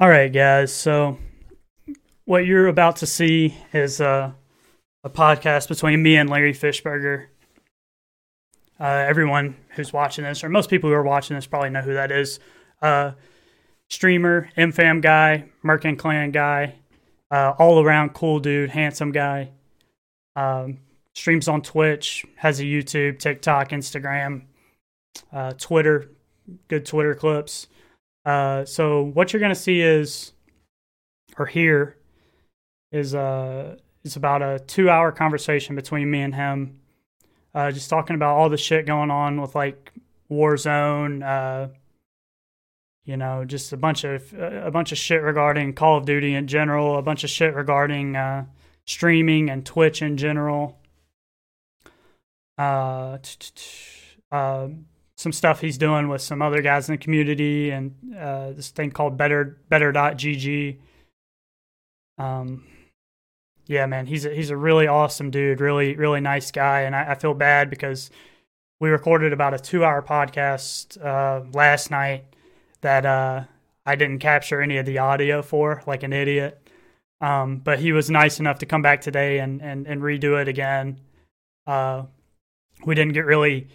All 0.00 0.08
right, 0.08 0.32
guys. 0.32 0.72
So, 0.72 1.18
what 2.24 2.46
you're 2.46 2.68
about 2.68 2.94
to 2.96 3.06
see 3.06 3.56
is 3.72 4.00
uh, 4.00 4.30
a 5.02 5.10
podcast 5.10 5.66
between 5.66 6.04
me 6.04 6.16
and 6.16 6.30
Larry 6.30 6.52
Fishburger. 6.52 7.26
Uh, 8.78 8.84
everyone 8.84 9.56
who's 9.70 9.92
watching 9.92 10.22
this, 10.22 10.44
or 10.44 10.50
most 10.50 10.70
people 10.70 10.88
who 10.88 10.94
are 10.94 11.02
watching 11.02 11.34
this, 11.34 11.48
probably 11.48 11.70
know 11.70 11.80
who 11.80 11.94
that 11.94 12.12
is. 12.12 12.38
Uh, 12.80 13.10
streamer, 13.88 14.48
MFAM 14.56 15.02
guy, 15.02 15.46
Merc 15.64 15.84
and 15.84 15.98
Clan 15.98 16.30
guy, 16.30 16.76
uh, 17.32 17.54
all 17.58 17.82
around 17.82 18.10
cool 18.10 18.38
dude, 18.38 18.70
handsome 18.70 19.10
guy. 19.10 19.50
Um, 20.36 20.78
streams 21.12 21.48
on 21.48 21.60
Twitch, 21.60 22.24
has 22.36 22.60
a 22.60 22.64
YouTube, 22.64 23.18
TikTok, 23.18 23.70
Instagram, 23.70 24.42
uh, 25.32 25.54
Twitter, 25.54 26.12
good 26.68 26.86
Twitter 26.86 27.16
clips. 27.16 27.66
Uh, 28.28 28.62
so 28.66 29.04
what 29.14 29.32
you're 29.32 29.40
gonna 29.40 29.54
see 29.54 29.80
is, 29.80 30.34
or 31.38 31.46
hear, 31.46 31.96
is 32.92 33.14
uh, 33.14 33.76
it's 34.04 34.16
about 34.16 34.42
a 34.42 34.58
two-hour 34.66 35.12
conversation 35.12 35.74
between 35.74 36.10
me 36.10 36.20
and 36.20 36.34
him, 36.34 36.78
uh, 37.54 37.70
just 37.70 37.88
talking 37.88 38.14
about 38.14 38.36
all 38.36 38.50
the 38.50 38.58
shit 38.58 38.84
going 38.84 39.10
on 39.10 39.40
with 39.40 39.54
like 39.54 39.94
Warzone, 40.30 41.22
uh, 41.24 41.72
you 43.06 43.16
know, 43.16 43.46
just 43.46 43.72
a 43.72 43.78
bunch 43.78 44.04
of 44.04 44.34
a 44.34 44.70
bunch 44.70 44.92
of 44.92 44.98
shit 44.98 45.22
regarding 45.22 45.72
Call 45.72 45.96
of 45.96 46.04
Duty 46.04 46.34
in 46.34 46.48
general, 46.48 46.98
a 46.98 47.02
bunch 47.02 47.24
of 47.24 47.30
shit 47.30 47.54
regarding 47.54 48.14
uh, 48.14 48.44
streaming 48.84 49.48
and 49.48 49.64
Twitch 49.64 50.02
in 50.02 50.18
general. 50.18 50.78
Uh, 52.58 53.16
uh, 54.30 54.68
some 55.18 55.32
stuff 55.32 55.60
he's 55.60 55.76
doing 55.76 56.08
with 56.08 56.22
some 56.22 56.40
other 56.40 56.62
guys 56.62 56.88
in 56.88 56.94
the 56.94 56.98
community 56.98 57.70
and 57.70 57.94
uh, 58.18 58.52
this 58.52 58.70
thing 58.70 58.90
called 58.90 59.18
better 59.18 59.58
better.gg 59.68 60.78
um 62.18 62.64
yeah 63.66 63.84
man 63.84 64.06
he's 64.06 64.24
a, 64.24 64.30
he's 64.34 64.50
a 64.50 64.56
really 64.56 64.86
awesome 64.86 65.30
dude 65.30 65.60
really 65.60 65.96
really 65.96 66.20
nice 66.20 66.50
guy. 66.50 66.82
And 66.82 66.96
I, 66.96 67.12
I 67.12 67.14
feel 67.14 67.34
bad 67.34 67.68
because 67.68 68.10
we 68.80 68.90
recorded 68.90 69.32
about 69.32 69.54
a 69.54 69.58
two 69.58 69.84
hour 69.84 70.02
podcast 70.02 71.02
uh, 71.04 71.44
last 71.52 71.90
night 71.90 72.24
that 72.80 73.04
uh, 73.04 73.44
I 73.84 73.96
didn't 73.96 74.20
capture 74.20 74.62
any 74.62 74.78
of 74.78 74.86
the 74.86 74.98
audio 74.98 75.42
for 75.42 75.82
like 75.86 76.02
an 76.02 76.12
idiot. 76.12 76.62
Um, 77.20 77.58
but 77.58 77.80
he 77.80 77.90
was 77.90 78.08
nice 78.08 78.38
enough 78.38 78.60
to 78.60 78.66
come 78.66 78.82
back 78.82 79.00
today 79.00 79.40
and 79.40 79.60
and, 79.60 79.86
and 79.86 80.00
redo 80.00 80.40
it 80.40 80.48
again. 80.48 81.00
Uh, 81.66 82.04
we 82.86 82.94
didn't 82.94 83.14
get 83.14 83.26
really 83.26 83.68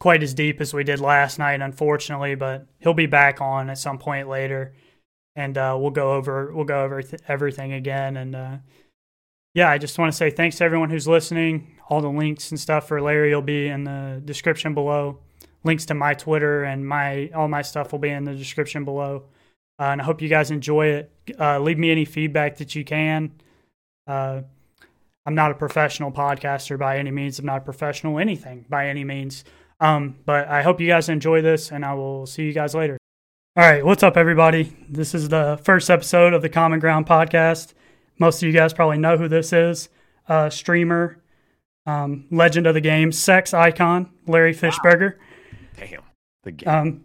quite 0.00 0.22
as 0.22 0.34
deep 0.34 0.60
as 0.60 0.74
we 0.74 0.82
did 0.82 0.98
last 0.98 1.38
night, 1.38 1.60
unfortunately, 1.60 2.34
but 2.34 2.66
he'll 2.80 2.94
be 2.94 3.06
back 3.06 3.40
on 3.40 3.70
at 3.70 3.78
some 3.78 3.98
point 3.98 4.28
later, 4.28 4.74
and 5.36 5.56
uh, 5.56 5.76
we'll 5.78 5.90
go 5.90 6.14
over 6.14 6.52
we'll 6.52 6.64
go 6.64 6.82
over 6.82 7.02
th- 7.02 7.22
everything 7.28 7.72
again. 7.72 8.16
And 8.16 8.34
uh, 8.34 8.56
yeah, 9.54 9.70
I 9.70 9.78
just 9.78 9.98
want 9.98 10.12
to 10.12 10.16
say 10.16 10.30
thanks 10.30 10.56
to 10.56 10.64
everyone 10.64 10.90
who's 10.90 11.06
listening. 11.06 11.76
All 11.88 12.00
the 12.00 12.08
links 12.08 12.50
and 12.50 12.58
stuff 12.58 12.88
for 12.88 13.00
Larry 13.00 13.34
will 13.34 13.42
be 13.42 13.68
in 13.68 13.84
the 13.84 14.22
description 14.24 14.74
below. 14.74 15.18
Links 15.62 15.84
to 15.86 15.94
my 15.94 16.14
Twitter 16.14 16.64
and 16.64 16.86
my 16.86 17.30
all 17.34 17.48
my 17.48 17.62
stuff 17.62 17.92
will 17.92 17.98
be 17.98 18.08
in 18.08 18.24
the 18.24 18.34
description 18.34 18.84
below. 18.84 19.24
Uh, 19.78 19.92
and 19.92 20.00
I 20.00 20.04
hope 20.04 20.20
you 20.22 20.28
guys 20.28 20.50
enjoy 20.50 20.86
it. 20.86 21.12
Uh, 21.38 21.58
leave 21.58 21.78
me 21.78 21.90
any 21.90 22.04
feedback 22.04 22.56
that 22.58 22.74
you 22.74 22.84
can. 22.84 23.32
Uh, 24.06 24.42
I'm 25.26 25.34
not 25.34 25.50
a 25.50 25.54
professional 25.54 26.10
podcaster 26.10 26.78
by 26.78 26.98
any 26.98 27.10
means. 27.10 27.38
I'm 27.38 27.46
not 27.46 27.58
a 27.58 27.64
professional 27.64 28.18
anything 28.18 28.66
by 28.68 28.88
any 28.88 29.04
means. 29.04 29.44
Um, 29.80 30.16
but 30.26 30.48
I 30.48 30.62
hope 30.62 30.80
you 30.80 30.86
guys 30.86 31.08
enjoy 31.08 31.40
this, 31.40 31.72
and 31.72 31.84
I 31.84 31.94
will 31.94 32.26
see 32.26 32.44
you 32.44 32.52
guys 32.52 32.74
later. 32.74 32.98
All 33.56 33.64
right, 33.64 33.84
what's 33.84 34.02
up, 34.02 34.16
everybody? 34.16 34.76
This 34.88 35.14
is 35.14 35.28
the 35.30 35.58
first 35.64 35.88
episode 35.90 36.34
of 36.34 36.42
the 36.42 36.48
Common 36.48 36.80
Ground 36.80 37.06
podcast. 37.06 37.72
Most 38.18 38.42
of 38.42 38.46
you 38.46 38.52
guys 38.52 38.74
probably 38.74 38.98
know 38.98 39.16
who 39.16 39.26
this 39.26 39.52
is. 39.52 39.88
Uh, 40.28 40.50
streamer, 40.50 41.22
um, 41.86 42.26
legend 42.30 42.66
of 42.66 42.74
the 42.74 42.80
game, 42.80 43.10
sex 43.10 43.54
icon, 43.54 44.10
Larry 44.26 44.54
Fishburger. 44.54 45.14
Wow. 45.16 45.86
Damn, 45.86 46.02
the 46.44 46.52
game. 46.52 46.68
Um, 46.68 47.04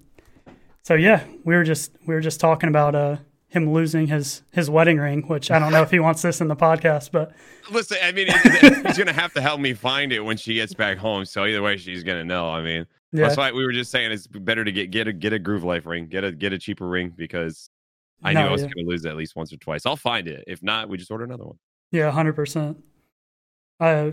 so 0.83 0.93
yeah, 0.93 1.23
we 1.43 1.55
were 1.55 1.63
just 1.63 1.93
we 2.05 2.13
were 2.13 2.21
just 2.21 2.39
talking 2.39 2.69
about 2.69 2.93
uh, 2.93 3.17
him 3.47 3.71
losing 3.71 4.07
his 4.07 4.43
his 4.51 4.69
wedding 4.69 4.97
ring, 4.97 5.23
which 5.23 5.51
I 5.51 5.59
don't 5.59 5.71
know 5.71 5.81
if 5.81 5.91
he 5.91 5.99
wants 5.99 6.21
this 6.21 6.41
in 6.41 6.47
the 6.47 6.55
podcast, 6.55 7.11
but 7.11 7.33
listen, 7.71 7.97
I 8.03 8.11
mean, 8.11 8.27
he's 8.85 8.97
gonna 8.97 9.13
have 9.13 9.33
to 9.33 9.41
help 9.41 9.59
me 9.59 9.73
find 9.73 10.11
it 10.11 10.19
when 10.19 10.37
she 10.37 10.55
gets 10.55 10.73
back 10.73 10.97
home. 10.97 11.25
So 11.25 11.45
either 11.45 11.61
way, 11.61 11.77
she's 11.77 12.03
gonna 12.03 12.25
know. 12.25 12.49
I 12.49 12.61
mean, 12.61 12.85
yeah. 13.11 13.23
that's 13.23 13.37
why 13.37 13.51
we 13.51 13.63
were 13.65 13.71
just 13.71 13.91
saying 13.91 14.11
it's 14.11 14.27
better 14.27 14.63
to 14.63 14.71
get 14.71 14.91
get 14.91 15.07
a 15.07 15.13
get 15.13 15.33
a 15.33 15.39
Groove 15.39 15.63
Life 15.63 15.85
ring, 15.85 16.07
get 16.07 16.23
a 16.23 16.31
get 16.31 16.53
a 16.53 16.57
cheaper 16.57 16.87
ring 16.87 17.13
because 17.15 17.69
I 18.23 18.33
no, 18.33 18.41
knew 18.41 18.47
I 18.47 18.51
was 18.51 18.61
yeah. 18.63 18.69
gonna 18.75 18.87
lose 18.87 19.05
it 19.05 19.09
at 19.09 19.15
least 19.15 19.35
once 19.35 19.53
or 19.53 19.57
twice. 19.57 19.85
I'll 19.85 19.95
find 19.95 20.27
it. 20.27 20.43
If 20.47 20.61
not, 20.61 20.89
we 20.89 20.97
just 20.97 21.11
order 21.11 21.23
another 21.23 21.45
one. 21.45 21.57
Yeah, 21.91 22.11
hundred 22.11 22.33
percent. 22.33 22.83
Uh, 23.79 24.11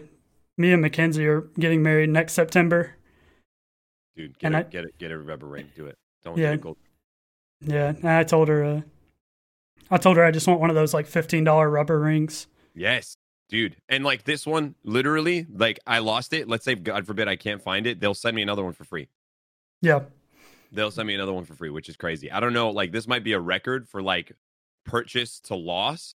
me 0.57 0.73
and 0.73 0.83
Mackenzie 0.83 1.27
are 1.27 1.43
getting 1.59 1.83
married 1.83 2.11
next 2.11 2.35
September. 2.35 2.97
Dude, 4.17 4.39
get 4.39 4.47
and 4.49 4.57
it, 4.57 4.71
get 4.71 4.85
it, 4.85 4.99
get 4.99 5.11
a 5.11 5.19
rubber 5.19 5.47
ring. 5.47 5.71
Do 5.75 5.87
it. 5.87 5.97
Don't 6.23 6.37
yeah, 6.37 6.51
get 6.51 6.55
a 6.55 6.59
gold. 6.59 6.77
Yeah, 7.61 7.95
I 8.05 8.25
told 8.25 8.49
her. 8.49 8.65
Uh, 8.65 8.81
I 9.91 9.99
told 9.99 10.17
her 10.17 10.25
I 10.25 10.31
just 10.31 10.47
want 10.47 10.61
one 10.61 10.71
of 10.71 10.77
those 10.77 10.95
like 10.95 11.07
fifteen 11.07 11.45
dollar 11.45 11.69
rubber 11.69 12.01
rings. 12.01 12.47
Yes, 12.75 13.17
dude. 13.49 13.77
And 13.89 14.05
like 14.05 14.25
this 14.25 14.47
one, 14.47 14.75
literally, 14.85 15.47
like 15.53 15.81
I 15.87 15.99
lost 15.99 16.33
it. 16.33 16.49
Let's 16.49 16.65
say, 16.65 16.75
God 16.75 17.07
forbid, 17.07 17.29
I 17.29 17.37
can't 17.37 17.63
find 17.63 17.87
it. 17.87 18.01
They'll 18.01 18.15
send 18.15 18.35
me 18.35 18.43
another 18.43 18.65
one 18.65 18.73
for 18.73 18.85
free. 18.85 19.09
Yeah. 19.83 20.01
They'll 20.73 20.91
send 20.91 21.07
me 21.07 21.15
another 21.15 21.35
one 21.35 21.45
for 21.45 21.55
free, 21.55 21.69
which 21.69 21.89
is 21.91 21.97
crazy. 21.97 22.31
I 22.31 22.41
don't 22.41 22.55
know. 22.55 22.71
Like 22.71 22.93
this 22.93 23.07
might 23.07 23.25
be 23.25 23.33
a 23.33 23.41
record 23.41 23.89
for 23.89 24.03
like 24.03 24.33
purchase 24.87 25.41
to 25.41 25.55
loss. 25.55 26.15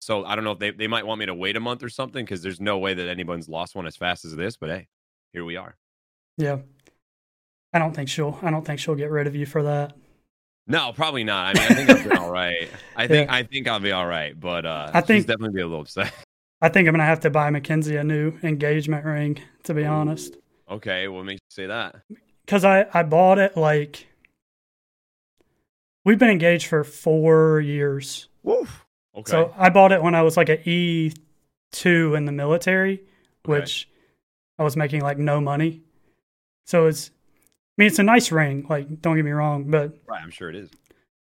So 0.00 0.24
I 0.26 0.34
don't 0.34 0.44
know 0.44 0.52
if 0.52 0.58
they, 0.58 0.70
they 0.70 0.88
might 0.88 1.06
want 1.06 1.20
me 1.20 1.26
to 1.26 1.34
wait 1.34 1.56
a 1.56 1.60
month 1.60 1.82
or 1.82 1.88
something 1.88 2.22
because 2.22 2.42
there's 2.42 2.60
no 2.60 2.76
way 2.76 2.92
that 2.92 3.08
anyone's 3.08 3.48
lost 3.48 3.74
one 3.74 3.86
as 3.86 3.96
fast 3.96 4.26
as 4.26 4.36
this. 4.36 4.58
But 4.58 4.68
hey, 4.68 4.88
here 5.32 5.44
we 5.44 5.56
are. 5.56 5.76
Yeah. 6.36 6.58
I 7.72 7.78
don't 7.78 7.94
think 7.94 8.10
she'll 8.10 8.38
I 8.42 8.50
don't 8.50 8.64
think 8.64 8.78
she'll 8.80 8.94
get 8.94 9.10
rid 9.10 9.26
of 9.26 9.34
you 9.34 9.46
for 9.46 9.62
that. 9.62 9.94
No, 10.66 10.92
probably 10.92 11.24
not. 11.24 11.58
I 11.58 11.60
mean, 11.60 11.70
I 11.70 11.74
think 11.74 11.90
I'll 11.90 12.08
be 12.08 12.16
all 12.16 12.30
right. 12.30 12.68
I 12.96 13.06
think 13.08 13.28
yeah. 13.28 13.34
I 13.34 13.42
think 13.42 13.68
I'll 13.68 13.80
be 13.80 13.92
all 13.92 14.06
right, 14.06 14.38
but 14.38 14.64
uh, 14.64 14.90
I 14.94 15.00
think 15.00 15.26
definitely 15.26 15.54
be 15.54 15.60
a 15.60 15.66
little 15.66 15.82
upset. 15.82 16.12
I 16.62 16.68
think 16.70 16.88
I'm 16.88 16.94
gonna 16.94 17.04
have 17.04 17.20
to 17.20 17.30
buy 17.30 17.50
Mackenzie 17.50 17.96
a 17.96 18.04
new 18.04 18.32
engagement 18.42 19.04
ring. 19.04 19.38
To 19.64 19.74
be 19.74 19.84
honest. 19.84 20.36
Okay, 20.70 21.08
what 21.08 21.24
makes 21.24 21.40
you 21.50 21.54
say 21.54 21.66
that? 21.66 21.96
Because 22.46 22.64
I 22.64 22.86
I 22.94 23.02
bought 23.02 23.38
it 23.38 23.56
like 23.56 24.06
we've 26.04 26.18
been 26.18 26.30
engaged 26.30 26.66
for 26.66 26.84
four 26.84 27.60
years. 27.60 28.28
Woof. 28.42 28.84
Okay. 29.16 29.30
So 29.30 29.54
I 29.56 29.68
bought 29.68 29.92
it 29.92 30.02
when 30.02 30.14
I 30.14 30.22
was 30.22 30.36
like 30.36 30.48
an 30.48 30.60
E 30.64 31.12
two 31.72 32.14
in 32.14 32.24
the 32.24 32.32
military, 32.32 32.94
okay. 32.94 33.02
which 33.44 33.88
I 34.58 34.62
was 34.62 34.76
making 34.76 35.02
like 35.02 35.18
no 35.18 35.40
money. 35.40 35.82
So 36.66 36.86
it's 36.86 37.10
mean, 37.76 37.88
it's 37.88 37.98
a 37.98 38.04
nice 38.04 38.30
ring. 38.30 38.66
Like, 38.68 39.00
don't 39.00 39.16
get 39.16 39.24
me 39.24 39.32
wrong, 39.32 39.64
but 39.70 39.96
right, 40.06 40.22
I'm 40.22 40.30
sure 40.30 40.48
it 40.48 40.56
is. 40.56 40.70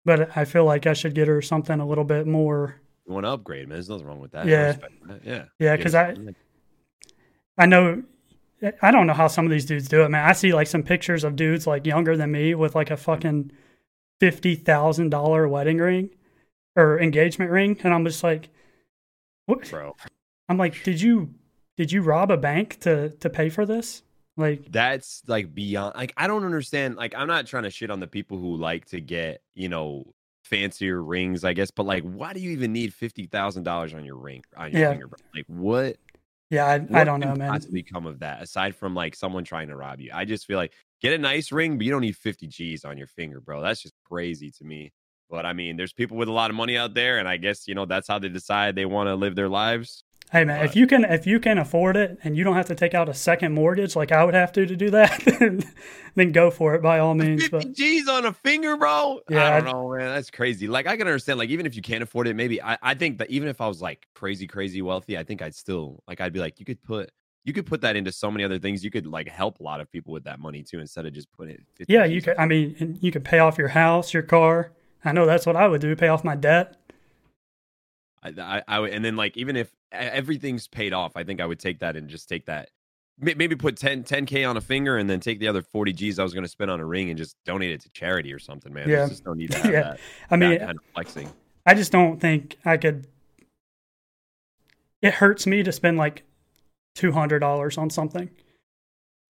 But 0.05 0.37
I 0.37 0.45
feel 0.45 0.65
like 0.65 0.87
I 0.87 0.95
should 0.95 1.15
get 1.15 1.29
her 1.29 1.43
something 1.43 1.81
a 1.81 1.87
little 1.87 2.05
bit 2.05 2.27
more. 2.27 2.81
You 3.07 3.13
want 3.15 3.27
to 3.27 3.31
upgrade, 3.31 3.69
man? 3.69 3.77
There's 3.77 3.89
nothing 3.89 4.07
wrong 4.07 4.21
with 4.21 4.33
that. 4.33 4.47
Yeah, 4.47 4.77
yeah, 5.23 5.45
yeah. 5.59 5.77
Because 5.77 5.95
I, 5.95 6.15
I 7.59 7.67
know, 7.67 8.03
I 8.83 8.91
don't 8.91 9.07
know 9.07 9.13
how 9.13 9.29
some 9.29 9.45
of 9.45 9.51
these 9.51 9.67
dudes 9.67 9.89
do 9.89 10.03
it, 10.03 10.09
man. 10.09 10.27
I 10.27 10.33
see 10.33 10.55
like 10.55 10.67
some 10.67 10.83
pictures 10.83 11.25
of 11.25 11.37
dudes 11.37 11.67
like 11.67 11.87
younger 11.87 12.17
than 12.17 12.31
me 12.31 12.55
with 12.55 12.75
like 12.75 12.91
a 12.91 12.97
fucking 12.97 13.53
fifty 14.21 14.55
thousand 14.55 15.11
dollar 15.11 15.47
wedding 15.49 15.79
ring 15.79 16.11
or 16.77 17.01
engagement 17.01 17.51
ring, 17.51 17.79
and 17.83 17.93
I'm 17.93 18.05
just 18.05 18.23
like, 18.23 18.49
what, 19.47 19.69
bro? 19.71 19.97
I'm 20.49 20.57
like, 20.57 20.83
did 20.85 21.01
you 21.01 21.35
did 21.77 21.93
you 21.93 22.03
rob 22.03 22.31
a 22.31 22.37
bank 22.37 22.81
to 22.81 23.11
to 23.11 23.29
pay 23.31 23.49
for 23.49 23.67
this? 23.67 24.03
Like 24.39 24.71
that's 24.71 25.23
like 25.27 25.53
beyond 25.53 25.97
like 25.97 26.15
I 26.17 26.29
don't 26.29 26.45
understand. 26.45 26.95
Like 26.95 27.13
I'm 27.17 27.27
not 27.27 27.47
trying 27.47 27.65
to 27.65 27.71
shit 27.71 27.91
on 27.91 27.99
the 27.99 28.07
people 28.07 28.39
who 28.39 28.57
like 28.57 28.87
to 28.87 29.01
get, 29.01 29.43
you 29.55 29.69
know, 29.69 30.15
fancier 30.45 31.03
rings, 31.03 31.45
I 31.45 31.55
guess, 31.55 31.73
but 31.73 31.87
like 31.87 32.05
why 32.05 32.33
do 32.33 32.41
you 32.41 32.51
even 32.51 32.73
need 32.73 32.95
fifty 32.95 33.27
thousand 33.27 33.65
dollars 33.65 33.95
on 33.95 34.05
your 34.05 34.17
ring 34.17 34.45
on 34.57 34.71
your 34.71 34.81
yeah. 34.81 34.91
finger? 34.93 35.11
Like 35.35 35.45
what 35.49 35.97
yeah, 36.51 36.67
I, 36.67 36.79
what 36.79 37.01
I 37.01 37.05
don't 37.05 37.19
know, 37.19 37.35
man. 37.35 37.51
Possibly 37.51 37.83
come 37.83 38.07
of 38.07 38.21
that 38.21 38.41
aside 38.41 38.77
from 38.77 38.95
like 38.95 39.17
someone 39.17 39.43
trying 39.43 39.69
to 39.69 39.77
rob 39.77 40.01
you. 40.01 40.13
I 40.15 40.25
just 40.25 40.47
feel 40.47 40.57
like 40.57 40.73
get 41.03 41.13
a 41.13 41.19
nice 41.19 41.51
ring, 41.51 41.77
but 41.77 41.85
you 41.85 41.91
don't 41.91 42.01
need 42.01 42.17
50 42.17 42.47
G's 42.47 42.85
on 42.85 42.97
your 42.97 43.09
finger, 43.09 43.41
bro. 43.41 43.61
That's 43.61 43.83
just 43.83 43.95
crazy 44.09 44.53
to 44.53 44.65
me. 44.65 44.93
But 45.29 45.47
I 45.47 45.53
mean, 45.53 45.77
there's 45.77 45.93
people 45.93 46.17
with 46.17 46.29
a 46.29 46.33
lot 46.33 46.49
of 46.49 46.57
money 46.57 46.79
out 46.79 46.95
there, 46.95 47.19
and 47.19 47.29
I 47.29 47.39
guess 47.39 47.67
you 47.67 47.75
know 47.75 47.87
that's 47.87 48.07
how 48.07 48.21
they 48.21 48.29
decide 48.29 48.77
they 48.77 48.87
want 48.87 49.09
to 49.09 49.17
live 49.17 49.35
their 49.35 49.49
lives. 49.49 50.05
Hey 50.31 50.45
man, 50.45 50.63
if 50.63 50.77
you 50.77 50.87
can 50.87 51.05
if 51.05 51.27
you 51.27 51.41
can 51.41 51.57
afford 51.57 51.97
it 51.97 52.19
and 52.23 52.37
you 52.37 52.45
don't 52.45 52.55
have 52.55 52.67
to 52.67 52.75
take 52.75 52.93
out 52.93 53.09
a 53.09 53.15
second 53.15 53.55
mortgage 53.55 53.97
like 53.97 54.13
I 54.13 54.25
would 54.25 54.35
have 54.35 54.53
to 54.53 54.67
to 54.67 54.77
do 54.77 54.91
that, 54.91 55.65
then 56.15 56.33
go 56.33 56.51
for 56.51 56.75
it 56.75 56.83
by 56.83 56.99
all 56.99 57.15
means. 57.15 57.49
50 57.49 57.57
but 57.57 57.73
G's 57.75 58.09
on 58.09 58.27
a 58.27 58.35
finger, 58.35 58.77
bro. 58.77 59.21
Yeah, 59.31 59.57
I 59.57 59.61
don't 59.61 59.73
know, 59.73 59.97
man. 59.97 60.15
That's 60.15 60.31
crazy. 60.31 60.69
Like 60.69 60.87
I 60.87 60.99
can 60.99 61.07
understand, 61.07 61.39
like 61.39 61.49
even 61.49 61.65
if 61.65 61.75
you 61.75 61.81
can't 61.81 62.03
afford 62.03 62.29
it, 62.29 62.37
maybe 62.37 62.63
I, 62.63 62.77
I 62.83 62.95
think 62.95 63.19
that 63.19 63.31
even 63.31 63.49
if 63.49 63.63
I 63.63 63.69
was 63.69 63.81
like 63.81 64.07
crazy, 64.15 64.47
crazy 64.47 64.83
wealthy, 64.83 65.17
I 65.17 65.25
think 65.25 65.41
I'd 65.41 65.55
still 65.55 66.03
like 66.07 66.21
I'd 66.21 66.35
be 66.35 66.41
like, 66.41 66.61
you 66.61 66.67
could 66.67 66.83
put 66.83 67.11
you 67.45 67.55
could 67.55 67.65
put 67.65 67.81
that 67.81 67.97
into 67.97 68.13
so 68.13 68.31
many 68.31 68.45
other 68.45 68.59
things. 68.59 68.85
You 68.85 68.91
could 68.91 69.07
like 69.07 69.29
help 69.31 69.61
a 69.61 69.63
lot 69.63 69.81
of 69.81 69.91
people 69.91 70.13
with 70.13 70.25
that 70.25 70.41
money 70.41 70.63
too, 70.63 70.79
instead 70.79 71.07
of 71.07 71.15
just 71.15 71.33
putting 71.33 71.55
it. 71.55 71.87
Yeah, 71.89 72.05
you 72.05 72.21
could. 72.21 72.37
I 72.37 72.45
mean, 72.45 72.99
you 73.01 73.11
could 73.11 73.25
pay 73.25 73.39
off 73.39 73.57
your 73.57 73.69
house, 73.69 74.13
your 74.13 74.25
car. 74.25 74.73
I 75.07 75.13
know 75.13 75.25
that's 75.25 75.47
what 75.47 75.57
I 75.57 75.67
would 75.67 75.81
do. 75.81 75.97
Pay 75.97 76.09
off 76.09 76.23
my 76.23 76.37
debt. 76.37 76.77
I, 78.23 78.33
I, 78.39 78.63
I 78.69 78.81
would, 78.81 78.91
and 78.93 79.03
then 79.03 79.17
like 79.17 79.39
even 79.39 79.57
if 79.57 79.71
everything's 79.93 80.69
paid 80.69 80.93
off, 80.93 81.13
I 81.17 81.25
think 81.25 81.41
I 81.41 81.47
would 81.47 81.59
take 81.59 81.81
that 81.81 81.97
and 81.97 82.09
just 82.09 82.29
take 82.29 82.47
that. 82.47 82.71
Maybe 83.21 83.57
put 83.57 83.77
10 83.77 84.05
k 84.05 84.45
on 84.45 84.57
a 84.57 84.61
finger 84.61 84.97
and 84.97 85.11
then 85.11 85.19
take 85.19 85.41
the 85.41 85.49
other 85.49 85.61
forty 85.61 85.93
G's 85.93 86.21
I 86.21 86.23
was 86.23 86.33
going 86.33 86.45
to 86.45 86.49
spend 86.49 86.71
on 86.71 86.79
a 86.79 86.87
ring 86.87 87.09
and 87.09 87.19
just 87.19 87.35
donate 87.45 87.73
it 87.73 87.81
to 87.81 87.91
charity 87.91 88.33
or 88.33 88.39
something, 88.39 88.73
man. 88.73 88.89
Yeah, 88.89 89.09
just 89.09 89.25
don't 89.25 89.39
need 89.39 89.51
to 89.53 89.59
have 89.59 89.73
yeah. 89.73 89.83
that. 89.83 90.01
I 90.31 90.37
mean, 90.37 90.51
that 90.51 90.61
kind 90.61 90.79
of 90.79 90.85
flexing. 90.95 91.33
I 91.67 91.75
just 91.75 91.91
don't 91.91 92.21
think 92.21 92.59
I 92.65 92.77
could. 92.77 93.09
It 95.03 95.15
hurts 95.15 95.49
me 95.49 95.65
to 95.65 95.73
spend 95.73 95.99
like 95.99 96.23
two 96.95 97.11
hundred 97.11 97.41
dollars 97.41 97.77
on 97.77 97.91
something. 97.91 98.31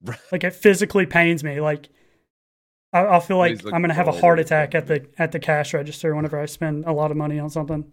like 0.32 0.44
it 0.44 0.54
physically 0.54 1.06
pains 1.06 1.43
me. 1.43 1.61
Like 1.61 1.88
I, 2.93 3.02
will 3.02 3.20
feel 3.20 3.38
like 3.38 3.64
I'm 3.64 3.82
going 3.82 3.88
to 3.88 3.94
have 3.94 4.08
a 4.08 4.12
heart 4.12 4.38
attack 4.38 4.75
at 4.75 4.87
the 4.87 5.06
at 5.19 5.32
the 5.32 5.38
cash 5.38 5.75
register 5.75 6.14
whenever 6.14 6.38
I 6.38 6.46
spend 6.46 6.84
a 6.84 6.93
lot 6.93 7.11
of 7.11 7.16
money 7.16 7.38
on 7.38 7.50
something. 7.50 7.93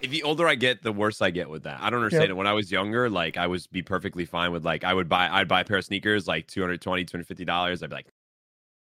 If 0.00 0.10
the 0.10 0.22
older 0.22 0.46
I 0.46 0.54
get, 0.54 0.82
the 0.82 0.92
worse 0.92 1.20
I 1.20 1.30
get 1.30 1.50
with 1.50 1.64
that. 1.64 1.80
I 1.80 1.90
don't 1.90 2.00
understand 2.00 2.24
yep. 2.24 2.30
it. 2.30 2.36
When 2.36 2.46
I 2.46 2.52
was 2.52 2.70
younger, 2.70 3.10
like 3.10 3.36
I 3.36 3.46
was 3.46 3.66
be 3.66 3.82
perfectly 3.82 4.24
fine 4.24 4.52
with 4.52 4.64
like 4.64 4.84
I 4.84 4.94
would 4.94 5.08
buy 5.08 5.28
I'd 5.28 5.48
buy 5.48 5.62
a 5.62 5.64
pair 5.64 5.78
of 5.78 5.84
sneakers 5.84 6.28
like 6.28 6.46
220 6.46 7.04
250 7.04 7.44
dollars. 7.44 7.82
I'd 7.82 7.90
be 7.90 7.96
like, 7.96 8.06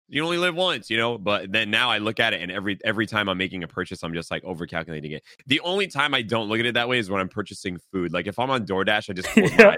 you 0.08 0.24
only 0.24 0.38
live 0.38 0.56
once, 0.56 0.90
you 0.90 0.98
know. 0.98 1.18
But 1.18 1.52
then 1.52 1.72
now 1.72 1.90
I 1.90 1.98
look 1.98 2.20
at 2.20 2.34
it, 2.34 2.42
and 2.42 2.52
every 2.52 2.78
every 2.84 3.08
time 3.08 3.28
I'm 3.28 3.38
making 3.38 3.64
a 3.64 3.68
purchase, 3.68 4.04
I'm 4.04 4.14
just 4.14 4.30
like 4.30 4.44
over 4.44 4.66
calculating 4.68 5.12
it. 5.12 5.24
The 5.48 5.60
only 5.62 5.88
time 5.88 6.14
I 6.14 6.22
don't 6.22 6.48
look 6.48 6.60
at 6.60 6.66
it 6.66 6.76
that 6.76 6.88
way 6.88 7.00
is 7.00 7.10
when 7.10 7.22
I'm 7.22 7.30
purchasing 7.30 7.80
food. 7.92 8.14
Like 8.14 8.28
if 8.28 8.38
I'm 8.38 8.50
on 8.50 8.66
DoorDash, 8.66 9.10
I 9.10 9.14
just 9.14 9.36
yeah, 9.36 9.76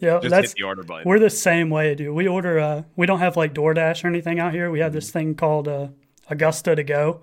yeah, 0.00 0.20
just 0.20 0.30
that's, 0.30 0.48
hit 0.48 0.56
the 0.58 0.62
order 0.64 0.82
button. 0.82 1.08
We're 1.08 1.18
the 1.18 1.30
same 1.30 1.70
way, 1.70 1.94
dude. 1.94 2.14
We 2.14 2.28
order. 2.28 2.58
Uh, 2.60 2.82
we 2.96 3.06
don't 3.06 3.18
have 3.18 3.36
like 3.36 3.54
DoorDash 3.54 4.04
or 4.04 4.06
anything 4.06 4.38
out 4.38 4.52
here. 4.52 4.70
We 4.70 4.80
have 4.80 4.92
this 4.92 5.08
mm-hmm. 5.08 5.18
thing 5.18 5.34
called 5.34 5.66
uh, 5.66 5.88
Augusta 6.28 6.76
to 6.76 6.84
go, 6.84 7.22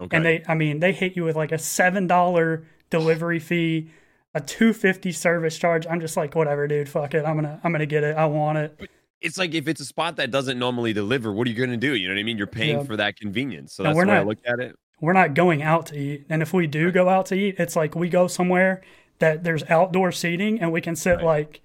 okay. 0.00 0.16
and 0.16 0.26
they, 0.26 0.42
I 0.48 0.54
mean, 0.54 0.80
they 0.80 0.92
hit 0.92 1.16
you 1.16 1.24
with 1.24 1.36
like 1.36 1.52
a 1.52 1.58
seven 1.58 2.06
dollar 2.06 2.66
delivery 2.90 3.38
fee 3.38 3.90
a 4.34 4.40
250 4.40 5.12
service 5.12 5.58
charge 5.58 5.86
i'm 5.86 6.00
just 6.00 6.16
like 6.16 6.34
whatever 6.34 6.66
dude 6.66 6.88
fuck 6.88 7.12
it 7.14 7.24
i'm 7.24 7.36
gonna 7.36 7.60
i'm 7.64 7.72
gonna 7.72 7.84
get 7.84 8.02
it 8.02 8.16
i 8.16 8.24
want 8.24 8.56
it 8.56 8.90
it's 9.22 9.38
like 9.38 9.54
if 9.54 9.68
it's 9.68 9.80
a 9.80 9.84
spot 9.84 10.16
that 10.16 10.30
doesn't 10.30 10.58
normally 10.58 10.92
deliver, 10.92 11.32
what 11.32 11.46
are 11.46 11.50
you 11.50 11.56
going 11.56 11.70
to 11.70 11.76
do? 11.76 11.94
You 11.94 12.08
know 12.08 12.14
what 12.14 12.20
I 12.20 12.24
mean? 12.24 12.36
You're 12.36 12.46
paying 12.46 12.78
yeah. 12.78 12.84
for 12.84 12.96
that 12.96 13.16
convenience. 13.16 13.74
So 13.74 13.82
that's 13.82 13.94
the 13.94 14.00
way 14.00 14.06
not, 14.06 14.16
I 14.16 14.22
look 14.22 14.38
at 14.44 14.58
it. 14.58 14.76
We're 15.00 15.12
not 15.12 15.34
going 15.34 15.62
out 15.62 15.86
to 15.86 15.98
eat. 15.98 16.26
And 16.28 16.42
if 16.42 16.52
we 16.52 16.66
do 16.66 16.86
right. 16.86 16.94
go 16.94 17.08
out 17.08 17.26
to 17.26 17.34
eat, 17.34 17.56
it's 17.58 17.76
like 17.76 17.94
we 17.94 18.08
go 18.08 18.26
somewhere 18.26 18.82
that 19.18 19.44
there's 19.44 19.62
outdoor 19.70 20.12
seating 20.12 20.60
and 20.60 20.72
we 20.72 20.80
can 20.80 20.96
sit 20.96 21.16
right. 21.16 21.24
like 21.24 21.60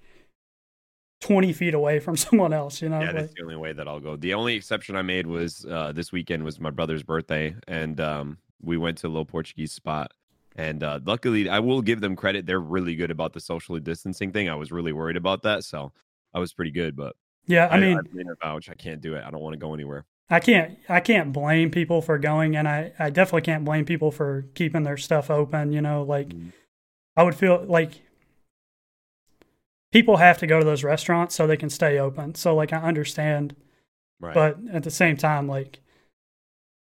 20 1.20 1.52
feet 1.52 1.74
away 1.74 2.00
from 2.00 2.16
someone 2.16 2.52
else, 2.52 2.80
you 2.82 2.88
know? 2.88 3.00
Yeah, 3.00 3.06
like, 3.06 3.16
that's 3.16 3.34
the 3.34 3.42
only 3.42 3.56
way 3.56 3.72
that 3.72 3.88
I'll 3.88 4.00
go. 4.00 4.16
The 4.16 4.34
only 4.34 4.54
exception 4.54 4.96
I 4.96 5.02
made 5.02 5.26
was 5.26 5.66
uh, 5.66 5.92
this 5.92 6.12
weekend 6.12 6.44
was 6.44 6.60
my 6.60 6.70
brother's 6.70 7.02
birthday. 7.02 7.54
And 7.66 8.00
um, 8.00 8.38
we 8.60 8.76
went 8.76 8.98
to 8.98 9.06
a 9.06 9.08
little 9.08 9.24
Portuguese 9.24 9.72
spot. 9.72 10.12
And 10.56 10.82
uh, 10.82 10.98
luckily, 11.04 11.48
I 11.48 11.60
will 11.60 11.82
give 11.82 12.00
them 12.00 12.16
credit. 12.16 12.44
They're 12.44 12.58
really 12.58 12.96
good 12.96 13.12
about 13.12 13.32
the 13.32 13.40
socially 13.40 13.80
distancing 13.80 14.32
thing. 14.32 14.48
I 14.48 14.56
was 14.56 14.72
really 14.72 14.92
worried 14.92 15.16
about 15.16 15.42
that. 15.42 15.62
So 15.62 15.92
I 16.34 16.40
was 16.40 16.52
pretty 16.52 16.72
good. 16.72 16.96
But 16.96 17.14
yeah, 17.46 17.66
I, 17.66 17.76
I 17.76 17.80
mean, 17.80 17.98
I 17.98 18.46
vouch. 18.46 18.68
I 18.68 18.74
can't 18.74 19.00
do 19.00 19.14
it. 19.14 19.22
I 19.24 19.30
don't 19.30 19.40
want 19.40 19.54
to 19.54 19.58
go 19.58 19.72
anywhere. 19.72 20.04
I 20.28 20.40
can't. 20.40 20.76
I 20.88 20.98
can't 21.00 21.32
blame 21.32 21.70
people 21.70 22.02
for 22.02 22.18
going, 22.18 22.56
and 22.56 22.68
I, 22.68 22.92
I 22.98 23.10
definitely 23.10 23.42
can't 23.42 23.64
blame 23.64 23.84
people 23.84 24.10
for 24.10 24.46
keeping 24.54 24.82
their 24.82 24.96
stuff 24.96 25.30
open. 25.30 25.72
You 25.72 25.80
know, 25.80 26.02
like 26.02 26.28
mm-hmm. 26.28 26.48
I 27.16 27.22
would 27.22 27.36
feel 27.36 27.64
like 27.66 28.02
people 29.92 30.16
have 30.16 30.38
to 30.38 30.46
go 30.46 30.58
to 30.58 30.64
those 30.64 30.84
restaurants 30.84 31.34
so 31.34 31.46
they 31.46 31.56
can 31.56 31.70
stay 31.70 31.98
open. 31.98 32.34
So 32.34 32.54
like 32.54 32.72
I 32.72 32.78
understand, 32.78 33.54
right. 34.20 34.34
but 34.34 34.58
at 34.72 34.82
the 34.82 34.90
same 34.90 35.16
time, 35.16 35.48
like 35.48 35.80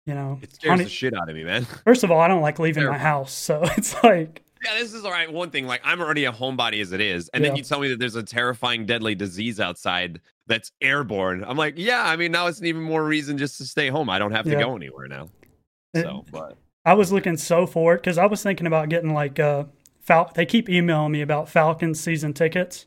you 0.05 0.13
know, 0.13 0.39
it 0.41 0.53
scares 0.53 0.79
the 0.79 0.89
shit 0.89 1.13
out 1.13 1.29
of 1.29 1.35
me, 1.35 1.43
man. 1.43 1.65
First 1.83 2.03
of 2.03 2.11
all, 2.11 2.19
I 2.19 2.27
don't 2.27 2.41
like 2.41 2.59
leaving 2.59 2.85
my 2.85 2.97
house, 2.97 3.33
so 3.33 3.61
it's 3.77 4.01
like 4.03 4.43
yeah, 4.63 4.79
this 4.79 4.93
is 4.93 5.05
all 5.05 5.11
right. 5.11 5.31
One 5.31 5.49
thing, 5.49 5.67
like 5.67 5.81
I'm 5.83 6.01
already 6.01 6.25
a 6.25 6.31
homebody 6.31 6.81
as 6.81 6.91
it 6.91 7.01
is, 7.01 7.29
and 7.29 7.43
yeah. 7.43 7.49
then 7.49 7.57
you 7.57 7.63
tell 7.63 7.79
me 7.79 7.89
that 7.89 7.99
there's 7.99 8.15
a 8.15 8.23
terrifying, 8.23 8.85
deadly 8.85 9.15
disease 9.15 9.59
outside 9.59 10.21
that's 10.47 10.71
airborne. 10.81 11.43
I'm 11.43 11.57
like, 11.57 11.75
yeah. 11.77 12.03
I 12.05 12.15
mean, 12.15 12.31
now 12.31 12.47
it's 12.47 12.59
an 12.59 12.65
even 12.65 12.81
more 12.81 13.03
reason 13.05 13.37
just 13.37 13.57
to 13.57 13.65
stay 13.65 13.89
home. 13.89 14.09
I 14.09 14.17
don't 14.17 14.31
have 14.31 14.45
to 14.45 14.51
yeah. 14.51 14.61
go 14.61 14.75
anywhere 14.75 15.07
now. 15.07 15.29
So, 15.95 16.25
but 16.31 16.57
I 16.85 16.93
was 16.93 17.11
looking 17.11 17.37
so 17.37 17.65
forward 17.65 17.97
because 17.97 18.17
I 18.17 18.25
was 18.27 18.43
thinking 18.43 18.67
about 18.67 18.89
getting 18.89 19.13
like 19.13 19.39
uh, 19.39 19.65
Fal- 20.07 20.31
They 20.33 20.45
keep 20.45 20.69
emailing 20.69 21.11
me 21.11 21.21
about 21.21 21.49
Falcons 21.49 21.99
season 21.99 22.33
tickets. 22.33 22.85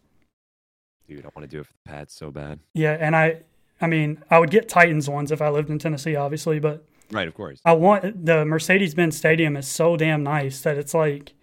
Dude, 1.07 1.25
I 1.27 1.29
want 1.37 1.49
to 1.49 1.55
do 1.55 1.61
it 1.61 1.67
for 1.67 1.73
the 1.85 1.91
Pats 1.91 2.15
so 2.15 2.31
bad. 2.31 2.61
Yeah, 2.73 2.97
and 2.99 3.15
I, 3.15 3.43
I 3.81 3.87
mean, 3.87 4.23
I 4.31 4.39
would 4.39 4.51
get 4.51 4.69
Titans 4.69 5.09
ones 5.09 5.31
if 5.31 5.43
I 5.43 5.51
lived 5.51 5.69
in 5.69 5.79
Tennessee, 5.79 6.17
obviously, 6.17 6.59
but 6.59 6.85
right, 7.11 7.29
of 7.29 7.35
course. 7.35 7.61
I 7.65 7.75
want 7.75 8.25
the 8.25 8.45
Mercedes-Benz 8.45 9.17
Stadium 9.17 9.57
is 9.57 9.69
so 9.69 9.97
damn 9.97 10.23
nice 10.23 10.63
that 10.63 10.79
it's 10.79 10.95
like 10.95 11.35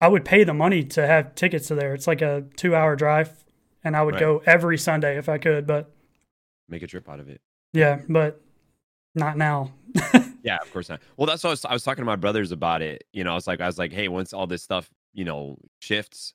I 0.00 0.08
would 0.08 0.24
pay 0.24 0.44
the 0.44 0.54
money 0.54 0.84
to 0.84 1.06
have 1.06 1.34
tickets 1.34 1.68
to 1.68 1.74
there. 1.74 1.94
It's 1.94 2.06
like 2.06 2.22
a 2.22 2.44
two 2.56 2.76
hour 2.76 2.94
drive, 2.94 3.44
and 3.82 3.96
I 3.96 4.02
would 4.02 4.14
right. 4.14 4.20
go 4.20 4.42
every 4.46 4.78
Sunday 4.78 5.18
if 5.18 5.28
I 5.28 5.38
could. 5.38 5.66
But 5.66 5.90
make 6.68 6.82
a 6.82 6.86
trip 6.86 7.08
out 7.08 7.20
of 7.20 7.28
it. 7.28 7.40
Yeah, 7.72 8.00
but 8.08 8.40
not 9.14 9.36
now. 9.36 9.72
yeah, 10.42 10.58
of 10.62 10.72
course 10.72 10.88
not. 10.88 11.00
Well, 11.16 11.26
that's 11.26 11.44
what 11.44 11.50
I 11.50 11.52
was, 11.52 11.64
I 11.64 11.72
was 11.72 11.82
talking 11.82 12.02
to 12.02 12.06
my 12.06 12.16
brothers 12.16 12.52
about 12.52 12.82
it. 12.82 13.04
You 13.12 13.24
know, 13.24 13.32
I 13.32 13.34
was 13.34 13.46
like, 13.46 13.60
I 13.60 13.66
was 13.66 13.78
like, 13.78 13.92
hey, 13.92 14.08
once 14.08 14.32
all 14.32 14.46
this 14.46 14.62
stuff, 14.62 14.90
you 15.12 15.24
know, 15.24 15.58
shifts, 15.80 16.34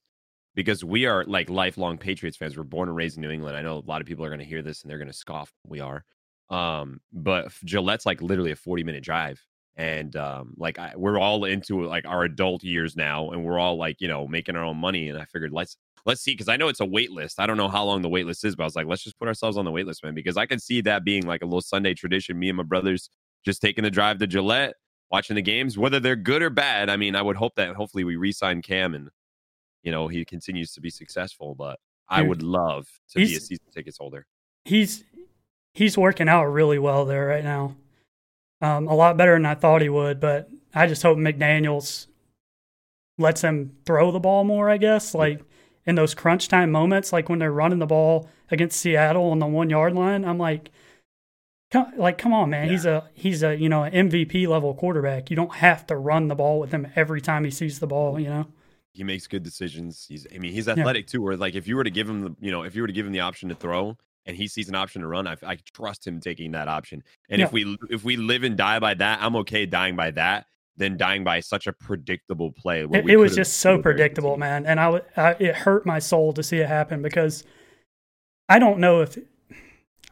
because 0.55 0.83
we 0.83 1.05
are 1.05 1.23
like 1.25 1.49
lifelong 1.49 1.97
Patriots 1.97 2.37
fans. 2.37 2.57
We're 2.57 2.63
born 2.63 2.89
and 2.89 2.95
raised 2.95 3.17
in 3.17 3.21
New 3.21 3.29
England. 3.29 3.57
I 3.57 3.61
know 3.61 3.77
a 3.77 3.87
lot 3.87 4.01
of 4.01 4.07
people 4.07 4.25
are 4.25 4.29
going 4.29 4.39
to 4.39 4.45
hear 4.45 4.61
this 4.61 4.81
and 4.81 4.89
they're 4.89 4.97
going 4.97 5.07
to 5.07 5.13
scoff. 5.13 5.51
We 5.67 5.79
are. 5.79 6.03
Um, 6.49 7.01
but 7.11 7.51
Gillette's 7.65 8.05
like 8.05 8.21
literally 8.21 8.51
a 8.51 8.55
40 8.55 8.83
minute 8.83 9.03
drive 9.03 9.43
and 9.77 10.15
um, 10.15 10.55
like 10.57 10.79
I, 10.79 10.93
we're 10.95 11.19
all 11.19 11.45
into 11.45 11.85
like 11.85 12.05
our 12.05 12.23
adult 12.23 12.63
years 12.63 12.95
now 12.95 13.29
and 13.29 13.45
we're 13.45 13.59
all 13.59 13.77
like 13.77 14.01
you 14.01 14.07
know 14.07 14.27
making 14.27 14.55
our 14.55 14.63
own 14.63 14.77
money 14.77 15.09
and 15.09 15.17
i 15.17 15.25
figured 15.25 15.53
let's 15.53 15.77
let's 16.05 16.21
see 16.21 16.31
because 16.31 16.49
i 16.49 16.57
know 16.57 16.67
it's 16.67 16.79
a 16.79 16.85
wait 16.85 17.11
list. 17.11 17.39
I 17.39 17.45
don't 17.45 17.57
know 17.57 17.69
how 17.69 17.85
long 17.85 18.01
the 18.01 18.09
wait 18.09 18.25
list 18.25 18.43
is 18.43 18.55
but 18.55 18.63
i 18.63 18.65
was 18.65 18.75
like 18.75 18.87
let's 18.87 19.03
just 19.03 19.17
put 19.19 19.27
ourselves 19.27 19.57
on 19.57 19.65
the 19.65 19.71
wait 19.71 19.85
list 19.85 20.03
man 20.03 20.15
because 20.15 20.35
i 20.35 20.45
can 20.45 20.59
see 20.59 20.81
that 20.81 21.05
being 21.05 21.25
like 21.25 21.43
a 21.43 21.45
little 21.45 21.61
sunday 21.61 21.93
tradition 21.93 22.37
me 22.37 22.49
and 22.49 22.57
my 22.57 22.63
brothers 22.63 23.09
just 23.45 23.61
taking 23.61 23.83
the 23.83 23.91
drive 23.91 24.17
to 24.17 24.27
gillette 24.27 24.73
watching 25.11 25.35
the 25.35 25.41
games 25.41 25.77
whether 25.77 25.99
they're 25.99 26.15
good 26.15 26.41
or 26.41 26.49
bad 26.49 26.89
i 26.89 26.97
mean 26.97 27.15
i 27.15 27.21
would 27.21 27.37
hope 27.37 27.53
that 27.55 27.75
hopefully 27.75 28.03
we 28.03 28.15
re-sign 28.15 28.61
cam 28.61 28.95
and 28.95 29.09
you 29.83 29.91
know 29.91 30.07
he 30.07 30.25
continues 30.25 30.73
to 30.73 30.81
be 30.81 30.89
successful 30.89 31.53
but 31.55 31.79
i 32.09 32.21
would 32.21 32.41
love 32.41 32.87
to 33.09 33.19
be 33.19 33.35
a 33.35 33.39
season 33.39 33.65
tickets 33.71 33.97
holder. 33.97 34.25
he's 34.65 35.03
he's 35.73 35.97
working 35.97 36.27
out 36.27 36.45
really 36.45 36.79
well 36.79 37.05
there 37.05 37.27
right 37.27 37.43
now 37.43 37.75
um, 38.61 38.87
a 38.87 38.95
lot 38.95 39.17
better 39.17 39.33
than 39.33 39.45
I 39.45 39.55
thought 39.55 39.81
he 39.81 39.89
would. 39.89 40.19
But 40.19 40.49
I 40.73 40.87
just 40.87 41.03
hope 41.03 41.17
McDaniels 41.17 42.07
lets 43.17 43.41
him 43.41 43.75
throw 43.85 44.11
the 44.11 44.19
ball 44.19 44.43
more. 44.43 44.69
I 44.69 44.77
guess 44.77 45.13
like 45.13 45.41
in 45.85 45.95
those 45.95 46.13
crunch 46.13 46.47
time 46.47 46.71
moments, 46.71 47.13
like 47.13 47.29
when 47.29 47.39
they're 47.39 47.51
running 47.51 47.79
the 47.79 47.85
ball 47.85 48.29
against 48.49 48.79
Seattle 48.79 49.31
on 49.31 49.39
the 49.39 49.47
one 49.47 49.69
yard 49.69 49.93
line. 49.93 50.25
I'm 50.25 50.37
like, 50.37 50.69
come, 51.71 51.91
like 51.97 52.17
come 52.17 52.33
on, 52.33 52.49
man. 52.49 52.67
Yeah. 52.67 52.71
He's 52.71 52.85
a 52.85 53.09
he's 53.13 53.43
a 53.43 53.55
you 53.55 53.69
know 53.69 53.83
an 53.83 54.09
MVP 54.09 54.47
level 54.47 54.73
quarterback. 54.73 55.29
You 55.29 55.35
don't 55.35 55.55
have 55.55 55.85
to 55.87 55.95
run 55.95 56.27
the 56.27 56.35
ball 56.35 56.59
with 56.59 56.71
him 56.71 56.87
every 56.95 57.21
time 57.21 57.43
he 57.43 57.51
sees 57.51 57.79
the 57.79 57.87
ball. 57.87 58.19
You 58.19 58.29
know. 58.29 58.47
He 58.93 59.03
makes 59.03 59.27
good 59.27 59.43
decisions. 59.43 60.07
He's, 60.09 60.25
I 60.33 60.39
mean, 60.39 60.53
he's 60.53 60.67
athletic 60.67 61.05
yeah. 61.05 61.11
too. 61.11 61.21
Where 61.21 61.37
like, 61.37 61.53
if 61.53 61.67
you 61.67 61.75
were 61.75 61.83
to 61.83 61.91
give 61.91 62.09
him 62.09 62.21
the, 62.21 62.35
you 62.39 62.49
know, 62.49 62.63
if 62.63 62.75
you 62.75 62.81
were 62.81 62.87
to 62.87 62.93
give 62.93 63.05
him 63.05 63.11
the 63.11 63.19
option 63.19 63.49
to 63.49 63.55
throw, 63.55 63.95
and 64.27 64.35
he 64.35 64.47
sees 64.47 64.67
an 64.69 64.75
option 64.75 65.01
to 65.01 65.07
run, 65.07 65.25
I, 65.25 65.37
I 65.45 65.57
trust 65.73 66.05
him 66.05 66.19
taking 66.19 66.51
that 66.51 66.67
option. 66.67 67.01
And 67.29 67.39
yeah. 67.39 67.45
if 67.45 67.53
we 67.53 67.77
if 67.89 68.03
we 68.03 68.17
live 68.17 68.43
and 68.43 68.57
die 68.57 68.79
by 68.79 68.93
that, 68.95 69.19
I'm 69.21 69.35
okay 69.37 69.65
dying 69.65 69.95
by 69.95 70.11
that 70.11 70.45
than 70.75 70.97
dying 70.97 71.23
by 71.23 71.39
such 71.39 71.65
a 71.65 71.73
predictable 71.73 72.51
play. 72.51 72.83
It, 72.83 73.09
it 73.09 73.17
was 73.17 73.35
just 73.35 73.57
so 73.57 73.81
predictable, 73.81 74.37
man, 74.37 74.65
and 74.65 74.79
I, 74.79 75.01
I 75.15 75.31
it 75.39 75.55
hurt 75.55 75.85
my 75.85 75.99
soul 75.99 76.33
to 76.33 76.43
see 76.43 76.57
it 76.57 76.67
happen 76.67 77.01
because 77.01 77.43
I 78.47 78.59
don't 78.59 78.79
know 78.79 79.01
if 79.01 79.17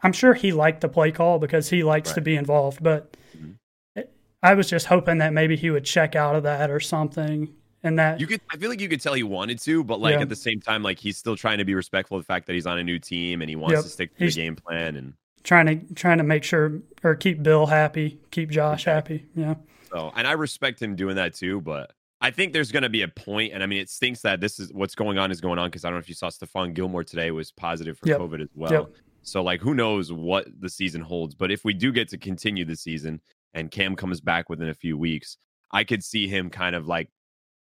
I'm 0.02 0.12
sure 0.12 0.34
he 0.34 0.52
liked 0.52 0.80
the 0.80 0.88
play 0.88 1.12
call 1.12 1.38
because 1.38 1.68
he 1.68 1.84
likes 1.84 2.10
right. 2.10 2.14
to 2.16 2.20
be 2.22 2.36
involved, 2.36 2.82
but 2.82 3.16
mm-hmm. 3.36 4.00
I 4.42 4.54
was 4.54 4.68
just 4.68 4.86
hoping 4.86 5.18
that 5.18 5.32
maybe 5.32 5.56
he 5.56 5.70
would 5.70 5.84
check 5.84 6.16
out 6.16 6.34
of 6.34 6.42
that 6.42 6.70
or 6.70 6.80
something 6.80 7.54
and 7.82 7.98
that 7.98 8.20
you 8.20 8.26
could 8.26 8.40
i 8.52 8.56
feel 8.56 8.68
like 8.68 8.80
you 8.80 8.88
could 8.88 9.00
tell 9.00 9.14
he 9.14 9.22
wanted 9.22 9.58
to 9.58 9.84
but 9.84 10.00
like 10.00 10.14
yeah. 10.14 10.20
at 10.20 10.28
the 10.28 10.36
same 10.36 10.60
time 10.60 10.82
like 10.82 10.98
he's 10.98 11.16
still 11.16 11.36
trying 11.36 11.58
to 11.58 11.64
be 11.64 11.74
respectful 11.74 12.16
of 12.16 12.22
the 12.22 12.26
fact 12.26 12.46
that 12.46 12.54
he's 12.54 12.66
on 12.66 12.78
a 12.78 12.84
new 12.84 12.98
team 12.98 13.40
and 13.40 13.48
he 13.48 13.56
wants 13.56 13.74
yep. 13.74 13.82
to 13.82 13.88
stick 13.88 14.16
to 14.16 14.24
he's 14.24 14.34
the 14.34 14.42
game 14.42 14.56
plan 14.56 14.96
and 14.96 15.14
trying 15.44 15.66
to 15.66 15.94
trying 15.94 16.18
to 16.18 16.24
make 16.24 16.42
sure 16.42 16.80
or 17.04 17.14
keep 17.14 17.42
bill 17.42 17.66
happy 17.66 18.18
keep 18.30 18.50
josh 18.50 18.84
happy 18.84 19.24
yeah 19.34 19.54
so 19.90 20.12
and 20.16 20.26
i 20.26 20.32
respect 20.32 20.80
him 20.80 20.96
doing 20.96 21.16
that 21.16 21.34
too 21.34 21.60
but 21.60 21.92
i 22.20 22.30
think 22.30 22.52
there's 22.52 22.72
going 22.72 22.82
to 22.82 22.88
be 22.88 23.02
a 23.02 23.08
point 23.08 23.52
and 23.52 23.62
i 23.62 23.66
mean 23.66 23.80
it 23.80 23.88
stinks 23.88 24.20
that 24.20 24.40
this 24.40 24.58
is 24.58 24.72
what's 24.72 24.94
going 24.94 25.18
on 25.18 25.30
is 25.30 25.40
going 25.40 25.58
on 25.58 25.68
because 25.68 25.84
i 25.84 25.88
don't 25.88 25.96
know 25.96 26.00
if 26.00 26.08
you 26.08 26.14
saw 26.14 26.28
stephon 26.28 26.74
gilmore 26.74 27.04
today 27.04 27.30
was 27.30 27.52
positive 27.52 27.98
for 27.98 28.08
yep. 28.08 28.18
covid 28.18 28.42
as 28.42 28.50
well 28.54 28.72
yep. 28.72 28.92
so 29.22 29.42
like 29.42 29.60
who 29.60 29.74
knows 29.74 30.12
what 30.12 30.48
the 30.60 30.68
season 30.68 31.00
holds 31.00 31.34
but 31.34 31.52
if 31.52 31.64
we 31.64 31.72
do 31.72 31.92
get 31.92 32.08
to 32.08 32.18
continue 32.18 32.64
the 32.64 32.76
season 32.76 33.20
and 33.54 33.70
cam 33.70 33.94
comes 33.94 34.20
back 34.20 34.48
within 34.48 34.68
a 34.68 34.74
few 34.74 34.98
weeks 34.98 35.36
i 35.70 35.84
could 35.84 36.02
see 36.02 36.26
him 36.26 36.50
kind 36.50 36.74
of 36.74 36.88
like 36.88 37.08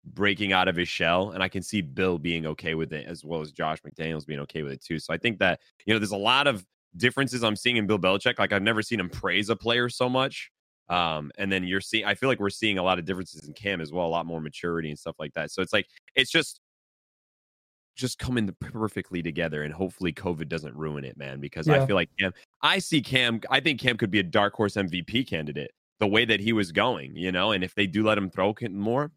breaking 0.05 0.53
out 0.53 0.69
of 0.69 0.77
his 0.77 0.89
shell. 0.89 1.31
And 1.31 1.43
I 1.43 1.49
can 1.49 1.63
see 1.63 1.81
Bill 1.81 2.19
being 2.19 2.47
okay 2.47 2.75
with 2.75 2.93
it 2.93 3.07
as 3.07 3.25
well 3.25 3.41
as 3.41 3.53
Josh 3.53 3.79
McDaniels 3.83 4.27
being 4.27 4.41
okay 4.41 4.63
with 4.63 4.73
it 4.73 4.83
too. 4.85 4.99
So 4.99 5.15
I 5.15 5.19
think 5.19 5.39
that, 5.39 5.61
you 5.87 5.95
know, 5.95 5.99
there's 5.99 6.11
a 6.11 6.17
lot 6.17 6.47
of 6.47 6.65
differences 6.97 7.43
I'm 7.43 7.57
seeing 7.57 7.77
in 7.77 7.87
Bill 7.87 7.99
Belichick. 7.99 8.39
Like 8.39 8.53
I've 8.53 8.63
never 8.63 8.83
seen 8.83 9.01
him 9.01 9.09
praise 9.09 9.49
a 9.51 9.57
player 9.57 9.89
so 9.89 10.09
much 10.09 10.51
Um, 10.89 11.31
and 11.39 11.51
then 11.51 11.65
you're 11.65 11.81
seeing, 11.81 12.05
I 12.05 12.15
feel 12.15 12.29
like 12.29 12.41
we're 12.41 12.51
seeing 12.51 12.79
a 12.79 12.83
lot 12.83 12.99
of 12.99 13.05
differences 13.05 13.47
in 13.47 13.55
Cam 13.55 13.81
as 13.81 13.93
well, 13.93 14.07
a 14.07 14.09
lot 14.09 14.27
more 14.27 14.41
maturity 14.41 14.91
and 14.91 14.99
stuff 14.99 15.17
like 15.19 15.33
that. 15.35 15.51
So 15.51 15.63
it's 15.63 15.73
like, 15.73 15.87
it's 16.15 16.31
just, 16.31 16.61
just 17.97 18.19
coming 18.19 18.55
perfectly 18.61 19.23
together 19.23 19.63
and 19.63 19.73
hopefully 19.73 20.13
COVID 20.13 20.49
doesn't 20.49 20.75
ruin 20.75 21.05
it, 21.05 21.17
man, 21.17 21.41
because 21.41 21.69
yeah. 21.69 21.83
I 21.83 21.87
feel 21.87 21.97
like 21.97 22.11
Cam, 22.19 22.33
I 22.61 22.81
see 22.81 23.01
Cam, 23.01 23.41
I 23.51 23.61
think 23.61 23.81
Cam 23.81 23.97
could 23.97 24.11
be 24.11 24.19
a 24.19 24.25
dark 24.25 24.55
horse 24.55 24.75
MVP 24.75 25.27
candidate 25.29 25.71
the 26.01 26.07
way 26.09 26.25
that 26.25 26.41
he 26.41 26.53
was 26.53 26.73
going, 26.73 27.17
you 27.17 27.31
know, 27.31 27.53
and 27.53 27.63
if 27.63 27.75
they 27.75 27.87
do 27.87 28.05
let 28.05 28.19
him 28.19 28.29
throw 28.31 28.53
more, 28.71 29.13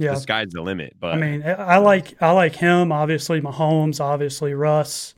yeah, 0.00 0.14
the 0.14 0.20
sky's 0.20 0.50
the 0.50 0.62
limit. 0.62 0.96
But 0.98 1.14
I 1.14 1.16
mean, 1.18 1.42
I 1.44 1.78
like, 1.78 2.20
I 2.22 2.32
like 2.32 2.56
him, 2.56 2.90
obviously 2.90 3.40
Mahomes, 3.40 4.00
obviously 4.00 4.54
Russ. 4.54 5.14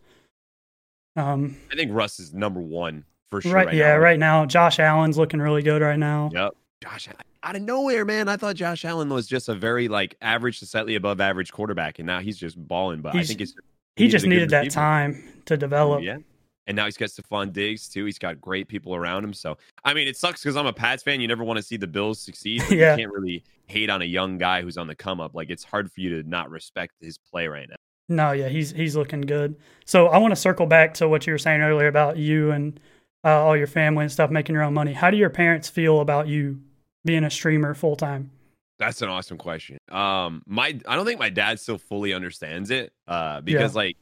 Um, 1.17 1.57
I 1.71 1.77
think 1.77 1.93
Russ 1.93 2.19
is 2.19 2.33
number 2.35 2.61
one 2.61 3.05
for 3.31 3.41
sure. 3.41 3.53
Right, 3.53 3.67
right 3.67 3.75
yeah, 3.75 3.93
now. 3.93 3.99
right 3.99 4.19
now. 4.19 4.47
Josh 4.47 4.79
Allen's 4.79 5.19
looking 5.19 5.41
really 5.41 5.63
good 5.63 5.83
right 5.83 5.99
now. 5.99 6.31
Yep. 6.33 6.53
Josh 6.83 7.09
out 7.45 7.57
of 7.57 7.63
nowhere, 7.63 8.05
man. 8.05 8.29
I 8.29 8.37
thought 8.37 8.57
Josh 8.57 8.85
Allen 8.85 9.09
was 9.09 9.27
just 9.27 9.49
a 9.49 9.55
very 9.55 9.89
like 9.89 10.17
average 10.21 10.59
to 10.61 10.67
slightly 10.67 10.97
above 10.97 11.21
average 11.21 11.53
quarterback, 11.53 11.99
and 11.99 12.07
now 12.07 12.21
he's 12.21 12.39
just 12.39 12.57
balling. 12.57 13.01
But 13.01 13.15
he's, 13.15 13.27
I 13.27 13.29
think 13.29 13.41
it's 13.41 13.55
he, 13.97 14.05
he 14.05 14.11
just 14.11 14.27
needed 14.27 14.51
that 14.51 14.71
time 14.71 15.23
to 15.47 15.57
develop. 15.57 16.03
Yeah. 16.03 16.19
And 16.67 16.77
now 16.77 16.85
he's 16.85 16.97
got 16.97 17.09
Stefon 17.09 17.53
Diggs 17.53 17.89
too. 17.89 18.05
He's 18.05 18.19
got 18.19 18.41
great 18.41 18.69
people 18.69 18.95
around 18.95 19.25
him. 19.25 19.35
So 19.35 19.57
I 19.85 19.95
mean, 19.95 20.07
it 20.07 20.17
sucks 20.17 20.43
because 20.43 20.57
I'm 20.57 20.67
a 20.67 20.73
Pats 20.73 21.03
fan. 21.03 21.21
You 21.21 21.29
never 21.29 21.45
want 21.45 21.57
to 21.57 21.63
see 21.63 21.77
the 21.77 21.87
Bills 21.87 22.21
succeed. 22.21 22.63
yeah. 22.71 22.93
You 22.93 22.99
can't 22.99 23.13
really 23.13 23.45
hate 23.67 23.91
on 23.91 24.03
a 24.03 24.07
young 24.07 24.39
guy 24.39 24.63
who's 24.63 24.77
on 24.77 24.87
the 24.87 24.95
come 24.95 25.21
up. 25.21 25.35
Like 25.35 25.51
it's 25.51 25.65
hard 25.65 25.91
for 25.91 26.01
you 26.01 26.23
to 26.23 26.29
not 26.29 26.51
respect 26.51 26.95
his 27.01 27.19
play 27.19 27.49
right 27.49 27.69
now. 27.69 27.77
No, 28.09 28.33
yeah, 28.33 28.49
he's 28.49 28.73
he's 28.73 28.97
looking 28.97 29.23
good. 29.23 29.57
So 29.85 30.09
I 30.09 30.19
want 30.19 30.33
to 30.33 30.37
circle 30.37 30.67
back 30.67 30.95
to 30.95 31.09
what 31.09 31.27
you 31.27 31.33
were 31.33 31.39
saying 31.39 31.61
earlier 31.63 31.89
about 31.89 32.17
you 32.17 32.51
and 32.51 32.79
uh, 33.25 33.43
all 33.43 33.57
your 33.57 33.67
family 33.67 34.03
and 34.03 34.13
stuff 34.13 34.31
making 34.31 34.55
your 34.55 34.65
own 34.65 34.75
money. 34.75 34.93
How 34.93 35.11
do 35.11 35.17
your 35.17 35.31
parents 35.31 35.69
feel 35.69 36.01
about 36.01 36.29
you 36.29 36.61
being 37.05 37.25
a 37.25 37.31
streamer 37.31 37.75
full 37.75 37.97
time? 37.97 38.31
That's 38.79 39.01
an 39.01 39.09
awesome 39.09 39.39
question. 39.39 39.79
Um, 39.91 40.43
my 40.47 40.79
I 40.87 40.97
don't 40.97 41.07
think 41.07 41.21
my 41.21 41.31
dad 41.31 41.61
still 41.61 41.79
fully 41.79 42.13
understands 42.13 42.71
it. 42.71 42.93
Uh, 43.07 43.41
because 43.41 43.75
yeah. 43.75 43.79
like 43.79 43.97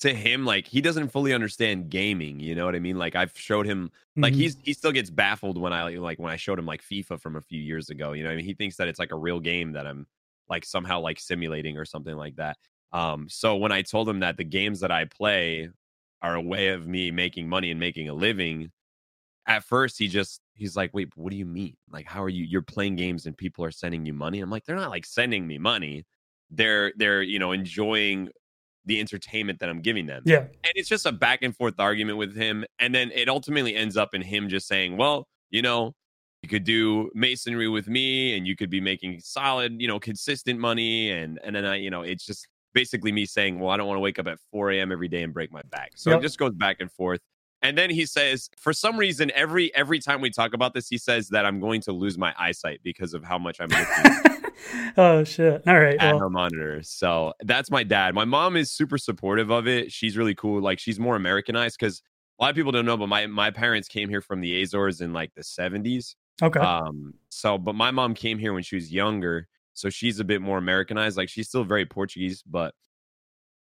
to 0.00 0.14
him, 0.14 0.44
like 0.44 0.66
he 0.66 0.80
doesn't 0.80 1.08
fully 1.08 1.32
understand 1.32 1.90
gaming. 1.90 2.40
You 2.40 2.54
know 2.54 2.64
what 2.64 2.74
I 2.74 2.78
mean? 2.78 2.98
Like 2.98 3.14
I've 3.14 3.36
showed 3.36 3.66
him, 3.66 3.90
like 4.16 4.32
mm-hmm. 4.32 4.40
he's 4.40 4.56
he 4.62 4.72
still 4.72 4.92
gets 4.92 5.10
baffled 5.10 5.58
when 5.58 5.72
I 5.72 5.96
like 5.96 6.18
when 6.18 6.32
I 6.32 6.36
showed 6.36 6.58
him 6.58 6.66
like 6.66 6.82
FIFA 6.82 7.20
from 7.20 7.36
a 7.36 7.40
few 7.40 7.60
years 7.60 7.90
ago. 7.90 8.12
You 8.12 8.24
know, 8.24 8.30
I 8.30 8.36
mean, 8.36 8.44
he 8.44 8.54
thinks 8.54 8.76
that 8.76 8.88
it's 8.88 8.98
like 8.98 9.12
a 9.12 9.16
real 9.16 9.40
game 9.40 9.72
that 9.72 9.86
I'm 9.86 10.06
like 10.48 10.64
somehow 10.64 11.00
like 11.00 11.20
simulating 11.20 11.76
or 11.76 11.84
something 11.84 12.16
like 12.16 12.36
that. 12.36 12.56
Um, 12.92 13.28
so 13.28 13.56
when 13.56 13.72
I 13.72 13.82
told 13.82 14.08
him 14.08 14.20
that 14.20 14.36
the 14.36 14.44
games 14.44 14.80
that 14.80 14.90
I 14.90 15.04
play 15.04 15.68
are 16.22 16.34
a 16.34 16.40
way 16.40 16.68
of 16.68 16.86
me 16.86 17.10
making 17.10 17.48
money 17.48 17.70
and 17.70 17.78
making 17.78 18.08
a 18.08 18.14
living 18.14 18.70
at 19.46 19.64
first 19.64 19.98
he 19.98 20.06
just 20.06 20.40
he's 20.54 20.76
like 20.76 20.92
wait 20.92 21.08
what 21.16 21.30
do 21.30 21.36
you 21.36 21.46
mean 21.46 21.74
like 21.90 22.06
how 22.06 22.22
are 22.22 22.28
you 22.28 22.44
you're 22.44 22.62
playing 22.62 22.94
games 22.94 23.26
and 23.26 23.36
people 23.36 23.64
are 23.64 23.70
sending 23.70 24.04
you 24.04 24.12
money 24.12 24.40
i'm 24.40 24.50
like 24.50 24.64
they're 24.64 24.76
not 24.76 24.90
like 24.90 25.06
sending 25.06 25.46
me 25.46 25.56
money 25.56 26.04
they're 26.50 26.92
they're 26.96 27.22
you 27.22 27.38
know 27.38 27.52
enjoying 27.52 28.28
the 28.86 29.00
entertainment 29.00 29.58
that 29.58 29.68
i'm 29.68 29.80
giving 29.80 30.06
them 30.06 30.22
yeah 30.24 30.38
and 30.38 30.72
it's 30.74 30.88
just 30.88 31.06
a 31.06 31.12
back 31.12 31.40
and 31.42 31.56
forth 31.56 31.74
argument 31.78 32.18
with 32.18 32.34
him 32.34 32.64
and 32.78 32.94
then 32.94 33.10
it 33.12 33.28
ultimately 33.28 33.74
ends 33.74 33.96
up 33.96 34.14
in 34.14 34.22
him 34.22 34.48
just 34.48 34.66
saying 34.66 34.96
well 34.96 35.26
you 35.50 35.62
know 35.62 35.92
you 36.42 36.48
could 36.48 36.64
do 36.64 37.10
masonry 37.14 37.68
with 37.68 37.86
me 37.88 38.36
and 38.36 38.46
you 38.46 38.56
could 38.56 38.70
be 38.70 38.80
making 38.80 39.20
solid 39.20 39.80
you 39.80 39.86
know 39.86 40.00
consistent 40.00 40.58
money 40.58 41.10
and 41.10 41.38
and 41.44 41.54
then 41.54 41.64
i 41.64 41.76
you 41.76 41.90
know 41.90 42.02
it's 42.02 42.24
just 42.24 42.46
basically 42.74 43.12
me 43.12 43.26
saying, 43.26 43.58
well, 43.58 43.70
I 43.70 43.76
don't 43.76 43.86
want 43.86 43.96
to 43.96 44.00
wake 44.00 44.18
up 44.18 44.26
at 44.26 44.38
4 44.52 44.72
a.m. 44.72 44.92
every 44.92 45.08
day 45.08 45.22
and 45.22 45.32
break 45.32 45.52
my 45.52 45.62
back. 45.70 45.92
So 45.96 46.10
yep. 46.10 46.20
it 46.20 46.22
just 46.22 46.38
goes 46.38 46.54
back 46.54 46.76
and 46.80 46.90
forth. 46.90 47.20
And 47.62 47.76
then 47.76 47.90
he 47.90 48.06
says, 48.06 48.48
for 48.56 48.72
some 48.72 48.96
reason, 48.96 49.30
every 49.34 49.74
every 49.74 49.98
time 49.98 50.22
we 50.22 50.30
talk 50.30 50.54
about 50.54 50.72
this, 50.72 50.88
he 50.88 50.96
says 50.96 51.28
that 51.28 51.44
I'm 51.44 51.60
going 51.60 51.82
to 51.82 51.92
lose 51.92 52.16
my 52.16 52.34
eyesight 52.38 52.80
because 52.82 53.12
of 53.12 53.22
how 53.22 53.38
much 53.38 53.60
I'm 53.60 53.68
looking. 53.68 54.36
oh 54.96 55.24
shit! 55.24 55.62
All 55.66 55.78
right, 55.78 55.96
at 55.98 56.12
well. 56.14 56.20
her 56.20 56.30
monitor. 56.30 56.82
So 56.82 57.32
that's 57.40 57.70
my 57.70 57.82
dad. 57.82 58.14
My 58.14 58.24
mom 58.24 58.56
is 58.56 58.70
super 58.70 58.98
supportive 58.98 59.50
of 59.50 59.66
it. 59.66 59.92
She's 59.92 60.16
really 60.16 60.34
cool. 60.34 60.60
Like 60.60 60.78
she's 60.78 60.98
more 60.98 61.16
Americanized 61.16 61.76
because 61.78 62.02
a 62.38 62.44
lot 62.44 62.50
of 62.50 62.56
people 62.56 62.72
don't 62.72 62.86
know, 62.86 62.96
but 62.96 63.08
my 63.08 63.26
my 63.26 63.50
parents 63.50 63.88
came 63.88 64.08
here 64.08 64.20
from 64.20 64.40
the 64.40 64.62
Azores 64.62 65.00
in 65.00 65.12
like 65.12 65.34
the 65.34 65.42
70s. 65.42 66.14
Okay. 66.42 66.60
Um. 66.60 67.14
So, 67.28 67.58
but 67.58 67.74
my 67.74 67.90
mom 67.90 68.14
came 68.14 68.38
here 68.38 68.52
when 68.52 68.62
she 68.62 68.76
was 68.76 68.92
younger, 68.92 69.48
so 69.74 69.90
she's 69.90 70.20
a 70.20 70.24
bit 70.24 70.40
more 70.40 70.58
Americanized. 70.58 71.16
Like 71.16 71.28
she's 71.28 71.48
still 71.48 71.64
very 71.64 71.86
Portuguese, 71.86 72.42
but 72.42 72.74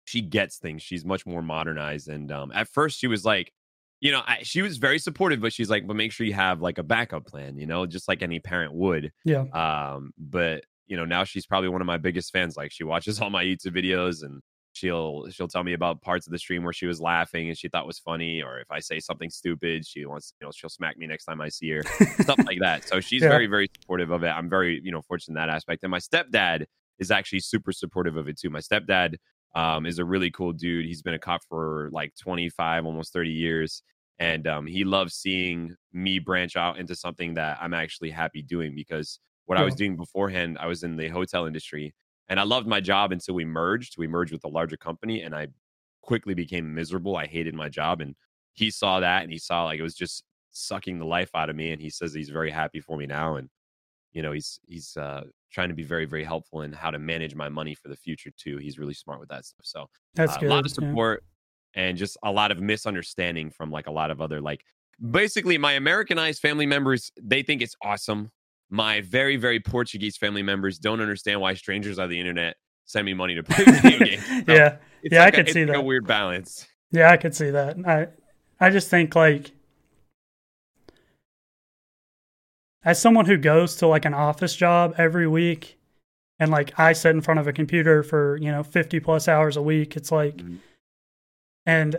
she 0.05 0.21
gets 0.21 0.59
things. 0.59 0.83
She's 0.83 1.05
much 1.05 1.27
more 1.27 1.43
modernized. 1.43 2.09
And 2.09 2.31
um, 2.31 2.53
at 2.55 2.69
first, 2.69 2.99
she 2.99 3.07
was 3.07 3.25
like, 3.25 3.53
you 4.01 4.13
know, 4.13 4.23
I, 4.27 4.41
she 4.43 4.61
was 4.61 4.77
very 4.77 4.99
supportive, 4.99 5.41
but 5.41 5.53
she's 5.53 5.71
like, 5.71 5.87
but 5.87 5.97
make 5.97 6.13
sure 6.13 6.27
you 6.27 6.35
have 6.35 6.61
like 6.61 6.79
a 6.79 6.83
backup 6.83 7.27
plan, 7.27 7.57
you 7.57 7.67
know, 7.67 7.87
just 7.87 8.07
like 8.07 8.23
any 8.23 8.39
parent 8.39 8.75
would. 8.75 9.13
Yeah. 9.25 9.45
Um, 9.53 10.13
but 10.19 10.65
you 10.87 10.97
know, 10.97 11.05
now 11.05 11.25
she's 11.25 11.47
probably 11.47 11.69
one 11.69 11.81
of 11.81 11.87
my 11.87 11.99
biggest 11.99 12.33
fans. 12.33 12.57
Like 12.57 12.73
she 12.73 12.85
watches 12.85 13.21
all 13.23 13.31
my 13.31 13.45
YouTube 13.45 13.77
videos 13.77 14.23
and 14.23 14.41
she'll 14.73 15.29
she'll 15.31 15.49
tell 15.49 15.63
me 15.63 15.73
about 15.73 16.03
parts 16.03 16.27
of 16.27 16.33
the 16.33 16.39
stream 16.39 16.65
where 16.65 16.73
she 16.73 16.87
was 16.87 17.01
laughing 17.01 17.49
and 17.49 17.57
she 17.57 17.69
thought 17.69 17.87
was 17.87 18.01
funny 18.01 18.43
or 18.43 18.59
if 18.59 18.69
i 18.73 18.81
say 18.81 18.99
something 18.99 19.31
stupid 19.31 19.87
she 19.87 20.05
wants 20.05 20.35
you 20.41 20.45
know 20.45 20.51
she'll 20.53 20.69
smack 20.69 20.99
me 20.99 21.07
next 21.07 21.27
time 21.27 21.41
i 21.41 21.49
see 21.49 21.71
her 21.71 21.83
stuff 22.21 22.39
like 22.45 22.59
that. 22.61 22.87
So 22.89 23.01
she's 23.01 23.23
yeah. 23.23 23.29
very 23.29 23.47
very 23.47 23.69
supportive 23.81 24.11
of 24.11 24.23
it. 24.23 24.29
I'm 24.29 24.49
very 24.49 24.81
you 24.83 24.93
know 24.93 25.03
fortunate 25.03 25.41
in 25.41 25.47
that 25.47 25.55
aspect. 25.55 25.83
And 25.83 25.91
my 25.91 25.99
stepdad 25.99 26.65
is 26.99 27.11
actually 27.11 27.41
super 27.41 27.73
supportive 27.73 28.17
of 28.17 28.29
it 28.29 28.39
too. 28.39 28.51
My 28.51 28.61
stepdad 28.61 29.17
um, 29.55 29.87
is 29.87 29.99
a 29.99 30.05
really 30.05 30.31
cool 30.31 30.53
dude. 30.53 30.87
He's 30.87 31.03
been 31.03 31.15
a 31.15 31.19
cop 31.19 31.43
for 31.49 31.89
like 31.93 32.13
25 32.21 32.87
almost 32.87 33.13
30 33.13 33.31
years. 33.31 33.83
And 34.19 34.47
um, 34.47 34.67
he 34.67 34.85
loves 34.85 35.15
seeing 35.15 35.75
me 35.93 36.21
branch 36.21 36.57
out 36.57 36.79
into 36.79 36.95
something 36.95 37.35
that 37.35 37.59
i'm 37.61 37.75
actually 37.75 38.11
happy 38.11 38.43
doing 38.43 38.75
because 38.75 39.19
what 39.47 39.59
i 39.59 39.63
was 39.63 39.75
doing 39.75 39.97
beforehand 39.97 40.57
i 40.61 40.67
was 40.67 40.83
in 40.83 40.97
the 40.97 41.09
hotel 41.09 41.47
industry 41.47 41.95
and 42.29 42.41
I 42.41 42.45
loved 42.45 42.67
my 42.67 42.81
job 42.81 43.13
until 43.13 43.35
we 43.35 43.45
merged. 43.45 43.99
We 43.99 44.07
merged 44.07 44.33
with 44.33 44.45
a 44.45 44.49
larger 44.49 44.77
company 44.77 45.23
and 45.23 45.35
I 45.35 45.49
quickly 46.03 46.35
became 46.35 46.75
miserable. 46.75 47.17
I 47.17 47.27
hated 47.27 47.55
my 47.55 47.69
job. 47.69 48.01
And 48.01 48.15
he 48.55 48.71
saw 48.71 49.01
that 49.01 49.23
and 49.23 49.33
he 49.33 49.39
saw 49.39 49.65
like 49.65 49.79
it 49.79 49.83
was 49.83 49.95
just 49.95 50.25
sucking 50.51 50.99
the 50.99 51.05
life 51.05 51.31
out 51.35 51.51
of 51.51 51.57
me. 51.57 51.73
And 51.73 51.83
he 51.83 51.91
says 51.91 52.15
he's 52.15 52.31
very 52.31 52.51
happy 52.51 52.81
for 52.81 52.97
me 52.97 53.07
now. 53.07 53.37
And, 53.37 53.51
you 54.13 54.23
know, 54.23 54.33
he's, 54.33 54.59
he's, 54.67 54.97
uh, 54.97 55.25
trying 55.53 55.69
to 55.69 55.75
be 55.75 55.83
very, 55.83 56.05
very 56.05 56.25
helpful 56.25 56.63
in 56.63 56.73
how 56.73 56.91
to 56.91 56.99
manage 56.99 57.35
my 57.35 57.49
money 57.49 57.75
for 57.75 57.89
the 57.89 57.97
future 57.97 58.31
too. 58.37 58.57
He's 58.59 58.79
really 58.79 58.95
smart 58.95 59.21
with 59.21 59.29
that 59.29 59.45
stuff. 59.45 59.65
So 59.65 59.87
that's 60.15 60.37
uh, 60.37 60.47
a 60.47 60.49
lot 60.49 60.65
of 60.65 60.73
support 60.73 61.23
yeah. 61.77 61.85
and 61.85 61.99
just 61.99 62.17
a 62.25 62.33
lot 62.33 62.51
of 62.51 62.61
misunderstanding 62.61 63.51
from 63.51 63.71
like 63.71 63.87
a 63.87 63.93
lot 63.93 64.11
of 64.11 64.21
other, 64.21 64.41
like 64.41 64.65
basically 65.11 65.59
my 65.59 65.75
Americanized 65.75 66.41
family 66.41 66.67
members, 66.67 67.13
they 67.23 67.43
think 67.43 67.63
it's 67.63 67.77
awesome 67.85 68.31
my 68.75 69.01
very 69.03 69.37
very 69.37 69.61
Portuguese 69.61 70.17
family 70.17 70.43
members 70.43 70.79
don't 70.79 71.01
understand 71.01 71.41
why 71.41 71.55
strangers 71.55 72.01
on 72.01 72.09
the 72.09 72.19
internet 72.19 72.57
send 72.87 73.07
me 73.07 73.15
money 73.15 73.37
to 73.37 73.43
play 73.45 73.65
video 73.81 73.99
games. 74.05 74.27
So 74.27 74.43
yeah, 74.49 74.77
yeah, 75.05 75.25
like 75.25 75.35
I 75.35 75.37
could 75.37 75.49
see 75.51 75.63
that. 75.65 75.77
A 75.77 75.81
weird 75.81 76.09
balance. 76.09 76.67
Yeah, 76.91 77.11
I 77.11 77.17
could 77.17 77.37
see 77.37 77.51
that. 77.51 77.77
I 77.87 78.09
I 78.59 78.71
just 78.71 78.91
think 78.91 79.15
like 79.15 79.53
as 82.85 83.01
someone 83.01 83.27
who 83.27 83.37
goes 83.37 83.77
to 83.77 83.87
like 83.87 84.05
an 84.05 84.13
office 84.13 84.57
job 84.57 84.95
every 84.99 85.29
week 85.29 85.79
and 86.41 86.51
like 86.51 86.77
I 86.77 86.95
sit 86.95 87.11
in 87.11 87.21
front 87.21 87.39
of 87.39 87.47
a 87.47 87.53
computer 87.53 88.03
for, 88.03 88.37
you 88.39 88.51
know, 88.51 88.65
50 88.65 88.99
plus 88.99 89.29
hours 89.29 89.57
a 89.57 89.63
week, 89.63 89.97
it's 89.97 90.11
like 90.11 90.39
mm-hmm. 90.39 90.57
and 91.65 91.97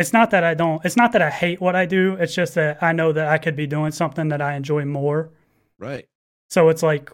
it's 0.00 0.12
not 0.12 0.32
that 0.32 0.42
I 0.42 0.54
don't 0.54 0.84
it's 0.84 0.96
not 0.96 1.12
that 1.12 1.22
I 1.22 1.30
hate 1.30 1.60
what 1.60 1.76
I 1.76 1.86
do, 1.86 2.16
it's 2.18 2.34
just 2.34 2.56
that 2.56 2.82
I 2.82 2.90
know 2.90 3.12
that 3.12 3.28
I 3.28 3.38
could 3.38 3.54
be 3.54 3.68
doing 3.68 3.92
something 3.92 4.30
that 4.30 4.42
I 4.42 4.56
enjoy 4.56 4.84
more. 4.84 5.30
Right. 5.80 6.06
So 6.50 6.68
it's 6.68 6.82
like 6.82 7.10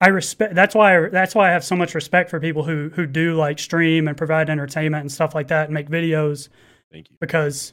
I 0.00 0.08
respect 0.08 0.54
that's 0.54 0.74
why 0.74 1.06
I, 1.06 1.08
that's 1.08 1.34
why 1.34 1.48
I 1.48 1.52
have 1.52 1.64
so 1.64 1.74
much 1.74 1.94
respect 1.94 2.28
for 2.28 2.38
people 2.38 2.64
who 2.64 2.90
who 2.90 3.06
do 3.06 3.34
like 3.34 3.58
stream 3.58 4.06
and 4.06 4.16
provide 4.16 4.50
entertainment 4.50 5.00
and 5.00 5.10
stuff 5.10 5.34
like 5.34 5.48
that 5.48 5.64
and 5.64 5.74
make 5.74 5.88
videos. 5.88 6.50
Thank 6.92 7.10
you. 7.10 7.16
Because 7.18 7.72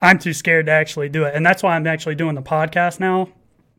I'm 0.00 0.18
too 0.18 0.32
scared 0.32 0.66
to 0.66 0.72
actually 0.72 1.08
do 1.08 1.24
it. 1.24 1.34
And 1.34 1.44
that's 1.44 1.62
why 1.62 1.74
I'm 1.74 1.86
actually 1.86 2.14
doing 2.14 2.36
the 2.36 2.42
podcast 2.42 3.00
now. 3.00 3.28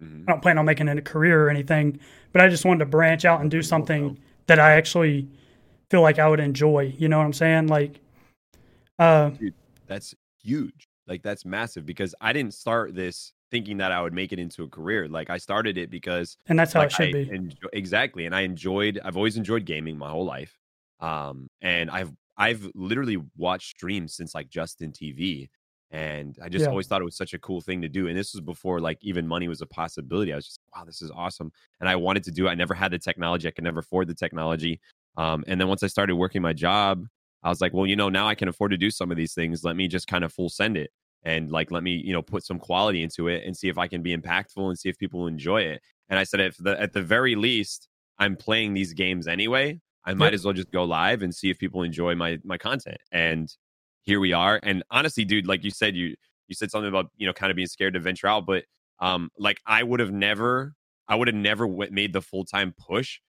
Mm-hmm. 0.04 0.26
I 0.28 0.32
don't 0.34 0.42
plan 0.42 0.58
on 0.58 0.66
making 0.66 0.90
it 0.90 0.98
a 0.98 1.02
career 1.02 1.46
or 1.46 1.50
anything, 1.50 2.00
but 2.34 2.42
I 2.42 2.50
just 2.50 2.66
wanted 2.66 2.80
to 2.80 2.86
branch 2.86 3.24
out 3.24 3.40
and 3.40 3.50
do 3.50 3.62
something 3.62 4.18
that 4.48 4.60
I 4.60 4.74
actually 4.74 5.28
feel 5.90 6.02
like 6.02 6.20
I 6.20 6.28
would 6.28 6.42
enjoy. 6.42 6.94
You 6.98 7.08
know 7.08 7.18
what 7.18 7.26
I'm 7.26 7.34
saying? 7.34 7.68
Like 7.68 8.02
uh 9.00 9.30
Dude, 9.30 9.54
that's 9.88 10.14
huge. 10.44 10.87
Like 11.08 11.24
that's 11.24 11.46
massive 11.46 11.86
because 11.86 12.14
I 12.22 12.34
didn't 12.34 12.54
start 12.54 12.96
this 12.96 13.34
thinking 13.50 13.78
that 13.78 13.92
I 13.92 14.02
would 14.02 14.14
make 14.14 14.34
it 14.34 14.40
into 14.40 14.64
a 14.64 14.68
career. 14.68 15.08
Like 15.08 15.30
I 15.30 15.38
started 15.38 15.78
it 15.78 15.90
because 15.90 16.38
and 16.48 16.60
that's 16.60 16.74
how 16.74 16.82
like, 16.82 16.92
it 16.92 16.94
should 16.94 17.16
I 17.16 17.38
be 17.38 17.56
exactly. 17.74 18.26
And 18.26 18.36
I 18.36 18.42
enjoyed. 18.42 19.00
I've 19.04 19.18
always 19.18 19.38
enjoyed 19.38 19.66
gaming 19.66 19.98
my 19.98 20.10
whole 20.10 20.26
life. 20.26 20.58
Um, 21.00 21.50
and 21.62 21.90
I've 21.90 22.12
I've 22.38 22.70
literally 22.76 23.18
watched 23.36 23.70
streams 23.70 24.16
since 24.16 24.36
like 24.36 24.50
Justin 24.50 24.92
TV, 24.92 25.50
and 25.92 26.38
I 26.42 26.50
just 26.50 26.64
yeah. 26.64 26.70
always 26.70 26.88
thought 26.88 27.02
it 27.02 27.06
was 27.06 27.16
such 27.16 27.34
a 27.34 27.40
cool 27.40 27.62
thing 27.62 27.82
to 27.82 27.90
do. 27.90 28.08
And 28.08 28.18
this 28.18 28.34
was 28.34 28.42
before 28.42 28.80
like 28.80 28.98
even 29.02 29.28
money 29.28 29.48
was 29.48 29.62
a 29.62 29.66
possibility. 29.66 30.34
I 30.34 30.36
was 30.36 30.46
just 30.46 30.60
wow, 30.76 30.84
this 30.84 31.02
is 31.02 31.12
awesome, 31.12 31.52
and 31.80 31.90
I 31.90 31.96
wanted 31.96 32.24
to 32.26 32.32
do. 32.32 32.48
it. 32.48 32.52
I 32.52 32.56
never 32.56 32.74
had 32.74 32.92
the 32.92 33.00
technology. 33.00 33.48
I 33.48 33.52
could 33.52 33.64
never 33.64 33.80
afford 33.80 34.08
the 34.08 34.14
technology. 34.14 34.80
Um, 35.16 35.44
and 35.48 35.60
then 35.60 35.68
once 35.68 35.82
I 35.82 35.88
started 35.88 36.16
working 36.16 36.44
my 36.44 36.54
job, 36.54 37.08
I 37.44 37.50
was 37.50 37.62
like, 37.62 37.74
well, 37.74 37.86
you 37.86 37.96
know, 37.96 38.10
now 38.10 38.28
I 38.28 38.36
can 38.36 38.48
afford 38.48 38.72
to 38.72 38.78
do 38.78 38.92
some 38.92 39.12
of 39.12 39.18
these 39.18 39.34
things. 39.34 39.64
Let 39.64 39.76
me 39.76 39.88
just 39.88 40.08
kind 40.08 40.24
of 40.24 40.34
full 40.34 40.50
send 40.50 40.78
it 40.78 40.92
and 41.24 41.52
like 41.52 41.72
let 41.72 41.84
me 41.84 41.92
you 41.92 42.14
know 42.14 42.22
put 42.22 42.44
some 42.44 42.60
quality 42.60 43.04
into 43.04 43.28
it 43.28 43.44
and 43.46 43.56
see 43.56 43.70
if 43.70 43.78
I 43.78 43.88
can 43.88 44.02
be 44.02 44.16
impactful 44.16 44.68
and 44.68 44.78
see 44.78 44.90
if 44.90 44.98
people 44.98 45.28
enjoy 45.28 45.62
it. 45.62 45.82
And 46.10 46.18
I 46.18 46.24
said 46.24 46.40
at 46.40 46.54
the 46.58 46.80
at 46.80 46.94
the 46.94 47.02
very 47.02 47.36
least, 47.36 47.88
I'm 48.18 48.36
playing 48.36 48.74
these 48.74 48.94
games 48.94 49.28
anyway. 49.28 49.80
I 50.06 50.14
might 50.14 50.28
yep. 50.28 50.34
as 50.36 50.46
well 50.46 50.54
just 50.54 50.72
go 50.72 50.86
live 50.86 51.22
and 51.22 51.36
see 51.36 51.50
if 51.50 51.60
people 51.60 51.84
enjoy 51.84 52.16
my 52.16 52.40
my 52.44 52.58
content. 52.58 52.98
And 53.12 53.54
here 54.04 54.20
we 54.20 54.32
are. 54.32 54.60
And 54.64 54.84
honestly, 54.90 55.26
dude, 55.26 55.48
like 55.48 55.64
you 55.64 55.72
said, 55.72 55.96
you 55.96 56.16
you 56.48 56.56
said 56.56 56.72
something 56.72 56.88
about 56.88 57.08
you 57.18 57.28
know 57.28 57.34
kind 57.34 57.52
of 57.52 57.56
being 57.56 57.68
scared 57.68 57.94
to 57.96 58.00
venture 58.00 58.28
out, 58.28 58.46
but 58.46 58.64
um, 59.00 59.30
like 59.38 59.60
I 59.66 59.84
would 59.84 60.00
have 60.00 60.12
never, 60.12 60.74
I 61.08 61.16
would 61.16 61.28
have 61.28 61.36
never 61.36 61.68
w- 61.68 61.92
made 61.92 62.14
the 62.14 62.22
full 62.22 62.46
time 62.46 62.74
push. 62.78 63.20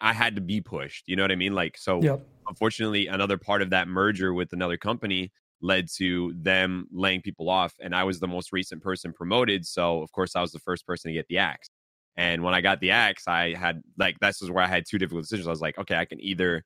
I 0.00 0.12
had 0.12 0.34
to 0.34 0.40
be 0.40 0.60
pushed. 0.60 1.04
You 1.06 1.16
know 1.16 1.22
what 1.22 1.32
I 1.32 1.36
mean? 1.36 1.54
Like 1.54 1.78
so. 1.78 2.02
Yep. 2.02 2.26
Unfortunately, 2.48 3.06
another 3.06 3.38
part 3.38 3.62
of 3.62 3.70
that 3.70 3.88
merger 3.88 4.32
with 4.34 4.52
another 4.52 4.76
company 4.76 5.32
led 5.62 5.88
to 5.96 6.34
them 6.36 6.86
laying 6.92 7.22
people 7.22 7.48
off, 7.48 7.74
and 7.80 7.94
I 7.94 8.04
was 8.04 8.20
the 8.20 8.28
most 8.28 8.52
recent 8.52 8.82
person 8.82 9.12
promoted. 9.12 9.66
So 9.66 10.02
of 10.02 10.12
course, 10.12 10.36
I 10.36 10.40
was 10.40 10.52
the 10.52 10.58
first 10.58 10.86
person 10.86 11.10
to 11.10 11.14
get 11.14 11.26
the 11.28 11.38
axe. 11.38 11.70
And 12.16 12.42
when 12.42 12.54
I 12.54 12.60
got 12.60 12.80
the 12.80 12.92
axe, 12.92 13.28
I 13.28 13.54
had 13.54 13.82
like 13.98 14.18
this 14.20 14.42
is 14.42 14.50
where 14.50 14.64
I 14.64 14.68
had 14.68 14.84
two 14.88 14.98
difficult 14.98 15.24
decisions. 15.24 15.46
I 15.46 15.50
was 15.50 15.60
like, 15.60 15.78
okay, 15.78 15.96
I 15.96 16.04
can 16.04 16.20
either 16.20 16.64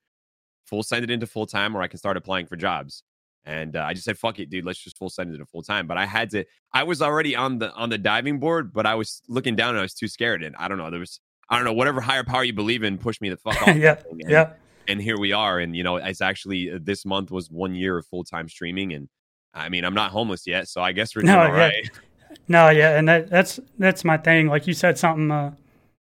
full 0.65 0.83
send 0.83 1.05
it 1.05 1.11
into 1.11 1.27
full 1.27 1.47
time 1.47 1.77
or 1.77 1.83
I 1.83 1.89
can 1.89 1.99
start 1.99 2.17
applying 2.17 2.47
for 2.47 2.57
jobs. 2.57 3.03
And 3.45 3.75
uh, 3.75 3.83
I 3.83 3.95
just 3.95 4.05
said, 4.05 4.19
"Fuck 4.19 4.39
it, 4.39 4.51
dude. 4.51 4.67
Let's 4.67 4.79
just 4.79 4.99
full 4.99 5.09
send 5.09 5.35
it 5.35 5.39
to 5.39 5.47
full 5.47 5.63
time." 5.63 5.87
But 5.87 5.97
I 5.97 6.05
had 6.05 6.31
to. 6.31 6.45
I 6.75 6.83
was 6.83 7.01
already 7.01 7.35
on 7.35 7.59
the 7.59 7.73
on 7.73 7.89
the 7.89 7.97
diving 7.97 8.39
board, 8.39 8.73
but 8.73 8.85
I 8.85 8.95
was 8.95 9.23
looking 9.29 9.57
down 9.57 9.71
and 9.71 9.79
I 9.79 9.83
was 9.83 9.95
too 9.95 10.09
scared. 10.09 10.43
And 10.43 10.55
I 10.57 10.69
don't 10.69 10.77
know. 10.77 10.91
There 10.91 11.01
was 11.01 11.21
I 11.49 11.57
don't 11.57 11.65
know 11.65 11.73
whatever 11.73 12.01
higher 12.03 12.23
power 12.23 12.45
you 12.45 12.53
believe 12.53 12.85
in 12.85 12.99
pushed 12.99 13.23
me 13.23 13.31
the 13.31 13.39
fuck 13.39 13.61
off. 13.67 13.77
yeah, 13.77 13.97
yeah. 14.15 14.53
And 14.89 15.01
here 15.01 15.19
we 15.19 15.33
are. 15.33 15.59
And 15.59 15.77
you 15.77 15.83
know, 15.83 15.97
it's 15.97 16.21
actually 16.21 16.73
uh, 16.73 16.79
this 16.83 17.05
month 17.05 17.31
was 17.31 17.51
one 17.51 17.75
year 17.75 17.99
of 17.99 18.07
full 18.07 18.25
time 18.25 18.49
streaming. 18.49 18.93
And 18.93 19.09
I 19.55 19.69
mean, 19.69 19.85
I'm 19.85 19.95
not 19.95 20.11
homeless 20.11 20.47
yet, 20.47 20.69
so 20.69 20.81
I 20.83 20.93
guess 20.93 21.15
we're 21.15 21.23
doing 21.23 21.35
no, 21.35 21.41
all 21.41 21.49
yeah. 21.49 21.57
right. 21.57 21.91
No, 22.49 22.69
yeah, 22.69 22.99
and 22.99 23.09
that, 23.09 23.31
that's 23.31 23.61
that's 23.79 24.05
my 24.05 24.17
thing. 24.17 24.47
Like 24.47 24.67
you 24.67 24.75
said, 24.75 24.99
something 24.99 25.31
uh, 25.31 25.55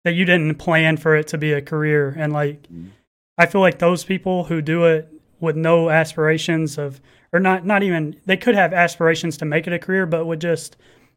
that 0.05 0.15
you 0.15 0.25
didn't 0.25 0.57
plan 0.57 0.97
for 0.97 1.15
it 1.17 1.29
to 1.29 1.39
be 1.39 1.53
a 1.53 1.63
career, 1.63 2.15
and 2.17 2.33
like 2.33 2.63
mm-hmm. 2.63 2.89
I 3.37 3.47
feel 3.47 3.61
like 3.61 3.79
those 3.79 4.05
people 4.05 4.45
who 4.45 4.61
do 4.61 4.85
it 4.85 5.13
with 5.41 5.57
no 5.57 5.91
aspirations 5.91 6.79
of 6.79 7.01
or 7.33 7.41
not 7.41 7.65
not 7.65 7.83
even 7.83 8.21
they 8.27 8.37
could 8.37 8.55
have 8.55 8.73
aspirations 8.73 9.37
to 9.39 9.45
make 9.45 9.67
it 9.67 9.73
a 9.73 9.79
career, 9.79 10.07
but 10.07 10.27
with 10.27 10.41
just 10.41 10.77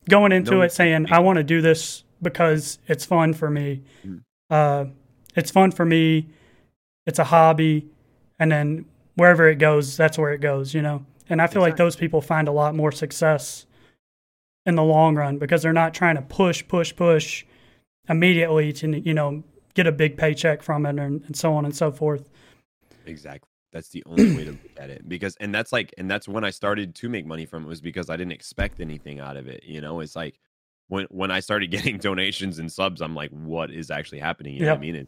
going 0.10 0.32
into 0.32 0.52
no, 0.52 0.62
it 0.62 0.72
saying 0.72 1.12
I 1.12 1.20
want 1.20 1.38
to 1.38 1.44
do 1.44 1.62
this 1.62 2.04
because 2.22 2.80
it's 2.88 3.06
fun 3.06 3.34
for 3.34 3.50
me. 3.50 3.84
Mm. 4.06 4.24
Uh, 4.50 4.86
it's 5.36 5.52
fun 5.52 5.72
for 5.72 5.86
me. 5.86 6.28
It's 7.06 7.20
a 7.20 7.24
hobby, 7.26 7.88
and 8.40 8.52
then 8.52 8.86
wherever 9.16 9.48
it 9.48 9.56
goes, 9.58 9.98
that's 9.98 10.18
where 10.18 10.34
it 10.34 10.42
goes. 10.42 10.74
You 10.74 10.82
know, 10.82 11.06
and 11.30 11.42
I 11.42 11.48
feel 11.48 11.62
exactly. 11.64 11.72
like 11.72 11.78
those 11.78 11.96
people 11.96 12.22
find 12.22 12.48
a 12.48 12.52
lot 12.52 12.76
more 12.76 12.92
success 12.92 13.66
in 14.66 14.76
the 14.76 14.84
long 14.84 15.16
run 15.16 15.38
because 15.38 15.64
they're 15.64 15.74
not 15.74 15.94
trying 15.94 16.16
to 16.16 16.22
push, 16.22 16.68
push, 16.68 16.96
push 16.96 17.46
immediately 18.08 18.74
to 18.74 19.00
you 19.00 19.14
know 19.14 19.44
get 19.74 19.88
a 19.88 19.92
big 19.92 20.18
paycheck 20.18 20.62
from 20.62 20.86
it 20.86 21.00
and, 21.00 21.24
and 21.26 21.36
so 21.36 21.54
on 21.54 21.66
and 21.66 21.76
so 21.76 21.92
forth. 21.92 22.30
Exactly. 23.06 23.48
That's 23.72 23.90
the 23.90 24.04
only 24.06 24.36
way 24.36 24.44
to 24.44 24.52
look 24.52 24.78
at 24.78 24.90
it 24.90 25.08
because, 25.08 25.38
and 25.40 25.56
that's 25.56 25.72
like, 25.72 25.94
and 25.98 26.12
that's 26.12 26.28
when 26.28 26.44
I 26.44 26.50
started 26.50 26.94
to 26.96 27.10
make 27.10 27.26
money 27.26 27.46
from 27.46 27.64
it 27.64 27.68
was 27.68 27.80
because 27.80 28.10
I 28.10 28.18
didn't 28.18 28.34
expect 28.34 28.82
anything 28.82 29.22
out 29.22 29.38
of 29.38 29.48
it. 29.48 29.64
You 29.64 29.80
know, 29.80 30.02
it's 30.02 30.16
like 30.16 30.40
when 30.90 31.08
when 31.10 31.32
I 31.32 31.40
started 31.40 31.68
getting 31.72 31.98
donations 31.98 32.60
and 32.60 32.72
subs, 32.72 33.02
I'm 33.02 33.16
like, 33.16 33.32
what 33.32 33.72
is 33.72 33.90
actually 33.90 34.20
happening? 34.20 34.56
You 34.56 34.66
know 34.66 34.72
what 34.72 34.80
I 34.80 34.82
mean? 34.82 34.96
It, 34.96 35.08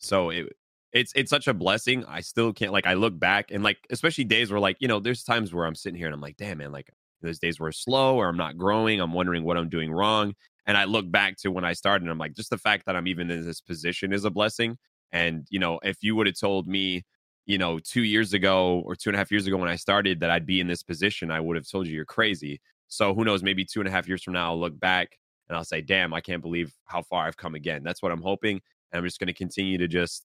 so 0.00 0.28
it 0.28 0.54
it's 0.94 1.12
it's 1.14 1.30
such 1.30 1.48
a 1.48 1.54
blessing. 1.54 2.04
I 2.06 2.20
still 2.20 2.52
can't 2.52 2.72
like 2.72 2.86
I 2.86 2.94
look 2.94 3.18
back 3.18 3.50
and 3.50 3.62
like 3.62 3.78
especially 3.90 4.24
days 4.24 4.50
where 4.50 4.60
like 4.60 4.76
you 4.80 4.88
know 4.88 5.00
there's 5.00 5.24
times 5.24 5.52
where 5.52 5.66
I'm 5.66 5.74
sitting 5.74 5.98
here 5.98 6.06
and 6.06 6.14
I'm 6.14 6.20
like, 6.20 6.36
damn 6.36 6.58
man, 6.58 6.72
like 6.72 6.88
there's 7.20 7.38
days 7.38 7.60
where 7.60 7.72
slow 7.72 8.16
or 8.16 8.28
I'm 8.28 8.36
not 8.36 8.56
growing. 8.56 9.00
I'm 9.00 9.12
wondering 9.12 9.44
what 9.44 9.56
I'm 9.58 9.68
doing 9.68 9.92
wrong. 9.92 10.34
And 10.66 10.78
I 10.78 10.84
look 10.84 11.10
back 11.10 11.36
to 11.38 11.50
when 11.50 11.64
I 11.64 11.74
started 11.74 12.04
and 12.04 12.10
I'm 12.10 12.18
like, 12.18 12.34
just 12.34 12.48
the 12.48 12.58
fact 12.58 12.86
that 12.86 12.96
I'm 12.96 13.06
even 13.06 13.30
in 13.30 13.44
this 13.44 13.60
position 13.60 14.12
is 14.12 14.24
a 14.24 14.30
blessing. 14.30 14.78
And 15.12 15.46
you 15.50 15.58
know, 15.58 15.78
if 15.82 15.98
you 16.02 16.16
would 16.16 16.26
have 16.26 16.38
told 16.38 16.66
me 16.66 17.04
you 17.46 17.58
know, 17.58 17.78
two 17.78 18.02
years 18.02 18.32
ago 18.32 18.82
or 18.86 18.96
two 18.96 19.10
and 19.10 19.16
a 19.16 19.18
half 19.18 19.30
years 19.30 19.46
ago 19.46 19.56
when 19.56 19.68
I 19.68 19.76
started 19.76 20.20
that 20.20 20.30
I'd 20.30 20.46
be 20.46 20.60
in 20.60 20.66
this 20.66 20.82
position, 20.82 21.30
I 21.30 21.40
would 21.40 21.56
have 21.56 21.68
told 21.68 21.86
you 21.86 21.94
you're 21.94 22.04
crazy. 22.04 22.60
So 22.88 23.14
who 23.14 23.24
knows? 23.24 23.42
Maybe 23.42 23.64
two 23.64 23.80
and 23.80 23.88
a 23.88 23.92
half 23.92 24.08
years 24.08 24.22
from 24.22 24.34
now, 24.34 24.50
I'll 24.50 24.60
look 24.60 24.78
back 24.78 25.18
and 25.48 25.56
I'll 25.56 25.64
say, 25.64 25.82
damn, 25.82 26.14
I 26.14 26.20
can't 26.20 26.40
believe 26.40 26.72
how 26.86 27.02
far 27.02 27.26
I've 27.26 27.36
come 27.36 27.54
again. 27.54 27.82
That's 27.82 28.02
what 28.02 28.12
I'm 28.12 28.22
hoping. 28.22 28.60
And 28.92 28.98
I'm 28.98 29.04
just 29.04 29.18
going 29.18 29.26
to 29.26 29.34
continue 29.34 29.76
to 29.78 29.88
just 29.88 30.24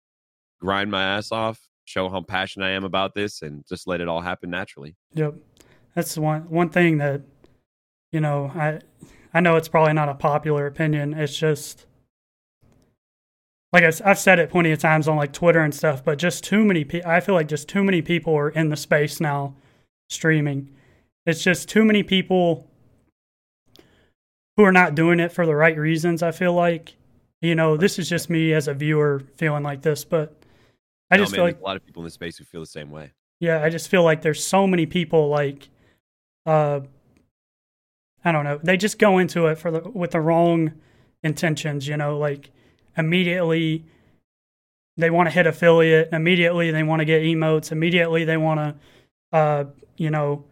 grind 0.60 0.92
my 0.92 1.04
ass 1.04 1.32
off, 1.32 1.60
show 1.86 2.10
how 2.10 2.22
passionate 2.22 2.66
I 2.66 2.72
am 2.72 2.84
about 2.84 3.14
this, 3.14 3.42
and 3.42 3.66
just 3.68 3.88
let 3.88 4.02
it 4.02 4.08
all 4.08 4.22
happen 4.22 4.50
naturally. 4.50 4.96
Yep. 5.14 5.36
That's 5.94 6.18
one 6.18 6.50
one 6.50 6.70
thing 6.70 6.98
that, 6.98 7.22
you 8.12 8.20
know, 8.20 8.52
I 8.56 8.80
I 9.34 9.40
know 9.40 9.56
it's 9.56 9.68
probably 9.68 9.94
not 9.94 10.10
a 10.10 10.16
popular 10.16 10.68
opinion. 10.68 11.14
It's 11.14 11.38
just 11.38 11.86
like 13.72 13.84
I, 13.84 14.08
have 14.08 14.20
said 14.20 14.40
it 14.40 14.50
plenty 14.50 14.72
of 14.72 14.80
times 14.80 15.08
on 15.08 15.18
like 15.18 15.34
Twitter 15.34 15.60
and 15.60 15.76
stuff, 15.76 16.04
but 16.04 16.18
just 16.18 16.44
too 16.44 16.64
many 16.64 16.86
people. 16.86 17.10
I 17.10 17.20
feel 17.20 17.36
like 17.36 17.50
just 17.50 17.68
too 17.68 17.84
many 17.84 18.02
people 18.02 18.34
are 18.34 18.50
in 18.50 18.70
the 18.70 18.78
space 18.78 19.20
now 19.20 19.56
streaming. 20.10 20.70
It's 21.26 21.44
just 21.44 21.68
too 21.68 21.84
many 21.84 22.02
people 22.04 22.68
who 24.56 24.64
are 24.64 24.72
not 24.72 24.96
doing 24.96 25.20
it 25.20 25.32
for 25.32 25.46
the 25.46 25.56
right 25.56 25.78
reasons. 25.78 26.24
I 26.24 26.32
feel 26.32 26.54
like, 26.54 26.96
you 27.42 27.56
know, 27.56 27.76
this 27.76 28.00
is 28.00 28.08
just 28.08 28.30
me 28.30 28.54
as 28.54 28.68
a 28.70 28.74
viewer 28.74 29.24
feeling 29.36 29.64
like 29.64 29.82
this, 29.82 30.06
but 30.06 30.45
I 31.12 31.18
just 31.18 31.32
no, 31.32 31.38
man, 31.38 31.38
feel 31.38 31.44
like 31.56 31.62
a 31.62 31.64
lot 31.64 31.76
of 31.76 31.86
people 31.86 32.02
in 32.02 32.06
the 32.06 32.12
space 32.12 32.38
who 32.38 32.44
feel 32.44 32.62
the 32.62 32.68
same 32.68 32.92
way. 32.92 33.12
Yeah, 33.40 33.64
I 33.64 33.70
just 33.70 33.90
feel 33.90 34.04
like 34.04 34.22
there's 34.22 34.44
so 34.44 34.66
many 34.66 34.86
people 34.86 35.30
like, 35.30 35.70
uh, 36.46 36.82
I 38.24 38.32
don't 38.32 38.44
know, 38.44 38.60
they 38.64 38.78
just 38.78 38.98
go 38.98 39.18
into 39.18 39.48
it 39.48 39.58
for 39.58 39.72
the 39.72 39.82
with 39.82 40.12
the 40.12 40.22
wrong 40.22 40.74
intentions. 41.24 41.88
You 41.88 41.98
know, 41.98 42.18
like 42.18 42.50
immediately 42.98 43.86
they 44.98 45.10
want 45.10 45.28
to 45.28 45.32
hit 45.32 45.46
affiliate 45.46 46.10
immediately 46.12 46.72
they 46.72 46.84
want 46.84 47.00
to 47.00 47.06
get 47.06 47.22
emotes 47.22 47.72
immediately 47.72 48.24
they 48.24 48.38
want 48.38 48.60
to 48.60 49.38
uh, 49.38 49.66
you 49.98 50.10
know 50.10 50.46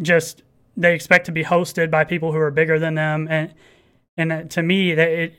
just 0.00 0.42
they 0.76 0.94
expect 0.94 1.26
to 1.26 1.32
be 1.32 1.42
hosted 1.42 1.90
by 1.90 2.04
people 2.04 2.32
who 2.32 2.38
are 2.38 2.50
bigger 2.50 2.78
than 2.78 2.94
them 2.94 3.26
and 3.30 3.54
and 4.16 4.50
to 4.50 4.62
me 4.62 4.94
that 4.94 5.08
it 5.08 5.34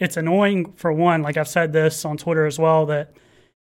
it's 0.00 0.16
annoying 0.16 0.72
for 0.72 0.92
one 0.92 1.22
like 1.22 1.36
i've 1.36 1.48
said 1.48 1.72
this 1.72 2.04
on 2.04 2.16
twitter 2.16 2.46
as 2.46 2.58
well 2.58 2.86
that 2.86 3.12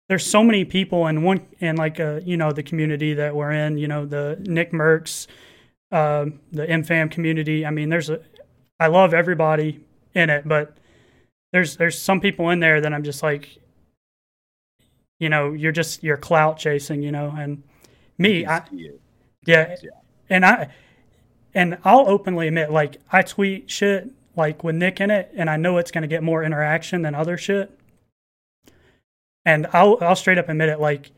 there's 0.09 0.25
so 0.25 0.43
many 0.43 0.65
people 0.65 1.05
in 1.05 1.21
one 1.21 1.45
in 1.59 1.75
like 1.75 1.99
uh 1.99 2.19
you 2.23 2.35
know 2.35 2.51
the 2.51 2.63
community 2.63 3.13
that 3.13 3.35
we're 3.35 3.51
in 3.51 3.77
you 3.77 3.87
know 3.87 4.05
the 4.05 4.37
nick 4.41 4.71
mercs 4.71 5.27
uh, 5.91 6.25
the 6.53 6.65
mfam 6.67 7.11
community. 7.11 7.65
I 7.65 7.69
mean 7.69 7.89
there's 7.89 8.09
a 8.09 8.21
i 8.79 8.87
love 8.87 9.13
everybody 9.13 9.83
in 10.15 10.29
it 10.29 10.47
but 10.47 10.77
there's 11.51 11.77
there's 11.77 11.99
some 11.99 12.21
people 12.21 12.49
in 12.49 12.59
there 12.59 12.81
that 12.81 12.93
I'm 12.93 13.03
just 13.03 13.23
like, 13.23 13.57
you 15.19 15.29
know, 15.29 15.53
you're 15.53 15.71
just 15.71 16.03
you're 16.03 16.17
clout 16.17 16.57
chasing, 16.57 17.03
you 17.03 17.11
know, 17.11 17.33
and 17.37 17.63
me, 18.17 18.45
I, 18.45 18.63
yeah, 19.45 19.75
yeah, 19.81 19.89
and 20.29 20.45
I, 20.45 20.69
and 21.53 21.77
I'll 21.83 22.07
openly 22.07 22.47
admit, 22.47 22.71
like 22.71 22.97
I 23.11 23.21
tweet 23.21 23.69
shit 23.69 24.11
like 24.35 24.63
with 24.63 24.75
Nick 24.75 25.01
in 25.01 25.11
it, 25.11 25.31
and 25.35 25.49
I 25.49 25.57
know 25.57 25.77
it's 25.77 25.91
going 25.91 26.03
to 26.03 26.07
get 26.07 26.23
more 26.23 26.43
interaction 26.43 27.01
than 27.01 27.15
other 27.15 27.37
shit, 27.37 27.77
and 29.45 29.67
I'll 29.73 29.97
I'll 30.01 30.15
straight 30.15 30.37
up 30.37 30.49
admit 30.49 30.69
it, 30.69 30.79
like, 30.79 31.11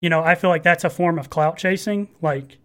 you 0.00 0.10
know, 0.10 0.22
I 0.22 0.34
feel 0.34 0.50
like 0.50 0.62
that's 0.62 0.84
a 0.84 0.90
form 0.90 1.18
of 1.18 1.30
clout 1.30 1.56
chasing, 1.56 2.08
like, 2.20 2.58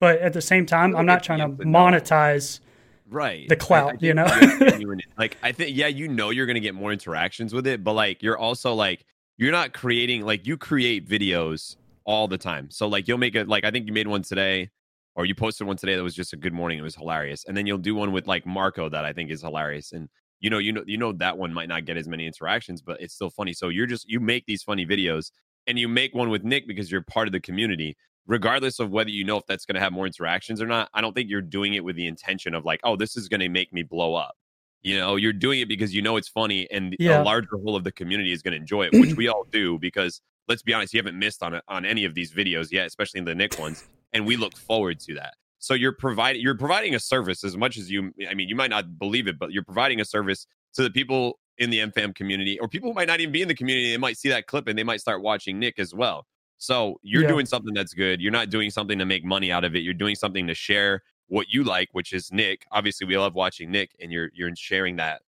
but 0.00 0.20
at 0.20 0.32
the 0.32 0.42
same 0.42 0.66
time, 0.66 0.94
I'm 0.96 1.06
not 1.06 1.22
trying 1.22 1.40
to 1.40 1.64
monetize 1.64 2.60
right. 3.08 3.48
the 3.48 3.56
clout 3.56 3.90
I, 3.90 3.94
I 3.94 3.98
you 4.00 4.14
know? 4.14 4.96
like 5.18 5.36
i 5.42 5.52
think 5.52 5.76
yeah 5.76 5.86
you 5.86 6.08
know 6.08 6.30
you're 6.30 6.46
gonna 6.46 6.60
get 6.60 6.74
more 6.74 6.90
interactions 6.90 7.52
with 7.52 7.66
it 7.66 7.84
but 7.84 7.92
like 7.92 8.22
you're 8.22 8.38
also 8.38 8.74
like 8.74 9.04
you're 9.36 9.52
not 9.52 9.72
creating 9.72 10.24
like 10.24 10.46
you 10.46 10.56
create 10.56 11.08
videos 11.08 11.76
all 12.04 12.28
the 12.28 12.38
time. 12.38 12.70
So 12.70 12.86
like 12.86 13.08
you'll 13.08 13.18
make 13.18 13.34
it 13.34 13.48
like 13.48 13.64
i 13.64 13.70
think 13.70 13.86
you 13.86 13.92
made 13.92 14.06
one 14.06 14.22
today 14.22 14.70
or 15.16 15.24
you 15.24 15.34
posted 15.34 15.66
one 15.66 15.76
today 15.76 15.96
that 15.96 16.02
was 16.02 16.14
just 16.14 16.32
a 16.32 16.36
good 16.36 16.52
morning 16.52 16.78
it 16.78 16.82
was 16.82 16.94
hilarious 16.94 17.44
and 17.46 17.56
then 17.56 17.66
you'll 17.66 17.78
do 17.78 17.94
one 17.94 18.12
with 18.12 18.26
like 18.26 18.44
marco 18.46 18.88
that 18.88 19.04
i 19.04 19.12
think 19.12 19.30
is 19.30 19.42
hilarious 19.42 19.92
and 19.92 20.08
you 20.40 20.50
know 20.50 20.58
you 20.58 20.72
know 20.72 20.82
you 20.86 20.96
know 20.96 21.12
that 21.12 21.36
one 21.36 21.52
might 21.52 21.68
not 21.68 21.84
get 21.84 21.96
as 21.96 22.08
many 22.08 22.26
interactions 22.26 22.82
but 22.82 23.00
it's 23.00 23.14
still 23.14 23.30
funny 23.30 23.52
so 23.52 23.68
you're 23.68 23.86
just 23.86 24.08
you 24.08 24.20
make 24.20 24.44
these 24.46 24.62
funny 24.62 24.86
videos 24.86 25.30
and 25.66 25.78
you 25.78 25.88
make 25.88 26.14
one 26.14 26.30
with 26.30 26.44
nick 26.44 26.66
because 26.66 26.90
you're 26.90 27.02
part 27.02 27.28
of 27.28 27.32
the 27.32 27.40
community 27.40 27.96
regardless 28.26 28.78
of 28.80 28.90
whether 28.90 29.10
you 29.10 29.24
know 29.24 29.36
if 29.36 29.46
that's 29.46 29.66
going 29.66 29.74
to 29.74 29.80
have 29.80 29.92
more 29.92 30.06
interactions 30.06 30.62
or 30.62 30.66
not, 30.66 30.88
I 30.94 31.00
don't 31.00 31.14
think 31.14 31.28
you're 31.28 31.42
doing 31.42 31.74
it 31.74 31.84
with 31.84 31.96
the 31.96 32.06
intention 32.06 32.54
of 32.54 32.64
like, 32.64 32.80
oh, 32.84 32.96
this 32.96 33.16
is 33.16 33.28
going 33.28 33.40
to 33.40 33.48
make 33.48 33.72
me 33.72 33.82
blow 33.82 34.14
up. 34.14 34.36
You 34.82 34.98
know, 34.98 35.16
you're 35.16 35.32
doing 35.32 35.60
it 35.60 35.68
because 35.68 35.94
you 35.94 36.02
know 36.02 36.16
it's 36.16 36.28
funny 36.28 36.70
and 36.70 36.94
yeah. 36.98 37.18
the 37.18 37.24
larger 37.24 37.56
whole 37.56 37.74
of 37.74 37.84
the 37.84 37.92
community 37.92 38.32
is 38.32 38.42
going 38.42 38.52
to 38.52 38.58
enjoy 38.58 38.84
it, 38.86 38.92
which 38.92 39.14
we 39.16 39.28
all 39.28 39.44
do 39.50 39.78
because 39.78 40.20
let's 40.46 40.62
be 40.62 40.74
honest, 40.74 40.92
you 40.92 40.98
haven't 40.98 41.18
missed 41.18 41.42
on 41.42 41.60
on 41.68 41.86
any 41.86 42.04
of 42.04 42.14
these 42.14 42.32
videos 42.32 42.70
yet, 42.70 42.86
especially 42.86 43.18
in 43.18 43.24
the 43.24 43.34
Nick 43.34 43.58
ones, 43.58 43.84
and 44.14 44.24
we 44.26 44.36
look 44.36 44.56
forward 44.56 44.98
to 45.00 45.14
that. 45.14 45.34
So 45.58 45.74
you're 45.74 45.92
providing 45.92 46.40
you're 46.42 46.56
providing 46.56 46.94
a 46.94 47.00
service 47.00 47.44
as 47.44 47.56
much 47.56 47.76
as 47.76 47.90
you 47.90 48.12
I 48.30 48.34
mean, 48.34 48.48
you 48.48 48.56
might 48.56 48.70
not 48.70 48.98
believe 48.98 49.28
it, 49.28 49.38
but 49.38 49.52
you're 49.52 49.64
providing 49.64 50.00
a 50.00 50.04
service 50.04 50.46
to 50.74 50.82
the 50.82 50.90
people 50.90 51.38
in 51.58 51.70
the 51.70 51.80
MFAM 51.80 52.14
community 52.14 52.58
or 52.60 52.68
people 52.68 52.90
who 52.90 52.94
might 52.94 53.08
not 53.08 53.20
even 53.20 53.32
be 53.32 53.42
in 53.42 53.48
the 53.48 53.54
community, 53.54 53.90
they 53.92 53.98
might 53.98 54.16
see 54.16 54.28
that 54.30 54.46
clip 54.46 54.66
and 54.68 54.78
they 54.78 54.82
might 54.82 55.00
start 55.00 55.22
watching 55.22 55.58
Nick 55.58 55.78
as 55.78 55.94
well 55.94 56.26
So 56.58 56.98
you're 57.02 57.22
yeah. 57.22 57.28
doing 57.28 57.46
something 57.46 57.74
that's 57.74 57.94
good. 57.94 58.20
You're 58.20 58.32
not 58.32 58.50
doing 58.50 58.70
something 58.70 58.98
to 58.98 59.04
make 59.04 59.24
money 59.24 59.52
out 59.52 59.64
of 59.64 59.74
it. 59.74 59.80
You're 59.80 59.94
doing 59.94 60.16
something 60.16 60.46
to 60.46 60.54
share 60.54 61.02
what 61.28 61.48
you 61.50 61.64
like, 61.64 61.88
which 61.92 62.12
is 62.12 62.32
Nick. 62.32 62.66
Obviously, 62.72 63.06
we 63.06 63.16
love 63.16 63.34
watching 63.34 63.70
Nick, 63.70 63.90
and 64.00 64.12
you're 64.12 64.30
you're 64.34 64.54
sharing 64.56 64.96
that 64.96 65.22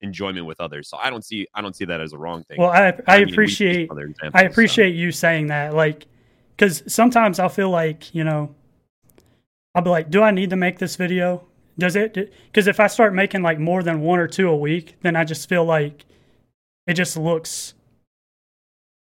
enjoyment 0.00 0.46
with 0.46 0.60
others. 0.60 0.88
So 0.88 0.96
I 0.98 1.10
don't 1.10 1.24
see 1.24 1.46
I 1.54 1.62
don't 1.62 1.74
see 1.74 1.84
that 1.86 2.00
as 2.00 2.12
a 2.12 2.18
wrong 2.18 2.44
thing. 2.44 2.58
Well, 2.58 2.70
I 2.70 2.88
I, 2.88 3.02
I 3.08 3.24
mean, 3.24 3.32
appreciate 3.32 3.90
I 4.34 4.42
appreciate 4.42 4.92
so. 4.92 4.96
you 4.96 5.12
saying 5.12 5.48
that, 5.48 5.74
like, 5.74 6.06
because 6.56 6.82
sometimes 6.86 7.38
I'll 7.38 7.48
feel 7.48 7.70
like 7.70 8.14
you 8.14 8.24
know, 8.24 8.54
I'll 9.74 9.82
be 9.82 9.90
like, 9.90 10.10
do 10.10 10.22
I 10.22 10.30
need 10.30 10.50
to 10.50 10.56
make 10.56 10.78
this 10.78 10.96
video? 10.96 11.44
Does 11.78 11.94
it? 11.94 12.14
Because 12.14 12.66
if 12.66 12.80
I 12.80 12.86
start 12.86 13.14
making 13.14 13.42
like 13.42 13.58
more 13.58 13.82
than 13.82 14.00
one 14.00 14.18
or 14.18 14.26
two 14.26 14.48
a 14.48 14.56
week, 14.56 14.96
then 15.02 15.14
I 15.14 15.24
just 15.24 15.48
feel 15.48 15.64
like 15.64 16.06
it 16.86 16.94
just 16.94 17.16
looks 17.16 17.74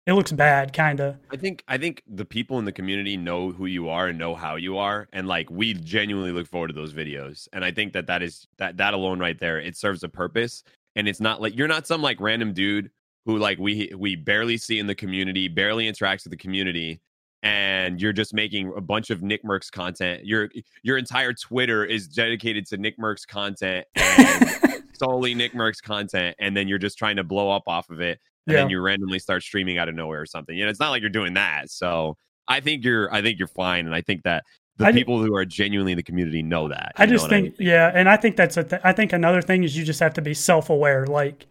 it 0.06 0.14
looks 0.14 0.32
bad 0.32 0.72
kind 0.72 0.98
of 1.00 1.16
i 1.30 1.36
think 1.36 1.62
i 1.68 1.78
think 1.78 2.02
the 2.06 2.24
people 2.24 2.58
in 2.58 2.64
the 2.64 2.72
community 2.72 3.16
know 3.16 3.52
who 3.52 3.66
you 3.66 3.88
are 3.88 4.08
and 4.08 4.18
know 4.18 4.34
how 4.34 4.56
you 4.56 4.76
are 4.76 5.08
and 5.12 5.28
like 5.28 5.48
we 5.50 5.74
genuinely 5.74 6.32
look 6.32 6.46
forward 6.46 6.68
to 6.68 6.72
those 6.72 6.92
videos 6.92 7.48
and 7.52 7.64
i 7.64 7.70
think 7.70 7.92
that 7.92 8.06
that 8.06 8.22
is 8.22 8.46
that 8.58 8.76
that 8.76 8.94
alone 8.94 9.18
right 9.18 9.38
there 9.38 9.60
it 9.60 9.76
serves 9.76 10.02
a 10.02 10.08
purpose 10.08 10.64
and 10.96 11.06
it's 11.06 11.20
not 11.20 11.40
like 11.40 11.56
you're 11.56 11.68
not 11.68 11.86
some 11.86 12.02
like 12.02 12.20
random 12.20 12.52
dude 12.52 12.90
who 13.24 13.38
like 13.38 13.58
we 13.58 13.92
we 13.96 14.16
barely 14.16 14.56
see 14.56 14.78
in 14.78 14.86
the 14.86 14.94
community 14.94 15.48
barely 15.48 15.90
interacts 15.90 16.24
with 16.24 16.32
the 16.32 16.36
community 16.36 17.00
and 17.42 18.00
you're 18.00 18.12
just 18.12 18.34
making 18.34 18.72
a 18.76 18.80
bunch 18.80 19.10
of 19.10 19.22
Nick 19.22 19.44
Mercs 19.44 19.70
content. 19.70 20.24
Your 20.26 20.50
your 20.82 20.98
entire 20.98 21.32
Twitter 21.32 21.84
is 21.84 22.08
dedicated 22.08 22.66
to 22.66 22.76
Nick 22.76 22.98
Mercs 22.98 23.26
content 23.26 23.86
and 23.94 24.84
solely 24.92 25.34
Nick 25.34 25.52
Mercs 25.52 25.82
content, 25.82 26.36
and 26.38 26.56
then 26.56 26.68
you're 26.68 26.78
just 26.78 26.98
trying 26.98 27.16
to 27.16 27.24
blow 27.24 27.50
up 27.50 27.64
off 27.66 27.90
of 27.90 28.00
it 28.00 28.20
and 28.46 28.54
yeah. 28.54 28.62
then 28.62 28.70
you 28.70 28.80
randomly 28.80 29.18
start 29.18 29.42
streaming 29.42 29.78
out 29.78 29.88
of 29.88 29.94
nowhere 29.94 30.20
or 30.20 30.26
something. 30.26 30.56
You 30.56 30.64
know, 30.64 30.70
it's 30.70 30.80
not 30.80 30.90
like 30.90 31.02
you're 31.02 31.10
doing 31.10 31.34
that. 31.34 31.70
So 31.70 32.16
I 32.48 32.60
think 32.60 32.84
you're 32.84 33.12
I 33.12 33.22
think 33.22 33.38
you're 33.38 33.48
fine, 33.48 33.86
and 33.86 33.94
I 33.94 34.00
think 34.00 34.22
that 34.24 34.44
the 34.76 34.86
I 34.86 34.92
people 34.92 35.22
who 35.22 35.34
are 35.36 35.44
genuinely 35.44 35.92
in 35.92 35.96
the 35.96 36.02
community 36.02 36.42
know 36.42 36.68
that. 36.68 36.92
I 36.96 37.06
just 37.06 37.28
think, 37.28 37.46
I 37.46 37.62
mean? 37.62 37.68
yeah, 37.68 37.92
and 37.94 38.08
I 38.08 38.16
think 38.16 38.36
that's 38.36 38.56
a. 38.56 38.64
Th- 38.64 38.82
I 38.84 38.92
think 38.92 39.12
another 39.12 39.42
thing 39.42 39.62
is 39.62 39.76
you 39.76 39.84
just 39.84 40.00
have 40.00 40.14
to 40.14 40.22
be 40.22 40.34
self 40.34 40.70
aware. 40.70 41.06
Like, 41.06 41.46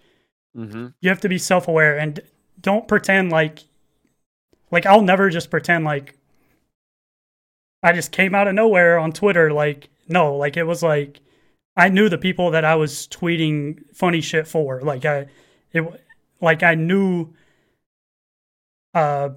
mm-hmm. 0.56 0.88
you 1.00 1.10
have 1.10 1.22
to 1.22 1.30
be 1.30 1.38
self 1.38 1.68
aware 1.68 1.98
and 1.98 2.20
don't 2.60 2.88
pretend 2.88 3.32
like, 3.32 3.64
like 4.72 4.86
I'll 4.86 5.02
never 5.02 5.30
just 5.30 5.50
pretend 5.50 5.86
like 5.86 6.16
I 7.82 7.94
just 7.94 8.12
came 8.12 8.36
out 8.36 8.48
of 8.48 8.56
nowhere 8.56 9.00
on 9.00 9.12
Twitter. 9.12 9.52
Like, 9.52 9.90
no, 10.08 10.36
like 10.36 10.58
it 10.58 10.64
was 10.64 10.84
like 10.84 11.22
I 11.76 11.90
knew 11.90 12.10
the 12.10 12.18
people 12.18 12.52
that 12.52 12.66
I 12.66 12.76
was 12.76 13.08
tweeting 13.08 13.84
funny 13.94 14.22
shit 14.22 14.48
for. 14.48 14.82
Like 14.82 15.06
I, 15.06 15.28
it 15.72 15.84
like 16.42 16.64
I 16.64 16.76
knew 16.76 17.34
uh 18.94 19.30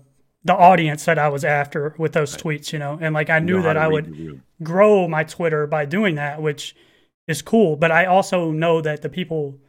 the 0.44 0.54
audience 0.54 1.04
that 1.04 1.18
I 1.18 1.28
was 1.28 1.44
after 1.44 1.94
with 1.98 2.12
those 2.12 2.34
right. 2.34 2.42
tweets, 2.42 2.72
you 2.72 2.78
know, 2.78 2.98
and 3.00 3.14
like 3.14 3.30
I 3.30 3.38
knew 3.38 3.62
that 3.62 3.76
I 3.76 3.86
would 3.86 4.42
grow 4.62 5.06
my 5.06 5.22
Twitter 5.22 5.66
by 5.68 5.84
doing 5.84 6.16
that, 6.16 6.42
which 6.42 6.74
is 7.28 7.42
cool. 7.42 7.76
But 7.76 7.92
I 7.92 8.06
also 8.06 8.50
know 8.50 8.80
that 8.80 9.02
the 9.02 9.08
people 9.08 9.60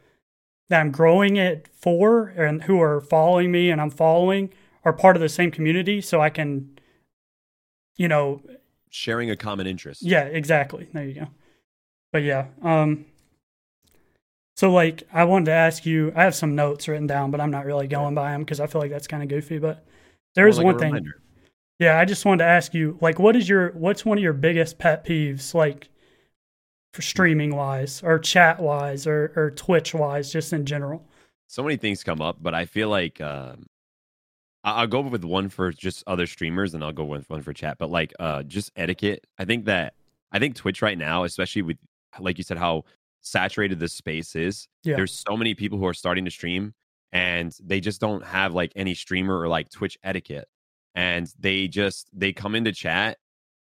that 0.68 0.80
I'm 0.80 0.90
growing 0.90 1.36
it 1.36 1.68
for 1.72 2.28
and 2.28 2.64
who 2.64 2.80
are 2.80 3.00
following 3.00 3.52
me 3.52 3.70
and 3.70 3.80
I'm 3.80 3.90
following 3.90 4.52
are 4.84 4.92
part 4.92 5.16
of 5.16 5.22
the 5.22 5.28
same 5.28 5.50
community, 5.50 6.00
so 6.00 6.20
I 6.20 6.30
can, 6.30 6.78
you 7.96 8.08
know, 8.08 8.42
sharing 8.90 9.30
a 9.30 9.36
common 9.36 9.66
interest. 9.66 10.02
Yeah, 10.02 10.24
exactly. 10.24 10.88
There 10.92 11.04
you 11.04 11.14
go. 11.14 11.26
But 12.12 12.22
yeah, 12.22 12.46
um, 12.62 13.06
so, 14.56 14.70
like, 14.70 15.02
I 15.12 15.24
wanted 15.24 15.46
to 15.46 15.52
ask 15.52 15.84
you. 15.84 16.12
I 16.14 16.22
have 16.22 16.34
some 16.34 16.54
notes 16.54 16.86
written 16.86 17.08
down, 17.08 17.30
but 17.30 17.40
I'm 17.40 17.50
not 17.50 17.66
really 17.66 17.88
going 17.88 18.14
by 18.14 18.30
them 18.30 18.42
because 18.42 18.60
I 18.60 18.66
feel 18.68 18.80
like 18.80 18.90
that's 18.90 19.08
kind 19.08 19.22
of 19.22 19.28
goofy. 19.28 19.58
But 19.58 19.84
there 20.34 20.46
is 20.46 20.58
like 20.58 20.64
one 20.64 20.78
thing. 20.78 21.12
Yeah, 21.80 21.98
I 21.98 22.04
just 22.04 22.24
wanted 22.24 22.44
to 22.44 22.48
ask 22.48 22.72
you, 22.72 22.96
like, 23.00 23.18
what 23.18 23.34
is 23.34 23.48
your 23.48 23.70
what's 23.72 24.04
one 24.04 24.16
of 24.16 24.22
your 24.22 24.32
biggest 24.32 24.78
pet 24.78 25.04
peeves, 25.04 25.54
like, 25.54 25.88
for 26.92 27.02
streaming 27.02 27.56
wise, 27.56 28.00
or 28.04 28.20
chat 28.20 28.60
wise, 28.60 29.08
or 29.08 29.32
or 29.34 29.50
Twitch 29.50 29.92
wise, 29.92 30.32
just 30.32 30.52
in 30.52 30.66
general? 30.66 31.04
So 31.48 31.64
many 31.64 31.76
things 31.76 32.04
come 32.04 32.20
up, 32.20 32.36
but 32.40 32.54
I 32.54 32.64
feel 32.64 32.88
like 32.88 33.20
um, 33.20 33.66
I'll 34.64 34.86
go 34.86 35.00
with 35.02 35.24
one 35.24 35.50
for 35.50 35.72
just 35.72 36.02
other 36.06 36.26
streamers, 36.26 36.74
and 36.74 36.82
I'll 36.82 36.92
go 36.92 37.04
with 37.04 37.28
one 37.28 37.42
for 37.42 37.52
chat. 37.52 37.76
But 37.78 37.90
like, 37.90 38.14
uh, 38.18 38.42
just 38.44 38.72
etiquette. 38.76 39.26
I 39.38 39.44
think 39.44 39.66
that 39.66 39.94
I 40.32 40.38
think 40.38 40.56
Twitch 40.56 40.82
right 40.82 40.98
now, 40.98 41.24
especially 41.24 41.62
with 41.62 41.76
like 42.18 42.38
you 42.38 42.44
said, 42.44 42.58
how 42.58 42.84
saturated 43.20 43.78
this 43.80 43.92
space 43.92 44.36
is. 44.36 44.68
Yeah. 44.82 44.96
There's 44.96 45.12
so 45.12 45.36
many 45.36 45.54
people 45.54 45.78
who 45.78 45.86
are 45.86 45.94
starting 45.94 46.24
to 46.24 46.30
stream 46.30 46.74
and 47.12 47.56
they 47.62 47.80
just 47.80 48.00
don't 48.00 48.24
have 48.24 48.54
like 48.54 48.72
any 48.76 48.94
streamer 48.94 49.38
or 49.38 49.48
like 49.48 49.70
Twitch 49.70 49.98
etiquette. 50.02 50.48
And 50.94 51.32
they 51.38 51.68
just 51.68 52.08
they 52.12 52.32
come 52.32 52.54
into 52.54 52.72
chat 52.72 53.18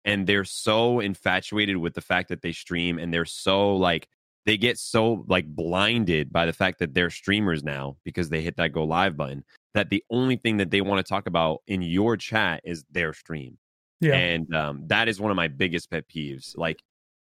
and 0.05 0.25
they're 0.25 0.45
so 0.45 0.99
infatuated 0.99 1.77
with 1.77 1.93
the 1.93 2.01
fact 2.01 2.29
that 2.29 2.41
they 2.41 2.51
stream 2.51 2.97
and 2.97 3.13
they're 3.13 3.25
so 3.25 3.75
like 3.75 4.07
they 4.45 4.57
get 4.57 4.79
so 4.79 5.23
like 5.27 5.45
blinded 5.45 6.31
by 6.31 6.47
the 6.47 6.53
fact 6.53 6.79
that 6.79 6.95
they're 6.95 7.11
streamers 7.11 7.63
now 7.63 7.97
because 8.03 8.29
they 8.29 8.41
hit 8.41 8.57
that 8.57 8.71
go 8.71 8.83
live 8.83 9.15
button 9.15 9.43
that 9.73 9.89
the 9.89 10.03
only 10.09 10.35
thing 10.35 10.57
that 10.57 10.71
they 10.71 10.81
want 10.81 11.05
to 11.05 11.09
talk 11.09 11.27
about 11.27 11.61
in 11.67 11.81
your 11.81 12.17
chat 12.17 12.61
is 12.63 12.83
their 12.91 13.13
stream. 13.13 13.57
Yeah. 13.99 14.15
And 14.15 14.53
um, 14.53 14.83
that 14.87 15.07
is 15.07 15.19
one 15.19 15.31
of 15.31 15.37
my 15.37 15.47
biggest 15.47 15.89
pet 15.89 16.05
peeves. 16.09 16.57
Like 16.57 16.81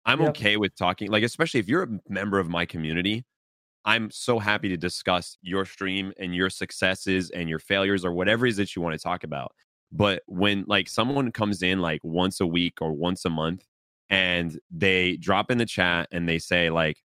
I'm 0.05 0.21
yep. 0.21 0.31
okay 0.31 0.57
with 0.57 0.75
talking, 0.75 1.11
like, 1.11 1.23
especially 1.23 1.61
if 1.61 1.69
you're 1.69 1.85
a 1.85 1.99
member 2.09 2.39
of 2.39 2.49
my 2.49 2.67
community. 2.67 3.25
I'm 3.85 4.11
so 4.11 4.39
happy 4.39 4.69
to 4.69 4.77
discuss 4.77 5.37
your 5.43 5.65
stream 5.65 6.13
and 6.19 6.35
your 6.35 6.51
successes 6.51 7.31
and 7.31 7.49
your 7.49 7.59
failures 7.59 8.05
or 8.05 8.13
whatever 8.13 8.47
it 8.47 8.51
is 8.51 8.57
that 8.59 8.77
you 8.77 8.83
want 8.83 8.95
to 8.95 9.03
talk 9.03 9.25
about. 9.25 9.53
But 9.91 10.23
when 10.27 10.65
like 10.69 10.89
someone 10.89 11.33
comes 11.33 11.63
in 11.63 11.81
like 11.81 12.01
once 12.05 12.41
a 12.41 12.47
week 12.47 12.75
or 12.81 12.93
once 12.93 13.25
a 13.25 13.31
month 13.31 13.65
and 14.09 14.59
they 14.71 15.17
drop 15.17 15.51
in 15.51 15.59
the 15.59 15.67
chat 15.67 16.09
and 16.13 16.29
they 16.29 16.39
say 16.39 16.71
like, 16.71 16.99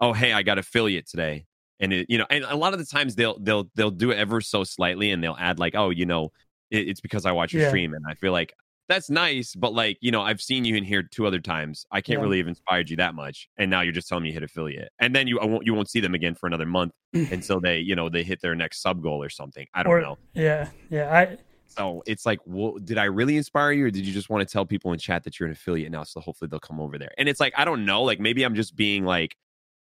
"Oh, 0.00 0.12
hey, 0.12 0.32
I 0.32 0.42
got 0.42 0.58
affiliate 0.58 1.08
today," 1.08 1.46
and 1.80 1.92
it, 1.92 2.06
you 2.08 2.18
know, 2.18 2.26
and 2.30 2.44
a 2.44 2.56
lot 2.56 2.72
of 2.72 2.78
the 2.78 2.86
times 2.86 3.14
they'll 3.14 3.38
they'll 3.40 3.68
they'll 3.74 3.90
do 3.90 4.10
it 4.10 4.16
ever 4.16 4.40
so 4.40 4.64
slightly 4.64 5.10
and 5.10 5.22
they'll 5.22 5.36
add 5.38 5.58
like, 5.58 5.74
"Oh, 5.74 5.90
you 5.90 6.06
know, 6.06 6.32
it, 6.70 6.88
it's 6.88 7.00
because 7.00 7.26
I 7.26 7.32
watch 7.32 7.52
your 7.52 7.62
yeah. 7.62 7.68
stream," 7.68 7.94
and 7.94 8.04
I 8.08 8.14
feel 8.14 8.32
like 8.32 8.54
that's 8.88 9.08
nice, 9.08 9.54
but 9.54 9.72
like, 9.72 9.96
you 10.00 10.10
know, 10.10 10.20
I've 10.20 10.40
seen 10.40 10.64
you 10.64 10.76
in 10.76 10.84
here 10.84 11.02
two 11.02 11.26
other 11.26 11.40
times. 11.40 11.86
I 11.90 12.00
can't 12.00 12.18
yeah. 12.18 12.24
really 12.24 12.38
have 12.38 12.48
inspired 12.48 12.90
you 12.90 12.96
that 12.98 13.14
much. 13.14 13.48
And 13.56 13.70
now 13.70 13.80
you're 13.80 13.94
just 13.94 14.08
telling 14.08 14.24
me 14.24 14.28
you 14.28 14.34
hit 14.34 14.42
affiliate. 14.42 14.90
And 15.00 15.14
then 15.14 15.26
you 15.26 15.40
I 15.40 15.46
won't 15.46 15.64
you 15.66 15.74
won't 15.74 15.88
see 15.88 16.00
them 16.00 16.14
again 16.14 16.34
for 16.34 16.46
another 16.46 16.66
month 16.66 16.92
until 17.12 17.60
they, 17.62 17.78
you 17.78 17.96
know, 17.96 18.08
they 18.08 18.22
hit 18.22 18.40
their 18.42 18.54
next 18.54 18.82
sub 18.82 19.02
goal 19.02 19.22
or 19.22 19.30
something. 19.30 19.66
I 19.74 19.82
don't 19.82 19.92
or, 19.92 20.00
know. 20.00 20.18
Yeah. 20.34 20.68
Yeah. 20.90 21.12
I 21.12 21.38
so 21.66 22.02
it's 22.06 22.24
like, 22.24 22.38
well, 22.44 22.74
did 22.78 22.98
I 22.98 23.04
really 23.04 23.36
inspire 23.36 23.72
you, 23.72 23.86
or 23.86 23.90
did 23.90 24.06
you 24.06 24.12
just 24.12 24.30
want 24.30 24.46
to 24.46 24.52
tell 24.52 24.64
people 24.64 24.92
in 24.92 24.98
chat 24.98 25.24
that 25.24 25.40
you're 25.40 25.48
an 25.48 25.52
affiliate 25.52 25.90
now? 25.90 26.04
So 26.04 26.20
hopefully 26.20 26.48
they'll 26.48 26.60
come 26.60 26.78
over 26.78 26.98
there. 26.98 27.10
And 27.18 27.28
it's 27.28 27.40
like, 27.40 27.52
I 27.56 27.64
don't 27.64 27.84
know. 27.84 28.02
Like 28.02 28.20
maybe 28.20 28.44
I'm 28.44 28.54
just 28.54 28.76
being 28.76 29.04
like, 29.04 29.34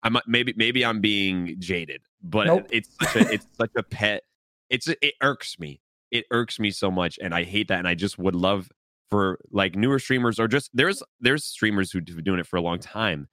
I'm 0.02 0.16
maybe 0.26 0.54
maybe 0.56 0.84
I'm 0.84 1.00
being 1.00 1.56
jaded, 1.58 2.02
but 2.22 2.46
nope. 2.46 2.66
it's 2.70 2.88
such 3.00 3.16
a 3.16 3.32
it's 3.32 3.46
such 3.58 3.70
a 3.76 3.82
pet. 3.82 4.22
It's 4.70 4.88
it 4.88 5.14
irks 5.20 5.58
me. 5.58 5.80
It 6.10 6.24
irks 6.30 6.58
me 6.58 6.70
so 6.70 6.90
much, 6.90 7.18
and 7.22 7.34
I 7.34 7.44
hate 7.44 7.68
that. 7.68 7.78
And 7.78 7.88
I 7.88 7.94
just 7.94 8.18
would 8.18 8.34
love 8.34 8.70
for 9.10 9.38
like 9.50 9.74
newer 9.74 9.98
streamers 9.98 10.38
or 10.38 10.48
just 10.48 10.70
there's 10.74 11.02
there's 11.20 11.44
streamers 11.44 11.90
who've 11.90 12.04
been 12.04 12.24
doing 12.24 12.38
it 12.38 12.46
for 12.46 12.56
a 12.56 12.60
long 12.60 12.78
time 12.78 13.28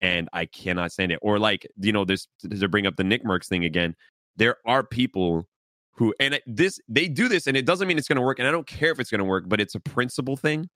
and 0.00 0.28
I 0.32 0.46
cannot 0.46 0.92
stand 0.92 1.12
it. 1.12 1.18
Or 1.22 1.38
like, 1.38 1.66
you 1.78 1.92
know, 1.92 2.04
this 2.04 2.26
to 2.48 2.68
bring 2.68 2.86
up 2.86 2.96
the 2.96 3.04
Nick 3.04 3.24
Mercs 3.24 3.46
thing 3.46 3.64
again, 3.64 3.94
there 4.36 4.56
are 4.66 4.82
people 4.82 5.46
who 5.92 6.14
and 6.18 6.40
this 6.46 6.80
they 6.88 7.08
do 7.08 7.28
this 7.28 7.46
and 7.46 7.56
it 7.56 7.66
doesn't 7.66 7.86
mean 7.86 7.98
it's 7.98 8.08
going 8.08 8.16
to 8.16 8.22
work 8.22 8.38
and 8.38 8.48
I 8.48 8.50
don't 8.50 8.66
care 8.66 8.90
if 8.90 8.98
it's 8.98 9.10
going 9.10 9.18
to 9.20 9.24
work, 9.24 9.44
but 9.48 9.60
it's 9.60 9.74
a 9.74 9.80
principle 9.80 10.36
thing 10.36 10.68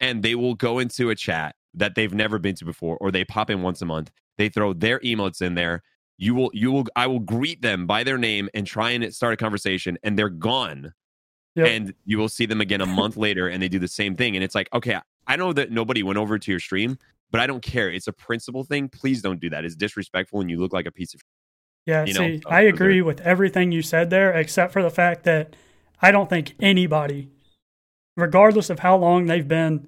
and 0.00 0.22
they 0.22 0.34
will 0.34 0.54
go 0.54 0.78
into 0.78 1.10
a 1.10 1.14
chat 1.14 1.54
that 1.74 1.94
they've 1.94 2.14
never 2.14 2.38
been 2.38 2.54
to 2.56 2.64
before 2.64 2.96
or 3.00 3.10
they 3.10 3.24
pop 3.24 3.50
in 3.50 3.62
once 3.62 3.82
a 3.82 3.86
month. 3.86 4.10
They 4.38 4.48
throw 4.48 4.72
their 4.72 4.98
emotes 5.00 5.42
in 5.42 5.54
there. 5.54 5.82
You 6.18 6.34
will 6.34 6.50
you 6.54 6.70
will 6.70 6.84
I 6.94 7.06
will 7.06 7.20
greet 7.20 7.62
them 7.62 7.86
by 7.86 8.04
their 8.04 8.18
name 8.18 8.48
and 8.54 8.66
try 8.66 8.90
and 8.90 9.14
start 9.14 9.34
a 9.34 9.36
conversation 9.36 9.98
and 10.02 10.18
they're 10.18 10.28
gone 10.28 10.92
Yep. 11.54 11.66
And 11.68 11.94
you 12.04 12.18
will 12.18 12.28
see 12.28 12.46
them 12.46 12.60
again 12.60 12.80
a 12.80 12.86
month 12.86 13.16
later 13.16 13.48
and 13.48 13.62
they 13.62 13.68
do 13.68 13.78
the 13.78 13.88
same 13.88 14.16
thing. 14.16 14.34
And 14.36 14.42
it's 14.42 14.54
like, 14.54 14.68
okay, 14.72 14.98
I 15.26 15.36
know 15.36 15.52
that 15.52 15.70
nobody 15.70 16.02
went 16.02 16.18
over 16.18 16.38
to 16.38 16.50
your 16.50 16.60
stream, 16.60 16.98
but 17.30 17.40
I 17.40 17.46
don't 17.46 17.62
care. 17.62 17.90
It's 17.90 18.08
a 18.08 18.12
principle 18.12 18.64
thing. 18.64 18.88
Please 18.88 19.22
don't 19.22 19.40
do 19.40 19.48
that. 19.50 19.64
It's 19.64 19.76
disrespectful 19.76 20.40
and 20.40 20.50
you 20.50 20.58
look 20.58 20.72
like 20.72 20.86
a 20.86 20.90
piece 20.90 21.14
of 21.14 21.20
Yeah, 21.86 22.04
you 22.04 22.14
see, 22.14 22.40
know, 22.44 22.50
I 22.50 22.62
agree 22.62 23.02
with 23.02 23.20
everything 23.20 23.70
you 23.70 23.82
said 23.82 24.10
there, 24.10 24.32
except 24.32 24.72
for 24.72 24.82
the 24.82 24.90
fact 24.90 25.24
that 25.24 25.54
I 26.02 26.10
don't 26.10 26.28
think 26.28 26.54
anybody, 26.60 27.30
regardless 28.16 28.68
of 28.68 28.80
how 28.80 28.96
long 28.96 29.26
they've 29.26 29.46
been 29.46 29.86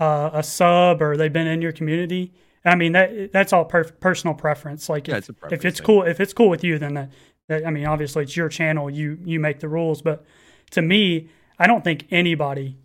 uh, 0.00 0.30
a 0.32 0.42
sub 0.42 1.00
or 1.00 1.16
they've 1.16 1.32
been 1.32 1.46
in 1.46 1.62
your 1.62 1.72
community, 1.72 2.32
I 2.64 2.74
mean 2.74 2.92
that 2.92 3.32
that's 3.32 3.52
all 3.52 3.64
per- 3.64 3.84
personal 3.84 4.34
preference. 4.34 4.88
Like 4.88 5.08
if, 5.08 5.28
yeah, 5.28 5.48
if 5.50 5.64
it's 5.64 5.78
thing. 5.78 5.86
cool, 5.86 6.02
if 6.02 6.20
it's 6.20 6.32
cool 6.32 6.48
with 6.48 6.64
you, 6.64 6.78
then 6.78 6.94
that, 6.94 7.10
that, 7.48 7.66
I 7.66 7.70
mean, 7.70 7.86
obviously 7.86 8.22
it's 8.24 8.36
your 8.36 8.48
channel. 8.48 8.90
You 8.90 9.18
you 9.24 9.40
make 9.40 9.60
the 9.60 9.68
rules, 9.68 10.02
but 10.02 10.24
to 10.70 10.82
me, 10.82 11.28
I 11.58 11.66
don't 11.66 11.84
think 11.84 12.06
anybody 12.10 12.78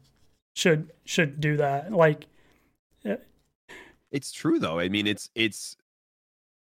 should 0.54 0.92
should 1.06 1.40
do 1.40 1.58
that. 1.58 1.92
Like, 1.92 2.28
uh, 3.06 3.16
it's 4.12 4.32
true 4.32 4.60
though. 4.60 4.80
I 4.80 4.90
mean, 4.90 5.08
it's 5.08 5.30
it's 5.36 5.78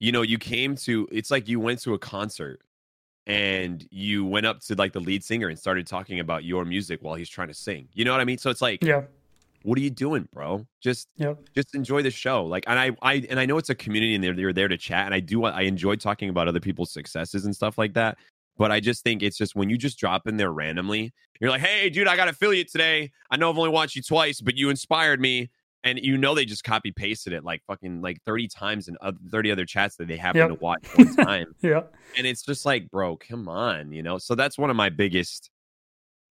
you 0.01 0.13
know, 0.13 0.23
you 0.23 0.39
came 0.39 0.77
to 0.77 1.09
it's 1.11 1.31
like 1.31 1.49
you 1.49 1.59
went 1.61 1.81
to 1.83 1.95
a 1.95 1.99
concert 1.99 2.61
and 3.27 3.87
you 3.91 4.25
went 4.25 4.47
up 4.47 4.61
to 4.61 4.75
like 4.75 4.93
the 4.93 5.01
lead 5.01 5.23
singer 5.23 5.49
and 5.49 5.59
started 5.59 5.87
talking 5.87 6.21
about 6.21 6.45
your 6.45 6.65
music 6.65 7.01
while 7.03 7.15
he's 7.15 7.29
trying 7.29 7.49
to 7.49 7.55
sing. 7.55 7.89
You 7.93 8.05
know 8.05 8.13
what 8.13 8.21
I 8.21 8.25
mean? 8.25 8.39
So 8.39 8.51
it's 8.51 8.63
like, 8.63 8.83
yeah, 8.83 9.03
what 9.63 9.79
are 9.79 9.83
you 9.83 9.91
doing, 9.91 10.29
bro? 10.33 10.67
Just 10.81 11.09
yep. 11.17 11.39
just 11.55 11.75
enjoy 11.75 12.03
the 12.03 12.11
show. 12.11 12.45
Like, 12.45 12.65
and 12.67 12.79
I, 12.79 12.93
I, 13.03 13.27
and 13.29 13.41
I 13.41 13.47
know 13.47 13.59
it's 13.59 13.71
a 13.71 13.75
community 13.75 14.15
and 14.15 14.23
they're 14.23 14.35
they're 14.35 14.53
there 14.53 14.69
to 14.69 14.77
chat, 14.77 15.07
and 15.07 15.15
I 15.15 15.21
do 15.21 15.45
I 15.45 15.63
enjoy 15.63 15.97
talking 15.97 16.29
about 16.29 16.49
other 16.49 16.61
people's 16.61 16.93
successes 16.93 17.45
and 17.45 17.55
stuff 17.55 17.79
like 17.79 17.95
that. 17.95 18.19
But 18.57 18.73
I 18.73 18.81
just 18.81 19.05
think 19.05 19.23
it's 19.23 19.39
just 19.39 19.55
when 19.55 19.71
you 19.71 19.79
just 19.79 19.99
drop 19.99 20.27
in 20.27 20.37
there 20.37 20.53
randomly, 20.53 21.13
you're 21.41 21.51
like, 21.51 21.61
hey, 21.61 21.89
dude, 21.89 22.09
I 22.09 22.17
got 22.17 22.29
affiliate 22.29 22.71
today. 22.71 23.13
I 23.31 23.37
know 23.37 23.51
I've 23.51 23.57
only 23.57 23.71
watched 23.71 23.95
you 23.95 24.03
twice, 24.03 24.41
but 24.41 24.57
you 24.57 24.69
inspired 24.69 25.21
me. 25.21 25.51
And 25.85 26.01
you 26.03 26.19
know 26.19 26.35
they 26.35 26.45
just 26.45 26.65
copy 26.65 26.91
pasted 26.91 27.33
it 27.33 27.45
like 27.45 27.63
fucking 27.69 28.03
like 28.03 28.21
30 28.27 28.49
times 28.49 28.89
in 28.89 28.97
30 29.31 29.53
other 29.53 29.65
chats 29.65 29.95
that 29.97 30.09
they 30.09 30.17
happen 30.17 30.41
yep. 30.41 30.49
to 30.49 30.55
watch 30.57 30.85
one 30.97 31.15
time. 31.25 31.55
yeah. 31.63 31.83
And 32.17 32.27
it's 32.27 32.43
just 32.43 32.67
like, 32.67 32.91
bro, 32.91 33.17
come 33.17 33.49
on, 33.49 33.93
you 33.93 34.03
know? 34.03 34.19
So 34.19 34.35
that's 34.35 34.59
one 34.59 34.71
of 34.71 34.77
my 34.77 34.89
biggest 34.91 35.51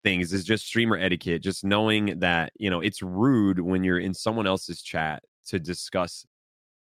things 0.04 0.32
is 0.32 0.44
just 0.44 0.66
streamer 0.66 0.96
etiquette, 0.96 1.42
just 1.42 1.64
knowing 1.64 2.20
that, 2.20 2.52
you 2.56 2.70
know, 2.70 2.80
it's 2.80 3.02
rude 3.02 3.58
when 3.58 3.82
you're 3.82 3.98
in 3.98 4.14
someone 4.14 4.46
else's 4.46 4.82
chat 4.82 5.24
to 5.46 5.58
discuss 5.58 6.24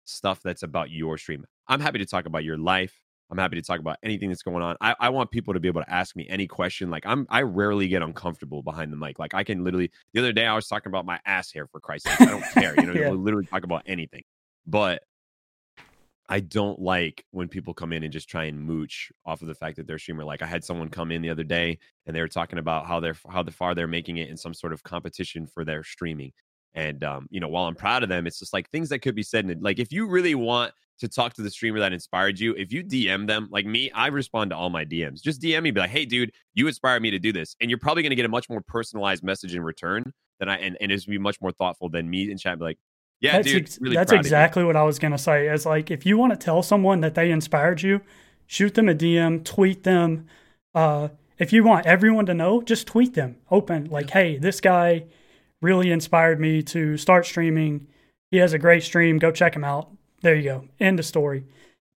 stuff 0.05 0.41
that's 0.41 0.63
about 0.63 0.89
your 0.89 1.17
stream. 1.17 1.45
I'm 1.67 1.79
happy 1.79 1.99
to 1.99 2.05
talk 2.05 2.25
about 2.25 2.43
your 2.43 2.57
life. 2.57 2.99
I'm 3.31 3.37
happy 3.37 3.57
to 3.57 3.61
talk 3.61 3.79
about 3.79 3.97
anything 4.01 4.29
that's 4.29 4.41
going 4.41 4.63
on. 4.63 4.75
I, 4.81 4.95
I 4.99 5.09
want 5.09 5.29
people 5.29 5.53
to 5.53 5.59
be 5.59 5.67
able 5.67 5.81
to 5.81 5.93
ask 5.93 6.15
me 6.15 6.25
any 6.29 6.47
question. 6.47 6.89
Like 6.89 7.05
I'm 7.05 7.27
I 7.29 7.43
rarely 7.43 7.87
get 7.87 8.01
uncomfortable 8.01 8.63
behind 8.63 8.91
the 8.91 8.97
mic. 8.97 9.19
Like 9.19 9.35
I 9.35 9.43
can 9.43 9.63
literally 9.63 9.91
the 10.13 10.19
other 10.19 10.33
day 10.33 10.47
I 10.47 10.55
was 10.55 10.67
talking 10.67 10.89
about 10.89 11.05
my 11.05 11.19
ass 11.27 11.53
hair 11.53 11.67
for 11.67 11.79
Christ's 11.79 12.09
sake. 12.09 12.21
I 12.21 12.31
don't 12.31 12.43
care. 12.53 12.73
You 12.75 12.87
know, 12.87 12.93
yeah. 12.99 13.11
literally 13.11 13.45
talk 13.45 13.63
about 13.63 13.83
anything. 13.85 14.23
But 14.65 15.03
I 16.31 16.39
don't 16.41 16.79
like 16.79 17.25
when 17.31 17.47
people 17.47 17.73
come 17.73 17.91
in 17.91 18.03
and 18.03 18.13
just 18.13 18.29
try 18.29 18.43
and 18.43 18.61
mooch 18.61 19.11
off 19.25 19.41
of 19.41 19.47
the 19.47 19.55
fact 19.55 19.77
that 19.77 19.87
they're 19.87 19.97
streamer. 19.97 20.23
Like 20.23 20.43
I 20.43 20.45
had 20.45 20.63
someone 20.63 20.89
come 20.89 21.11
in 21.11 21.23
the 21.23 21.29
other 21.31 21.43
day 21.43 21.79
and 22.05 22.15
they 22.15 22.21
were 22.21 22.27
talking 22.27 22.59
about 22.59 22.85
how 22.85 22.99
they're 22.99 23.17
how 23.27 23.41
the 23.41 23.51
far 23.51 23.73
they're 23.73 23.87
making 23.87 24.17
it 24.17 24.29
in 24.29 24.37
some 24.37 24.53
sort 24.53 24.71
of 24.71 24.83
competition 24.83 25.47
for 25.47 25.65
their 25.65 25.83
streaming. 25.83 26.31
And 26.75 27.03
um, 27.03 27.27
you 27.31 27.39
know, 27.39 27.47
while 27.47 27.65
I'm 27.65 27.73
proud 27.73 28.03
of 28.03 28.09
them, 28.09 28.27
it's 28.27 28.37
just 28.37 28.53
like 28.53 28.69
things 28.69 28.89
that 28.89 28.99
could 28.99 29.15
be 29.15 29.23
said. 29.23 29.45
And 29.45 29.63
like 29.63 29.79
if 29.79 29.91
you 29.91 30.07
really 30.07 30.35
want 30.35 30.71
to 30.99 31.07
talk 31.07 31.33
to 31.33 31.41
the 31.41 31.49
streamer 31.49 31.79
that 31.79 31.93
inspired 31.93 32.39
you, 32.39 32.53
if 32.53 32.71
you 32.71 32.83
DM 32.83 33.25
them, 33.25 33.47
like 33.49 33.65
me, 33.65 33.89
I 33.91 34.07
respond 34.07 34.51
to 34.51 34.55
all 34.55 34.69
my 34.69 34.85
DMs. 34.85 35.23
Just 35.23 35.41
DM 35.41 35.63
me, 35.63 35.71
be 35.71 35.79
like, 35.79 35.89
hey, 35.89 36.05
dude, 36.05 36.31
you 36.53 36.67
inspired 36.67 37.01
me 37.01 37.09
to 37.09 37.19
do 37.19 37.31
this. 37.31 37.55
And 37.59 37.71
you're 37.71 37.79
probably 37.79 38.03
going 38.03 38.11
to 38.11 38.15
get 38.15 38.25
a 38.25 38.29
much 38.29 38.49
more 38.49 38.61
personalized 38.61 39.23
message 39.23 39.55
in 39.55 39.63
return 39.63 40.13
than 40.39 40.49
I, 40.49 40.57
and, 40.57 40.77
and 40.79 40.91
it's 40.91 41.05
be 41.05 41.17
much 41.17 41.41
more 41.41 41.51
thoughtful 41.51 41.89
than 41.89 42.09
me 42.09 42.29
in 42.29 42.37
chat. 42.37 42.59
Be 42.59 42.65
like, 42.65 42.79
yeah, 43.19 43.33
that's 43.33 43.47
dude, 43.47 43.61
ex- 43.63 43.81
really 43.81 43.95
that's 43.95 44.11
exactly 44.11 44.63
what 44.63 44.75
I 44.75 44.83
was 44.83 44.99
going 44.99 45.11
to 45.11 45.17
say. 45.17 45.47
Is 45.47 45.65
like, 45.65 45.91
if 45.91 46.05
you 46.05 46.17
want 46.17 46.31
to 46.33 46.37
tell 46.37 46.63
someone 46.63 47.01
that 47.01 47.15
they 47.15 47.31
inspired 47.31 47.81
you, 47.81 48.01
shoot 48.47 48.73
them 48.73 48.89
a 48.89 48.95
DM, 48.95 49.43
tweet 49.43 49.83
them. 49.83 50.27
Uh, 50.73 51.09
if 51.37 51.53
you 51.53 51.63
want 51.63 51.85
everyone 51.85 52.25
to 52.27 52.33
know, 52.33 52.61
just 52.61 52.87
tweet 52.87 53.13
them 53.13 53.37
open, 53.49 53.85
like, 53.85 54.09
hey, 54.09 54.37
this 54.37 54.59
guy 54.61 55.05
really 55.61 55.91
inspired 55.91 56.39
me 56.39 56.61
to 56.63 56.97
start 56.97 57.25
streaming. 57.25 57.87
He 58.31 58.37
has 58.37 58.53
a 58.53 58.59
great 58.59 58.83
stream. 58.83 59.19
Go 59.19 59.31
check 59.31 59.55
him 59.55 59.63
out 59.63 59.89
there 60.21 60.35
you 60.35 60.43
go. 60.43 60.65
End 60.79 60.99
of 60.99 61.05
story. 61.05 61.45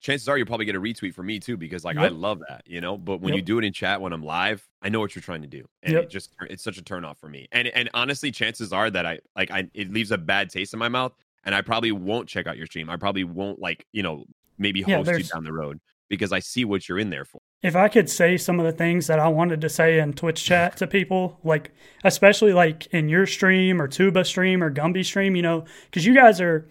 Chances 0.03 0.27
are 0.27 0.37
you'll 0.37 0.45
probably 0.45 0.65
get 0.65 0.75
a 0.75 0.81
retweet 0.81 1.13
from 1.13 1.27
me 1.27 1.39
too 1.39 1.55
because 1.55 1.85
like 1.85 1.95
yep. 1.95 2.03
I 2.03 2.07
love 2.09 2.41
that, 2.49 2.63
you 2.65 2.81
know. 2.81 2.97
But 2.97 3.21
when 3.21 3.29
yep. 3.33 3.37
you 3.37 3.41
do 3.41 3.57
it 3.57 3.63
in 3.63 3.71
chat 3.71 4.01
when 4.01 4.11
I'm 4.11 4.21
live, 4.21 4.67
I 4.81 4.89
know 4.89 4.99
what 4.99 5.15
you're 5.15 5.21
trying 5.21 5.43
to 5.43 5.47
do, 5.47 5.65
and 5.81 5.93
yep. 5.93 6.03
it 6.03 6.09
just 6.09 6.31
it's 6.49 6.61
such 6.61 6.77
a 6.77 6.81
turn 6.81 7.05
off 7.05 7.17
for 7.17 7.29
me. 7.29 7.47
And 7.53 7.69
and 7.69 7.89
honestly, 7.93 8.29
chances 8.29 8.73
are 8.73 8.89
that 8.89 9.05
I 9.05 9.19
like 9.33 9.49
I 9.49 9.69
it 9.73 9.93
leaves 9.93 10.11
a 10.11 10.17
bad 10.17 10.49
taste 10.49 10.73
in 10.73 10.79
my 10.79 10.89
mouth, 10.89 11.13
and 11.45 11.55
I 11.55 11.61
probably 11.61 11.93
won't 11.93 12.27
check 12.27 12.47
out 12.47 12.57
your 12.57 12.65
stream. 12.65 12.89
I 12.89 12.97
probably 12.97 13.23
won't 13.23 13.59
like 13.59 13.87
you 13.93 14.03
know 14.03 14.25
maybe 14.57 14.81
host 14.81 15.09
yeah, 15.09 15.15
you 15.15 15.23
down 15.23 15.45
the 15.45 15.53
road 15.53 15.79
because 16.09 16.33
I 16.33 16.39
see 16.39 16.65
what 16.65 16.89
you're 16.89 16.99
in 16.99 17.09
there 17.09 17.23
for. 17.23 17.39
If 17.61 17.77
I 17.77 17.87
could 17.87 18.09
say 18.09 18.35
some 18.35 18.59
of 18.59 18.65
the 18.65 18.73
things 18.73 19.07
that 19.07 19.19
I 19.19 19.29
wanted 19.29 19.61
to 19.61 19.69
say 19.69 19.99
in 19.99 20.11
Twitch 20.11 20.43
chat 20.43 20.75
to 20.77 20.85
people, 20.85 21.39
like 21.45 21.71
especially 22.03 22.51
like 22.51 22.87
in 22.87 23.07
your 23.07 23.25
stream 23.25 23.81
or 23.81 23.87
Tuba 23.87 24.25
stream 24.25 24.61
or 24.61 24.69
Gumby 24.69 25.05
stream, 25.05 25.37
you 25.37 25.41
know, 25.41 25.63
because 25.85 26.05
you 26.05 26.13
guys 26.13 26.41
are 26.41 26.67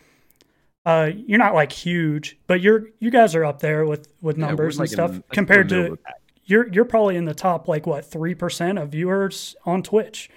uh, 0.84 1.10
you're 1.14 1.38
not 1.38 1.54
like 1.54 1.70
huge, 1.70 2.38
but 2.46 2.60
you're 2.60 2.88
you 2.98 3.10
guys 3.10 3.34
are 3.34 3.44
up 3.44 3.60
there 3.60 3.86
with 3.86 4.12
with 4.20 4.36
numbers 4.36 4.76
yeah, 4.76 4.82
and 4.82 4.90
stuff 4.90 5.10
in, 5.12 5.24
compared 5.32 5.68
to 5.68 5.98
you're 6.44 6.68
you're 6.72 6.84
probably 6.84 7.16
in 7.16 7.24
the 7.24 7.34
top 7.34 7.68
like 7.68 7.86
what 7.86 8.04
three 8.04 8.34
percent 8.34 8.78
of 8.78 8.90
viewers 8.90 9.54
on 9.64 9.82
Twitch. 9.82 10.28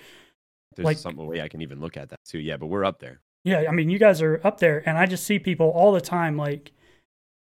There's 0.76 0.86
like, 0.86 0.98
some 0.98 1.16
way 1.16 1.42
I 1.42 1.48
can 1.48 1.62
even 1.62 1.80
look 1.80 1.98
at 1.98 2.10
that 2.10 2.20
too. 2.26 2.40
Yeah, 2.40 2.58
but 2.58 2.68
we're 2.68 2.86
up 2.86 3.00
there. 3.00 3.22
Yeah, 3.44 3.66
I 3.68 3.72
mean 3.72 3.90
you 3.90 3.98
guys 3.98 4.22
are 4.22 4.40
up 4.44 4.60
there, 4.60 4.88
and 4.88 4.98
I 4.98 5.08
just 5.08 5.26
see 5.26 5.40
people 5.40 5.70
all 5.70 5.92
the 5.92 6.02
time 6.02 6.38
like, 6.38 6.72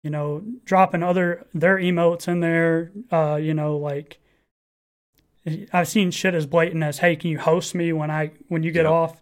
you 0.03 0.11
know, 0.11 0.43
dropping 0.63 1.01
other 1.01 1.47
their 1.53 1.77
emotes 1.77 2.27
in 2.27 2.41
there. 2.41 2.91
Uh, 3.11 3.39
you 3.41 3.55
know, 3.55 3.77
like 3.77 4.19
I've 5.71 5.87
seen 5.87 6.11
shit 6.11 6.35
as 6.35 6.45
blatant 6.45 6.83
as, 6.83 6.99
"Hey, 6.99 7.15
can 7.15 7.31
you 7.31 7.39
host 7.39 7.73
me 7.73 7.91
when 7.91 8.11
I 8.11 8.33
when 8.49 8.61
you 8.61 8.71
get 8.71 8.83
yep. 8.83 8.91
off?" 8.91 9.21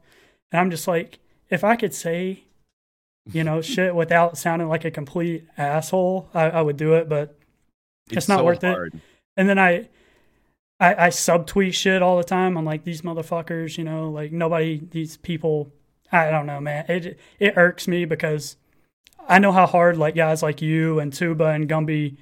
And 0.52 0.60
I'm 0.60 0.72
just 0.72 0.90
like, 0.90 1.20
if 1.50 1.64
I 1.64 1.78
could 1.78 1.94
say 1.94 2.44
you 3.34 3.44
know, 3.44 3.62
shit 3.62 3.96
without 3.96 4.38
sounding 4.38 4.68
like 4.68 4.86
a 4.86 4.92
complete 4.92 5.46
asshole, 5.58 6.30
I, 6.34 6.50
I 6.50 6.62
would 6.62 6.78
do 6.78 6.94
it, 6.94 7.10
but 7.10 7.38
it's, 8.08 8.18
it's 8.18 8.28
not 8.28 8.40
so 8.40 8.46
worth 8.46 8.62
hard. 8.62 8.94
it. 8.94 9.02
And 9.38 9.48
then 9.48 9.58
I, 9.58 9.90
I, 10.80 11.06
I 11.06 11.10
subtweet 11.10 11.74
shit 11.74 12.02
all 12.02 12.18
the 12.18 12.24
time. 12.24 12.58
I'm 12.58 12.66
like, 12.66 12.84
these 12.84 13.02
motherfuckers, 13.02 13.78
you 13.78 13.84
know, 13.84 14.10
like 14.10 14.32
nobody, 14.32 14.82
these 14.92 15.18
people, 15.18 15.72
I 16.12 16.30
don't 16.30 16.46
know, 16.46 16.60
man. 16.60 16.86
It, 16.90 17.20
it 17.40 17.54
irks 17.56 17.88
me 17.88 18.06
because 18.06 18.58
I 19.28 19.40
know 19.40 19.52
how 19.52 19.68
hard 19.68 19.98
like 19.98 20.16
guys 20.16 20.44
like 20.44 20.62
you 20.62 21.00
and 21.00 21.14
Tuba 21.14 21.46
and 21.46 21.70
Gumby 21.70 22.18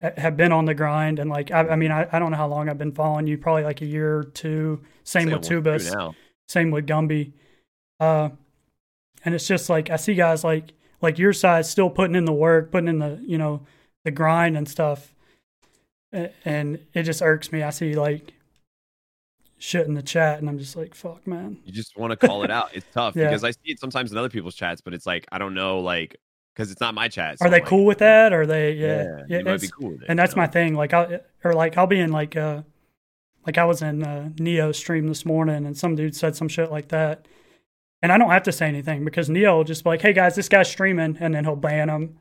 have 0.00 0.36
been 0.36 0.52
on 0.52 0.66
the 0.66 0.74
grind. 0.74 1.18
And 1.18 1.30
like, 1.30 1.50
I, 1.50 1.60
I 1.68 1.76
mean, 1.76 1.90
I, 1.90 2.06
I 2.12 2.18
don't 2.18 2.30
know 2.30 2.36
how 2.36 2.48
long 2.48 2.68
I've 2.68 2.78
been 2.78 2.92
following 2.92 3.26
you, 3.26 3.38
probably 3.38 3.64
like 3.64 3.80
a 3.80 3.86
year 3.86 4.18
or 4.18 4.24
two. 4.24 4.82
Same, 5.02 5.28
Same 5.28 5.38
with 5.38 5.48
Tuba. 5.48 6.14
Same 6.46 6.70
with 6.70 6.86
Gumby. 6.86 7.32
Uh, 7.98 8.28
and 9.24 9.34
it's 9.34 9.46
just 9.46 9.68
like 9.68 9.90
I 9.90 9.96
see 9.96 10.14
guys 10.14 10.44
like 10.44 10.72
like 11.00 11.18
your 11.18 11.32
size 11.32 11.70
still 11.70 11.90
putting 11.90 12.16
in 12.16 12.24
the 12.24 12.32
work, 12.32 12.70
putting 12.70 12.88
in 12.88 12.98
the 12.98 13.20
you 13.26 13.38
know 13.38 13.62
the 14.04 14.10
grind 14.10 14.56
and 14.56 14.68
stuff, 14.68 15.14
and 16.12 16.78
it 16.92 17.04
just 17.04 17.22
irks 17.22 17.50
me. 17.52 17.62
I 17.62 17.70
see 17.70 17.94
like 17.94 18.34
shit 19.58 19.86
in 19.86 19.94
the 19.94 20.02
chat, 20.02 20.38
and 20.38 20.48
I'm 20.48 20.58
just 20.58 20.76
like, 20.76 20.94
fuck, 20.94 21.26
man. 21.26 21.58
You 21.64 21.72
just 21.72 21.96
want 21.96 22.18
to 22.18 22.26
call 22.26 22.44
it 22.44 22.50
out. 22.50 22.70
It's 22.74 22.86
tough 22.92 23.16
yeah. 23.16 23.28
because 23.28 23.44
I 23.44 23.50
see 23.52 23.72
it 23.72 23.80
sometimes 23.80 24.12
in 24.12 24.18
other 24.18 24.28
people's 24.28 24.54
chats, 24.54 24.80
but 24.80 24.94
it's 24.94 25.06
like 25.06 25.26
I 25.32 25.38
don't 25.38 25.54
know, 25.54 25.80
like 25.80 26.16
because 26.54 26.70
it's 26.70 26.80
not 26.80 26.94
my 26.94 27.08
chat. 27.08 27.38
So 27.38 27.46
Are 27.46 27.50
they 27.50 27.60
like, 27.60 27.66
cool 27.66 27.86
with 27.86 27.98
that? 27.98 28.32
Or 28.32 28.46
they 28.46 28.72
yeah 28.72 29.20
yeah, 29.28 29.40
yeah 29.42 29.58
cool 29.78 29.94
it, 29.94 30.00
and 30.08 30.18
that's 30.18 30.36
know? 30.36 30.42
my 30.42 30.46
thing. 30.46 30.74
Like 30.74 30.92
I 30.92 31.20
or 31.42 31.54
like 31.54 31.78
I'll 31.78 31.86
be 31.86 32.00
in 32.00 32.12
like 32.12 32.36
uh 32.36 32.62
like 33.46 33.58
I 33.58 33.64
was 33.64 33.82
in 33.82 34.02
uh, 34.02 34.30
Neo 34.38 34.72
stream 34.72 35.06
this 35.06 35.26
morning, 35.26 35.66
and 35.66 35.76
some 35.76 35.94
dude 35.94 36.16
said 36.16 36.34
some 36.34 36.48
shit 36.48 36.70
like 36.70 36.88
that 36.88 37.26
and 38.04 38.12
I 38.12 38.18
don't 38.18 38.28
have 38.28 38.42
to 38.42 38.52
say 38.52 38.68
anything 38.68 39.02
because 39.02 39.30
Neil 39.30 39.56
will 39.56 39.64
just 39.64 39.82
be 39.82 39.88
like, 39.88 40.02
"Hey 40.02 40.12
guys, 40.12 40.36
this 40.36 40.50
guy's 40.50 40.68
streaming," 40.68 41.16
and 41.20 41.34
then 41.34 41.42
he'll 41.44 41.56
ban 41.56 41.88
him. 41.88 42.18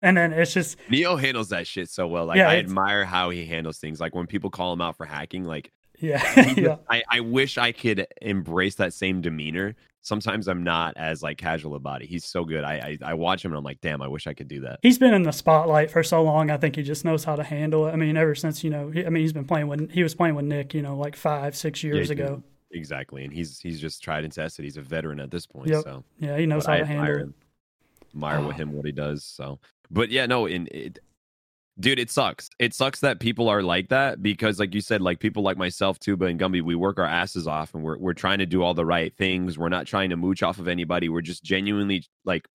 And 0.00 0.16
then 0.16 0.32
it's 0.32 0.54
just 0.54 0.78
Neil 0.88 1.18
handles 1.18 1.50
that 1.50 1.66
shit 1.66 1.90
so 1.90 2.06
well. 2.06 2.24
Like 2.24 2.38
yeah, 2.38 2.48
I 2.48 2.56
admire 2.56 3.04
how 3.04 3.28
he 3.28 3.44
handles 3.44 3.76
things. 3.76 4.00
Like 4.00 4.14
when 4.14 4.26
people 4.26 4.48
call 4.48 4.72
him 4.72 4.80
out 4.80 4.96
for 4.96 5.04
hacking, 5.04 5.44
like 5.44 5.70
yeah, 6.00 6.54
yeah. 6.56 6.76
I, 6.88 7.02
I 7.10 7.20
wish 7.20 7.58
I 7.58 7.70
could 7.70 8.06
embrace 8.22 8.76
that 8.76 8.94
same 8.94 9.20
demeanor. 9.20 9.76
Sometimes 10.00 10.48
I'm 10.48 10.64
not 10.64 10.96
as 10.96 11.22
like 11.22 11.36
casual 11.36 11.74
about 11.74 12.00
it. 12.00 12.06
He's 12.06 12.24
so 12.24 12.46
good. 12.46 12.64
I, 12.64 12.98
I 13.02 13.10
I 13.10 13.14
watch 13.14 13.44
him 13.44 13.52
and 13.52 13.58
I'm 13.58 13.64
like, 13.64 13.82
damn, 13.82 14.00
I 14.00 14.08
wish 14.08 14.26
I 14.26 14.32
could 14.32 14.48
do 14.48 14.60
that. 14.60 14.78
He's 14.80 14.98
been 14.98 15.12
in 15.12 15.24
the 15.24 15.32
spotlight 15.32 15.90
for 15.90 16.02
so 16.02 16.22
long. 16.22 16.50
I 16.50 16.56
think 16.56 16.76
he 16.76 16.82
just 16.82 17.04
knows 17.04 17.24
how 17.24 17.36
to 17.36 17.44
handle 17.44 17.86
it. 17.88 17.92
I 17.92 17.96
mean, 17.96 18.16
ever 18.16 18.34
since 18.34 18.64
you 18.64 18.70
know, 18.70 18.88
he, 18.88 19.04
I 19.04 19.10
mean, 19.10 19.22
he's 19.22 19.34
been 19.34 19.44
playing 19.44 19.66
when 19.66 19.90
he 19.90 20.02
was 20.02 20.14
playing 20.14 20.34
with 20.34 20.46
Nick, 20.46 20.72
you 20.72 20.80
know, 20.80 20.96
like 20.96 21.14
five, 21.14 21.54
six 21.54 21.84
years 21.84 22.08
yeah, 22.08 22.14
ago. 22.14 22.42
Exactly, 22.74 23.24
and 23.24 23.32
he's 23.32 23.60
he's 23.60 23.80
just 23.80 24.02
tried 24.02 24.24
and 24.24 24.32
tested. 24.32 24.64
He's 24.64 24.76
a 24.76 24.82
veteran 24.82 25.20
at 25.20 25.30
this 25.30 25.46
point. 25.46 25.68
Yep. 25.68 25.84
So 25.84 26.04
yeah, 26.18 26.36
he 26.36 26.44
knows 26.44 26.66
but 26.66 26.72
how 26.72 26.76
I 26.76 26.78
to 26.80 26.86
handle 26.86 27.16
it. 27.16 27.28
Admire 28.14 28.38
oh. 28.38 28.46
with 28.48 28.56
ah. 28.56 28.58
him 28.58 28.72
what 28.72 28.84
he 28.84 28.92
does. 28.92 29.24
So, 29.24 29.60
but 29.90 30.10
yeah, 30.10 30.26
no, 30.26 30.46
in 30.46 30.68
it, 30.72 30.98
dude, 31.78 32.00
it 32.00 32.10
sucks. 32.10 32.50
It 32.58 32.74
sucks 32.74 32.98
that 33.00 33.20
people 33.20 33.48
are 33.48 33.62
like 33.62 33.90
that 33.90 34.22
because, 34.22 34.58
like 34.58 34.74
you 34.74 34.80
said, 34.80 35.00
like 35.00 35.20
people 35.20 35.44
like 35.44 35.56
myself, 35.56 36.00
Tuba 36.00 36.26
and 36.26 36.38
Gumby, 36.38 36.62
we 36.62 36.74
work 36.74 36.98
our 36.98 37.06
asses 37.06 37.46
off 37.46 37.74
and 37.74 37.84
we're 37.84 37.96
we're 37.96 38.12
trying 38.12 38.38
to 38.38 38.46
do 38.46 38.64
all 38.64 38.74
the 38.74 38.84
right 38.84 39.16
things. 39.16 39.56
We're 39.56 39.68
not 39.68 39.86
trying 39.86 40.10
to 40.10 40.16
mooch 40.16 40.42
off 40.42 40.58
of 40.58 40.66
anybody. 40.66 41.08
We're 41.08 41.20
just 41.20 41.44
genuinely 41.44 42.04
like 42.24 42.48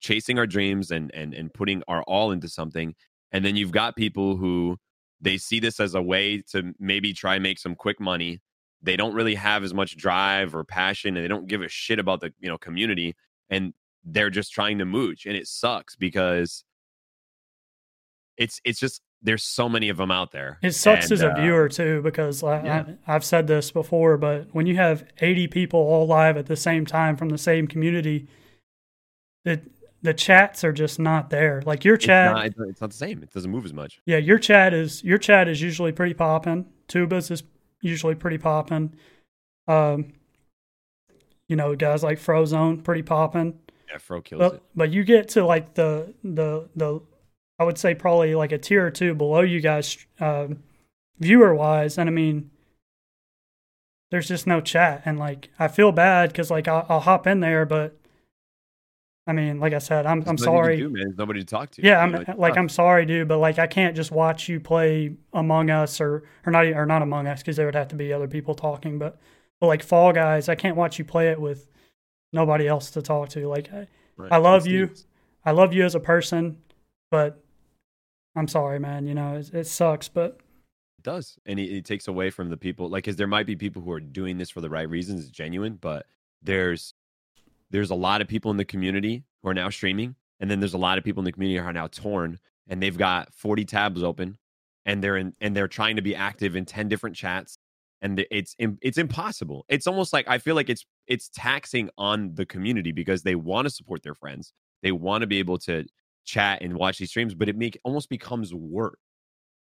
chasing 0.00 0.38
our 0.38 0.46
dreams 0.46 0.90
and 0.90 1.10
and 1.14 1.32
and 1.32 1.52
putting 1.52 1.82
our 1.88 2.02
all 2.02 2.30
into 2.30 2.48
something. 2.48 2.94
And 3.32 3.42
then 3.42 3.56
you've 3.56 3.72
got 3.72 3.96
people 3.96 4.36
who 4.36 4.76
they 5.22 5.38
see 5.38 5.60
this 5.60 5.80
as 5.80 5.94
a 5.94 6.02
way 6.02 6.42
to 6.50 6.74
maybe 6.78 7.14
try 7.14 7.36
and 7.36 7.42
make 7.42 7.58
some 7.58 7.74
quick 7.74 7.98
money 8.00 8.40
they 8.82 8.96
don't 8.96 9.14
really 9.14 9.34
have 9.34 9.62
as 9.62 9.72
much 9.72 9.96
drive 9.96 10.54
or 10.54 10.64
passion 10.64 11.16
and 11.16 11.24
they 11.24 11.28
don't 11.28 11.46
give 11.46 11.62
a 11.62 11.68
shit 11.68 11.98
about 11.98 12.20
the 12.20 12.32
you 12.40 12.48
know 12.48 12.58
community 12.58 13.14
and 13.50 13.72
they're 14.04 14.30
just 14.30 14.52
trying 14.52 14.78
to 14.78 14.84
mooch 14.84 15.26
and 15.26 15.36
it 15.36 15.46
sucks 15.46 15.96
because 15.96 16.64
it's 18.36 18.60
it's 18.64 18.80
just 18.80 19.02
there's 19.22 19.44
so 19.44 19.68
many 19.68 19.88
of 19.88 19.96
them 19.96 20.10
out 20.10 20.32
there. 20.32 20.58
It 20.62 20.72
sucks 20.72 21.04
and, 21.04 21.12
as 21.12 21.22
a 21.22 21.30
uh, 21.30 21.40
viewer 21.40 21.68
too 21.68 22.02
because 22.02 22.42
yeah. 22.42 22.84
I, 23.06 23.14
I've 23.14 23.24
said 23.24 23.46
this 23.46 23.70
before, 23.70 24.16
but 24.16 24.48
when 24.52 24.66
you 24.66 24.76
have 24.76 25.04
80 25.20 25.46
people 25.48 25.78
all 25.78 26.06
live 26.06 26.36
at 26.36 26.46
the 26.46 26.56
same 26.56 26.84
time 26.84 27.16
from 27.16 27.28
the 27.28 27.38
same 27.38 27.68
community, 27.68 28.28
that 29.44 29.62
the 30.02 30.12
chats 30.12 30.64
are 30.64 30.72
just 30.72 30.98
not 30.98 31.30
there. 31.30 31.62
Like 31.64 31.84
your 31.84 31.96
chat, 31.96 32.46
it's 32.46 32.56
not, 32.56 32.68
it's 32.68 32.80
not, 32.80 32.90
the 32.90 32.96
same. 32.96 33.22
It 33.22 33.30
doesn't 33.32 33.50
move 33.50 33.64
as 33.64 33.72
much. 33.72 34.00
Yeah, 34.04 34.16
your 34.16 34.38
chat 34.38 34.74
is 34.74 35.02
your 35.04 35.18
chat 35.18 35.46
is 35.46 35.62
usually 35.62 35.92
pretty 35.92 36.14
popping. 36.14 36.66
Tubas 36.88 37.30
is 37.30 37.42
usually 37.82 38.14
pretty 38.14 38.38
popping. 38.38 38.94
Um, 39.68 40.14
you 41.48 41.56
know, 41.56 41.76
guys 41.76 42.02
like 42.02 42.18
Frozone 42.18 42.82
pretty 42.82 43.02
popping. 43.02 43.58
Yeah, 43.90 43.98
Fro 43.98 44.22
kills 44.22 44.38
but, 44.38 44.54
it. 44.54 44.62
But 44.74 44.92
you 44.92 45.04
get 45.04 45.28
to 45.30 45.44
like 45.44 45.74
the 45.74 46.14
the 46.24 46.70
the, 46.74 47.00
I 47.58 47.64
would 47.64 47.76
say 47.76 47.94
probably 47.94 48.34
like 48.34 48.52
a 48.52 48.58
tier 48.58 48.86
or 48.86 48.90
two 48.90 49.14
below 49.14 49.42
you 49.42 49.60
guys, 49.60 49.98
uh, 50.18 50.48
viewer 51.18 51.54
wise, 51.54 51.98
and 51.98 52.08
I 52.08 52.12
mean, 52.12 52.50
there's 54.10 54.28
just 54.28 54.46
no 54.46 54.60
chat, 54.60 55.02
and 55.04 55.18
like 55.18 55.50
I 55.58 55.68
feel 55.68 55.92
bad 55.92 56.30
because 56.30 56.50
like 56.50 56.68
I'll, 56.68 56.86
I'll 56.88 57.00
hop 57.00 57.26
in 57.26 57.40
there, 57.40 57.66
but 57.66 57.98
I 59.26 59.32
mean, 59.32 59.60
like 59.60 59.72
I 59.72 59.78
said, 59.78 60.04
I'm 60.04 60.24
I'm 60.26 60.36
sorry. 60.36 60.78
Do, 60.78 60.90
man. 60.90 61.04
There's 61.04 61.18
nobody 61.18 61.40
to 61.40 61.46
talk 61.46 61.70
to. 61.72 61.82
Yeah, 61.82 62.00
I'm 62.00 62.12
know, 62.12 62.24
like 62.36 62.56
I'm 62.56 62.68
sorry, 62.68 63.06
dude, 63.06 63.28
but 63.28 63.38
like 63.38 63.58
I 63.58 63.68
can't 63.68 63.94
just 63.94 64.10
watch 64.10 64.48
you 64.48 64.58
play 64.58 65.14
Among 65.32 65.70
Us 65.70 66.00
or 66.00 66.24
or 66.44 66.50
not 66.50 66.66
or 66.66 66.86
not 66.86 67.02
Among 67.02 67.28
Us 67.28 67.40
because 67.40 67.56
there 67.56 67.66
would 67.66 67.76
have 67.76 67.88
to 67.88 67.94
be 67.94 68.12
other 68.12 68.26
people 68.26 68.54
talking. 68.54 68.98
But 68.98 69.20
but 69.60 69.68
like 69.68 69.82
Fall 69.84 70.12
Guys, 70.12 70.48
I 70.48 70.56
can't 70.56 70.76
watch 70.76 70.98
you 70.98 71.04
play 71.04 71.28
it 71.28 71.40
with 71.40 71.70
nobody 72.32 72.66
else 72.66 72.90
to 72.92 73.02
talk 73.02 73.28
to. 73.30 73.46
Like 73.46 73.72
I, 73.72 73.86
right. 74.16 74.32
I 74.32 74.38
love 74.38 74.66
you, 74.66 74.90
I 75.44 75.52
love 75.52 75.72
you 75.72 75.84
as 75.84 75.94
a 75.94 76.00
person, 76.00 76.58
but 77.12 77.40
I'm 78.34 78.48
sorry, 78.48 78.80
man. 78.80 79.06
You 79.06 79.14
know 79.14 79.36
it, 79.36 79.54
it 79.54 79.66
sucks, 79.68 80.08
but 80.08 80.40
it 80.98 81.04
does, 81.04 81.38
and 81.46 81.60
it, 81.60 81.70
it 81.70 81.84
takes 81.84 82.08
away 82.08 82.30
from 82.30 82.50
the 82.50 82.56
people. 82.56 82.88
Like, 82.88 83.04
because 83.04 83.16
there 83.16 83.28
might 83.28 83.46
be 83.46 83.54
people 83.54 83.82
who 83.82 83.92
are 83.92 84.00
doing 84.00 84.36
this 84.36 84.50
for 84.50 84.60
the 84.60 84.70
right 84.70 84.90
reasons, 84.90 85.22
it's 85.22 85.30
genuine, 85.30 85.78
but 85.80 86.06
there's 86.42 86.91
there's 87.72 87.90
a 87.90 87.94
lot 87.94 88.20
of 88.20 88.28
people 88.28 88.50
in 88.50 88.56
the 88.56 88.64
community 88.64 89.24
who 89.42 89.48
are 89.48 89.54
now 89.54 89.70
streaming, 89.70 90.14
and 90.38 90.50
then 90.50 90.60
there's 90.60 90.74
a 90.74 90.78
lot 90.78 90.98
of 90.98 91.04
people 91.04 91.20
in 91.20 91.24
the 91.24 91.32
community 91.32 91.58
who 91.58 91.64
are 91.66 91.72
now 91.72 91.88
torn, 91.88 92.38
and 92.68 92.82
they've 92.82 92.96
got 92.96 93.32
40 93.34 93.64
tabs 93.64 94.02
open, 94.02 94.38
and 94.86 95.02
they're 95.02 95.16
in 95.16 95.32
and 95.40 95.56
they're 95.56 95.68
trying 95.68 95.96
to 95.96 96.02
be 96.02 96.14
active 96.14 96.54
in 96.54 96.64
10 96.64 96.88
different 96.88 97.16
chats, 97.16 97.58
and 98.00 98.24
it's 98.30 98.54
it's 98.58 98.98
impossible. 98.98 99.64
It's 99.68 99.86
almost 99.86 100.12
like 100.12 100.28
I 100.28 100.38
feel 100.38 100.54
like 100.54 100.68
it's 100.70 100.84
it's 101.08 101.30
taxing 101.34 101.88
on 101.98 102.34
the 102.34 102.46
community 102.46 102.92
because 102.92 103.22
they 103.22 103.34
want 103.34 103.66
to 103.66 103.70
support 103.70 104.02
their 104.02 104.14
friends, 104.14 104.52
they 104.82 104.92
want 104.92 105.22
to 105.22 105.26
be 105.26 105.38
able 105.38 105.58
to 105.60 105.84
chat 106.24 106.62
and 106.62 106.76
watch 106.76 106.98
these 106.98 107.10
streams, 107.10 107.34
but 107.34 107.48
it 107.48 107.56
make 107.56 107.78
almost 107.84 108.08
becomes 108.08 108.54
work 108.54 108.98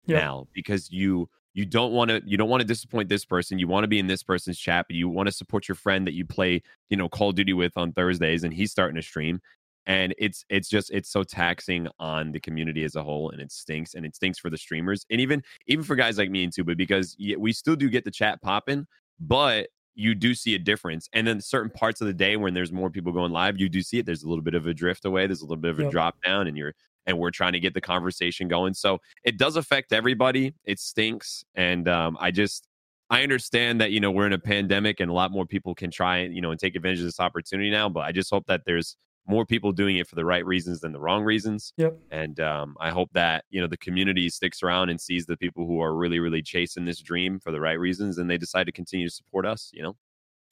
yep. 0.06 0.22
now 0.22 0.48
because 0.54 0.90
you 0.92 1.30
you 1.58 1.66
don't 1.66 1.92
want 1.92 2.12
to 2.12 2.22
you 2.24 2.38
don't 2.38 2.50
want 2.50 2.62
to 2.62 2.68
disappoint 2.68 3.10
this 3.10 3.26
person 3.26 3.58
you 3.58 3.68
want 3.68 3.84
to 3.84 3.88
be 3.88 3.98
in 3.98 4.06
this 4.06 4.22
person's 4.22 4.60
chat 4.60 4.86
but 4.88 4.96
you 4.96 5.10
want 5.10 5.28
to 5.28 5.32
support 5.32 5.68
your 5.68 5.76
friend 5.76 6.06
that 6.06 6.14
you 6.14 6.24
play 6.24 6.62
you 6.92 6.96
know 6.96 7.10
call 7.10 7.30
of 7.30 7.36
duty 7.36 7.52
with 7.52 7.76
on 7.76 7.92
thursdays 7.92 8.44
and 8.44 8.54
he's 8.54 8.72
starting 8.72 8.96
to 8.96 9.02
stream 9.02 9.42
and 9.88 10.14
it's 10.20 10.46
it's 10.50 10.70
just 10.70 10.92
it's 10.92 11.10
so 11.10 11.24
taxing 11.24 11.88
on 11.98 12.32
the 12.32 12.40
community 12.40 12.84
as 12.84 12.96
a 12.96 13.04
whole 13.04 13.32
and 13.32 13.42
it 13.42 13.52
stinks 13.52 13.96
and 13.96 14.06
it 14.06 14.16
stinks 14.16 14.38
for 14.38 14.52
the 14.52 14.58
streamers 14.58 15.04
and 15.10 15.20
even 15.20 15.42
even 15.66 15.84
for 15.84 15.96
guys 15.96 16.20
like 16.20 16.30
me 16.30 16.44
and 16.44 16.54
tuba 16.54 16.76
because 16.76 17.18
we 17.40 17.52
still 17.52 17.76
do 17.76 17.90
get 17.90 18.06
the 18.06 18.12
chat 18.12 18.40
popping 18.44 18.86
but 19.20 19.68
you 20.00 20.14
do 20.14 20.36
see 20.36 20.54
a 20.54 20.60
difference 20.60 21.10
and 21.14 21.26
then 21.26 21.42
certain 21.42 21.72
parts 21.72 22.02
of 22.02 22.08
the 22.08 22.14
day 22.14 22.38
when 22.38 22.54
there's 22.54 22.72
more 22.72 22.90
people 22.90 23.12
going 23.12 23.32
live 23.32 23.60
you 23.60 23.68
do 23.68 23.82
see 23.82 23.98
it 23.98 24.06
there's 24.06 24.24
a 24.24 24.30
little 24.30 24.44
bit 24.44 24.54
of 24.54 24.68
a 24.68 24.74
drift 24.74 25.06
away 25.06 25.26
there's 25.26 25.42
a 25.42 25.46
little 25.46 25.58
bit 25.58 25.72
of 25.72 25.80
a 25.80 25.84
yep. 25.84 25.92
drop 25.92 26.16
down 26.24 26.48
and 26.48 26.56
you're 26.56 26.74
and 27.08 27.18
we're 27.18 27.32
trying 27.32 27.54
to 27.54 27.60
get 27.60 27.74
the 27.74 27.82
conversation 27.82 28.48
going. 28.48 28.74
So 28.74 29.00
it 29.24 29.38
does 29.38 29.56
affect 29.56 29.94
everybody. 29.94 30.54
It 30.66 30.78
stinks. 30.80 31.44
And 31.56 31.88
um, 31.88 32.18
I 32.20 32.32
just, 32.32 32.68
I 33.10 33.24
understand 33.24 33.80
that, 33.82 33.92
you 33.92 34.02
know, 34.02 34.12
we're 34.12 34.28
in 34.28 34.34
a 34.34 34.40
pandemic 34.40 35.00
and 35.00 35.10
a 35.10 35.14
lot 35.14 35.32
more 35.32 35.46
people 35.46 35.74
can 35.74 35.90
try, 35.90 36.18
and 36.18 36.36
you 36.36 36.42
know, 36.42 36.52
and 36.52 36.60
take 36.60 36.76
advantage 36.76 37.00
of 37.00 37.06
this 37.06 37.22
opportunity 37.22 37.72
now. 37.72 37.88
But 37.88 38.02
I 38.02 38.12
just 38.12 38.30
hope 38.30 38.46
that 38.48 38.64
there's 38.66 38.98
more 39.28 39.46
people 39.46 39.72
doing 39.72 39.98
it 39.98 40.08
for 40.08 40.16
the 40.16 40.26
right 40.26 40.46
reasons 40.46 40.80
than 40.80 40.94
the 40.94 41.00
wrong 41.00 41.24
reasons. 41.24 41.74
Yep. 41.78 41.98
And 42.12 42.40
um, 42.40 42.76
I 42.80 42.92
hope 42.92 43.10
that, 43.14 43.46
you 43.50 43.60
know, 43.62 43.68
the 43.68 43.78
community 43.78 44.30
sticks 44.30 44.64
around 44.64 44.90
and 44.90 45.00
sees 45.00 45.26
the 45.26 45.38
people 45.38 45.66
who 45.68 45.82
are 45.82 45.96
really, 45.96 46.20
really 46.20 46.42
chasing 46.42 46.86
this 46.86 47.00
dream 47.00 47.40
for 47.40 47.52
the 47.52 47.60
right 47.60 47.80
reasons 47.80 48.18
and 48.18 48.30
they 48.30 48.38
decide 48.38 48.66
to 48.66 48.72
continue 48.72 49.08
to 49.08 49.14
support 49.14 49.46
us, 49.46 49.70
you 49.74 49.84
know? 49.84 49.96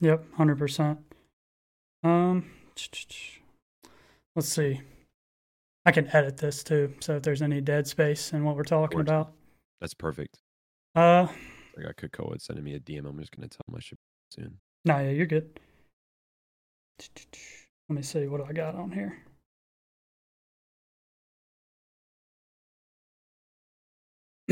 Yep. 0.02 0.26
100%. 0.38 0.98
Um, 2.04 2.46
let's 4.36 4.50
see. 4.50 4.82
I 5.86 5.92
can 5.92 6.08
edit 6.16 6.38
this 6.38 6.64
too, 6.64 6.94
so 7.00 7.18
if 7.18 7.24
there's 7.24 7.42
any 7.44 7.62
dead 7.62 7.88
space 7.88 8.34
in 8.34 8.44
what 8.44 8.56
we're 8.56 8.64
talking 8.64 9.00
about. 9.00 9.34
That's 9.80 9.94
perfect. 9.94 10.40
Uh, 10.96 11.28
I 11.78 11.82
got 11.82 11.96
Kakoa 11.98 12.42
sending 12.42 12.64
me 12.64 12.74
a 12.74 12.80
DM. 12.80 13.06
I'm 13.06 13.20
just 13.20 13.36
gonna 13.36 13.48
tell 13.48 13.62
him 13.68 13.76
I 13.76 13.80
should 13.82 14.00
soon. 14.32 14.58
Nah, 14.84 15.00
yeah, 15.00 15.12
you're 15.12 15.26
good. 15.26 15.60
Let 17.89 17.95
me 17.95 18.02
see 18.02 18.28
what 18.28 18.38
do 18.38 18.45
I 18.50 18.54
got 18.54 18.76
on 18.76 18.91
here. 18.91 19.17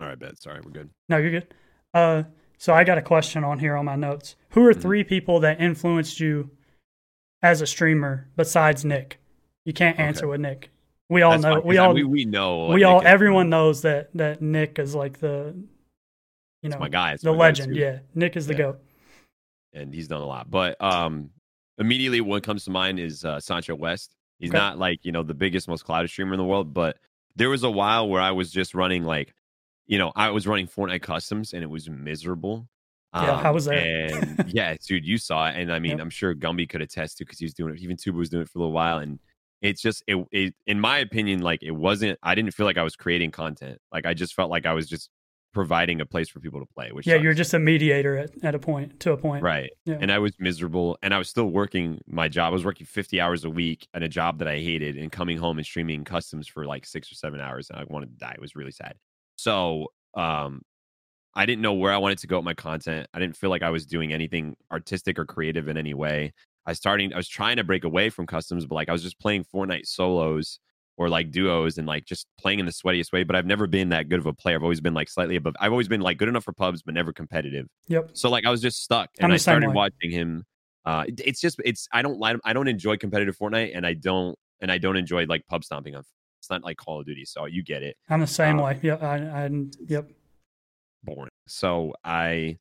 All 0.00 0.08
right, 0.08 0.18
bet. 0.18 0.40
Sorry, 0.40 0.60
we're 0.64 0.70
good. 0.70 0.90
No, 1.08 1.16
you're 1.18 1.30
good. 1.30 1.54
Uh, 1.92 2.24
so 2.58 2.74
I 2.74 2.84
got 2.84 2.98
a 2.98 3.02
question 3.02 3.44
on 3.44 3.58
here 3.58 3.76
on 3.76 3.84
my 3.84 3.96
notes. 3.96 4.36
Who 4.50 4.64
are 4.66 4.72
mm-hmm. 4.72 4.80
three 4.80 5.04
people 5.04 5.40
that 5.40 5.60
influenced 5.60 6.20
you 6.20 6.50
as 7.42 7.60
a 7.60 7.66
streamer 7.66 8.28
besides 8.36 8.84
Nick. 8.84 9.20
You 9.64 9.72
can't 9.72 9.98
answer 9.98 10.24
okay. 10.24 10.30
with 10.30 10.40
Nick. 10.40 10.70
We 11.10 11.22
all 11.22 11.32
That's 11.32 11.42
know. 11.42 11.54
Fine, 11.56 11.66
we 11.66 11.78
all 11.78 11.94
we, 11.94 12.04
we 12.04 12.24
know. 12.24 12.66
We 12.68 12.84
all. 12.84 13.02
everyone 13.04 13.50
knows 13.50 13.82
that 13.82 14.08
that 14.14 14.40
Nick 14.40 14.78
is 14.78 14.94
like 14.94 15.20
the, 15.20 15.54
you 16.62 16.70
know, 16.70 16.78
my 16.78 16.88
guy. 16.88 17.12
It's 17.12 17.22
the 17.22 17.32
legend. 17.32 17.76
Yeah, 17.76 17.98
Nick 18.14 18.36
is 18.36 18.46
the 18.46 18.54
yeah. 18.54 18.58
goat. 18.58 18.83
And 19.74 19.92
he's 19.92 20.08
done 20.08 20.20
a 20.20 20.26
lot. 20.26 20.50
But 20.50 20.80
um, 20.80 21.30
immediately 21.78 22.20
what 22.20 22.42
comes 22.42 22.64
to 22.64 22.70
mind 22.70 22.98
is 23.00 23.24
uh, 23.24 23.40
Sancho 23.40 23.74
West. 23.74 24.14
He's 24.38 24.50
okay. 24.50 24.58
not 24.58 24.78
like 24.78 25.04
you 25.04 25.12
know 25.12 25.22
the 25.22 25.34
biggest, 25.34 25.68
most 25.68 25.84
clouded 25.84 26.10
streamer 26.10 26.34
in 26.34 26.38
the 26.38 26.44
world, 26.44 26.74
but 26.74 26.98
there 27.36 27.50
was 27.50 27.62
a 27.62 27.70
while 27.70 28.08
where 28.08 28.20
I 28.20 28.30
was 28.30 28.50
just 28.50 28.74
running 28.74 29.04
like, 29.04 29.34
you 29.86 29.98
know, 29.98 30.12
I 30.14 30.30
was 30.30 30.46
running 30.46 30.66
Fortnite 30.66 31.02
customs 31.02 31.52
and 31.52 31.62
it 31.62 31.70
was 31.70 31.88
miserable. 31.88 32.68
Yeah, 33.14 33.32
um, 33.32 33.42
how 33.42 33.52
was 33.52 33.66
that? 33.66 33.78
And 33.78 34.44
yeah, 34.52 34.76
dude, 34.84 35.04
you 35.04 35.18
saw 35.18 35.48
it, 35.48 35.56
and 35.56 35.72
I 35.72 35.78
mean, 35.78 35.92
yep. 35.92 36.00
I'm 36.00 36.10
sure 36.10 36.34
Gumby 36.34 36.68
could 36.68 36.82
attest 36.82 37.18
to 37.18 37.24
because 37.24 37.38
he 37.38 37.44
was 37.44 37.54
doing 37.54 37.74
it. 37.74 37.80
Even 37.80 37.96
Tuba 37.96 38.18
was 38.18 38.28
doing 38.28 38.42
it 38.42 38.48
for 38.48 38.58
a 38.58 38.62
little 38.62 38.72
while, 38.72 38.98
and 38.98 39.20
it's 39.62 39.80
just 39.80 40.02
it, 40.08 40.16
it. 40.32 40.54
In 40.66 40.80
my 40.80 40.98
opinion, 40.98 41.40
like 41.40 41.62
it 41.62 41.70
wasn't. 41.70 42.18
I 42.24 42.34
didn't 42.34 42.52
feel 42.54 42.66
like 42.66 42.76
I 42.76 42.82
was 42.82 42.96
creating 42.96 43.30
content. 43.30 43.78
Like 43.92 44.04
I 44.04 44.14
just 44.14 44.34
felt 44.34 44.50
like 44.50 44.66
I 44.66 44.72
was 44.72 44.88
just 44.88 45.10
providing 45.54 46.00
a 46.00 46.06
place 46.06 46.28
for 46.28 46.40
people 46.40 46.60
to 46.60 46.66
play. 46.66 46.90
Which 46.92 47.06
yeah, 47.06 47.14
sucks. 47.14 47.22
you're 47.22 47.34
just 47.34 47.54
a 47.54 47.58
mediator 47.58 48.18
at, 48.18 48.30
at 48.42 48.54
a 48.54 48.58
point 48.58 49.00
to 49.00 49.12
a 49.12 49.16
point, 49.16 49.42
right? 49.42 49.70
Yeah. 49.86 49.98
And 50.00 50.12
I 50.12 50.18
was 50.18 50.32
miserable, 50.38 50.98
and 51.02 51.14
I 51.14 51.18
was 51.18 51.30
still 51.30 51.46
working 51.46 52.00
my 52.06 52.28
job. 52.28 52.50
I 52.50 52.54
was 52.54 52.64
working 52.64 52.86
50 52.86 53.20
hours 53.20 53.44
a 53.44 53.50
week 53.50 53.88
at 53.94 54.02
a 54.02 54.08
job 54.08 54.40
that 54.40 54.48
I 54.48 54.58
hated, 54.58 54.98
and 54.98 55.10
coming 55.10 55.38
home 55.38 55.56
and 55.56 55.66
streaming 55.66 56.04
customs 56.04 56.46
for 56.46 56.66
like 56.66 56.84
six 56.84 57.10
or 57.10 57.14
seven 57.14 57.40
hours, 57.40 57.70
and 57.70 57.78
I 57.78 57.84
wanted 57.88 58.10
to 58.10 58.16
die. 58.16 58.32
It 58.34 58.40
was 58.40 58.54
really 58.54 58.72
sad. 58.72 58.96
So 59.36 59.88
um 60.14 60.62
I 61.36 61.46
didn't 61.46 61.62
know 61.62 61.72
where 61.72 61.92
I 61.92 61.96
wanted 61.96 62.18
to 62.18 62.28
go 62.28 62.36
with 62.36 62.44
my 62.44 62.54
content. 62.54 63.08
I 63.12 63.18
didn't 63.18 63.36
feel 63.36 63.50
like 63.50 63.62
I 63.62 63.70
was 63.70 63.86
doing 63.86 64.12
anything 64.12 64.56
artistic 64.70 65.18
or 65.18 65.24
creative 65.24 65.66
in 65.66 65.76
any 65.76 65.92
way. 65.92 66.32
I 66.66 66.74
starting 66.74 67.12
I 67.12 67.16
was 67.16 67.28
trying 67.28 67.56
to 67.56 67.64
break 67.64 67.84
away 67.84 68.10
from 68.10 68.26
customs, 68.26 68.66
but 68.66 68.76
like 68.76 68.88
I 68.88 68.92
was 68.92 69.02
just 69.02 69.18
playing 69.18 69.44
Fortnite 69.44 69.86
solos 69.86 70.60
or 70.96 71.08
like 71.08 71.30
duos 71.30 71.78
and 71.78 71.86
like 71.86 72.04
just 72.04 72.26
playing 72.38 72.60
in 72.60 72.66
the 72.66 72.72
sweatiest 72.72 73.12
way. 73.12 73.24
But 73.24 73.36
I've 73.36 73.46
never 73.46 73.66
been 73.66 73.88
that 73.90 74.08
good 74.08 74.18
of 74.18 74.26
a 74.26 74.32
player. 74.32 74.56
I've 74.56 74.62
always 74.62 74.80
been 74.80 74.94
like 74.94 75.08
slightly 75.08 75.36
above. 75.36 75.54
I've 75.58 75.72
always 75.72 75.88
been 75.88 76.00
like 76.00 76.18
good 76.18 76.28
enough 76.28 76.44
for 76.44 76.52
pubs, 76.52 76.82
but 76.82 76.94
never 76.94 77.12
competitive. 77.12 77.66
Yep. 77.88 78.10
So 78.14 78.30
like 78.30 78.46
I 78.46 78.50
was 78.50 78.60
just 78.60 78.82
stuck, 78.82 79.10
and 79.20 79.32
I 79.32 79.36
started 79.36 79.72
watching 79.72 80.10
him. 80.10 80.44
Uh, 80.84 81.04
it's 81.08 81.40
just 81.40 81.60
it's 81.64 81.88
I 81.92 82.02
don't 82.02 82.22
I 82.44 82.52
don't 82.52 82.68
enjoy 82.68 82.96
competitive 82.96 83.36
Fortnite, 83.36 83.72
and 83.74 83.86
I 83.86 83.94
don't 83.94 84.36
and 84.60 84.70
I 84.70 84.78
don't 84.78 84.96
enjoy 84.96 85.24
like 85.26 85.46
pub 85.48 85.64
stomping 85.64 85.94
on. 85.94 86.02
It's 86.40 86.50
not 86.50 86.62
like 86.62 86.76
Call 86.76 87.00
of 87.00 87.06
Duty, 87.06 87.24
so 87.24 87.46
you 87.46 87.62
get 87.62 87.82
it. 87.82 87.96
I'm 88.10 88.20
the 88.20 88.26
same 88.26 88.58
um, 88.58 88.66
way. 88.66 88.78
Yep. 88.82 89.02
I, 89.02 89.16
I 89.16 89.50
yep 89.86 90.10
boring. 91.04 91.30
So 91.46 91.94
I 92.04 92.58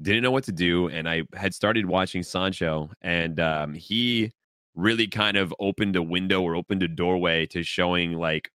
didn't 0.00 0.22
know 0.22 0.30
what 0.30 0.44
to 0.44 0.52
do, 0.52 0.88
and 0.88 1.08
I 1.08 1.22
had 1.34 1.54
started 1.54 1.86
watching 1.86 2.22
Sancho, 2.22 2.90
and 3.00 3.38
um, 3.40 3.74
he 3.74 4.32
really 4.74 5.06
kind 5.06 5.36
of 5.36 5.54
opened 5.60 5.96
a 5.96 6.02
window 6.02 6.42
or 6.42 6.54
opened 6.54 6.82
a 6.82 6.88
doorway 6.88 7.46
to 7.46 7.62
showing 7.62 8.14
like 8.14 8.50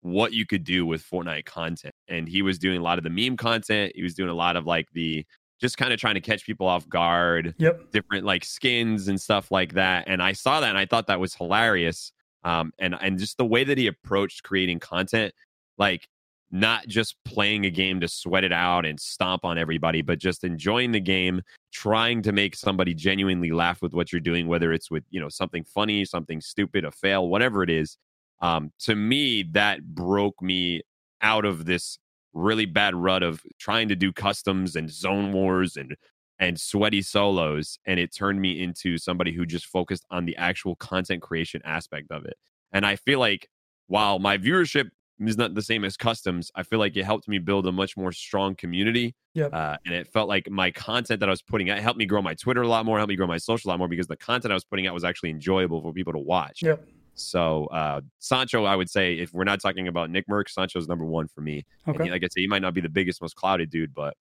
what 0.00 0.32
you 0.32 0.46
could 0.46 0.64
do 0.64 0.86
with 0.86 1.04
Fortnite 1.04 1.44
content. 1.44 1.94
And 2.08 2.28
he 2.28 2.42
was 2.42 2.58
doing 2.58 2.78
a 2.78 2.82
lot 2.82 2.98
of 2.98 3.04
the 3.04 3.10
meme 3.10 3.36
content. 3.36 3.92
He 3.94 4.02
was 4.02 4.14
doing 4.14 4.30
a 4.30 4.34
lot 4.34 4.56
of 4.56 4.66
like 4.66 4.88
the 4.92 5.26
just 5.60 5.78
kind 5.78 5.92
of 5.92 5.98
trying 5.98 6.14
to 6.14 6.20
catch 6.20 6.44
people 6.44 6.66
off 6.66 6.88
guard. 6.88 7.54
Yep. 7.58 7.90
Different 7.92 8.24
like 8.24 8.44
skins 8.44 9.08
and 9.08 9.20
stuff 9.20 9.50
like 9.50 9.74
that. 9.74 10.04
And 10.06 10.22
I 10.22 10.32
saw 10.32 10.60
that 10.60 10.68
and 10.68 10.78
I 10.78 10.86
thought 10.86 11.06
that 11.08 11.20
was 11.20 11.34
hilarious. 11.34 12.12
Um, 12.44 12.72
and 12.78 12.94
and 13.00 13.18
just 13.18 13.38
the 13.38 13.44
way 13.44 13.64
that 13.64 13.76
he 13.76 13.86
approached 13.88 14.44
creating 14.44 14.78
content, 14.78 15.34
like 15.78 16.08
not 16.50 16.86
just 16.86 17.16
playing 17.24 17.66
a 17.66 17.70
game 17.70 18.00
to 18.00 18.08
sweat 18.08 18.44
it 18.44 18.52
out 18.52 18.86
and 18.86 19.00
stomp 19.00 19.44
on 19.44 19.58
everybody, 19.58 20.02
but 20.02 20.18
just 20.18 20.44
enjoying 20.44 20.92
the 20.92 21.00
game, 21.00 21.42
trying 21.72 22.22
to 22.22 22.32
make 22.32 22.54
somebody 22.54 22.94
genuinely 22.94 23.50
laugh 23.50 23.82
with 23.82 23.92
what 23.92 24.12
you're 24.12 24.20
doing, 24.20 24.46
whether 24.46 24.72
it's 24.72 24.90
with, 24.90 25.04
you 25.10 25.20
know, 25.20 25.28
something 25.28 25.64
funny, 25.64 26.04
something 26.04 26.40
stupid, 26.40 26.84
a 26.84 26.90
fail, 26.90 27.28
whatever 27.28 27.62
it 27.62 27.70
is. 27.70 27.98
Um, 28.40 28.70
to 28.80 28.94
me, 28.94 29.42
that 29.52 29.82
broke 29.94 30.40
me 30.40 30.82
out 31.20 31.44
of 31.44 31.64
this 31.64 31.98
really 32.36 32.66
bad 32.66 32.94
rut 32.94 33.22
of 33.22 33.40
trying 33.58 33.88
to 33.88 33.96
do 33.96 34.12
customs 34.12 34.76
and 34.76 34.90
zone 34.90 35.32
wars 35.32 35.76
and 35.76 35.96
and 36.38 36.60
sweaty 36.60 37.00
solos 37.00 37.78
and 37.86 37.98
it 37.98 38.14
turned 38.14 38.38
me 38.38 38.62
into 38.62 38.98
somebody 38.98 39.32
who 39.32 39.46
just 39.46 39.64
focused 39.64 40.04
on 40.10 40.26
the 40.26 40.36
actual 40.36 40.76
content 40.76 41.22
creation 41.22 41.62
aspect 41.64 42.10
of 42.10 42.26
it 42.26 42.36
and 42.72 42.84
i 42.84 42.94
feel 42.94 43.18
like 43.18 43.48
while 43.86 44.18
my 44.18 44.36
viewership 44.36 44.90
is 45.20 45.36
not 45.36 45.54
the 45.54 45.62
same 45.62 45.84
as 45.84 45.96
customs 45.96 46.50
i 46.54 46.62
feel 46.62 46.78
like 46.78 46.96
it 46.96 47.04
helped 47.04 47.28
me 47.28 47.38
build 47.38 47.66
a 47.66 47.72
much 47.72 47.96
more 47.96 48.12
strong 48.12 48.54
community 48.54 49.14
yep. 49.34 49.52
Uh, 49.52 49.76
and 49.84 49.94
it 49.94 50.06
felt 50.06 50.28
like 50.28 50.48
my 50.50 50.70
content 50.70 51.20
that 51.20 51.28
i 51.28 51.30
was 51.30 51.42
putting 51.42 51.70
out 51.70 51.78
helped 51.78 51.98
me 51.98 52.06
grow 52.06 52.20
my 52.22 52.34
twitter 52.34 52.62
a 52.62 52.68
lot 52.68 52.84
more 52.84 52.98
helped 52.98 53.08
me 53.08 53.16
grow 53.16 53.26
my 53.26 53.38
social 53.38 53.68
a 53.68 53.70
lot 53.70 53.78
more 53.78 53.88
because 53.88 54.06
the 54.06 54.16
content 54.16 54.52
i 54.52 54.54
was 54.54 54.64
putting 54.64 54.86
out 54.86 54.94
was 54.94 55.04
actually 55.04 55.30
enjoyable 55.30 55.80
for 55.80 55.92
people 55.92 56.12
to 56.12 56.18
watch 56.18 56.60
yep. 56.62 56.86
so 57.14 57.66
uh, 57.66 58.00
sancho 58.18 58.64
i 58.64 58.76
would 58.76 58.90
say 58.90 59.14
if 59.14 59.32
we're 59.32 59.44
not 59.44 59.60
talking 59.60 59.88
about 59.88 60.10
NICKMERCS 60.10 60.50
sancho's 60.50 60.88
number 60.88 61.04
one 61.04 61.28
for 61.28 61.40
me 61.40 61.64
okay. 61.88 62.04
he, 62.04 62.10
like 62.10 62.22
i 62.22 62.26
said 62.26 62.40
he 62.40 62.46
might 62.46 62.62
not 62.62 62.74
be 62.74 62.80
the 62.80 62.88
biggest 62.88 63.22
most 63.22 63.36
clouded 63.36 63.70
dude 63.70 63.94
but 63.94 64.14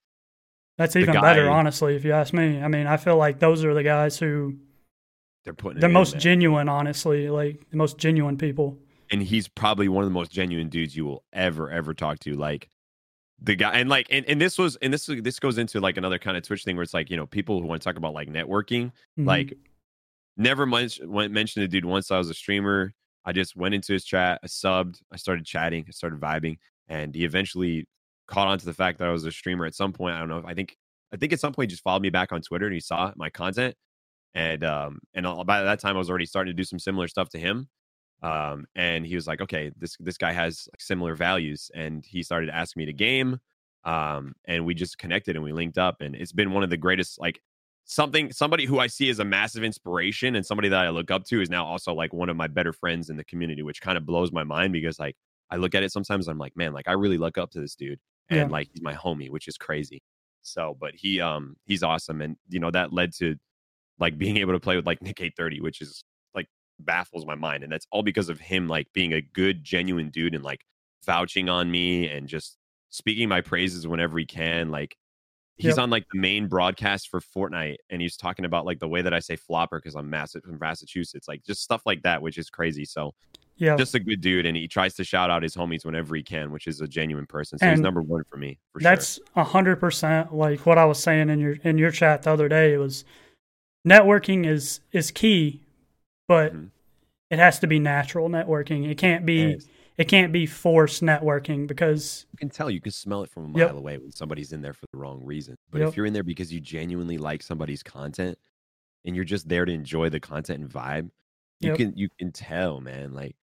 that's 0.77 0.95
even 0.95 1.13
guy, 1.13 1.21
better, 1.21 1.49
honestly, 1.49 1.95
if 1.95 2.03
you 2.03 2.11
ask 2.11 2.33
me. 2.33 2.61
I 2.61 2.67
mean, 2.67 2.85
I 2.85 2.97
feel 2.97 3.15
like 3.15 3.39
those 3.39 3.63
are 3.63 3.73
the 3.73 3.83
guys 3.83 4.19
who 4.19 4.57
they're 5.45 5.53
putting 5.53 5.79
the 5.79 5.87
most 5.87 6.17
genuine, 6.17 6.67
honestly, 6.67 7.29
like 7.29 7.61
the 7.69 7.77
most 7.77 7.97
genuine 7.97 8.37
people. 8.37 8.77
And 9.11 9.21
he's 9.21 9.47
probably 9.47 9.87
one 9.87 10.03
of 10.03 10.09
the 10.09 10.13
most 10.13 10.31
genuine 10.31 10.69
dudes 10.69 10.95
you 10.95 11.05
will 11.05 11.23
ever, 11.33 11.69
ever 11.69 11.93
talk 11.93 12.19
to. 12.19 12.33
Like 12.33 12.69
the 13.41 13.55
guy, 13.55 13.71
and 13.73 13.89
like, 13.89 14.07
and, 14.09 14.25
and 14.27 14.41
this 14.41 14.57
was, 14.57 14.75
and 14.77 14.93
this 14.93 15.05
this 15.05 15.39
goes 15.39 15.57
into 15.57 15.79
like 15.79 15.97
another 15.97 16.17
kind 16.17 16.37
of 16.37 16.43
Twitch 16.43 16.63
thing 16.63 16.75
where 16.75 16.83
it's 16.83 16.93
like, 16.93 17.09
you 17.09 17.17
know, 17.17 17.25
people 17.27 17.61
who 17.61 17.67
want 17.67 17.81
to 17.81 17.85
talk 17.87 17.97
about 17.97 18.13
like 18.13 18.29
networking, 18.29 18.85
mm-hmm. 18.85 19.25
like 19.25 19.53
never 20.37 20.65
mentioned 20.65 21.09
mentioned 21.31 21.63
the 21.63 21.67
dude 21.67 21.85
once 21.85 22.11
I 22.11 22.17
was 22.17 22.29
a 22.29 22.33
streamer. 22.33 22.93
I 23.25 23.31
just 23.31 23.55
went 23.55 23.73
into 23.73 23.93
his 23.93 24.05
chat, 24.05 24.39
I 24.43 24.47
subbed, 24.47 25.01
I 25.11 25.17
started 25.17 25.45
chatting, 25.45 25.85
I 25.87 25.91
started 25.91 26.19
vibing, 26.19 26.57
and 26.87 27.15
he 27.15 27.25
eventually 27.25 27.87
caught 28.27 28.47
on 28.47 28.59
to 28.59 28.65
the 28.65 28.73
fact 28.73 28.99
that 28.99 29.07
I 29.07 29.11
was 29.11 29.25
a 29.25 29.31
streamer 29.31 29.65
at 29.65 29.75
some 29.75 29.93
point. 29.93 30.15
I 30.15 30.19
don't 30.19 30.29
know. 30.29 30.43
I 30.45 30.53
think 30.53 30.77
I 31.13 31.17
think 31.17 31.33
at 31.33 31.39
some 31.39 31.53
point 31.53 31.69
he 31.69 31.73
just 31.73 31.83
followed 31.83 32.01
me 32.01 32.09
back 32.09 32.31
on 32.31 32.41
Twitter 32.41 32.65
and 32.65 32.73
he 32.73 32.79
saw 32.79 33.11
my 33.15 33.29
content. 33.29 33.75
And 34.33 34.63
um 34.63 34.99
and 35.13 35.25
by 35.45 35.63
that 35.63 35.79
time 35.79 35.95
I 35.95 35.99
was 35.99 36.09
already 36.09 36.25
starting 36.25 36.51
to 36.51 36.55
do 36.55 36.63
some 36.63 36.79
similar 36.79 37.07
stuff 37.07 37.29
to 37.29 37.39
him. 37.39 37.67
Um 38.25 38.65
and 38.75 39.05
he 39.05 39.15
was 39.15 39.27
like, 39.27 39.41
okay, 39.41 39.71
this 39.77 39.95
this 39.99 40.17
guy 40.17 40.31
has 40.31 40.67
like 40.73 40.81
similar 40.81 41.15
values. 41.15 41.69
And 41.75 42.05
he 42.05 42.23
started 42.23 42.49
asking 42.49 42.81
me 42.81 42.85
to 42.85 42.93
game. 42.93 43.39
Um 43.83 44.33
and 44.45 44.65
we 44.65 44.73
just 44.73 44.97
connected 44.97 45.35
and 45.35 45.43
we 45.43 45.53
linked 45.53 45.77
up. 45.77 46.01
And 46.01 46.15
it's 46.15 46.31
been 46.31 46.51
one 46.51 46.63
of 46.63 46.69
the 46.69 46.77
greatest 46.77 47.19
like 47.19 47.39
something 47.85 48.31
somebody 48.31 48.65
who 48.65 48.79
I 48.79 48.87
see 48.87 49.09
as 49.09 49.19
a 49.19 49.25
massive 49.25 49.63
inspiration 49.63 50.35
and 50.35 50.45
somebody 50.45 50.69
that 50.69 50.85
I 50.85 50.89
look 50.89 51.11
up 51.11 51.25
to 51.25 51.41
is 51.41 51.49
now 51.49 51.65
also 51.65 51.93
like 51.93 52.13
one 52.13 52.29
of 52.29 52.35
my 52.35 52.47
better 52.47 52.73
friends 52.73 53.09
in 53.09 53.17
the 53.17 53.25
community, 53.25 53.61
which 53.61 53.81
kind 53.81 53.97
of 53.97 54.05
blows 54.05 54.31
my 54.31 54.43
mind 54.43 54.73
because 54.73 54.97
like 54.99 55.15
I 55.51 55.57
look 55.57 55.75
at 55.75 55.83
it 55.83 55.91
sometimes 55.91 56.27
I'm 56.27 56.39
like, 56.39 56.57
man, 56.57 56.73
like 56.73 56.87
I 56.87 56.93
really 56.93 57.17
look 57.19 57.37
up 57.37 57.51
to 57.51 57.61
this 57.61 57.75
dude 57.75 57.99
and 58.29 58.39
yeah. 58.39 58.47
like 58.47 58.69
he's 58.73 58.81
my 58.81 58.93
homie, 58.93 59.29
which 59.29 59.47
is 59.47 59.57
crazy. 59.57 60.01
So, 60.41 60.77
but 60.79 60.91
he 60.95 61.21
um 61.21 61.55
he's 61.65 61.83
awesome, 61.83 62.21
and 62.21 62.37
you 62.49 62.59
know 62.59 62.71
that 62.71 62.93
led 62.93 63.13
to 63.15 63.35
like 63.99 64.17
being 64.17 64.37
able 64.37 64.53
to 64.53 64.59
play 64.59 64.75
with 64.75 64.85
like 64.85 64.99
NickEh30, 64.99 65.61
which 65.61 65.81
is 65.81 66.03
baffles 66.79 67.25
my 67.25 67.35
mind, 67.35 67.63
and 67.63 67.71
that's 67.71 67.87
all 67.91 68.03
because 68.03 68.29
of 68.29 68.39
him 68.39 68.67
like 68.67 68.87
being 68.93 69.13
a 69.13 69.21
good, 69.21 69.63
genuine 69.63 70.09
dude 70.09 70.35
and 70.35 70.43
like 70.43 70.65
vouching 71.05 71.49
on 71.49 71.69
me 71.69 72.09
and 72.09 72.27
just 72.27 72.57
speaking 72.89 73.29
my 73.29 73.41
praises 73.41 73.87
whenever 73.87 74.17
he 74.17 74.25
can. 74.25 74.69
Like 74.69 74.95
he's 75.55 75.77
yep. 75.77 75.79
on 75.79 75.89
like 75.89 76.05
the 76.11 76.19
main 76.19 76.47
broadcast 76.47 77.09
for 77.09 77.19
Fortnite, 77.19 77.77
and 77.89 78.01
he's 78.01 78.17
talking 78.17 78.45
about 78.45 78.65
like 78.65 78.79
the 78.79 78.87
way 78.87 79.01
that 79.01 79.13
I 79.13 79.19
say 79.19 79.35
flopper 79.35 79.79
because 79.79 79.95
I'm 79.95 80.09
massive 80.09 80.43
from 80.43 80.59
Massachusetts, 80.59 81.27
like 81.27 81.43
just 81.43 81.61
stuff 81.61 81.81
like 81.85 82.03
that, 82.03 82.21
which 82.21 82.37
is 82.37 82.49
crazy. 82.49 82.85
So 82.85 83.13
yeah, 83.57 83.77
just 83.77 83.95
a 83.95 83.99
good 83.99 84.21
dude, 84.21 84.45
and 84.45 84.57
he 84.57 84.67
tries 84.67 84.95
to 84.95 85.03
shout 85.03 85.29
out 85.29 85.43
his 85.43 85.55
homies 85.55 85.85
whenever 85.85 86.15
he 86.15 86.23
can, 86.23 86.51
which 86.51 86.67
is 86.67 86.81
a 86.81 86.87
genuine 86.87 87.25
person. 87.25 87.57
So 87.57 87.65
and 87.65 87.75
he's 87.75 87.81
number 87.81 88.01
one 88.01 88.23
for 88.29 88.37
me. 88.37 88.59
For 88.73 88.81
that's 88.81 89.19
a 89.35 89.43
hundred 89.43 89.77
percent 89.77 90.33
like 90.33 90.65
what 90.65 90.77
I 90.77 90.85
was 90.85 91.01
saying 91.01 91.29
in 91.29 91.39
your 91.39 91.53
in 91.63 91.77
your 91.77 91.91
chat 91.91 92.23
the 92.23 92.31
other 92.31 92.49
day. 92.49 92.73
It 92.73 92.77
was 92.77 93.05
networking 93.87 94.45
is 94.45 94.81
is 94.91 95.09
key, 95.11 95.61
but 96.27 96.53
mm-hmm. 96.53 96.65
it 97.29 97.39
has 97.39 97.59
to 97.59 97.67
be 97.67 97.79
natural 97.79 98.29
networking. 98.29 98.89
It 98.89 98.97
can't 98.97 99.25
be 99.25 99.53
it, 99.53 99.65
it 99.97 100.07
can't 100.07 100.33
be 100.33 100.45
forced 100.45 101.01
networking 101.01 101.67
because 101.67 102.25
you 102.31 102.37
can 102.37 102.49
tell 102.49 102.69
you 102.69 102.81
can 102.81 102.91
smell 102.91 103.23
it 103.23 103.29
from 103.29 103.45
a 103.45 103.47
mile 103.47 103.59
yep. 103.59 103.75
away 103.75 103.97
when 103.97 104.11
somebody's 104.11 104.51
in 104.51 104.61
there 104.61 104.73
for 104.73 104.85
the 104.91 104.97
wrong 104.97 105.23
reason. 105.23 105.55
But 105.71 105.79
yep. 105.79 105.89
if 105.89 105.97
you're 105.97 106.05
in 106.05 106.13
there 106.13 106.23
because 106.23 106.51
you 106.51 106.59
genuinely 106.59 107.17
like 107.17 107.41
somebody's 107.41 107.83
content 107.83 108.37
and 109.05 109.15
you're 109.15 109.25
just 109.25 109.47
there 109.47 109.65
to 109.65 109.71
enjoy 109.71 110.09
the 110.09 110.19
content 110.19 110.61
and 110.61 110.69
vibe, 110.69 111.09
you 111.61 111.69
yep. 111.69 111.77
can 111.77 111.93
you 111.95 112.09
can 112.19 112.31
tell, 112.31 112.81
man. 112.81 113.13
Like 113.13 113.35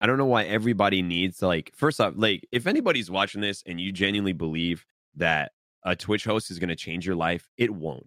I 0.00 0.06
don't 0.06 0.18
know 0.18 0.26
why 0.26 0.44
everybody 0.44 1.02
needs 1.02 1.38
to 1.38 1.46
like 1.46 1.70
first 1.74 2.00
off, 2.00 2.14
like 2.16 2.46
if 2.50 2.66
anybody's 2.66 3.10
watching 3.10 3.40
this 3.40 3.62
and 3.66 3.80
you 3.80 3.92
genuinely 3.92 4.32
believe 4.32 4.84
that 5.16 5.52
a 5.84 5.94
Twitch 5.94 6.24
host 6.24 6.50
is 6.50 6.58
going 6.58 6.68
to 6.68 6.76
change 6.76 7.06
your 7.06 7.16
life, 7.16 7.48
it 7.56 7.70
won't. 7.70 8.06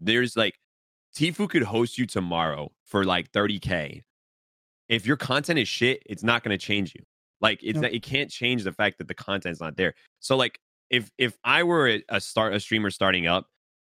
There's 0.00 0.36
like 0.36 0.58
Tfue 1.18 1.48
could 1.48 1.64
host 1.64 1.98
you 1.98 2.06
tomorrow 2.06 2.70
for 2.84 3.04
like 3.04 3.32
30k. 3.32 4.02
If 4.88 5.04
your 5.04 5.16
content 5.16 5.58
is 5.58 5.66
shit, 5.66 6.00
it's 6.06 6.22
not 6.22 6.44
going 6.44 6.56
to 6.56 6.64
change 6.64 6.94
you. 6.94 7.02
Like 7.40 7.58
it's 7.62 7.80
that 7.80 7.92
it 7.92 8.02
can't 8.02 8.30
change 8.30 8.62
the 8.62 8.72
fact 8.72 8.98
that 8.98 9.08
the 9.08 9.14
content's 9.14 9.60
not 9.60 9.76
there. 9.76 9.94
So 10.20 10.36
like 10.36 10.60
if 10.90 11.10
if 11.18 11.36
I 11.42 11.64
were 11.64 12.00
a, 12.08 12.20
start 12.20 12.54
a 12.54 12.60
streamer 12.60 12.90
starting 12.90 13.26
up 13.26 13.46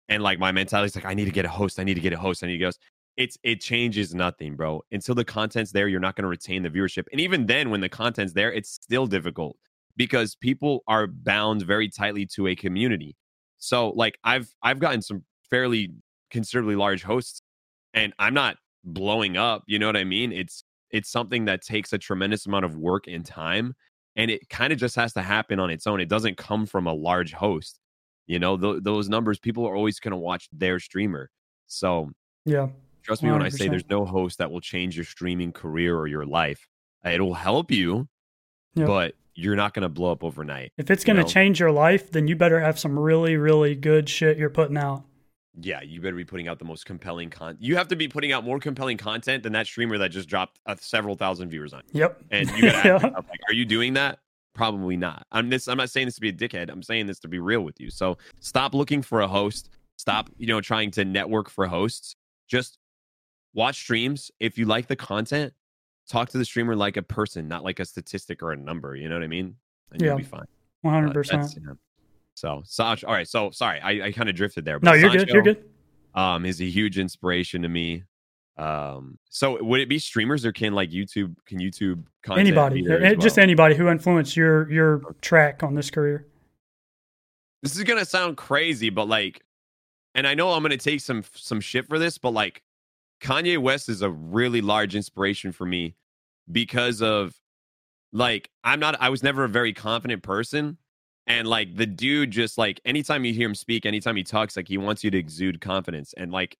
and 0.08 0.22
like 0.22 0.38
my 0.40 0.50
mentality 0.50 0.86
is 0.86 0.96
like 0.96 1.04
I 1.04 1.14
need 1.14 1.24
to 1.26 1.30
get 1.30 1.44
a 1.44 1.48
host, 1.48 1.78
I 1.78 1.84
need 1.84 1.94
to 1.94 2.00
get 2.00 2.12
a 2.12 2.18
host, 2.18 2.42
I 2.42 2.48
need 2.48 2.54
to 2.54 2.58
get 2.58 2.76
it's 3.16 3.38
it 3.44 3.60
changes 3.60 4.12
nothing, 4.12 4.56
bro. 4.56 4.82
Until 4.90 5.14
the 5.14 5.24
content's 5.24 5.70
there, 5.70 5.86
you're 5.86 6.00
not 6.00 6.16
going 6.16 6.24
to 6.24 6.28
retain 6.28 6.62
the 6.64 6.70
viewership. 6.70 7.04
And 7.12 7.20
even 7.20 7.46
then, 7.46 7.70
when 7.70 7.80
the 7.80 7.88
content's 7.88 8.32
there, 8.32 8.52
it's 8.52 8.70
still 8.70 9.06
difficult 9.06 9.56
because 9.96 10.34
people 10.34 10.82
are 10.88 11.06
bound 11.06 11.62
very 11.62 11.88
tightly 11.88 12.26
to 12.34 12.48
a 12.48 12.56
community. 12.56 13.16
So, 13.58 13.90
like, 13.90 14.18
I've 14.24 14.52
I've 14.62 14.78
gotten 14.78 15.02
some 15.02 15.24
fairly 15.48 15.90
considerably 16.30 16.76
large 16.76 17.02
hosts, 17.02 17.42
and 17.94 18.12
I'm 18.18 18.34
not 18.34 18.56
blowing 18.84 19.36
up. 19.36 19.64
You 19.66 19.78
know 19.78 19.86
what 19.86 19.96
I 19.96 20.04
mean? 20.04 20.32
It's 20.32 20.64
it's 20.90 21.10
something 21.10 21.44
that 21.44 21.62
takes 21.62 21.92
a 21.92 21.98
tremendous 21.98 22.46
amount 22.46 22.64
of 22.64 22.76
work 22.76 23.06
and 23.06 23.24
time, 23.24 23.74
and 24.16 24.30
it 24.30 24.48
kind 24.48 24.72
of 24.72 24.78
just 24.78 24.96
has 24.96 25.12
to 25.14 25.22
happen 25.22 25.60
on 25.60 25.70
its 25.70 25.86
own. 25.86 26.00
It 26.00 26.08
doesn't 26.08 26.36
come 26.36 26.66
from 26.66 26.86
a 26.86 26.92
large 26.92 27.32
host. 27.32 27.78
You 28.26 28.38
know, 28.38 28.56
th- 28.56 28.82
those 28.82 29.08
numbers, 29.08 29.38
people 29.38 29.66
are 29.66 29.74
always 29.74 29.98
going 29.98 30.12
to 30.12 30.16
watch 30.16 30.48
their 30.52 30.78
streamer. 30.78 31.30
So, 31.66 32.10
yeah, 32.44 32.68
Trust 33.02 33.22
me 33.22 33.28
100%. 33.28 33.32
when 33.32 33.42
I 33.42 33.48
say 33.48 33.68
there's 33.68 33.88
no 33.88 34.04
host 34.04 34.38
that 34.38 34.50
will 34.50 34.60
change 34.60 34.96
your 34.96 35.04
streaming 35.04 35.52
career 35.52 35.96
or 35.96 36.06
your 36.06 36.26
life. 36.26 36.68
It'll 37.04 37.34
help 37.34 37.70
you, 37.70 38.08
yep. 38.74 38.86
but 38.86 39.14
you're 39.34 39.56
not 39.56 39.74
going 39.74 39.82
to 39.82 39.88
blow 39.88 40.12
up 40.12 40.22
overnight. 40.22 40.72
If 40.76 40.90
it's 40.90 41.04
going 41.04 41.16
to 41.16 41.24
change 41.24 41.58
your 41.58 41.72
life, 41.72 42.10
then 42.10 42.28
you 42.28 42.36
better 42.36 42.60
have 42.60 42.78
some 42.78 42.98
really, 42.98 43.36
really 43.36 43.74
good 43.74 44.08
shit 44.08 44.36
you're 44.36 44.50
putting 44.50 44.76
out. 44.76 45.04
Yeah, 45.58 45.82
you 45.82 46.00
better 46.00 46.16
be 46.16 46.24
putting 46.24 46.48
out 46.48 46.58
the 46.58 46.64
most 46.64 46.86
compelling 46.86 47.28
content. 47.28 47.60
You 47.60 47.76
have 47.76 47.88
to 47.88 47.96
be 47.96 48.06
putting 48.06 48.32
out 48.32 48.44
more 48.44 48.60
compelling 48.60 48.96
content 48.96 49.42
than 49.42 49.52
that 49.54 49.66
streamer 49.66 49.98
that 49.98 50.10
just 50.10 50.28
dropped 50.28 50.60
uh, 50.66 50.76
several 50.78 51.16
thousand 51.16 51.50
viewers 51.50 51.72
on. 51.72 51.82
Yep. 51.92 52.22
And 52.30 52.48
you 52.50 52.70
got 52.70 52.84
yeah. 52.84 52.96
like, 53.02 53.40
are 53.48 53.52
you 53.52 53.64
doing 53.64 53.94
that? 53.94 54.20
Probably 54.54 54.96
not. 54.96 55.26
I'm 55.32 55.48
this. 55.48 55.68
I'm 55.68 55.78
not 55.78 55.90
saying 55.90 56.06
this 56.06 56.14
to 56.16 56.20
be 56.20 56.28
a 56.28 56.32
dickhead. 56.32 56.70
I'm 56.70 56.82
saying 56.82 57.06
this 57.06 57.18
to 57.20 57.28
be 57.28 57.38
real 57.38 57.62
with 57.62 57.80
you. 57.80 57.90
So 57.90 58.18
stop 58.40 58.74
looking 58.74 59.02
for 59.02 59.20
a 59.20 59.28
host. 59.28 59.70
Stop, 59.96 60.30
you 60.38 60.46
know, 60.46 60.60
trying 60.60 60.90
to 60.92 61.04
network 61.04 61.50
for 61.50 61.66
hosts. 61.66 62.16
Just 62.48 62.78
watch 63.52 63.76
streams. 63.76 64.30
If 64.40 64.56
you 64.56 64.66
like 64.66 64.86
the 64.86 64.96
content, 64.96 65.52
talk 66.08 66.30
to 66.30 66.38
the 66.38 66.44
streamer 66.44 66.74
like 66.76 66.96
a 66.96 67.02
person, 67.02 67.48
not 67.48 67.64
like 67.64 67.80
a 67.80 67.84
statistic 67.84 68.42
or 68.42 68.52
a 68.52 68.56
number. 68.56 68.96
You 68.96 69.08
know 69.08 69.16
what 69.16 69.24
I 69.24 69.28
mean? 69.28 69.56
And 69.92 70.00
yeah. 70.00 70.08
you'll 70.08 70.18
be 70.18 70.24
fine. 70.24 70.46
One 70.82 70.94
hundred 70.94 71.14
percent. 71.14 71.54
So 72.34 72.62
Sancho, 72.64 73.06
all 73.06 73.14
right. 73.14 73.28
So 73.28 73.50
sorry, 73.50 73.80
I, 73.80 74.06
I 74.06 74.12
kind 74.12 74.28
of 74.28 74.34
drifted 74.34 74.64
there. 74.64 74.78
no, 74.80 74.92
you're 74.92 75.10
Sancho, 75.10 75.24
good. 75.24 75.34
You're 75.34 75.42
good. 75.42 75.64
Um, 76.14 76.44
is 76.44 76.60
a 76.60 76.64
huge 76.64 76.98
inspiration 76.98 77.62
to 77.62 77.68
me. 77.68 78.04
Um, 78.56 79.18
so 79.30 79.62
would 79.62 79.80
it 79.80 79.88
be 79.88 79.98
streamers 79.98 80.44
or 80.44 80.52
can 80.52 80.74
like 80.74 80.90
YouTube? 80.90 81.34
Can 81.46 81.58
YouTube 81.60 82.04
content 82.22 82.46
anybody, 82.46 82.86
well? 82.86 83.14
just 83.16 83.38
anybody 83.38 83.74
who 83.74 83.88
influenced 83.88 84.36
your 84.36 84.70
your 84.70 85.14
track 85.20 85.62
on 85.62 85.74
this 85.74 85.90
career? 85.90 86.26
This 87.62 87.76
is 87.76 87.84
gonna 87.84 88.04
sound 88.04 88.36
crazy, 88.36 88.90
but 88.90 89.08
like, 89.08 89.42
and 90.14 90.26
I 90.26 90.34
know 90.34 90.52
I'm 90.52 90.62
gonna 90.62 90.76
take 90.76 91.00
some 91.00 91.24
some 91.34 91.60
shit 91.60 91.86
for 91.86 91.98
this, 91.98 92.18
but 92.18 92.30
like, 92.30 92.62
Kanye 93.22 93.58
West 93.58 93.88
is 93.88 94.02
a 94.02 94.10
really 94.10 94.60
large 94.60 94.94
inspiration 94.94 95.52
for 95.52 95.64
me 95.64 95.94
because 96.50 97.00
of 97.00 97.34
like 98.12 98.50
I'm 98.64 98.80
not 98.80 98.96
I 99.00 99.08
was 99.08 99.22
never 99.22 99.44
a 99.44 99.48
very 99.48 99.72
confident 99.72 100.22
person 100.22 100.78
and 101.26 101.46
like 101.46 101.76
the 101.76 101.86
dude 101.86 102.30
just 102.30 102.58
like 102.58 102.80
anytime 102.84 103.24
you 103.24 103.32
hear 103.32 103.48
him 103.48 103.54
speak 103.54 103.86
anytime 103.86 104.16
he 104.16 104.22
talks 104.22 104.56
like 104.56 104.68
he 104.68 104.78
wants 104.78 105.04
you 105.04 105.10
to 105.10 105.18
exude 105.18 105.60
confidence 105.60 106.14
and 106.16 106.32
like 106.32 106.56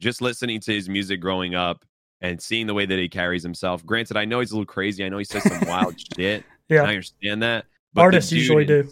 just 0.00 0.20
listening 0.20 0.60
to 0.60 0.72
his 0.72 0.88
music 0.88 1.20
growing 1.20 1.54
up 1.54 1.84
and 2.20 2.40
seeing 2.40 2.66
the 2.66 2.74
way 2.74 2.86
that 2.86 2.98
he 2.98 3.08
carries 3.08 3.42
himself 3.42 3.84
granted 3.84 4.16
I 4.16 4.24
know 4.24 4.40
he's 4.40 4.50
a 4.50 4.54
little 4.54 4.66
crazy 4.66 5.04
I 5.04 5.08
know 5.08 5.18
he 5.18 5.24
says 5.24 5.42
some 5.44 5.68
wild 5.68 5.94
shit 6.16 6.44
yeah 6.68 6.82
I 6.82 6.88
understand 6.88 7.42
that 7.42 7.66
But 7.92 8.02
artists 8.02 8.32
usually 8.32 8.64
do 8.64 8.88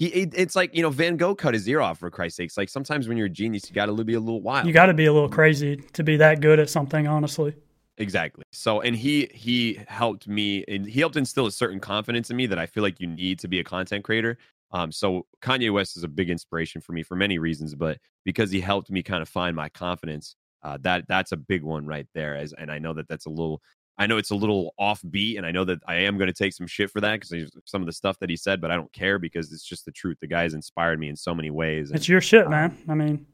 he 0.00 0.06
it's 0.06 0.56
like 0.56 0.74
you 0.74 0.80
know 0.82 0.88
Van 0.88 1.18
Gogh 1.18 1.34
cut 1.34 1.52
his 1.52 1.68
ear 1.68 1.82
off 1.82 1.98
for 1.98 2.10
Christ's 2.10 2.38
sakes. 2.38 2.56
Like 2.56 2.70
sometimes 2.70 3.06
when 3.06 3.18
you're 3.18 3.26
a 3.26 3.28
genius, 3.28 3.68
you 3.68 3.74
got 3.74 3.84
to 3.86 4.02
be 4.02 4.14
a 4.14 4.18
little 4.18 4.40
wild. 4.40 4.66
You 4.66 4.72
got 4.72 4.86
to 4.86 4.94
be 4.94 5.04
a 5.04 5.12
little 5.12 5.28
crazy 5.28 5.76
to 5.92 6.02
be 6.02 6.16
that 6.16 6.40
good 6.40 6.58
at 6.58 6.70
something. 6.70 7.06
Honestly. 7.06 7.54
Exactly. 8.00 8.44
So, 8.50 8.80
and 8.80 8.96
he 8.96 9.30
he 9.32 9.78
helped 9.86 10.26
me, 10.26 10.64
and 10.66 10.86
he 10.86 11.00
helped 11.00 11.16
instill 11.16 11.46
a 11.46 11.52
certain 11.52 11.78
confidence 11.78 12.30
in 12.30 12.36
me 12.36 12.46
that 12.46 12.58
I 12.58 12.64
feel 12.64 12.82
like 12.82 12.98
you 12.98 13.06
need 13.06 13.38
to 13.40 13.48
be 13.48 13.60
a 13.60 13.64
content 13.64 14.04
creator. 14.04 14.38
Um, 14.72 14.90
so 14.90 15.26
Kanye 15.42 15.72
West 15.72 15.96
is 15.98 16.02
a 16.02 16.08
big 16.08 16.30
inspiration 16.30 16.80
for 16.80 16.92
me 16.92 17.02
for 17.02 17.14
many 17.14 17.38
reasons, 17.38 17.74
but 17.74 17.98
because 18.24 18.50
he 18.50 18.60
helped 18.60 18.90
me 18.90 19.02
kind 19.02 19.20
of 19.20 19.28
find 19.28 19.54
my 19.54 19.68
confidence, 19.68 20.34
uh, 20.62 20.78
that 20.80 21.06
that's 21.08 21.32
a 21.32 21.36
big 21.36 21.62
one 21.62 21.86
right 21.86 22.06
there. 22.14 22.36
As 22.36 22.54
and 22.54 22.70
I 22.70 22.78
know 22.78 22.94
that 22.94 23.06
that's 23.06 23.26
a 23.26 23.30
little, 23.30 23.60
I 23.98 24.06
know 24.06 24.16
it's 24.16 24.30
a 24.30 24.34
little 24.36 24.72
offbeat, 24.80 25.36
and 25.36 25.44
I 25.44 25.50
know 25.50 25.66
that 25.66 25.80
I 25.86 25.96
am 25.96 26.16
going 26.16 26.28
to 26.28 26.32
take 26.32 26.54
some 26.54 26.66
shit 26.66 26.90
for 26.90 27.02
that 27.02 27.20
because 27.20 27.50
some 27.66 27.82
of 27.82 27.86
the 27.86 27.92
stuff 27.92 28.18
that 28.20 28.30
he 28.30 28.36
said, 28.36 28.62
but 28.62 28.70
I 28.70 28.76
don't 28.76 28.92
care 28.94 29.18
because 29.18 29.52
it's 29.52 29.64
just 29.64 29.84
the 29.84 29.92
truth. 29.92 30.16
The 30.20 30.26
guy 30.26 30.44
has 30.44 30.54
inspired 30.54 30.98
me 30.98 31.10
in 31.10 31.16
so 31.16 31.34
many 31.34 31.50
ways. 31.50 31.90
It's 31.90 32.08
your 32.08 32.22
shit, 32.22 32.46
um, 32.46 32.50
man. 32.50 32.78
I 32.88 32.94
mean, 32.94 33.26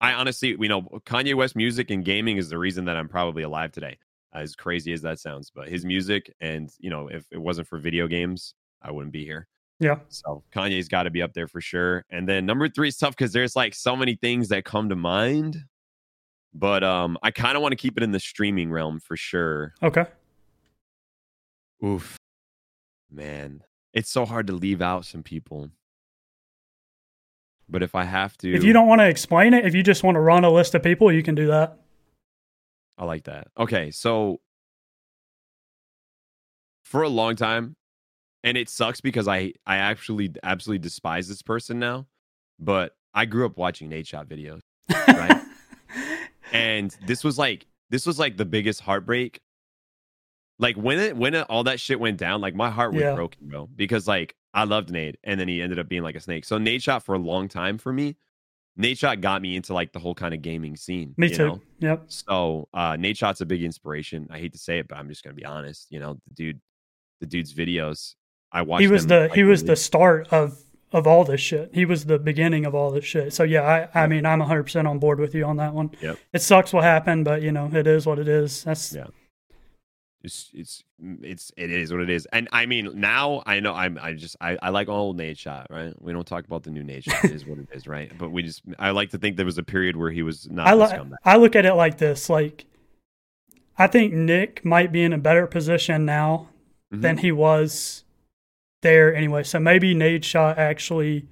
I 0.00 0.12
honestly, 0.12 0.56
you 0.58 0.68
know, 0.68 0.82
Kanye 1.06 1.34
West 1.34 1.56
music 1.56 1.90
and 1.90 2.04
gaming 2.04 2.36
is 2.36 2.50
the 2.50 2.58
reason 2.58 2.84
that 2.86 2.96
I'm 2.96 3.08
probably 3.08 3.42
alive 3.42 3.72
today. 3.72 3.98
As 4.32 4.54
crazy 4.54 4.92
as 4.92 5.00
that 5.02 5.18
sounds, 5.18 5.50
but 5.52 5.68
his 5.68 5.86
music 5.86 6.34
and 6.40 6.70
you 6.78 6.90
know, 6.90 7.08
if 7.08 7.24
it 7.32 7.40
wasn't 7.40 7.66
for 7.66 7.78
video 7.78 8.06
games, 8.06 8.54
I 8.82 8.90
wouldn't 8.90 9.12
be 9.12 9.24
here. 9.24 9.48
Yeah. 9.80 10.00
So 10.08 10.42
Kanye's 10.54 10.88
got 10.88 11.04
to 11.04 11.10
be 11.10 11.22
up 11.22 11.32
there 11.32 11.48
for 11.48 11.60
sure. 11.60 12.04
And 12.10 12.28
then 12.28 12.44
number 12.44 12.68
three 12.68 12.88
is 12.88 12.96
tough 12.96 13.16
because 13.16 13.32
there's 13.32 13.56
like 13.56 13.74
so 13.74 13.96
many 13.96 14.16
things 14.16 14.48
that 14.48 14.64
come 14.64 14.88
to 14.90 14.96
mind. 14.96 15.64
But 16.52 16.84
um, 16.84 17.16
I 17.22 17.30
kind 17.30 17.56
of 17.56 17.62
want 17.62 17.72
to 17.72 17.76
keep 17.76 17.96
it 17.96 18.02
in 18.02 18.12
the 18.12 18.20
streaming 18.20 18.70
realm 18.70 19.00
for 19.00 19.16
sure. 19.16 19.74
Okay. 19.82 20.04
Oof, 21.84 22.16
man, 23.10 23.62
it's 23.92 24.10
so 24.10 24.24
hard 24.26 24.48
to 24.48 24.52
leave 24.52 24.82
out 24.82 25.04
some 25.04 25.22
people. 25.22 25.70
But 27.70 27.82
if 27.82 27.94
I 27.94 28.04
have 28.04 28.36
to, 28.38 28.52
if 28.52 28.64
you 28.64 28.72
don't 28.72 28.86
want 28.86 29.00
to 29.00 29.08
explain 29.08 29.52
it, 29.54 29.66
if 29.66 29.74
you 29.74 29.82
just 29.82 30.02
want 30.02 30.14
to 30.14 30.20
run 30.20 30.44
a 30.44 30.50
list 30.50 30.74
of 30.74 30.82
people, 30.82 31.12
you 31.12 31.22
can 31.22 31.34
do 31.34 31.48
that. 31.48 31.78
I 32.96 33.04
like 33.04 33.24
that. 33.24 33.48
Okay, 33.58 33.90
so 33.90 34.40
for 36.84 37.02
a 37.02 37.08
long 37.08 37.36
time, 37.36 37.76
and 38.42 38.56
it 38.56 38.68
sucks 38.68 39.00
because 39.00 39.28
I 39.28 39.52
I 39.66 39.76
actually 39.76 40.32
absolutely 40.42 40.80
despise 40.80 41.28
this 41.28 41.42
person 41.42 41.78
now, 41.78 42.06
but 42.58 42.96
I 43.12 43.26
grew 43.26 43.44
up 43.44 43.56
watching 43.56 43.90
Nadeshot 43.90 44.26
videos, 44.26 44.60
right? 44.90 45.42
and 46.52 46.96
this 47.06 47.22
was 47.22 47.38
like 47.38 47.66
this 47.90 48.06
was 48.06 48.18
like 48.18 48.36
the 48.36 48.44
biggest 48.44 48.80
heartbreak. 48.80 49.40
Like 50.58 50.76
when 50.76 50.98
it 50.98 51.16
when 51.16 51.34
it, 51.34 51.46
all 51.48 51.64
that 51.64 51.80
shit 51.80 52.00
went 52.00 52.16
down, 52.16 52.40
like 52.40 52.54
my 52.54 52.70
heart 52.70 52.92
was 52.92 53.02
yeah. 53.02 53.14
broken, 53.14 53.48
bro. 53.48 53.68
Because 53.74 54.08
like 54.08 54.34
I 54.54 54.64
loved 54.64 54.90
Nate, 54.90 55.18
and 55.24 55.38
then 55.38 55.48
he 55.48 55.60
ended 55.60 55.78
up 55.78 55.88
being 55.88 56.02
like 56.02 56.16
a 56.16 56.20
snake. 56.20 56.44
So 56.44 56.58
Nadeshot 56.58 57.02
for 57.02 57.14
a 57.14 57.18
long 57.18 57.48
time 57.48 57.78
for 57.78 57.92
me, 57.92 58.16
Nadeshot 58.78 59.20
got 59.20 59.42
me 59.42 59.56
into 59.56 59.74
like 59.74 59.92
the 59.92 59.98
whole 59.98 60.14
kind 60.14 60.32
of 60.32 60.40
gaming 60.40 60.76
scene. 60.76 61.14
Me 61.16 61.28
too. 61.28 61.46
Know? 61.48 61.62
Yep. 61.80 62.04
So 62.08 62.68
uh 62.72 62.92
Nadeshot's 62.92 63.40
a 63.40 63.46
big 63.46 63.62
inspiration. 63.62 64.28
I 64.30 64.38
hate 64.38 64.52
to 64.52 64.58
say 64.58 64.78
it, 64.78 64.88
but 64.88 64.98
I'm 64.98 65.08
just 65.08 65.24
gonna 65.24 65.34
be 65.34 65.44
honest. 65.44 65.86
You 65.90 65.98
know, 66.00 66.14
the 66.26 66.34
dude, 66.34 66.60
the 67.20 67.26
dude's 67.26 67.52
videos 67.52 68.14
I 68.52 68.62
watched. 68.62 68.82
He 68.82 68.88
was 68.88 69.06
the 69.06 69.22
like, 69.22 69.34
he 69.34 69.42
was 69.42 69.64
the 69.64 69.76
start 69.76 70.28
of 70.32 70.58
of 70.92 71.06
all 71.06 71.24
this 71.24 71.40
shit. 71.40 71.70
He 71.74 71.84
was 71.84 72.06
the 72.06 72.18
beginning 72.18 72.64
of 72.64 72.74
all 72.74 72.90
this 72.90 73.04
shit. 73.04 73.32
So 73.32 73.42
yeah, 73.42 73.88
I 73.94 74.04
I 74.04 74.06
mean 74.06 74.24
I'm 74.24 74.38
100 74.38 74.62
percent 74.62 74.86
on 74.86 74.98
board 74.98 75.18
with 75.18 75.34
you 75.34 75.44
on 75.44 75.56
that 75.56 75.74
one. 75.74 75.90
Yep. 76.00 76.18
It 76.32 76.42
sucks 76.42 76.72
what 76.72 76.84
happened, 76.84 77.24
but 77.24 77.42
you 77.42 77.50
know 77.50 77.68
it 77.72 77.86
is 77.86 78.06
what 78.06 78.18
it 78.20 78.28
is. 78.28 78.62
That's 78.64 78.94
yeah. 78.94 79.06
It's 80.22 80.50
it's 80.52 80.82
it's 81.22 81.52
it 81.56 81.70
is 81.70 81.92
what 81.92 82.00
it 82.00 82.10
is, 82.10 82.26
and 82.32 82.48
I 82.50 82.66
mean 82.66 82.90
now 82.94 83.42
I 83.46 83.60
know 83.60 83.72
I'm 83.72 83.98
I 84.02 84.14
just 84.14 84.36
I, 84.40 84.58
I 84.60 84.70
like 84.70 84.88
old 84.88 85.16
Nadeshot 85.16 85.66
right. 85.70 85.94
We 86.02 86.12
don't 86.12 86.26
talk 86.26 86.44
about 86.44 86.64
the 86.64 86.70
new 86.70 86.82
Nadeshot. 86.82 87.24
it 87.24 87.30
is 87.30 87.46
what 87.46 87.58
it 87.58 87.68
is, 87.72 87.86
right? 87.86 88.10
But 88.18 88.30
we 88.30 88.42
just 88.42 88.62
I 88.80 88.90
like 88.90 89.10
to 89.10 89.18
think 89.18 89.36
there 89.36 89.46
was 89.46 89.58
a 89.58 89.62
period 89.62 89.96
where 89.96 90.10
he 90.10 90.22
was 90.22 90.50
not. 90.50 90.66
I 90.66 90.72
like 90.72 91.00
I 91.24 91.36
look 91.36 91.54
at 91.54 91.64
it 91.64 91.74
like 91.74 91.98
this, 91.98 92.28
like 92.28 92.64
I 93.78 93.86
think 93.86 94.12
Nick 94.12 94.64
might 94.64 94.90
be 94.90 95.04
in 95.04 95.12
a 95.12 95.18
better 95.18 95.46
position 95.46 96.04
now 96.04 96.48
mm-hmm. 96.92 97.00
than 97.00 97.18
he 97.18 97.30
was 97.30 98.02
there 98.82 99.14
anyway. 99.14 99.44
So 99.44 99.60
maybe 99.60 99.94
Nadeshot 99.94 100.58
actually 100.58 101.28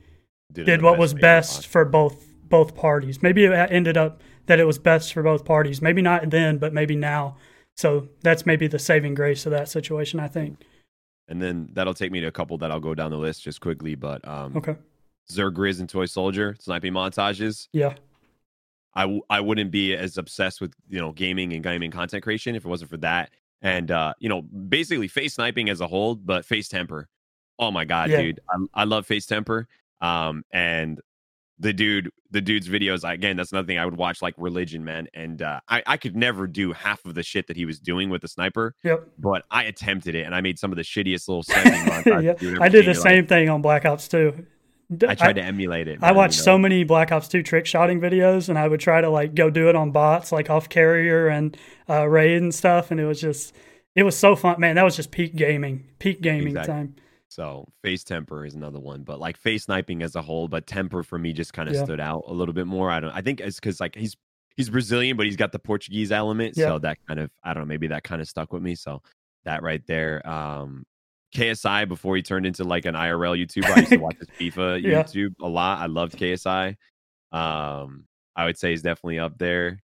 did, 0.52 0.66
did 0.66 0.82
what 0.82 0.96
was 0.96 1.12
best 1.12 1.66
for 1.66 1.84
both 1.84 2.24
both 2.48 2.76
parties. 2.76 3.22
Maybe 3.22 3.44
it 3.44 3.52
ended 3.52 3.96
up 3.96 4.22
that 4.46 4.60
it 4.60 4.64
was 4.64 4.78
best 4.78 5.12
for 5.12 5.22
both 5.22 5.44
parties. 5.44 5.82
Maybe 5.82 6.02
not 6.02 6.30
then, 6.30 6.58
but 6.58 6.72
maybe 6.72 6.94
now. 6.94 7.36
So 7.76 8.08
that's 8.22 8.46
maybe 8.46 8.66
the 8.66 8.78
saving 8.78 9.14
grace 9.14 9.46
of 9.46 9.52
that 9.52 9.68
situation, 9.68 10.18
I 10.18 10.28
think. 10.28 10.62
And 11.28 11.42
then 11.42 11.68
that'll 11.72 11.94
take 11.94 12.12
me 12.12 12.20
to 12.20 12.26
a 12.26 12.32
couple 12.32 12.56
that 12.58 12.70
I'll 12.70 12.80
go 12.80 12.94
down 12.94 13.10
the 13.10 13.18
list 13.18 13.42
just 13.42 13.60
quickly. 13.60 13.94
But 13.94 14.26
um, 14.26 14.56
okay, 14.56 14.76
Zergriz 15.30 15.80
and 15.80 15.88
Toy 15.88 16.06
Soldier 16.06 16.56
sniping 16.60 16.92
montages. 16.92 17.68
Yeah, 17.72 17.94
I 18.94 19.02
w- 19.02 19.22
I 19.28 19.40
wouldn't 19.40 19.70
be 19.70 19.94
as 19.94 20.18
obsessed 20.18 20.60
with 20.60 20.72
you 20.88 20.98
know 20.98 21.12
gaming 21.12 21.52
and 21.52 21.62
gaming 21.62 21.90
content 21.90 22.22
creation 22.22 22.54
if 22.54 22.64
it 22.64 22.68
wasn't 22.68 22.90
for 22.90 22.96
that. 22.98 23.30
And 23.60 23.90
uh, 23.90 24.14
you 24.18 24.28
know, 24.28 24.42
basically 24.42 25.08
FaZe 25.08 25.34
sniping 25.34 25.68
as 25.68 25.80
a 25.80 25.86
whole, 25.86 26.14
but 26.14 26.44
FaZe 26.44 26.68
Temperrr. 26.68 27.04
Oh 27.58 27.70
my 27.70 27.84
god, 27.84 28.10
yeah. 28.10 28.22
dude, 28.22 28.40
I, 28.48 28.82
I 28.82 28.84
love 28.84 29.06
FaZe 29.06 29.26
Temperrr. 29.26 29.66
Um, 30.00 30.44
and 30.50 31.00
the 31.58 31.72
dude, 31.72 32.10
the 32.30 32.40
dude's 32.40 32.68
videos 32.68 33.08
again. 33.08 33.36
That's 33.36 33.52
another 33.52 33.66
thing 33.66 33.78
I 33.78 33.84
would 33.84 33.96
watch, 33.96 34.20
like 34.20 34.34
Religion, 34.36 34.84
man. 34.84 35.08
And 35.14 35.40
uh, 35.40 35.60
I, 35.68 35.82
I 35.86 35.96
could 35.96 36.16
never 36.16 36.46
do 36.46 36.72
half 36.72 37.04
of 37.04 37.14
the 37.14 37.22
shit 37.22 37.46
that 37.46 37.56
he 37.56 37.64
was 37.64 37.78
doing 37.78 38.10
with 38.10 38.22
the 38.22 38.28
sniper. 38.28 38.74
Yep. 38.84 39.08
But 39.18 39.44
I 39.50 39.64
attempted 39.64 40.14
it, 40.14 40.26
and 40.26 40.34
I 40.34 40.40
made 40.40 40.58
some 40.58 40.70
of 40.70 40.76
the 40.76 40.82
shittiest 40.82 41.28
little 41.28 41.42
sniping 41.42 42.04
yeah. 42.24 42.58
I 42.60 42.68
did 42.68 42.86
the 42.86 42.94
same 42.94 43.20
like, 43.20 43.28
thing 43.28 43.48
on 43.48 43.62
Black 43.62 43.86
Ops 43.86 44.08
2. 44.08 44.46
I 45.08 45.14
tried 45.14 45.30
I, 45.30 45.32
to 45.32 45.42
emulate 45.42 45.88
it. 45.88 46.00
Man, 46.00 46.10
I 46.10 46.12
watched 46.12 46.36
you 46.36 46.42
know? 46.42 46.44
so 46.44 46.58
many 46.58 46.84
Black 46.84 47.10
Ops 47.10 47.28
2 47.28 47.42
trick 47.42 47.66
shotting 47.66 48.00
videos, 48.00 48.48
and 48.48 48.58
I 48.58 48.68
would 48.68 48.80
try 48.80 49.00
to 49.00 49.08
like 49.08 49.34
go 49.34 49.50
do 49.50 49.68
it 49.68 49.76
on 49.76 49.90
bots, 49.90 50.30
like 50.30 50.50
off 50.50 50.68
carrier 50.68 51.28
and 51.28 51.56
uh, 51.88 52.06
raid 52.06 52.42
and 52.42 52.54
stuff. 52.54 52.90
And 52.90 53.00
it 53.00 53.06
was 53.06 53.20
just, 53.20 53.54
it 53.94 54.02
was 54.02 54.16
so 54.16 54.36
fun, 54.36 54.60
man. 54.60 54.76
That 54.76 54.84
was 54.84 54.94
just 54.94 55.10
peak 55.10 55.34
gaming, 55.34 55.86
peak 55.98 56.20
gaming 56.20 56.48
exactly. 56.48 56.72
time. 56.72 56.96
So 57.28 57.66
FaZe 57.82 58.04
Temperrr 58.04 58.46
is 58.46 58.54
another 58.54 58.78
one, 58.78 59.02
but 59.02 59.18
like 59.18 59.36
FaZe 59.36 59.64
sniping 59.64 60.02
as 60.02 60.14
a 60.14 60.22
whole, 60.22 60.48
but 60.48 60.66
Temperrr 60.66 61.04
for 61.04 61.18
me 61.18 61.32
just 61.32 61.52
kind 61.52 61.68
of 61.68 61.74
yeah. 61.74 61.84
stood 61.84 62.00
out 62.00 62.24
a 62.26 62.32
little 62.32 62.54
bit 62.54 62.66
more. 62.66 62.90
I 62.90 63.00
don't. 63.00 63.10
I 63.10 63.20
think 63.20 63.40
it's 63.40 63.56
because 63.56 63.80
like 63.80 63.94
he's 63.94 64.16
he's 64.56 64.70
Brazilian, 64.70 65.16
but 65.16 65.26
he's 65.26 65.36
got 65.36 65.52
the 65.52 65.58
Portuguese 65.58 66.12
element, 66.12 66.56
yeah. 66.56 66.66
so 66.66 66.78
that 66.78 66.98
kind 67.06 67.20
of 67.20 67.30
I 67.42 67.52
don't 67.52 67.64
know. 67.64 67.68
Maybe 67.68 67.88
that 67.88 68.04
kind 68.04 68.22
of 68.22 68.28
stuck 68.28 68.52
with 68.52 68.62
me. 68.62 68.74
So 68.74 69.02
that 69.44 69.62
right 69.62 69.82
there. 69.86 70.26
Um, 70.28 70.84
KSI 71.34 71.88
before 71.88 72.16
he 72.16 72.22
turned 72.22 72.46
into 72.46 72.64
like 72.64 72.86
an 72.86 72.94
IRL 72.94 73.36
YouTuber. 73.36 73.70
I 73.70 73.80
used 73.80 73.92
to 73.92 73.98
watch 73.98 74.16
his 74.18 74.28
FIFA 74.40 74.82
yeah. 74.82 75.02
YouTube 75.02 75.34
a 75.40 75.48
lot. 75.48 75.80
I 75.80 75.86
loved 75.86 76.16
KSI. 76.16 76.76
Um, 77.32 78.06
I 78.34 78.44
would 78.44 78.56
say 78.56 78.70
he's 78.70 78.82
definitely 78.82 79.18
up 79.18 79.36
there. 79.38 79.80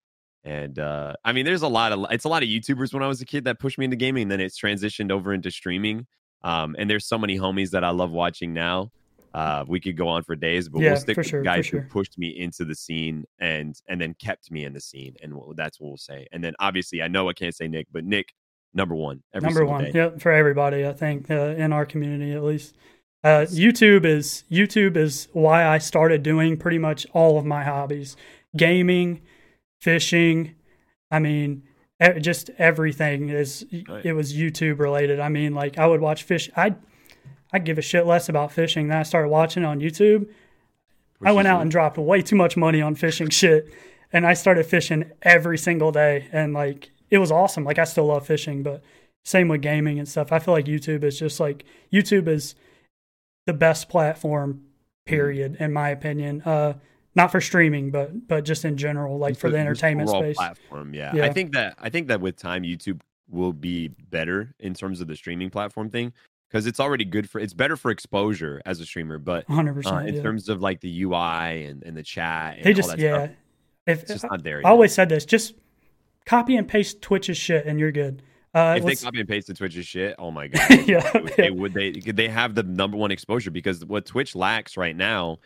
And 0.45 0.78
uh, 0.78 1.14
I 1.24 1.32
mean, 1.32 1.45
there's 1.45 1.62
a 1.62 1.68
lot 1.68 1.93
of 1.93 2.07
it's 2.11 2.24
a 2.24 2.28
lot 2.28 2.43
of 2.43 2.49
YouTubers 2.49 2.93
when 2.93 3.03
I 3.03 3.07
was 3.07 3.20
a 3.20 3.26
kid 3.26 3.45
that 3.45 3.59
pushed 3.59 3.78
me 3.78 3.84
into 3.84 3.97
gaming. 3.97 4.22
And 4.22 4.30
then 4.30 4.41
it's 4.41 4.61
transitioned 4.61 5.11
over 5.11 5.32
into 5.32 5.51
streaming. 5.51 6.07
Um, 6.43 6.76
and 6.78 6.89
there's 6.89 7.07
so 7.07 7.18
many 7.18 7.39
homies 7.39 7.70
that 7.70 7.84
I 7.84 7.91
love 7.91 8.11
watching 8.11 8.55
now. 8.55 8.91
Uh, 9.34 9.64
we 9.68 9.78
could 9.78 9.97
go 9.97 10.09
on 10.09 10.22
for 10.22 10.34
days, 10.34 10.68
but 10.68 10.80
yeah, 10.80 10.93
we'll 10.93 11.01
stick 11.01 11.16
with 11.16 11.26
sure, 11.26 11.43
guys 11.43 11.66
sure. 11.66 11.82
who 11.82 11.89
pushed 11.89 12.18
me 12.18 12.28
into 12.28 12.64
the 12.64 12.74
scene 12.74 13.24
and 13.39 13.80
and 13.89 14.01
then 14.01 14.14
kept 14.14 14.51
me 14.51 14.64
in 14.64 14.72
the 14.72 14.80
scene, 14.80 15.14
and 15.22 15.34
we'll, 15.34 15.53
that's 15.55 15.78
what 15.78 15.89
we'll 15.89 15.97
say. 15.97 16.26
And 16.32 16.43
then 16.43 16.55
obviously, 16.59 17.03
I 17.03 17.09
know 17.09 17.28
I 17.28 17.34
can't 17.34 17.55
say 17.55 17.68
Nick, 17.68 17.89
but 17.93 18.05
Nick, 18.05 18.32
number 18.72 18.95
one, 18.95 19.22
number 19.34 19.66
one, 19.66 19.84
day. 19.84 19.93
yeah, 19.95 20.11
for 20.18 20.32
everybody. 20.32 20.86
I 20.86 20.93
think 20.93 21.30
uh, 21.30 21.55
in 21.57 21.72
our 21.72 21.86
community 21.86 22.32
at 22.32 22.43
least. 22.43 22.74
Uh, 23.24 23.45
YouTube 23.51 24.05
is 24.05 24.45
YouTube 24.51 24.97
is 24.97 25.28
why 25.32 25.66
I 25.66 25.78
started 25.78 26.22
doing 26.22 26.57
pretty 26.57 26.78
much 26.78 27.07
all 27.12 27.36
of 27.39 27.45
my 27.45 27.64
hobbies: 27.64 28.16
gaming, 28.57 29.20
fishing. 29.80 30.55
I 31.11 31.18
mean, 31.18 31.64
just 32.20 32.51
everything 32.59 33.28
is 33.28 33.66
right. 33.88 34.05
it 34.05 34.12
was 34.12 34.32
YouTube 34.32 34.78
related. 34.78 35.20
I 35.20 35.28
mean, 35.28 35.55
like 35.55 35.78
I 35.78 35.86
would 35.86 36.01
watch 36.01 36.22
fish. 36.22 36.49
I 36.57 36.76
I 37.53 37.59
give 37.59 37.78
a 37.78 37.82
shit 37.82 38.07
less 38.07 38.28
about 38.28 38.53
fishing. 38.53 38.88
Then 38.88 38.99
I 38.99 39.03
started 39.03 39.28
watching 39.28 39.64
on 39.64 39.80
YouTube. 39.80 40.28
Which 41.18 41.28
I 41.28 41.32
went 41.32 41.49
out 41.49 41.62
and 41.62 41.70
dropped 41.70 41.99
way 41.99 42.22
too 42.22 42.36
much 42.36 42.57
money 42.57 42.80
on 42.80 42.94
fishing 42.94 43.28
shit, 43.30 43.72
and 44.12 44.26
I 44.26 44.34
started 44.34 44.66
fishing 44.66 45.11
every 45.22 45.59
single 45.59 45.90
day. 45.90 46.28
And 46.32 46.55
like 46.55 46.90
it 47.11 47.18
was 47.18 47.32
awesome. 47.32 47.64
Like 47.64 47.78
I 47.78 47.84
still 47.84 48.07
love 48.07 48.26
fishing, 48.26 48.62
but 48.62 48.82
same 49.24 49.49
with 49.49 49.62
gaming 49.62 49.99
and 49.99 50.09
stuff. 50.09 50.30
I 50.30 50.38
feel 50.38 50.55
like 50.55 50.66
YouTube 50.66 51.03
is 51.03 51.18
just 51.18 51.40
like 51.40 51.64
YouTube 51.92 52.28
is 52.28 52.55
the 53.46 53.53
best 53.53 53.88
platform. 53.88 54.55
Mm-hmm. 54.55 54.64
Period, 55.07 55.55
mm-hmm. 55.55 55.64
in 55.64 55.72
my 55.72 55.88
opinion. 55.88 56.42
Uh, 56.42 56.74
not 57.18 57.32
for 57.32 57.40
streaming, 57.40 57.90
but 57.90 58.28
but 58.28 58.44
just 58.44 58.64
in 58.64 58.76
general, 58.78 59.18
like 59.18 59.36
for 59.36 59.50
the 59.50 59.58
entertainment 59.58 60.08
space. 60.08 60.36
Platform, 60.36 60.94
yeah. 60.94 61.14
yeah. 61.14 61.26
I 61.26 61.32
think 61.32 61.52
that 61.52 61.74
I 61.78 61.90
think 61.90 62.08
that 62.08 62.20
with 62.20 62.36
time, 62.36 62.62
YouTube 62.62 63.00
will 63.28 63.52
be 63.52 63.88
better 63.88 64.54
in 64.60 64.72
terms 64.72 65.02
of 65.02 65.08
the 65.08 65.16
streaming 65.16 65.50
platform 65.50 65.90
thing 65.90 66.12
because 66.48 66.66
it's 66.66 66.80
already 66.80 67.04
good 67.04 67.28
for 67.28 67.40
it's 67.40 67.52
better 67.52 67.76
for 67.76 67.90
exposure 67.90 68.62
as 68.64 68.80
a 68.80 68.86
streamer, 68.86 69.18
but 69.18 69.46
100 69.48 69.86
uh, 69.86 69.96
in 69.96 70.14
yeah. 70.14 70.22
terms 70.22 70.48
of 70.48 70.62
like 70.62 70.80
the 70.80 71.02
UI 71.02 71.66
and, 71.66 71.82
and 71.82 71.96
the 71.96 72.04
chat, 72.04 72.56
and 72.56 72.64
they 72.64 72.72
just 72.72 72.96
yeah. 72.96 73.24
Stuff, 73.24 73.30
if, 73.86 74.02
it's 74.02 74.12
just 74.12 74.24
not 74.30 74.44
there. 74.44 74.62
I 74.64 74.70
always 74.70 74.94
said 74.94 75.08
this: 75.08 75.26
just 75.26 75.54
copy 76.24 76.56
and 76.56 76.68
paste 76.68 77.02
Twitch's 77.02 77.36
shit, 77.36 77.66
and 77.66 77.80
you're 77.80 77.92
good. 77.92 78.22
Uh, 78.54 78.76
if 78.78 78.84
they 78.84 78.94
copy 78.94 79.18
and 79.20 79.28
paste 79.28 79.48
the 79.48 79.54
Twitch's 79.54 79.86
shit, 79.86 80.14
oh 80.20 80.30
my 80.30 80.46
god, 80.48 80.86
yeah, 80.86 81.10
they 81.36 81.50
would 81.50 81.74
they 81.74 81.90
they 81.90 82.28
have 82.28 82.54
the 82.54 82.62
number 82.62 82.96
one 82.96 83.10
exposure 83.10 83.50
because 83.50 83.84
what 83.84 84.06
Twitch 84.06 84.36
lacks 84.36 84.76
right 84.76 84.96
now 84.96 85.38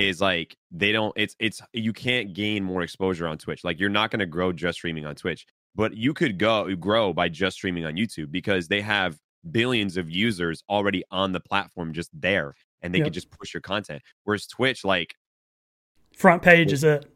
is 0.00 0.20
like 0.20 0.56
they 0.70 0.92
don't 0.92 1.12
it's 1.16 1.36
it's 1.38 1.60
you 1.72 1.92
can't 1.92 2.32
gain 2.34 2.64
more 2.64 2.82
exposure 2.82 3.26
on 3.26 3.38
Twitch. 3.38 3.64
Like 3.64 3.78
you're 3.78 3.88
not 3.88 4.10
going 4.10 4.20
to 4.20 4.26
grow 4.26 4.52
just 4.52 4.78
streaming 4.78 5.06
on 5.06 5.14
Twitch, 5.14 5.46
but 5.74 5.96
you 5.96 6.14
could 6.14 6.38
go 6.38 6.74
grow 6.76 7.12
by 7.12 7.28
just 7.28 7.56
streaming 7.56 7.84
on 7.84 7.94
YouTube 7.94 8.30
because 8.30 8.68
they 8.68 8.80
have 8.80 9.18
billions 9.50 9.96
of 9.96 10.10
users 10.10 10.62
already 10.68 11.02
on 11.10 11.32
the 11.32 11.40
platform 11.40 11.92
just 11.92 12.10
there 12.12 12.54
and 12.82 12.94
they 12.94 12.98
yep. 12.98 13.06
could 13.06 13.14
just 13.14 13.30
push 13.30 13.54
your 13.54 13.60
content. 13.60 14.02
Whereas 14.24 14.46
Twitch, 14.46 14.84
like 14.84 15.14
front 16.16 16.42
page 16.42 16.72
is 16.72 16.84
it. 16.84 17.06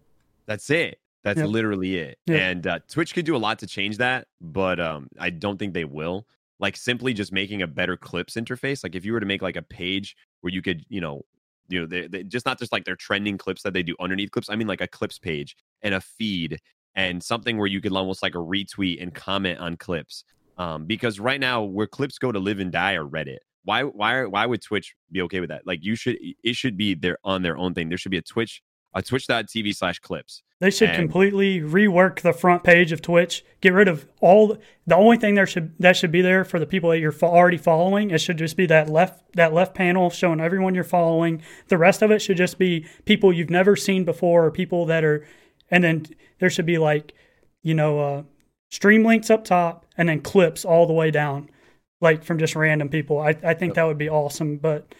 That's 0.46 0.70
it. 0.70 0.98
That's 1.22 1.38
yep. 1.38 1.48
literally 1.48 1.96
it. 1.96 2.18
Yep. 2.26 2.40
And 2.40 2.66
uh, 2.66 2.78
Twitch 2.88 3.14
could 3.14 3.24
do 3.24 3.34
a 3.34 3.38
lot 3.38 3.58
to 3.60 3.66
change 3.66 3.96
that, 3.98 4.26
but 4.40 4.78
um, 4.78 5.08
I 5.18 5.30
don't 5.30 5.58
think 5.58 5.72
they 5.72 5.86
will. 5.86 6.26
Like 6.60 6.76
simply 6.76 7.14
just 7.14 7.32
making 7.32 7.62
a 7.62 7.66
better 7.66 7.96
clips 7.96 8.34
interface. 8.34 8.84
Like 8.84 8.94
if 8.94 9.04
you 9.04 9.12
were 9.12 9.20
to 9.20 9.26
make 9.26 9.42
like 9.42 9.56
a 9.56 9.62
page 9.62 10.16
where 10.40 10.52
you 10.52 10.62
could, 10.62 10.84
you 10.88 11.00
know, 11.00 11.22
you 11.68 11.80
know, 11.80 11.86
they, 11.86 12.06
they 12.06 12.22
just 12.22 12.46
not 12.46 12.58
just 12.58 12.72
like 12.72 12.84
their 12.84 12.96
trending 12.96 13.38
clips 13.38 13.62
that 13.62 13.72
they 13.72 13.82
do 13.82 13.94
underneath 14.00 14.30
clips. 14.30 14.50
I 14.50 14.56
mean, 14.56 14.68
like 14.68 14.80
a 14.80 14.86
clips 14.86 15.18
page 15.18 15.56
and 15.82 15.94
a 15.94 16.00
feed 16.00 16.58
and 16.94 17.22
something 17.22 17.56
where 17.58 17.66
you 17.66 17.80
could 17.80 17.92
almost 17.92 18.22
like 18.22 18.34
a 18.34 18.38
retweet 18.38 19.02
and 19.02 19.14
comment 19.14 19.58
on 19.60 19.76
clips. 19.76 20.24
Um, 20.56 20.86
because 20.86 21.18
right 21.18 21.40
now, 21.40 21.62
where 21.62 21.86
clips 21.86 22.18
go 22.18 22.30
to 22.30 22.38
live 22.38 22.60
and 22.60 22.70
die 22.70 22.94
are 22.94 23.04
Reddit. 23.04 23.38
Why, 23.64 23.82
why, 23.82 24.24
why 24.26 24.46
would 24.46 24.62
Twitch 24.62 24.94
be 25.10 25.22
okay 25.22 25.40
with 25.40 25.48
that? 25.48 25.66
Like, 25.66 25.80
you 25.82 25.96
should, 25.96 26.18
it 26.20 26.54
should 26.54 26.76
be 26.76 26.94
their 26.94 27.18
on 27.24 27.42
their 27.42 27.56
own 27.56 27.74
thing. 27.74 27.88
There 27.88 27.98
should 27.98 28.10
be 28.10 28.18
a 28.18 28.22
Twitch 28.22 28.62
uh, 28.94 29.02
twitch.tv 29.02 29.74
slash 29.74 29.98
clips. 29.98 30.42
They 30.60 30.70
should 30.70 30.90
and, 30.90 30.96
completely 30.96 31.60
rework 31.60 32.20
the 32.20 32.32
front 32.32 32.62
page 32.62 32.92
of 32.92 33.02
Twitch. 33.02 33.44
Get 33.60 33.72
rid 33.72 33.88
of 33.88 34.06
all 34.20 34.56
the 34.86 34.96
only 34.96 35.16
thing 35.16 35.34
there 35.34 35.46
should 35.46 35.74
that 35.80 35.96
should 35.96 36.12
be 36.12 36.22
there 36.22 36.44
for 36.44 36.58
the 36.58 36.66
people 36.66 36.90
that 36.90 37.00
you're 37.00 37.14
already 37.22 37.58
following. 37.58 38.10
It 38.10 38.20
should 38.20 38.38
just 38.38 38.56
be 38.56 38.66
that 38.66 38.88
left 38.88 39.22
that 39.34 39.52
left 39.52 39.74
panel 39.74 40.10
showing 40.10 40.40
everyone 40.40 40.74
you're 40.74 40.84
following. 40.84 41.42
The 41.68 41.78
rest 41.78 42.02
of 42.02 42.10
it 42.10 42.20
should 42.20 42.36
just 42.36 42.58
be 42.58 42.86
people 43.04 43.32
you've 43.32 43.50
never 43.50 43.76
seen 43.76 44.04
before 44.04 44.44
or 44.44 44.50
people 44.50 44.86
that 44.86 45.04
are 45.04 45.26
and 45.70 45.82
then 45.82 46.06
there 46.38 46.50
should 46.50 46.66
be 46.66 46.78
like 46.78 47.14
you 47.62 47.74
know 47.74 47.98
uh, 47.98 48.22
stream 48.70 49.04
links 49.04 49.30
up 49.30 49.44
top 49.44 49.86
and 49.98 50.08
then 50.08 50.20
clips 50.20 50.64
all 50.64 50.86
the 50.86 50.92
way 50.92 51.10
down 51.10 51.50
like 52.00 52.22
from 52.22 52.38
just 52.38 52.54
random 52.54 52.88
people. 52.88 53.18
I 53.18 53.36
I 53.42 53.54
think 53.54 53.74
that 53.74 53.84
would 53.84 53.98
be 53.98 54.08
awesome, 54.08 54.58
but 54.58 54.94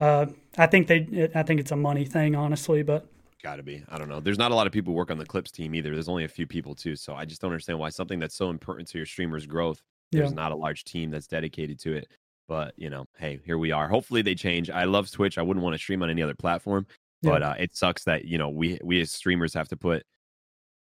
uh, 0.00 0.26
I 0.56 0.66
think 0.66 0.86
they 0.86 1.30
I 1.34 1.42
think 1.42 1.58
it's 1.58 1.72
a 1.72 1.76
money 1.76 2.04
thing 2.04 2.36
honestly, 2.36 2.82
but 2.82 3.06
Got 3.42 3.56
to 3.56 3.62
be. 3.62 3.82
I 3.88 3.96
don't 3.96 4.08
know. 4.08 4.20
There's 4.20 4.38
not 4.38 4.50
a 4.50 4.54
lot 4.54 4.66
of 4.66 4.72
people 4.72 4.92
who 4.92 4.96
work 4.96 5.10
on 5.10 5.18
the 5.18 5.24
clips 5.24 5.50
team 5.50 5.74
either. 5.74 5.92
There's 5.92 6.08
only 6.08 6.24
a 6.24 6.28
few 6.28 6.46
people 6.46 6.74
too. 6.74 6.94
So 6.94 7.14
I 7.14 7.24
just 7.24 7.40
don't 7.40 7.50
understand 7.50 7.78
why 7.78 7.88
something 7.88 8.18
that's 8.18 8.34
so 8.34 8.50
important 8.50 8.88
to 8.88 8.98
your 8.98 9.06
streamer's 9.06 9.46
growth, 9.46 9.80
there's 10.12 10.30
yeah. 10.30 10.34
not 10.34 10.52
a 10.52 10.56
large 10.56 10.84
team 10.84 11.10
that's 11.10 11.26
dedicated 11.26 11.78
to 11.80 11.94
it. 11.94 12.08
But 12.48 12.74
you 12.76 12.90
know, 12.90 13.06
hey, 13.16 13.40
here 13.46 13.58
we 13.58 13.72
are. 13.72 13.88
Hopefully 13.88 14.22
they 14.22 14.34
change. 14.34 14.70
I 14.70 14.84
love 14.84 15.10
Twitch. 15.10 15.38
I 15.38 15.42
wouldn't 15.42 15.64
want 15.64 15.74
to 15.74 15.78
stream 15.78 16.02
on 16.02 16.10
any 16.10 16.22
other 16.22 16.34
platform, 16.34 16.86
yeah. 17.22 17.30
but 17.30 17.42
uh, 17.42 17.54
it 17.58 17.76
sucks 17.76 18.04
that 18.04 18.24
you 18.24 18.38
know 18.38 18.48
we 18.48 18.78
we 18.82 19.00
as 19.00 19.10
streamers 19.12 19.54
have 19.54 19.68
to 19.68 19.76
put 19.76 20.04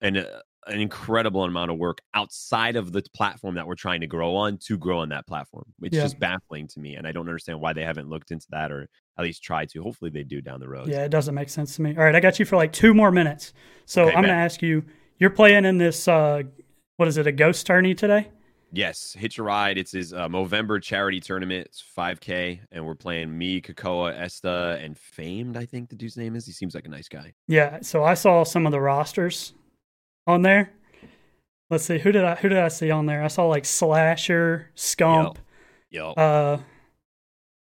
an 0.02 0.18
uh, 0.18 0.40
an 0.68 0.80
incredible 0.80 1.44
amount 1.44 1.72
of 1.72 1.78
work 1.78 2.00
outside 2.14 2.76
of 2.76 2.92
the 2.92 3.04
platform 3.14 3.56
that 3.56 3.68
we're 3.68 3.76
trying 3.76 4.02
to 4.02 4.08
grow 4.08 4.36
on 4.36 4.58
to 4.60 4.78
grow 4.78 5.00
on 5.00 5.10
that 5.10 5.28
platform. 5.28 5.66
It's 5.82 5.96
yeah. 5.96 6.04
just 6.04 6.20
baffling 6.20 6.68
to 6.70 6.80
me, 6.80 6.96
and 6.96 7.08
I 7.08 7.12
don't 7.12 7.28
understand 7.28 7.60
why 7.60 7.74
they 7.74 7.84
haven't 7.84 8.10
looked 8.10 8.32
into 8.32 8.48
that 8.52 8.72
or 8.72 8.88
at 9.18 9.24
least 9.24 9.44
try 9.44 9.66
to. 9.66 9.82
Hopefully, 9.82 10.12
they 10.12 10.24
do 10.24 10.42
down 10.42 10.60
the 10.60 10.70
road. 10.70 10.88
Yeah, 10.88 11.04
it 11.04 11.10
doesn't 11.10 11.36
make 11.36 11.50
sense 11.50 11.76
to 11.76 11.82
me. 11.82 11.96
All 11.98 12.04
right, 12.04 12.16
I 12.16 12.20
got 12.20 12.40
you 12.40 12.46
for 12.46 12.56
like 12.56 12.74
two 12.74 12.94
more 12.94 13.12
minutes, 13.12 13.54
so 13.86 14.04
okay, 14.04 14.16
I'm 14.16 14.24
going 14.24 14.36
to 14.36 14.42
ask 14.42 14.62
you. 14.62 14.84
You're 15.20 15.32
playing 15.32 15.66
in 15.66 15.78
this. 15.78 16.08
Uh, 16.08 16.44
what 16.98 17.08
is 17.08 17.18
it? 17.18 17.26
A 17.28 17.32
ghost 17.32 17.66
tourney 17.66 17.96
today? 17.96 18.30
Yes, 18.72 19.16
Hitch 19.18 19.38
a 19.38 19.44
Ride. 19.44 19.78
It's 19.78 19.92
his 19.92 20.14
uh, 20.14 20.28
Movember 20.28 20.82
charity 20.82 21.20
tournament. 21.20 21.68
It's 21.68 21.84
5K, 21.98 22.60
and 22.72 22.86
we're 22.86 22.96
playing 22.96 23.36
me, 23.36 23.62
Kakoa, 23.62 24.14
Esta, 24.20 24.78
and 24.82 24.98
Famed. 24.98 25.56
I 25.56 25.66
think 25.66 25.90
the 25.90 25.96
dude's 25.96 26.18
name 26.18 26.36
is. 26.36 26.46
He 26.46 26.52
seems 26.52 26.76
like 26.76 26.86
a 26.86 26.90
nice 26.90 27.08
guy. 27.08 27.34
Yeah. 27.48 27.80
So 27.82 28.04
I 28.04 28.14
saw 28.14 28.44
some 28.44 28.66
of 28.66 28.72
the 28.72 28.82
rosters 28.82 29.54
on 30.28 30.42
there. 30.44 30.72
Let's 31.70 31.86
see 31.86 31.98
who 31.98 32.12
did 32.12 32.24
I 32.24 32.36
who 32.36 32.50
did 32.50 32.60
I 32.60 32.68
see 32.68 32.92
on 32.92 33.08
there? 33.08 33.24
I 33.24 33.28
saw 33.28 33.46
like 33.48 33.66
Slasher, 33.66 34.72
Scump, 34.76 35.38
yep. 35.90 36.14
Uh, 36.18 36.58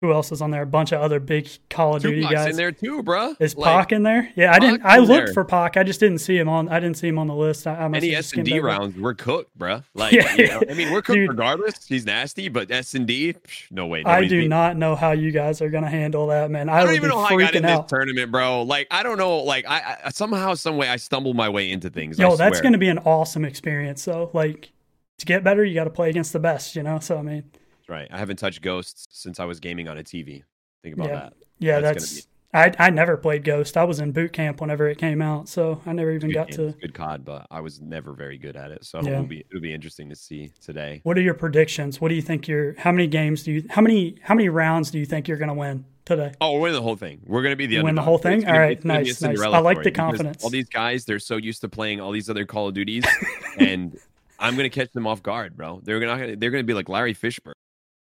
who 0.01 0.11
else 0.11 0.31
is 0.31 0.43
on 0.43 0.51
there? 0.51 0.61
A 0.61 0.67
bunch 0.67 0.91
of 0.91 1.01
other 1.01 1.19
big 1.19 1.49
Call 1.71 1.95
of 1.95 2.03
Duty 2.03 2.21
guys 2.21 2.51
in 2.51 2.55
there 2.55 2.71
too, 2.71 3.01
bro. 3.01 3.35
Is 3.39 3.57
like, 3.57 3.65
Pac 3.65 3.91
in 3.91 4.03
there? 4.03 4.31
Yeah, 4.35 4.53
I 4.53 4.59
didn't. 4.59 4.85
I 4.85 4.99
looked 4.99 5.27
there. 5.27 5.33
for 5.33 5.43
Pac. 5.43 5.75
I 5.75 5.83
just 5.83 5.99
didn't 5.99 6.19
see 6.19 6.37
him 6.37 6.47
on. 6.47 6.69
I 6.69 6.79
didn't 6.79 6.97
see 6.97 7.07
him 7.07 7.17
on 7.17 7.25
the 7.25 7.35
list. 7.35 7.65
I, 7.65 7.73
I 7.73 7.85
Any 7.85 8.13
S 8.13 8.31
and 8.33 8.45
D 8.45 8.59
rounds, 8.59 8.95
we're 8.95 9.15
cooked, 9.15 9.57
bro. 9.57 9.81
Like, 9.97 10.13
yeah, 10.13 10.35
you 10.35 10.47
know, 10.47 10.61
I 10.69 10.73
mean, 10.75 10.91
we're 10.91 11.01
cooked 11.01 11.15
Dude, 11.15 11.29
regardless. 11.29 11.87
He's 11.87 12.05
nasty, 12.05 12.49
but 12.49 12.69
S 12.69 12.93
and 12.93 13.07
D, 13.07 13.35
no 13.71 13.87
way. 13.87 14.03
I 14.03 14.27
do 14.27 14.41
beat. 14.41 14.47
not 14.47 14.77
know 14.77 14.95
how 14.95 15.11
you 15.11 15.31
guys 15.31 15.59
are 15.61 15.69
gonna 15.69 15.89
handle 15.89 16.27
that, 16.27 16.51
man. 16.51 16.69
I, 16.69 16.79
I 16.79 16.83
don't 16.83 16.93
even 16.93 17.09
know 17.09 17.19
how 17.19 17.35
I 17.35 17.41
got 17.41 17.55
in 17.55 17.65
out. 17.65 17.83
this 17.83 17.89
tournament, 17.89 18.31
bro. 18.31 18.61
Like, 18.61 18.87
I 18.91 19.01
don't 19.01 19.17
know. 19.17 19.37
Like, 19.37 19.65
I, 19.67 19.97
I 20.05 20.09
somehow, 20.11 20.53
some 20.53 20.77
way, 20.77 20.87
I 20.87 20.97
stumbled 20.97 21.35
my 21.35 21.49
way 21.49 21.71
into 21.71 21.89
things. 21.89 22.19
Yo, 22.19 22.35
that's 22.35 22.61
gonna 22.61 22.77
be 22.77 22.89
an 22.89 22.99
awesome 22.99 23.43
experience. 23.43 24.05
though. 24.05 24.29
like, 24.33 24.71
to 25.17 25.25
get 25.25 25.43
better, 25.43 25.65
you 25.65 25.73
got 25.73 25.85
to 25.85 25.89
play 25.89 26.11
against 26.11 26.33
the 26.33 26.39
best. 26.39 26.75
You 26.75 26.83
know, 26.83 26.99
so 26.99 27.17
I 27.17 27.23
mean. 27.23 27.43
Right. 27.87 28.07
I 28.11 28.17
haven't 28.17 28.37
touched 28.37 28.61
Ghosts 28.61 29.07
since 29.11 29.39
I 29.39 29.45
was 29.45 29.59
gaming 29.59 29.87
on 29.87 29.97
a 29.97 30.03
TV. 30.03 30.43
Think 30.83 30.95
about 30.95 31.09
yeah. 31.09 31.15
that. 31.15 31.33
Yeah, 31.59 31.79
that's. 31.79 32.15
that's 32.15 32.27
I 32.53 32.73
I 32.79 32.89
never 32.89 33.17
played 33.17 33.43
Ghost. 33.43 33.75
I 33.75 33.83
was 33.83 33.99
in 33.99 34.13
boot 34.13 34.31
camp 34.31 34.61
whenever 34.61 34.87
it 34.87 34.97
came 34.97 35.21
out, 35.21 35.49
so 35.49 35.81
I 35.85 35.93
never 35.93 36.11
even 36.11 36.31
got 36.31 36.47
game. 36.47 36.71
to 36.71 36.79
good 36.79 36.93
COD, 36.93 37.25
but 37.25 37.45
I 37.51 37.59
was 37.59 37.81
never 37.81 38.13
very 38.13 38.37
good 38.37 38.55
at 38.55 38.71
it. 38.71 38.85
So 38.85 39.01
yeah. 39.01 39.11
it'll 39.11 39.25
be 39.25 39.45
it'll 39.49 39.61
be 39.61 39.73
interesting 39.73 40.09
to 40.09 40.15
see 40.15 40.51
today. 40.61 41.01
What 41.03 41.17
are 41.17 41.21
your 41.21 41.33
predictions? 41.33 41.99
What 41.99 42.09
do 42.09 42.15
you 42.15 42.21
think 42.21 42.47
you're? 42.47 42.73
How 42.77 42.91
many 42.91 43.07
games 43.07 43.43
do 43.43 43.51
you? 43.51 43.65
How 43.69 43.81
many 43.81 44.15
how 44.21 44.33
many 44.33 44.49
rounds 44.49 44.91
do 44.91 44.97
you 44.97 45.05
think 45.05 45.27
you're 45.27 45.37
going 45.37 45.49
to 45.49 45.53
win 45.53 45.85
today? 46.05 46.31
Oh, 46.39 46.53
we're 46.53 46.61
winning 46.61 46.75
the 46.75 46.81
whole 46.81 46.95
thing. 46.95 47.21
We're 47.25 47.41
going 47.41 47.51
to 47.51 47.57
be 47.57 47.65
the 47.67 47.81
win 47.81 47.95
the 47.95 48.01
whole 48.01 48.17
thing. 48.17 48.41
Gonna, 48.41 48.53
all 48.53 48.59
right, 48.59 48.83
nice, 48.83 49.21
nice. 49.21 49.41
I 49.41 49.59
like 49.59 49.83
the 49.83 49.91
confidence. 49.91 50.43
All 50.43 50.49
these 50.49 50.69
guys, 50.69 51.03
they're 51.03 51.19
so 51.19 51.35
used 51.35 51.61
to 51.61 51.69
playing 51.69 51.99
all 51.99 52.11
these 52.11 52.29
other 52.29 52.45
Call 52.45 52.69
of 52.69 52.73
Duties, 52.73 53.05
and 53.57 53.99
I'm 54.39 54.55
going 54.55 54.69
to 54.69 54.73
catch 54.73 54.93
them 54.93 55.05
off 55.05 55.21
guard, 55.21 55.57
bro. 55.57 55.81
They're 55.83 55.99
gonna 55.99 56.37
they're 56.37 56.51
going 56.51 56.63
to 56.63 56.67
be 56.67 56.73
like 56.73 56.87
Larry 56.87 57.13
Fishburne. 57.13 57.53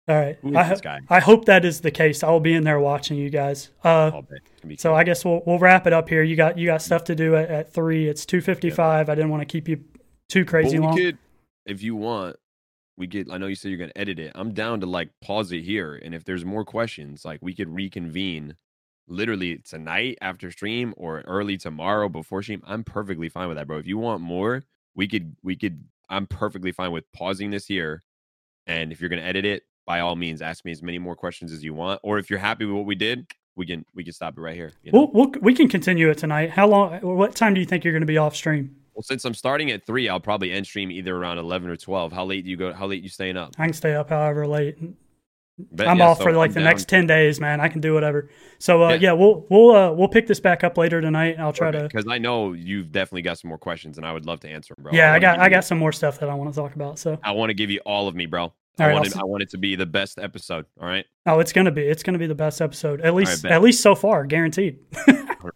All 0.09 0.17
right. 0.17 0.39
I, 0.57 0.65
ho- 0.65 0.99
I, 1.11 1.21
hope 1.21 1.45
that 1.45 1.67
is 1.67 1.83
the 1.83 1.91
case. 1.91 2.23
I'll 2.23 2.41
be 2.41 2.55
in 2.55 2.65
there 2.65 2.81
watching 2.81 3.19
you 3.19 3.29
guys. 3.29 3.69
Uh, 3.85 4.23
so 4.79 4.95
I 4.95 5.05
guess 5.05 5.23
we'll 5.23 5.43
we'll 5.45 5.59
wrap 5.59 5.87
it 5.87 5.93
up 5.93 6.09
here. 6.09 6.23
You 6.23 6.35
got 6.35 6.57
you 6.57 6.65
got 6.65 6.81
stuff 6.81 7.05
to 7.05 7.15
do 7.15 7.37
at, 7.37 7.51
at 7.51 7.73
three. 7.75 8.09
It's 8.09 8.25
two 8.25 8.41
fifty 8.41 8.71
five. 8.71 9.11
I 9.11 9.15
didn't 9.15 9.31
want 9.31 9.43
to 9.43 9.47
keep 9.47 9.69
you 9.69 9.85
too 10.31 10.47
crazy 10.47 10.79
long. 10.79 10.97
Could, 10.97 11.19
if 11.67 11.83
you 11.83 11.95
want, 11.95 12.37
we 12.97 13.07
get. 13.07 13.31
I 13.31 13.37
know 13.37 13.49
you 13.49 13.55
said 13.55 13.69
you're 13.69 13.79
gonna 13.79 13.93
edit 13.97 14.19
it. 14.19 14.33
I'm 14.35 14.55
down 14.55 14.81
to 14.81 14.87
like 14.87 15.11
pause 15.21 15.53
it 15.53 15.61
here, 15.61 16.01
and 16.03 16.15
if 16.15 16.25
there's 16.25 16.45
more 16.45 16.65
questions, 16.65 17.27
like 17.27 17.41
we 17.43 17.55
could 17.55 17.69
reconvene, 17.69 18.57
literally 19.09 19.59
tonight 19.59 20.17
after 20.23 20.51
stream 20.51 20.95
or 20.97 21.21
early 21.27 21.59
tomorrow 21.59 22.09
before 22.09 22.43
stream. 22.43 22.63
I'm 22.67 22.83
perfectly 22.83 23.29
fine 23.29 23.49
with 23.49 23.59
that, 23.59 23.67
bro. 23.67 23.77
If 23.77 23.87
you 23.87 23.99
want 23.99 24.23
more, 24.23 24.65
we 24.95 25.07
could 25.07 25.37
we 25.43 25.55
could. 25.55 25.85
I'm 26.09 26.27
perfectly 26.27 26.73
fine 26.73 26.93
with 26.93 27.05
pausing 27.13 27.51
this 27.51 27.67
here, 27.67 28.03
and 28.67 28.91
if 28.91 29.03
you're 29.03 29.11
gonna 29.11 29.21
edit 29.21 29.45
it, 29.45 29.65
by 29.89 30.01
all 30.01 30.15
means 30.15 30.43
ask 30.43 30.67
me 30.67 30.71
as 30.71 30.83
many 30.83 30.99
more 30.99 31.17
questions 31.17 31.51
as 31.51 31.65
you 31.65 31.73
want 31.73 31.99
or 32.05 32.19
if 32.19 32.29
you're 32.29 32.39
happy 32.39 32.67
with 32.67 32.77
what 32.77 32.85
we 32.85 32.95
did 32.95 33.27
we 33.57 33.65
can 33.65 33.85
we 33.95 34.05
can 34.05 34.13
stop 34.13 34.37
it 34.37 34.41
right 34.41 34.55
here 34.55 34.71
you 34.83 34.93
know? 34.93 35.11
we'll, 35.13 35.27
we'll, 35.31 35.41
we 35.41 35.55
can 35.55 35.67
continue 35.67 36.11
it 36.11 36.19
tonight 36.19 36.51
how 36.51 36.69
long 36.69 37.01
what 37.01 37.35
time 37.35 37.55
do 37.55 37.59
you 37.59 37.67
think 37.67 37.83
you're 37.83 37.95
going 37.95 38.03
to 38.03 38.07
be 38.07 38.19
off 38.19 38.37
stream 38.37 38.77
well 38.95 39.03
since 39.03 39.25
i'm 39.25 39.33
starting 39.33 39.71
at 39.71 39.85
3 39.87 40.09
i'll 40.11 40.21
probably 40.21 40.53
end 40.53 40.67
stream 40.67 40.91
either 40.91 41.17
around 41.17 41.39
11 41.39 41.71
or 41.71 41.77
12 41.77 42.13
how 42.13 42.25
late 42.25 42.45
do 42.45 42.51
you 42.51 42.57
go 42.57 42.73
how 42.73 42.87
late 42.87 43.03
you 43.03 43.09
staying 43.09 43.39
up 43.39 43.55
i 43.59 43.65
can 43.65 43.73
stay 43.73 43.95
up 43.95 44.11
however 44.11 44.47
late 44.47 44.77
but, 45.73 45.89
I'm 45.89 45.99
yeah, 45.99 46.07
off 46.07 46.19
so 46.19 46.25
for 46.25 46.33
like 46.35 46.51
I'm 46.51 46.55
the 46.55 46.61
down. 46.61 46.65
next 46.67 46.89
ten 46.89 47.09
days, 47.09 47.41
man. 47.41 47.61
I 47.61 47.69
can 47.69 47.81
do 47.81 47.93
whatever. 47.93 48.31
So 48.61 48.85
uh, 48.85 48.91
yeah. 48.91 48.99
yeah. 49.01 49.13
we'll 49.13 49.45
we'll 49.49 49.75
uh, 49.75 49.91
we'll 49.91 50.07
pick 50.07 50.29
this 50.29 50.39
back 50.39 50.63
up 50.63 50.79
later 50.79 51.01
tonight. 51.01 51.35
I'll 51.37 51.53
try 51.53 51.73
to 51.73 51.83
because 51.83 52.07
I 52.09 52.19
know 52.19 52.53
you've 52.53 52.93
definitely 52.93 53.23
got 53.23 53.41
some 53.41 53.49
more 53.49 53.59
questions, 53.59 53.99
and 53.99 54.07
I 54.07 54.13
would 54.13 54.25
love 54.25 54.39
to 54.41 54.49
answer 54.49 54.77
them, 54.77 54.85
bro. 54.85 54.93
Yeah, 54.93 55.11
I, 55.11 55.17
I 55.17 55.19
got 55.19 55.41
I 55.41 55.49
got 55.49 55.65
some 55.65 55.77
more 55.77 55.91
stuff 55.91 56.21
that 56.21 56.29
I 56.29 56.35
want 56.35 56.55
to 56.55 56.61
talk 56.61 56.77
about. 56.77 57.01
So 57.01 57.19
I 57.25 57.33
want 57.33 57.51
to 57.51 57.55
give 57.55 57.71
you 57.71 57.81
all 57.85 58.07
of 58.07 58.15
me, 58.15 58.27
bro. 58.27 58.53
I 58.79 58.89
right, 58.89 58.95
want 58.95 59.07
it, 59.07 59.17
I 59.17 59.25
want 59.25 59.43
it 59.43 59.51
to 59.51 59.59
be 59.59 59.77
the 59.77 59.87
best 59.87 60.19
episode. 60.19 60.67
All 60.81 60.87
right. 60.87 61.05
Oh, 61.27 61.41
it's 61.41 61.53
gonna 61.53 61.71
be. 61.71 61.83
It's 61.83 62.03
gonna 62.03 62.19
be 62.19 62.27
the 62.27 62.35
best 62.35 62.61
episode. 62.61 63.01
At 63.01 63.15
least 63.15 63.45
right, 63.45 63.53
at 63.53 63.63
least 63.63 63.83
so 63.83 63.95
far, 63.95 64.25
guaranteed. 64.25 64.79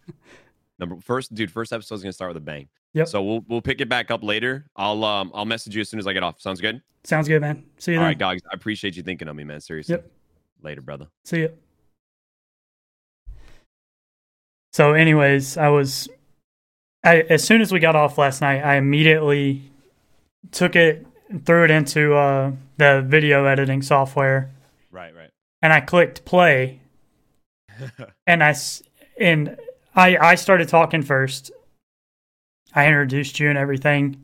Number 0.79 0.97
first, 1.01 1.35
dude. 1.35 1.51
First 1.51 1.73
episode 1.73 1.97
is 1.97 2.03
gonna 2.03 2.13
start 2.13 2.31
with 2.31 2.39
a 2.39 2.45
bang. 2.45 2.69
Yep. 2.95 3.09
So 3.09 3.23
we'll 3.23 3.45
we'll 3.49 3.63
pick 3.63 3.81
it 3.81 3.89
back 3.89 4.11
up 4.11 4.23
later. 4.23 4.67
I'll 4.77 5.05
um 5.05 5.31
I'll 5.35 5.45
message 5.45 5.75
you 5.75 5.81
as 5.81 5.89
soon 5.89 6.01
as 6.01 6.07
I 6.07 6.13
get 6.13 6.23
off. 6.23 6.41
Sounds 6.41 6.61
good. 6.61 6.83
Sounds 7.05 7.29
good, 7.29 7.41
man. 7.41 7.65
See 7.79 7.93
you. 7.93 7.99
All 7.99 8.05
then. 8.05 8.19
right. 8.19 8.43
I 8.51 8.55
appreciate 8.55 8.97
you 8.97 9.03
thinking 9.03 9.29
of 9.29 9.37
me, 9.37 9.45
man. 9.45 9.61
Seriously. 9.61 9.95
Yep. 9.95 10.11
Later, 10.63 10.81
brother. 10.81 11.09
See 11.25 11.41
you. 11.41 11.53
So, 14.73 14.95
anyways, 14.95 15.57
I 15.59 15.69
was 15.69 16.09
I, 17.05 17.21
as 17.23 17.43
soon 17.43 17.61
as 17.61 17.73
we 17.73 17.81
got 17.81 17.97
off 17.97 18.17
last 18.17 18.41
night, 18.41 18.63
I 18.63 18.77
immediately 18.77 19.63
took 20.51 20.77
it 20.77 21.05
and 21.29 21.45
threw 21.45 21.65
it 21.65 21.71
into 21.71 22.15
uh, 22.15 22.53
the 22.83 23.01
video 23.07 23.45
editing 23.45 23.81
software. 23.81 24.51
Right, 24.91 25.15
right. 25.15 25.31
And 25.63 25.73
I 25.73 25.81
clicked 25.81 26.25
play, 26.25 26.81
and 28.27 28.43
I 28.43 28.55
and 29.21 29.57
I 29.95 30.17
I 30.17 30.35
started 30.35 30.69
talking 30.69 31.03
first. 31.03 31.53
I 32.75 32.87
introduced 32.87 33.39
you 33.39 33.49
and 33.49 33.59
everything, 33.59 34.21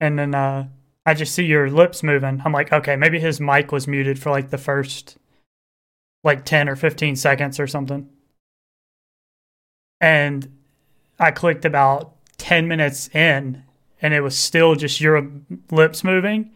and 0.00 0.18
then 0.18 0.34
uh, 0.34 0.68
I 1.04 1.14
just 1.14 1.34
see 1.34 1.46
your 1.46 1.68
lips 1.68 2.04
moving. 2.04 2.40
I'm 2.44 2.52
like, 2.52 2.72
okay, 2.72 2.94
maybe 2.94 3.18
his 3.18 3.40
mic 3.40 3.72
was 3.72 3.88
muted 3.88 4.20
for 4.20 4.30
like 4.30 4.50
the 4.50 4.58
first 4.58 5.16
like 6.22 6.44
10 6.44 6.68
or 6.68 6.76
15 6.76 7.16
seconds 7.16 7.58
or 7.58 7.66
something. 7.66 8.08
And 10.00 10.58
I 11.18 11.30
clicked 11.32 11.64
about 11.64 12.14
10 12.36 12.68
minutes 12.68 13.08
in 13.08 13.64
and 14.00 14.14
it 14.14 14.20
was 14.20 14.36
still 14.36 14.74
just 14.74 15.00
your 15.00 15.28
lips 15.70 16.04
moving. 16.04 16.52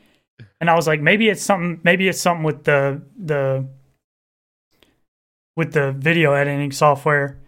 And 0.62 0.70
I 0.70 0.76
was 0.76 0.86
like, 0.86 1.00
maybe 1.00 1.28
it's 1.28 1.42
something. 1.42 1.80
Maybe 1.82 2.06
it's 2.06 2.20
something 2.20 2.44
with 2.44 2.62
the 2.62 3.02
the 3.18 3.66
with 5.56 5.72
the 5.72 5.90
video 5.90 6.34
editing 6.34 6.70
software. 6.70 7.40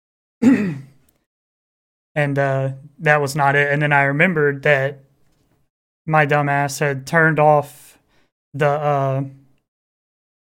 and 0.40 0.78
uh, 2.14 2.70
that 3.00 3.20
was 3.20 3.34
not 3.34 3.56
it. 3.56 3.72
And 3.72 3.82
then 3.82 3.92
I 3.92 4.04
remembered 4.04 4.62
that 4.62 5.00
my 6.06 6.26
dumbass 6.26 6.78
had 6.78 7.08
turned 7.08 7.40
off 7.40 7.98
the 8.54 8.68
uh, 8.68 9.24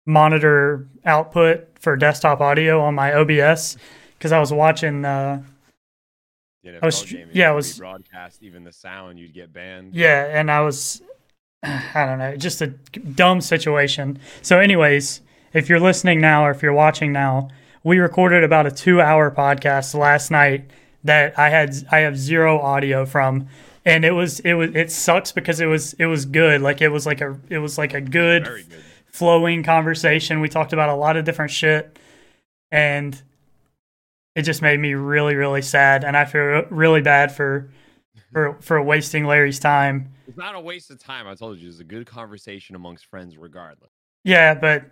monitor 0.07 0.87
output 1.05 1.67
for 1.79 1.95
desktop 1.95 2.41
audio 2.41 2.81
on 2.81 2.95
my 2.95 3.13
OBS 3.13 3.77
because 4.17 4.31
I 4.31 4.39
was 4.39 4.51
watching. 4.51 5.05
Uh, 5.05 5.43
I 6.81 6.85
was, 6.85 7.13
yeah, 7.31 7.49
I 7.49 7.53
was 7.53 7.77
broadcast 7.77 8.41
even 8.41 8.63
the 8.63 8.73
sound 8.73 9.19
you'd 9.19 9.35
get 9.35 9.53
banned. 9.53 9.93
Yeah, 9.93 10.25
and 10.25 10.49
I 10.49 10.61
was, 10.61 11.03
I 11.63 12.05
don't 12.05 12.19
know, 12.19 12.35
just 12.35 12.61
a 12.61 12.67
dumb 12.67 13.41
situation. 13.41 14.19
So, 14.41 14.59
anyways, 14.59 15.21
if 15.53 15.69
you're 15.69 15.79
listening 15.79 16.21
now 16.21 16.45
or 16.45 16.51
if 16.51 16.61
you're 16.61 16.73
watching 16.73 17.11
now, 17.11 17.49
we 17.83 17.99
recorded 17.99 18.43
about 18.43 18.65
a 18.65 18.71
two-hour 18.71 19.31
podcast 19.31 19.97
last 19.97 20.29
night 20.29 20.69
that 21.03 21.37
I 21.37 21.49
had 21.49 21.75
I 21.91 21.99
have 21.99 22.17
zero 22.17 22.59
audio 22.59 23.05
from, 23.05 23.47
and 23.85 24.03
it 24.03 24.11
was 24.11 24.39
it 24.41 24.53
was 24.53 24.75
it 24.75 24.91
sucks 24.91 25.31
because 25.31 25.59
it 25.59 25.67
was 25.67 25.93
it 25.93 26.05
was 26.05 26.25
good. 26.25 26.61
Like 26.61 26.81
it 26.81 26.89
was 26.89 27.05
like 27.05 27.21
a 27.21 27.39
it 27.49 27.59
was 27.59 27.77
like 27.77 27.93
a 27.93 28.01
good, 28.01 28.43
good. 28.43 28.65
flowing 29.07 29.63
conversation. 29.63 30.41
We 30.41 30.49
talked 30.49 30.73
about 30.73 30.89
a 30.89 30.95
lot 30.95 31.17
of 31.17 31.25
different 31.25 31.51
shit, 31.51 31.97
and 32.71 33.21
it 34.37 34.43
just 34.43 34.61
made 34.61 34.79
me 34.79 34.93
really 34.93 35.35
really 35.35 35.63
sad 35.63 36.03
and 36.05 36.15
i 36.15 36.23
feel 36.23 36.63
really 36.69 37.01
bad 37.01 37.31
for 37.31 37.67
for 38.31 38.55
for 38.61 38.81
wasting 38.81 39.25
larry's 39.25 39.59
time 39.59 40.13
it's 40.27 40.37
not 40.37 40.55
a 40.55 40.59
waste 40.59 40.91
of 40.91 40.99
time 40.99 41.27
i 41.27 41.33
told 41.35 41.57
you 41.57 41.69
it's 41.69 41.79
a 41.79 41.83
good 41.83 42.05
conversation 42.05 42.75
amongst 42.75 43.05
friends 43.05 43.37
regardless. 43.37 43.91
Yeah 44.23 44.53
but 44.55 44.85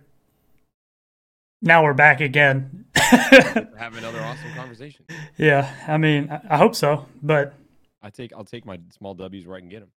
now 1.62 1.82
we're 1.82 1.94
back 1.94 2.20
again. 2.20 2.84
Have 2.94 3.96
another 3.96 4.20
awesome 4.20 4.52
conversation. 4.54 5.04
Yeah 5.36 5.70
i 5.86 5.96
mean 5.98 6.30
i 6.48 6.56
hope 6.56 6.74
so 6.74 7.06
but 7.22 7.54
i 8.02 8.10
take 8.10 8.32
i'll 8.32 8.44
take 8.44 8.64
my 8.64 8.78
small 8.90 9.14
w's 9.14 9.46
where 9.46 9.56
i 9.56 9.60
can 9.60 9.68
get 9.68 9.80
them 9.80 9.90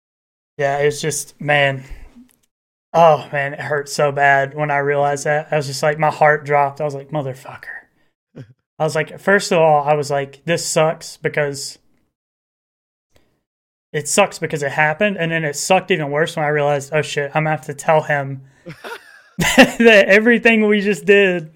yeah 0.58 0.78
it's 0.80 1.00
just 1.00 1.40
man 1.40 1.84
oh 2.94 3.28
man 3.32 3.54
it 3.54 3.60
hurt 3.62 3.88
so 3.88 4.12
bad 4.12 4.54
when 4.54 4.70
i 4.72 4.78
realized 4.78 5.24
that. 5.26 5.48
I 5.52 5.56
was 5.58 5.68
just 5.68 5.82
like 5.84 5.98
my 6.00 6.10
heart 6.12 6.46
dropped. 6.46 6.82
I 6.82 6.86
was 6.86 6.96
like 6.96 7.10
motherfucker. 7.10 7.86
I 8.80 8.84
was 8.84 8.96
like, 8.96 9.20
first 9.20 9.52
of 9.52 9.60
all, 9.60 9.84
I 9.84 9.94
was 9.94 10.10
like, 10.10 10.44
this 10.46 10.66
sucks 10.66 11.18
because 11.18 11.78
it 13.92 14.08
sucks 14.08 14.40
because 14.40 14.64
it 14.64 14.72
happened. 14.72 15.18
And 15.18 15.32
then 15.32 15.44
it 15.44 15.56
sucked 15.56 15.92
even 15.92 16.12
worse 16.12 16.36
when 16.36 16.46
I 16.46 16.50
realized, 16.50 16.92
oh 16.94 17.02
shit, 17.02 17.32
I'm 17.34 17.44
gonna 17.44 17.52
have 17.52 17.66
to 17.66 17.74
tell 17.74 18.02
him 18.02 18.44
that 19.38 20.06
everything 20.08 20.68
we 20.68 20.82
just 20.82 21.06
did 21.06 21.52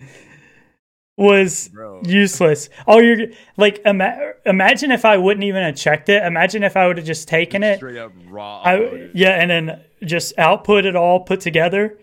was 1.18 1.68
Bro. 1.70 2.02
useless. 2.06 2.70
Oh, 2.88 3.00
you're 3.00 3.28
like, 3.58 3.82
ima- 3.86 4.34
imagine 4.46 4.92
if 4.92 5.06
I 5.06 5.18
wouldn't 5.18 5.44
even 5.44 5.62
have 5.64 5.76
checked 5.76 6.10
it. 6.10 6.24
Imagine 6.24 6.64
if 6.64 6.76
I 6.76 6.88
would 6.88 6.98
have 6.98 7.06
just 7.06 7.28
taken 7.28 7.62
just 7.62 7.76
it 7.76 7.78
straight 7.78 7.98
up 7.98 8.12
raw. 8.30 8.62
I, 8.64 9.10
yeah, 9.14 9.40
and 9.40 9.50
then 9.52 9.82
just 10.04 10.34
output 10.40 10.86
it 10.86 10.96
all 10.96 11.20
put 11.20 11.40
together, 11.40 12.00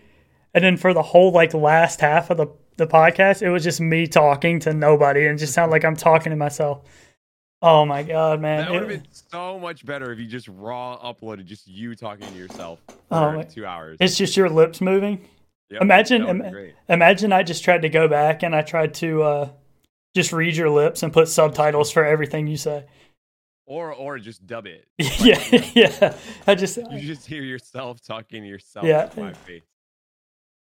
and 0.53 0.63
then 0.63 0.77
for 0.77 0.93
the 0.93 1.01
whole 1.03 1.31
like 1.31 1.53
last 1.53 1.99
half 1.99 2.29
of 2.29 2.37
the 2.37 2.47
the 2.77 2.87
podcast, 2.87 3.41
it 3.41 3.51
was 3.51 3.63
just 3.63 3.81
me 3.81 4.07
talking 4.07 4.59
to 4.61 4.73
nobody 4.73 5.27
and 5.27 5.37
just 5.37 5.53
sound 5.53 5.71
like 5.71 5.83
I'm 5.83 5.95
talking 5.95 6.29
to 6.29 6.35
myself. 6.37 6.81
Oh 7.63 7.85
my 7.85 8.01
god, 8.01 8.41
man! 8.41 8.61
That 8.61 8.71
would 8.71 8.79
have 8.81 8.89
been 8.89 9.07
so 9.11 9.59
much 9.59 9.85
better 9.85 10.11
if 10.11 10.19
you 10.19 10.25
just 10.25 10.47
raw 10.47 10.97
uploaded 10.97 11.45
just 11.45 11.67
you 11.67 11.95
talking 11.95 12.27
to 12.27 12.33
yourself 12.33 12.79
for 12.87 12.97
oh 13.11 13.43
two 13.43 13.65
hours. 13.65 13.97
It's 13.99 14.17
just 14.17 14.35
your 14.35 14.49
lips 14.49 14.81
moving. 14.81 15.27
Yep, 15.69 15.81
imagine, 15.81 16.27
Im- 16.27 16.73
imagine 16.89 17.31
I 17.31 17.43
just 17.43 17.63
tried 17.63 17.83
to 17.83 17.89
go 17.89 18.07
back 18.07 18.43
and 18.43 18.55
I 18.55 18.61
tried 18.61 18.95
to 18.95 19.23
uh, 19.23 19.49
just 20.15 20.33
read 20.33 20.55
your 20.55 20.69
lips 20.69 21.03
and 21.03 21.13
put 21.13 21.27
subtitles 21.27 21.91
for 21.91 22.03
everything 22.03 22.47
you 22.47 22.57
say. 22.57 22.85
Or 23.67 23.93
or 23.93 24.17
just 24.17 24.45
dub 24.47 24.65
it. 24.65 24.87
yeah, 24.97 25.39
yeah. 25.75 26.17
I 26.47 26.55
just 26.55 26.77
you 26.77 27.01
just 27.01 27.27
hear 27.27 27.43
yourself 27.43 28.01
talking 28.01 28.41
to 28.41 28.49
yourself. 28.49 28.85
Yeah. 28.87 29.09
my 29.15 29.33
face. 29.33 29.61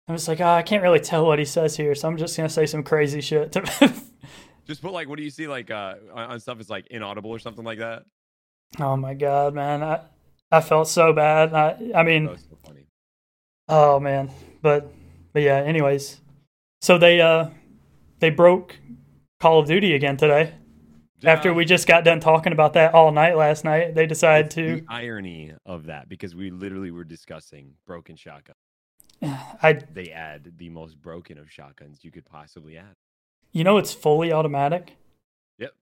I'm 0.08 0.16
just 0.16 0.28
like, 0.28 0.42
oh, 0.42 0.46
I 0.46 0.62
can't 0.62 0.84
really 0.84 1.00
tell 1.00 1.26
what 1.26 1.40
he 1.40 1.46
says 1.46 1.78
here, 1.78 1.96
so 1.96 2.08
I'm 2.08 2.18
just 2.18 2.36
gonna 2.36 2.50
say 2.50 2.66
some 2.66 2.84
crazy 2.84 3.22
shit. 3.22 3.56
just 4.66 4.82
put 4.82 4.94
like, 4.94 5.10
what 5.10 5.18
do 5.18 5.24
you 5.24 5.30
see 5.30 5.48
like 5.48 5.72
uh, 5.72 5.96
on 6.14 6.40
stuff 6.40 6.60
is 6.60 6.70
like 6.70 6.88
inaudible 6.88 7.32
or 7.32 7.40
something 7.40 7.66
like 7.66 7.80
that? 7.80 8.04
Oh 8.80 8.96
my 8.96 9.14
god, 9.14 9.54
man, 9.54 9.84
I 9.84 10.02
I 10.52 10.62
felt 10.62 10.88
so 10.88 11.14
bad. 11.14 11.54
I 11.54 11.92
I 11.96 12.04
mean, 12.04 12.30
so 12.38 12.74
oh 13.68 14.00
man, 14.00 14.32
but 14.62 14.92
but 15.34 15.42
yeah. 15.42 15.58
Anyways, 15.58 16.22
so 16.82 16.98
they 16.98 17.20
uh 17.22 17.50
they 18.20 18.30
broke 18.30 18.78
Call 19.40 19.60
of 19.60 19.68
Duty 19.68 19.94
again 19.94 20.18
today. 20.18 20.54
Yeah. 21.20 21.34
After 21.34 21.54
we 21.54 21.66
just 21.66 21.88
got 21.88 22.04
done 22.04 22.20
talking 22.20 22.52
about 22.52 22.74
that 22.74 22.94
all 22.96 23.12
night 23.12 23.38
last 23.38 23.64
night, 23.64 23.94
they 23.94 24.08
decided 24.08 24.48
it's 24.48 24.56
to. 24.56 24.76
The 24.78 24.86
irony 24.90 25.54
of 25.66 25.86
that, 25.86 26.10
because 26.10 26.34
we 26.34 26.50
literally 26.50 26.90
were 26.90 27.04
discussing 27.04 27.76
broken 27.86 28.16
shotgun. 28.16 28.56
I 29.22 29.74
they 29.94 30.12
add 30.12 30.54
the 30.58 30.70
most 30.70 31.00
broken 31.00 31.38
of 31.38 31.52
shotguns 31.52 32.04
you 32.04 32.12
could 32.12 32.26
possibly 32.26 32.78
add. 32.78 32.96
You 33.52 33.64
know, 33.64 33.78
it's 33.78 33.94
fully 33.94 34.32
automatic. 34.32 34.96
Yep, 35.58 35.74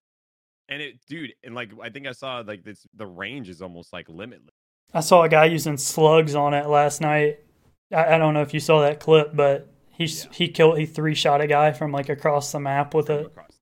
and 0.68 0.82
it, 0.82 1.06
dude, 1.08 1.34
and 1.44 1.54
like 1.54 1.72
I 1.82 1.90
think 1.90 2.08
I 2.08 2.14
saw 2.14 2.44
like 2.46 2.64
this, 2.64 2.88
the 2.96 3.06
range 3.06 3.50
is 3.50 3.62
almost 3.62 3.94
like 3.94 4.10
limitless. 4.10 4.56
I 4.94 5.02
saw 5.02 5.24
a 5.24 5.30
guy 5.30 5.46
using 5.46 5.78
slugs 5.78 6.34
on 6.34 6.54
it 6.54 6.68
last 6.68 7.00
night. 7.00 7.40
I, 7.94 8.16
I 8.16 8.18
don't 8.18 8.34
know 8.34 8.42
if 8.42 8.54
you 8.54 8.60
saw 8.60 8.82
that 8.82 9.00
clip, 9.00 9.36
but 9.36 9.72
he 9.90 10.06
yeah. 10.06 10.24
he 10.32 10.48
killed 10.48 10.80
he 10.80 10.86
three 10.86 11.14
shot 11.14 11.42
a 11.42 11.48
guy 11.48 11.72
from 11.72 11.92
like 11.92 12.10
across 12.10 12.52
the 12.52 12.60
map 12.60 12.94
with 12.94 13.10
it. 13.10 13.28
Across. 13.28 13.60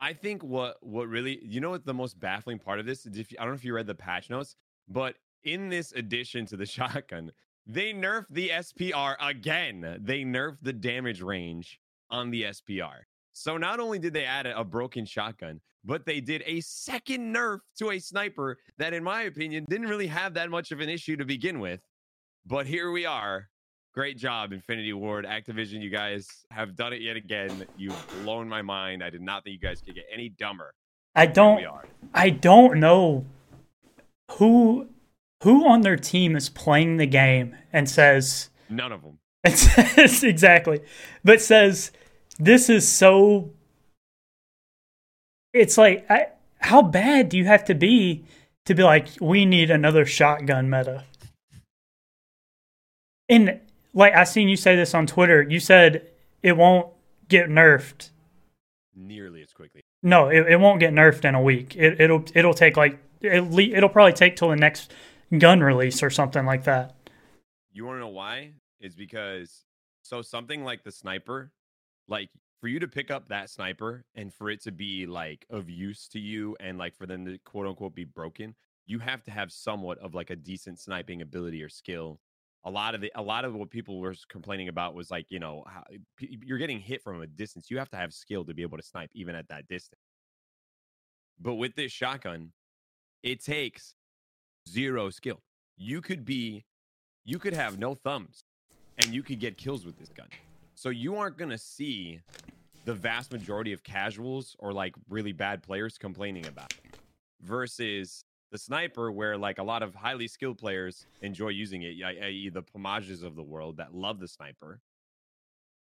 I 0.00 0.12
think 0.12 0.42
what 0.42 0.76
what 0.82 1.08
really 1.08 1.38
you 1.44 1.60
know 1.60 1.70
what 1.70 1.84
the 1.84 1.94
most 1.94 2.18
baffling 2.18 2.58
part 2.58 2.80
of 2.80 2.86
this 2.86 3.06
is 3.06 3.16
if 3.16 3.30
you, 3.30 3.38
I 3.38 3.44
don't 3.44 3.52
know 3.52 3.56
if 3.56 3.64
you 3.64 3.74
read 3.74 3.86
the 3.86 3.94
patch 3.94 4.28
notes, 4.28 4.56
but 4.88 5.14
in 5.44 5.68
this 5.68 5.92
addition 5.92 6.46
to 6.46 6.56
the 6.56 6.66
shotgun, 6.66 7.30
they 7.66 7.92
nerfed 7.92 8.26
the 8.30 8.48
SPR 8.50 9.16
again. 9.20 9.98
They 10.00 10.22
nerfed 10.22 10.58
the 10.62 10.72
damage 10.72 11.22
range 11.22 11.80
on 12.10 12.30
the 12.30 12.44
SPR. 12.44 13.00
So 13.32 13.56
not 13.58 13.80
only 13.80 13.98
did 13.98 14.14
they 14.14 14.24
add 14.24 14.46
a, 14.46 14.64
broken 14.64 15.04
shotgun, 15.04 15.60
but 15.84 16.06
they 16.06 16.20
did 16.20 16.42
a 16.46 16.60
second 16.62 17.34
nerf 17.34 17.58
to 17.78 17.90
a 17.90 17.98
sniper 17.98 18.58
that, 18.78 18.94
in 18.94 19.04
my 19.04 19.22
opinion, 19.22 19.66
didn't 19.68 19.88
really 19.88 20.06
have 20.06 20.34
that 20.34 20.50
much 20.50 20.72
of 20.72 20.80
an 20.80 20.88
issue 20.88 21.16
to 21.16 21.24
begin 21.24 21.60
with. 21.60 21.80
But 22.46 22.66
here 22.66 22.90
we 22.90 23.04
are. 23.04 23.48
Great 23.94 24.18
job, 24.18 24.52
Infinity 24.52 24.92
Ward, 24.92 25.26
Activision. 25.26 25.82
You 25.82 25.90
guys 25.90 26.28
have 26.50 26.76
done 26.76 26.92
it 26.92 27.02
yet 27.02 27.16
again. 27.16 27.66
You've 27.76 28.22
blown 28.22 28.48
my 28.48 28.62
mind. 28.62 29.02
I 29.02 29.10
did 29.10 29.22
not 29.22 29.44
think 29.44 29.54
you 29.54 29.60
guys 29.60 29.80
could 29.80 29.94
get 29.94 30.04
any 30.12 30.28
dumber. 30.28 30.74
I 31.14 31.26
don't. 31.26 31.64
I 32.14 32.30
don't 32.30 32.78
know 32.78 33.24
who 34.32 34.88
who 35.42 35.66
on 35.66 35.82
their 35.82 35.96
team 35.96 36.36
is 36.36 36.48
playing 36.48 36.96
the 36.96 37.06
game 37.06 37.56
and 37.72 37.88
says 37.88 38.50
none 38.68 38.92
of 38.92 39.02
them. 39.02 39.18
It 39.44 39.56
says 39.56 40.24
exactly, 40.24 40.80
but 41.24 41.40
says 41.40 41.92
this 42.38 42.68
is 42.68 42.86
so. 42.86 43.50
It's 45.52 45.78
like, 45.78 46.04
I, 46.10 46.28
how 46.58 46.82
bad 46.82 47.28
do 47.28 47.38
you 47.38 47.46
have 47.46 47.64
to 47.66 47.74
be 47.74 48.24
to 48.66 48.74
be 48.74 48.82
like, 48.82 49.08
we 49.20 49.46
need 49.46 49.70
another 49.70 50.04
shotgun 50.04 50.68
meta? 50.68 51.04
And 53.28 53.60
like 53.94 54.14
I 54.14 54.24
seen 54.24 54.48
you 54.48 54.56
say 54.56 54.76
this 54.76 54.94
on 54.94 55.06
Twitter. 55.06 55.42
You 55.42 55.60
said 55.60 56.06
it 56.42 56.56
won't 56.56 56.88
get 57.28 57.48
nerfed 57.48 58.10
nearly 58.94 59.42
as 59.42 59.52
quickly. 59.52 59.82
No, 60.02 60.28
it, 60.28 60.46
it 60.48 60.60
won't 60.60 60.80
get 60.80 60.92
nerfed 60.92 61.24
in 61.24 61.34
a 61.34 61.42
week. 61.42 61.74
It, 61.76 62.00
it'll 62.00 62.24
it'll 62.34 62.54
take 62.54 62.76
like 62.76 62.98
it, 63.20 63.42
it'll 63.58 63.88
probably 63.88 64.12
take 64.12 64.36
till 64.36 64.50
the 64.50 64.56
next 64.56 64.92
gun 65.36 65.60
release 65.60 66.02
or 66.02 66.10
something 66.10 66.44
like 66.46 66.64
that. 66.64 66.94
You 67.72 67.86
want 67.86 67.96
to 67.96 68.00
know 68.00 68.08
why? 68.08 68.52
It's 68.80 68.94
because 68.94 69.64
so 70.02 70.22
something 70.22 70.64
like 70.64 70.84
the 70.84 70.92
sniper, 70.92 71.52
like 72.08 72.30
for 72.60 72.68
you 72.68 72.78
to 72.80 72.88
pick 72.88 73.10
up 73.10 73.28
that 73.28 73.50
sniper 73.50 74.04
and 74.14 74.32
for 74.32 74.50
it 74.50 74.62
to 74.62 74.72
be 74.72 75.06
like 75.06 75.44
of 75.50 75.68
use 75.68 76.08
to 76.08 76.18
you 76.18 76.56
and 76.60 76.78
like 76.78 76.94
for 76.96 77.06
them 77.06 77.24
to 77.26 77.38
quote 77.38 77.66
unquote 77.66 77.94
be 77.94 78.04
broken, 78.04 78.54
you 78.86 78.98
have 78.98 79.22
to 79.24 79.30
have 79.30 79.52
somewhat 79.52 79.98
of 79.98 80.14
like 80.14 80.30
a 80.30 80.36
decent 80.36 80.78
sniping 80.78 81.22
ability 81.22 81.62
or 81.62 81.68
skill. 81.68 82.20
A 82.64 82.70
lot 82.70 82.94
of 82.94 83.00
the 83.00 83.12
a 83.14 83.22
lot 83.22 83.44
of 83.44 83.54
what 83.54 83.70
people 83.70 84.00
were 84.00 84.14
complaining 84.28 84.68
about 84.68 84.94
was 84.94 85.10
like, 85.10 85.26
you 85.30 85.38
know, 85.38 85.62
how, 85.68 85.84
you're 86.18 86.58
getting 86.58 86.80
hit 86.80 87.02
from 87.02 87.22
a 87.22 87.26
distance. 87.26 87.70
You 87.70 87.78
have 87.78 87.90
to 87.90 87.96
have 87.96 88.12
skill 88.12 88.44
to 88.44 88.54
be 88.54 88.62
able 88.62 88.78
to 88.78 88.82
snipe 88.82 89.10
even 89.14 89.34
at 89.34 89.48
that 89.48 89.68
distance. 89.68 90.00
But 91.38 91.54
with 91.54 91.76
this 91.76 91.92
shotgun, 91.92 92.52
it 93.22 93.44
takes 93.44 93.94
zero 94.68 95.10
skill. 95.10 95.42
You 95.76 96.00
could 96.00 96.24
be, 96.24 96.64
you 97.24 97.38
could 97.38 97.52
have 97.52 97.78
no 97.78 97.94
thumbs 97.94 98.44
and 98.98 99.12
you 99.12 99.22
could 99.22 99.40
get 99.40 99.56
kills 99.56 99.84
with 99.84 99.98
this 99.98 100.10
gun. 100.10 100.28
So 100.74 100.90
you 100.90 101.16
aren't 101.16 101.38
going 101.38 101.50
to 101.50 101.58
see 101.58 102.20
the 102.84 102.94
vast 102.94 103.32
majority 103.32 103.72
of 103.72 103.82
casuals 103.82 104.56
or 104.58 104.72
like 104.72 104.94
really 105.08 105.32
bad 105.32 105.62
players 105.62 105.98
complaining 105.98 106.46
about 106.46 106.72
it. 106.84 106.96
Versus 107.42 108.24
the 108.50 108.58
sniper, 108.58 109.10
where 109.10 109.36
like 109.36 109.58
a 109.58 109.62
lot 109.62 109.82
of 109.82 109.94
highly 109.94 110.28
skilled 110.28 110.58
players 110.58 111.06
enjoy 111.20 111.48
using 111.48 111.82
it, 111.82 111.96
i.e., 112.02 112.48
the 112.48 112.62
Pamajes 112.62 113.22
of 113.22 113.34
the 113.34 113.42
world 113.42 113.76
that 113.78 113.94
love 113.94 114.20
the 114.20 114.28
sniper. 114.28 114.80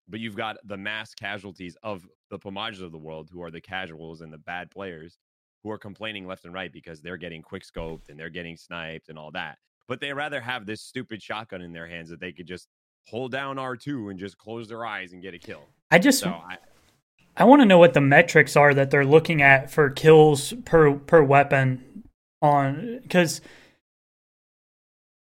But 0.08 0.20
you've 0.20 0.36
got 0.36 0.58
the 0.64 0.78
mass 0.78 1.14
casualties 1.14 1.78
of 1.84 2.08
the 2.30 2.40
Pamajes 2.40 2.82
of 2.82 2.92
the 2.92 2.98
world, 2.98 3.30
who 3.32 3.42
are 3.42 3.52
the 3.52 3.62
casuals 3.62 4.22
and 4.22 4.32
the 4.32 4.38
bad 4.38 4.70
players, 4.70 5.18
who 5.64 5.72
are 5.72 5.78
complaining 5.78 6.28
left 6.28 6.46
and 6.46 6.54
right 6.54 6.72
because 6.72 7.02
they're 7.02 7.18
getting 7.18 7.42
quick 7.42 7.64
scoped 7.64 8.10
and 8.10 8.20
they're 8.20 8.30
getting 8.30 8.58
sniped 8.58 9.10
and 9.10 9.18
all 9.18 9.32
that. 9.32 9.58
But 9.88 10.00
they 10.00 10.14
rather 10.14 10.42
have 10.42 10.66
this 10.66 10.82
stupid 10.82 11.22
shotgun 11.22 11.62
in 11.62 11.74
their 11.74 11.88
hands 11.88 12.10
that 12.10 12.20
they 12.20 12.32
could 12.32 12.48
just 12.48 12.68
hold 13.08 13.32
down 13.32 13.58
R2 13.58 14.10
and 14.10 14.20
just 14.20 14.38
close 14.38 14.68
their 14.68 14.86
eyes 14.86 15.14
and 15.14 15.22
get 15.22 15.34
a 15.34 15.40
kill. 15.40 15.64
I 15.90 16.00
just 16.00 16.20
so 16.20 16.30
I, 16.30 16.58
I 17.36 17.44
want 17.46 17.62
to 17.62 17.66
know 17.66 17.78
what 17.78 17.94
the 17.94 18.02
metrics 18.02 18.56
are 18.56 18.74
that 18.74 18.92
they're 18.92 19.06
looking 19.06 19.42
at 19.42 19.72
for 19.72 19.90
kills 19.90 20.54
per 20.66 20.94
per 20.94 21.22
weapon 21.24 22.04
on 22.42 23.00
because 23.04 23.42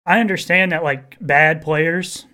I 0.06 0.20
understand 0.20 0.72
that 0.72 0.82
like 0.82 1.16
bad 1.20 1.62
players 1.62 2.26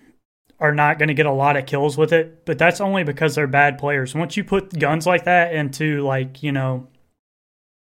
are 0.59 0.73
not 0.73 0.99
going 0.99 1.07
to 1.07 1.13
get 1.13 1.25
a 1.25 1.31
lot 1.31 1.57
of 1.57 1.65
kills 1.65 1.97
with 1.97 2.13
it, 2.13 2.45
but 2.45 2.57
that's 2.57 2.79
only 2.79 3.03
because 3.03 3.33
they're 3.33 3.47
bad 3.47 3.79
players. 3.79 4.13
Once 4.13 4.37
you 4.37 4.43
put 4.43 4.77
guns 4.77 5.07
like 5.07 5.25
that 5.25 5.55
into 5.55 6.03
like, 6.05 6.43
you 6.43 6.51
know, 6.51 6.87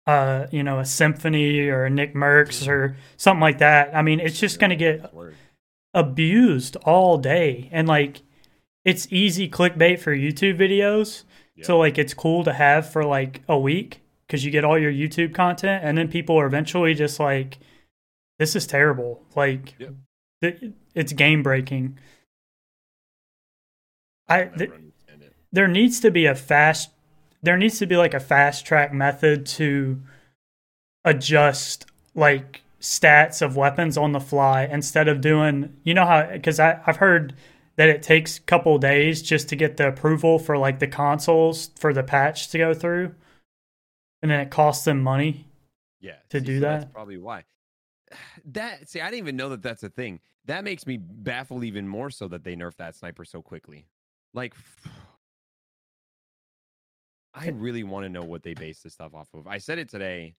uh, 0.07 0.47
you 0.51 0.62
know, 0.62 0.78
a 0.78 0.82
Symfuhny 0.82 1.68
or 1.68 1.86
a 1.86 1.90
NICKMERCS 1.90 2.68
or 2.68 2.97
something 3.16 3.40
like 3.40 3.59
that, 3.59 3.95
I 3.95 4.03
mean, 4.03 4.18
it's 4.20 4.40
just 4.40 4.61
going 4.61 4.70
to 4.70 4.76
get 4.76 5.12
abused 5.95 6.76
all 6.84 7.16
day. 7.16 7.68
And 7.72 7.88
like 7.88 8.22
it's 8.84 9.09
easy 9.11 9.49
clickbait 9.49 9.99
for 9.99 10.14
YouTube 10.14 10.59
videos. 10.59 11.24
Yeah. 11.57 11.64
So 11.64 11.78
like 11.78 11.99
it's 11.99 12.14
cool 12.14 12.45
to 12.45 12.53
have 12.53 12.90
for 12.90 13.05
like 13.05 13.42
a 13.49 13.59
week 13.59 14.01
because 14.26 14.45
you 14.45 14.51
get 14.51 14.64
all 14.64 14.78
your 14.78 14.92
YouTube 14.92 15.34
content, 15.34 15.84
and 15.84 15.97
then 15.97 16.09
people 16.09 16.38
are 16.38 16.47
eventually 16.47 16.95
just 16.95 17.20
like, 17.20 17.59
"This 18.38 18.57
is 18.57 18.66
terrible." 18.66 19.22
Like, 19.36 19.76
th- 20.42 20.72
it's 20.95 21.12
game 21.12 21.42
breaking. 21.42 21.99
I 24.28 24.45
th- 24.47 24.72
there 25.53 25.68
needs 25.68 26.01
to 26.01 26.11
be 26.11 26.26
a 26.26 26.34
fast. 26.34 26.90
There 27.42 27.57
needs 27.57 27.78
to 27.78 27.86
be 27.86 27.97
like 27.97 28.14
a 28.14 28.20
fast 28.20 28.66
track 28.66 28.92
method 28.92 29.47
to 29.47 30.03
adjust 31.05 31.86
like 32.14 32.63
stats 32.85 33.41
of 33.41 33.57
weapons 33.57 33.97
on 33.97 34.12
the 34.12 34.20
fly 34.20 34.68
instead 34.70 35.09
of 35.09 35.22
doing. 35.22 35.74
You 35.85 35.95
know 35.95 36.05
how? 36.05 36.28
Because 36.30 36.61
I've 36.61 36.97
heard 36.97 37.35
that 37.76 37.89
it 37.89 38.03
takes 38.03 38.37
a 38.37 38.43
couple 38.43 38.76
days 38.78 39.22
just 39.22 39.49
to 39.49 39.57
get 39.57 39.78
the 39.78 39.89
approval 39.89 40.39
for 40.39 40.59
like 40.59 40.78
the 40.78 40.87
consoles 40.87 41.70
for 41.76 41.95
the 41.95 42.03
patch 42.03 42.51
to 42.51 42.59
go 42.59 42.74
through. 42.74 43.14
And 44.22 44.30
then 44.30 44.41
it 44.41 44.51
costs 44.51 44.85
them 44.85 45.03
money 45.03 45.47
yeah 46.01 46.16
to 46.28 46.41
see, 46.41 46.45
do 46.45 46.57
so 46.57 46.61
that. 46.61 46.80
that's 46.80 46.93
probably 46.93 47.16
why. 47.16 47.45
That 48.53 48.89
see 48.89 49.01
i 49.01 49.07
didn't 49.07 49.20
even 49.20 49.37
know 49.37 49.49
that 49.49 49.62
that's 49.62 49.82
a 49.82 49.89
thing. 49.89 50.20
That 50.45 50.62
makes 50.62 50.87
me 50.87 50.99
baffled 50.99 51.64
even 51.64 51.89
more 51.89 52.11
so 52.11 52.28
that 52.28 52.45
they 52.45 52.55
nerfed 52.55 52.76
that 52.76 52.95
sniper 52.95 53.24
so 53.24 53.41
quickly. 53.41 53.87
Like 54.35 54.55
i 57.35 57.49
really 57.49 57.82
want 57.82 58.05
to 58.05 58.11
know 58.11 58.22
what 58.22 58.43
they 58.43 58.53
base 58.53 58.82
this 58.82 58.93
stuff 58.93 59.14
off 59.14 59.28
of. 59.32 59.47
I 59.47 59.57
said 59.57 59.78
it 59.78 59.89
today 59.89 60.35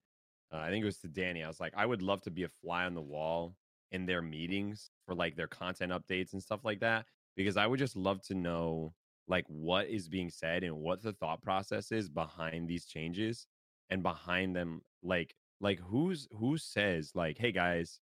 uh, 0.54 0.58
i 0.58 0.70
think 0.70 0.84
it 0.84 0.86
was 0.86 0.98
to 0.98 1.08
danny 1.08 1.43
i 1.43 1.48
was 1.48 1.60
like 1.60 1.74
i 1.76 1.86
would 1.86 2.02
love 2.02 2.22
to 2.22 2.32
be 2.32 2.43
a 2.43 2.50
fly 2.50 2.86
on 2.86 2.93
the 2.93 3.02
wall 3.02 3.56
in 3.91 4.06
their 4.06 4.22
meetings 4.22 4.89
for 5.06 5.16
like 5.16 5.36
their 5.36 5.48
content 5.48 5.91
updates 5.91 6.34
and 6.34 6.41
stuff 6.41 6.66
like 6.66 6.80
that 6.80 7.06
because 7.36 7.58
I 7.58 7.68
would 7.68 7.80
just 7.80 7.96
love 7.96 8.22
to 8.24 8.36
know 8.36 8.93
like 9.28 9.46
what 9.48 9.88
is 9.88 10.08
being 10.08 10.30
said 10.30 10.64
and 10.64 10.78
what 10.78 11.02
the 11.02 11.14
thought 11.14 11.41
process 11.41 11.91
is 11.91 12.10
behind 12.10 12.68
these 12.68 12.86
changes 12.86 13.48
and 13.89 14.04
behind 14.04 14.56
them 14.56 14.82
like 15.04 15.36
like 15.62 15.80
who's 15.80 16.28
who 16.38 16.58
says 16.58 17.12
like 17.16 17.38
hey 17.38 17.52
guys 17.52 18.00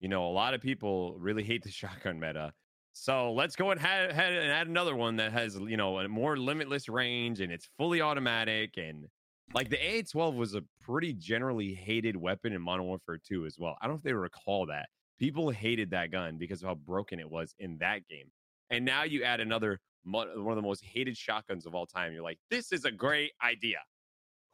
you 0.00 0.08
know 0.08 0.26
a 0.26 0.32
lot 0.32 0.54
of 0.54 0.60
people 0.60 1.16
really 1.18 1.42
hate 1.42 1.62
the 1.62 1.70
shotgun 1.80 2.18
meta 2.18 2.52
so 2.92 3.32
let's 3.32 3.56
go 3.56 3.72
ahead 3.72 4.10
and 4.10 4.50
add 4.50 4.68
another 4.68 4.96
one 4.96 5.16
that 5.16 5.32
has 5.32 5.56
you 5.56 5.76
know 5.76 5.98
a 5.98 6.08
more 6.08 6.36
limitless 6.36 6.88
range 6.88 7.40
and 7.40 7.52
it's 7.52 7.68
fully 7.76 8.00
automatic 8.00 8.78
and 8.78 9.06
like 9.54 9.68
the 9.70 9.76
AA12 9.76 10.34
was 10.34 10.54
a 10.54 10.62
pretty 10.80 11.12
generally 11.12 11.74
hated 11.74 12.16
weapon 12.16 12.52
in 12.52 12.60
Modern 12.60 12.84
Warfare 12.84 13.18
2 13.26 13.46
as 13.46 13.58
well. 13.58 13.76
I 13.80 13.86
don't 13.86 13.94
know 13.94 13.98
if 13.98 14.02
they 14.02 14.12
recall 14.12 14.66
that. 14.66 14.88
People 15.18 15.50
hated 15.50 15.90
that 15.90 16.10
gun 16.10 16.36
because 16.36 16.62
of 16.62 16.68
how 16.68 16.74
broken 16.74 17.18
it 17.18 17.30
was 17.30 17.54
in 17.58 17.78
that 17.78 18.06
game. 18.08 18.30
And 18.70 18.84
now 18.84 19.04
you 19.04 19.22
add 19.22 19.40
another 19.40 19.80
one 20.04 20.28
of 20.28 20.56
the 20.56 20.62
most 20.62 20.84
hated 20.84 21.16
shotguns 21.16 21.66
of 21.66 21.74
all 21.74 21.86
time. 21.86 22.12
You're 22.12 22.22
like, 22.22 22.38
this 22.50 22.72
is 22.72 22.84
a 22.84 22.90
great 22.90 23.32
idea. 23.42 23.78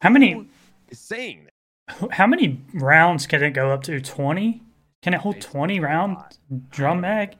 How 0.00 0.10
many 0.10 0.46
is 0.88 0.98
saying 0.98 1.44
that? 1.44 2.12
How 2.12 2.26
many 2.26 2.60
rounds 2.74 3.26
can 3.26 3.42
it 3.42 3.50
go 3.50 3.70
up 3.70 3.82
to? 3.84 4.00
20? 4.00 4.62
Can 5.02 5.14
it 5.14 5.20
hold 5.20 5.40
20 5.40 5.80
round 5.80 6.16
drum 6.70 7.00
mag? 7.00 7.36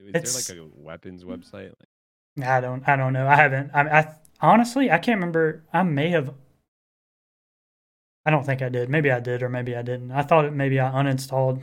Is 0.00 0.10
it's, 0.14 0.46
there 0.46 0.56
like 0.56 0.66
a 0.66 0.70
weapons 0.76 1.24
website? 1.24 1.72
I 2.42 2.60
don't 2.60 2.86
I 2.86 2.96
don't 2.96 3.12
know. 3.12 3.26
I 3.26 3.36
haven't 3.36 3.70
I, 3.72 3.82
I 3.82 4.14
honestly 4.40 4.90
I 4.90 4.98
can't 4.98 5.16
remember. 5.16 5.62
I 5.72 5.82
may 5.84 6.10
have 6.10 6.34
I 8.26 8.30
don't 8.30 8.44
think 8.44 8.60
I 8.60 8.68
did. 8.68 8.90
Maybe 8.90 9.10
I 9.12 9.20
did 9.20 9.44
or 9.44 9.48
maybe 9.48 9.76
I 9.76 9.82
didn't. 9.82 10.10
I 10.10 10.22
thought 10.22 10.44
it 10.44 10.52
maybe 10.52 10.80
I 10.80 10.90
uninstalled 10.90 11.62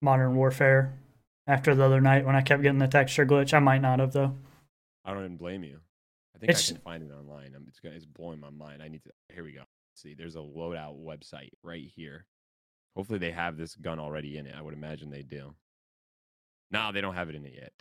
Modern 0.00 0.34
Warfare 0.34 0.98
after 1.46 1.74
the 1.74 1.84
other 1.84 2.00
night 2.00 2.24
when 2.24 2.34
I 2.34 2.40
kept 2.40 2.62
getting 2.62 2.78
the 2.78 2.88
texture 2.88 3.26
glitch. 3.26 3.52
I 3.52 3.58
might 3.58 3.82
not 3.82 4.00
have 4.00 4.12
though. 4.12 4.34
I 5.04 5.12
don't 5.12 5.24
even 5.24 5.36
blame 5.36 5.62
you. 5.62 5.80
I 6.34 6.38
think 6.38 6.50
it's, 6.50 6.70
I 6.70 6.74
can 6.74 6.82
find 6.82 7.02
it 7.02 7.12
online. 7.12 7.52
I'm, 7.54 7.66
it's, 7.68 7.78
it's 7.84 8.06
blowing 8.06 8.40
my 8.40 8.48
mind. 8.48 8.82
I 8.82 8.88
need 8.88 9.04
to. 9.04 9.10
Here 9.34 9.44
we 9.44 9.52
go. 9.52 9.60
Let's 9.60 10.02
see, 10.02 10.14
there's 10.14 10.36
a 10.36 10.38
loadout 10.38 10.98
website 10.98 11.50
right 11.62 11.86
here. 11.94 12.24
Hopefully 12.96 13.18
they 13.18 13.30
have 13.30 13.58
this 13.58 13.76
gun 13.76 13.98
already 13.98 14.38
in 14.38 14.46
it. 14.46 14.54
I 14.56 14.62
would 14.62 14.74
imagine 14.74 15.10
they 15.10 15.22
do. 15.22 15.54
No, 16.70 16.90
they 16.90 17.02
don't 17.02 17.14
have 17.14 17.28
it 17.28 17.34
in 17.34 17.44
it 17.44 17.52
yet. 17.54 17.72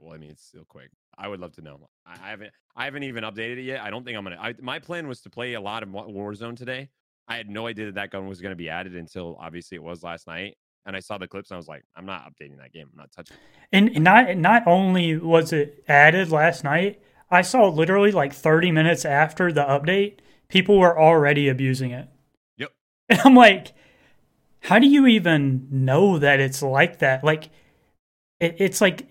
Well, 0.00 0.14
I 0.14 0.18
mean, 0.18 0.30
it's 0.30 0.44
still 0.44 0.64
quick. 0.64 0.90
I 1.18 1.26
would 1.26 1.40
love 1.40 1.52
to 1.54 1.60
know. 1.60 1.88
I 2.06 2.16
haven't. 2.30 2.52
I 2.76 2.84
haven't 2.84 3.02
even 3.02 3.24
updated 3.24 3.58
it 3.58 3.62
yet. 3.62 3.80
I 3.82 3.90
don't 3.90 4.04
think 4.04 4.16
I'm 4.16 4.24
gonna. 4.24 4.38
I, 4.40 4.54
my 4.60 4.78
plan 4.78 5.08
was 5.08 5.20
to 5.22 5.30
play 5.30 5.54
a 5.54 5.60
lot 5.60 5.82
of 5.82 5.88
Warzone 5.88 6.56
today. 6.56 6.88
I 7.28 7.36
had 7.36 7.48
no 7.48 7.66
idea 7.66 7.86
that 7.86 7.94
that 7.94 8.10
gun 8.10 8.26
was 8.26 8.40
going 8.40 8.52
to 8.52 8.56
be 8.56 8.68
added 8.68 8.96
until 8.96 9.36
obviously 9.40 9.76
it 9.76 9.82
was 9.82 10.02
last 10.02 10.26
night 10.26 10.56
and 10.84 10.96
I 10.96 11.00
saw 11.00 11.18
the 11.18 11.28
clips 11.28 11.50
and 11.50 11.56
I 11.56 11.58
was 11.58 11.68
like, 11.68 11.84
I'm 11.96 12.06
not 12.06 12.24
updating 12.24 12.58
that 12.58 12.72
game. 12.72 12.88
I'm 12.92 12.98
not 12.98 13.12
touching 13.12 13.36
it. 13.36 13.42
And 13.72 14.02
not 14.02 14.36
not 14.36 14.66
only 14.66 15.16
was 15.16 15.52
it 15.52 15.84
added 15.88 16.30
last 16.30 16.64
night, 16.64 17.00
I 17.30 17.42
saw 17.42 17.68
literally 17.68 18.12
like 18.12 18.32
30 18.32 18.72
minutes 18.72 19.04
after 19.04 19.52
the 19.52 19.62
update, 19.62 20.18
people 20.48 20.78
were 20.78 20.98
already 20.98 21.48
abusing 21.48 21.92
it. 21.92 22.08
Yep. 22.58 22.72
And 23.08 23.20
I'm 23.20 23.34
like, 23.34 23.72
how 24.60 24.78
do 24.78 24.86
you 24.86 25.06
even 25.06 25.68
know 25.70 26.18
that 26.18 26.40
it's 26.40 26.62
like 26.62 26.98
that? 26.98 27.22
Like 27.22 27.50
it, 28.40 28.56
it's 28.58 28.80
like 28.80 29.06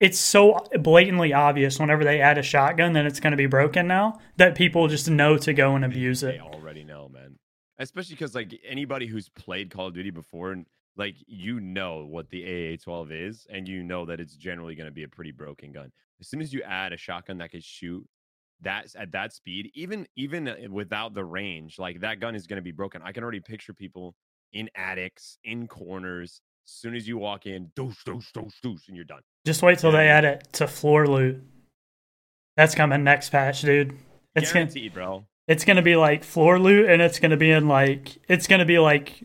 it's 0.00 0.18
so 0.18 0.58
blatantly 0.80 1.32
obvious 1.32 1.78
whenever 1.78 2.04
they 2.04 2.20
add 2.20 2.38
a 2.38 2.42
shotgun 2.42 2.92
that 2.94 3.06
it's 3.06 3.20
going 3.20 3.30
to 3.30 3.36
be 3.36 3.46
broken 3.46 3.86
now 3.86 4.18
that 4.36 4.54
people 4.54 4.88
just 4.88 5.08
know 5.08 5.38
to 5.38 5.52
go 5.52 5.76
and 5.76 5.84
abuse 5.84 6.20
they, 6.20 6.34
it. 6.34 6.40
They 6.42 6.58
man. 6.58 6.63
Especially 7.78 8.14
because 8.14 8.34
like 8.34 8.58
anybody 8.66 9.06
who's 9.06 9.28
played 9.28 9.70
Call 9.70 9.88
of 9.88 9.94
Duty 9.94 10.10
before 10.10 10.52
and 10.52 10.66
like 10.96 11.16
you 11.26 11.60
know 11.60 12.06
what 12.08 12.30
the 12.30 12.42
AA12 12.42 13.28
is, 13.28 13.46
and 13.50 13.66
you 13.66 13.82
know 13.82 14.04
that 14.06 14.20
it's 14.20 14.36
generally 14.36 14.74
going 14.74 14.86
to 14.86 14.92
be 14.92 15.02
a 15.02 15.08
pretty 15.08 15.32
broken 15.32 15.72
gun. 15.72 15.90
As 16.20 16.28
soon 16.28 16.40
as 16.40 16.52
you 16.52 16.62
add 16.62 16.92
a 16.92 16.96
shotgun 16.96 17.38
that 17.38 17.50
can 17.50 17.60
shoot 17.60 18.06
that 18.60 18.94
at 18.96 19.12
that 19.12 19.32
speed, 19.32 19.70
even 19.74 20.06
even 20.16 20.48
uh, 20.48 20.56
without 20.70 21.14
the 21.14 21.24
range, 21.24 21.78
like 21.78 22.00
that 22.00 22.20
gun 22.20 22.34
is 22.34 22.46
going 22.46 22.58
to 22.58 22.62
be 22.62 22.72
broken. 22.72 23.02
I 23.04 23.12
can 23.12 23.22
already 23.22 23.40
picture 23.40 23.74
people 23.74 24.14
in 24.52 24.70
attics, 24.76 25.38
in 25.44 25.66
corners. 25.66 26.40
As 26.66 26.72
soon 26.72 26.94
as 26.94 27.06
you 27.06 27.18
walk 27.18 27.44
in, 27.44 27.70
doosh, 27.76 28.02
doosh, 28.06 28.32
doosh, 28.32 28.54
doosh, 28.64 28.88
and 28.88 28.96
you're 28.96 29.04
done. 29.04 29.20
Just 29.44 29.62
wait 29.62 29.80
till 29.80 29.92
yeah. 29.92 29.98
they 29.98 30.08
add 30.08 30.24
it 30.24 30.48
to 30.54 30.66
floor 30.66 31.06
loot. 31.06 31.42
That's 32.56 32.74
coming 32.74 33.04
next 33.04 33.30
patch, 33.30 33.62
dude. 33.62 33.98
It's 34.34 34.52
guaranteed, 34.52 34.94
gonna, 34.94 35.06
bro. 35.06 35.26
It's 35.46 35.64
gonna 35.64 35.82
be 35.82 35.96
like 35.96 36.24
floor 36.24 36.58
loot, 36.58 36.88
and 36.88 37.02
it's 37.02 37.18
gonna 37.18 37.36
be 37.36 37.50
in 37.50 37.68
like 37.68 38.18
it's 38.28 38.46
gonna 38.46 38.64
be 38.64 38.78
like 38.78 39.24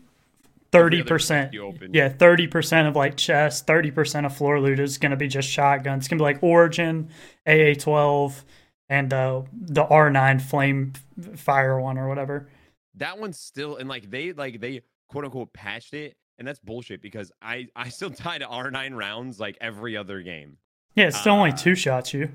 thirty 0.72 1.02
percent. 1.02 1.54
Yeah, 1.92 2.08
thirty 2.08 2.46
percent 2.46 2.88
of 2.88 2.96
like 2.96 3.16
chest, 3.16 3.66
thirty 3.66 3.90
percent 3.90 4.26
of 4.26 4.36
floor 4.36 4.60
loot 4.60 4.78
is 4.78 4.98
going 4.98 5.10
to 5.10 5.16
be 5.16 5.28
just 5.28 5.48
shotguns. 5.48 6.02
It's 6.02 6.08
going 6.08 6.18
to 6.18 6.22
be 6.22 6.26
like 6.26 6.42
Origin, 6.42 7.08
AA 7.46 7.74
twelve, 7.78 8.44
and 8.88 9.12
uh, 9.12 9.42
the 9.52 9.84
R 9.84 10.10
nine 10.10 10.38
flame 10.38 10.92
fire 11.36 11.80
one 11.80 11.98
or 11.98 12.08
whatever. 12.08 12.48
That 12.96 13.18
one's 13.18 13.38
still 13.38 13.76
and 13.76 13.88
like 13.88 14.10
they 14.10 14.32
like 14.32 14.60
they 14.60 14.82
quote 15.08 15.24
unquote 15.24 15.52
patched 15.52 15.94
it, 15.94 16.16
and 16.38 16.46
that's 16.46 16.58
bullshit 16.58 17.02
because 17.02 17.32
I 17.42 17.68
I 17.74 17.88
still 17.88 18.10
tie 18.10 18.38
to 18.38 18.46
R 18.46 18.70
nine 18.70 18.94
rounds 18.94 19.40
like 19.40 19.56
every 19.60 19.96
other 19.96 20.22
game. 20.22 20.58
Yeah, 20.94 21.08
it's 21.08 21.18
still 21.18 21.34
uh, 21.34 21.38
only 21.38 21.52
two 21.52 21.74
shots 21.74 22.12
you. 22.12 22.30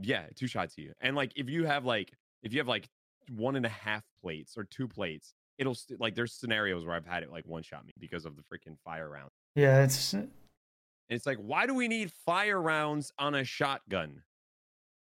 Yeah, 0.00 0.24
two 0.34 0.46
shots 0.46 0.76
you, 0.76 0.92
and 1.00 1.16
like 1.16 1.32
if 1.36 1.48
you 1.48 1.64
have 1.66 1.84
like 1.84 2.12
if 2.42 2.52
you 2.52 2.60
have 2.60 2.68
like 2.68 2.88
one 3.30 3.56
and 3.56 3.66
a 3.66 3.70
half 3.70 4.04
plates 4.20 4.56
or 4.56 4.64
two 4.64 4.88
plates 4.88 5.34
it'll 5.58 5.74
st- 5.74 6.00
like 6.00 6.14
there's 6.14 6.32
scenarios 6.32 6.84
where 6.84 6.94
I've 6.94 7.06
had 7.06 7.22
it 7.22 7.30
like 7.30 7.46
one 7.46 7.62
shot 7.62 7.84
me 7.84 7.92
because 7.98 8.24
of 8.24 8.36
the 8.36 8.42
freaking 8.42 8.76
fire 8.84 9.08
round. 9.08 9.30
Yeah, 9.54 9.84
it's 9.84 10.14
uh 10.14 10.26
it's 11.08 11.26
like 11.26 11.38
why 11.38 11.66
do 11.66 11.74
we 11.74 11.88
need 11.88 12.10
fire 12.10 12.60
rounds 12.60 13.12
on 13.18 13.34
a 13.34 13.44
shotgun? 13.44 14.22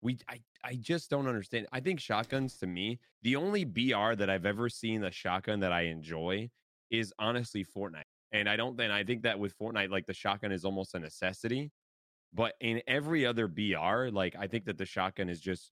We 0.02 0.18
I 0.28 0.40
I 0.64 0.76
just 0.76 1.10
don't 1.10 1.28
understand. 1.28 1.68
I 1.72 1.80
think 1.80 2.00
shotguns 2.00 2.58
to 2.58 2.68
me, 2.68 3.00
the 3.22 3.36
only 3.36 3.64
BR 3.66 4.16
that 4.16 4.30
I've 4.30 4.46
ever 4.46 4.70
seen 4.70 5.04
a 5.04 5.12
shotgun 5.12 5.60
that 5.62 5.72
I 5.72 5.84
enjoy 5.84 6.50
is 6.90 7.14
honestly 7.20 7.66
Fortnite. 7.66 8.04
And 8.32 8.48
I 8.48 8.56
don't 8.56 8.78
then 8.78 8.92
I 8.92 9.04
think 9.04 9.24
that 9.24 9.40
with 9.40 9.58
Fortnite, 9.58 9.90
like 9.90 10.06
the 10.06 10.14
shotgun 10.14 10.52
is 10.52 10.66
almost 10.66 10.96
a 10.96 11.00
necessity. 11.00 11.72
But 12.32 12.54
in 12.62 12.82
every 12.88 13.26
other 13.26 13.48
BR, 13.48 14.10
like 14.12 14.36
I 14.40 14.48
think 14.48 14.66
that 14.66 14.78
the 14.78 14.86
shotgun 14.86 15.30
is 15.30 15.42
just 15.42 15.72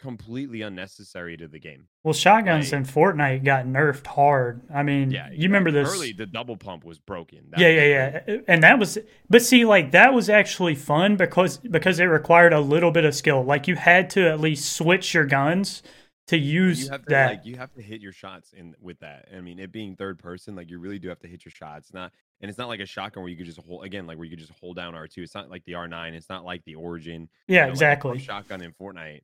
completely 0.00 0.62
unnecessary 0.62 1.36
to 1.36 1.46
the 1.46 1.58
game. 1.58 1.86
Well, 2.02 2.14
shotguns 2.14 2.72
like, 2.72 2.80
in 2.80 2.86
Fortnite 2.86 3.44
got 3.44 3.66
nerfed 3.66 4.06
hard. 4.06 4.62
I 4.72 4.82
mean, 4.82 5.10
yeah, 5.10 5.30
you 5.30 5.44
remember 5.44 5.70
this 5.70 5.88
early 5.94 6.12
the 6.12 6.26
double 6.26 6.56
pump 6.56 6.84
was 6.84 6.98
broken. 6.98 7.50
That 7.50 7.60
yeah, 7.60 7.68
yeah, 7.68 8.20
yeah. 8.26 8.36
And 8.48 8.62
that 8.62 8.78
was 8.78 8.98
but 9.28 9.42
see 9.42 9.64
like 9.64 9.92
that 9.92 10.14
was 10.14 10.30
actually 10.30 10.74
fun 10.74 11.16
because 11.16 11.58
because 11.58 12.00
it 12.00 12.04
required 12.04 12.52
a 12.52 12.60
little 12.60 12.90
bit 12.90 13.04
of 13.04 13.14
skill. 13.14 13.44
Like 13.44 13.68
you 13.68 13.76
had 13.76 14.10
to 14.10 14.28
at 14.28 14.40
least 14.40 14.72
switch 14.72 15.14
your 15.14 15.26
guns 15.26 15.82
to 16.28 16.38
use 16.38 16.84
you 16.84 16.90
have 16.90 17.02
to, 17.02 17.10
that. 17.10 17.30
Like, 17.30 17.46
you 17.46 17.56
have 17.56 17.72
to 17.74 17.82
hit 17.82 18.00
your 18.00 18.12
shots 18.12 18.52
in 18.52 18.74
with 18.80 19.00
that. 19.00 19.28
I 19.36 19.40
mean, 19.40 19.58
it 19.58 19.72
being 19.72 19.96
third 19.96 20.18
person, 20.18 20.54
like 20.54 20.70
you 20.70 20.78
really 20.78 20.98
do 20.98 21.08
have 21.08 21.20
to 21.20 21.28
hit 21.28 21.44
your 21.44 21.52
shots. 21.52 21.92
Not 21.92 22.12
and 22.40 22.48
it's 22.48 22.58
not 22.58 22.68
like 22.68 22.80
a 22.80 22.86
shotgun 22.86 23.22
where 23.22 23.30
you 23.30 23.36
could 23.36 23.46
just 23.46 23.58
hold 23.58 23.84
again, 23.84 24.06
like 24.06 24.16
where 24.16 24.24
you 24.24 24.30
could 24.30 24.38
just 24.38 24.58
hold 24.58 24.76
down 24.76 24.94
R 24.94 25.06
two. 25.06 25.22
It's 25.22 25.34
not 25.34 25.50
like 25.50 25.64
the 25.64 25.74
R 25.74 25.88
nine. 25.88 26.14
It's 26.14 26.28
not 26.30 26.44
like 26.44 26.64
the 26.64 26.76
Origin. 26.76 27.28
Yeah, 27.46 27.60
you 27.60 27.66
know, 27.66 27.72
exactly. 27.72 28.12
Like 28.12 28.20
shotgun 28.20 28.62
in 28.62 28.72
Fortnite. 28.72 29.20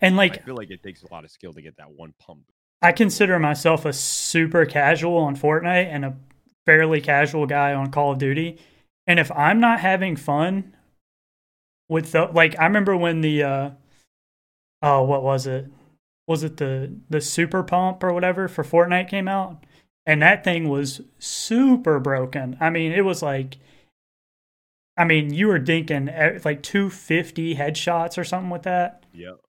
And 0.00 0.16
like, 0.16 0.38
I 0.38 0.42
feel 0.42 0.56
like 0.56 0.70
it 0.70 0.82
takes 0.82 1.02
a 1.02 1.12
lot 1.12 1.24
of 1.24 1.30
skill 1.30 1.52
to 1.52 1.62
get 1.62 1.76
that 1.76 1.92
one 1.92 2.14
pump. 2.18 2.42
I 2.82 2.92
consider 2.92 3.38
myself 3.38 3.84
a 3.84 3.92
super 3.92 4.64
casual 4.64 5.18
on 5.18 5.36
Fortnite 5.36 5.86
and 5.86 6.04
a 6.04 6.16
fairly 6.66 7.00
casual 7.00 7.46
guy 7.46 7.74
on 7.74 7.90
Call 7.90 8.12
of 8.12 8.18
Duty. 8.18 8.58
And 9.06 9.18
if 9.18 9.30
I'm 9.32 9.60
not 9.60 9.80
having 9.80 10.16
fun 10.16 10.74
with 11.88 12.12
the 12.12 12.26
like, 12.26 12.58
I 12.58 12.64
remember 12.64 12.96
when 12.96 13.20
the 13.20 13.42
uh, 13.42 13.70
oh, 14.82 15.02
what 15.02 15.22
was 15.22 15.46
it? 15.46 15.66
Was 16.26 16.44
it 16.44 16.56
the 16.56 16.94
the 17.10 17.20
super 17.20 17.62
pump 17.62 18.02
or 18.02 18.12
whatever 18.12 18.48
for 18.48 18.64
Fortnite 18.64 19.08
came 19.08 19.28
out? 19.28 19.64
And 20.06 20.22
that 20.22 20.44
thing 20.44 20.68
was 20.68 21.02
super 21.18 22.00
broken. 22.00 22.56
I 22.60 22.70
mean, 22.70 22.92
it 22.92 23.04
was 23.04 23.22
like 23.22 23.58
I 25.00 25.04
mean, 25.04 25.32
you 25.32 25.48
were 25.48 25.58
dinking 25.58 26.44
like 26.44 26.62
250 26.62 27.54
headshots 27.54 28.18
or 28.18 28.24
something 28.24 28.50
with 28.50 28.64
that. 28.64 29.06
Yep. 29.14 29.40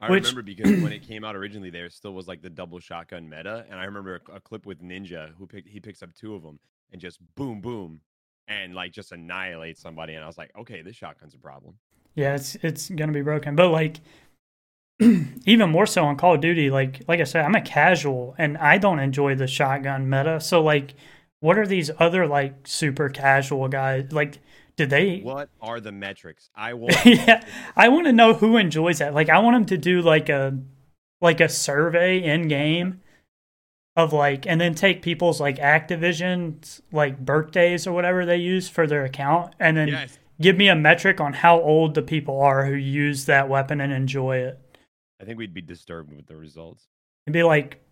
I 0.00 0.10
Which, 0.10 0.24
remember 0.24 0.42
because 0.42 0.80
when 0.82 0.92
it 0.92 1.02
came 1.08 1.24
out 1.24 1.36
originally, 1.36 1.70
there 1.70 1.88
still 1.90 2.12
was 2.12 2.28
like 2.28 2.42
the 2.42 2.50
double 2.50 2.80
shotgun 2.80 3.28
meta, 3.28 3.64
and 3.70 3.78
I 3.78 3.84
remember 3.84 4.20
a, 4.28 4.36
a 4.36 4.40
clip 4.40 4.66
with 4.66 4.82
Ninja 4.82 5.32
who 5.38 5.46
picked 5.46 5.68
he 5.68 5.80
picks 5.80 6.02
up 6.02 6.14
two 6.14 6.34
of 6.34 6.42
them 6.42 6.58
and 6.92 7.00
just 7.00 7.18
boom 7.36 7.60
boom, 7.60 8.00
and 8.48 8.74
like 8.74 8.92
just 8.92 9.12
annihilate 9.12 9.78
somebody, 9.78 10.14
and 10.14 10.24
I 10.24 10.26
was 10.26 10.38
like, 10.38 10.50
okay, 10.58 10.82
this 10.82 10.96
shotgun's 10.96 11.34
a 11.34 11.38
problem. 11.38 11.74
Yeah, 12.14 12.34
it's 12.34 12.56
it's 12.56 12.90
gonna 12.90 13.12
be 13.12 13.22
broken, 13.22 13.56
but 13.56 13.70
like 13.70 14.00
even 15.00 15.70
more 15.70 15.86
so 15.86 16.04
on 16.04 16.16
Call 16.16 16.34
of 16.34 16.40
Duty, 16.40 16.70
like 16.70 17.02
like 17.08 17.20
I 17.20 17.24
said, 17.24 17.44
I'm 17.44 17.54
a 17.54 17.60
casual 17.60 18.34
and 18.38 18.56
I 18.58 18.78
don't 18.78 18.98
enjoy 18.98 19.34
the 19.34 19.46
shotgun 19.46 20.08
meta. 20.08 20.40
So 20.40 20.62
like, 20.62 20.94
what 21.40 21.58
are 21.58 21.66
these 21.66 21.90
other 21.98 22.26
like 22.26 22.66
super 22.66 23.08
casual 23.08 23.68
guys 23.68 24.12
like? 24.12 24.38
Did 24.76 24.90
they? 24.90 25.20
What 25.20 25.50
are 25.60 25.80
the 25.80 25.92
metrics? 25.92 26.50
I 26.54 26.74
want. 26.74 26.96
yeah, 27.04 27.44
I 27.76 27.88
want 27.88 28.06
to 28.06 28.12
know 28.12 28.34
who 28.34 28.56
enjoys 28.56 28.98
that. 28.98 29.14
Like, 29.14 29.28
I 29.28 29.38
want 29.38 29.54
them 29.54 29.66
to 29.66 29.78
do 29.78 30.02
like 30.02 30.28
a 30.28 30.58
like 31.20 31.40
a 31.40 31.48
survey 31.48 32.22
in 32.22 32.48
game 32.48 33.00
of 33.96 34.12
like, 34.12 34.46
and 34.46 34.60
then 34.60 34.74
take 34.74 35.02
people's 35.02 35.40
like 35.40 35.56
Activision 35.58 36.80
like 36.92 37.24
birthdays 37.24 37.86
or 37.86 37.92
whatever 37.92 38.26
they 38.26 38.36
use 38.36 38.68
for 38.68 38.86
their 38.86 39.04
account, 39.04 39.54
and 39.60 39.76
then 39.76 39.88
yes. 39.88 40.18
give 40.40 40.56
me 40.56 40.68
a 40.68 40.74
metric 40.74 41.20
on 41.20 41.32
how 41.32 41.60
old 41.60 41.94
the 41.94 42.02
people 42.02 42.40
are 42.40 42.66
who 42.66 42.74
use 42.74 43.26
that 43.26 43.48
weapon 43.48 43.80
and 43.80 43.92
enjoy 43.92 44.38
it. 44.38 44.60
I 45.20 45.24
think 45.24 45.38
we'd 45.38 45.54
be 45.54 45.62
disturbed 45.62 46.12
with 46.14 46.26
the 46.26 46.36
results. 46.36 46.88
It'd 47.26 47.32
be 47.32 47.44
like 47.44 47.83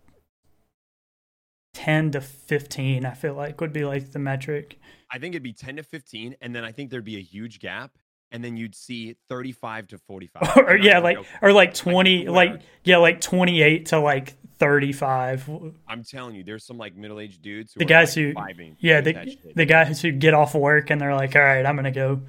10 1.73 2.11
to 2.11 2.21
15 2.21 3.05
i 3.05 3.13
feel 3.13 3.33
like 3.33 3.59
would 3.59 3.73
be 3.73 3.85
like 3.85 4.11
the 4.11 4.19
metric. 4.19 4.79
I 5.11 5.19
think 5.19 5.35
it'd 5.35 5.43
be 5.43 5.53
10 5.53 5.77
to 5.77 5.83
15 5.83 6.35
and 6.41 6.55
then 6.55 6.63
i 6.63 6.71
think 6.71 6.89
there'd 6.89 7.03
be 7.03 7.17
a 7.17 7.21
huge 7.21 7.59
gap 7.59 7.91
and 8.33 8.43
then 8.43 8.57
you'd 8.57 8.75
see 8.75 9.15
35 9.29 9.87
to 9.89 9.97
45 9.99 10.57
or 10.67 10.75
yeah 10.75 10.99
like 10.99 11.17
or 11.41 11.53
like 11.53 11.73
20 11.73 12.27
like, 12.27 12.51
like 12.51 12.61
yeah 12.83 12.97
like 12.97 13.21
28 13.21 13.85
to 13.87 13.99
like 13.99 14.35
35 14.57 15.49
i'm 15.87 16.03
telling 16.03 16.35
you 16.35 16.43
there's 16.43 16.65
some 16.65 16.77
like 16.77 16.95
middle-aged 16.95 17.41
dudes 17.41 17.73
the 17.75 17.85
guys 17.85 18.17
like 18.17 18.57
who 18.57 18.75
yeah 18.79 19.01
the, 19.01 19.37
the 19.55 19.65
guys 19.65 20.01
who 20.01 20.11
get 20.11 20.33
off 20.33 20.55
work 20.55 20.89
and 20.89 20.99
they're 20.99 21.15
like 21.15 21.35
all 21.35 21.41
right 21.41 21.65
i'm 21.65 21.75
gonna 21.75 21.91
go 21.91 22.21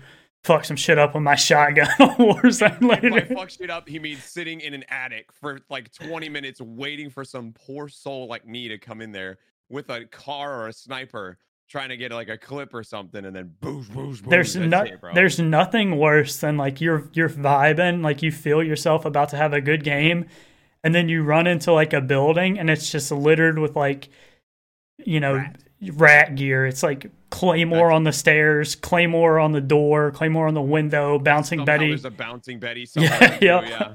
fuck 0.45 0.65
some 0.65 0.77
shit 0.77 0.99
up 0.99 1.15
with 1.15 1.23
my 1.23 1.35
shotgun 1.35 1.89
on 1.99 2.17
Warzone 2.17 3.03
later. 3.03 3.35
fuck 3.35 3.51
shit 3.51 3.71
up, 3.71 3.89
he 3.89 3.99
means 3.99 4.23
sitting 4.23 4.61
in 4.61 4.75
an 4.75 4.85
attic 4.89 5.33
for 5.33 5.61
like 5.71 5.93
20 5.93 6.29
minutes 6.29 6.61
waiting 6.61 7.11
for 7.11 7.25
some 7.25 7.53
poor 7.53 7.89
soul 7.89 8.29
like 8.29 8.47
me 8.47 8.69
to 8.69 8.79
come 8.79 9.01
in 9.01 9.11
there 9.11 9.39
with 9.69 9.89
a 9.91 10.05
car 10.07 10.61
or 10.63 10.69
a 10.69 10.73
sniper 10.73 11.39
trying 11.69 11.89
to 11.89 11.97
get 11.97 12.13
like 12.13 12.29
a 12.29 12.37
clip 12.37 12.75
or 12.75 12.85
something 12.85 13.25
and 13.25 13.35
then 13.35 13.53
boosh 13.61 13.87
boosh 13.87 14.21
boosh. 14.23 14.29
There's 14.29 14.55
no, 14.55 14.87
there's 15.15 15.39
nothing 15.39 15.99
worse 15.99 16.37
than 16.37 16.59
like 16.59 16.81
you're 16.81 17.09
you're 17.15 17.31
vibing, 17.31 18.03
like 18.03 18.23
you 18.23 18.31
feel 18.31 18.63
yourself 18.63 19.07
about 19.07 19.31
to 19.31 19.37
have 19.37 19.55
a 19.55 19.63
good 19.63 19.83
game 19.83 20.27
and 20.85 20.95
then 20.95 21.09
you 21.09 21.23
run 21.25 21.47
into 21.47 21.73
like 21.73 21.93
a 21.93 22.01
building 22.01 22.59
and 22.59 22.69
it's 22.69 22.93
just 22.93 23.11
littered 23.11 23.59
with 23.59 23.75
like 23.75 24.09
you 24.99 25.19
know 25.19 25.45
rat 25.93 26.35
gear. 26.35 26.67
It's 26.67 26.83
like 26.83 27.11
Claymore 27.31 27.91
on 27.91 28.05
the 28.05 28.13
stairs, 28.13 28.75
Claymore 28.75 29.39
on 29.39 29.53
the 29.53 29.61
door, 29.61 30.11
Claymore 30.13 30.47
on 30.47 30.55
the 30.55 30.63
window, 30.63 31.19
bouncing 31.19 31.61
Somehow 31.61 31.65
Betty. 31.65 31.89
There's 31.89 32.05
a 32.05 32.11
bouncing 32.11 32.59
Betty. 32.59 32.87
Yeah, 32.95 33.39
yeah. 33.41 33.69
yeah. 33.69 33.95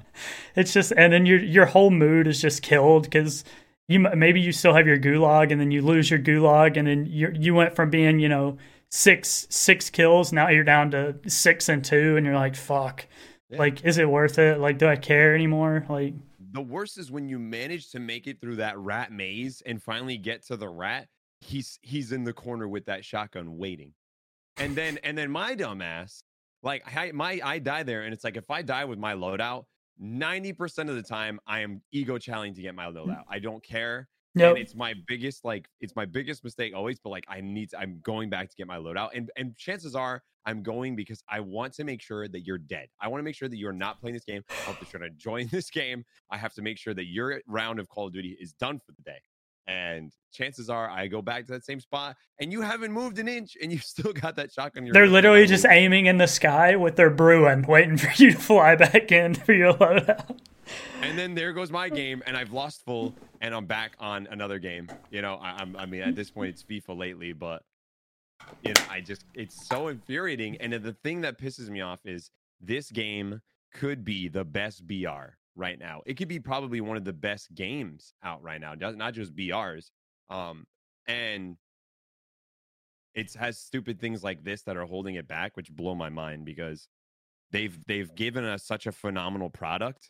It's 0.55 0.73
just, 0.73 0.91
and 0.95 1.13
then 1.13 1.25
your 1.25 1.39
your 1.39 1.65
whole 1.65 1.89
mood 1.91 2.27
is 2.27 2.41
just 2.41 2.61
killed 2.61 3.03
because 3.03 3.43
you 3.87 3.99
maybe 3.99 4.41
you 4.41 4.51
still 4.51 4.73
have 4.73 4.87
your 4.87 4.99
gulag, 4.99 5.51
and 5.51 5.59
then 5.59 5.71
you 5.71 5.81
lose 5.81 6.09
your 6.09 6.19
gulag, 6.19 6.77
and 6.77 6.87
then 6.87 7.05
you 7.05 7.31
you 7.33 7.55
went 7.55 7.75
from 7.75 7.89
being 7.89 8.19
you 8.19 8.29
know 8.29 8.57
six 8.89 9.47
six 9.49 9.89
kills, 9.89 10.33
now 10.33 10.49
you're 10.49 10.63
down 10.63 10.91
to 10.91 11.15
six 11.27 11.69
and 11.69 11.83
two, 11.83 12.17
and 12.17 12.25
you're 12.25 12.35
like, 12.35 12.55
fuck, 12.55 13.05
yeah. 13.49 13.57
like 13.57 13.83
is 13.85 13.97
it 13.97 14.09
worth 14.09 14.37
it? 14.37 14.59
Like, 14.59 14.77
do 14.77 14.87
I 14.87 14.95
care 14.95 15.33
anymore? 15.33 15.85
Like. 15.89 16.13
The 16.51 16.61
worst 16.61 16.97
is 16.97 17.11
when 17.11 17.29
you 17.29 17.37
manage 17.37 17.91
to 17.91 17.99
make 17.99 18.25
it 18.25 18.41
through 18.41 18.55
that 18.55 18.75
rat 18.79 19.11
maze 19.11 19.61
and 19.67 19.81
finally 19.81 20.17
get 20.17 20.43
to 20.47 20.57
the 20.57 20.67
rat 20.67 21.07
he's 21.39 21.79
he's 21.81 22.11
in 22.11 22.23
the 22.23 22.33
corner 22.33 22.67
with 22.67 22.85
that 22.85 23.05
shotgun 23.05 23.57
waiting. 23.57 23.93
And 24.57 24.75
then 24.75 24.99
and 25.03 25.17
then 25.17 25.31
my 25.31 25.55
dumbass, 25.55 26.23
like 26.63 26.83
I 26.85 27.11
my 27.11 27.39
I 27.43 27.59
die 27.59 27.83
there, 27.83 28.03
and 28.03 28.13
it's 28.13 28.23
like 28.23 28.37
if 28.37 28.49
I 28.49 28.61
die 28.61 28.85
with 28.85 28.99
my 28.99 29.13
loadout, 29.13 29.65
90% 30.01 30.89
of 30.89 30.95
the 30.95 31.03
time 31.03 31.39
I 31.47 31.61
am 31.61 31.81
ego 31.91 32.17
challenging 32.17 32.55
to 32.55 32.61
get 32.61 32.75
my 32.75 32.85
mm. 32.85 32.95
loadout. 32.95 33.23
I 33.29 33.39
don't 33.39 33.63
care. 33.63 34.07
Nope. 34.35 34.51
And 34.55 34.59
it's 34.59 34.75
my 34.75 34.93
biggest 35.07 35.43
like 35.43 35.67
it's 35.81 35.95
my 35.95 36.05
biggest 36.05 36.43
mistake 36.43 36.73
always, 36.75 36.99
but 36.99 37.09
like 37.09 37.25
I 37.27 37.41
need 37.41 37.71
to, 37.71 37.79
I'm 37.79 37.99
going 38.03 38.29
back 38.29 38.49
to 38.49 38.55
get 38.55 38.67
my 38.67 38.77
loadout. 38.77 39.09
And 39.15 39.31
and 39.37 39.57
chances 39.57 39.95
are 39.95 40.21
I'm 40.45 40.61
going 40.61 40.95
because 40.95 41.23
I 41.29 41.39
want 41.39 41.73
to 41.73 41.83
make 41.83 42.01
sure 42.01 42.27
that 42.27 42.41
you're 42.41 42.57
dead. 42.57 42.87
I 43.01 43.07
want 43.07 43.19
to 43.19 43.23
make 43.23 43.35
sure 43.35 43.49
that 43.49 43.57
you're 43.57 43.73
not 43.73 43.99
playing 43.99 44.13
this 44.13 44.23
game. 44.23 44.43
I 44.49 44.53
have 44.71 44.79
to 44.79 44.85
try 44.85 44.99
to 45.01 45.09
join 45.11 45.47
this 45.51 45.69
game. 45.69 46.05
I 46.29 46.37
have 46.37 46.53
to 46.53 46.61
make 46.61 46.77
sure 46.77 46.93
that 46.93 47.05
your 47.05 47.41
round 47.47 47.79
of 47.79 47.89
Call 47.89 48.07
of 48.07 48.13
Duty 48.13 48.37
is 48.39 48.53
done 48.53 48.79
for 48.79 48.91
the 48.91 49.01
day. 49.01 49.19
And 49.69 50.11
chances 50.31 50.69
are 50.69 50.89
I 50.89 51.07
go 51.07 51.21
back 51.21 51.45
to 51.45 51.51
that 51.53 51.65
same 51.65 51.79
spot 51.79 52.15
and 52.39 52.51
you 52.51 52.61
haven't 52.61 52.91
moved 52.91 53.19
an 53.19 53.27
inch 53.27 53.55
and 53.61 53.71
you 53.71 53.77
still 53.79 54.13
got 54.13 54.35
that 54.37 54.51
shotgun. 54.51 54.89
They're 54.91 55.07
literally 55.07 55.45
just 55.45 55.65
aiming 55.65 56.07
in 56.07 56.17
the 56.17 56.27
sky 56.27 56.75
with 56.75 56.95
their 56.95 57.09
Bruen, 57.09 57.63
waiting 57.63 57.97
for 57.97 58.11
you 58.21 58.31
to 58.31 58.37
fly 58.37 58.75
back 58.75 59.11
in 59.11 59.35
for 59.35 59.53
your 59.53 59.73
loadout. 59.73 60.39
And 61.01 61.17
then 61.17 61.35
there 61.35 61.53
goes 61.53 61.71
my 61.71 61.89
game, 62.01 62.21
and 62.25 62.37
I've 62.37 62.51
lost 62.51 62.83
full, 62.85 63.15
and 63.41 63.55
I'm 63.55 63.65
back 63.65 63.93
on 63.99 64.27
another 64.29 64.59
game. 64.59 64.87
You 65.09 65.21
know, 65.21 65.35
I, 65.41 65.61
am 65.61 65.75
I 65.75 65.85
mean, 65.85 66.01
at 66.01 66.15
this 66.15 66.29
point, 66.29 66.49
it's 66.49 66.63
FIFA 66.63 66.97
lately, 66.97 67.33
but 67.33 67.63
you 68.63 68.73
know, 68.73 68.81
I 68.89 69.01
just 69.01 69.25
it's 69.33 69.67
so 69.67 69.87
infuriating. 69.87 70.57
And 70.57 70.73
the 70.73 70.93
thing 71.03 71.21
that 71.21 71.39
pisses 71.39 71.69
me 71.69 71.81
off 71.81 71.99
is 72.05 72.29
this 72.61 72.91
game 72.91 73.41
could 73.73 74.03
be 74.03 74.27
the 74.27 74.43
best 74.43 74.87
BR 74.87 75.37
right 75.59 75.77
now. 75.77 76.01
It 76.05 76.15
could 76.15 76.27
be 76.27 76.39
probably 76.39 76.81
one 76.81 76.97
of 76.97 77.03
the 77.03 77.13
best 77.13 77.53
games 77.53 78.13
out 78.23 78.41
right 78.41 78.59
now, 78.59 78.73
not 78.73 79.13
just 79.13 79.35
BRs. 79.35 79.91
Um, 80.29 80.65
and 81.07 81.57
it 83.13 83.33
has 83.33 83.59
stupid 83.59 83.99
things 83.99 84.23
like 84.23 84.43
this 84.43 84.63
that 84.63 84.77
are 84.77 84.85
holding 84.85 85.15
it 85.15 85.27
back, 85.27 85.57
which 85.57 85.71
blow 85.71 85.95
my 85.95 86.09
mind 86.09 86.45
because 86.45 86.87
they've 87.51 87.77
they've 87.87 88.13
given 88.15 88.43
us 88.43 88.63
such 88.63 88.87
a 88.87 88.91
phenomenal 88.91 89.49
product, 89.49 90.09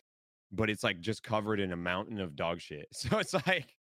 but 0.52 0.70
it's 0.70 0.84
like 0.84 1.00
just 1.00 1.22
covered 1.22 1.60
in 1.60 1.72
a 1.72 1.76
mountain 1.76 2.20
of 2.20 2.36
dog 2.36 2.60
shit. 2.60 2.86
So 2.92 3.18
it's 3.18 3.34
like 3.46 3.74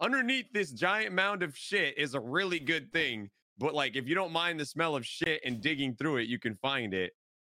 underneath 0.00 0.52
this 0.52 0.70
giant 0.70 1.14
mound 1.14 1.42
of 1.42 1.56
shit 1.56 1.96
is 1.96 2.14
a 2.14 2.20
really 2.20 2.60
good 2.60 2.92
thing. 2.92 3.30
But 3.58 3.74
like 3.74 3.96
if 3.96 4.06
you 4.06 4.14
don't 4.14 4.32
mind 4.32 4.60
the 4.60 4.66
smell 4.66 4.94
of 4.94 5.04
shit 5.04 5.40
and 5.44 5.60
digging 5.60 5.96
through 5.96 6.18
it, 6.18 6.28
you 6.28 6.38
can 6.38 6.54
find 6.56 6.94
it. 6.94 7.12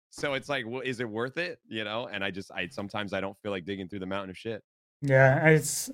So 0.09 0.33
it's 0.33 0.47
like, 0.47 0.65
well, 0.67 0.81
is 0.81 0.99
it 0.99 1.09
worth 1.09 1.37
it? 1.37 1.59
You 1.67 1.83
know? 1.83 2.07
And 2.11 2.23
I 2.23 2.31
just, 2.31 2.51
I 2.51 2.67
sometimes 2.67 3.13
I 3.13 3.21
don't 3.21 3.37
feel 3.41 3.51
like 3.51 3.65
digging 3.65 3.87
through 3.87 3.99
the 3.99 4.05
mountain 4.05 4.29
of 4.29 4.37
shit. 4.37 4.63
Yeah, 5.01 5.47
it's. 5.47 5.91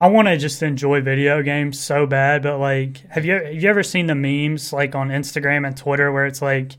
I 0.00 0.08
want 0.08 0.26
to 0.26 0.36
just 0.36 0.62
enjoy 0.62 1.00
video 1.00 1.42
games 1.42 1.78
so 1.78 2.06
bad, 2.06 2.42
but 2.42 2.58
like, 2.58 3.08
have 3.10 3.24
you 3.24 3.34
have 3.34 3.54
you 3.54 3.68
ever 3.68 3.82
seen 3.82 4.06
the 4.06 4.14
memes 4.14 4.72
like 4.72 4.94
on 4.94 5.10
Instagram 5.10 5.66
and 5.66 5.76
Twitter 5.76 6.10
where 6.10 6.26
it's 6.26 6.42
like 6.42 6.72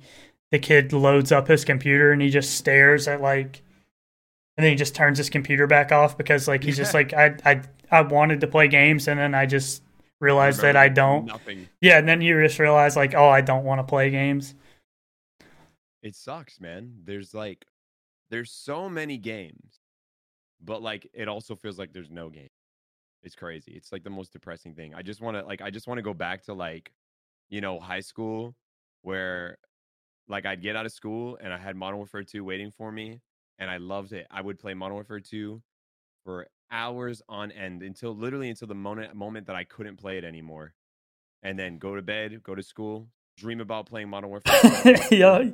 the 0.51 0.59
kid 0.59 0.91
loads 0.91 1.31
up 1.31 1.47
his 1.47 1.63
computer 1.63 2.11
and 2.11 2.21
he 2.21 2.29
just 2.29 2.55
stares 2.55 3.07
at 3.07 3.21
like, 3.21 3.61
and 4.57 4.63
then 4.63 4.71
he 4.71 4.75
just 4.75 4.93
turns 4.93 5.17
his 5.17 5.29
computer 5.29 5.67
back 5.67 5.91
off 5.91 6.17
because 6.17 6.47
like 6.47 6.63
he's 6.63 6.77
yeah. 6.77 6.83
just 6.83 6.93
like 6.95 7.13
I 7.13 7.35
I 7.45 7.61
I 7.91 8.01
wanted 8.01 8.41
to 8.41 8.47
play 8.47 8.67
games, 8.67 9.07
and 9.07 9.19
then 9.19 9.35
I 9.35 9.45
just 9.45 9.83
realized 10.19 10.61
that 10.61 10.75
I 10.75 10.89
don't. 10.89 11.25
Nothing. 11.25 11.69
Yeah, 11.81 11.99
and 11.99 12.07
then 12.07 12.21
you 12.21 12.41
just 12.41 12.59
realize 12.59 12.95
like, 12.95 13.13
oh, 13.13 13.29
I 13.29 13.41
don't 13.41 13.63
want 13.63 13.79
to 13.79 13.83
play 13.83 14.09
games. 14.09 14.55
It 16.03 16.15
sucks, 16.15 16.59
man. 16.59 17.01
There's 17.03 17.33
like, 17.33 17.65
there's 18.29 18.51
so 18.51 18.89
many 18.89 19.17
games, 19.17 19.81
but 20.61 20.81
like, 20.81 21.09
it 21.13 21.27
also 21.27 21.55
feels 21.55 21.79
like 21.79 21.93
there's 21.93 22.11
no 22.11 22.29
game. 22.29 22.49
It's 23.23 23.35
crazy. 23.35 23.73
It's 23.73 23.91
like 23.91 24.03
the 24.03 24.11
most 24.11 24.33
depressing 24.33 24.75
thing. 24.75 24.95
I 24.95 25.03
just 25.03 25.21
want 25.21 25.37
to 25.37 25.43
like, 25.45 25.61
I 25.61 25.71
just 25.71 25.87
want 25.87 25.99
to 25.99 26.03
go 26.03 26.13
back 26.13 26.43
to 26.43 26.53
like, 26.53 26.93
you 27.49 27.61
know, 27.61 27.79
high 27.79 28.01
school 28.01 28.55
where 29.01 29.57
like 30.27 30.45
I'd 30.45 30.61
get 30.61 30.75
out 30.75 30.85
of 30.85 30.93
school 30.93 31.37
and 31.41 31.53
I 31.53 31.57
had 31.57 31.75
Modern 31.75 31.97
Warfare 31.97 32.23
2 32.23 32.43
waiting 32.43 32.71
for 32.71 32.91
me 32.91 33.21
and 33.59 33.71
I 33.71 33.77
loved 33.77 34.13
it. 34.13 34.27
I 34.31 34.41
would 34.41 34.59
play 34.59 34.73
Modern 34.75 34.95
Warfare 34.95 35.21
2 35.21 35.63
for 36.23 36.47
hours 36.71 37.21
on 37.29 37.51
end 37.51 37.83
until 37.83 38.15
literally 38.15 38.49
until 38.49 38.67
the 38.69 38.75
moment 38.75 39.15
moment 39.15 39.47
that 39.47 39.55
I 39.57 39.65
couldn't 39.65 39.97
play 39.97 40.17
it 40.17 40.25
anymore. 40.25 40.75
And 41.43 41.59
then 41.59 41.77
go 41.77 41.95
to 41.95 42.01
bed, 42.01 42.43
go 42.43 42.55
to 42.55 42.63
school, 42.63 43.09
dream 43.37 43.61
about 43.61 43.87
playing 43.87 44.09
Modern 44.09 44.29
Warfare. 44.31 44.95
yeah, 45.11 45.51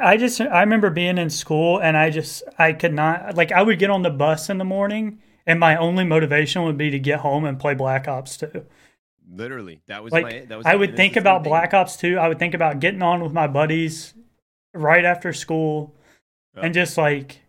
I 0.00 0.16
just 0.16 0.40
I 0.40 0.60
remember 0.60 0.90
being 0.90 1.18
in 1.18 1.30
school 1.30 1.78
and 1.78 1.96
I 1.96 2.10
just 2.10 2.42
I 2.58 2.72
could 2.72 2.92
not 2.92 3.36
like 3.36 3.52
I 3.52 3.62
would 3.62 3.78
get 3.78 3.90
on 3.90 4.02
the 4.02 4.10
bus 4.10 4.50
in 4.50 4.58
the 4.58 4.64
morning 4.64 5.20
and 5.46 5.58
my 5.58 5.76
only 5.76 6.04
motivation 6.04 6.62
would 6.64 6.78
be 6.78 6.90
to 6.90 6.98
get 6.98 7.20
home 7.20 7.44
and 7.44 7.58
play 7.58 7.74
Black 7.74 8.08
Ops 8.08 8.36
2. 8.36 8.64
Literally, 9.34 9.80
that 9.86 10.04
was 10.04 10.12
like 10.12 10.24
my, 10.24 10.44
that 10.48 10.58
was 10.58 10.66
I 10.66 10.74
would 10.74 10.96
think 10.96 11.16
about 11.16 11.44
Black 11.44 11.72
Ops 11.74 11.96
2. 11.96 12.18
I 12.18 12.28
would 12.28 12.38
think 12.38 12.54
about 12.54 12.80
getting 12.80 13.02
on 13.02 13.22
with 13.22 13.32
my 13.32 13.46
buddies 13.46 14.14
right 14.74 15.04
after 15.04 15.32
school 15.32 15.94
and 16.54 16.74
just 16.74 16.98
like 16.98 17.40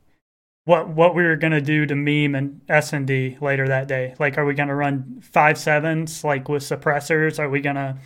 what 0.65 0.87
what 0.87 1.13
we 1.13 1.23
were 1.23 1.35
gonna 1.35 1.61
do 1.61 1.85
to 1.85 1.95
meme 1.95 2.35
and 2.35 2.61
S 2.69 2.93
and 2.93 3.05
D 3.05 3.37
later 3.41 3.67
that 3.67 3.87
day. 3.87 4.15
Like, 4.17 4.37
are 4.37 4.45
we 4.45 4.53
gonna 4.53 4.75
run 4.75 5.21
five 5.21 5.57
sevens 5.57 6.23
like 6.23 6.47
with 6.47 6.63
suppressors? 6.63 7.37
Are 7.39 7.49
we 7.49 7.59
gonna 7.59 7.97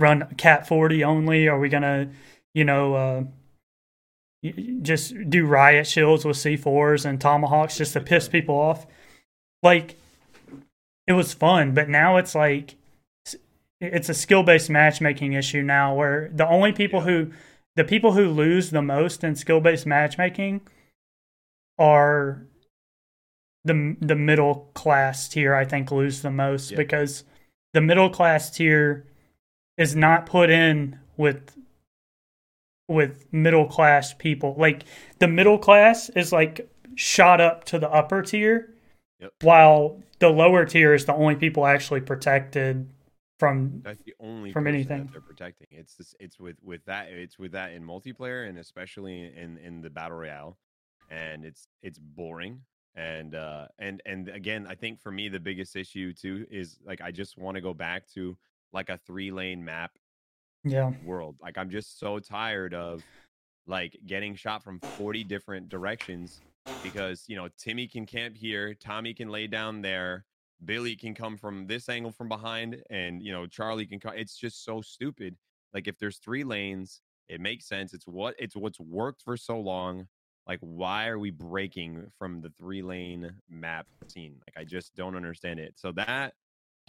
run 0.00 0.34
KAP-40 0.36 1.04
only? 1.04 1.48
Are 1.48 1.58
we 1.58 1.68
gonna, 1.68 2.10
you 2.54 2.64
know, 2.64 2.94
uh, 2.94 3.24
just 4.82 5.14
do 5.28 5.46
riot 5.46 5.86
shields 5.86 6.24
with 6.24 6.36
C 6.36 6.56
fours 6.56 7.04
and 7.04 7.20
tomahawks 7.20 7.76
just 7.76 7.92
to 7.92 8.00
piss 8.00 8.28
people 8.28 8.54
off? 8.54 8.86
Like, 9.62 9.96
it 11.06 11.12
was 11.12 11.34
fun, 11.34 11.74
but 11.74 11.88
now 11.88 12.16
it's 12.16 12.34
like 12.34 12.76
it's 13.80 14.08
a 14.08 14.14
skill 14.14 14.42
based 14.42 14.70
matchmaking 14.70 15.32
issue 15.32 15.62
now, 15.62 15.94
where 15.94 16.30
the 16.34 16.46
only 16.46 16.72
people 16.72 17.00
who 17.02 17.30
the 17.76 17.84
people 17.84 18.12
who 18.12 18.28
lose 18.28 18.70
the 18.70 18.82
most 18.82 19.24
in 19.24 19.34
skill 19.34 19.60
based 19.60 19.86
matchmaking 19.86 20.60
are 21.78 22.46
the 23.64 23.96
the 24.00 24.14
middle 24.14 24.70
class 24.74 25.28
tier 25.28 25.54
I 25.54 25.64
think 25.64 25.90
lose 25.90 26.22
the 26.22 26.30
most 26.30 26.74
because 26.76 27.24
the 27.72 27.80
middle 27.80 28.10
class 28.10 28.50
tier 28.50 29.06
is 29.80 29.96
not 29.96 30.26
put 30.26 30.50
in 30.50 30.98
with 31.16 31.56
with 32.86 33.24
middle 33.32 33.66
class 33.66 34.12
people. 34.12 34.54
Like 34.58 34.84
the 35.18 35.26
middle 35.26 35.58
class 35.58 36.10
is 36.10 36.32
like 36.32 36.70
shot 36.96 37.40
up 37.40 37.64
to 37.64 37.78
the 37.78 37.90
upper 37.90 38.20
tier, 38.20 38.74
yep. 39.18 39.32
while 39.40 40.02
the 40.18 40.28
lower 40.28 40.66
tier 40.66 40.92
is 40.92 41.06
the 41.06 41.14
only 41.14 41.34
people 41.34 41.64
actually 41.64 42.02
protected 42.02 42.86
from 43.38 43.80
that's 43.82 44.02
the 44.02 44.14
only 44.20 44.52
from 44.52 44.66
anything 44.66 45.08
they're 45.12 45.22
protecting. 45.22 45.68
It's 45.70 45.94
this, 45.94 46.14
it's 46.20 46.38
with 46.38 46.56
with 46.62 46.84
that 46.84 47.08
it's 47.08 47.38
with 47.38 47.52
that 47.52 47.72
in 47.72 47.82
multiplayer 47.82 48.46
and 48.46 48.58
especially 48.58 49.32
in 49.34 49.56
in 49.56 49.80
the 49.80 49.88
battle 49.88 50.18
royale 50.18 50.58
and 51.10 51.42
it's 51.46 51.68
it's 51.82 51.98
boring 51.98 52.60
and 52.96 53.34
uh 53.34 53.66
and 53.78 54.02
and 54.04 54.28
again 54.28 54.66
i 54.68 54.74
think 54.74 55.00
for 55.00 55.12
me 55.12 55.28
the 55.28 55.38
biggest 55.38 55.76
issue 55.76 56.12
too 56.12 56.44
is 56.50 56.78
like 56.84 57.00
i 57.00 57.12
just 57.12 57.38
want 57.38 57.54
to 57.54 57.60
go 57.60 57.72
back 57.72 58.04
to 58.08 58.36
like 58.72 58.88
a 58.88 58.98
three 59.06 59.30
lane 59.30 59.64
map 59.64 59.92
yeah. 60.64 60.92
world 61.04 61.36
like 61.40 61.56
i'm 61.56 61.70
just 61.70 61.98
so 61.98 62.18
tired 62.18 62.74
of 62.74 63.02
like 63.66 63.96
getting 64.06 64.34
shot 64.34 64.62
from 64.62 64.80
40 64.80 65.24
different 65.24 65.68
directions 65.68 66.40
because 66.82 67.24
you 67.28 67.36
know 67.36 67.48
timmy 67.58 67.86
can 67.86 68.04
camp 68.04 68.36
here 68.36 68.74
tommy 68.74 69.14
can 69.14 69.28
lay 69.28 69.46
down 69.46 69.80
there 69.80 70.24
billy 70.64 70.94
can 70.94 71.14
come 71.14 71.36
from 71.36 71.66
this 71.66 71.88
angle 71.88 72.12
from 72.12 72.28
behind 72.28 72.82
and 72.90 73.22
you 73.22 73.32
know 73.32 73.46
charlie 73.46 73.86
can 73.86 73.98
come 73.98 74.12
it's 74.14 74.36
just 74.36 74.64
so 74.64 74.80
stupid. 74.80 75.36
Like 75.72 75.86
if 75.86 75.98
there's 75.98 76.18
three 76.18 76.44
lanes 76.44 77.00
it 77.28 77.40
makes 77.40 77.66
sense 77.66 77.94
it's 77.94 78.06
what 78.06 78.34
it's 78.38 78.56
what's 78.56 78.80
worked 78.80 79.22
for 79.22 79.36
so 79.36 79.58
long 79.58 80.06
like 80.46 80.58
why 80.60 81.06
are 81.06 81.18
we 81.18 81.30
breaking 81.30 82.10
from 82.18 82.40
the 82.40 82.50
three 82.58 82.82
lane 82.82 83.30
map 83.48 83.86
scene? 84.08 84.36
Like 84.46 84.60
i 84.60 84.64
just 84.64 84.94
don't 84.96 85.16
understand 85.16 85.60
it. 85.60 85.74
So 85.76 85.92
that 85.92 86.34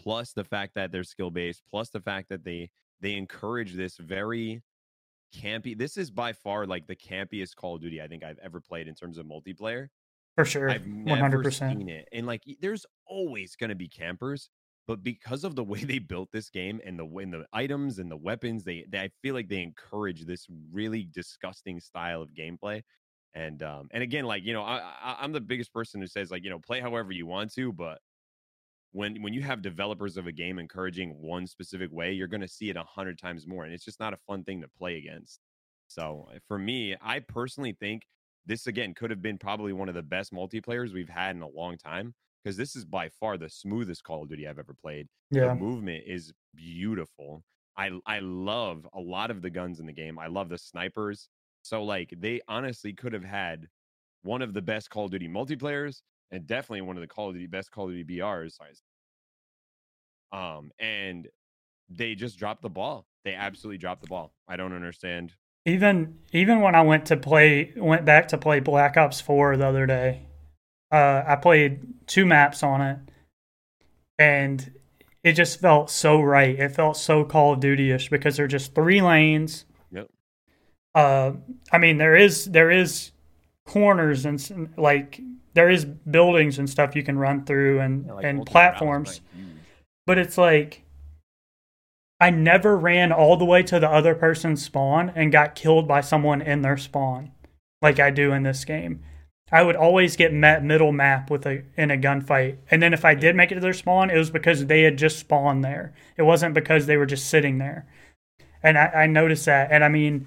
plus 0.01 0.33
the 0.33 0.43
fact 0.43 0.73
that 0.75 0.91
they're 0.91 1.03
skill 1.03 1.31
based 1.31 1.63
plus 1.69 1.89
the 1.89 2.01
fact 2.01 2.29
that 2.29 2.43
they 2.43 2.69
they 3.01 3.13
encourage 3.15 3.73
this 3.73 3.97
very 3.97 4.61
campy 5.33 5.77
this 5.77 5.97
is 5.97 6.11
by 6.11 6.33
far 6.33 6.65
like 6.67 6.87
the 6.87 6.95
campiest 6.95 7.55
call 7.55 7.75
of 7.75 7.81
duty 7.81 8.01
i 8.01 8.07
think 8.07 8.23
i've 8.23 8.39
ever 8.39 8.59
played 8.59 8.87
in 8.87 8.95
terms 8.95 9.17
of 9.17 9.25
multiplayer 9.25 9.87
for 10.35 10.45
sure 10.45 10.69
i've 10.69 10.85
never 10.87 11.43
100%. 11.43 11.77
seen 11.77 11.89
it 11.89 12.07
and 12.11 12.27
like 12.27 12.43
there's 12.59 12.85
always 13.05 13.55
going 13.55 13.69
to 13.69 13.75
be 13.75 13.87
campers 13.87 14.49
but 14.87 15.03
because 15.03 15.43
of 15.43 15.55
the 15.55 15.63
way 15.71 15.83
they 15.83 15.99
built 15.99 16.29
this 16.31 16.49
game 16.49 16.81
and 16.85 16.99
the 16.99 17.05
and 17.05 17.33
the 17.33 17.45
items 17.53 17.99
and 17.99 18.11
the 18.11 18.17
weapons 18.17 18.63
they, 18.63 18.85
they 18.89 18.99
i 18.99 19.09
feel 19.21 19.33
like 19.33 19.47
they 19.47 19.61
encourage 19.61 20.25
this 20.25 20.47
really 20.71 21.03
disgusting 21.13 21.79
style 21.79 22.21
of 22.21 22.33
gameplay 22.33 22.81
and 23.33 23.63
um 23.63 23.87
and 23.91 24.03
again, 24.03 24.25
like 24.25 24.43
you 24.43 24.53
know, 24.53 24.61
I, 24.63 24.79
I 24.79 25.17
I'm 25.21 25.31
the 25.31 25.39
biggest 25.41 25.73
person 25.73 26.01
who 26.01 26.07
says 26.07 26.31
like 26.31 26.43
you 26.43 26.49
know 26.49 26.59
play 26.59 26.81
however 26.81 27.11
you 27.13 27.25
want 27.25 27.53
to, 27.53 27.71
but 27.71 27.99
when 28.91 29.21
when 29.21 29.33
you 29.33 29.41
have 29.41 29.61
developers 29.61 30.17
of 30.17 30.27
a 30.27 30.31
game 30.31 30.59
encouraging 30.59 31.21
one 31.21 31.47
specific 31.47 31.91
way, 31.91 32.11
you're 32.11 32.27
going 32.27 32.41
to 32.41 32.47
see 32.47 32.69
it 32.69 32.77
a 32.77 32.83
hundred 32.83 33.17
times 33.17 33.47
more, 33.47 33.63
and 33.63 33.73
it's 33.73 33.85
just 33.85 33.99
not 33.99 34.13
a 34.13 34.17
fun 34.17 34.43
thing 34.43 34.61
to 34.61 34.67
play 34.67 34.97
against. 34.97 35.39
So 35.87 36.27
eh, 36.33 36.39
for 36.47 36.57
me, 36.57 36.95
I 37.01 37.19
personally 37.19 37.73
think 37.79 38.03
this 38.45 38.67
again 38.67 38.93
could 38.93 39.09
have 39.11 39.21
been 39.21 39.37
probably 39.37 39.73
one 39.73 39.89
of 39.89 39.95
the 39.95 40.03
best 40.03 40.33
multiplayers 40.33 40.93
we've 40.93 41.09
had 41.09 41.35
in 41.35 41.41
a 41.41 41.47
long 41.47 41.77
time 41.77 42.13
because 42.43 42.57
this 42.57 42.75
is 42.75 42.85
by 42.85 43.09
far 43.09 43.37
the 43.37 43.49
smoothest 43.49 44.03
Call 44.03 44.23
of 44.23 44.29
Duty 44.29 44.47
I've 44.47 44.59
ever 44.59 44.73
played. 44.73 45.07
Yeah. 45.29 45.49
The 45.49 45.55
movement 45.55 46.03
is 46.07 46.33
beautiful. 46.55 47.43
I 47.77 47.91
I 48.05 48.19
love 48.19 48.87
a 48.93 48.99
lot 48.99 49.31
of 49.31 49.41
the 49.41 49.49
guns 49.49 49.79
in 49.79 49.85
the 49.85 49.93
game. 49.93 50.19
I 50.19 50.27
love 50.27 50.49
the 50.49 50.57
snipers. 50.57 51.29
So 51.61 51.83
like 51.83 52.13
they 52.17 52.41
honestly 52.47 52.93
could 52.93 53.13
have 53.13 53.23
had 53.23 53.67
one 54.23 54.41
of 54.41 54.53
the 54.53 54.61
best 54.61 54.89
Call 54.89 55.05
of 55.05 55.11
Duty 55.11 55.27
multiplayers 55.27 56.01
and 56.31 56.47
definitely 56.47 56.81
one 56.81 56.97
of 56.97 57.01
the 57.01 57.07
Call 57.07 57.29
of 57.29 57.33
Duty 57.35 57.47
best 57.47 57.71
Call 57.71 57.85
of 57.85 57.91
Duty 57.91 58.19
BRs. 58.19 58.57
Um, 60.31 60.71
and 60.79 61.27
they 61.89 62.15
just 62.15 62.37
dropped 62.39 62.61
the 62.61 62.69
ball. 62.69 63.05
They 63.25 63.33
absolutely 63.33 63.77
dropped 63.77 64.01
the 64.01 64.07
ball. 64.07 64.31
I 64.47 64.55
don't 64.55 64.73
understand. 64.73 65.33
Even 65.65 66.17
even 66.31 66.61
when 66.61 66.73
I 66.73 66.81
went 66.81 67.05
to 67.07 67.17
play, 67.17 67.73
went 67.75 68.05
back 68.05 68.29
to 68.29 68.37
play 68.37 68.59
Black 68.59 68.97
Ops 68.97 69.21
Four 69.21 69.57
the 69.57 69.67
other 69.67 69.85
day, 69.85 70.21
uh, 70.91 71.23
I 71.27 71.35
played 71.35 71.81
two 72.07 72.25
maps 72.25 72.63
on 72.63 72.81
it, 72.81 72.97
and 74.17 74.71
it 75.23 75.33
just 75.33 75.59
felt 75.59 75.91
so 75.91 76.19
right. 76.19 76.57
It 76.57 76.69
felt 76.69 76.97
so 76.97 77.23
Call 77.23 77.53
of 77.53 77.59
Duty 77.59 77.91
ish 77.91 78.09
because 78.09 78.37
they're 78.37 78.47
just 78.47 78.73
three 78.73 79.01
lanes 79.01 79.65
Yep. 79.91 80.07
uh, 80.95 81.33
I 81.71 81.77
mean, 81.77 81.97
there 81.97 82.15
is 82.15 82.45
there 82.45 82.71
is 82.71 83.11
corners 83.67 84.25
and 84.25 84.73
like 84.77 85.21
there 85.53 85.69
is 85.69 85.85
buildings 85.85 86.59
and 86.59 86.69
stuff 86.69 86.95
you 86.95 87.03
can 87.03 87.17
run 87.17 87.45
through 87.45 87.79
and 87.79 88.05
yeah, 88.05 88.13
like 88.13 88.25
and 88.25 88.45
platforms, 88.45 89.21
mm. 89.37 89.45
but 90.05 90.17
it's 90.17 90.37
like 90.37 90.83
I 92.19 92.29
never 92.29 92.77
ran 92.77 93.11
all 93.11 93.37
the 93.37 93.45
way 93.45 93.63
to 93.63 93.79
the 93.79 93.89
other 93.89 94.15
person's 94.15 94.63
spawn 94.63 95.11
and 95.15 95.31
got 95.31 95.55
killed 95.55 95.87
by 95.87 96.01
someone 96.01 96.41
in 96.41 96.61
their 96.61 96.77
spawn 96.77 97.31
like 97.81 97.99
I 97.99 98.11
do 98.11 98.31
in 98.31 98.43
this 98.43 98.63
game. 98.63 99.01
I 99.51 99.63
would 99.63 99.75
always 99.75 100.15
get 100.15 100.31
met 100.31 100.63
middle 100.63 100.93
map 100.93 101.29
with 101.29 101.45
a 101.45 101.63
in 101.75 101.91
a 101.91 101.97
gunfight, 101.97 102.57
and 102.69 102.81
then 102.81 102.93
if 102.93 103.03
I 103.03 103.15
did 103.15 103.35
make 103.35 103.51
it 103.51 103.55
to 103.55 103.61
their 103.61 103.73
spawn, 103.73 104.09
it 104.09 104.17
was 104.17 104.31
because 104.31 104.67
they 104.67 104.83
had 104.83 104.97
just 104.97 105.19
spawned 105.19 105.63
there. 105.63 105.93
It 106.15 106.21
wasn't 106.21 106.53
because 106.53 106.85
they 106.85 106.95
were 106.95 107.05
just 107.05 107.27
sitting 107.27 107.57
there, 107.57 107.85
and 108.63 108.77
I, 108.77 108.85
I 108.85 109.07
noticed 109.07 109.45
that. 109.47 109.69
And 109.71 109.83
I 109.83 109.89
mean, 109.89 110.25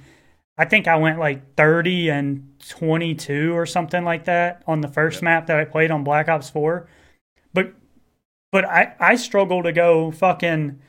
I 0.57 0.65
think 0.65 0.87
I 0.87 0.97
went 0.97 1.19
like 1.19 1.57
30 1.57 2.11
and 2.11 2.49
22 2.69 3.53
or 3.53 3.67
something 3.67 4.05
like 4.05 4.25
that 4.27 4.63
on 4.67 4.81
the 4.81 4.89
first 4.89 5.23
map 5.23 5.47
that 5.49 5.59
I 5.59 5.65
played 5.65 5.91
on 5.91 6.05
Black 6.05 6.29
Ops 6.29 6.51
4. 6.51 6.89
But 7.53 7.75
but 8.53 8.65
I 8.65 8.95
I 9.01 9.17
struggle 9.17 9.63
to 9.65 9.73
go 9.73 10.11
fucking 10.13 10.81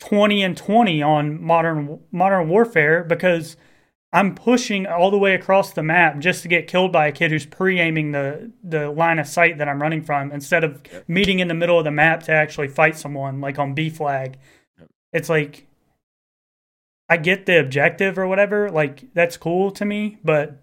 20 0.00 0.42
and 0.42 0.56
20 0.56 1.02
on 1.02 1.42
modern 1.42 2.00
modern 2.10 2.48
warfare 2.48 3.04
because 3.04 3.56
I'm 4.12 4.34
pushing 4.34 4.86
all 4.86 5.10
the 5.10 5.18
way 5.18 5.34
across 5.34 5.72
the 5.72 5.82
map 5.82 6.20
just 6.20 6.42
to 6.42 6.48
get 6.48 6.68
killed 6.68 6.92
by 6.92 7.08
a 7.08 7.12
kid 7.12 7.30
who's 7.30 7.46
pre-aiming 7.46 8.12
the 8.12 8.52
the 8.62 8.90
line 8.90 9.18
of 9.18 9.26
sight 9.26 9.58
that 9.58 9.68
I'm 9.68 9.82
running 9.82 10.02
from 10.02 10.32
instead 10.32 10.64
of 10.64 10.82
meeting 11.08 11.40
in 11.40 11.48
the 11.48 11.54
middle 11.54 11.78
of 11.78 11.84
the 11.84 11.90
map 11.90 12.22
to 12.24 12.32
actually 12.32 12.68
fight 12.68 12.96
someone 12.96 13.40
like 13.40 13.58
on 13.58 13.74
B 13.74 13.90
flag. 13.90 14.38
It's 15.12 15.28
like 15.28 15.66
I 17.08 17.16
get 17.16 17.46
the 17.46 17.60
objective 17.60 18.18
or 18.18 18.26
whatever, 18.26 18.70
like 18.70 19.12
that's 19.14 19.36
cool 19.36 19.70
to 19.72 19.84
me, 19.84 20.18
but 20.24 20.60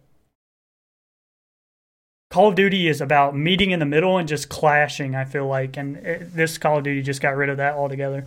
Call 2.32 2.48
of 2.48 2.56
Duty 2.56 2.88
is 2.88 3.02
about 3.02 3.36
meeting 3.36 3.72
in 3.72 3.80
the 3.80 3.86
middle 3.86 4.18
and 4.18 4.28
just 4.28 4.48
clashing. 4.50 5.16
I 5.16 5.26
feel 5.26 5.48
like, 5.48 5.76
and 5.78 5.98
it, 5.98 6.34
this 6.34 6.58
Call 6.58 6.78
of 6.78 6.84
Duty 6.84 7.02
just 7.02 7.22
got 7.22 7.36
rid 7.36 7.50
of 7.50 7.58
that 7.58 7.76
altogether. 7.76 8.26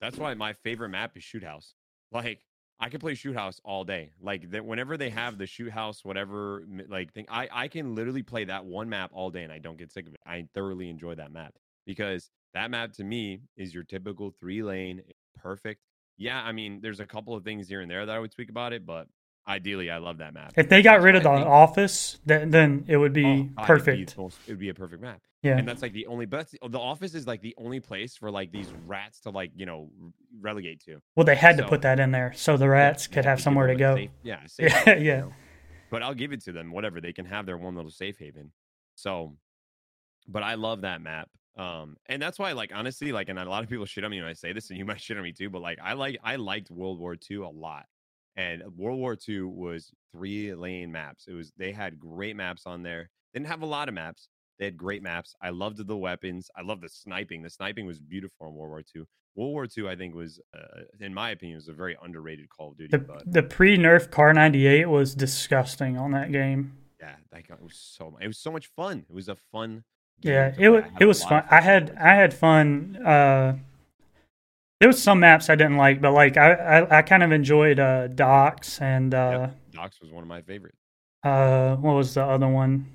That's 0.00 0.18
why 0.18 0.34
my 0.34 0.52
favorite 0.52 0.90
map 0.90 1.16
is 1.16 1.22
Shoot 1.22 1.44
House. 1.44 1.74
Like 2.12 2.40
I 2.80 2.88
can 2.88 3.00
play 3.00 3.14
Shoot 3.14 3.36
House 3.36 3.60
all 3.64 3.84
day. 3.84 4.10
Like 4.20 4.50
that, 4.50 4.64
whenever 4.64 4.96
they 4.96 5.08
have 5.10 5.38
the 5.38 5.46
Shoot 5.46 5.70
House, 5.70 6.04
whatever 6.04 6.64
like 6.88 7.12
thing, 7.12 7.26
I 7.30 7.48
I 7.50 7.68
can 7.68 7.94
literally 7.94 8.22
play 8.22 8.44
that 8.44 8.64
one 8.64 8.88
map 8.88 9.10
all 9.14 9.30
day 9.30 9.44
and 9.44 9.52
I 9.52 9.58
don't 9.58 9.78
get 9.78 9.92
sick 9.92 10.06
of 10.08 10.14
it. 10.14 10.20
I 10.26 10.46
thoroughly 10.52 10.90
enjoy 10.90 11.14
that 11.14 11.32
map 11.32 11.54
because 11.86 12.30
that 12.52 12.70
map 12.70 12.92
to 12.94 13.04
me 13.04 13.40
is 13.56 13.72
your 13.72 13.84
typical 13.84 14.34
three 14.38 14.62
lane, 14.62 15.02
perfect. 15.40 15.80
Yeah, 16.16 16.40
I 16.40 16.52
mean, 16.52 16.80
there's 16.80 17.00
a 17.00 17.06
couple 17.06 17.34
of 17.34 17.44
things 17.44 17.68
here 17.68 17.80
and 17.80 17.90
there 17.90 18.06
that 18.06 18.14
I 18.14 18.18
would 18.18 18.32
speak 18.32 18.48
about 18.48 18.72
it, 18.72 18.86
but 18.86 19.08
ideally, 19.46 19.90
I 19.90 19.98
love 19.98 20.18
that 20.18 20.34
map. 20.34 20.52
If 20.56 20.68
they 20.68 20.82
got 20.82 21.02
rid 21.02 21.16
of 21.16 21.22
the 21.22 21.28
office, 21.28 22.18
then 22.24 22.50
then 22.50 22.84
it 22.88 22.96
would 22.96 23.12
oh, 23.12 23.14
be 23.14 23.50
oh, 23.58 23.64
perfect. 23.64 24.12
It 24.16 24.32
would 24.48 24.58
be 24.58 24.68
a 24.68 24.74
perfect 24.74 25.02
map. 25.02 25.20
Yeah, 25.42 25.58
and 25.58 25.68
that's 25.68 25.82
like 25.82 25.92
the 25.92 26.06
only. 26.06 26.26
But 26.26 26.50
the 26.50 26.78
office 26.78 27.14
is 27.14 27.26
like 27.26 27.42
the 27.42 27.54
only 27.58 27.80
place 27.80 28.16
for 28.16 28.30
like 28.30 28.50
these 28.50 28.68
rats 28.86 29.20
to 29.20 29.30
like 29.30 29.50
you 29.54 29.66
know 29.66 29.90
relegate 30.40 30.80
to. 30.86 31.02
Well, 31.16 31.26
they 31.26 31.36
had 31.36 31.56
so, 31.56 31.62
to 31.62 31.68
put 31.68 31.82
that 31.82 32.00
in 32.00 32.12
there 32.12 32.32
so 32.34 32.56
the 32.56 32.68
rats 32.68 33.06
yeah, 33.06 33.14
could 33.14 33.24
have 33.26 33.40
somewhere 33.40 33.66
to 33.66 33.74
go. 33.74 33.96
Safe, 33.96 34.10
yeah, 34.22 34.38
safe 34.46 34.70
yeah, 34.70 34.78
haven, 34.78 35.04
yeah. 35.04 35.14
You 35.14 35.20
know? 35.20 35.32
But 35.90 36.02
I'll 36.02 36.14
give 36.14 36.32
it 36.32 36.42
to 36.44 36.52
them. 36.52 36.72
Whatever 36.72 37.00
they 37.00 37.12
can 37.12 37.26
have 37.26 37.44
their 37.46 37.58
one 37.58 37.74
little 37.74 37.90
safe 37.90 38.18
haven. 38.18 38.52
So, 38.94 39.36
but 40.26 40.42
I 40.42 40.54
love 40.54 40.80
that 40.80 41.02
map. 41.02 41.28
Um, 41.56 41.96
and 42.06 42.20
that's 42.20 42.38
why, 42.38 42.52
like, 42.52 42.72
honestly, 42.74 43.12
like, 43.12 43.28
and 43.28 43.38
a 43.38 43.48
lot 43.48 43.62
of 43.62 43.70
people 43.70 43.86
shit 43.86 44.04
on 44.04 44.10
me 44.10 44.20
when 44.20 44.28
I 44.28 44.32
say 44.32 44.52
this, 44.52 44.70
and 44.70 44.78
you 44.78 44.84
might 44.86 45.00
shit 45.00 45.16
on 45.16 45.22
me 45.22 45.32
too, 45.32 45.50
but 45.50 45.62
like, 45.62 45.78
I 45.82 45.92
like, 45.92 46.18
I 46.24 46.36
liked 46.36 46.70
World 46.70 46.98
War 46.98 47.16
II 47.30 47.38
a 47.38 47.48
lot. 47.48 47.86
And 48.36 48.62
World 48.76 48.98
War 48.98 49.16
II 49.28 49.42
was 49.42 49.92
three 50.12 50.52
lane 50.54 50.90
maps. 50.90 51.26
It 51.28 51.34
was, 51.34 51.52
they 51.56 51.70
had 51.70 52.00
great 52.00 52.34
maps 52.34 52.62
on 52.66 52.82
there. 52.82 53.10
Didn't 53.32 53.46
have 53.46 53.62
a 53.62 53.66
lot 53.66 53.88
of 53.88 53.94
maps. 53.94 54.28
They 54.58 54.64
had 54.64 54.76
great 54.76 55.02
maps. 55.02 55.34
I 55.40 55.50
loved 55.50 55.84
the 55.86 55.96
weapons. 55.96 56.50
I 56.56 56.62
loved 56.62 56.82
the 56.82 56.88
sniping. 56.88 57.42
The 57.42 57.50
sniping 57.50 57.86
was 57.86 57.98
beautiful 57.98 58.48
in 58.48 58.54
World 58.54 58.70
War 58.70 58.82
II. 58.94 59.04
World 59.36 59.52
War 59.52 59.68
II, 59.76 59.88
I 59.88 59.96
think, 59.96 60.14
was, 60.14 60.40
uh, 60.56 60.82
in 61.00 61.12
my 61.12 61.30
opinion, 61.30 61.56
was 61.56 61.68
a 61.68 61.72
very 61.72 61.96
underrated 62.02 62.48
Call 62.48 62.70
of 62.70 62.76
Duty. 62.76 62.90
The, 62.90 62.98
but... 62.98 63.22
the 63.32 63.42
pre 63.42 63.76
nerf 63.76 64.10
Kar 64.10 64.32
98 64.32 64.88
was 64.88 65.14
disgusting 65.14 65.98
on 65.98 66.12
that 66.12 66.30
game. 66.30 66.76
Yeah, 67.00 67.16
like 67.32 67.50
it 67.50 67.62
was 67.62 67.76
so 67.76 68.16
it 68.20 68.26
was 68.26 68.38
so 68.38 68.50
much 68.50 68.68
fun. 68.68 69.04
It 69.08 69.14
was 69.14 69.28
a 69.28 69.36
fun 69.52 69.84
yeah, 70.20 70.54
it 70.58 70.68
was 70.68 70.84
it 71.00 71.06
was 71.06 71.22
fun. 71.24 71.44
I 71.50 71.60
had 71.60 71.96
I 72.00 72.14
had 72.14 72.32
fun. 72.34 72.96
Uh, 73.04 73.56
there 74.80 74.88
was 74.88 75.02
some 75.02 75.20
maps 75.20 75.48
I 75.50 75.54
didn't 75.54 75.76
like, 75.76 76.00
but 76.00 76.12
like 76.12 76.36
I 76.36 76.52
I, 76.52 76.98
I 76.98 77.02
kind 77.02 77.22
of 77.22 77.32
enjoyed 77.32 77.78
uh, 77.78 78.08
Docks 78.08 78.80
and 78.80 79.14
uh, 79.14 79.48
yep. 79.48 79.56
Docks 79.72 80.00
was 80.00 80.10
one 80.10 80.22
of 80.22 80.28
my 80.28 80.42
favorites. 80.42 80.78
Uh, 81.22 81.76
what 81.76 81.94
was 81.94 82.14
the 82.14 82.22
other 82.22 82.48
one? 82.48 82.86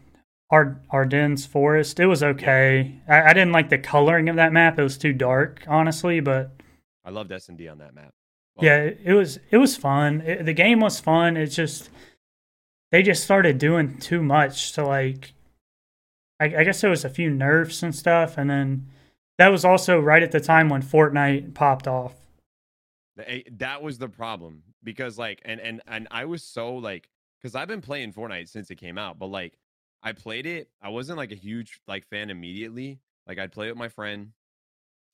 Ard- 0.51 0.81
Ardennes 0.91 1.45
Forest. 1.45 1.99
It 1.99 2.07
was 2.07 2.23
okay. 2.23 2.95
I, 3.07 3.21
I 3.21 3.33
didn't 3.33 3.51
like 3.51 3.69
the 3.69 3.77
coloring 3.77 4.29
of 4.29 4.35
that 4.37 4.51
map. 4.51 4.79
It 4.79 4.83
was 4.83 4.97
too 4.97 5.13
dark, 5.13 5.63
honestly. 5.67 6.19
But 6.19 6.51
I 7.05 7.11
loved 7.11 7.31
S 7.31 7.49
and 7.49 7.57
D 7.57 7.67
on 7.67 7.77
that 7.79 7.93
map. 7.93 8.13
Well, 8.55 8.65
yeah, 8.65 8.77
it, 8.77 8.99
it 9.03 9.13
was 9.13 9.39
it 9.51 9.57
was 9.57 9.77
fun. 9.77 10.21
It, 10.21 10.45
the 10.45 10.53
game 10.53 10.79
was 10.79 10.99
fun. 10.99 11.37
It's 11.37 11.55
just 11.55 11.89
they 12.91 13.03
just 13.03 13.23
started 13.23 13.57
doing 13.57 13.97
too 13.99 14.23
much. 14.23 14.71
So 14.71 14.87
like 14.87 15.33
I, 16.39 16.45
I 16.45 16.63
guess 16.63 16.81
there 16.81 16.89
was 16.89 17.05
a 17.05 17.09
few 17.09 17.29
nerfs 17.29 17.83
and 17.83 17.93
stuff, 17.93 18.37
and 18.37 18.49
then 18.49 18.87
that 19.37 19.49
was 19.49 19.65
also 19.65 19.99
right 19.99 20.23
at 20.23 20.31
the 20.31 20.39
time 20.39 20.69
when 20.69 20.81
Fortnite 20.81 21.53
popped 21.53 21.87
off. 21.87 22.15
Eh, 23.25 23.41
that 23.57 23.81
was 23.81 23.97
the 23.97 24.07
problem 24.07 24.63
because 24.83 25.17
like, 25.17 25.41
and 25.45 25.59
and 25.59 25.81
and 25.87 26.07
I 26.11 26.25
was 26.25 26.43
so 26.43 26.75
like, 26.75 27.09
because 27.41 27.55
I've 27.55 27.67
been 27.67 27.81
playing 27.81 28.13
Fortnite 28.13 28.47
since 28.47 28.71
it 28.71 28.75
came 28.75 28.97
out, 28.97 29.19
but 29.19 29.27
like, 29.27 29.57
I 30.01 30.13
played 30.13 30.45
it. 30.45 30.69
I 30.81 30.89
wasn't 30.89 31.17
like 31.17 31.31
a 31.31 31.35
huge 31.35 31.81
like 31.87 32.05
fan 32.07 32.29
immediately. 32.29 32.99
Like 33.27 33.39
I'd 33.39 33.51
play 33.51 33.69
with 33.69 33.77
my 33.77 33.89
friend, 33.89 34.31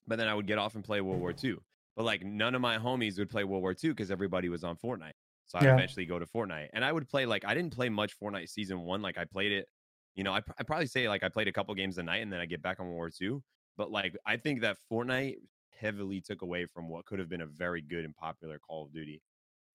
but 0.06 0.18
then 0.18 0.28
I 0.28 0.34
would 0.34 0.46
get 0.46 0.58
off 0.58 0.74
and 0.74 0.84
play 0.84 1.00
World 1.00 1.20
War 1.20 1.34
II. 1.42 1.56
But 1.96 2.04
like 2.04 2.24
none 2.24 2.54
of 2.54 2.60
my 2.60 2.78
homies 2.78 3.18
would 3.18 3.30
play 3.30 3.44
World 3.44 3.62
War 3.62 3.72
II 3.72 3.90
because 3.90 4.10
everybody 4.10 4.48
was 4.48 4.64
on 4.64 4.76
Fortnite. 4.76 5.12
So 5.46 5.58
I'd 5.58 5.64
yeah. 5.64 5.74
eventually 5.74 6.06
go 6.06 6.18
to 6.18 6.26
Fortnite, 6.26 6.68
and 6.72 6.84
I 6.84 6.92
would 6.92 7.08
play 7.08 7.26
like 7.26 7.44
I 7.44 7.54
didn't 7.54 7.74
play 7.74 7.88
much 7.88 8.18
Fortnite 8.18 8.48
season 8.48 8.80
one. 8.82 9.02
Like 9.02 9.18
I 9.18 9.24
played 9.24 9.52
it 9.52 9.68
you 10.16 10.24
know, 10.24 10.32
I 10.32 10.40
I 10.58 10.64
probably 10.64 10.86
say 10.86 11.08
like 11.08 11.22
I 11.22 11.28
played 11.28 11.48
a 11.48 11.52
couple 11.52 11.74
games 11.74 11.98
a 11.98 12.02
night 12.02 12.22
and 12.22 12.32
then 12.32 12.40
I 12.40 12.46
get 12.46 12.62
back 12.62 12.80
on 12.80 12.86
World 12.86 12.96
War 12.96 13.10
II. 13.20 13.40
But 13.76 13.90
like 13.92 14.16
I 14.26 14.36
think 14.36 14.62
that 14.62 14.78
Fortnite 14.90 15.36
heavily 15.78 16.20
took 16.20 16.42
away 16.42 16.66
from 16.66 16.88
what 16.88 17.04
could 17.04 17.18
have 17.18 17.28
been 17.28 17.42
a 17.42 17.46
very 17.46 17.82
good 17.82 18.04
and 18.04 18.16
popular 18.16 18.58
Call 18.58 18.86
of 18.86 18.92
Duty. 18.92 19.20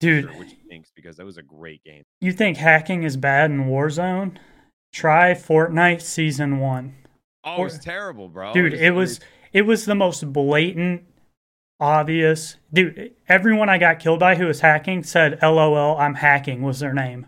Dude, 0.00 0.24
sure, 0.24 0.38
which 0.40 0.56
thinks 0.68 0.90
because 0.94 1.16
that 1.16 1.24
was 1.24 1.38
a 1.38 1.42
great 1.42 1.82
game. 1.84 2.02
You 2.20 2.32
think 2.32 2.56
hacking 2.56 3.04
is 3.04 3.16
bad 3.16 3.52
in 3.52 3.66
Warzone? 3.66 4.36
Try 4.92 5.32
Fortnite 5.32 6.02
season 6.02 6.58
one. 6.58 6.96
Oh, 7.44 7.60
it 7.60 7.64
was 7.64 7.78
terrible, 7.78 8.28
bro. 8.28 8.52
Dude, 8.52 8.74
it 8.74 8.90
was 8.90 9.20
it 9.52 9.62
was 9.62 9.84
the 9.84 9.94
most 9.94 10.32
blatant, 10.32 11.04
obvious. 11.78 12.56
Dude, 12.72 13.12
everyone 13.28 13.68
I 13.68 13.78
got 13.78 14.00
killed 14.00 14.20
by 14.20 14.34
who 14.34 14.46
was 14.46 14.60
hacking 14.60 15.04
said, 15.04 15.38
"LOL, 15.40 15.96
I'm 15.98 16.14
hacking." 16.14 16.62
Was 16.62 16.80
their 16.80 16.92
name? 16.92 17.26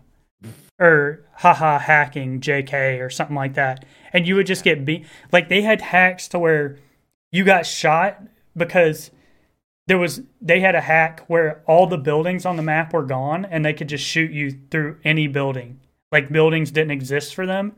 Or 0.79 1.25
haha 1.37 1.79
hacking 1.79 2.41
JK 2.41 2.99
or 2.99 3.09
something 3.09 3.35
like 3.35 3.53
that. 3.53 3.85
And 4.13 4.27
you 4.27 4.35
would 4.35 4.47
just 4.47 4.63
get 4.63 4.85
beat. 4.85 5.05
Like 5.31 5.49
they 5.49 5.61
had 5.61 5.81
hacks 5.81 6.27
to 6.29 6.39
where 6.39 6.77
you 7.31 7.43
got 7.43 7.65
shot 7.65 8.21
because 8.55 9.11
there 9.87 9.97
was 9.97 10.21
they 10.41 10.59
had 10.59 10.75
a 10.75 10.81
hack 10.81 11.23
where 11.27 11.63
all 11.67 11.87
the 11.87 11.97
buildings 11.97 12.45
on 12.45 12.55
the 12.55 12.63
map 12.63 12.93
were 12.93 13.03
gone 13.03 13.45
and 13.45 13.63
they 13.63 13.73
could 13.73 13.89
just 13.89 14.03
shoot 14.03 14.31
you 14.31 14.57
through 14.71 14.97
any 15.03 15.27
building. 15.27 15.79
Like 16.11 16.31
buildings 16.31 16.71
didn't 16.71 16.91
exist 16.91 17.35
for 17.35 17.45
them. 17.45 17.73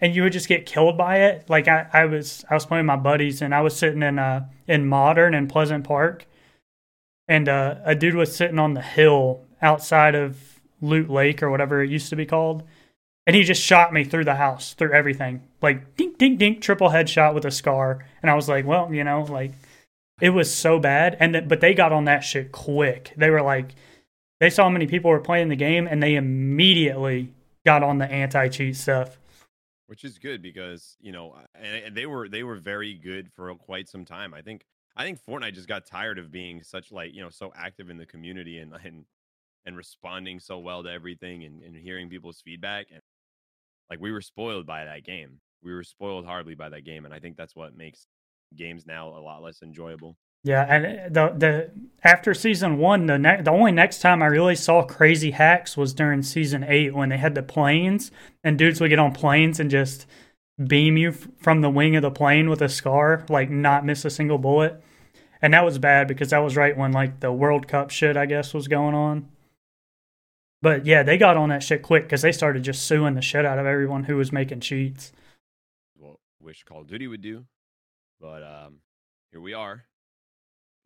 And 0.00 0.14
you 0.14 0.22
would 0.22 0.32
just 0.32 0.48
get 0.48 0.64
killed 0.64 0.96
by 0.96 1.18
it. 1.18 1.50
Like 1.50 1.68
I, 1.68 1.86
I 1.92 2.04
was 2.06 2.44
I 2.48 2.54
was 2.54 2.66
playing 2.66 2.86
with 2.86 2.96
my 2.96 3.02
buddies 3.02 3.42
and 3.42 3.54
I 3.54 3.60
was 3.60 3.76
sitting 3.76 4.02
in 4.02 4.18
uh 4.18 4.48
in 4.66 4.86
modern 4.86 5.34
and 5.34 5.48
Pleasant 5.48 5.84
Park 5.84 6.26
and 7.28 7.48
uh, 7.48 7.76
a 7.84 7.94
dude 7.94 8.14
was 8.14 8.34
sitting 8.34 8.58
on 8.58 8.74
the 8.74 8.82
hill 8.82 9.46
outside 9.60 10.14
of 10.14 10.51
Loot 10.82 11.08
Lake 11.08 11.42
or 11.42 11.50
whatever 11.50 11.82
it 11.82 11.90
used 11.90 12.10
to 12.10 12.16
be 12.16 12.26
called. 12.26 12.64
And 13.26 13.36
he 13.36 13.44
just 13.44 13.62
shot 13.62 13.92
me 13.92 14.02
through 14.04 14.24
the 14.24 14.34
house, 14.34 14.74
through 14.74 14.92
everything. 14.92 15.42
Like 15.62 15.96
dink 15.96 16.18
dink 16.18 16.38
dink 16.38 16.60
triple 16.60 16.88
headshot 16.88 17.34
with 17.34 17.44
a 17.44 17.50
scar. 17.50 18.04
And 18.20 18.30
I 18.30 18.34
was 18.34 18.48
like, 18.48 18.66
well, 18.66 18.92
you 18.92 19.04
know, 19.04 19.22
like 19.22 19.52
it 20.20 20.30
was 20.30 20.52
so 20.52 20.78
bad. 20.78 21.16
And 21.20 21.32
th- 21.32 21.48
but 21.48 21.60
they 21.60 21.72
got 21.72 21.92
on 21.92 22.04
that 22.06 22.20
shit 22.20 22.52
quick. 22.52 23.12
They 23.16 23.30
were 23.30 23.42
like 23.42 23.74
they 24.40 24.50
saw 24.50 24.64
how 24.64 24.70
many 24.70 24.88
people 24.88 25.10
were 25.10 25.20
playing 25.20 25.48
the 25.48 25.56
game 25.56 25.86
and 25.86 26.02
they 26.02 26.16
immediately 26.16 27.32
got 27.64 27.84
on 27.84 27.98
the 27.98 28.10
anti-cheat 28.10 28.74
stuff. 28.74 29.18
Which 29.86 30.04
is 30.04 30.18
good 30.18 30.42
because, 30.42 30.96
you 31.00 31.12
know, 31.12 31.36
and 31.54 31.94
they 31.94 32.06
were 32.06 32.28
they 32.28 32.42
were 32.42 32.56
very 32.56 32.94
good 32.94 33.30
for 33.32 33.54
quite 33.54 33.88
some 33.88 34.04
time. 34.04 34.34
I 34.34 34.42
think 34.42 34.64
I 34.96 35.04
think 35.04 35.20
Fortnite 35.24 35.54
just 35.54 35.68
got 35.68 35.86
tired 35.86 36.18
of 36.18 36.32
being 36.32 36.62
such 36.62 36.90
like, 36.90 37.14
you 37.14 37.22
know, 37.22 37.30
so 37.30 37.52
active 37.54 37.88
in 37.88 37.98
the 37.98 38.06
community 38.06 38.58
and 38.58 38.74
and 38.84 39.04
and 39.66 39.76
responding 39.76 40.40
so 40.40 40.58
well 40.58 40.82
to 40.82 40.90
everything 40.90 41.44
and, 41.44 41.62
and 41.62 41.76
hearing 41.76 42.08
people's 42.08 42.40
feedback 42.44 42.86
and 42.90 43.00
like 43.90 44.00
we 44.00 44.12
were 44.12 44.20
spoiled 44.22 44.66
by 44.66 44.84
that 44.84 45.04
game. 45.04 45.38
We 45.62 45.72
were 45.72 45.84
spoiled 45.84 46.24
hardly 46.24 46.54
by 46.54 46.68
that 46.70 46.84
game 46.84 47.04
and 47.04 47.14
i 47.14 47.18
think 47.18 47.36
that's 47.36 47.54
what 47.56 47.76
makes 47.76 48.06
games 48.56 48.86
now 48.86 49.08
a 49.08 49.20
lot 49.20 49.42
less 49.42 49.62
enjoyable. 49.62 50.16
Yeah 50.44 50.66
and 50.68 50.86
eh, 50.86 51.08
the 51.08 51.34
the 51.36 51.70
after 52.02 52.34
season 52.34 52.78
one 52.78 53.06
the 53.06 53.18
the 53.44 53.50
only 53.50 53.72
next 53.72 54.00
time 54.00 54.22
i 54.22 54.26
really 54.26 54.56
saw 54.56 54.82
crazy 54.82 55.30
hacks 55.30 55.76
was 55.76 55.94
during 55.94 56.22
season 56.22 56.64
eight 56.66 56.94
when 56.94 57.10
they 57.10 57.18
had 57.18 57.34
the 57.34 57.42
planes 57.42 58.10
and 58.42 58.58
dudes 58.58 58.80
would 58.80 58.90
get 58.90 58.98
on 58.98 59.12
planes 59.12 59.60
and 59.60 59.70
just 59.70 60.06
beam 60.66 60.96
you 60.96 61.10
f- 61.10 61.28
from 61.38 61.60
the 61.60 61.70
wing 61.70 61.96
of 61.96 62.02
the 62.02 62.10
plane 62.10 62.50
with 62.50 62.60
a 62.60 62.68
scar 62.68 63.24
like 63.28 63.50
not 63.50 63.86
miss 63.86 64.04
a 64.04 64.10
single 64.10 64.38
bullet. 64.38 64.82
And 65.40 65.54
that 65.54 65.64
was 65.64 65.78
bad 65.78 66.06
because 66.06 66.30
that 66.30 66.38
was 66.38 66.56
right 66.56 66.76
when 66.76 66.92
like 66.92 67.18
the 67.18 67.32
world 67.32 67.66
cup 67.66 67.90
shit 67.90 68.16
i 68.16 68.26
guess 68.26 68.54
was 68.54 68.68
going 68.68 68.94
on 68.94 69.28
but 70.62 70.86
yeah, 70.86 71.02
they 71.02 71.18
got 71.18 71.36
on 71.36 71.48
that 71.50 71.62
shit 71.62 71.82
quick 71.82 72.04
because 72.04 72.22
they 72.22 72.32
started 72.32 72.62
just 72.62 72.86
suing 72.86 73.14
the 73.14 73.22
shit 73.22 73.44
out 73.44 73.58
of 73.58 73.66
everyone 73.66 74.04
who 74.04 74.16
was 74.16 74.32
making 74.32 74.60
cheats. 74.60 75.12
Well, 75.98 76.20
wish 76.40 76.62
Call 76.62 76.82
of 76.82 76.86
Duty 76.86 77.08
would 77.08 77.20
do, 77.20 77.44
but 78.20 78.42
um, 78.42 78.76
here 79.32 79.40
we 79.40 79.52
are. 79.52 79.84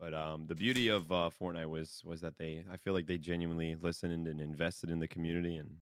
But 0.00 0.14
um, 0.14 0.46
the 0.46 0.54
beauty 0.54 0.88
of 0.88 1.10
uh, 1.12 1.30
Fortnite 1.40 1.68
was 1.68 2.02
was 2.04 2.20
that 2.22 2.36
they, 2.38 2.64
I 2.72 2.76
feel 2.78 2.92
like 2.92 3.06
they 3.06 3.18
genuinely 3.18 3.76
listened 3.80 4.26
and 4.26 4.40
invested 4.40 4.90
in 4.90 4.98
the 4.98 5.08
community, 5.08 5.56
and 5.56 5.76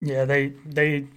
yeah, 0.00 0.24
they 0.24 0.52
they 0.66 1.08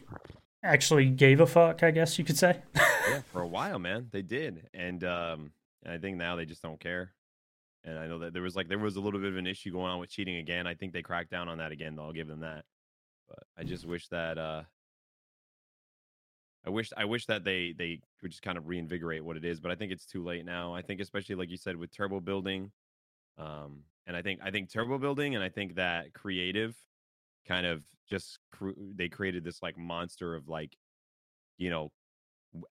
actually 0.63 1.09
gave 1.09 1.39
a 1.41 1.47
fuck, 1.47 1.83
I 1.83 1.91
guess 1.91 2.17
you 2.17 2.25
could 2.25 2.37
say. 2.37 2.61
yeah, 2.75 3.21
for 3.31 3.41
a 3.41 3.47
while, 3.47 3.79
man, 3.79 4.07
they 4.11 4.21
did, 4.21 4.69
and 4.73 5.03
um, 5.03 5.51
and 5.83 5.93
I 5.93 5.97
think 5.97 6.17
now 6.17 6.35
they 6.35 6.45
just 6.45 6.61
don't 6.61 6.79
care. 6.79 7.13
And 7.83 7.97
I 7.97 8.07
know 8.07 8.19
that 8.19 8.33
there 8.33 8.41
was 8.41 8.55
like 8.55 8.67
there 8.67 8.77
was 8.77 8.97
a 8.97 9.01
little 9.01 9.19
bit 9.19 9.31
of 9.31 9.37
an 9.37 9.47
issue 9.47 9.71
going 9.71 9.91
on 9.91 9.99
with 9.99 10.09
cheating 10.09 10.37
again. 10.37 10.67
I 10.67 10.73
think 10.75 10.93
they 10.93 11.01
cracked 11.01 11.31
down 11.31 11.47
on 11.47 11.59
that 11.59 11.71
again. 11.71 11.95
Though 11.95 12.03
I'll 12.03 12.13
give 12.13 12.27
them 12.27 12.41
that. 12.41 12.65
But 13.27 13.39
I 13.57 13.63
just 13.63 13.85
wish 13.85 14.07
that 14.09 14.37
uh 14.37 14.63
I 16.65 16.69
wish 16.69 16.91
I 16.97 17.05
wish 17.05 17.25
that 17.27 17.43
they 17.43 17.73
they 17.77 18.01
could 18.19 18.31
just 18.31 18.43
kind 18.43 18.57
of 18.57 18.67
reinvigorate 18.67 19.23
what 19.23 19.37
it 19.37 19.45
is, 19.45 19.59
but 19.59 19.71
I 19.71 19.75
think 19.75 19.91
it's 19.91 20.05
too 20.05 20.23
late 20.23 20.45
now. 20.45 20.73
I 20.73 20.81
think 20.81 20.99
especially 20.99 21.35
like 21.35 21.49
you 21.49 21.57
said 21.57 21.77
with 21.77 21.95
turbo 21.95 22.19
building, 22.19 22.71
um, 23.37 23.83
and 24.05 24.15
I 24.15 24.21
think 24.21 24.41
I 24.43 24.51
think 24.51 24.71
turbo 24.71 24.97
building, 24.97 25.35
and 25.35 25.43
I 25.43 25.49
think 25.49 25.75
that 25.75 26.13
creative 26.13 26.75
kind 27.47 27.65
of 27.65 27.83
just 28.09 28.39
cr- 28.51 28.71
they 28.77 29.07
created 29.07 29.43
this 29.43 29.63
like 29.63 29.77
monster 29.77 30.35
of 30.35 30.49
like 30.49 30.75
you 31.57 31.69
know, 31.69 31.91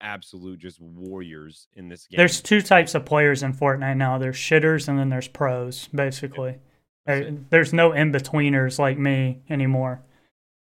absolute 0.01 0.59
just 0.59 0.81
warriors 0.81 1.69
in 1.75 1.89
this 1.89 2.07
game. 2.07 2.19
There's 2.19 2.41
two 2.41 2.61
types 2.61 2.95
of 2.95 3.05
players 3.05 3.43
in 3.43 3.55
Fortnite 3.55 3.97
now. 3.97 4.19
There's 4.19 4.37
shitters 4.37 4.89
and 4.89 4.99
then 4.99 5.09
there's 5.09 5.29
pros, 5.29 5.89
basically. 5.89 6.59
There's 7.07 7.73
no 7.73 7.93
in 7.93 8.13
betweeners 8.13 8.79
like 8.79 8.99
me 8.99 9.41
anymore. 9.49 10.03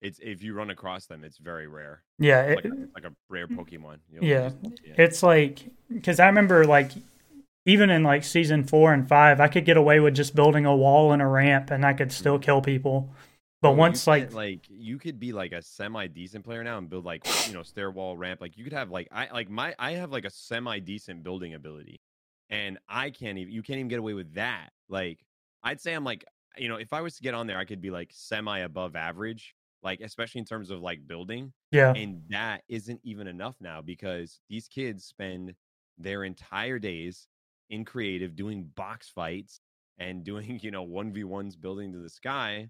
It's 0.01 0.19
if 0.21 0.43
you 0.43 0.53
run 0.53 0.69
across 0.69 1.07
them, 1.07 1.23
it's 1.23 1.39
very 1.39 1.65
rare. 1.65 2.03
Yeah, 2.19 2.43
It's 2.43 2.65
it, 2.65 2.69
like, 2.69 2.73
a, 2.73 2.87
like 2.93 3.03
a 3.05 3.15
rare 3.29 3.47
mm, 3.47 3.57
Pokemon. 3.57 3.97
you 4.11 4.21
know, 4.21 4.27
yeah. 4.27 4.49
just- 4.63 4.81
yeah. 4.85 4.93
it's 4.97 5.23
like 5.23 5.65
because 5.89 6.19
I 6.19 6.27
remember 6.27 6.65
like 6.65 6.91
even 7.65 7.89
in 7.89 8.03
like 8.03 8.23
season 8.23 8.63
four 8.63 8.93
and 8.93 9.07
five, 9.07 9.39
I 9.39 9.47
could 9.47 9.65
get 9.65 9.77
away 9.77 9.99
with 9.99 10.13
just 10.13 10.35
building 10.35 10.65
a 10.65 10.75
wall 10.75 11.11
and 11.11 11.21
a 11.21 11.25
ramp, 11.25 11.71
and 11.71 11.83
I 11.83 11.93
could 11.93 12.11
still 12.11 12.35
mm-hmm. 12.35 12.43
kill 12.43 12.61
people. 12.61 13.09
But 13.65 13.71
Bro, 13.71 13.79
once 13.79 14.05
like 14.05 14.31
like 14.31 14.67
you 14.69 14.99
could 14.99 15.19
be 15.19 15.33
like 15.33 15.51
a 15.51 15.61
semi 15.61 16.05
decent 16.05 16.45
player 16.45 16.63
now 16.63 16.77
and 16.77 16.87
build 16.87 17.03
like 17.03 17.25
you 17.47 17.53
know 17.53 17.63
stair 17.63 17.89
wall 17.89 18.15
ramp 18.15 18.39
like 18.39 18.57
you 18.57 18.63
could 18.63 18.73
have 18.73 18.91
like 18.91 19.07
I 19.11 19.27
like 19.33 19.49
my 19.49 19.73
I 19.79 19.93
have 19.93 20.11
like 20.11 20.23
a 20.23 20.29
semi 20.29 20.77
decent 20.77 21.23
building 21.23 21.55
ability 21.55 21.99
and 22.51 22.77
I 22.87 23.09
can't 23.09 23.39
even 23.39 23.51
you 23.51 23.63
can't 23.63 23.79
even 23.79 23.87
get 23.87 23.97
away 23.97 24.13
with 24.13 24.35
that 24.35 24.69
like 24.87 25.25
I'd 25.63 25.81
say 25.81 25.93
I'm 25.93 26.03
like 26.03 26.23
you 26.57 26.69
know 26.69 26.75
if 26.75 26.93
I 26.93 27.01
was 27.01 27.15
to 27.15 27.23
get 27.23 27.33
on 27.33 27.47
there 27.47 27.57
I 27.57 27.65
could 27.65 27.81
be 27.81 27.89
like 27.89 28.11
semi 28.13 28.59
above 28.59 28.95
average 28.95 29.55
like 29.81 29.99
especially 29.99 30.39
in 30.39 30.45
terms 30.45 30.69
of 30.69 30.81
like 30.81 31.07
building 31.07 31.51
yeah, 31.71 31.91
and 31.93 32.21
that 32.29 32.61
isn't 32.69 32.99
even 33.03 33.25
enough 33.25 33.55
now 33.59 33.81
because 33.81 34.41
these 34.47 34.67
kids 34.67 35.05
spend 35.05 35.55
their 35.97 36.23
entire 36.23 36.77
days 36.77 37.27
in 37.71 37.83
creative 37.83 38.35
doing 38.35 38.69
box 38.75 39.09
fights 39.09 39.59
and 39.97 40.23
doing 40.23 40.59
you 40.63 40.69
know 40.69 40.85
1v1s 40.85 41.59
building 41.59 41.91
to 41.93 41.99
the 41.99 42.09
sky 42.09 42.69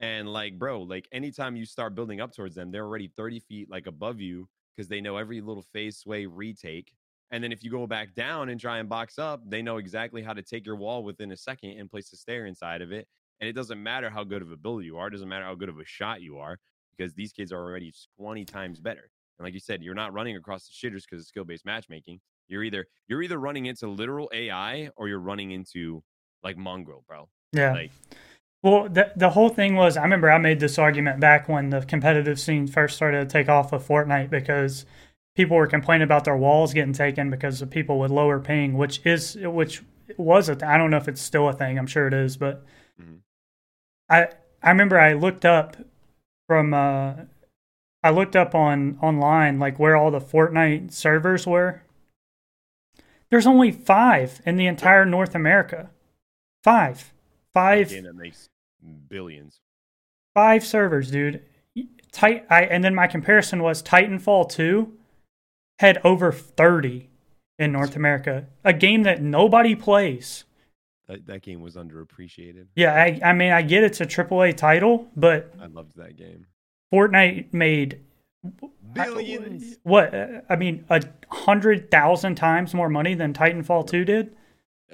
and 0.00 0.32
like 0.32 0.58
bro 0.58 0.82
like 0.82 1.08
anytime 1.12 1.56
you 1.56 1.64
start 1.64 1.94
building 1.94 2.20
up 2.20 2.34
towards 2.34 2.54
them 2.54 2.70
they're 2.70 2.84
already 2.84 3.08
30 3.08 3.40
feet 3.40 3.70
like 3.70 3.86
above 3.86 4.20
you 4.20 4.48
because 4.74 4.88
they 4.88 5.00
know 5.00 5.16
every 5.16 5.40
little 5.40 5.62
phase 5.62 5.98
sway 5.98 6.26
retake 6.26 6.92
and 7.30 7.42
then 7.42 7.52
if 7.52 7.62
you 7.62 7.70
go 7.70 7.86
back 7.86 8.14
down 8.14 8.48
and 8.48 8.60
try 8.60 8.78
and 8.78 8.88
box 8.88 9.18
up 9.18 9.40
they 9.48 9.62
know 9.62 9.76
exactly 9.76 10.22
how 10.22 10.32
to 10.32 10.42
take 10.42 10.66
your 10.66 10.76
wall 10.76 11.04
within 11.04 11.32
a 11.32 11.36
second 11.36 11.70
and 11.78 11.90
place 11.90 12.12
a 12.12 12.16
stair 12.16 12.46
inside 12.46 12.82
of 12.82 12.90
it 12.92 13.06
and 13.40 13.48
it 13.48 13.52
doesn't 13.52 13.82
matter 13.82 14.10
how 14.10 14.24
good 14.24 14.42
of 14.42 14.50
a 14.50 14.56
builder 14.56 14.84
you 14.84 14.96
are 14.96 15.08
it 15.08 15.12
doesn't 15.12 15.28
matter 15.28 15.44
how 15.44 15.54
good 15.54 15.68
of 15.68 15.78
a 15.78 15.84
shot 15.84 16.20
you 16.20 16.38
are 16.38 16.58
because 16.96 17.14
these 17.14 17.32
kids 17.32 17.52
are 17.52 17.62
already 17.62 17.92
20 18.18 18.44
times 18.44 18.80
better 18.80 19.10
and 19.38 19.44
like 19.44 19.54
you 19.54 19.60
said, 19.60 19.82
you're 19.82 19.94
not 19.94 20.12
running 20.12 20.36
across 20.36 20.66
the 20.66 20.72
shitters 20.72 21.02
because 21.02 21.20
of 21.20 21.26
skill-based 21.26 21.64
matchmaking. 21.64 22.20
You're 22.48 22.62
either 22.62 22.86
you're 23.08 23.22
either 23.22 23.38
running 23.38 23.66
into 23.66 23.88
literal 23.88 24.30
AI 24.32 24.90
or 24.96 25.08
you're 25.08 25.18
running 25.18 25.52
into 25.52 26.02
like 26.42 26.56
mongrel, 26.56 27.04
bro. 27.08 27.28
yeah. 27.52 27.72
Like 27.72 27.90
Well, 28.64 28.88
the 28.88 29.12
the 29.14 29.28
whole 29.30 29.50
thing 29.50 29.74
was 29.76 29.98
I 29.98 30.02
remember 30.04 30.30
I 30.30 30.38
made 30.38 30.58
this 30.58 30.78
argument 30.78 31.20
back 31.20 31.50
when 31.50 31.68
the 31.68 31.82
competitive 31.82 32.40
scene 32.40 32.66
first 32.66 32.96
started 32.96 33.28
to 33.28 33.30
take 33.30 33.50
off 33.50 33.70
with 33.70 33.86
Fortnite 33.86 34.30
because 34.30 34.86
people 35.36 35.58
were 35.58 35.66
complaining 35.66 36.04
about 36.04 36.24
their 36.24 36.36
walls 36.36 36.72
getting 36.72 36.94
taken 36.94 37.28
because 37.28 37.60
of 37.60 37.68
people 37.68 37.98
with 37.98 38.10
lower 38.10 38.40
ping, 38.40 38.72
which 38.78 39.04
is 39.04 39.36
which 39.36 39.82
was 40.16 40.48
a 40.48 40.54
th- 40.54 40.62
I 40.62 40.78
don't 40.78 40.90
know 40.90 40.96
if 40.96 41.08
it's 41.08 41.20
still 41.20 41.46
a 41.46 41.52
thing. 41.52 41.78
I'm 41.78 41.86
sure 41.86 42.06
it 42.06 42.14
is, 42.14 42.38
but 42.38 42.64
Mhm. 42.98 43.18
I 44.08 44.28
I 44.62 44.70
remember 44.70 44.98
I 44.98 45.12
looked 45.12 45.44
up 45.44 45.76
from 46.46 46.72
uh 46.72 47.16
I 48.02 48.08
looked 48.10 48.34
up 48.34 48.54
on 48.54 48.98
online 49.02 49.58
like 49.58 49.78
where 49.78 49.94
all 49.94 50.10
the 50.10 50.20
Fortnite 50.20 50.90
servers 50.90 51.46
were. 51.46 51.82
There's 53.28 53.46
only 53.46 53.70
5 53.72 54.40
in 54.46 54.56
the 54.56 54.66
entire 54.66 55.04
North 55.04 55.34
America. 55.34 55.90
5. 56.62 57.12
5 57.52 57.90
game 57.90 58.04
that 58.04 58.14
makes 58.14 58.48
billions. 59.08 59.60
five 60.34 60.64
servers, 60.64 61.10
dude. 61.10 61.42
Tight. 62.12 62.46
I 62.48 62.64
and 62.64 62.84
then 62.84 62.94
my 62.94 63.06
comparison 63.06 63.62
was 63.62 63.82
Titanfall 63.82 64.48
two 64.48 64.92
had 65.80 66.00
over 66.04 66.30
thirty 66.32 67.08
in 67.58 67.72
North 67.72 67.96
America, 67.96 68.46
a 68.64 68.72
game 68.72 69.02
that 69.02 69.22
nobody 69.22 69.74
plays. 69.74 70.44
That 71.08 71.26
that 71.26 71.42
game 71.42 71.60
was 71.60 71.74
underappreciated. 71.76 72.66
Yeah, 72.76 72.94
I, 72.94 73.20
I 73.22 73.32
mean, 73.32 73.52
I 73.52 73.62
get 73.62 73.84
it's 73.84 74.00
a 74.00 74.06
AAA 74.06 74.56
title, 74.56 75.08
but 75.16 75.52
I 75.60 75.66
loved 75.66 75.96
that 75.96 76.16
game. 76.16 76.46
Fortnite 76.92 77.52
made 77.52 78.00
Billions. 78.92 79.78
what? 79.82 80.14
uh, 80.14 80.40
I 80.48 80.56
mean, 80.56 80.84
a 80.90 81.02
hundred 81.30 81.90
thousand 81.90 82.36
times 82.36 82.74
more 82.74 82.88
money 82.88 83.14
than 83.14 83.32
Titanfall 83.32 83.88
two 83.88 84.04
did, 84.04 84.36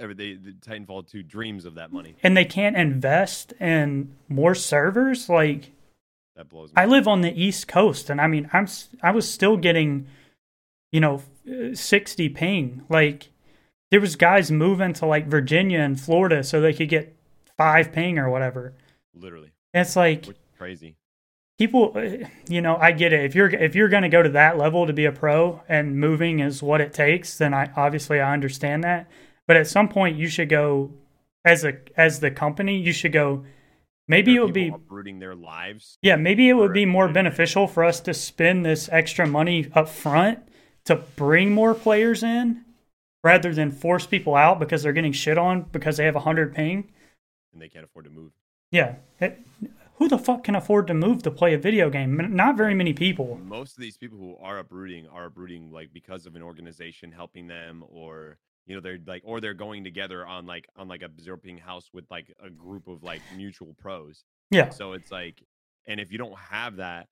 Every 0.00 0.14
they, 0.14 0.32
the 0.34 0.52
Titanfall 0.52 1.08
2 1.10 1.22
dreams 1.22 1.64
of 1.64 1.74
that 1.74 1.92
money. 1.92 2.14
and 2.22 2.36
they 2.36 2.44
can't 2.44 2.76
invest 2.76 3.52
in 3.60 4.16
more 4.28 4.54
servers. 4.54 5.28
Like, 5.28 5.70
That 6.36 6.48
blows 6.48 6.70
me. 6.70 6.74
I 6.76 6.86
live 6.86 7.06
on 7.06 7.20
the 7.20 7.32
East 7.40 7.68
Coast, 7.68 8.08
and 8.10 8.20
I 8.20 8.26
mean, 8.26 8.48
I'm 8.52 8.66
I 9.02 9.10
was 9.12 9.30
still 9.30 9.56
getting, 9.56 10.06
you 10.90 11.00
know, 11.00 11.22
uh, 11.48 11.74
sixty 11.74 12.28
ping. 12.28 12.82
Like, 12.88 13.28
there 13.90 14.00
was 14.00 14.16
guys 14.16 14.50
moving 14.50 14.92
to 14.94 15.06
like 15.06 15.26
Virginia 15.26 15.80
and 15.80 16.00
Florida 16.00 16.42
so 16.42 16.60
they 16.60 16.72
could 16.72 16.88
get 16.88 17.14
five 17.58 17.92
ping 17.92 18.18
or 18.18 18.30
whatever. 18.30 18.72
Literally. 19.14 19.50
And 19.74 19.86
it's 19.86 19.96
like 19.96 20.24
Which 20.26 20.36
crazy. 20.56 20.96
people, 21.58 21.92
uh, 21.94 22.26
you 22.48 22.60
know, 22.62 22.76
I 22.76 22.92
get 22.92 23.12
it. 23.12 23.24
If 23.24 23.34
you're 23.34 23.48
if 23.50 23.74
you're 23.74 23.88
going 23.90 24.04
to 24.04 24.08
go 24.08 24.22
to 24.22 24.30
that 24.30 24.56
level 24.56 24.86
to 24.86 24.92
be 24.94 25.04
a 25.04 25.12
pro 25.12 25.60
and 25.68 25.98
moving 26.00 26.40
is 26.40 26.62
what 26.62 26.80
it 26.80 26.94
takes, 26.94 27.36
then 27.36 27.52
I 27.52 27.70
obviously 27.76 28.18
I 28.18 28.32
understand 28.32 28.82
that. 28.84 29.06
But 29.50 29.56
at 29.56 29.66
some 29.66 29.88
point, 29.88 30.16
you 30.16 30.28
should 30.28 30.48
go 30.48 30.92
as 31.44 31.64
a 31.64 31.72
as 31.96 32.20
the 32.20 32.30
company. 32.30 32.78
You 32.78 32.92
should 32.92 33.10
go. 33.12 33.44
Maybe 34.06 34.36
it 34.36 34.44
would 34.44 34.54
be 34.54 34.68
uprooting 34.68 35.18
their 35.18 35.34
lives. 35.34 35.98
yeah, 36.02 36.14
maybe 36.14 36.48
it 36.48 36.52
would 36.52 36.72
be 36.72 36.86
more 36.86 37.08
beneficial 37.08 37.66
for 37.66 37.82
us 37.82 37.98
to 38.02 38.14
spend 38.14 38.64
this 38.64 38.88
extra 38.92 39.26
money 39.26 39.66
up 39.74 39.88
front 39.88 40.38
to 40.84 40.94
bring 40.94 41.50
more 41.52 41.74
players 41.74 42.22
in 42.22 42.64
rather 43.24 43.52
than 43.52 43.72
force 43.72 44.06
people 44.06 44.36
out 44.36 44.60
because 44.60 44.84
they're 44.84 44.92
getting 44.92 45.10
shit 45.10 45.36
on 45.36 45.62
because 45.72 45.96
they 45.96 46.04
have 46.04 46.14
100 46.14 46.54
ping. 46.54 46.88
and 47.52 47.60
they 47.60 47.68
can't 47.68 47.84
afford 47.84 48.04
to 48.04 48.10
move. 48.12 48.30
Yeah. 48.70 48.94
It- 49.18 49.40
who 49.96 50.08
the 50.08 50.16
fuck 50.16 50.44
can 50.44 50.54
afford 50.54 50.86
to 50.86 50.94
move 50.94 51.24
to 51.24 51.30
play 51.32 51.54
a 51.54 51.58
video 51.58 51.90
game? 51.90 52.16
Not 52.36 52.56
very 52.56 52.74
many 52.74 52.92
people. 52.92 53.36
most 53.44 53.76
of 53.76 53.80
these 53.82 53.96
people 53.96 54.16
who 54.16 54.36
are 54.40 54.58
uprooting 54.58 55.08
are 55.08 55.24
uprooting 55.24 55.72
like 55.72 55.92
because 55.92 56.24
of 56.24 56.36
an 56.36 56.42
organization 56.42 57.10
helping 57.10 57.48
them 57.48 57.82
or 57.92 58.38
you 58.66 58.74
know 58.74 58.80
they're 58.80 58.98
like 59.06 59.22
or 59.24 59.40
they're 59.40 59.54
going 59.54 59.84
together 59.84 60.26
on 60.26 60.46
like 60.46 60.66
on 60.76 60.88
like 60.88 61.02
a 61.02 61.10
zero 61.20 61.36
ping 61.36 61.58
house 61.58 61.90
with 61.92 62.04
like 62.10 62.32
a 62.44 62.50
group 62.50 62.86
of 62.88 63.02
like 63.02 63.20
mutual 63.36 63.74
pros 63.78 64.24
Yeah. 64.50 64.68
so 64.70 64.92
it's 64.92 65.10
like 65.10 65.42
and 65.86 65.98
if 66.00 66.12
you 66.12 66.18
don't 66.18 66.36
have 66.38 66.76
that 66.76 67.08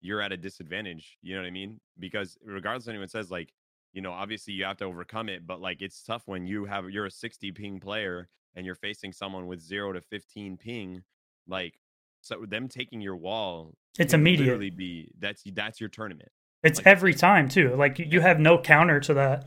you're 0.00 0.20
at 0.20 0.32
a 0.32 0.36
disadvantage 0.36 1.18
you 1.22 1.34
know 1.34 1.40
what 1.42 1.46
i 1.46 1.50
mean 1.50 1.80
because 1.98 2.36
regardless 2.44 2.84
of 2.86 2.90
anyone 2.90 3.08
says 3.08 3.30
like 3.30 3.52
you 3.92 4.00
know 4.00 4.12
obviously 4.12 4.54
you 4.54 4.64
have 4.64 4.76
to 4.78 4.84
overcome 4.84 5.28
it 5.28 5.46
but 5.46 5.60
like 5.60 5.82
it's 5.82 6.02
tough 6.02 6.22
when 6.26 6.46
you 6.46 6.64
have 6.64 6.88
you're 6.90 7.06
a 7.06 7.10
60 7.10 7.52
ping 7.52 7.78
player 7.80 8.28
and 8.54 8.64
you're 8.66 8.74
facing 8.74 9.12
someone 9.12 9.46
with 9.46 9.60
0 9.60 9.92
to 9.94 10.00
15 10.00 10.56
ping 10.56 11.02
like 11.48 11.74
so 12.20 12.44
them 12.48 12.68
taking 12.68 13.00
your 13.00 13.16
wall 13.16 13.74
It's 13.98 14.12
would 14.12 14.20
immediate. 14.20 14.76
be 14.76 15.10
that's 15.18 15.42
that's 15.52 15.80
your 15.80 15.88
tournament 15.90 16.28
It's 16.62 16.78
like- 16.78 16.86
every 16.86 17.14
time 17.14 17.48
too. 17.48 17.74
Like 17.74 17.98
you 17.98 18.20
have 18.20 18.38
no 18.38 18.58
counter 18.60 19.00
to 19.00 19.14
that. 19.14 19.46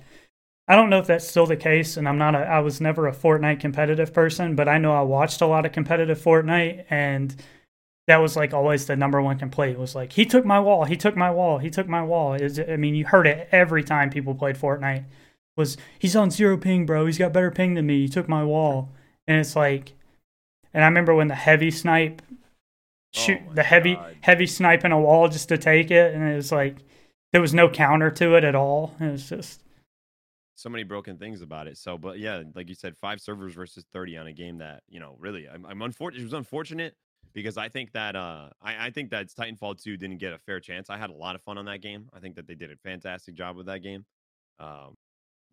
I 0.67 0.75
don't 0.75 0.89
know 0.89 0.99
if 0.99 1.07
that's 1.07 1.27
still 1.27 1.45
the 1.45 1.55
case, 1.55 1.95
and 1.95 2.07
I'm 2.07 2.17
not 2.17 2.33
a. 2.35 2.39
I 2.39 2.59
was 2.59 2.81
never 2.81 3.07
a 3.07 3.11
Fortnite 3.13 3.59
competitive 3.59 4.13
person, 4.13 4.55
but 4.55 4.67
I 4.67 4.77
know 4.79 4.93
I 4.93 5.01
watched 5.01 5.41
a 5.41 5.47
lot 5.47 5.65
of 5.65 5.71
competitive 5.71 6.19
Fortnite, 6.19 6.85
and 6.89 7.35
that 8.07 8.17
was 8.17 8.35
like 8.35 8.53
always 8.53 8.85
the 8.85 8.95
number 8.95 9.21
one 9.21 9.37
complaint 9.37 9.79
was 9.79 9.95
like 9.95 10.13
he 10.13 10.25
took 10.25 10.45
my 10.45 10.59
wall, 10.59 10.85
he 10.85 10.95
took 10.97 11.15
my 11.15 11.29
wall, 11.31 11.59
he 11.59 11.69
took 11.69 11.87
my 11.87 12.03
wall. 12.03 12.33
Is 12.33 12.59
I 12.59 12.77
mean 12.77 12.95
you 12.95 13.05
heard 13.05 13.27
it 13.27 13.47
every 13.51 13.83
time 13.83 14.09
people 14.09 14.33
played 14.35 14.55
Fortnite 14.57 15.05
was 15.57 15.77
he's 15.99 16.15
on 16.15 16.31
zero 16.31 16.57
ping, 16.57 16.85
bro. 16.85 17.05
He's 17.05 17.17
got 17.17 17.33
better 17.33 17.51
ping 17.51 17.75
than 17.75 17.85
me. 17.85 18.01
He 18.01 18.09
took 18.09 18.27
my 18.27 18.43
wall, 18.43 18.89
and 19.27 19.39
it's 19.39 19.55
like, 19.55 19.93
and 20.73 20.83
I 20.83 20.87
remember 20.87 21.13
when 21.13 21.27
the 21.27 21.35
heavy 21.35 21.71
snipe 21.71 22.21
shoot 23.13 23.39
Oh 23.49 23.53
the 23.53 23.63
heavy 23.63 23.95
God. 23.95 24.15
heavy 24.21 24.47
sniping 24.47 24.91
a 24.91 24.99
wall 24.99 25.27
just 25.29 25.47
to 25.49 25.57
take 25.57 25.89
it 25.89 26.13
and 26.13 26.23
it 26.29 26.35
was 26.35 26.51
like 26.51 26.77
there 27.31 27.41
was 27.41 27.53
no 27.53 27.69
counter 27.69 28.11
to 28.11 28.35
it 28.35 28.43
at 28.43 28.55
all 28.55 28.93
it 28.99 29.09
was 29.09 29.29
just 29.29 29.61
so 30.55 30.69
many 30.69 30.83
broken 30.83 31.17
things 31.17 31.41
about 31.41 31.67
it. 31.67 31.77
So, 31.77 31.97
but 31.97 32.19
yeah, 32.19 32.43
like 32.55 32.69
you 32.69 32.75
said, 32.75 32.95
five 32.97 33.21
servers 33.21 33.53
versus 33.53 33.85
thirty 33.93 34.17
on 34.17 34.27
a 34.27 34.33
game 34.33 34.57
that 34.59 34.83
you 34.87 34.99
know 34.99 35.15
really, 35.19 35.47
I'm, 35.47 35.65
I'm 35.65 35.81
unfortunate. 35.81 36.21
It 36.21 36.25
was 36.25 36.33
unfortunate 36.33 36.95
because 37.33 37.57
I 37.57 37.69
think 37.69 37.91
that 37.91 38.15
uh, 38.15 38.49
I, 38.61 38.87
I 38.87 38.89
think 38.89 39.11
that 39.11 39.27
Titanfall 39.27 39.81
two 39.81 39.97
didn't 39.97 40.17
get 40.17 40.33
a 40.33 40.39
fair 40.39 40.59
chance. 40.59 40.89
I 40.89 40.97
had 40.97 41.09
a 41.09 41.15
lot 41.15 41.35
of 41.35 41.41
fun 41.41 41.57
on 41.57 41.65
that 41.65 41.81
game. 41.81 42.09
I 42.13 42.19
think 42.19 42.35
that 42.35 42.47
they 42.47 42.55
did 42.55 42.71
a 42.71 42.77
fantastic 42.77 43.35
job 43.35 43.55
with 43.55 43.67
that 43.67 43.79
game. 43.79 44.05
Um, 44.59 44.95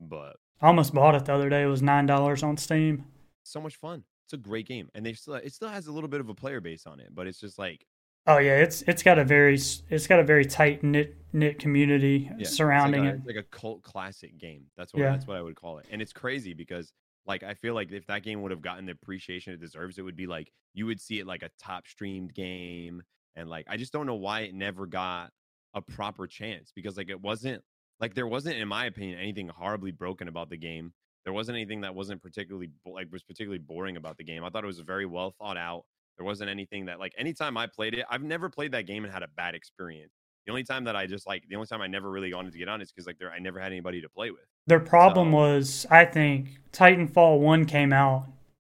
but 0.00 0.36
I 0.60 0.68
almost 0.68 0.94
bought 0.94 1.14
it 1.14 1.24
the 1.24 1.34
other 1.34 1.48
day 1.48 1.62
it 1.62 1.66
was 1.66 1.82
nine 1.82 2.06
dollars 2.06 2.42
on 2.42 2.56
steam 2.56 3.04
so 3.44 3.60
much 3.60 3.76
fun. 3.76 4.04
It's 4.26 4.32
a 4.32 4.36
great 4.36 4.66
game, 4.66 4.88
and 4.94 5.04
they 5.04 5.12
still 5.14 5.34
it 5.34 5.52
still 5.52 5.68
has 5.68 5.86
a 5.86 5.92
little 5.92 6.08
bit 6.08 6.20
of 6.20 6.28
a 6.28 6.34
player 6.34 6.60
base 6.60 6.86
on 6.86 7.00
it, 7.00 7.08
but 7.12 7.26
it's 7.26 7.40
just 7.40 7.58
like 7.58 7.84
oh 8.26 8.38
yeah 8.38 8.58
it's 8.58 8.82
it's 8.82 9.02
got 9.02 9.18
a 9.18 9.24
very 9.24 9.54
it's 9.54 10.06
got 10.06 10.20
a 10.20 10.24
very 10.24 10.44
tight 10.44 10.82
knit 10.82 11.16
knit 11.32 11.58
community 11.58 12.28
Yeah, 12.30 12.36
it's 12.40 12.56
surrounding 12.56 13.04
like 13.04 13.12
a, 13.12 13.14
it 13.14 13.18
It's 13.18 13.26
like 13.26 13.36
a 13.36 13.42
cult 13.44 13.82
classic 13.82 14.38
game. 14.38 14.66
That's 14.76 14.92
what 14.92 15.00
Yeah. 15.00 15.10
that's 15.12 15.26
what 15.26 15.36
I 15.36 15.42
would 15.42 15.56
call 15.56 15.78
it. 15.78 15.86
And 15.90 16.02
it's 16.02 16.12
crazy 16.12 16.52
because 16.54 16.92
like 17.26 17.42
I 17.42 17.54
feel 17.54 17.74
like 17.74 17.90
if 17.92 18.06
that 18.06 18.22
game 18.22 18.42
would 18.42 18.50
have 18.50 18.62
gotten 18.62 18.86
the 18.86 18.92
appreciation 18.92 19.52
it 19.54 19.60
deserves, 19.60 19.98
it 19.98 20.02
would 20.02 20.16
be 20.16 20.26
like 20.26 20.52
you 20.74 20.86
would 20.86 21.00
see 21.00 21.20
it 21.20 21.26
like 21.26 21.42
a 21.42 21.50
top 21.58 21.86
streamed 21.86 22.34
game. 22.34 23.02
And 23.36 23.48
like 23.48 23.66
I 23.68 23.76
just 23.76 23.92
don't 23.92 24.06
know 24.06 24.16
why 24.16 24.40
it 24.40 24.54
never 24.54 24.86
got 24.86 25.30
a 25.74 25.80
proper 25.80 26.26
chance 26.26 26.70
because 26.74 26.96
like 26.98 27.08
it 27.08 27.20
wasn't 27.20 27.62
like 27.98 28.14
there 28.14 28.26
wasn't 28.26 28.56
in 28.56 28.68
my 28.68 28.86
opinion 28.86 29.18
anything 29.18 29.48
horribly 29.48 29.90
broken 29.90 30.28
about 30.28 30.50
the 30.50 30.56
game 30.56 30.92
there 31.24 31.32
wasn't 31.32 31.56
anything 31.56 31.80
that 31.80 31.94
wasn't 31.94 32.20
particularly 32.20 32.68
like 32.84 33.06
was 33.10 33.22
particularly 33.22 33.58
boring 33.58 33.96
about 33.96 34.18
the 34.18 34.24
game 34.24 34.44
i 34.44 34.50
thought 34.50 34.64
it 34.64 34.66
was 34.66 34.80
very 34.80 35.06
well 35.06 35.34
thought 35.38 35.56
out 35.56 35.84
there 36.22 36.28
wasn't 36.28 36.48
anything 36.48 36.86
that 36.86 37.00
like 37.00 37.12
anytime 37.18 37.56
i 37.56 37.66
played 37.66 37.94
it 37.94 38.06
i've 38.08 38.22
never 38.22 38.48
played 38.48 38.70
that 38.70 38.86
game 38.86 39.04
and 39.04 39.12
had 39.12 39.24
a 39.24 39.28
bad 39.36 39.56
experience. 39.56 40.12
The 40.46 40.52
only 40.52 40.62
time 40.62 40.84
that 40.84 40.94
i 40.94 41.04
just 41.06 41.26
like 41.26 41.42
the 41.48 41.56
only 41.56 41.66
time 41.66 41.80
i 41.80 41.88
never 41.88 42.10
really 42.10 42.32
wanted 42.32 42.52
to 42.52 42.58
get 42.58 42.68
on 42.68 42.80
is 42.80 42.92
because 42.92 43.06
like 43.06 43.18
there 43.18 43.32
i 43.32 43.40
never 43.40 43.58
had 43.58 43.72
anybody 43.72 44.00
to 44.00 44.08
play 44.08 44.30
with. 44.30 44.42
Their 44.68 44.80
problem 44.80 45.32
so, 45.32 45.36
was 45.36 45.86
i 45.90 46.04
think 46.04 46.60
titanfall 46.72 47.40
1 47.40 47.64
came 47.64 47.92
out 47.92 48.28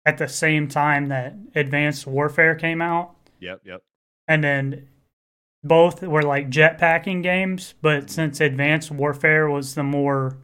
at 0.06 0.20
the 0.20 0.28
same 0.28 0.68
time 0.68 1.08
that 1.08 1.36
advanced 1.56 2.06
warfare 2.06 2.54
came 2.54 2.82
out. 2.82 3.16
Yep 3.40 3.62
yep. 3.66 3.82
And 4.28 4.44
then 4.44 4.88
both 5.64 6.04
were 6.04 6.22
like 6.22 6.52
jetpacking 6.52 7.24
games, 7.24 7.74
but 7.82 8.04
mm-hmm. 8.04 8.08
since 8.08 8.40
Advanced 8.40 8.92
Warfare 8.92 9.50
was 9.50 9.76
the 9.76 9.84
more 9.84 10.38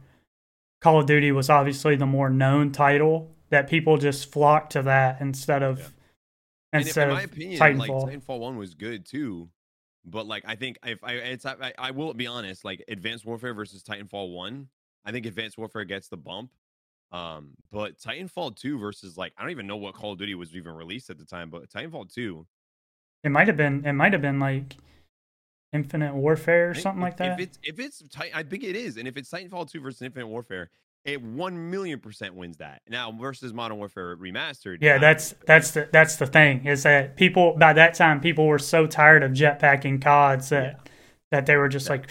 Call 0.82 1.00
of 1.00 1.06
Duty 1.06 1.32
was 1.32 1.48
obviously 1.48 1.96
the 1.96 2.04
more 2.04 2.28
known 2.28 2.70
title 2.70 3.30
that 3.48 3.70
people 3.70 3.96
just 3.96 4.30
flocked 4.30 4.72
to 4.72 4.82
that 4.82 5.20
instead 5.20 5.62
of 5.62 5.78
yeah. 5.78 5.86
In, 6.78 7.02
in 7.02 7.08
my 7.08 7.22
opinion, 7.22 7.60
Titanfall. 7.60 7.78
Like 7.78 7.90
Titanfall 7.90 8.38
one 8.40 8.56
was 8.56 8.74
good 8.74 9.06
too, 9.06 9.48
but 10.04 10.26
like 10.26 10.44
I 10.46 10.56
think 10.56 10.78
if 10.84 11.02
I 11.02 11.12
it's 11.14 11.46
I, 11.46 11.72
I 11.78 11.90
will 11.90 12.14
be 12.14 12.26
honest, 12.26 12.64
like 12.64 12.84
Advanced 12.88 13.26
Warfare 13.26 13.54
versus 13.54 13.82
Titanfall 13.82 14.32
one, 14.32 14.68
I 15.04 15.12
think 15.12 15.26
Advanced 15.26 15.58
Warfare 15.58 15.84
gets 15.84 16.08
the 16.08 16.16
bump. 16.16 16.50
Um, 17.12 17.50
but 17.70 17.98
Titanfall 17.98 18.56
two 18.56 18.78
versus 18.78 19.16
like 19.16 19.32
I 19.36 19.42
don't 19.42 19.50
even 19.50 19.66
know 19.66 19.76
what 19.76 19.94
Call 19.94 20.12
of 20.12 20.18
Duty 20.18 20.34
was 20.34 20.54
even 20.56 20.72
released 20.72 21.10
at 21.10 21.18
the 21.18 21.24
time, 21.24 21.50
but 21.50 21.68
Titanfall 21.70 22.12
two, 22.12 22.46
it 23.24 23.30
might 23.30 23.46
have 23.46 23.56
been 23.56 23.84
it 23.84 23.92
might 23.92 24.12
have 24.12 24.22
been 24.22 24.40
like 24.40 24.76
Infinite 25.72 26.14
Warfare 26.14 26.70
or 26.70 26.74
something 26.74 27.02
like 27.02 27.16
that? 27.18 27.38
If 27.38 27.48
it's 27.48 27.58
if 27.62 27.78
it's 27.78 28.02
I 28.34 28.42
think 28.42 28.64
it 28.64 28.76
is, 28.76 28.96
and 28.96 29.06
if 29.06 29.16
it's 29.16 29.30
Titanfall 29.30 29.70
two 29.70 29.80
versus 29.80 30.02
Infinite 30.02 30.26
Warfare, 30.26 30.70
it 31.06 31.22
one 31.22 31.70
million 31.70 32.00
percent 32.00 32.34
wins 32.34 32.58
that. 32.58 32.82
Now 32.88 33.12
versus 33.12 33.54
Modern 33.54 33.78
Warfare 33.78 34.16
remastered. 34.16 34.78
Yeah, 34.80 34.98
that's 34.98 35.34
that's 35.46 35.70
the 35.70 35.88
that's 35.92 36.16
the 36.16 36.26
thing 36.26 36.66
is 36.66 36.82
that 36.82 37.16
people 37.16 37.56
by 37.58 37.72
that 37.72 37.94
time 37.94 38.20
people 38.20 38.46
were 38.46 38.58
so 38.58 38.86
tired 38.86 39.22
of 39.22 39.32
jetpacking 39.32 40.02
CODs 40.02 40.50
that 40.50 40.64
yeah. 40.64 40.92
that 41.30 41.46
they 41.46 41.56
were 41.56 41.68
just 41.68 41.88
like, 41.88 42.10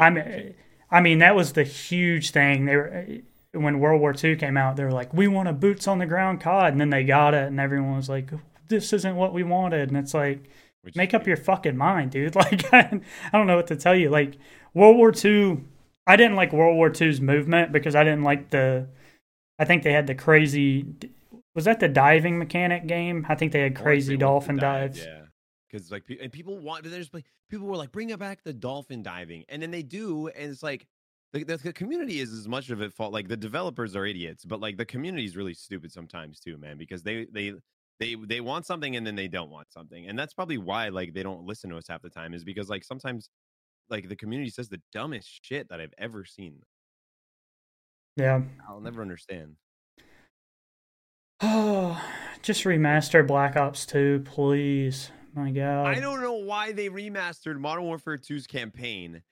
I 0.00 0.10
mean, 0.10 0.54
I 0.90 1.00
mean 1.00 1.18
that 1.18 1.36
was 1.36 1.52
the 1.52 1.64
huge 1.64 2.30
thing. 2.30 2.64
They 2.64 2.76
were 2.76 3.06
when 3.52 3.78
World 3.78 4.00
War 4.00 4.14
II 4.16 4.36
came 4.36 4.56
out. 4.56 4.76
They 4.76 4.84
were 4.84 4.92
like, 4.92 5.12
we 5.12 5.28
want 5.28 5.48
a 5.48 5.52
boots 5.52 5.86
on 5.86 5.98
the 5.98 6.06
ground 6.06 6.40
COD, 6.40 6.72
and 6.72 6.80
then 6.80 6.90
they 6.90 7.04
got 7.04 7.34
it, 7.34 7.46
and 7.48 7.60
everyone 7.60 7.96
was 7.96 8.08
like, 8.08 8.30
this 8.68 8.92
isn't 8.92 9.16
what 9.16 9.34
we 9.34 9.42
wanted, 9.42 9.88
and 9.88 9.96
it's 9.98 10.14
like 10.14 10.48
which 10.82 10.96
Make 10.96 11.12
up 11.12 11.26
your 11.26 11.36
fucking 11.36 11.76
mind, 11.76 12.10
dude. 12.10 12.34
Like, 12.40 12.72
I 12.72 13.00
don't 13.32 13.46
know 13.46 13.56
what 13.56 13.66
to 13.66 13.76
tell 13.76 13.94
you. 13.94 14.08
Like, 14.08 14.38
World 14.72 14.96
War 14.96 15.12
II, 15.12 15.58
I 16.10 16.16
didn't 16.16 16.34
like 16.34 16.52
World 16.52 16.76
War 16.76 16.92
II's 16.92 17.20
movement 17.20 17.70
because 17.70 17.94
I 17.94 18.02
didn't 18.02 18.24
like 18.24 18.50
the. 18.50 18.88
I 19.60 19.64
think 19.64 19.84
they 19.84 19.92
had 19.92 20.08
the 20.08 20.14
crazy. 20.16 20.84
Was 21.54 21.66
that 21.66 21.78
the 21.78 21.86
diving 21.86 22.36
mechanic 22.36 22.88
game? 22.88 23.24
I 23.28 23.36
think 23.36 23.52
they 23.52 23.60
had 23.60 23.76
crazy 23.76 24.16
dolphin 24.16 24.56
dive, 24.56 24.94
dives. 24.94 25.06
Yeah, 25.06 25.22
because 25.70 25.92
like 25.92 26.02
and 26.20 26.32
people 26.32 26.58
want, 26.58 26.82
there's 26.82 27.14
like 27.14 27.26
people 27.48 27.68
were 27.68 27.76
like, 27.76 27.92
bring 27.92 28.12
back 28.16 28.42
the 28.42 28.52
dolphin 28.52 29.04
diving, 29.04 29.44
and 29.48 29.62
then 29.62 29.70
they 29.70 29.84
do, 29.84 30.26
and 30.26 30.50
it's 30.50 30.64
like 30.64 30.88
the, 31.32 31.44
the, 31.44 31.56
the, 31.58 31.72
community 31.72 32.18
is 32.18 32.32
as 32.32 32.48
much 32.48 32.70
of 32.70 32.80
it 32.80 32.92
fault 32.92 33.12
like 33.12 33.28
the 33.28 33.36
developers 33.36 33.94
are 33.94 34.04
idiots 34.04 34.44
but 34.44 34.58
like 34.58 34.76
the 34.76 34.84
community 34.84 35.24
is 35.24 35.36
really 35.36 35.54
stupid 35.54 35.92
sometimes 35.92 36.40
too 36.40 36.58
man 36.58 36.76
because 36.76 37.04
they 37.04 37.24
they 37.32 37.52
they 38.00 38.16
they 38.16 38.40
want 38.40 38.66
something 38.66 38.96
and 38.96 39.06
then 39.06 39.14
they 39.14 39.28
don't 39.28 39.48
want 39.48 39.70
something 39.70 40.08
and 40.08 40.18
that's 40.18 40.34
probably 40.34 40.58
why 40.58 40.88
like 40.88 41.14
they 41.14 41.22
don't 41.22 41.46
listen 41.46 41.70
to 41.70 41.76
us 41.76 41.86
half 41.88 42.02
the 42.02 42.10
time 42.10 42.34
is 42.34 42.42
because 42.42 42.68
like 42.68 42.82
sometimes 42.82 43.30
like 43.90 44.08
the 44.08 44.16
community 44.16 44.50
says 44.50 44.68
the 44.68 44.80
dumbest 44.92 45.28
shit 45.44 45.68
that 45.68 45.80
i've 45.80 45.94
ever 45.98 46.24
seen. 46.24 46.62
Yeah. 48.16 48.42
I'll 48.68 48.80
never 48.80 49.00
understand. 49.02 49.56
Oh 51.40 52.02
just 52.42 52.64
remaster 52.64 53.26
black 53.26 53.56
ops 53.56 53.86
2 53.86 54.22
please. 54.24 55.10
My 55.34 55.50
god. 55.50 55.86
i 55.86 56.00
don't 56.00 56.20
know 56.22 56.34
why 56.34 56.72
they 56.72 56.88
remastered 56.88 57.58
modern 57.58 57.84
warfare 57.84 58.18
2's 58.18 58.46
campaign. 58.46 59.22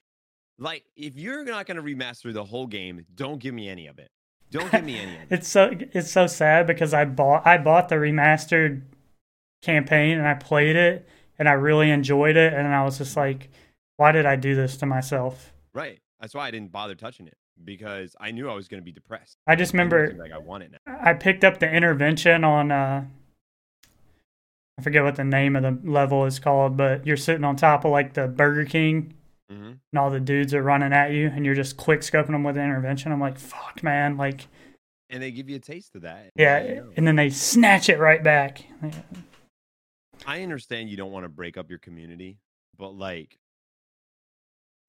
Like 0.58 0.84
if 0.96 1.16
you're 1.16 1.44
not 1.44 1.66
going 1.66 1.76
to 1.76 1.82
remaster 1.82 2.32
the 2.32 2.44
whole 2.44 2.66
game 2.66 3.04
don't 3.14 3.38
give 3.40 3.54
me 3.54 3.68
any 3.68 3.86
of 3.86 3.98
it. 3.98 4.10
Don't 4.50 4.70
give 4.72 4.84
me 4.84 4.98
any. 4.98 5.16
of 5.16 5.22
it. 5.22 5.28
it's 5.30 5.48
so 5.48 5.70
it's 5.92 6.10
so 6.10 6.26
sad 6.26 6.66
because 6.66 6.94
I 6.94 7.04
bought 7.04 7.46
I 7.46 7.58
bought 7.58 7.88
the 7.88 7.96
remastered 7.96 8.82
campaign 9.62 10.18
and 10.18 10.26
I 10.26 10.34
played 10.34 10.76
it 10.76 11.08
and 11.38 11.48
I 11.48 11.52
really 11.52 11.90
enjoyed 11.90 12.36
it 12.36 12.52
and 12.52 12.66
I 12.68 12.84
was 12.84 12.98
just 12.98 13.16
like, 13.16 13.50
why 13.98 14.12
did 14.12 14.24
I 14.24 14.36
do 14.36 14.54
this 14.54 14.78
to 14.78 14.86
myself? 14.86 15.52
Right. 15.74 16.00
That's 16.20 16.34
why 16.34 16.46
I 16.46 16.50
didn't 16.50 16.72
bother 16.72 16.94
touching 16.94 17.26
it 17.26 17.36
because 17.62 18.16
I 18.18 18.30
knew 18.30 18.48
I 18.48 18.54
was 18.54 18.68
going 18.68 18.80
to 18.80 18.84
be 18.84 18.92
depressed. 18.92 19.36
I 19.46 19.56
just 19.56 19.72
remember 19.72 20.14
like 20.18 20.32
I 20.32 20.38
want 20.38 20.62
it 20.62 20.72
now. 20.72 20.98
I 21.00 21.12
picked 21.12 21.44
up 21.44 21.58
the 21.58 21.70
intervention 21.70 22.44
on 22.44 22.72
uh 22.72 23.04
I 24.78 24.82
forget 24.82 25.02
what 25.02 25.16
the 25.16 25.24
name 25.24 25.56
of 25.56 25.62
the 25.64 25.90
level 25.90 26.24
is 26.24 26.38
called, 26.38 26.76
but 26.76 27.04
you're 27.04 27.16
sitting 27.16 27.44
on 27.44 27.56
top 27.56 27.84
of 27.84 27.90
like 27.90 28.14
the 28.14 28.28
Burger 28.28 28.64
King 28.64 29.14
mm-hmm. 29.50 29.64
and 29.64 29.98
all 29.98 30.10
the 30.10 30.20
dudes 30.20 30.54
are 30.54 30.62
running 30.62 30.92
at 30.92 31.10
you 31.10 31.28
and 31.28 31.44
you're 31.44 31.56
just 31.56 31.76
quick 31.76 32.00
scoping 32.00 32.28
them 32.28 32.44
with 32.44 32.54
the 32.54 32.62
intervention. 32.62 33.10
I'm 33.10 33.20
like, 33.20 33.38
fuck, 33.38 33.82
man. 33.82 34.16
Like, 34.16 34.46
and 35.10 35.20
they 35.20 35.32
give 35.32 35.48
you 35.48 35.56
a 35.56 35.60
taste 35.60 35.96
of 35.96 36.02
that. 36.02 36.30
Yeah. 36.36 36.82
And 36.96 37.04
then 37.04 37.16
they 37.16 37.30
snatch 37.30 37.88
it 37.88 37.98
right 37.98 38.22
back. 38.22 38.62
I 40.26 40.42
understand 40.42 40.90
you 40.90 40.96
don't 40.96 41.10
want 41.10 41.24
to 41.24 41.28
break 41.28 41.56
up 41.56 41.70
your 41.70 41.80
community, 41.80 42.38
but 42.76 42.90
like, 42.90 43.36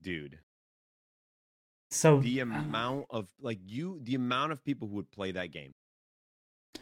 dude. 0.02 0.40
So 1.92 2.20
the 2.20 2.42
uh 2.42 2.44
amount 2.44 3.06
of 3.10 3.28
like 3.42 3.60
you, 3.66 4.00
the 4.04 4.16
amount 4.16 4.52
of 4.52 4.64
people 4.64 4.88
who 4.88 4.96
would 4.96 5.12
play 5.12 5.32
that 5.32 5.52
game, 5.52 5.74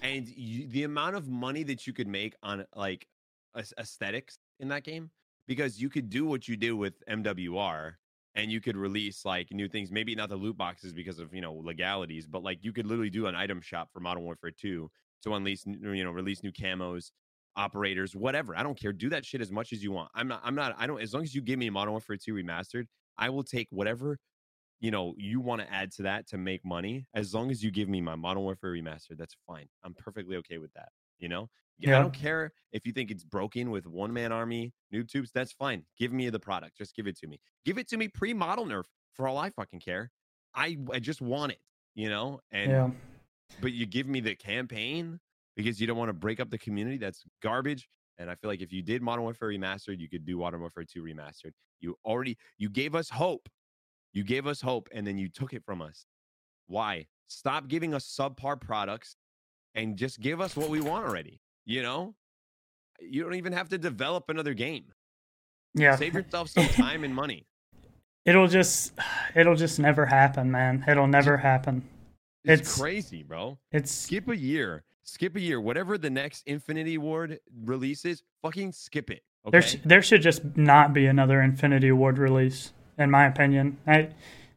and 0.02 0.27
you, 0.27 0.68
the 0.68 0.84
amount 0.84 1.15
of 1.15 1.27
money 1.27 1.64
that 1.64 1.88
you 1.88 1.94
could 1.94 2.07
make 2.07 2.35
on 2.44 2.65
like 2.76 3.07
aesthetics 3.56 4.38
in 4.60 4.68
that 4.69 4.84
game 4.84 5.10
because 5.48 5.81
you 5.81 5.89
could 5.89 6.10
do 6.10 6.26
what 6.26 6.48
you 6.48 6.57
do 6.57 6.76
with 6.76 6.94
MWR 7.07 7.94
and 8.35 8.52
you 8.52 8.61
could 8.61 8.77
release 8.77 9.26
like 9.26 9.52
new 9.52 9.68
things. 9.68 9.91
Maybe 9.91 10.14
not 10.14 10.30
the 10.30 10.35
loot 10.35 10.57
boxes 10.57 10.94
because 10.94 11.19
of 11.19 11.34
you 11.34 11.41
know 11.41 11.53
legalities, 11.53 12.27
but 12.27 12.44
like 12.44 12.60
you 12.61 12.72
could 12.72 12.85
literally 12.85 13.10
do 13.10 13.27
an 13.27 13.35
item 13.35 13.61
shop 13.61 13.89
for 13.91 13.99
Modern 13.99 14.23
Warfare 14.23 14.52
2 14.52 14.89
to 15.23 15.34
unleash 15.34 15.65
you 15.65 16.03
know 16.03 16.11
release 16.11 16.44
new 16.44 16.52
camos, 16.52 17.11
operators, 17.56 18.15
whatever. 18.15 18.56
I 18.56 18.64
don't 18.64 18.80
care. 18.80 18.94
Do 18.94 19.10
that 19.10 19.26
shit 19.26 19.41
as 19.41 19.52
much 19.52 19.73
as 19.73 19.84
you 19.84 19.91
want. 19.91 20.11
I'm 20.14 20.27
not. 20.27 20.41
I'm 20.44 20.56
not. 20.56 20.76
I 20.77 20.85
don't. 20.85 21.02
As 21.02 21.14
long 21.14 21.23
as 21.23 21.34
you 21.34 21.41
give 21.41 21.57
me 21.57 21.69
Modern 21.69 21.91
Warfare 21.91 22.18
2 22.18 22.34
remastered, 22.34 22.85
I 23.18 23.30
will 23.30 23.44
take 23.44 23.68
whatever 23.72 24.18
you 24.80 24.91
know 24.91 25.15
you 25.18 25.39
want 25.39 25.61
to 25.61 25.73
add 25.73 25.91
to 25.94 26.03
that 26.03 26.27
to 26.27 26.38
make 26.38 26.64
money. 26.64 27.06
As 27.14 27.34
long 27.34 27.52
as 27.52 27.64
you 27.64 27.72
give 27.72 27.89
me 27.89 28.02
my 28.02 28.15
Modern 28.15 28.44
Warfare 28.44 28.72
remastered, 28.72 29.18
that's 29.18 29.35
fine. 29.48 29.68
I'm 29.84 29.94
perfectly 29.94 30.35
okay 30.38 30.57
with 30.57 30.73
that. 30.73 30.89
You 31.19 31.30
know, 31.30 31.49
yeah. 31.80 31.98
I 31.98 32.02
don't 32.02 32.14
care 32.14 32.53
if 32.72 32.85
you 32.85 32.91
think 32.91 33.11
it's 33.11 33.23
broken 33.23 33.72
with 33.72 33.88
one 33.88 34.14
man 34.14 34.31
army 34.31 34.73
noob 34.94 35.10
tubes. 35.10 35.31
That's 35.34 35.52
fine. 35.52 35.84
Give 35.98 36.11
me 36.11 36.30
the 36.30 36.39
product. 36.39 36.77
Just 36.77 36.95
give 36.95 37.07
it 37.07 37.18
to 37.19 37.27
me. 37.27 37.39
Give 37.65 37.77
it 37.77 37.88
to 37.89 37.98
me 37.98 38.07
pre 38.07 38.34
model 38.34 38.65
nerf 38.65 38.85
for 39.14 39.27
all 39.27 39.38
I 39.38 39.49
fucking 39.49 39.80
care. 39.80 40.11
I 40.56 40.77
I 40.91 40.99
just 40.99 41.22
want 41.22 41.52
it, 41.52 41.60
you 41.95 42.10
know. 42.10 42.39
And 42.52 42.72
yeah. 42.72 42.89
but 43.61 43.73
you 43.73 43.85
give 43.85 44.07
me 44.07 44.19
the 44.19 44.35
campaign 44.35 45.19
because 45.56 45.81
you 45.81 45.88
don't 45.88 45.98
want 45.98 46.10
to 46.10 46.14
break 46.14 46.39
up 46.39 46.49
the 46.49 46.57
community. 46.57 46.98
That's 46.98 47.23
garbage. 47.41 47.89
And 48.19 48.30
I 48.30 48.35
feel 48.35 48.49
like 48.49 48.61
if 48.61 48.73
you 48.73 48.81
did 48.81 49.02
Modern 49.02 49.23
Warfare 49.23 49.49
Remastered, 49.49 49.99
you 49.99 50.10
could 50.10 50.26
do 50.26 50.38
Modern 50.38 50.61
Warfare 50.61 50.84
2 50.84 51.03
Remastered. 51.03 51.52
You 51.80 51.98
already 52.03 52.38
you 52.57 52.69
gave 52.69 52.95
us 52.95 53.10
hope. 53.10 53.48
You 54.14 54.23
gave 54.23 54.48
us 54.48 54.61
hope 54.61 54.89
and 54.91 55.06
then 55.06 55.18
you 55.18 55.30
took 55.30 55.53
it 55.53 55.64
from 55.64 55.81
us. 55.81 56.06
Why? 56.68 57.06
Stop 57.27 57.68
giving 57.68 57.94
us 57.94 58.06
subpar 58.06 58.60
products 58.60 59.15
and 59.76 59.98
just 59.98 60.19
give 60.19 60.41
us 60.41 60.56
what 60.56 60.69
we 60.69 60.81
want 60.81 61.06
already. 61.06 61.39
You 61.65 61.84
know, 61.84 62.15
you 62.99 63.23
don't 63.23 63.35
even 63.35 63.53
have 63.53 63.69
to 63.69 63.77
develop 63.77 64.30
another 64.30 64.53
game. 64.53 64.85
Yeah. 65.76 65.95
Save 65.95 66.14
yourself 66.15 66.49
some 66.49 66.68
time 66.69 67.03
and 67.03 67.14
money. 67.14 67.45
It'll 68.26 68.48
just 68.48 68.94
it'll 69.35 69.56
just 69.56 69.80
never 69.80 70.06
happen, 70.06 70.52
man. 70.52 70.84
It'll 70.88 71.07
never 71.07 71.38
happen. 71.38 71.84
It's, 72.44 72.61
it's 72.61 72.77
crazy, 72.77 73.23
bro. 73.23 73.60
It's 73.72 73.91
skip 73.91 74.27
a 74.30 74.38
year. 74.38 74.84
Skip 75.07 75.35
a 75.38 75.39
year. 75.39 75.59
Whatever 75.59 75.97
the 75.97 76.09
next 76.09 76.43
Infinity 76.45 76.97
Ward 76.97 77.39
releases, 77.63 78.23
fucking 78.41 78.73
skip 78.73 79.09
it. 79.09 79.23
Okay? 79.45 79.51
There, 79.51 79.61
sh- 79.61 79.77
there 79.85 80.01
should 80.01 80.21
just 80.21 80.57
not 80.57 80.93
be 80.93 81.05
another 81.05 81.41
Infinity 81.41 81.91
Ward 81.93 82.17
release, 82.17 82.73
in 82.97 83.09
my 83.09 83.25
opinion. 83.25 83.77
I, 83.88 84.09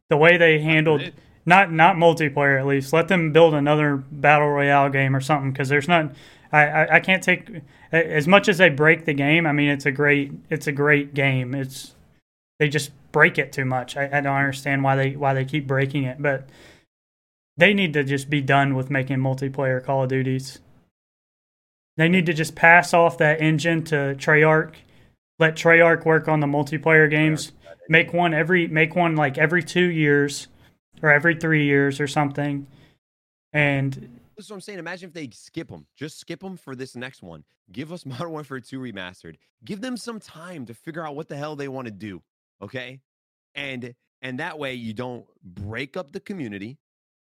the 0.08 0.16
way 0.16 0.36
they 0.36 0.58
handled 0.58 1.12
not 1.46 1.72
not 1.72 1.96
multiplayer 1.96 2.58
at 2.58 2.66
least. 2.66 2.92
Let 2.92 3.08
them 3.08 3.32
build 3.32 3.54
another 3.54 3.96
battle 3.96 4.48
royale 4.48 4.90
game 4.90 5.14
or 5.16 5.20
something 5.20 5.52
because 5.52 5.68
there's 5.68 5.88
not 5.88 6.12
I, 6.52 6.66
I, 6.66 6.94
I 6.96 7.00
can't 7.00 7.22
take 7.22 7.62
as 7.92 8.26
much 8.26 8.48
as 8.48 8.58
they 8.58 8.68
break 8.68 9.04
the 9.04 9.14
game. 9.14 9.46
I 9.46 9.52
mean, 9.52 9.70
it's 9.70 9.86
a 9.86 9.92
great 9.92 10.32
it's 10.50 10.66
a 10.66 10.72
great 10.72 11.14
game. 11.14 11.54
It's 11.54 11.94
they 12.58 12.68
just 12.68 12.90
break 13.12 13.38
it 13.38 13.52
too 13.52 13.64
much. 13.64 13.96
I, 13.96 14.18
I 14.18 14.20
don't 14.20 14.36
understand 14.36 14.82
why 14.82 14.96
they 14.96 15.16
why 15.16 15.32
they 15.32 15.44
keep 15.44 15.66
breaking 15.66 16.04
it, 16.04 16.20
but 16.20 16.48
they 17.60 17.74
need 17.74 17.92
to 17.92 18.02
just 18.02 18.30
be 18.30 18.40
done 18.40 18.74
with 18.74 18.90
making 18.90 19.18
multiplayer 19.18 19.84
Call 19.84 20.04
of 20.04 20.08
Duties. 20.08 20.60
They 21.96 22.08
need 22.08 22.26
to 22.26 22.32
just 22.32 22.54
pass 22.54 22.94
off 22.94 23.18
that 23.18 23.40
engine 23.42 23.84
to 23.84 24.14
Treyarch, 24.16 24.74
let 25.38 25.56
Treyarch 25.56 26.04
work 26.04 26.28
on 26.28 26.40
the 26.40 26.46
multiplayer 26.46 27.10
games. 27.10 27.52
Make 27.88 28.12
one 28.12 28.32
every 28.32 28.68
make 28.68 28.94
one 28.94 29.16
like 29.16 29.36
every 29.36 29.62
two 29.62 29.86
years 29.86 30.48
or 31.02 31.12
every 31.12 31.34
three 31.34 31.64
years 31.64 32.00
or 32.00 32.06
something. 32.06 32.66
And 33.52 34.20
that's 34.36 34.48
what 34.48 34.56
I'm 34.56 34.60
saying. 34.60 34.78
Imagine 34.78 35.08
if 35.08 35.12
they 35.12 35.28
skip 35.32 35.68
them. 35.68 35.86
Just 35.96 36.18
skip 36.18 36.40
them 36.40 36.56
for 36.56 36.74
this 36.74 36.96
next 36.96 37.22
one. 37.22 37.44
Give 37.72 37.92
us 37.92 38.06
Modern 38.06 38.30
Warfare 38.30 38.60
2 38.60 38.78
remastered. 38.78 39.36
Give 39.64 39.80
them 39.80 39.96
some 39.96 40.20
time 40.20 40.66
to 40.66 40.74
figure 40.74 41.06
out 41.06 41.16
what 41.16 41.28
the 41.28 41.36
hell 41.36 41.56
they 41.56 41.68
want 41.68 41.86
to 41.86 41.92
do. 41.92 42.22
Okay? 42.62 43.00
And 43.54 43.94
and 44.22 44.38
that 44.38 44.58
way 44.58 44.74
you 44.74 44.94
don't 44.94 45.26
break 45.42 45.96
up 45.96 46.12
the 46.12 46.20
community, 46.20 46.78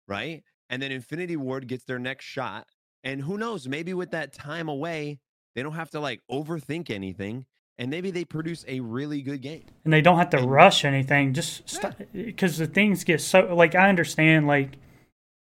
right? 0.09 0.43
And 0.71 0.83
then 0.83 0.91
Infinity 0.91 1.37
Ward 1.37 1.69
gets 1.69 1.85
their 1.85 1.99
next 1.99 2.25
shot. 2.25 2.67
And 3.05 3.23
who 3.23 3.39
knows, 3.39 3.69
maybe 3.69 3.95
with 3.95 4.11
that 4.11 4.33
time 4.33 4.69
away, 4.69 5.21
they 5.55 5.63
don't 5.63 5.75
have 5.75 5.91
to 5.91 6.01
like 6.01 6.21
overthink 6.31 6.91
anything 6.91 7.47
and 7.79 7.91
maybe 7.91 8.11
they 8.11 8.25
produce 8.25 8.65
a 8.67 8.81
really 8.81 9.23
good 9.23 9.41
game. 9.41 9.65
And 9.85 9.93
they 9.93 10.01
don't 10.01 10.19
have 10.19 10.31
to 10.31 10.39
and, 10.39 10.51
rush 10.51 10.85
anything. 10.85 11.33
Just 11.33 11.65
because 12.13 12.59
yeah. 12.59 12.65
Eh, 12.65 12.67
the 12.67 12.73
things 12.73 13.05
get 13.05 13.21
so 13.21 13.55
like 13.55 13.75
I 13.75 13.89
understand 13.89 14.47
like 14.47 14.77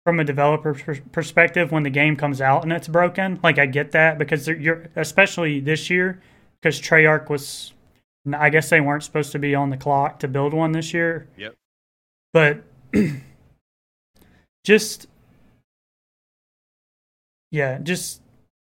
from 0.05 0.21
a 0.21 0.25
developer 0.25 0.75
perspective 1.13 1.73
when 1.73 1.85
the 1.85 1.91
game 1.91 2.17
comes 2.17 2.41
out 2.41 2.65
and 2.65 2.73
it's 2.73 2.89
broken. 2.89 3.39
Like 3.43 3.59
I 3.59 3.67
get 3.67 3.93
that 3.93 4.19
because 4.19 4.49
you're 4.49 4.89
especially 4.97 5.61
this 5.61 5.89
year 5.89 6.21
because 6.61 6.81
Treyarch 6.81 7.29
was. 7.29 7.73
I 8.37 8.51
guess 8.51 8.71
they 8.71 8.81
weren't 8.81 9.05
supposed 9.05 9.31
to 9.33 9.39
be 9.39 9.55
on 9.55 9.71
the 9.71 9.77
clock 9.77 10.19
to 10.19 10.27
build 10.27 10.53
one 10.53 10.73
this 10.73 10.93
year. 10.93 11.29
Yep. 11.37 11.55
But 12.33 12.65
just 14.67 15.07
yeah, 17.53 17.79
just 17.79 18.21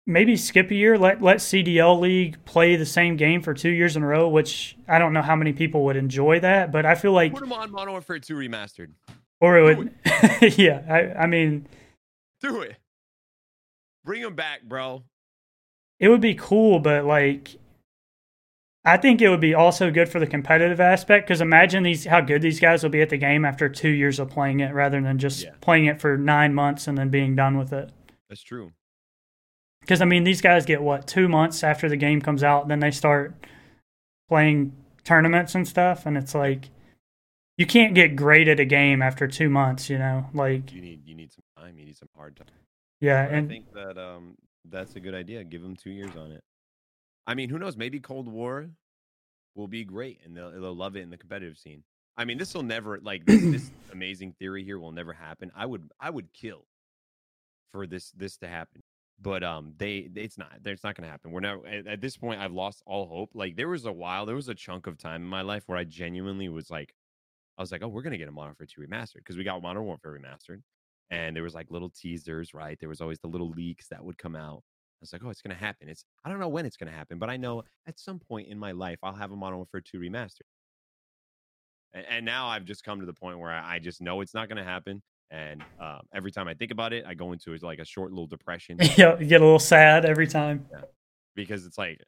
maybe 0.06 0.36
skip 0.36 0.70
a 0.70 0.76
year. 0.76 0.98
Let 0.98 1.22
let 1.22 1.38
CDL 1.38 2.00
League 2.00 2.44
play 2.44 2.76
the 2.76 2.86
same 2.86 3.16
game 3.16 3.42
for 3.42 3.54
two 3.54 3.70
years 3.70 3.96
in 3.96 4.04
a 4.04 4.08
row, 4.08 4.28
which 4.28 4.76
I 4.90 5.00
don't 5.00 5.14
know 5.14 5.22
how 5.22 5.38
many 5.38 5.54
people 5.54 5.86
would 5.86 5.96
enjoy 5.96 6.42
that, 6.42 6.72
but 6.74 6.86
I 6.86 6.96
feel 6.96 7.14
like 7.14 7.32
put 7.32 7.40
them 7.40 7.54
on 7.54 7.72
Modern 7.72 7.94
Warfare 7.94 8.20
Two 8.20 8.36
remastered, 8.36 8.92
or 9.40 9.58
it 9.58 9.78
would. 9.78 9.94
It. 10.04 10.58
yeah, 10.58 10.82
I, 10.90 11.24
I 11.24 11.28
mean, 11.28 11.66
do 12.42 12.60
it. 12.60 12.76
Bring 14.04 14.22
them 14.22 14.36
back, 14.36 14.64
bro. 14.64 15.04
It 16.00 16.10
would 16.10 16.22
be 16.22 16.36
cool, 16.36 16.80
but 16.80 17.06
like. 17.06 17.56
I 18.86 18.98
think 18.98 19.20
it 19.20 19.30
would 19.30 19.42
be 19.42 19.56
also 19.56 19.90
good 19.90 20.08
for 20.10 20.20
the 20.20 20.28
competitive 20.28 20.80
aspect 20.80 21.28
because 21.28 21.42
imagine 21.42 21.82
these 21.82 22.06
how 22.06 22.22
good 22.22 22.44
these 22.44 22.60
guys 22.60 22.84
will 22.84 22.92
be 22.92 23.02
at 23.02 23.10
the 23.10 23.18
game 23.18 23.44
after 23.44 23.68
two 23.68 23.90
years 23.90 24.20
of 24.20 24.30
playing 24.30 24.60
it 24.60 24.74
rather 24.74 25.02
than 25.02 25.18
just 25.18 25.44
yeah. 25.44 25.52
playing 25.60 25.86
it 25.86 26.00
for 26.00 26.18
nine 26.18 26.54
months 26.54 26.88
and 26.88 26.96
then 26.96 27.10
being 27.10 27.36
done 27.36 27.58
with 27.58 27.74
it. 27.74 27.92
That's 28.30 28.44
true. 28.44 28.72
Because 29.82 30.02
I 30.02 30.06
mean, 30.06 30.24
these 30.24 30.42
guys 30.42 30.66
get 30.66 30.84
what 30.84 31.08
two 31.08 31.28
months 31.28 31.64
after 31.64 31.90
the 31.90 31.98
game 31.98 32.22
comes 32.22 32.44
out, 32.44 32.68
then 32.68 32.80
they 32.80 32.92
start 32.92 33.34
playing 34.30 34.74
tournaments 35.04 35.56
and 35.56 35.68
stuff, 35.68 36.06
and 36.06 36.16
it's 36.16 36.36
like 36.36 36.70
you 37.58 37.66
can't 37.66 37.96
get 37.96 38.16
great 38.16 38.48
at 38.48 38.60
a 38.60 38.66
game 38.66 39.02
after 39.02 39.28
two 39.28 39.50
months. 39.50 39.90
You 39.90 39.98
know, 39.98 40.28
like 40.34 40.72
you 40.72 40.82
need 40.82 41.08
you 41.08 41.16
need 41.16 41.32
some 41.34 41.44
time. 41.58 41.78
You 41.78 41.86
need 41.86 41.98
some 41.98 42.10
hard 42.16 42.36
time. 42.36 42.48
Yeah, 43.02 43.26
but 43.26 43.34
and 43.34 43.46
I 43.46 43.50
think 43.50 43.74
that 43.74 43.98
um 43.98 44.36
that's 44.70 44.96
a 44.96 45.00
good 45.00 45.16
idea. 45.16 45.44
Give 45.44 45.62
them 45.62 45.76
two 45.76 45.92
years 45.92 46.16
on 46.16 46.32
it. 46.32 46.44
I 47.28 47.34
mean, 47.34 47.50
who 47.50 47.60
knows? 47.60 47.78
Maybe 47.78 48.00
Cold 48.00 48.28
War 48.28 48.70
will 49.56 49.68
be 49.68 49.84
great, 49.84 50.20
and 50.24 50.36
they'll 50.36 50.52
they'll 50.52 50.76
love 50.76 50.96
it 50.96 51.02
in 51.02 51.10
the 51.10 51.18
competitive 51.18 51.58
scene. 51.58 51.84
I 52.18 52.26
mean, 52.26 52.38
this 52.38 52.54
will 52.54 52.64
never 52.64 53.00
like 53.00 53.26
this, 53.26 53.42
this 53.52 53.72
amazing 53.92 54.34
theory 54.40 54.64
here 54.64 54.80
will 54.80 54.92
never 54.92 55.14
happen. 55.14 55.52
I 55.56 55.66
would 55.66 55.90
I 56.00 56.10
would 56.10 56.34
kill 56.34 56.66
for 57.72 57.88
this 57.88 58.12
this 58.12 58.38
to 58.38 58.48
happen 58.48 58.82
but 59.20 59.44
um 59.44 59.74
they 59.78 60.10
it's 60.16 60.38
not 60.38 60.52
it's 60.66 60.84
not 60.84 60.96
going 60.96 61.06
to 61.06 61.12
happen 61.12 61.32
we're 61.32 61.40
now 61.40 61.62
at, 61.66 61.88
at, 61.88 62.02
this 62.02 62.18
point 62.18 62.40
i've 62.40 62.52
lost 62.52 62.82
all 62.86 63.08
hope 63.08 63.30
like 63.34 63.56
there 63.56 63.70
was 63.70 63.86
a 63.86 63.92
while 63.92 64.26
there 64.26 64.36
was 64.36 64.50
a 64.50 64.56
chunk 64.56 64.88
of 64.88 64.98
time 64.98 65.22
in 65.22 65.28
my 65.28 65.42
life 65.42 65.64
where 65.68 65.78
i 65.78 65.84
genuinely 65.84 66.50
was 66.50 66.70
like 66.70 66.94
i 67.58 67.62
was 67.62 67.72
like 67.72 67.82
oh 67.84 67.88
we're 67.88 68.02
going 68.02 68.12
to 68.12 68.18
get 68.18 68.28
a 68.28 68.32
modern 68.32 68.56
warfare 68.60 68.68
2 68.68 68.82
remastered 68.82 69.16
because 69.16 69.38
we 69.38 69.44
got 69.44 69.62
modern 69.62 69.84
warfare 69.84 70.18
remastered 70.20 70.62
and 71.10 71.36
there 71.36 71.44
was 71.44 71.54
like 71.54 71.72
little 71.72 71.90
teasers 71.90 72.54
right 72.54 72.78
there 72.80 72.90
was 72.90 73.02
always 73.02 73.20
the 73.20 73.28
little 73.28 73.50
leaks 73.50 73.88
that 73.88 74.04
would 74.04 74.18
come 74.18 74.36
out 74.36 74.64
was 75.06 75.14
like 75.14 75.24
oh 75.26 75.30
it's 75.30 75.42
going 75.42 75.56
to 75.56 75.64
happen 75.64 75.90
it's 75.90 76.06
i 76.24 76.30
don't 76.30 76.40
know 76.40 76.48
when 76.48 76.66
it's 76.66 76.78
going 76.78 76.92
to 76.92 76.96
happen 76.96 77.18
but 77.18 77.30
i 77.30 77.38
know 77.38 77.64
at 77.88 78.00
some 78.00 78.20
point 78.20 78.48
in 78.48 78.58
my 78.58 78.72
life 78.72 79.00
i'll 79.04 79.14
have 79.14 79.32
a 79.32 79.36
modern 79.36 79.58
warfare 79.58 79.82
2 79.82 80.00
remastered 80.00 80.42
and, 81.94 82.06
and 82.10 82.26
now 82.26 82.48
i've 82.48 82.66
just 82.66 82.84
come 82.84 83.00
to 83.00 83.06
the 83.06 83.14
point 83.14 83.40
where 83.40 83.52
i, 83.52 83.76
I 83.76 83.80
just 83.80 84.02
know 84.02 84.22
it's 84.22 84.34
not 84.34 84.48
going 84.48 84.58
to 84.58 84.64
happen 84.64 85.02
and 85.32 85.64
uh, 85.82 86.00
every 86.14 86.32
time 86.32 86.48
I 86.48 86.54
think 86.54 86.72
about 86.72 86.94
it, 86.94 87.04
I 87.06 87.14
go 87.14 87.32
into 87.32 87.56
like 87.62 87.80
a 87.80 87.86
short 87.86 88.12
little 88.12 88.28
depression. 88.28 88.78
yeah, 88.96 89.18
you 89.20 89.26
get 89.26 89.42
a 89.42 89.44
little 89.44 89.60
sad 89.60 90.06
every 90.06 90.28
time. 90.28 90.66
Yeah. 90.72 90.82
Because 91.36 91.66
it's 91.66 91.78
like, 91.78 92.00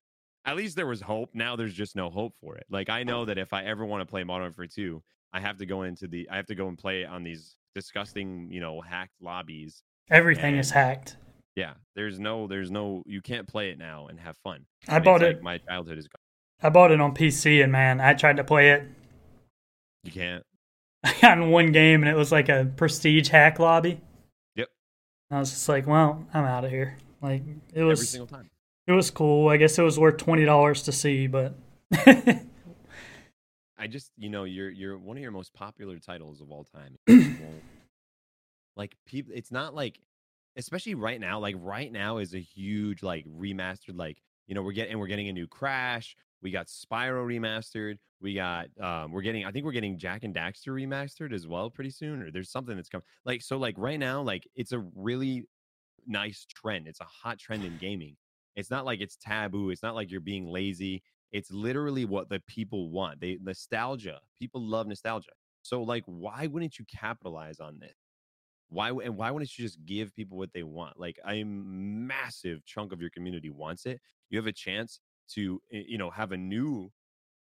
at 0.46 0.56
least 0.56 0.76
there 0.76 0.88
was 0.88 1.02
hope. 1.02 1.32
Now 1.34 1.56
there's 1.56 1.74
just 1.74 1.96
no 1.96 2.10
hope 2.10 2.34
for 2.40 2.56
it. 2.56 2.66
Like 2.70 2.90
I 2.90 3.04
know 3.04 3.26
that 3.26 3.38
if 3.38 3.54
I 3.54 3.66
ever 3.66 3.86
want 3.86 4.02
to 4.02 4.06
play 4.06 4.24
Modern 4.24 4.44
Warfare 4.44 4.68
2, 4.68 5.02
I 5.34 5.40
have 5.40 5.58
to 5.58 5.66
go 5.66 5.84
into 5.84 6.08
the, 6.08 6.30
I 6.32 6.38
have 6.38 6.46
to 6.48 6.56
go 6.56 6.68
and 6.68 6.78
play 6.78 7.06
on 7.06 7.24
these 7.24 7.56
disgusting, 7.76 8.50
you 8.52 8.62
know, 8.62 8.80
hacked 8.82 9.22
lobbies. 9.22 9.84
Everything 10.10 10.54
and, 10.54 10.60
is 10.60 10.72
hacked. 10.72 11.18
Yeah, 11.58 11.74
there's 11.96 12.20
no, 12.20 12.46
there's 12.46 12.70
no, 12.70 13.02
you 13.08 13.20
can't 13.20 13.48
play 13.48 13.72
it 13.72 13.80
now 13.80 14.06
and 14.06 14.20
have 14.20 14.38
fun. 14.44 14.68
I, 14.88 14.98
I 14.98 15.00
bought 15.00 15.24
it. 15.24 15.38
Like 15.38 15.42
my 15.42 15.58
childhood 15.58 15.98
is 15.98 16.08
gone. 16.08 16.22
I 16.62 16.70
bought 16.70 16.92
it 16.92 17.02
on 17.02 17.16
PC, 17.16 17.64
and 17.64 17.72
man, 17.72 18.00
I 18.00 18.14
tried 18.14 18.38
to 18.38 18.44
play 18.44 18.74
it. 18.74 18.84
You 20.04 20.12
can't. 20.12 20.44
I 21.04 21.16
got 21.20 21.40
in 21.40 21.50
one 21.50 21.72
game 21.72 22.04
and 22.04 22.12
it 22.12 22.16
was 22.16 22.32
like 22.32 22.48
a 22.48 22.72
prestige 22.76 23.30
hack 23.30 23.58
lobby. 23.58 24.00
Yep. 24.56 24.70
I 25.32 25.40
was 25.40 25.50
just 25.50 25.68
like, 25.68 25.88
well, 25.88 26.24
I'm 26.32 26.46
out 26.46 26.64
of 26.64 26.70
here. 26.70 26.96
Like 27.24 27.42
it 27.74 27.82
was 27.82 28.02
every 28.02 28.06
single 28.06 28.28
time. 28.28 28.52
It 28.86 28.92
was 28.92 29.10
cool. 29.10 29.50
I 29.50 29.58
guess 29.58 29.80
it 29.80 29.84
was 29.84 29.98
worth 29.98 30.18
twenty 30.18 30.46
dollars 30.46 30.84
to 30.84 30.92
see, 30.92 31.26
but 31.26 31.56
I 33.78 33.88
just 33.90 34.12
you 34.16 34.30
know, 34.30 34.44
you're 34.44 34.70
you're 34.70 34.96
one 34.96 35.18
of 35.18 35.24
your 35.24 35.32
most 35.32 35.54
popular 35.54 35.98
titles 35.98 36.40
of 36.40 36.52
all 36.52 36.66
time. 36.66 37.00
like 38.76 38.96
people 39.08 39.34
it's 39.36 39.52
not 39.52 39.74
like 39.74 40.00
especially 40.58 40.96
right 40.96 41.20
now, 41.22 41.40
like 41.40 41.56
right 41.60 41.92
now 41.92 42.18
is 42.18 42.34
a 42.34 42.40
huge 42.40 43.04
like 43.04 43.26
remastered 43.26 43.96
like 43.96 44.18
you 44.48 44.56
know, 44.56 44.62
we're 44.62 44.72
getting 44.72 44.98
we're 44.98 45.08
getting 45.08 45.30
a 45.30 45.34
new 45.34 45.48
crash, 45.48 46.16
we 46.42 46.52
got 46.52 46.68
Spyro 46.68 47.26
remastered. 47.26 47.98
We 48.20 48.34
got 48.34 48.68
um 48.82 49.12
we're 49.12 49.22
getting 49.22 49.46
I 49.46 49.52
think 49.52 49.66
we're 49.66 49.72
getting 49.72 49.98
Jak 49.98 50.24
and 50.24 50.34
Daxter 50.34 50.70
remastered 50.70 51.34
as 51.34 51.48
well 51.48 51.70
pretty 51.70 51.92
soon 51.92 52.22
or 52.22 52.32
there's 52.32 52.50
something 52.50 52.76
that's 52.76 52.90
coming. 52.90 53.06
Like 53.26 53.42
so 53.42 53.58
like 53.58 53.76
right 53.78 54.00
now 54.00 54.22
like 54.22 54.48
it's 54.56 54.72
a 54.72 54.80
really 54.96 55.46
nice 56.08 56.46
trend. 56.50 56.88
It's 56.88 57.02
a 57.02 57.06
hot 57.06 57.38
trend 57.38 57.64
in 57.64 57.78
gaming. 57.78 58.16
It's 58.56 58.72
not 58.72 58.86
like 58.86 59.02
it's 59.02 59.18
taboo. 59.18 59.70
It's 59.70 59.84
not 59.84 59.94
like 59.94 60.10
you're 60.10 60.22
being 60.22 60.48
lazy. 60.48 61.04
It's 61.32 61.52
literally 61.52 62.06
what 62.06 62.30
the 62.30 62.42
people 62.48 62.90
want. 62.90 63.20
They 63.20 63.38
nostalgia. 63.42 64.20
People 64.40 64.62
love 64.62 64.88
nostalgia. 64.88 65.32
So 65.62 65.84
like 65.84 66.04
why 66.06 66.48
wouldn't 66.48 66.80
you 66.80 66.86
capitalize 66.86 67.60
on 67.60 67.78
this? 67.80 68.07
Why 68.70 68.90
and 68.90 69.18
why 69.18 69.32
wouldn't 69.32 69.58
you 69.58 69.66
just 69.66 69.86
give 69.86 70.14
people 70.14 70.38
what 70.38 70.52
they 70.54 70.64
want? 70.64 71.00
Like 71.00 71.20
a 71.26 71.44
massive 71.44 72.66
chunk 72.66 72.92
of 72.92 73.00
your 73.00 73.10
community 73.10 73.50
wants 73.50 73.86
it. 73.86 74.02
You 74.30 74.38
have 74.38 74.48
a 74.48 74.52
chance 74.52 75.00
to 75.36 75.62
eh, 75.72 75.84
you 75.88 75.98
know 75.98 76.10
have 76.10 76.32
a 76.32 76.38
new 76.38 76.92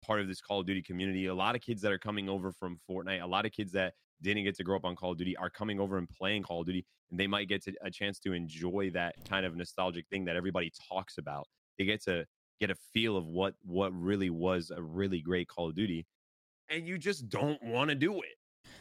part 0.04 0.20
of 0.20 0.28
this 0.28 0.40
Call 0.40 0.60
of 0.60 0.66
Duty 0.66 0.82
community. 0.82 1.26
A 1.26 1.34
lot 1.34 1.54
of 1.54 1.60
kids 1.60 1.80
that 1.82 1.92
are 1.92 1.98
coming 1.98 2.28
over 2.28 2.52
from 2.52 2.78
Fortnite, 2.90 3.22
a 3.22 3.26
lot 3.26 3.46
of 3.46 3.52
kids 3.52 3.72
that 3.72 3.94
didn't 4.20 4.44
get 4.44 4.56
to 4.56 4.64
grow 4.64 4.76
up 4.76 4.84
on 4.84 4.96
Call 4.96 5.12
of 5.12 5.18
Duty 5.18 5.36
are 5.36 5.50
coming 5.50 5.80
over 5.80 5.98
and 5.98 6.08
playing 6.08 6.42
Call 6.42 6.60
of 6.60 6.66
Duty, 6.66 6.84
and 7.10 7.18
they 7.18 7.26
might 7.26 7.48
get 7.48 7.62
to, 7.64 7.72
a 7.82 7.90
chance 7.90 8.18
to 8.20 8.32
enjoy 8.32 8.90
that 8.94 9.14
kind 9.28 9.46
of 9.46 9.56
nostalgic 9.56 10.06
thing 10.08 10.24
that 10.24 10.36
everybody 10.36 10.72
talks 10.88 11.18
about. 11.18 11.46
They 11.78 11.84
get 11.84 12.02
to 12.04 12.26
get 12.60 12.70
a 12.70 12.74
feel 12.74 13.16
of 13.16 13.26
what 13.26 13.54
what 13.62 13.92
really 13.92 14.30
was 14.30 14.70
a 14.74 14.82
really 14.82 15.20
great 15.20 15.48
Call 15.48 15.68
of 15.68 15.74
Duty, 15.74 16.06
and 16.68 16.86
you 16.86 16.98
just 16.98 17.28
don't 17.28 17.62
want 17.62 17.90
to 17.90 17.94
do 17.94 18.22
it. 18.22 18.36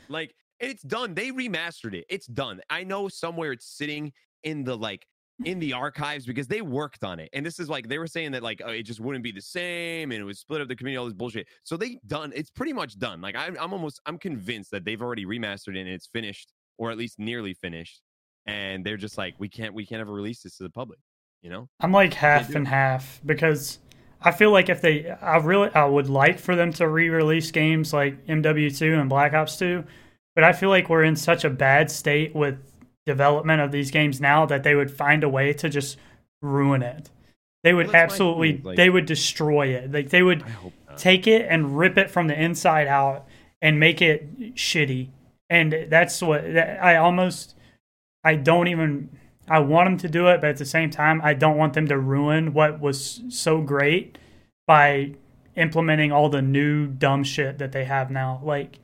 Like 0.09 0.33
it's 0.61 0.83
done. 0.83 1.13
They 1.13 1.31
remastered 1.31 1.93
it. 1.93 2.05
It's 2.09 2.27
done. 2.27 2.61
I 2.69 2.83
know 2.83 3.07
somewhere 3.07 3.51
it's 3.51 3.65
sitting 3.65 4.13
in 4.43 4.63
the 4.63 4.75
like 4.75 5.05
in 5.43 5.59
the 5.59 5.73
archives 5.85 6.25
because 6.25 6.47
they 6.47 6.61
worked 6.61 7.03
on 7.03 7.19
it. 7.19 7.29
And 7.33 7.45
this 7.45 7.59
is 7.59 7.69
like 7.69 7.87
they 7.87 7.97
were 7.97 8.07
saying 8.07 8.31
that 8.31 8.43
like 8.43 8.61
oh, 8.63 8.69
it 8.69 8.83
just 8.83 8.99
wouldn't 8.99 9.23
be 9.23 9.31
the 9.31 9.41
same 9.41 10.11
and 10.11 10.21
it 10.21 10.23
would 10.23 10.37
split 10.37 10.61
up 10.61 10.67
the 10.67 10.75
community, 10.75 10.97
all 10.97 11.05
this 11.05 11.13
bullshit. 11.13 11.47
So 11.63 11.77
they 11.77 11.99
done 12.07 12.31
it's 12.35 12.51
pretty 12.51 12.73
much 12.73 12.97
done. 12.97 13.21
Like 13.21 13.35
I'm, 13.35 13.57
I'm 13.59 13.73
almost 13.73 13.99
I'm 14.05 14.17
convinced 14.17 14.71
that 14.71 14.85
they've 14.85 15.01
already 15.01 15.25
remastered 15.25 15.75
it 15.75 15.81
and 15.81 15.89
it's 15.89 16.07
finished 16.07 16.53
or 16.77 16.91
at 16.91 16.97
least 16.97 17.19
nearly 17.19 17.53
finished. 17.53 18.01
And 18.45 18.85
they're 18.85 18.97
just 18.97 19.17
like 19.17 19.35
we 19.39 19.49
can't 19.49 19.73
we 19.73 19.85
can't 19.85 20.01
ever 20.01 20.13
release 20.13 20.43
this 20.43 20.57
to 20.57 20.63
the 20.63 20.69
public. 20.69 20.99
You 21.41 21.49
know, 21.49 21.69
I'm 21.79 21.91
like 21.91 22.13
half 22.13 22.53
and 22.53 22.67
half 22.67 23.19
because 23.25 23.79
I 24.23 24.31
feel 24.31 24.51
like 24.51 24.69
if 24.69 24.81
they, 24.81 25.09
I 25.09 25.37
really, 25.37 25.69
I 25.73 25.85
would 25.85 26.07
like 26.07 26.37
for 26.37 26.55
them 26.55 26.71
to 26.73 26.87
re-release 26.87 27.49
games 27.49 27.91
like 27.91 28.27
MW2 28.27 28.99
and 28.99 29.09
Black 29.09 29.33
Ops 29.33 29.57
2, 29.57 29.83
but 30.35 30.43
I 30.43 30.53
feel 30.53 30.69
like 30.69 30.89
we're 30.89 31.03
in 31.03 31.15
such 31.15 31.43
a 31.43 31.49
bad 31.49 31.91
state 31.91 32.35
with 32.35 32.57
development 33.05 33.61
of 33.61 33.71
these 33.71 33.91
games 33.91 34.21
now 34.21 34.45
that 34.45 34.63
they 34.63 34.75
would 34.75 34.91
find 34.91 35.23
a 35.23 35.29
way 35.29 35.53
to 35.53 35.69
just 35.69 35.97
ruin 36.41 36.81
it. 36.81 37.09
They 37.63 37.73
would 37.73 37.87
well, 37.87 37.95
absolutely 37.95 38.57
like, 38.63 38.77
they 38.77 38.89
would 38.89 39.05
destroy 39.05 39.67
it. 39.67 39.91
Like 39.91 40.09
they 40.09 40.23
would 40.23 40.43
take 40.97 41.27
it 41.27 41.45
and 41.49 41.77
rip 41.77 41.97
it 41.97 42.09
from 42.09 42.27
the 42.27 42.39
inside 42.39 42.87
out 42.87 43.27
and 43.61 43.79
make 43.79 44.01
it 44.01 44.55
shitty. 44.55 45.09
And 45.49 45.87
that's 45.89 46.21
what 46.21 46.43
I 46.45 46.95
almost 46.95 47.55
I 48.23 48.35
don't 48.35 48.67
even 48.67 49.09
I 49.47 49.59
want 49.59 49.87
them 49.87 49.97
to 49.97 50.09
do 50.09 50.27
it, 50.27 50.41
but 50.41 50.51
at 50.51 50.57
the 50.57 50.65
same 50.65 50.89
time 50.89 51.21
I 51.23 51.33
don't 51.33 51.57
want 51.57 51.73
them 51.73 51.87
to 51.87 51.97
ruin 51.97 52.53
what 52.53 52.79
was 52.79 53.21
so 53.29 53.61
great 53.61 54.17
by 54.65 55.13
implementing 55.55 56.11
all 56.11 56.29
the 56.29 56.41
new 56.41 56.87
dumb 56.87 57.23
shit 57.23 57.57
that 57.59 57.71
they 57.71 57.85
have 57.85 58.09
now. 58.09 58.41
Like 58.43 58.79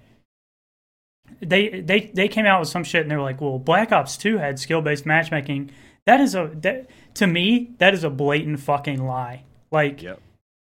they 1.42 1.82
they 1.82 2.12
they 2.14 2.28
came 2.28 2.46
out 2.46 2.60
with 2.60 2.70
some 2.70 2.84
shit 2.84 3.02
and 3.02 3.12
they 3.12 3.16
were 3.16 3.22
like, 3.22 3.42
"Well, 3.42 3.60
Black 3.60 3.92
Ops 3.92 4.18
2 4.18 4.38
had 4.38 4.60
skill-based 4.60 5.06
matchmaking." 5.06 5.72
That 6.06 6.22
is 6.22 6.36
a 6.36 6.52
that 6.62 6.90
to 7.16 7.28
me, 7.28 7.72
that 7.80 7.94
is 7.94 8.04
a 8.04 8.10
blatant 8.10 8.60
fucking 8.60 9.06
lie. 9.06 9.44
Like 9.72 10.02
yep. 10.02 10.22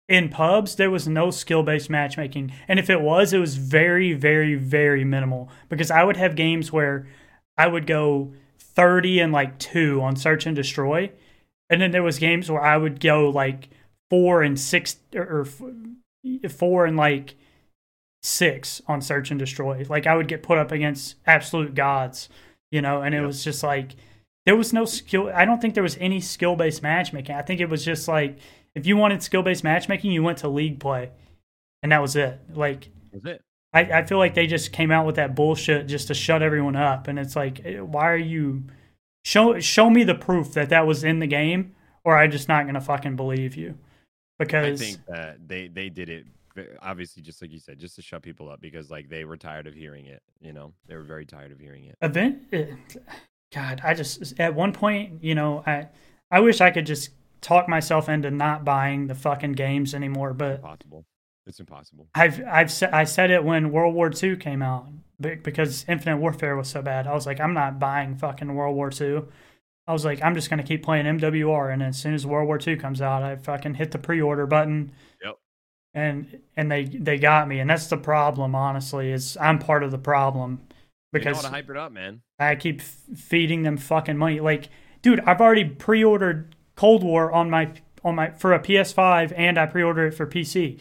in 0.08 0.30
pubs, 0.30 0.76
there 0.76 0.92
was 0.92 1.08
no 1.08 1.32
skill-based 1.32 1.90
matchmaking, 1.90 2.52
and 2.68 2.80
if 2.80 2.90
it 2.90 3.02
was, 3.02 3.34
it 3.34 3.40
was 3.40 3.56
very 3.58 4.14
very 4.14 4.56
very 4.56 5.04
minimal 5.04 5.50
because 5.70 5.92
I 5.92 6.04
would 6.04 6.18
have 6.18 6.36
games 6.36 6.72
where 6.72 7.08
I 7.58 7.68
would 7.68 7.88
go 7.88 8.34
30 8.60 9.20
and 9.20 9.34
like 9.34 9.60
2 9.60 10.02
on 10.02 10.16
search 10.16 10.46
and 10.46 10.56
destroy. 10.56 11.12
And 11.70 11.82
then 11.82 11.92
there 11.92 12.04
was 12.04 12.20
games 12.20 12.50
where 12.50 12.62
I 12.62 12.78
would 12.78 13.00
go 13.00 13.30
like 13.30 13.70
4 14.10 14.44
and 14.44 14.60
6 14.60 14.96
or, 15.16 15.46
or 16.44 16.50
4 16.50 16.86
and 16.86 16.98
like 16.98 17.36
6 18.24 18.82
on 18.88 19.02
search 19.02 19.32
and 19.32 19.40
destroy. 19.40 19.86
Like 19.90 20.08
I 20.08 20.16
would 20.16 20.28
get 20.28 20.44
put 20.44 20.58
up 20.58 20.72
against 20.72 21.16
absolute 21.26 21.76
gods, 21.76 22.30
you 22.72 22.82
know, 22.82 23.02
and 23.02 23.16
it 23.16 23.20
yep. 23.20 23.28
was 23.28 23.44
just 23.44 23.64
like 23.64 23.96
there 24.46 24.56
was 24.56 24.74
no 24.74 24.86
skill 24.86 25.32
I 25.34 25.46
don't 25.46 25.62
think 25.62 25.74
there 25.74 25.84
was 25.84 25.98
any 26.00 26.22
skill-based 26.22 26.84
matchmaking. 26.84 27.36
I 27.36 27.42
think 27.42 27.62
it 27.62 27.70
was 27.70 27.84
just 27.84 28.08
like 28.08 28.38
if 28.76 28.86
you 28.86 28.96
wanted 28.98 29.24
skill-based 29.24 29.64
matchmaking, 29.64 30.12
you 30.12 30.24
went 30.24 30.40
to 30.40 30.48
league 30.48 30.80
play. 30.80 31.12
And 31.84 31.92
that 31.92 32.02
was 32.02 32.16
it. 32.16 32.40
Like 32.54 32.90
was 33.12 33.26
it. 33.26 33.42
I, 33.74 33.82
I 33.82 34.06
feel 34.06 34.18
like 34.18 34.34
they 34.34 34.48
just 34.48 34.74
came 34.74 34.92
out 34.92 35.06
with 35.06 35.16
that 35.16 35.36
bullshit 35.36 35.88
just 35.88 36.08
to 36.08 36.14
shut 36.14 36.42
everyone 36.42 36.76
up, 36.76 37.08
and 37.08 37.18
it's 37.18 37.36
like, 37.36 37.66
eh, 37.66 37.80
why 37.80 38.12
are 38.12 38.18
you 38.18 38.66
show 39.24 39.60
show 39.60 39.90
me 39.90 40.04
the 40.04 40.16
proof 40.16 40.54
that 40.54 40.70
that 40.70 40.86
was 40.86 41.04
in 41.04 41.20
the 41.20 41.28
game, 41.28 41.74
or 42.04 42.18
I'm 42.18 42.32
just 42.32 42.50
not 42.50 42.66
gonna 42.66 42.82
fucking 42.82 43.16
believe 43.16 43.56
you. 43.56 43.78
Because 44.38 44.82
I 44.82 44.86
think 44.86 45.06
that 45.08 45.48
they 45.48 45.68
they 45.68 45.90
did 45.90 46.10
it 46.10 46.26
obviously 46.82 47.22
just 47.22 47.42
like 47.42 47.52
you 47.52 47.60
said, 47.60 47.80
just 47.80 47.96
to 47.96 48.02
shut 48.02 48.22
people 48.22 48.50
up 48.50 48.62
because 48.62 48.90
like 48.90 49.10
they 49.10 49.26
were 49.26 49.38
tired 49.38 49.68
of 49.68 49.74
hearing 49.74 50.06
it. 50.06 50.22
You 50.40 50.54
know, 50.54 50.74
they 50.88 50.96
were 50.96 51.04
very 51.04 51.26
tired 51.26 51.52
of 51.52 51.60
hearing 51.60 51.86
it. 51.86 51.96
Event, 52.02 52.44
eh, 52.52 52.66
God, 53.54 53.82
I 53.84 53.94
just 53.94 54.40
at 54.40 54.56
one 54.56 54.74
point, 54.74 55.24
you 55.24 55.36
know, 55.36 55.64
I 55.66 55.88
I 56.30 56.40
wish 56.40 56.62
I 56.62 56.72
could 56.72 56.86
just 56.86 57.10
talk 57.42 57.68
myself 57.68 58.08
into 58.08 58.32
not 58.32 58.64
buying 58.64 59.08
the 59.08 59.16
fucking 59.16 59.54
games 59.54 59.94
anymore, 59.94 60.34
but 60.34 60.62
possible. 60.62 61.06
It's 61.46 61.60
impossible. 61.60 62.08
I've 62.16 62.42
I've 62.48 62.72
said 62.72 62.94
I 62.94 63.04
said 63.04 63.32
it 63.32 63.44
when 63.44 63.72
World 63.72 63.96
War 63.96 64.12
II 64.12 64.38
came 64.38 64.62
out 64.62 64.88
because 65.20 65.86
Infinite 65.88 66.18
Warfare 66.18 66.56
was 66.56 66.68
so 66.68 66.82
bad. 66.82 67.08
I 67.08 67.14
was 67.14 67.26
like, 67.26 67.40
I'm 67.40 67.54
not 67.54 67.80
buying 67.80 68.16
fucking 68.16 68.54
World 68.56 68.76
War 68.76 68.92
II. 69.00 69.24
I 69.88 69.94
was 69.94 70.06
like, 70.06 70.22
I'm 70.22 70.36
just 70.36 70.50
gonna 70.50 70.64
keep 70.64 70.84
playing 70.84 71.06
MWR, 71.06 71.74
and 71.74 71.84
as 71.84 71.98
soon 71.98 72.14
as 72.14 72.26
World 72.26 72.48
War 72.48 72.60
II 72.66 72.78
comes 72.78 73.02
out, 73.02 73.24
I 73.24 73.36
fucking 73.36 73.76
hit 73.76 73.92
the 73.92 73.98
pre-order 73.98 74.46
button. 74.46 74.92
And 75.94 76.40
and 76.56 76.72
they 76.72 76.86
they 76.86 77.18
got 77.18 77.48
me, 77.48 77.60
and 77.60 77.70
that's 77.70 77.88
the 77.88 77.98
problem. 77.98 78.56
Honestly, 78.56 79.12
is 79.12 79.38
I'm 79.42 79.60
part 79.60 79.84
of 79.84 79.92
the 79.92 79.98
problem 79.98 80.62
because 81.12 81.38
you 81.38 81.44
know 81.44 81.50
hype 81.50 81.70
it 81.70 81.76
up, 81.76 81.92
man. 81.92 82.22
I 82.40 82.56
keep 82.56 82.82
feeding 82.82 83.64
them 83.64 83.76
fucking 83.78 84.18
money. 84.18 84.40
Like, 84.40 84.70
dude, 85.02 85.20
I've 85.22 85.42
already 85.42 85.66
pre-ordered 85.66 86.56
Cold 86.76 87.04
War 87.04 87.32
on 87.32 87.50
my 87.50 87.74
on 88.06 88.16
my 88.16 88.32
for 88.32 88.54
a 88.54 88.60
PS5, 88.60 89.34
and 89.36 89.58
I 89.58 89.66
pre-ordered 89.66 90.08
it 90.08 90.12
for 90.12 90.26
PC 90.26 90.80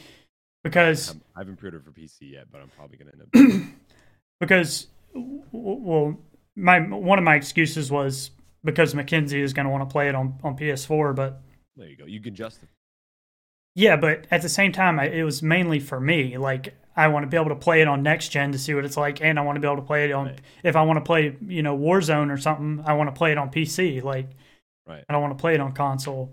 because 0.62 1.14
I 1.34 1.40
haven't 1.40 1.56
pre-ordered 1.56 1.84
for 1.84 1.90
PC 1.90 2.32
yet, 2.32 2.46
but 2.50 2.60
I'm 2.60 2.68
probably 2.68 2.98
gonna 2.98 3.10
end 3.12 3.64
up 3.64 3.72
because 4.40 4.86
well, 5.14 6.16
my 6.56 6.80
one 6.80 7.18
of 7.18 7.24
my 7.24 7.34
excuses 7.34 7.90
was 7.90 8.30
because 8.64 8.94
Mackenzie 8.94 9.40
is 9.40 9.52
going 9.52 9.64
to 9.64 9.70
want 9.70 9.88
to 9.88 9.92
play 9.92 10.08
it 10.08 10.14
on 10.14 10.38
on 10.42 10.56
PS4, 10.56 11.14
but 11.14 11.40
there 11.76 11.88
you 11.88 11.96
go, 11.96 12.04
you 12.04 12.20
can 12.20 12.34
just 12.34 12.60
yeah, 13.74 13.96
but 13.96 14.26
at 14.30 14.42
the 14.42 14.48
same 14.48 14.72
time, 14.72 14.98
I, 14.98 15.08
it 15.08 15.22
was 15.22 15.42
mainly 15.42 15.78
for 15.78 16.00
me. 16.00 16.36
Like 16.36 16.74
I 16.96 17.08
want 17.08 17.24
to 17.24 17.28
be 17.28 17.36
able 17.36 17.50
to 17.50 17.56
play 17.56 17.80
it 17.80 17.88
on 17.88 18.02
next 18.02 18.28
gen 18.30 18.52
to 18.52 18.58
see 18.58 18.74
what 18.74 18.84
it's 18.84 18.96
like, 18.96 19.22
and 19.22 19.38
I 19.38 19.42
want 19.42 19.56
to 19.56 19.60
be 19.60 19.66
able 19.66 19.76
to 19.76 19.82
play 19.82 20.04
it 20.04 20.12
on 20.12 20.26
right. 20.26 20.40
if 20.62 20.76
I 20.76 20.82
want 20.82 20.98
to 20.98 21.04
play 21.04 21.36
you 21.46 21.62
know 21.62 21.76
Warzone 21.76 22.30
or 22.32 22.36
something. 22.36 22.82
I 22.84 22.94
want 22.94 23.08
to 23.08 23.16
play 23.16 23.32
it 23.32 23.38
on 23.38 23.50
PC. 23.50 24.02
Like 24.02 24.28
right. 24.86 25.04
I 25.08 25.12
don't 25.12 25.22
want 25.22 25.36
to 25.36 25.40
play 25.40 25.54
it 25.54 25.60
on 25.60 25.72
console. 25.72 26.32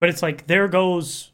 But 0.00 0.10
it's 0.10 0.22
like 0.22 0.46
there 0.46 0.68
goes 0.68 1.32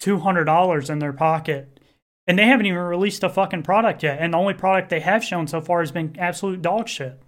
two 0.00 0.18
hundred 0.18 0.44
dollars 0.44 0.90
in 0.90 0.98
their 0.98 1.12
pocket, 1.12 1.80
and 2.26 2.38
they 2.38 2.46
haven't 2.46 2.66
even 2.66 2.80
released 2.80 3.22
a 3.22 3.28
fucking 3.28 3.62
product 3.62 4.02
yet. 4.02 4.18
And 4.20 4.34
the 4.34 4.38
only 4.38 4.54
product 4.54 4.90
they 4.90 5.00
have 5.00 5.22
shown 5.22 5.46
so 5.46 5.60
far 5.60 5.80
has 5.80 5.92
been 5.92 6.16
absolute 6.18 6.60
dog 6.60 6.88
shit. 6.88 7.22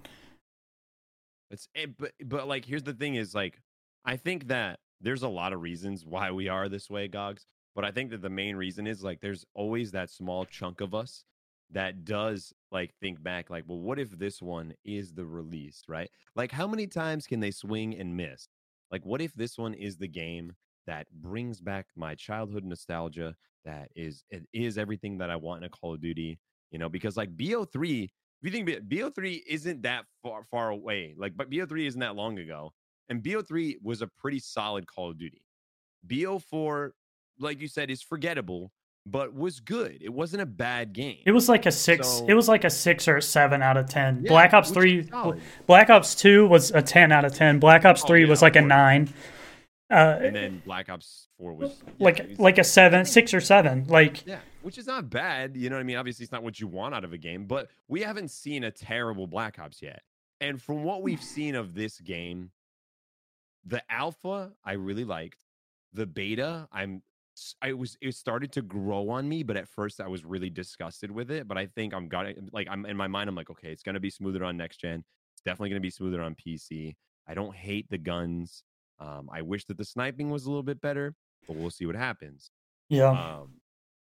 It's 1.50 1.68
eh, 1.76 1.86
but 1.96 2.12
but 2.24 2.48
like 2.48 2.64
here's 2.64 2.82
the 2.82 2.92
thing 2.92 3.14
is 3.14 3.34
like 3.34 3.60
I 4.04 4.16
think 4.16 4.48
that 4.48 4.80
there's 5.04 5.22
a 5.22 5.28
lot 5.28 5.52
of 5.52 5.62
reasons 5.62 6.04
why 6.04 6.30
we 6.30 6.48
are 6.48 6.68
this 6.68 6.90
way, 6.90 7.08
Gogs. 7.08 7.46
But 7.74 7.84
I 7.84 7.90
think 7.90 8.10
that 8.10 8.22
the 8.22 8.30
main 8.30 8.56
reason 8.56 8.86
is 8.86 9.02
like 9.02 9.20
there's 9.20 9.44
always 9.54 9.90
that 9.92 10.10
small 10.10 10.44
chunk 10.44 10.80
of 10.80 10.94
us 10.94 11.24
that 11.70 12.04
does 12.04 12.52
like 12.70 12.92
think 13.00 13.22
back 13.22 13.48
like 13.48 13.64
well 13.66 13.80
what 13.80 13.98
if 13.98 14.16
this 14.18 14.42
one 14.42 14.74
is 14.84 15.14
the 15.14 15.24
release 15.24 15.82
right 15.88 16.10
like 16.36 16.52
how 16.52 16.66
many 16.66 16.86
times 16.86 17.26
can 17.26 17.40
they 17.40 17.50
swing 17.50 17.98
and 17.98 18.14
miss 18.14 18.48
like 18.92 19.04
what 19.06 19.22
if 19.22 19.32
this 19.32 19.56
one 19.56 19.72
is 19.72 19.96
the 19.96 20.06
game 20.06 20.52
that 20.86 21.06
brings 21.10 21.62
back 21.62 21.86
my 21.96 22.14
childhood 22.14 22.64
nostalgia 22.64 23.34
that 23.64 23.88
is 23.96 24.24
it 24.30 24.46
is 24.52 24.78
everything 24.78 25.18
that 25.18 25.30
I 25.30 25.36
want 25.36 25.62
in 25.62 25.66
a 25.66 25.70
Call 25.70 25.94
of 25.94 26.00
Duty, 26.00 26.38
you 26.70 26.78
know, 26.78 26.88
because 26.88 27.16
like 27.16 27.34
BO3, 27.36 28.04
if 28.04 28.10
you 28.42 28.50
think 28.50 28.68
BO3 28.68 29.40
isn't 29.48 29.82
that 29.82 30.04
far 30.22 30.44
far 30.44 30.70
away, 30.70 31.14
like 31.16 31.36
but 31.36 31.50
BO3 31.50 31.86
isn't 31.86 32.00
that 32.00 32.16
long 32.16 32.38
ago. 32.38 32.72
And 33.08 33.22
BO3 33.22 33.76
was 33.82 34.02
a 34.02 34.06
pretty 34.06 34.38
solid 34.38 34.86
Call 34.86 35.10
of 35.10 35.18
Duty. 35.18 35.42
BO4, 36.06 36.90
like 37.38 37.60
you 37.60 37.68
said, 37.68 37.90
is 37.90 38.02
forgettable, 38.02 38.72
but 39.06 39.34
was 39.34 39.60
good. 39.60 39.98
It 40.00 40.12
wasn't 40.12 40.42
a 40.42 40.46
bad 40.46 40.92
game. 40.92 41.18
It 41.26 41.32
was 41.32 41.48
like 41.48 41.66
a 41.66 41.72
six. 41.72 42.08
So, 42.08 42.26
it 42.26 42.34
was 42.34 42.48
like 42.48 42.64
a 42.64 42.70
six 42.70 43.06
or 43.08 43.16
a 43.16 43.22
seven 43.22 43.62
out 43.62 43.76
of 43.76 43.88
ten. 43.88 44.22
Yeah, 44.22 44.28
Black 44.28 44.54
Ops 44.54 44.70
three, 44.70 45.08
Black 45.66 45.90
Ops 45.90 46.14
two 46.14 46.46
was 46.46 46.70
a 46.70 46.82
ten 46.82 47.12
out 47.12 47.24
of 47.24 47.34
ten. 47.34 47.58
Black 47.58 47.84
Ops 47.84 48.02
oh, 48.04 48.06
three 48.06 48.22
yeah, 48.22 48.30
was 48.30 48.42
like 48.42 48.56
a 48.56 48.62
nine. 48.62 49.12
Uh, 49.90 50.18
and 50.22 50.34
then 50.34 50.62
Black 50.64 50.88
Ops 50.88 51.28
Four 51.38 51.52
was 51.52 51.82
like 51.98 52.18
yeah, 52.18 52.36
like 52.38 52.58
a 52.58 52.64
seven, 52.64 53.04
six 53.04 53.34
or 53.34 53.40
seven, 53.40 53.84
like 53.88 54.26
yeah, 54.26 54.38
which 54.62 54.78
is 54.78 54.86
not 54.86 55.10
bad. 55.10 55.56
You 55.56 55.68
know 55.68 55.76
what 55.76 55.80
I 55.80 55.84
mean? 55.84 55.96
Obviously, 55.96 56.24
it's 56.24 56.32
not 56.32 56.42
what 56.42 56.58
you 56.58 56.66
want 56.66 56.94
out 56.94 57.04
of 57.04 57.12
a 57.12 57.18
game, 57.18 57.44
but 57.44 57.68
we 57.88 58.00
haven't 58.00 58.30
seen 58.30 58.64
a 58.64 58.70
terrible 58.70 59.26
Black 59.26 59.58
Ops 59.58 59.82
yet. 59.82 60.02
And 60.40 60.60
from 60.60 60.82
what 60.82 61.02
we've 61.02 61.22
seen 61.22 61.54
of 61.54 61.74
this 61.74 62.00
game, 62.00 62.50
the 63.64 63.82
alpha 63.90 64.52
I 64.64 64.72
really 64.72 65.04
liked. 65.04 65.44
The 65.92 66.06
beta, 66.06 66.68
I'm 66.72 67.02
I 67.62 67.72
was 67.72 67.96
it 68.00 68.14
started 68.14 68.52
to 68.52 68.62
grow 68.62 69.10
on 69.10 69.28
me, 69.28 69.42
but 69.42 69.56
at 69.56 69.68
first 69.68 70.00
I 70.00 70.08
was 70.08 70.24
really 70.24 70.50
disgusted 70.50 71.10
with 71.10 71.30
it. 71.30 71.48
But 71.48 71.58
I 71.58 71.66
think 71.66 71.94
I'm 71.94 72.08
got 72.08 72.26
it. 72.26 72.38
Like 72.52 72.68
I'm 72.70 72.86
in 72.86 72.96
my 72.96 73.08
mind, 73.08 73.28
I'm 73.28 73.34
like, 73.34 73.50
okay, 73.50 73.70
it's 73.70 73.82
gonna 73.82 74.00
be 74.00 74.10
smoother 74.10 74.44
on 74.44 74.56
next 74.56 74.78
gen. 74.78 75.04
It's 75.34 75.42
definitely 75.44 75.70
gonna 75.70 75.80
be 75.80 75.90
smoother 75.90 76.22
on 76.22 76.34
PC. 76.34 76.94
I 77.26 77.34
don't 77.34 77.54
hate 77.54 77.88
the 77.90 77.98
guns. 77.98 78.62
Um, 78.98 79.28
I 79.32 79.42
wish 79.42 79.64
that 79.66 79.78
the 79.78 79.84
sniping 79.84 80.30
was 80.30 80.44
a 80.44 80.48
little 80.48 80.62
bit 80.62 80.80
better, 80.80 81.14
but 81.48 81.56
we'll 81.56 81.70
see 81.70 81.86
what 81.86 81.96
happens. 81.96 82.50
Yeah. 82.88 83.10
Um, 83.10 83.54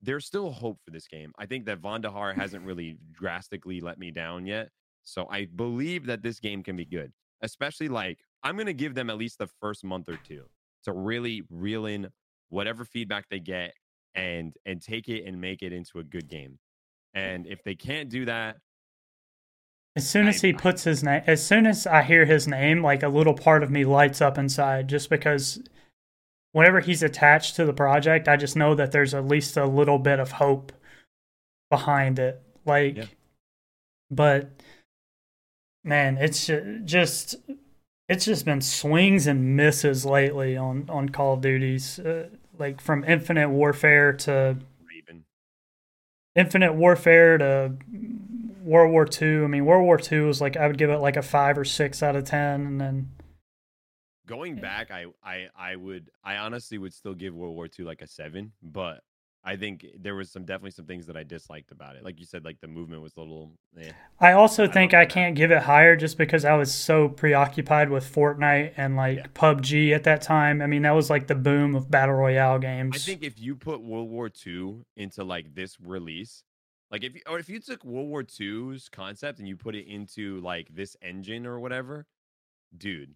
there's 0.01 0.25
still 0.25 0.51
hope 0.51 0.79
for 0.83 0.91
this 0.91 1.07
game. 1.07 1.31
I 1.37 1.45
think 1.45 1.65
that 1.65 1.81
Vonderhaar 1.81 2.35
hasn't 2.35 2.65
really 2.65 2.99
drastically 3.11 3.81
let 3.81 3.97
me 3.97 4.11
down 4.11 4.45
yet. 4.45 4.69
So 5.03 5.27
I 5.29 5.45
believe 5.45 6.05
that 6.07 6.21
this 6.21 6.39
game 6.39 6.61
can 6.61 6.75
be 6.75 6.85
good, 6.85 7.11
especially 7.41 7.87
like 7.87 8.19
I'm 8.45 8.55
going 8.55 8.67
to 8.67 8.73
give 8.73 8.93
them 8.93 9.09
at 9.09 9.17
least 9.17 9.39
the 9.39 9.47
first 9.59 9.83
month 9.83 10.07
or 10.07 10.17
two 10.17 10.43
to 10.83 10.93
really 10.93 11.41
reel 11.49 11.87
in 11.87 12.09
whatever 12.49 12.85
feedback 12.85 13.27
they 13.29 13.39
get 13.39 13.73
and 14.13 14.55
and 14.65 14.81
take 14.81 15.09
it 15.09 15.25
and 15.25 15.41
make 15.41 15.63
it 15.63 15.73
into 15.73 15.99
a 15.99 16.03
good 16.03 16.29
game. 16.29 16.59
And 17.15 17.47
if 17.47 17.63
they 17.63 17.75
can't 17.75 18.07
do 18.07 18.25
that, 18.25 18.57
as 19.95 20.07
soon 20.07 20.27
as 20.27 20.41
he 20.41 20.53
puts 20.53 20.83
his 20.83 21.03
name, 21.03 21.23
as 21.25 21.45
soon 21.45 21.65
as 21.65 21.87
I 21.87 22.03
hear 22.03 22.25
his 22.25 22.47
name, 22.47 22.83
like 22.83 23.01
a 23.01 23.07
little 23.07 23.33
part 23.33 23.63
of 23.63 23.71
me 23.71 23.83
lights 23.83 24.21
up 24.21 24.37
inside 24.37 24.89
just 24.89 25.09
because 25.09 25.59
whenever 26.51 26.81
he's 26.81 27.01
attached 27.01 27.55
to 27.55 27.65
the 27.65 27.73
project, 27.73 28.27
I 28.27 28.35
just 28.35 28.55
know 28.55 28.75
that 28.75 28.91
there's 28.91 29.13
at 29.13 29.25
least 29.25 29.57
a 29.57 29.65
little 29.65 29.97
bit 29.97 30.19
of 30.19 30.33
hope 30.33 30.71
behind 31.69 32.19
it. 32.19 32.41
Like, 32.65 32.97
yeah. 32.97 33.05
but 34.11 34.51
man, 35.83 36.17
it's 36.17 36.51
just, 36.83 37.37
it's 38.07 38.25
just 38.25 38.45
been 38.45 38.61
swings 38.61 39.27
and 39.27 39.55
misses 39.55 40.05
lately 40.05 40.55
on, 40.55 40.85
on 40.89 41.09
Call 41.09 41.33
of 41.33 41.41
Duties, 41.41 41.99
uh, 41.99 42.29
like 42.57 42.79
from 42.79 43.03
Infinite 43.03 43.49
Warfare 43.49 44.13
to 44.13 44.57
Raven. 44.87 45.25
Infinite 46.35 46.73
Warfare 46.73 47.37
to 47.37 47.73
World 48.61 48.91
War 48.91 49.07
II. 49.21 49.43
I 49.43 49.47
mean, 49.47 49.65
World 49.65 49.85
War 49.85 49.99
II 49.99 50.21
was 50.21 50.41
like 50.41 50.57
I 50.57 50.67
would 50.67 50.77
give 50.77 50.89
it 50.89 50.97
like 50.97 51.17
a 51.17 51.21
five 51.21 51.57
or 51.57 51.65
six 51.65 52.03
out 52.03 52.15
of 52.15 52.25
ten, 52.25 52.65
and 52.65 52.81
then 52.81 53.11
going 54.25 54.55
back, 54.55 54.91
I 54.91 55.05
I 55.23 55.47
I 55.57 55.75
would 55.75 56.09
I 56.23 56.37
honestly 56.37 56.77
would 56.77 56.93
still 56.93 57.13
give 57.13 57.33
World 57.33 57.55
War 57.55 57.67
II 57.67 57.85
like 57.85 58.01
a 58.01 58.07
seven, 58.07 58.51
but 58.61 59.01
I 59.47 59.55
think 59.55 59.85
there 59.99 60.15
was 60.15 60.31
some 60.31 60.43
definitely 60.43 60.71
some 60.71 60.85
things 60.85 61.05
that 61.05 61.15
I 61.15 61.21
disliked 61.21 61.71
about 61.71 61.95
it. 61.95 62.03
Like 62.03 62.19
you 62.19 62.25
said, 62.25 62.43
like 62.43 62.59
the 62.61 62.67
movement 62.67 63.03
was 63.03 63.15
a 63.15 63.19
little. 63.19 63.51
Eh. 63.79 63.91
I 64.19 64.31
also 64.31 64.63
I 64.63 64.67
think 64.67 64.95
I 64.95 65.05
can't 65.05 65.35
give 65.35 65.51
it 65.51 65.61
higher 65.61 65.95
just 65.95 66.17
because 66.17 66.45
I 66.45 66.55
was 66.55 66.73
so 66.73 67.09
preoccupied 67.09 67.91
with 67.91 68.11
Fortnite 68.11 68.73
and 68.75 68.95
like 68.95 69.17
yeah. 69.17 69.27
PUBG 69.35 69.93
at 69.93 70.03
that 70.05 70.23
time. 70.23 70.63
I 70.63 70.67
mean, 70.67 70.81
that 70.81 70.95
was 70.95 71.11
like 71.11 71.27
the 71.27 71.35
boom 71.35 71.75
of 71.75 71.91
battle 71.91 72.15
royale 72.15 72.57
games. 72.57 72.95
I 72.95 72.99
think 72.99 73.21
if 73.21 73.39
you 73.39 73.55
put 73.55 73.81
World 73.81 74.09
War 74.09 74.31
II 74.45 74.77
into 74.97 75.23
like 75.23 75.53
this 75.53 75.79
release, 75.79 76.43
like 76.89 77.03
if 77.03 77.13
you, 77.13 77.21
or 77.29 77.37
if 77.37 77.47
you 77.47 77.59
took 77.59 77.85
World 77.85 78.07
War 78.07 78.23
II's 78.39 78.89
concept 78.89 79.37
and 79.37 79.47
you 79.47 79.55
put 79.55 79.75
it 79.75 79.85
into 79.87 80.41
like 80.41 80.73
this 80.73 80.97
engine 81.03 81.45
or 81.45 81.59
whatever, 81.59 82.07
dude. 82.75 83.13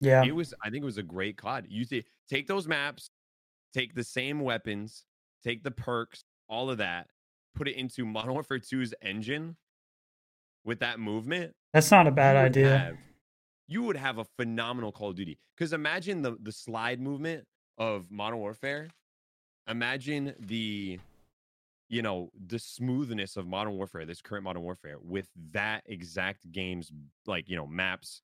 Yeah. 0.00 0.24
It 0.24 0.34
was 0.34 0.52
I 0.64 0.70
think 0.70 0.82
it 0.82 0.86
was 0.86 0.98
a 0.98 1.02
great 1.04 1.36
COD. 1.36 1.66
You 1.68 1.84
see, 1.84 2.04
take 2.28 2.48
those 2.48 2.66
maps, 2.66 3.10
take 3.72 3.94
the 3.94 4.04
same 4.04 4.40
weapons, 4.40 5.04
take 5.42 5.62
the 5.62 5.70
perks, 5.70 6.24
all 6.48 6.70
of 6.70 6.78
that, 6.78 7.08
put 7.54 7.68
it 7.68 7.76
into 7.76 8.04
Modern 8.06 8.34
Warfare 8.34 8.58
2's 8.58 8.94
engine 9.02 9.56
with 10.64 10.80
that 10.80 11.00
movement. 11.00 11.54
That's 11.72 11.90
not 11.90 12.06
a 12.06 12.10
bad 12.10 12.36
you 12.36 12.42
idea. 12.42 12.78
Have, 12.78 12.96
you 13.68 13.82
would 13.82 13.96
have 13.96 14.18
a 14.18 14.24
phenomenal 14.36 14.92
Call 14.92 15.10
of 15.10 15.16
Duty. 15.16 15.38
Because 15.56 15.72
imagine 15.72 16.22
the 16.22 16.36
the 16.42 16.52
slide 16.52 17.00
movement 17.00 17.44
of 17.78 18.10
Modern 18.10 18.38
Warfare. 18.38 18.88
Imagine 19.68 20.34
the 20.40 20.98
you 21.90 22.02
know 22.02 22.30
the 22.46 22.58
smoothness 22.58 23.36
of 23.36 23.46
modern 23.46 23.74
warfare 23.74 24.06
this 24.06 24.22
current 24.22 24.44
modern 24.44 24.62
warfare 24.62 24.96
with 25.02 25.28
that 25.52 25.82
exact 25.86 26.50
game's 26.52 26.90
like 27.26 27.48
you 27.48 27.56
know 27.56 27.66
maps 27.66 28.22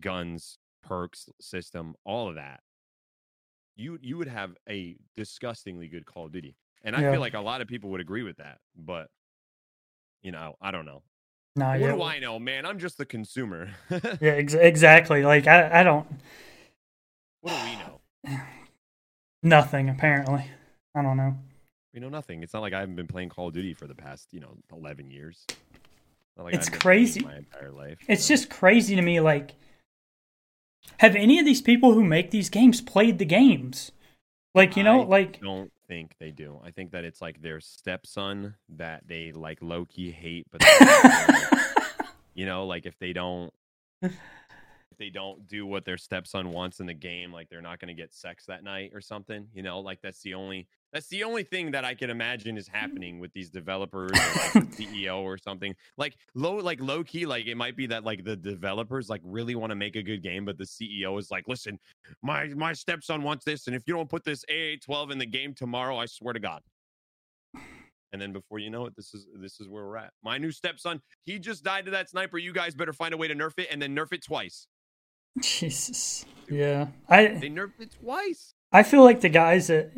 guns 0.00 0.56
perks 0.82 1.28
system 1.40 1.94
all 2.06 2.28
of 2.28 2.36
that 2.36 2.60
you 3.80 3.98
you 4.02 4.16
would 4.16 4.28
have 4.28 4.54
a 4.68 4.96
disgustingly 5.16 5.88
good 5.88 6.06
call 6.06 6.26
of 6.26 6.32
duty 6.32 6.56
and 6.82 6.94
i 6.94 7.00
yeah. 7.00 7.12
feel 7.12 7.20
like 7.20 7.34
a 7.34 7.40
lot 7.40 7.60
of 7.60 7.68
people 7.68 7.90
would 7.90 8.00
agree 8.00 8.22
with 8.22 8.36
that 8.36 8.58
but 8.76 9.08
you 10.22 10.32
know 10.32 10.54
i 10.60 10.70
don't 10.70 10.86
know 10.86 11.02
nah, 11.56 11.70
what 11.70 11.80
yeah. 11.80 11.92
do 11.92 12.02
i 12.02 12.18
know 12.18 12.38
man 12.38 12.66
i'm 12.66 12.78
just 12.78 12.98
the 12.98 13.06
consumer 13.06 13.70
yeah 13.90 13.98
ex- 14.22 14.54
exactly 14.54 15.22
like 15.22 15.46
I, 15.46 15.80
I 15.80 15.82
don't 15.82 16.06
what 17.40 17.52
do 17.52 17.70
we 17.70 18.34
know 18.36 18.40
nothing 19.42 19.88
apparently 19.88 20.44
i 20.94 21.02
don't 21.02 21.16
know 21.16 21.36
we 21.92 22.00
know 22.00 22.08
nothing. 22.08 22.42
It's 22.42 22.54
not 22.54 22.60
like 22.60 22.72
I 22.72 22.80
haven't 22.80 22.96
been 22.96 23.08
playing 23.08 23.30
Call 23.30 23.48
of 23.48 23.54
Duty 23.54 23.74
for 23.74 23.86
the 23.86 23.94
past, 23.94 24.28
you 24.32 24.40
know, 24.40 24.56
eleven 24.72 25.10
years. 25.10 25.44
Like 26.36 26.54
it's 26.54 26.68
crazy. 26.68 27.20
My 27.20 27.36
entire 27.36 27.70
life. 27.70 27.98
It's 28.08 28.28
just 28.28 28.48
crazy 28.48 28.96
to 28.96 29.02
me. 29.02 29.20
Like, 29.20 29.54
have 30.98 31.16
any 31.16 31.38
of 31.38 31.44
these 31.44 31.62
people 31.62 31.94
who 31.94 32.04
make 32.04 32.30
these 32.30 32.48
games 32.48 32.80
played 32.80 33.18
the 33.18 33.24
games? 33.24 33.92
Like, 34.54 34.76
you 34.76 34.82
know, 34.82 35.02
I 35.02 35.04
like 35.04 35.40
don't 35.40 35.72
think 35.86 36.14
they 36.18 36.30
do. 36.30 36.60
I 36.64 36.70
think 36.70 36.92
that 36.92 37.04
it's 37.04 37.20
like 37.22 37.40
their 37.40 37.60
stepson 37.60 38.54
that 38.70 39.06
they 39.06 39.32
like 39.32 39.58
low 39.60 39.84
key 39.84 40.10
hate, 40.10 40.46
but 40.50 40.62
you 42.34 42.46
know, 42.46 42.66
like 42.66 42.86
if 42.86 42.98
they 42.98 43.12
don't 43.12 43.52
they 45.00 45.10
don't 45.10 45.48
do 45.48 45.66
what 45.66 45.84
their 45.84 45.96
stepson 45.96 46.52
wants 46.52 46.78
in 46.78 46.86
the 46.86 46.94
game, 46.94 47.32
like 47.32 47.48
they're 47.48 47.62
not 47.62 47.80
going 47.80 47.88
to 47.88 48.00
get 48.00 48.14
sex 48.14 48.44
that 48.46 48.62
night 48.62 48.92
or 48.94 49.00
something. 49.00 49.48
You 49.52 49.62
know, 49.62 49.80
like 49.80 50.00
that's 50.02 50.20
the 50.20 50.34
only 50.34 50.68
that's 50.92 51.08
the 51.08 51.24
only 51.24 51.42
thing 51.42 51.70
that 51.70 51.84
I 51.84 51.94
can 51.94 52.10
imagine 52.10 52.56
is 52.58 52.68
mm. 52.68 52.74
happening 52.74 53.18
with 53.18 53.32
these 53.32 53.50
developers 53.50 54.10
or 54.12 54.14
like 54.14 54.52
the 54.52 54.60
CEO 54.86 55.22
or 55.22 55.38
something. 55.38 55.74
Like 55.96 56.16
low, 56.34 56.56
like 56.56 56.80
low 56.80 57.02
key, 57.02 57.26
like 57.26 57.46
it 57.46 57.56
might 57.56 57.76
be 57.76 57.86
that 57.86 58.04
like 58.04 58.24
the 58.24 58.36
developers 58.36 59.08
like 59.08 59.22
really 59.24 59.54
want 59.54 59.70
to 59.70 59.76
make 59.76 59.96
a 59.96 60.02
good 60.02 60.22
game, 60.22 60.44
but 60.44 60.58
the 60.58 60.64
CEO 60.64 61.18
is 61.18 61.30
like, 61.30 61.48
listen, 61.48 61.80
my 62.22 62.48
my 62.48 62.74
stepson 62.74 63.22
wants 63.22 63.44
this, 63.44 63.66
and 63.66 63.74
if 63.74 63.82
you 63.86 63.94
don't 63.94 64.08
put 64.08 64.22
this 64.22 64.44
AA12 64.50 65.12
in 65.12 65.18
the 65.18 65.26
game 65.26 65.54
tomorrow, 65.54 65.96
I 65.96 66.06
swear 66.06 66.34
to 66.34 66.40
God. 66.40 66.60
And 68.12 68.20
then 68.20 68.32
before 68.32 68.58
you 68.58 68.70
know 68.70 68.86
it, 68.86 68.96
this 68.96 69.14
is 69.14 69.26
this 69.36 69.60
is 69.60 69.68
where 69.68 69.84
we're 69.84 69.96
at. 69.96 70.12
My 70.22 70.36
new 70.36 70.50
stepson, 70.50 71.00
he 71.24 71.38
just 71.38 71.62
died 71.62 71.84
to 71.84 71.90
that 71.92 72.10
sniper. 72.10 72.38
You 72.38 72.52
guys 72.52 72.74
better 72.74 72.92
find 72.92 73.14
a 73.14 73.16
way 73.16 73.28
to 73.28 73.34
nerf 73.34 73.58
it 73.58 73.68
and 73.70 73.80
then 73.80 73.94
nerf 73.94 74.12
it 74.12 74.24
twice. 74.24 74.66
Jesus. 75.42 76.24
Yeah. 76.48 76.88
I 77.08 77.28
they 77.28 77.48
nerfed 77.48 77.80
it 77.80 77.96
twice. 78.00 78.54
I 78.72 78.82
feel 78.82 79.04
like 79.04 79.20
the 79.20 79.28
guys 79.28 79.68
that 79.68 79.92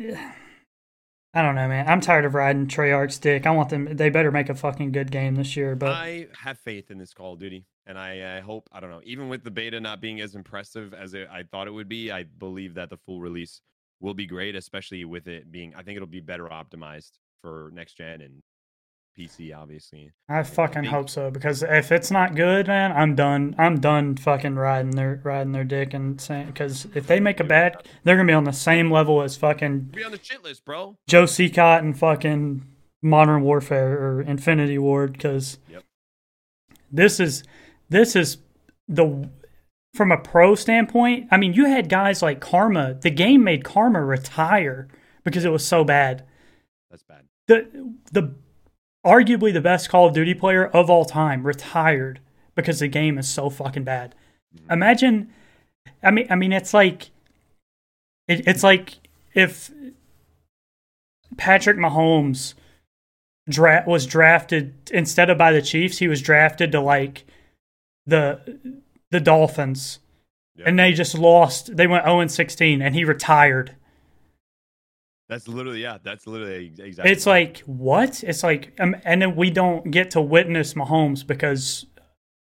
I 1.33 1.41
don't 1.41 1.55
know, 1.55 1.67
man. 1.67 1.87
I'm 1.87 1.99
tired 1.99 2.25
of 2.25 2.35
riding 2.35 2.67
Treyarch's 2.67 3.17
dick. 3.17 3.47
I 3.47 3.51
want 3.51 3.69
them. 3.69 3.95
They 3.95 4.09
better 4.09 4.31
make 4.31 4.49
a 4.49 4.55
fucking 4.55 4.91
good 4.91 5.11
game 5.11 5.35
this 5.35 5.57
year. 5.57 5.75
But 5.75 5.91
I 5.91 6.27
have 6.39 6.59
faith 6.59 6.91
in 6.91 6.99
this 6.99 7.13
Call 7.13 7.33
of 7.33 7.39
Duty, 7.39 7.65
and 7.87 7.97
I, 7.97 8.37
I 8.37 8.39
hope. 8.41 8.69
I 8.71 8.79
don't 8.79 8.91
know. 8.91 9.01
Even 9.03 9.29
with 9.29 9.43
the 9.43 9.49
beta 9.49 9.79
not 9.79 9.99
being 9.99 10.21
as 10.21 10.35
impressive 10.35 10.93
as 10.93 11.15
it, 11.15 11.27
I 11.31 11.41
thought 11.43 11.67
it 11.67 11.71
would 11.71 11.89
be, 11.89 12.11
I 12.11 12.23
believe 12.23 12.75
that 12.75 12.91
the 12.91 12.97
full 12.97 13.19
release 13.19 13.61
will 13.99 14.13
be 14.13 14.27
great, 14.27 14.55
especially 14.55 15.05
with 15.05 15.27
it 15.27 15.51
being. 15.51 15.73
I 15.75 15.81
think 15.81 15.95
it'll 15.95 16.07
be 16.07 16.19
better 16.19 16.45
optimized 16.45 17.13
for 17.41 17.71
next 17.73 17.97
gen 17.97 18.21
and 18.21 18.43
PC, 19.17 19.55
obviously. 19.55 20.11
I 20.27 20.43
fucking 20.43 20.87
I 20.87 20.89
hope 20.89 21.09
so 21.09 21.29
because 21.29 21.63
if 21.63 21.91
it's 21.91 22.11
not 22.11 22.35
good, 22.35 22.67
man, 22.67 22.91
I'm 22.91 23.15
done. 23.15 23.55
I'm 23.57 23.79
done 23.79 24.15
fucking 24.17 24.55
riding 24.55 24.91
their 24.91 25.21
riding 25.23 25.51
their 25.51 25.63
dick 25.63 25.93
and 25.93 26.19
saying 26.19 26.47
because 26.47 26.87
if 26.95 27.07
they 27.07 27.19
make 27.19 27.39
a 27.39 27.43
bad, 27.43 27.87
they're 28.03 28.15
gonna 28.15 28.27
be 28.27 28.33
on 28.33 28.43
the 28.43 28.53
same 28.53 28.91
level 28.91 29.21
as 29.21 29.37
fucking. 29.37 29.79
Be 29.93 30.03
on 30.03 30.11
the 30.11 30.19
shit 30.21 30.43
list, 30.43 30.65
bro. 30.65 30.97
Joe 31.07 31.25
Cecot 31.25 31.79
and 31.79 31.97
fucking 31.97 32.65
Modern 33.01 33.43
Warfare 33.43 33.99
or 33.99 34.21
Infinity 34.21 34.77
Ward 34.77 35.13
because 35.13 35.59
yep. 35.69 35.83
this 36.91 37.19
is 37.19 37.43
this 37.89 38.15
is 38.15 38.37
the 38.87 39.29
from 39.93 40.11
a 40.11 40.17
pro 40.17 40.55
standpoint. 40.55 41.27
I 41.29 41.37
mean, 41.37 41.53
you 41.53 41.65
had 41.65 41.87
guys 41.87 42.21
like 42.21 42.41
Karma. 42.41 42.95
The 42.95 43.11
game 43.11 43.43
made 43.43 43.63
Karma 43.63 44.03
retire 44.03 44.87
because 45.23 45.45
it 45.45 45.51
was 45.51 45.65
so 45.65 45.83
bad. 45.83 46.25
That's 46.89 47.03
bad. 47.03 47.25
The 47.47 47.93
the 48.11 48.33
arguably 49.05 49.51
the 49.51 49.61
best 49.61 49.89
Call 49.89 50.07
of 50.07 50.13
Duty 50.13 50.33
player 50.33 50.65
of 50.65 50.89
all 50.89 51.05
time, 51.05 51.45
retired 51.45 52.19
because 52.55 52.79
the 52.79 52.87
game 52.87 53.17
is 53.17 53.27
so 53.27 53.49
fucking 53.49 53.83
bad. 53.83 54.15
Mm-hmm. 54.55 54.71
Imagine, 54.71 55.33
I 56.01 56.11
mean, 56.11 56.27
I 56.29 56.35
mean, 56.35 56.51
it's 56.51 56.73
like, 56.73 57.09
it, 58.27 58.47
it's 58.47 58.63
like 58.63 58.95
if 59.33 59.71
Patrick 61.37 61.77
Mahomes 61.77 62.53
dra- 63.49 63.83
was 63.85 64.05
drafted 64.05 64.73
instead 64.91 65.29
of 65.29 65.37
by 65.37 65.51
the 65.51 65.61
Chiefs, 65.61 65.97
he 65.97 66.07
was 66.07 66.21
drafted 66.21 66.71
to 66.71 66.79
like 66.79 67.25
the 68.05 68.79
the 69.11 69.19
Dolphins, 69.19 69.99
yep. 70.55 70.67
and 70.67 70.79
they 70.79 70.93
just 70.93 71.17
lost. 71.17 71.75
They 71.75 71.87
went 71.87 72.05
zero 72.05 72.19
and 72.19 72.31
sixteen, 72.31 72.81
and 72.81 72.95
he 72.95 73.05
retired 73.05 73.75
that's 75.29 75.47
literally 75.47 75.81
yeah. 75.81 75.97
That's 76.03 76.27
literally 76.27 76.73
exactly. 76.77 77.11
It's 77.11 77.25
like 77.25 77.59
what? 77.59 78.23
It's 78.23 78.43
like, 78.43 78.73
um, 78.79 78.95
and 79.05 79.21
then 79.21 79.35
we 79.35 79.49
don't 79.49 79.89
get 79.89 80.11
to 80.11 80.21
witness 80.21 80.73
Mahomes 80.73 81.25
because 81.25 81.85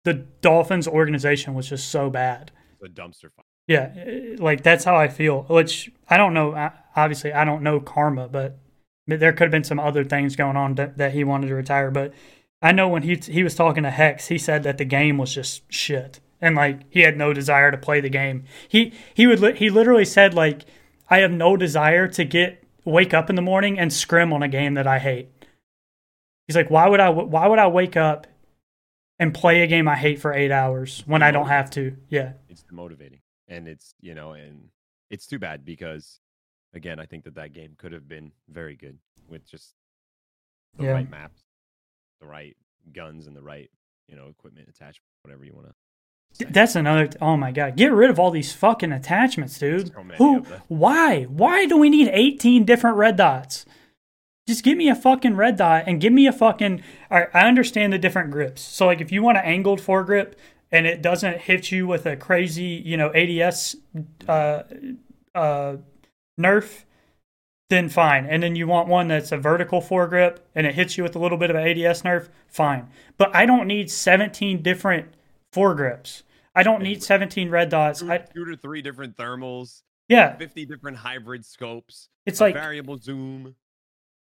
the 0.04 0.14
Dolphins 0.14 0.88
organization 0.88 1.54
was 1.54 1.68
just 1.68 1.88
so 1.88 2.10
bad. 2.10 2.52
a 2.82 2.88
dumpster 2.88 3.30
fire. 3.32 3.44
Yeah, 3.66 3.92
eh, 3.96 4.36
like 4.38 4.62
that's 4.62 4.84
how 4.84 4.96
I 4.96 5.08
feel. 5.08 5.42
Which 5.42 5.90
I 6.08 6.16
don't 6.16 6.34
know. 6.34 6.70
Obviously, 6.96 7.32
I 7.32 7.44
don't 7.44 7.62
know 7.62 7.80
karma, 7.80 8.28
but 8.28 8.58
there 9.06 9.32
could 9.32 9.44
have 9.44 9.50
been 9.50 9.64
some 9.64 9.80
other 9.80 10.04
things 10.04 10.36
going 10.36 10.56
on 10.56 10.74
that, 10.76 10.98
that 10.98 11.12
he 11.12 11.24
wanted 11.24 11.48
to 11.48 11.54
retire. 11.54 11.90
But 11.90 12.12
I 12.62 12.72
know 12.72 12.88
when 12.88 13.02
he 13.02 13.14
he 13.16 13.42
was 13.42 13.54
talking 13.54 13.82
to 13.82 13.90
Hex, 13.90 14.28
he 14.28 14.38
said 14.38 14.62
that 14.62 14.78
the 14.78 14.84
game 14.84 15.18
was 15.18 15.34
just 15.34 15.70
shit, 15.72 16.20
and 16.40 16.56
like 16.56 16.80
he 16.90 17.00
had 17.00 17.16
no 17.16 17.32
desire 17.32 17.70
to 17.70 17.78
play 17.78 18.00
the 18.00 18.08
game. 18.08 18.44
He 18.68 18.92
he 19.14 19.26
would 19.26 19.56
he 19.56 19.70
literally 19.70 20.04
said 20.04 20.34
like 20.34 20.64
I 21.08 21.18
have 21.18 21.30
no 21.30 21.56
desire 21.56 22.08
to 22.08 22.24
get 22.24 22.59
wake 22.84 23.14
up 23.14 23.30
in 23.30 23.36
the 23.36 23.42
morning 23.42 23.78
and 23.78 23.92
scrim 23.92 24.32
on 24.32 24.42
a 24.42 24.48
game 24.48 24.74
that 24.74 24.86
I 24.86 24.98
hate. 24.98 25.28
He's 26.46 26.56
like, 26.56 26.70
why 26.70 26.88
would 26.88 27.00
I? 27.00 27.10
Why 27.10 27.46
would 27.46 27.58
I 27.58 27.68
wake 27.68 27.96
up 27.96 28.26
and 29.18 29.32
play 29.32 29.62
a 29.62 29.66
game 29.66 29.86
I 29.86 29.96
hate 29.96 30.20
for 30.20 30.32
eight 30.32 30.50
hours 30.50 31.02
when 31.06 31.22
I 31.22 31.30
don't 31.30 31.48
have 31.48 31.70
to? 31.72 31.96
Yeah, 32.08 32.32
it's 32.48 32.64
motivating, 32.70 33.20
and 33.46 33.68
it's 33.68 33.94
you 34.00 34.14
know, 34.14 34.32
and 34.32 34.68
it's 35.10 35.26
too 35.26 35.38
bad 35.38 35.64
because 35.64 36.18
again, 36.74 36.98
I 36.98 37.06
think 37.06 37.24
that 37.24 37.36
that 37.36 37.52
game 37.52 37.74
could 37.78 37.92
have 37.92 38.08
been 38.08 38.32
very 38.48 38.74
good 38.74 38.98
with 39.28 39.48
just 39.48 39.74
the 40.76 40.84
yeah. 40.84 40.90
right 40.90 41.10
maps, 41.10 41.42
the 42.20 42.26
right 42.26 42.56
guns, 42.92 43.28
and 43.28 43.36
the 43.36 43.42
right 43.42 43.70
you 44.08 44.16
know 44.16 44.26
equipment 44.26 44.68
attachment, 44.68 45.06
whatever 45.22 45.44
you 45.44 45.52
want 45.54 45.68
to 45.68 45.74
that's 46.48 46.74
another. 46.76 47.10
Oh 47.20 47.36
my 47.36 47.52
god! 47.52 47.76
Get 47.76 47.92
rid 47.92 48.10
of 48.10 48.18
all 48.18 48.30
these 48.30 48.52
fucking 48.52 48.92
attachments, 48.92 49.58
dude. 49.58 49.88
So 49.88 50.02
Who? 50.18 50.40
Why? 50.68 51.24
Why 51.24 51.66
do 51.66 51.76
we 51.76 51.90
need 51.90 52.08
eighteen 52.12 52.64
different 52.64 52.96
red 52.96 53.16
dots? 53.16 53.66
Just 54.46 54.64
give 54.64 54.76
me 54.76 54.88
a 54.88 54.94
fucking 54.94 55.36
red 55.36 55.56
dot 55.56 55.84
and 55.86 56.00
give 56.00 56.12
me 56.12 56.26
a 56.26 56.32
fucking. 56.32 56.82
All 57.10 57.20
right, 57.20 57.28
I 57.32 57.46
understand 57.46 57.92
the 57.92 57.98
different 57.98 58.30
grips. 58.30 58.62
So 58.62 58.86
like, 58.86 59.00
if 59.00 59.12
you 59.12 59.22
want 59.22 59.38
an 59.38 59.44
angled 59.44 59.80
foregrip 59.80 60.34
and 60.72 60.86
it 60.86 61.02
doesn't 61.02 61.42
hit 61.42 61.70
you 61.70 61.86
with 61.86 62.06
a 62.06 62.16
crazy, 62.16 62.82
you 62.84 62.96
know, 62.96 63.12
ADS 63.14 63.76
uh, 64.28 64.62
uh, 65.34 65.76
nerf, 66.38 66.84
then 67.68 67.88
fine. 67.88 68.26
And 68.26 68.42
then 68.42 68.56
you 68.56 68.66
want 68.66 68.88
one 68.88 69.08
that's 69.08 69.30
a 69.30 69.36
vertical 69.36 69.80
foregrip 69.80 70.38
and 70.54 70.66
it 70.66 70.74
hits 70.74 70.98
you 70.98 71.04
with 71.04 71.14
a 71.14 71.18
little 71.18 71.38
bit 71.38 71.50
of 71.50 71.56
an 71.56 71.66
ADS 71.66 72.02
nerf, 72.02 72.28
fine. 72.48 72.88
But 73.18 73.34
I 73.34 73.46
don't 73.46 73.66
need 73.66 73.90
seventeen 73.90 74.62
different 74.62 75.14
foregrips. 75.54 76.22
I 76.54 76.62
don't 76.62 76.82
need 76.82 77.02
17 77.02 77.50
red 77.50 77.68
dots. 77.68 78.00
Two, 78.00 78.10
I, 78.10 78.18
two 78.18 78.44
to 78.44 78.56
three 78.56 78.82
different 78.82 79.16
thermals. 79.16 79.82
Yeah. 80.08 80.36
50 80.36 80.66
different 80.66 80.96
hybrid 80.96 81.44
scopes. 81.44 82.08
It's 82.26 82.40
like 82.40 82.54
variable 82.54 82.98
zoom. 82.98 83.54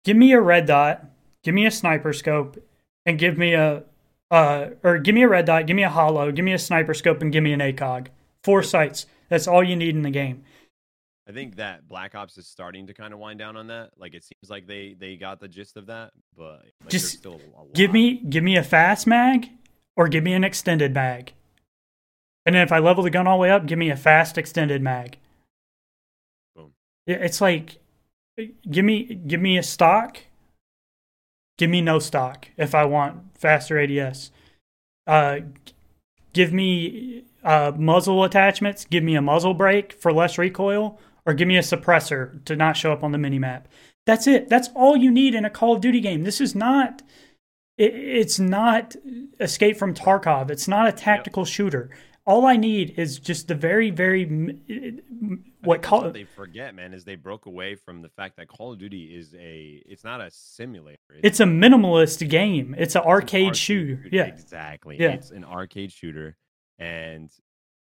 Give 0.04 0.18
me 0.18 0.34
a 0.34 0.42
red 0.42 0.66
dot, 0.66 1.06
give 1.44 1.56
me 1.56 1.66
a 1.66 1.72
sniper 1.72 2.14
scope, 2.14 2.58
and 3.06 3.18
give 3.18 3.38
me 3.38 3.54
a 3.54 3.84
uh 4.32 4.70
or 4.84 4.98
give 4.98 5.16
me 5.16 5.24
a 5.24 5.28
red 5.28 5.46
dot, 5.46 5.68
give 5.68 5.76
me 5.76 5.84
a 5.84 5.90
holo, 5.90 6.32
give 6.32 6.46
me 6.46 6.54
a 6.54 6.60
sniper 6.60 6.94
scope, 6.94 7.22
and 7.22 7.32
give 7.32 7.44
me 7.44 7.54
an 7.54 7.60
ACOG. 7.60 8.08
Four 8.44 8.64
sights. 8.64 9.06
That's 9.30 9.48
all 9.48 9.64
you 9.64 9.76
need 9.76 9.96
in 9.96 10.02
the 10.02 10.12
game. 10.12 10.44
I 11.28 11.32
think 11.32 11.56
that 11.56 11.88
Black 11.88 12.14
Ops 12.14 12.38
is 12.38 12.48
starting 12.48 12.86
to 12.88 12.94
kind 12.94 13.12
of 13.14 13.20
wind 13.20 13.40
down 13.40 13.58
on 13.58 13.68
that. 13.68 13.92
Like 13.98 14.14
it 14.14 14.24
seems 14.24 14.50
like 14.50 14.68
they 14.68 14.96
they 15.00 15.16
got 15.16 15.40
the 15.40 15.48
gist 15.48 15.78
of 15.78 15.88
that, 15.88 16.12
but 16.38 16.62
like, 16.82 16.90
just 16.90 17.26
give 17.74 17.92
me 17.92 18.22
give 18.30 18.44
me 18.44 18.58
a 18.58 18.64
fast 18.64 19.08
mag 19.08 19.50
or 19.96 20.08
give 20.08 20.24
me 20.24 20.34
an 20.34 20.44
extended 20.44 20.94
mag. 20.94 21.34
And 22.46 22.56
then 22.56 22.62
if 22.62 22.72
I 22.72 22.80
level 22.80 23.04
the 23.04 23.10
gun 23.10 23.28
all 23.28 23.38
the 23.38 23.42
way 23.42 23.52
up, 23.52 23.66
give 23.66 23.80
me 23.80 23.90
a 23.90 23.96
fast 23.96 24.38
extended 24.38 24.82
mag. 24.82 25.18
Boom. 26.56 26.72
It's 27.08 27.42
like 27.42 27.80
give 28.70 28.86
me 28.86 29.04
give 29.04 29.42
me 29.42 29.58
a 29.58 29.64
stock. 29.64 30.20
Give 31.58 31.70
me 31.70 31.82
no 31.82 32.00
stock 32.00 32.50
if 32.58 32.76
I 32.76 32.86
want 32.86 33.38
faster 33.38 33.80
ADS. 33.80 34.32
Uh, 35.08 35.40
give 36.34 36.52
me 36.52 37.24
uh, 37.44 37.72
muzzle 37.76 38.24
attachments. 38.24 38.86
Give 38.86 39.04
me 39.04 39.16
a 39.16 39.22
muzzle 39.22 39.54
brake 39.54 39.94
for 39.94 40.12
less 40.12 40.38
recoil, 40.38 41.00
or 41.26 41.34
give 41.34 41.48
me 41.48 41.58
a 41.58 41.62
suppressor 41.62 42.44
to 42.46 42.56
not 42.56 42.76
show 42.76 42.92
up 42.92 43.04
on 43.04 43.12
the 43.12 43.18
minimap. 43.18 43.64
That's 44.06 44.28
it. 44.28 44.50
That's 44.50 44.70
all 44.76 44.96
you 44.96 45.10
need 45.10 45.34
in 45.34 45.46
a 45.46 45.50
Call 45.50 45.74
of 45.74 45.82
Duty 45.82 46.02
game. 46.02 46.24
This 46.24 46.42
is 46.42 46.54
not. 46.54 47.02
It, 47.78 47.94
it's 47.96 48.40
not 48.40 48.96
Escape 49.40 49.78
from 49.78 49.94
Tarkov. 49.94 50.52
It's 50.52 50.68
not 50.68 50.88
a 50.88 50.92
tactical 50.92 51.44
yep. 51.44 51.50
shooter 51.54 51.90
all 52.26 52.46
I 52.46 52.58
need 52.58 52.96
is 52.98 53.20
just 53.20 53.48
the 53.48 53.56
very, 53.56 53.92
very 53.92 54.26
what 55.64 55.82
Call 55.82 56.04
what 56.04 56.14
they 56.14 56.24
forget, 56.24 56.74
man, 56.74 56.94
is 56.94 57.04
they 57.04 57.16
broke 57.16 57.46
away 57.46 57.76
from 57.76 58.02
the 58.02 58.10
fact 58.10 58.38
that 58.38 58.48
Call 58.48 58.74
of 58.74 58.80
Duty 58.80 59.16
is 59.16 59.34
a 59.36 59.82
it's 59.86 60.04
not 60.04 60.22
a 60.22 60.30
simulator. 60.32 61.00
It's, 61.10 61.20
it's 61.24 61.40
a 61.40 61.46
minimalist 61.46 62.28
game. 62.30 62.76
It's 62.78 62.96
an 62.96 63.02
arcade, 63.04 63.42
an 63.42 63.48
arcade 63.48 63.58
shooter. 63.58 64.04
shooter. 64.04 64.16
Yeah, 64.16 64.26
exactly. 64.26 64.98
Yeah. 65.00 65.10
it's 65.10 65.32
an 65.32 65.44
arcade 65.44 65.92
shooter, 65.92 66.38
and 66.80 67.30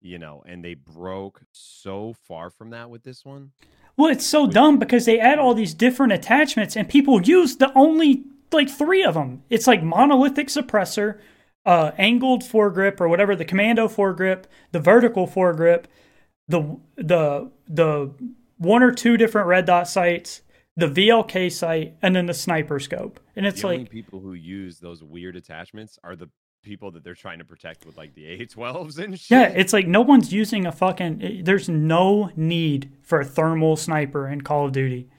you 0.02 0.20
know, 0.20 0.44
and 0.46 0.64
they 0.64 0.76
broke 0.76 1.42
so 1.52 2.16
far 2.28 2.50
from 2.50 2.70
that 2.72 2.90
with 2.90 3.04
this 3.04 3.26
one. 3.26 3.52
Well, 3.98 4.12
it's 4.12 4.26
so 4.26 4.46
dumb 4.46 4.78
because 4.78 5.06
they 5.06 5.20
add 5.20 5.40
all 5.40 5.54
these 5.54 5.74
different 5.74 6.14
attachments, 6.14 6.76
and 6.76 6.88
people 6.88 7.22
use 7.22 7.58
the 7.58 7.72
only 7.76 8.26
like 8.52 8.70
three 8.70 9.04
of 9.04 9.16
them. 9.16 9.44
It's 9.50 9.68
like 9.68 9.82
monolithic 9.82 10.48
suppressor, 10.48 11.20
uh, 11.66 11.92
angled 11.98 12.44
foregrip 12.44 13.02
or 13.02 13.08
whatever 13.08 13.36
the 13.36 13.46
commando 13.46 13.88
foregrip, 13.88 14.46
the 14.72 14.80
vertical 14.80 15.28
foregrip, 15.28 15.86
the 16.48 16.78
the 16.96 17.52
the 17.68 18.12
one 18.58 18.84
or 18.84 18.92
two 18.92 19.18
different 19.18 19.48
red 19.48 19.66
dot 19.66 19.88
sights, 19.88 20.42
the 20.78 20.88
VLK 20.88 21.52
sight, 21.52 21.96
and 22.02 22.16
then 22.16 22.28
the 22.28 22.34
sniper 22.34 22.80
scope. 22.80 23.20
And 23.36 23.46
it's 23.46 23.62
the 23.62 23.68
like 23.68 23.90
people 23.90 24.20
who 24.20 24.34
use 24.34 24.80
those 24.80 25.04
weird 25.04 25.36
attachments 25.36 25.98
are 26.04 26.16
the 26.16 26.30
people 26.62 26.92
that 26.92 27.04
they're 27.04 27.16
trying 27.16 27.40
to 27.40 27.46
protect 27.46 27.86
with 27.86 27.98
like 27.98 28.14
the 28.16 28.24
A12s 28.24 28.98
and 28.98 29.20
shit. 29.20 29.32
Yeah, 29.32 29.48
it's 29.48 29.74
like 29.74 29.88
no 29.88 30.02
one's 30.02 30.32
using 30.32 30.66
a 30.66 30.72
fucking. 30.72 31.42
There's 31.44 31.68
no 31.68 32.32
need 32.36 32.92
for 33.02 33.20
a 33.20 33.26
thermal 33.26 33.76
sniper 33.76 34.28
in 34.28 34.42
Call 34.42 34.66
of 34.66 34.72
Duty. 34.72 35.10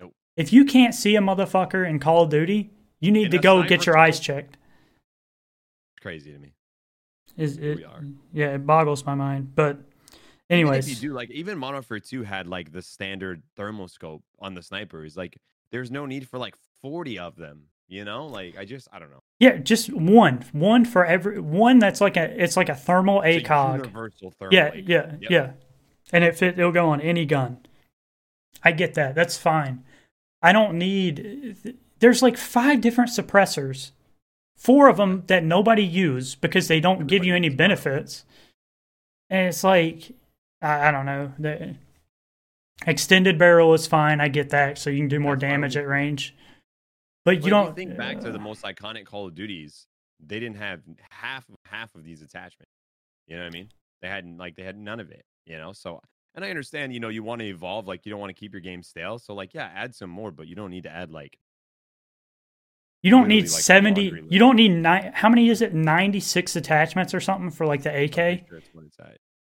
Nope. 0.00 0.14
If 0.36 0.52
you 0.52 0.64
can't 0.64 0.94
see 0.94 1.14
a 1.14 1.20
motherfucker 1.20 1.88
in 1.88 2.00
Call 2.00 2.24
of 2.24 2.30
Duty, 2.30 2.70
you 2.98 3.12
need 3.12 3.26
in 3.26 3.30
to 3.32 3.38
go 3.38 3.62
get 3.62 3.86
your 3.86 3.94
scope, 3.94 4.02
eyes 4.02 4.18
checked 4.18 4.56
crazy 6.06 6.32
to 6.32 6.38
me. 6.38 6.52
Is 7.36 7.56
it? 7.58 7.80
Yeah, 8.32 8.54
it 8.54 8.66
boggles 8.66 9.04
my 9.04 9.14
mind. 9.14 9.54
But 9.56 9.78
anyways, 10.48 10.86
if 10.86 11.02
you 11.02 11.08
do 11.08 11.14
like 11.14 11.30
even 11.30 11.58
Modern 11.58 11.76
Warfare 11.76 11.98
Two 11.98 12.22
had 12.22 12.46
like 12.46 12.70
the 12.72 12.80
standard 12.80 13.42
thermal 13.56 13.88
scope 13.88 14.22
on 14.38 14.54
the 14.54 14.62
snipers. 14.62 15.16
Like, 15.16 15.36
there's 15.72 15.90
no 15.90 16.06
need 16.06 16.28
for 16.28 16.38
like 16.38 16.54
40 16.80 17.18
of 17.18 17.36
them. 17.36 17.64
You 17.88 18.04
know, 18.04 18.26
like 18.26 18.56
I 18.56 18.64
just 18.64 18.88
I 18.92 18.98
don't 19.00 19.10
know. 19.10 19.22
Yeah, 19.40 19.58
just 19.58 19.92
one, 19.92 20.44
one 20.52 20.84
for 20.84 21.04
every 21.04 21.40
one. 21.40 21.78
That's 21.78 22.00
like 22.00 22.16
a 22.16 22.42
it's 22.42 22.56
like 22.56 22.68
a 22.68 22.74
thermal 22.74 23.22
it's 23.22 23.46
ACOG. 23.46 23.74
A 23.74 23.76
universal 23.78 24.30
thermal. 24.30 24.54
Yeah, 24.54 24.70
ACOG. 24.70 24.88
yeah, 24.88 25.12
yep. 25.20 25.30
yeah. 25.30 25.50
And 26.12 26.24
it 26.24 26.36
fit. 26.36 26.58
It'll 26.58 26.72
go 26.72 26.88
on 26.88 27.00
any 27.00 27.26
gun. 27.26 27.58
I 28.62 28.72
get 28.72 28.94
that. 28.94 29.14
That's 29.14 29.36
fine. 29.36 29.84
I 30.40 30.52
don't 30.52 30.78
need. 30.78 31.76
There's 31.98 32.22
like 32.22 32.36
five 32.36 32.80
different 32.80 33.10
suppressors 33.10 33.90
four 34.56 34.88
of 34.88 34.96
them 34.96 35.22
that 35.26 35.44
nobody 35.44 35.84
use 35.84 36.34
because 36.34 36.68
they 36.68 36.80
don't 36.80 37.06
give 37.06 37.24
you 37.24 37.34
any 37.34 37.48
benefits. 37.48 38.24
And 39.30 39.48
it's 39.48 39.62
like, 39.62 40.12
I, 40.62 40.88
I 40.88 40.90
don't 40.90 41.06
know. 41.06 41.32
The 41.38 41.76
extended 42.86 43.38
barrel 43.38 43.74
is 43.74 43.86
fine. 43.86 44.20
I 44.20 44.28
get 44.28 44.50
that. 44.50 44.78
So 44.78 44.90
you 44.90 44.98
can 44.98 45.08
do 45.08 45.20
more 45.20 45.34
That's 45.34 45.50
damage 45.50 45.76
at 45.76 45.86
range. 45.86 46.34
But 47.24 47.42
you 47.42 47.50
don't 47.50 47.68
you 47.68 47.74
think 47.74 47.96
back 47.96 48.20
to 48.20 48.30
the 48.30 48.38
most 48.38 48.62
iconic 48.62 49.04
Call 49.04 49.26
of 49.26 49.34
Duties. 49.34 49.86
They 50.24 50.38
didn't 50.38 50.58
have 50.58 50.80
half 51.10 51.44
half 51.64 51.94
of 51.94 52.04
these 52.04 52.22
attachments. 52.22 52.72
You 53.26 53.36
know 53.36 53.42
what 53.42 53.48
I 53.48 53.58
mean? 53.58 53.68
They 54.00 54.08
hadn't 54.08 54.38
like 54.38 54.54
they 54.54 54.62
had 54.62 54.78
none 54.78 55.00
of 55.00 55.10
it. 55.10 55.24
You 55.44 55.58
know, 55.58 55.72
so 55.72 56.00
and 56.36 56.44
I 56.44 56.50
understand. 56.50 56.94
You 56.94 57.00
know, 57.00 57.08
you 57.08 57.24
want 57.24 57.40
to 57.40 57.46
evolve. 57.46 57.88
Like 57.88 58.06
you 58.06 58.10
don't 58.10 58.20
want 58.20 58.30
to 58.30 58.40
keep 58.40 58.52
your 58.52 58.60
game 58.60 58.82
stale. 58.82 59.18
So 59.18 59.34
like, 59.34 59.54
yeah, 59.54 59.70
add 59.74 59.92
some 59.92 60.08
more, 60.08 60.30
but 60.30 60.46
you 60.46 60.54
don't 60.54 60.70
need 60.70 60.84
to 60.84 60.90
add 60.90 61.10
like 61.10 61.36
you 63.06 63.10
don't 63.12 63.28
need 63.28 63.44
like 63.44 63.50
70 63.50 64.24
you 64.28 64.38
don't 64.40 64.56
need 64.56 64.70
nine 64.70 65.12
how 65.14 65.28
many 65.28 65.48
is 65.48 65.62
it? 65.62 65.72
96 65.72 66.56
attachments 66.56 67.14
or 67.14 67.20
something 67.20 67.50
for 67.50 67.64
like 67.64 67.82
the 67.82 68.04
ak 68.04 68.42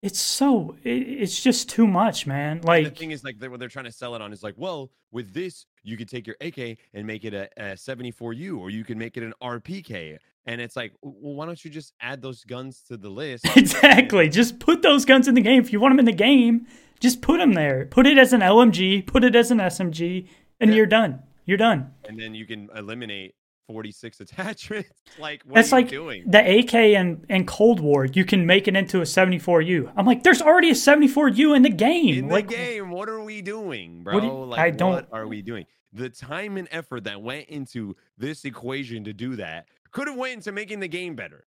it's, 0.02 0.18
so 0.18 0.76
it, 0.82 0.88
it's 0.88 1.42
just 1.42 1.68
too 1.68 1.86
much 1.86 2.26
man. 2.26 2.62
Like 2.64 2.86
and 2.86 2.96
the 2.96 2.98
thing 2.98 3.10
is 3.10 3.22
like 3.22 3.36
what 3.42 3.60
they're 3.60 3.68
trying 3.68 3.84
to 3.84 3.92
sell 3.92 4.14
it 4.14 4.22
on 4.22 4.32
is 4.32 4.42
like 4.42 4.54
well 4.56 4.90
with 5.12 5.34
this 5.34 5.66
you 5.82 5.98
could 5.98 6.08
take 6.08 6.26
your 6.26 6.36
ak 6.40 6.78
and 6.94 7.06
make 7.06 7.26
it 7.26 7.34
a, 7.34 7.50
a 7.58 7.74
74u 7.74 8.58
or 8.58 8.70
you 8.70 8.82
can 8.82 8.96
make 8.96 9.18
it 9.18 9.22
an 9.22 9.34
rpk 9.42 10.16
and 10.46 10.60
it's 10.62 10.74
like 10.74 10.94
well 11.02 11.34
why 11.34 11.44
don't 11.44 11.62
you 11.62 11.70
just 11.70 11.92
add 12.00 12.22
those 12.22 12.44
guns 12.44 12.82
to 12.88 12.96
the 12.96 13.10
list? 13.10 13.44
Exactly. 13.56 14.24
And- 14.24 14.32
just 14.32 14.58
put 14.58 14.80
those 14.80 15.04
guns 15.04 15.28
in 15.28 15.34
the 15.34 15.42
game. 15.42 15.60
If 15.60 15.70
you 15.70 15.80
want 15.80 15.92
them 15.92 15.98
in 15.98 16.06
the 16.06 16.12
game 16.12 16.66
just 16.98 17.22
put 17.22 17.38
them 17.38 17.54
there. 17.54 17.86
Put 17.86 18.06
it 18.06 18.16
as 18.16 18.32
an 18.32 18.40
lmg 18.40 19.06
put 19.06 19.22
it 19.22 19.36
as 19.36 19.50
an 19.50 19.58
smg 19.58 20.26
and 20.60 20.70
yeah. 20.70 20.76
you're 20.76 20.86
done. 20.86 21.22
You're 21.44 21.58
done. 21.58 21.92
And 22.08 22.18
then 22.18 22.34
you 22.34 22.46
can 22.46 22.70
eliminate 22.74 23.34
46 23.70 24.20
attachments. 24.20 24.90
like, 25.18 25.42
what 25.44 25.54
That's 25.54 25.72
are 25.72 25.76
like 25.76 25.88
doing? 25.88 26.24
The 26.26 26.58
AK 26.58 26.74
and, 26.74 27.24
and 27.28 27.46
Cold 27.46 27.78
War, 27.78 28.04
you 28.04 28.24
can 28.24 28.44
make 28.44 28.66
it 28.66 28.74
into 28.74 28.98
a 28.98 29.04
74U. 29.04 29.92
I'm 29.96 30.06
like, 30.06 30.24
there's 30.24 30.42
already 30.42 30.70
a 30.70 30.74
74U 30.74 31.54
in 31.54 31.62
the 31.62 31.70
game. 31.70 32.18
In 32.18 32.28
like, 32.28 32.48
the 32.48 32.56
game, 32.56 32.90
what 32.90 33.08
are 33.08 33.22
we 33.22 33.42
doing, 33.42 34.02
bro? 34.02 34.20
You, 34.20 34.44
like, 34.44 34.58
I 34.58 34.70
don't, 34.70 34.92
what 34.92 35.08
are 35.12 35.28
we 35.28 35.40
doing? 35.40 35.66
The 35.92 36.08
time 36.08 36.56
and 36.56 36.66
effort 36.72 37.04
that 37.04 37.22
went 37.22 37.48
into 37.48 37.96
this 38.18 38.44
equation 38.44 39.04
to 39.04 39.12
do 39.12 39.36
that 39.36 39.66
could 39.92 40.08
have 40.08 40.16
went 40.16 40.34
into 40.34 40.50
making 40.50 40.80
the 40.80 40.88
game 40.88 41.14
better. 41.14 41.46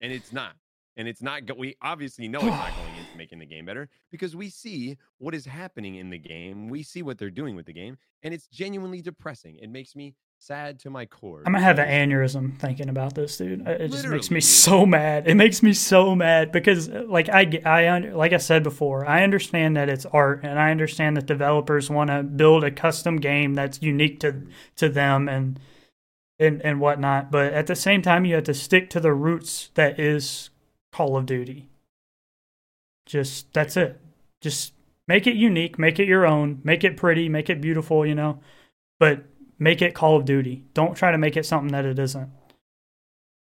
And 0.00 0.12
it's 0.12 0.32
not 0.32 0.54
and 0.96 1.08
it's 1.08 1.22
not 1.22 1.46
go- 1.46 1.54
we 1.54 1.76
obviously 1.82 2.28
know 2.28 2.38
it's 2.38 2.48
not 2.48 2.74
going 2.76 2.96
into 2.98 3.16
making 3.16 3.38
the 3.38 3.46
game 3.46 3.64
better 3.64 3.88
because 4.10 4.36
we 4.36 4.48
see 4.48 4.96
what 5.18 5.34
is 5.34 5.44
happening 5.44 5.96
in 5.96 6.10
the 6.10 6.18
game 6.18 6.68
we 6.68 6.82
see 6.82 7.02
what 7.02 7.18
they're 7.18 7.30
doing 7.30 7.56
with 7.56 7.66
the 7.66 7.72
game 7.72 7.96
and 8.22 8.32
it's 8.32 8.46
genuinely 8.48 9.00
depressing 9.00 9.56
it 9.56 9.70
makes 9.70 9.96
me 9.96 10.14
sad 10.44 10.78
to 10.78 10.90
my 10.90 11.06
core. 11.06 11.42
I'm 11.46 11.54
gonna 11.54 11.64
have 11.64 11.78
an 11.78 11.88
aneurysm 11.88 12.58
thinking 12.58 12.90
about 12.90 13.14
this, 13.14 13.38
dude. 13.38 13.66
It 13.66 13.90
just 13.90 14.06
makes 14.06 14.30
me 14.30 14.40
so 14.40 14.84
mad. 14.84 15.26
It 15.26 15.36
makes 15.36 15.62
me 15.62 15.72
so 15.72 16.14
mad 16.14 16.52
because, 16.52 16.90
uh, 16.90 17.04
like 17.08 17.30
I, 17.30 17.62
I, 17.64 17.98
like 18.10 18.34
I 18.34 18.36
said 18.36 18.62
before, 18.62 19.06
I 19.06 19.22
understand 19.22 19.74
that 19.78 19.88
it's 19.88 20.04
art, 20.04 20.40
and 20.42 20.58
I 20.58 20.70
understand 20.70 21.16
that 21.16 21.24
developers 21.24 21.88
want 21.88 22.10
to 22.10 22.22
build 22.22 22.62
a 22.62 22.70
custom 22.70 23.16
game 23.16 23.54
that's 23.54 23.80
unique 23.80 24.20
to 24.20 24.42
to 24.76 24.90
them 24.90 25.30
and 25.30 25.58
and 26.38 26.60
and 26.60 26.78
whatnot. 26.78 27.30
But 27.30 27.54
at 27.54 27.66
the 27.66 27.76
same 27.76 28.02
time, 28.02 28.26
you 28.26 28.34
have 28.34 28.44
to 28.44 28.54
stick 28.54 28.90
to 28.90 29.00
the 29.00 29.14
roots 29.14 29.70
that 29.74 29.98
is 29.98 30.50
Call 30.92 31.16
of 31.16 31.24
Duty. 31.24 31.70
Just 33.06 33.50
that's 33.54 33.78
it. 33.78 33.98
Just 34.42 34.74
make 35.08 35.26
it 35.26 35.36
unique, 35.36 35.78
make 35.78 35.98
it 35.98 36.06
your 36.06 36.26
own, 36.26 36.60
make 36.64 36.84
it 36.84 36.98
pretty, 36.98 37.30
make 37.30 37.48
it 37.48 37.62
beautiful. 37.62 38.04
You 38.04 38.14
know, 38.14 38.40
but 39.00 39.24
Make 39.64 39.80
it 39.80 39.94
Call 39.94 40.18
of 40.18 40.26
Duty. 40.26 40.62
Don't 40.74 40.94
try 40.94 41.10
to 41.10 41.16
make 41.16 41.38
it 41.38 41.46
something 41.46 41.72
that 41.72 41.86
it 41.86 41.98
isn't. 41.98 42.28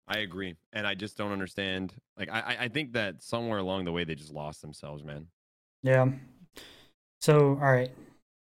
I 0.08 0.18
agree, 0.18 0.56
and 0.74 0.88
I 0.88 0.96
just 0.96 1.16
don't 1.16 1.32
understand. 1.32 1.94
Like, 2.18 2.32
I 2.32 2.58
I 2.62 2.68
think 2.68 2.94
that 2.94 3.22
somewhere 3.22 3.60
along 3.60 3.86
the 3.86 3.92
way 3.92 4.06
they 4.06 4.16
just 4.16 4.34
lost 4.34 4.64
themselves, 4.64 5.04
man. 5.04 5.28
Yeah. 5.84 6.08
So, 7.22 7.60
all 7.62 7.72
right, 7.72 7.92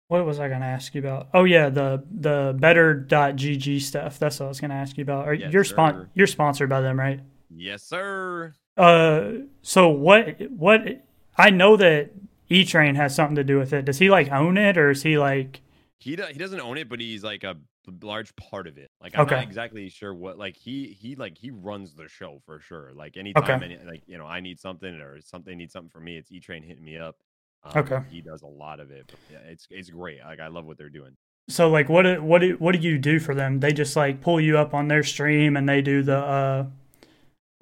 what 0.09 0.25
was 0.25 0.41
I 0.41 0.49
going 0.49 0.59
to 0.59 0.65
ask 0.65 0.93
you 0.93 0.99
about? 0.99 1.29
Oh 1.33 1.45
yeah, 1.45 1.69
the 1.69 2.03
the 2.11 2.53
better.gg 2.59 3.81
stuff. 3.81 4.19
That's 4.19 4.41
what 4.41 4.47
I 4.47 4.49
was 4.49 4.59
going 4.59 4.71
to 4.71 4.75
ask 4.75 4.97
you 4.97 5.03
about. 5.03 5.25
Are, 5.25 5.33
yes, 5.33 5.53
you're 5.53 5.63
spon- 5.63 6.09
you're 6.13 6.27
sponsored 6.27 6.67
by 6.67 6.81
them, 6.81 6.99
right? 6.99 7.21
Yes, 7.49 7.81
sir. 7.81 8.55
Uh, 8.75 9.45
so 9.61 9.87
what 9.87 10.41
what 10.51 11.05
I 11.37 11.49
know 11.49 11.77
that 11.77 12.11
E 12.49 12.65
Train 12.65 12.95
has 12.95 13.15
something 13.15 13.37
to 13.37 13.43
do 13.45 13.57
with 13.57 13.71
it. 13.71 13.85
Does 13.85 13.99
he 13.99 14.09
like 14.09 14.29
own 14.33 14.57
it, 14.57 14.77
or 14.77 14.89
is 14.89 15.03
he 15.03 15.17
like? 15.17 15.61
He 16.03 16.17
do, 16.17 16.25
he 16.29 16.37
doesn't 16.37 16.59
own 16.59 16.77
it, 16.77 16.89
but 16.89 16.99
he's 16.99 17.23
like 17.23 17.45
a 17.45 17.55
large 18.01 18.35
part 18.35 18.67
of 18.67 18.77
it. 18.77 18.91
Like 19.01 19.15
I'm 19.15 19.25
okay. 19.25 19.35
not 19.35 19.43
exactly 19.43 19.87
sure 19.87 20.13
what 20.13 20.37
like 20.37 20.57
he 20.57 20.87
he 20.99 21.15
like 21.15 21.37
he 21.37 21.49
runs 21.51 21.95
the 21.95 22.09
show 22.09 22.41
for 22.45 22.59
sure. 22.59 22.91
Like 22.93 23.15
anytime 23.15 23.43
okay. 23.43 23.65
any 23.65 23.79
like 23.85 24.03
you 24.05 24.17
know 24.17 24.25
I 24.25 24.41
need 24.41 24.59
something 24.59 24.93
or 24.95 25.21
something 25.21 25.57
needs 25.57 25.71
something 25.71 25.89
for 25.89 26.01
me, 26.01 26.17
it's 26.17 26.29
E 26.31 26.41
Train 26.41 26.61
hitting 26.61 26.83
me 26.83 26.97
up. 26.97 27.15
Um, 27.63 27.71
okay. 27.77 27.99
He 28.09 28.21
does 28.21 28.41
a 28.41 28.47
lot 28.47 28.81
of 28.81 28.91
it. 28.91 29.13
yeah, 29.31 29.37
it's 29.45 29.65
it's 29.71 29.89
great. 29.89 30.19
Like 30.25 30.41
I 30.41 30.47
love 30.47 30.65
what 30.65 30.77
they're 30.77 30.89
doing. 30.89 31.15
So 31.47 31.69
like 31.69 31.87
what 31.87 32.03
do, 32.03 32.21
what 32.21 32.39
do, 32.39 32.55
what 32.59 32.73
do 32.73 32.79
you 32.79 32.97
do 32.97 33.19
for 33.19 33.33
them? 33.33 33.61
They 33.61 33.71
just 33.71 33.95
like 33.95 34.21
pull 34.21 34.41
you 34.41 34.57
up 34.57 34.73
on 34.73 34.89
their 34.89 35.03
stream 35.03 35.55
and 35.55 35.67
they 35.67 35.81
do 35.81 36.03
the 36.03 36.17
uh 36.17 36.65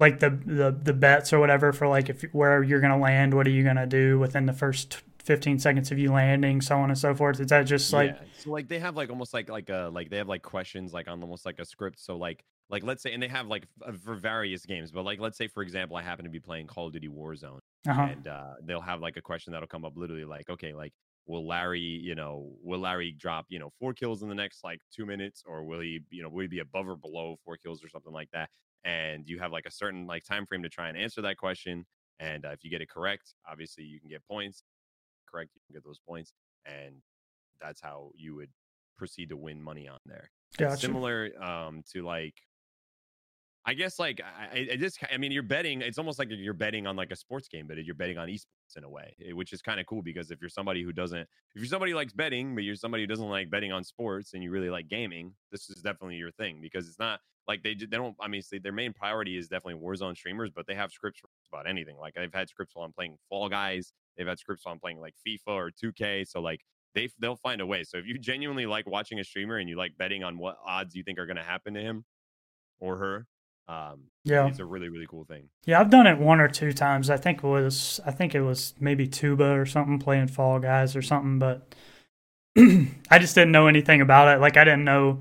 like 0.00 0.18
the 0.18 0.30
the 0.30 0.76
the 0.82 0.92
bets 0.92 1.32
or 1.32 1.38
whatever 1.38 1.72
for 1.72 1.86
like 1.86 2.08
if 2.08 2.22
where 2.32 2.62
you're 2.62 2.80
going 2.80 2.92
to 2.92 2.98
land, 2.98 3.34
what 3.34 3.46
are 3.46 3.50
you 3.50 3.62
going 3.62 3.76
to 3.76 3.86
do 3.86 4.18
within 4.18 4.46
the 4.46 4.52
first 4.52 5.00
15 5.24 5.58
seconds 5.58 5.90
of 5.90 5.98
you 5.98 6.12
landing, 6.12 6.60
so 6.60 6.76
on 6.78 6.90
and 6.90 6.98
so 6.98 7.14
forth. 7.14 7.40
Is 7.40 7.48
that 7.48 7.62
just 7.62 7.92
like 7.92 8.10
yeah. 8.10 8.26
so 8.38 8.50
like 8.50 8.68
they 8.68 8.78
have 8.78 8.96
like 8.96 9.10
almost 9.10 9.32
like 9.32 9.48
like 9.48 9.68
a 9.68 9.90
like 9.92 10.10
they 10.10 10.16
have 10.16 10.28
like 10.28 10.42
questions 10.42 10.92
like 10.92 11.08
on 11.08 11.22
almost 11.22 11.46
like 11.46 11.58
a 11.58 11.64
script. 11.64 12.00
So 12.00 12.16
like 12.16 12.44
like 12.68 12.82
let's 12.82 13.02
say 13.02 13.12
and 13.12 13.22
they 13.22 13.28
have 13.28 13.46
like 13.46 13.66
for 14.04 14.14
various 14.14 14.66
games, 14.66 14.90
but 14.90 15.04
like 15.04 15.20
let's 15.20 15.38
say 15.38 15.46
for 15.46 15.62
example 15.62 15.96
I 15.96 16.02
happen 16.02 16.24
to 16.24 16.30
be 16.30 16.40
playing 16.40 16.66
Call 16.66 16.88
of 16.88 16.92
Duty 16.92 17.08
Warzone 17.08 17.60
uh-huh. 17.86 18.08
and 18.10 18.26
uh, 18.26 18.54
they'll 18.62 18.80
have 18.80 19.00
like 19.00 19.16
a 19.16 19.22
question 19.22 19.52
that'll 19.52 19.68
come 19.68 19.84
up 19.84 19.96
literally 19.96 20.24
like 20.24 20.48
okay 20.50 20.72
like 20.72 20.92
will 21.26 21.46
Larry, 21.46 21.80
you 21.80 22.14
know, 22.14 22.52
will 22.62 22.80
Larry 22.80 23.12
drop, 23.12 23.46
you 23.48 23.58
know, 23.58 23.70
four 23.78 23.94
kills 23.94 24.22
in 24.22 24.28
the 24.28 24.34
next 24.34 24.64
like 24.64 24.80
two 24.94 25.06
minutes, 25.06 25.42
or 25.46 25.64
will 25.64 25.80
he, 25.80 26.00
you 26.10 26.22
know, 26.22 26.28
will 26.28 26.42
he 26.42 26.48
be 26.48 26.58
above 26.58 26.88
or 26.88 26.96
below 26.96 27.38
four 27.44 27.56
kills 27.56 27.82
or 27.84 27.88
something 27.88 28.12
like 28.12 28.30
that? 28.32 28.50
And 28.84 29.28
you 29.28 29.38
have 29.38 29.52
like 29.52 29.66
a 29.66 29.70
certain 29.70 30.06
like 30.06 30.24
time 30.24 30.46
frame 30.46 30.62
to 30.62 30.68
try 30.68 30.88
and 30.88 30.98
answer 30.98 31.22
that 31.22 31.36
question. 31.36 31.86
And 32.18 32.44
uh, 32.44 32.50
if 32.50 32.64
you 32.64 32.70
get 32.70 32.80
it 32.80 32.88
correct, 32.88 33.34
obviously 33.50 33.84
you 33.84 34.00
can 34.00 34.08
get 34.08 34.26
points. 34.26 34.64
Correct, 35.32 35.50
you 35.54 35.60
can 35.66 35.74
get 35.74 35.84
those 35.84 36.00
points, 36.06 36.32
and 36.66 36.96
that's 37.60 37.80
how 37.80 38.10
you 38.14 38.34
would 38.36 38.50
proceed 38.98 39.30
to 39.30 39.36
win 39.36 39.62
money 39.62 39.88
on 39.88 39.98
there. 40.06 40.30
Gotcha. 40.58 40.76
Similar 40.76 41.30
um, 41.42 41.82
to 41.92 42.02
like 42.02 42.34
I 43.64 43.74
guess 43.74 43.98
like 43.98 44.20
I, 44.20 44.68
I 44.72 44.76
just 44.76 44.98
I 45.12 45.16
mean 45.18 45.30
you're 45.30 45.42
betting 45.42 45.82
it's 45.82 45.98
almost 45.98 46.18
like 46.18 46.28
you're 46.30 46.52
betting 46.52 46.86
on 46.86 46.96
like 46.96 47.12
a 47.12 47.16
sports 47.16 47.48
game 47.48 47.66
but 47.68 47.82
you're 47.84 47.94
betting 47.94 48.18
on 48.18 48.28
esports 48.28 48.76
in 48.76 48.84
a 48.84 48.90
way 48.90 49.14
eh, 49.24 49.32
which 49.32 49.52
is 49.52 49.62
kind 49.62 49.78
of 49.78 49.86
cool 49.86 50.02
because 50.02 50.30
if 50.30 50.40
you're 50.40 50.50
somebody 50.50 50.82
who 50.82 50.92
doesn't 50.92 51.20
if 51.20 51.28
you're 51.56 51.66
somebody 51.66 51.92
who 51.92 51.96
likes 51.96 52.12
betting 52.12 52.54
but 52.54 52.64
you're 52.64 52.74
somebody 52.74 53.04
who 53.04 53.06
doesn't 53.06 53.28
like 53.28 53.50
betting 53.50 53.70
on 53.70 53.84
sports 53.84 54.34
and 54.34 54.42
you 54.42 54.50
really 54.50 54.70
like 54.70 54.88
gaming 54.88 55.32
this 55.52 55.70
is 55.70 55.80
definitely 55.80 56.16
your 56.16 56.32
thing 56.32 56.58
because 56.60 56.88
it's 56.88 56.98
not 56.98 57.20
like 57.46 57.62
they 57.62 57.74
they 57.74 57.96
don't 57.96 58.16
I 58.20 58.26
mean 58.26 58.42
their 58.62 58.72
main 58.72 58.92
priority 58.92 59.36
is 59.36 59.48
definitely 59.48 59.80
Warzone 59.80 60.16
streamers 60.16 60.50
but 60.50 60.66
they 60.66 60.74
have 60.74 60.90
scripts 60.90 61.20
about 61.52 61.68
anything 61.68 61.96
like 61.98 62.16
I've 62.18 62.34
had 62.34 62.48
scripts 62.48 62.74
while 62.74 62.84
I'm 62.84 62.92
playing 62.92 63.16
Fall 63.28 63.48
Guys 63.48 63.92
they've 64.16 64.26
had 64.26 64.38
scripts 64.38 64.64
on 64.66 64.78
playing 64.78 65.00
like 65.00 65.14
FIFA 65.26 65.48
or 65.48 65.70
2K 65.70 66.26
so 66.26 66.40
like 66.40 66.60
they 66.94 67.08
they'll 67.18 67.36
find 67.36 67.60
a 67.60 67.66
way 67.66 67.84
so 67.84 67.98
if 67.98 68.06
you 68.06 68.18
genuinely 68.18 68.66
like 68.66 68.86
watching 68.86 69.18
a 69.18 69.24
streamer 69.24 69.58
and 69.58 69.68
you 69.68 69.76
like 69.76 69.96
betting 69.98 70.22
on 70.24 70.38
what 70.38 70.56
odds 70.66 70.94
you 70.94 71.02
think 71.02 71.18
are 71.18 71.26
going 71.26 71.36
to 71.36 71.42
happen 71.42 71.74
to 71.74 71.80
him 71.80 72.04
or 72.80 72.96
her 72.96 73.26
um, 73.68 74.04
yeah, 74.24 74.46
it's 74.48 74.58
a 74.58 74.64
really 74.64 74.88
really 74.88 75.06
cool 75.06 75.24
thing. 75.24 75.48
Yeah, 75.64 75.80
I've 75.80 75.90
done 75.90 76.06
it 76.06 76.18
one 76.18 76.40
or 76.40 76.48
two 76.48 76.72
times. 76.72 77.10
I 77.10 77.16
think 77.16 77.38
it 77.38 77.46
was 77.46 78.00
I 78.04 78.10
think 78.10 78.34
it 78.34 78.42
was 78.42 78.74
maybe 78.80 79.06
tuba 79.06 79.50
or 79.52 79.66
something 79.66 79.98
playing 79.98 80.28
Fall 80.28 80.58
Guys 80.58 80.96
or 80.96 81.02
something, 81.02 81.38
but 81.38 81.74
I 82.58 83.18
just 83.18 83.34
didn't 83.34 83.52
know 83.52 83.68
anything 83.68 84.00
about 84.00 84.36
it. 84.36 84.40
Like 84.40 84.56
I 84.56 84.64
didn't 84.64 84.84
know 84.84 85.20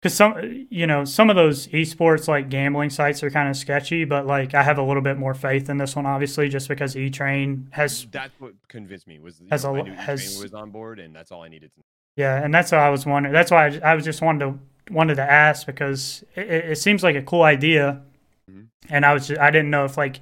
because 0.00 0.14
some 0.14 0.66
you 0.70 0.86
know 0.86 1.04
some 1.04 1.28
of 1.28 1.36
those 1.36 1.66
esports 1.68 2.26
like 2.26 2.48
gambling 2.48 2.90
sites 2.90 3.22
are 3.22 3.30
kind 3.30 3.48
of 3.48 3.56
sketchy, 3.56 4.04
but 4.04 4.26
like 4.26 4.54
I 4.54 4.62
have 4.62 4.78
a 4.78 4.82
little 4.82 5.02
bit 5.02 5.18
more 5.18 5.34
faith 5.34 5.68
in 5.68 5.76
this 5.76 5.94
one, 5.94 6.06
obviously, 6.06 6.48
just 6.48 6.68
because 6.68 6.96
E 6.96 7.10
Train 7.10 7.68
has. 7.72 8.06
That's 8.10 8.32
what 8.38 8.54
convinced 8.68 9.06
me 9.06 9.18
was 9.18 9.42
has 9.50 9.64
know, 9.64 9.76
a, 9.76 9.84
has 9.90 10.40
was 10.42 10.54
on 10.54 10.70
board, 10.70 10.98
and 10.98 11.14
that's 11.14 11.30
all 11.30 11.42
I 11.42 11.48
needed 11.48 11.70
to. 11.74 11.82
Yeah, 12.16 12.42
and 12.42 12.52
that's 12.52 12.72
what 12.72 12.80
I 12.80 12.90
was 12.90 13.04
wondering. 13.04 13.32
That's 13.32 13.50
why 13.50 13.66
I, 13.66 13.80
I 13.92 13.94
was 13.94 14.04
just 14.04 14.22
wanted 14.22 14.46
to 14.46 14.92
wanted 14.92 15.16
to 15.16 15.22
ask 15.22 15.66
because 15.66 16.24
it, 16.34 16.48
it 16.48 16.78
seems 16.78 17.02
like 17.02 17.16
a 17.16 17.22
cool 17.22 17.42
idea, 17.42 18.02
mm-hmm. 18.50 18.62
and 18.88 19.04
I 19.04 19.12
was 19.12 19.28
just, 19.28 19.40
I 19.40 19.50
didn't 19.50 19.70
know 19.70 19.84
if 19.84 19.98
like 19.98 20.20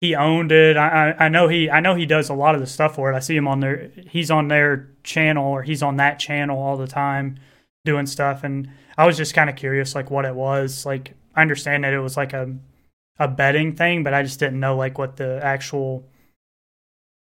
he 0.00 0.14
owned 0.14 0.52
it. 0.52 0.76
I, 0.76 1.14
I 1.18 1.28
know 1.28 1.48
he 1.48 1.68
I 1.68 1.80
know 1.80 1.94
he 1.94 2.06
does 2.06 2.28
a 2.28 2.34
lot 2.34 2.54
of 2.54 2.60
the 2.60 2.66
stuff 2.66 2.94
for 2.94 3.12
it. 3.12 3.16
I 3.16 3.18
see 3.18 3.36
him 3.36 3.48
on 3.48 3.58
their 3.60 3.90
he's 4.08 4.30
on 4.30 4.48
their 4.48 4.88
channel 5.02 5.46
or 5.46 5.62
he's 5.62 5.82
on 5.82 5.96
that 5.96 6.18
channel 6.18 6.58
all 6.58 6.76
the 6.76 6.86
time 6.86 7.38
doing 7.84 8.06
stuff, 8.06 8.44
and 8.44 8.70
I 8.96 9.06
was 9.06 9.16
just 9.16 9.34
kind 9.34 9.50
of 9.50 9.56
curious 9.56 9.94
like 9.94 10.10
what 10.10 10.24
it 10.24 10.34
was. 10.34 10.84
Like 10.86 11.14
I 11.34 11.42
understand 11.42 11.84
that 11.84 11.92
it 11.92 12.00
was 12.00 12.16
like 12.16 12.32
a 12.32 12.54
a 13.18 13.28
betting 13.28 13.74
thing, 13.74 14.02
but 14.02 14.14
I 14.14 14.22
just 14.22 14.40
didn't 14.40 14.60
know 14.60 14.76
like 14.76 14.98
what 14.98 15.16
the 15.16 15.40
actual 15.42 16.04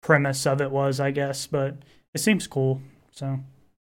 premise 0.03 0.47
of 0.47 0.61
it 0.61 0.71
was. 0.71 1.01
I 1.01 1.11
guess, 1.11 1.47
but 1.47 1.77
it 2.15 2.19
seems 2.19 2.47
cool. 2.47 2.81
So 3.11 3.41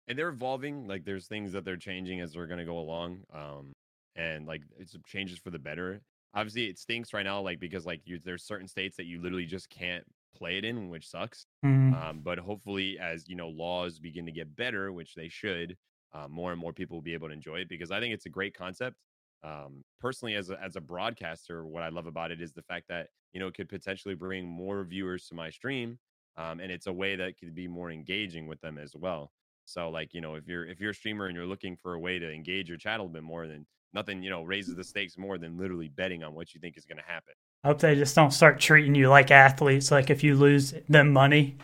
and 0.08 0.18
they're 0.18 0.28
evolving. 0.28 0.86
Like 0.86 1.04
there's 1.04 1.26
things 1.26 1.52
that 1.52 1.64
they're 1.64 1.76
changing 1.76 2.20
as 2.20 2.32
they're 2.32 2.46
gonna 2.46 2.64
go 2.64 2.78
along. 2.78 3.20
Um, 3.32 3.72
and 4.16 4.46
like 4.46 4.62
it's 4.78 4.96
changes 5.06 5.38
for 5.38 5.50
the 5.50 5.58
better. 5.58 6.00
Obviously, 6.34 6.66
it 6.66 6.78
stinks 6.78 7.12
right 7.12 7.22
now, 7.22 7.40
like 7.40 7.60
because 7.60 7.86
like 7.86 8.00
you, 8.04 8.18
there's 8.24 8.44
certain 8.44 8.68
states 8.68 8.96
that 8.96 9.06
you 9.06 9.20
literally 9.20 9.46
just 9.46 9.70
can't 9.70 10.04
play 10.36 10.58
it 10.58 10.64
in, 10.64 10.90
which 10.90 11.08
sucks. 11.08 11.46
Mm-hmm. 11.64 11.94
Um, 11.94 12.20
but 12.22 12.38
hopefully, 12.38 12.98
as 12.98 13.28
you 13.28 13.36
know, 13.36 13.48
laws 13.48 13.98
begin 13.98 14.26
to 14.26 14.32
get 14.32 14.54
better, 14.56 14.92
which 14.92 15.14
they 15.14 15.28
should, 15.28 15.76
uh, 16.14 16.28
more 16.28 16.52
and 16.52 16.60
more 16.60 16.72
people 16.72 16.96
will 16.96 17.02
be 17.02 17.14
able 17.14 17.28
to 17.28 17.34
enjoy 17.34 17.56
it 17.56 17.68
because 17.68 17.90
I 17.90 18.00
think 18.00 18.14
it's 18.14 18.26
a 18.26 18.30
great 18.30 18.56
concept. 18.56 18.96
Um, 19.42 19.84
personally, 20.00 20.36
as 20.36 20.50
a, 20.50 20.62
as 20.62 20.76
a 20.76 20.80
broadcaster, 20.80 21.66
what 21.66 21.82
I 21.82 21.90
love 21.90 22.06
about 22.06 22.30
it 22.30 22.40
is 22.40 22.52
the 22.52 22.62
fact 22.62 22.86
that 22.88 23.08
you 23.32 23.40
know 23.40 23.48
it 23.48 23.54
could 23.54 23.68
potentially 23.68 24.14
bring 24.14 24.46
more 24.46 24.84
viewers 24.84 25.26
to 25.28 25.34
my 25.34 25.50
stream, 25.50 25.98
um, 26.36 26.60
and 26.60 26.72
it's 26.72 26.86
a 26.86 26.92
way 26.92 27.16
that 27.16 27.38
could 27.38 27.54
be 27.54 27.68
more 27.68 27.90
engaging 27.90 28.46
with 28.46 28.60
them 28.60 28.78
as 28.78 28.94
well. 28.96 29.32
So 29.66 29.90
like, 29.90 30.14
you 30.14 30.20
know, 30.20 30.34
if 30.34 30.46
you're 30.46 30.66
if 30.66 30.80
you're 30.80 30.90
a 30.90 30.94
streamer 30.94 31.26
and 31.26 31.36
you're 31.36 31.46
looking 31.46 31.76
for 31.76 31.94
a 31.94 31.98
way 31.98 32.18
to 32.18 32.32
engage 32.32 32.68
your 32.68 32.78
chat 32.78 33.00
a 33.00 33.02
little 33.02 33.12
bit 33.12 33.22
more, 33.22 33.46
then 33.46 33.66
nothing, 33.92 34.22
you 34.22 34.30
know, 34.30 34.42
raises 34.42 34.76
the 34.76 34.84
stakes 34.84 35.16
more 35.16 35.38
than 35.38 35.58
literally 35.58 35.88
betting 35.88 36.22
on 36.22 36.34
what 36.34 36.54
you 36.54 36.60
think 36.60 36.76
is 36.76 36.84
going 36.84 36.98
to 36.98 37.04
happen. 37.04 37.34
I 37.62 37.68
hope 37.68 37.80
they 37.80 37.94
just 37.94 38.14
don't 38.14 38.32
start 38.32 38.60
treating 38.60 38.94
you 38.94 39.08
like 39.08 39.30
athletes. 39.30 39.90
Like 39.90 40.10
if 40.10 40.22
you 40.22 40.36
lose 40.36 40.74
them 40.88 41.12
money, 41.12 41.56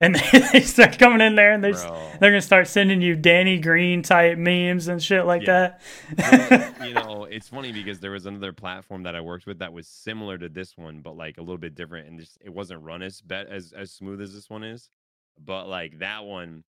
and 0.00 0.14
they 0.52 0.60
start 0.60 0.98
coming 0.98 1.20
in 1.20 1.34
there 1.34 1.52
and 1.52 1.62
they're 1.62 1.72
they're 1.72 2.30
gonna 2.30 2.40
start 2.40 2.68
sending 2.68 3.00
you 3.00 3.16
Danny 3.16 3.58
Green 3.58 4.02
type 4.02 4.38
memes 4.38 4.88
and 4.88 5.02
shit 5.02 5.24
like 5.24 5.46
yeah. 5.46 5.74
that. 6.16 6.78
well, 6.80 6.88
you 6.88 6.94
know, 6.94 7.24
it's 7.24 7.48
funny 7.48 7.72
because 7.72 8.00
there 8.00 8.10
was 8.10 8.26
another 8.26 8.52
platform 8.52 9.02
that 9.04 9.14
I 9.14 9.20
worked 9.20 9.46
with 9.46 9.58
that 9.60 9.72
was 9.72 9.86
similar 9.86 10.38
to 10.38 10.48
this 10.48 10.76
one, 10.76 11.00
but 11.00 11.16
like 11.16 11.38
a 11.38 11.40
little 11.40 11.58
bit 11.58 11.74
different, 11.74 12.08
and 12.08 12.18
just 12.20 12.38
it 12.44 12.50
wasn't 12.50 12.82
run 12.82 13.02
as 13.02 13.20
bet 13.20 13.48
as 13.48 13.72
as 13.72 13.92
smooth 13.92 14.20
as 14.20 14.34
this 14.34 14.50
one 14.50 14.64
is. 14.64 14.90
But 15.38 15.68
like 15.68 15.98
that 15.98 16.24
one, 16.24 16.64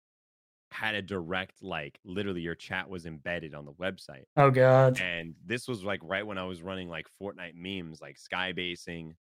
had 0.74 0.96
a 0.96 1.02
direct 1.02 1.62
like 1.62 2.00
literally 2.04 2.40
your 2.40 2.56
chat 2.56 2.90
was 2.90 3.06
embedded 3.06 3.54
on 3.54 3.64
the 3.64 3.72
website. 3.72 4.24
Oh 4.36 4.50
god. 4.50 5.00
And 5.00 5.34
this 5.46 5.68
was 5.68 5.84
like 5.84 6.00
right 6.02 6.26
when 6.26 6.36
I 6.36 6.44
was 6.44 6.62
running 6.62 6.88
like 6.88 7.06
Fortnite 7.22 7.54
memes 7.54 8.02
like 8.02 8.18
skybasing 8.18 9.12
oh, 9.12 9.16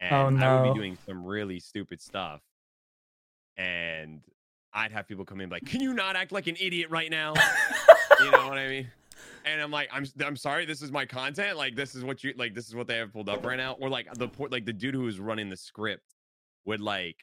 and 0.00 0.14
oh, 0.14 0.30
no. 0.30 0.46
I 0.46 0.62
would 0.62 0.72
be 0.72 0.78
doing 0.78 0.98
some 1.06 1.24
really 1.24 1.60
stupid 1.60 2.00
stuff. 2.00 2.40
And 3.56 4.20
I'd 4.72 4.92
have 4.92 5.06
people 5.06 5.24
come 5.24 5.40
in 5.40 5.50
like, 5.50 5.64
"Can 5.64 5.80
you 5.80 5.94
not 5.94 6.16
act 6.16 6.32
like 6.32 6.46
an 6.46 6.56
idiot 6.60 6.90
right 6.90 7.10
now?" 7.10 7.34
you 8.20 8.30
know 8.30 8.48
what 8.48 8.58
I 8.58 8.68
mean? 8.68 8.88
And 9.46 9.60
I'm 9.60 9.70
like, 9.70 9.90
I'm 9.92 10.06
I'm 10.24 10.36
sorry, 10.36 10.64
this 10.64 10.80
is 10.80 10.90
my 10.90 11.04
content. 11.04 11.58
Like 11.58 11.76
this 11.76 11.94
is 11.94 12.02
what 12.02 12.24
you 12.24 12.32
like 12.38 12.54
this 12.54 12.66
is 12.66 12.74
what 12.74 12.86
they 12.86 12.96
have 12.96 13.12
pulled 13.12 13.28
up 13.28 13.44
right 13.44 13.58
now. 13.58 13.76
Or 13.78 13.90
like 13.90 14.10
the 14.14 14.28
like 14.50 14.64
the 14.64 14.72
dude 14.72 14.94
who 14.94 15.02
was 15.02 15.20
running 15.20 15.50
the 15.50 15.56
script 15.56 16.14
would 16.64 16.80
like 16.80 17.16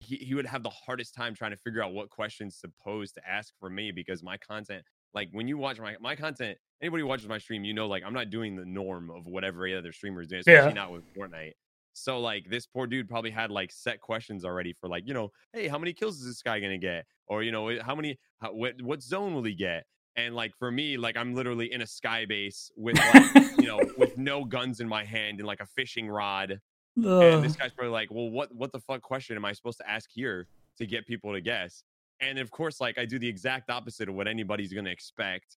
he, 0.00 0.16
he 0.16 0.34
would 0.34 0.46
have 0.46 0.62
the 0.62 0.70
hardest 0.70 1.14
time 1.14 1.34
trying 1.34 1.50
to 1.50 1.56
figure 1.56 1.82
out 1.82 1.92
what 1.92 2.10
questions 2.10 2.60
to 2.60 2.70
pose 2.82 3.12
to 3.12 3.28
ask 3.28 3.52
for 3.58 3.70
me 3.70 3.90
because 3.90 4.22
my 4.22 4.36
content 4.36 4.84
like 5.14 5.28
when 5.32 5.48
you 5.48 5.56
watch 5.56 5.80
my 5.80 5.96
my 6.00 6.14
content 6.14 6.58
anybody 6.82 7.02
who 7.02 7.06
watches 7.06 7.28
my 7.28 7.38
stream 7.38 7.64
you 7.64 7.72
know 7.72 7.86
like 7.86 8.02
i'm 8.04 8.12
not 8.12 8.30
doing 8.30 8.56
the 8.56 8.64
norm 8.64 9.10
of 9.10 9.26
what 9.26 9.44
every 9.44 9.74
other 9.76 9.92
streamer 9.92 10.20
is 10.20 10.28
doing 10.28 10.40
especially 10.40 10.68
yeah. 10.68 10.74
not 10.74 10.92
with 10.92 11.02
fortnite 11.14 11.52
so 11.96 12.20
like 12.20 12.48
this 12.50 12.66
poor 12.66 12.86
dude 12.86 13.08
probably 13.08 13.30
had 13.30 13.50
like 13.50 13.72
set 13.72 14.00
questions 14.00 14.44
already 14.44 14.72
for 14.72 14.88
like 14.88 15.06
you 15.06 15.14
know 15.14 15.30
hey 15.52 15.68
how 15.68 15.78
many 15.78 15.92
kills 15.92 16.20
is 16.20 16.26
this 16.26 16.42
guy 16.42 16.60
gonna 16.60 16.78
get 16.78 17.04
or 17.26 17.42
you 17.42 17.52
know 17.52 17.68
eh, 17.68 17.78
how 17.82 17.94
many 17.94 18.18
how, 18.40 18.52
what 18.52 18.80
what 18.82 19.02
zone 19.02 19.34
will 19.34 19.44
he 19.44 19.54
get 19.54 19.84
and 20.16 20.34
like 20.34 20.54
for 20.58 20.70
me 20.70 20.96
like 20.96 21.16
i'm 21.16 21.34
literally 21.34 21.72
in 21.72 21.82
a 21.82 21.86
sky 21.86 22.24
base 22.26 22.70
with 22.76 22.96
like 22.96 23.58
you 23.58 23.66
know 23.66 23.80
with 23.98 24.16
no 24.18 24.44
guns 24.44 24.80
in 24.80 24.88
my 24.88 25.04
hand 25.04 25.38
and 25.38 25.46
like 25.46 25.60
a 25.60 25.66
fishing 25.66 26.08
rod 26.08 26.60
Ugh. 26.98 27.22
And 27.22 27.44
this 27.44 27.56
guy's 27.56 27.72
probably 27.72 27.92
like, 27.92 28.10
well, 28.10 28.30
what 28.30 28.54
what 28.54 28.72
the 28.72 28.80
fuck 28.80 29.02
question 29.02 29.36
am 29.36 29.44
I 29.44 29.52
supposed 29.52 29.78
to 29.78 29.90
ask 29.90 30.08
here 30.12 30.48
to 30.78 30.86
get 30.86 31.06
people 31.06 31.32
to 31.32 31.40
guess? 31.40 31.82
And 32.20 32.38
of 32.38 32.50
course, 32.50 32.80
like 32.80 32.98
I 32.98 33.04
do 33.04 33.18
the 33.18 33.28
exact 33.28 33.68
opposite 33.68 34.08
of 34.08 34.14
what 34.14 34.26
anybody's 34.26 34.72
gonna 34.72 34.90
expect. 34.90 35.56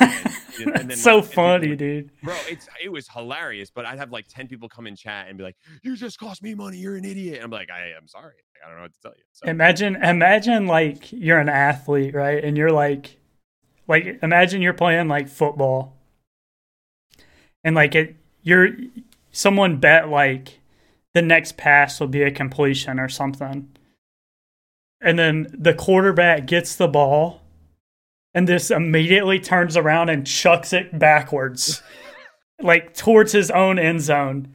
And, 0.00 0.26
and 0.60 0.90
then, 0.90 0.96
so 0.96 1.16
like, 1.16 1.24
funny, 1.32 1.68
people, 1.68 1.76
dude. 1.76 2.10
Bro, 2.22 2.36
it's 2.48 2.68
it 2.82 2.88
was 2.88 3.08
hilarious. 3.08 3.70
But 3.70 3.86
I'd 3.86 3.98
have 3.98 4.12
like 4.12 4.26
ten 4.28 4.48
people 4.48 4.68
come 4.68 4.86
in 4.86 4.96
chat 4.96 5.28
and 5.28 5.38
be 5.38 5.44
like, 5.44 5.56
"You 5.82 5.96
just 5.96 6.18
cost 6.18 6.42
me 6.42 6.54
money. 6.54 6.78
You're 6.78 6.96
an 6.96 7.04
idiot." 7.04 7.36
And 7.36 7.44
I'm 7.44 7.50
like, 7.50 7.70
"I 7.70 7.92
am 7.96 8.06
sorry. 8.06 8.34
I 8.64 8.68
don't 8.68 8.76
know 8.76 8.82
what 8.82 8.94
to 8.94 9.00
tell 9.00 9.12
you." 9.16 9.24
So. 9.32 9.48
Imagine, 9.48 9.96
imagine 9.96 10.66
like 10.66 11.12
you're 11.12 11.38
an 11.38 11.48
athlete, 11.48 12.14
right? 12.14 12.42
And 12.42 12.56
you're 12.56 12.72
like, 12.72 13.18
like 13.86 14.18
imagine 14.22 14.62
you're 14.62 14.72
playing 14.72 15.08
like 15.08 15.28
football, 15.28 15.96
and 17.62 17.74
like 17.74 17.94
it, 17.94 18.16
you're 18.42 18.70
someone 19.30 19.78
bet 19.78 20.08
like 20.08 20.60
the 21.12 21.22
next 21.22 21.56
pass 21.56 22.00
will 22.00 22.08
be 22.08 22.22
a 22.22 22.30
completion 22.30 22.98
or 22.98 23.08
something. 23.08 23.70
And 25.00 25.18
then 25.18 25.46
the 25.52 25.74
quarterback 25.74 26.46
gets 26.46 26.76
the 26.76 26.88
ball 26.88 27.42
and 28.34 28.48
this 28.48 28.70
immediately 28.70 29.38
turns 29.38 29.76
around 29.76 30.10
and 30.10 30.26
chucks 30.26 30.72
it 30.72 30.98
backwards, 30.98 31.82
like 32.60 32.94
towards 32.94 33.32
his 33.32 33.50
own 33.50 33.78
end 33.78 34.00
zone. 34.00 34.48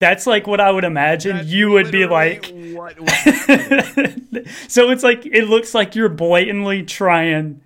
that's 0.00 0.26
like 0.26 0.46
what 0.46 0.60
I 0.60 0.70
would 0.70 0.84
imagine 0.84 1.36
that's 1.36 1.48
you 1.48 1.70
would 1.70 1.90
be 1.90 2.06
like. 2.06 2.46
so 4.68 4.90
it's 4.90 5.02
like 5.02 5.24
it 5.24 5.48
looks 5.48 5.74
like 5.74 5.94
you're 5.94 6.08
blatantly 6.08 6.82
trying 6.82 7.62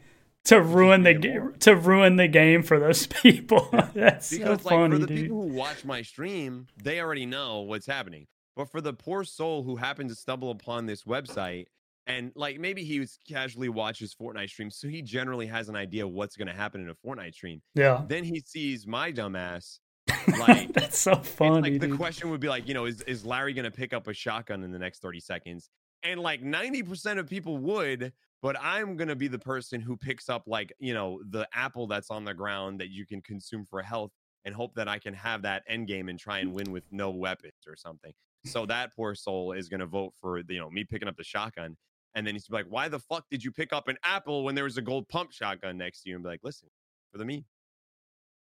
to 0.47 0.61
ruin 0.61 1.03
the 1.03 1.15
game 1.15 1.55
to 1.61 1.74
ruin 1.74 2.16
the 2.16 2.28
game 2.28 2.62
for 2.62 2.78
those 2.78 3.07
people. 3.07 3.69
That's 3.95 4.31
because, 4.31 4.62
so 4.62 4.69
like, 4.69 4.73
funny, 4.78 4.95
for 4.95 4.99
the 5.01 5.07
dude. 5.07 5.23
people 5.24 5.43
who 5.43 5.55
watch 5.55 5.85
my 5.85 6.03
stream, 6.03 6.69
they 6.83 7.01
already 7.01 7.27
know 7.27 7.62
what's 7.62 7.87
happening. 7.87 8.27
But 8.55 8.70
for 8.70 8.81
the 8.81 8.95
poor 8.95 9.24
soul 9.24 9.65
who 9.65 9.77
happened 9.77 10.09
to 10.09 10.15
stumble 10.15 10.51
upon 10.51 10.87
this 10.87 11.03
website 11.03 11.66
and 12.07 12.33
like 12.35 12.61
maybe 12.61 12.85
he 12.85 13.01
was 13.01 13.19
casually 13.28 13.69
watches 13.69 14.15
Fortnite 14.15 14.51
streams, 14.51 14.77
so 14.77 14.89
he 14.89 15.03
generally 15.03 15.47
has 15.47 15.69
an 15.69 15.77
idea 15.77 16.07
what's 16.07 16.37
going 16.37 16.49
to 16.49 16.55
happen 16.55 16.81
in 16.81 16.89
a 16.89 16.95
Fortnite 16.95 17.35
stream. 17.35 17.61
Yeah. 17.74 18.03
Then 18.07 18.24
he 18.24 18.41
sees 18.41 18.87
my 18.87 19.12
dumbass. 19.12 19.78
Like 20.39 20.73
that's 20.73 20.99
so 20.99 21.15
funny. 21.16 21.70
Like 21.70 21.81
dude. 21.81 21.93
the 21.93 21.97
question 21.97 22.31
would 22.31 22.41
be 22.41 22.49
like, 22.49 22.66
you 22.66 22.74
know, 22.74 22.87
is 22.87 23.01
is 23.03 23.24
Larry 23.24 23.53
going 23.53 23.65
to 23.65 23.70
pick 23.70 23.93
up 23.93 24.09
a 24.09 24.12
shotgun 24.12 24.65
in 24.65 24.73
the 24.73 24.78
next 24.78 25.01
thirty 25.01 25.20
seconds? 25.20 25.70
And 26.03 26.19
like 26.20 26.43
ninety 26.43 26.83
percent 26.83 27.20
of 27.20 27.28
people 27.28 27.59
would, 27.59 28.12
but 28.43 28.57
I'm 28.61 28.97
going 28.97 29.09
to 29.09 29.16
be 29.16 29.28
the 29.28 29.39
person 29.39 29.81
who 29.81 29.97
picks 29.97 30.28
up 30.28 30.45
like, 30.47 30.73
you 30.78 30.95
know, 30.95 31.20
the 31.31 31.49
apple 31.55 31.87
that's 31.87 32.11
on 32.11 32.24
the 32.24 32.35
ground 32.35 32.81
that 32.81 32.91
you 32.91 33.07
can 33.07 33.23
consume 33.23 33.66
for 33.69 33.83
health 33.83 34.11
and 34.45 34.55
hope 34.55 34.74
that 34.74 34.89
I 34.89 34.99
can 34.99 35.15
have 35.15 35.43
that 35.43 35.62
end 35.69 35.89
game 35.89 36.09
and 36.09 36.19
try 36.19 36.39
and 36.39 36.53
win 36.53 36.70
with 36.70 36.85
no 36.91 37.11
weapons 37.11 37.55
or 37.66 37.77
something. 37.77 38.12
So 38.45 38.65
that 38.66 38.95
poor 38.95 39.15
soul 39.15 39.53
is 39.53 39.69
going 39.69 39.81
to 39.81 39.87
vote 39.87 40.12
for, 40.20 40.39
you 40.49 40.61
know, 40.61 40.70
me 40.70 40.85
picking 40.85 41.09
up 41.09 41.16
the 41.16 41.24
shotgun. 41.24 41.77
And 42.16 42.26
then 42.26 42.34
he's 42.34 42.51
like, 42.51 42.66
why 42.68 42.88
the 42.88 42.98
fuck 42.98 43.26
did 43.30 43.44
you 43.44 43.52
pick 43.52 43.74
up 43.74 43.88
an 43.88 43.98
apple 44.02 44.43
when 44.43 44.55
there 44.55 44.64
was 44.64 44.78
a 44.78 44.82
gold 44.82 45.06
pump 45.09 45.32
shotgun 45.32 45.76
next 45.76 46.02
to 46.02 46.09
you? 46.09 46.16
And 46.16 46.24
be 46.24 46.30
like, 46.30 46.40
listen, 46.43 46.68
for 47.12 47.18
the 47.18 47.26
meme. 47.26 47.44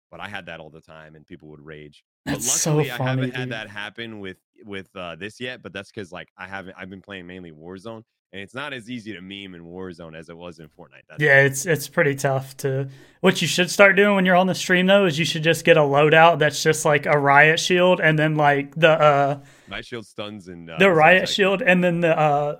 But 0.10 0.22
I 0.22 0.30
had 0.30 0.46
that 0.46 0.62
all 0.62 0.70
the 0.70 0.82
time 0.82 1.16
and 1.16 1.28
people 1.28 1.50
would 1.50 1.64
rage. 1.64 2.04
That's 2.26 2.64
but 2.64 2.70
luckily, 2.70 2.90
so 2.90 2.98
funny, 2.98 3.04
I 3.04 3.10
haven't 3.10 3.26
dude. 3.26 3.36
had 3.36 3.50
that 3.50 3.70
happen 3.70 4.20
with 4.20 4.38
with 4.64 4.88
uh, 4.96 5.16
this 5.16 5.40
yet. 5.40 5.62
But 5.62 5.74
that's 5.74 5.92
because 5.92 6.12
like 6.12 6.30
I 6.38 6.48
haven't. 6.48 6.76
I've 6.78 6.90
been 6.90 7.02
playing 7.02 7.28
mainly 7.28 7.52
Warzone, 7.52 8.04
and 8.32 8.42
it's 8.42 8.56
not 8.56 8.72
as 8.72 8.90
easy 8.90 9.14
to 9.14 9.22
meme 9.22 9.56
in 9.56 9.64
Warzone 9.64 10.18
as 10.18 10.30
it 10.30 10.38
was 10.38 10.60
in 10.60 10.68
Fortnite. 10.68 11.04
That's 11.10 11.22
yeah, 11.22 11.42
it's 11.42 11.66
it's 11.66 11.88
pretty 11.88 12.16
tough 12.16 12.56
to. 12.58 12.88
What 13.22 13.42
you 13.42 13.48
should 13.48 13.70
start 13.70 13.96
doing 13.96 14.16
when 14.16 14.26
you're 14.26 14.36
on 14.36 14.48
the 14.48 14.56
stream 14.56 14.88
though 14.88 15.06
is 15.06 15.20
you 15.20 15.26
should 15.26 15.44
just 15.44 15.66
get 15.66 15.78
a 15.78 15.82
loadout 15.82 16.40
that's 16.40 16.64
just 16.64 16.86
like 16.86 17.06
a 17.06 17.18
riot 17.18 17.60
shield, 17.60 18.00
and 18.00 18.18
then 18.18 18.36
like 18.36 18.74
the 18.76 18.90
uh, 18.90 19.40
riot 19.70 19.86
shield 19.86 20.08
stuns 20.08 20.48
and 20.48 20.70
uh, 20.70 20.78
the 20.80 20.90
riot 20.90 21.28
shield, 21.28 21.62
and 21.62 21.84
then 21.84 22.00
the 22.00 22.18
uh, 22.18 22.60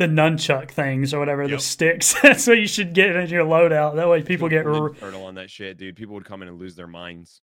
the 0.00 0.06
nunchuck 0.06 0.70
things 0.70 1.14
or 1.14 1.20
whatever 1.20 1.42
yep. 1.42 1.50
the 1.50 1.58
sticks. 1.60 2.14
that's 2.22 2.46
what 2.46 2.58
you 2.58 2.66
should 2.66 2.92
get 2.92 3.14
in 3.14 3.28
your 3.28 3.44
loadout. 3.44 3.96
That 3.96 4.08
way 4.08 4.22
people 4.22 4.48
get 4.48 4.64
turtle 4.64 5.24
on 5.24 5.36
that 5.36 5.50
shit, 5.50 5.78
dude. 5.78 5.94
People 5.94 6.14
would 6.14 6.24
come 6.24 6.42
in 6.42 6.48
and 6.48 6.58
lose 6.58 6.74
their 6.74 6.88
minds 6.88 7.40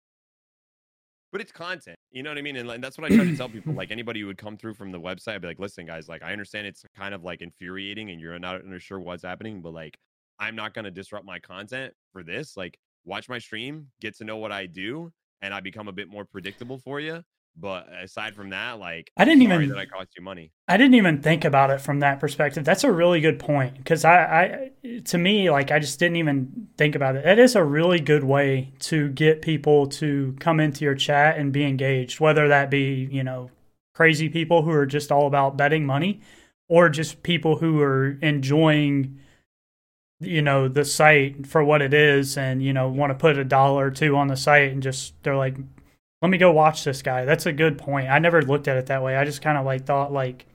but 1.31 1.39
it's 1.41 1.51
content. 1.51 1.97
You 2.11 2.23
know 2.23 2.29
what 2.29 2.37
I 2.37 2.41
mean? 2.41 2.57
And, 2.57 2.83
that's 2.83 2.97
what 2.97 3.11
I 3.11 3.15
try 3.15 3.23
to 3.23 3.37
tell 3.37 3.49
people. 3.49 3.73
Like 3.73 3.91
anybody 3.91 4.19
who 4.19 4.27
would 4.27 4.37
come 4.37 4.57
through 4.57 4.73
from 4.73 4.91
the 4.91 4.99
website, 4.99 5.35
I'd 5.35 5.41
be 5.41 5.47
like, 5.47 5.59
listen, 5.59 5.85
guys, 5.85 6.09
like 6.09 6.23
I 6.23 6.31
understand 6.31 6.67
it's 6.67 6.83
kind 6.95 7.13
of 7.13 7.23
like 7.23 7.41
infuriating 7.41 8.11
and 8.11 8.19
you're 8.19 8.37
not 8.37 8.61
sure 8.79 8.99
what's 8.99 9.23
happening, 9.23 9.61
but 9.61 9.73
like 9.73 9.97
I'm 10.39 10.55
not 10.55 10.73
gonna 10.73 10.91
disrupt 10.91 11.25
my 11.25 11.39
content 11.39 11.93
for 12.11 12.23
this. 12.23 12.57
Like 12.57 12.77
watch 13.05 13.29
my 13.29 13.39
stream, 13.39 13.87
get 14.01 14.17
to 14.17 14.23
know 14.25 14.37
what 14.37 14.51
I 14.51 14.65
do, 14.65 15.11
and 15.41 15.53
I 15.53 15.61
become 15.61 15.87
a 15.87 15.93
bit 15.93 16.09
more 16.09 16.25
predictable 16.25 16.77
for 16.77 16.99
you. 16.99 17.23
But 17.57 17.87
aside 17.93 18.33
from 18.35 18.49
that, 18.51 18.79
like 18.79 19.11
I 19.17 19.25
didn't 19.25 19.41
even 19.43 19.69
that 19.69 19.77
I 19.77 19.85
cost 19.85 20.09
you 20.17 20.23
money. 20.23 20.51
I 20.67 20.77
didn't 20.77 20.95
even 20.95 21.21
think 21.21 21.43
about 21.43 21.69
it 21.69 21.81
from 21.81 21.99
that 21.99 22.19
perspective. 22.19 22.63
That's 22.63 22.83
a 22.83 22.91
really 22.91 23.19
good 23.19 23.39
point 23.39 23.77
because 23.77 24.05
I, 24.05 24.71
I, 24.83 24.99
to 25.05 25.17
me, 25.17 25.49
like 25.49 25.69
I 25.69 25.79
just 25.79 25.99
didn't 25.99 26.15
even 26.15 26.69
think 26.77 26.95
about 26.95 27.17
it. 27.17 27.25
That 27.25 27.39
is 27.39 27.55
a 27.55 27.63
really 27.63 27.99
good 27.99 28.23
way 28.23 28.73
to 28.79 29.09
get 29.09 29.41
people 29.41 29.87
to 29.87 30.35
come 30.39 30.59
into 30.59 30.85
your 30.85 30.95
chat 30.95 31.37
and 31.37 31.51
be 31.51 31.65
engaged, 31.65 32.19
whether 32.19 32.47
that 32.47 32.69
be 32.69 33.07
you 33.11 33.23
know 33.23 33.51
crazy 33.93 34.29
people 34.29 34.63
who 34.63 34.71
are 34.71 34.85
just 34.85 35.11
all 35.11 35.27
about 35.27 35.57
betting 35.57 35.85
money, 35.85 36.21
or 36.69 36.89
just 36.89 37.21
people 37.21 37.57
who 37.57 37.81
are 37.81 38.17
enjoying 38.21 39.19
you 40.21 40.41
know 40.41 40.67
the 40.67 40.85
site 40.85 41.45
for 41.47 41.63
what 41.63 41.81
it 41.81 41.93
is 41.93 42.37
and 42.37 42.63
you 42.63 42.71
know 42.71 42.87
want 42.87 43.09
to 43.09 43.15
put 43.15 43.37
a 43.37 43.43
dollar 43.43 43.87
or 43.87 43.91
two 43.91 44.15
on 44.15 44.27
the 44.27 44.37
site 44.37 44.71
and 44.71 44.83
just 44.83 45.13
they're 45.23 45.35
like 45.35 45.57
let 46.21 46.29
me 46.29 46.37
go 46.37 46.51
watch 46.51 46.83
this 46.83 47.01
guy. 47.01 47.25
That's 47.25 47.45
a 47.45 47.53
good 47.53 47.77
point. 47.77 48.09
I 48.09 48.19
never 48.19 48.41
looked 48.41 48.67
at 48.67 48.77
it 48.77 48.87
that 48.87 49.03
way. 49.03 49.15
I 49.15 49.25
just 49.25 49.41
kind 49.41 49.57
of 49.57 49.65
like 49.65 49.85
thought 49.85 50.11
like 50.11 50.45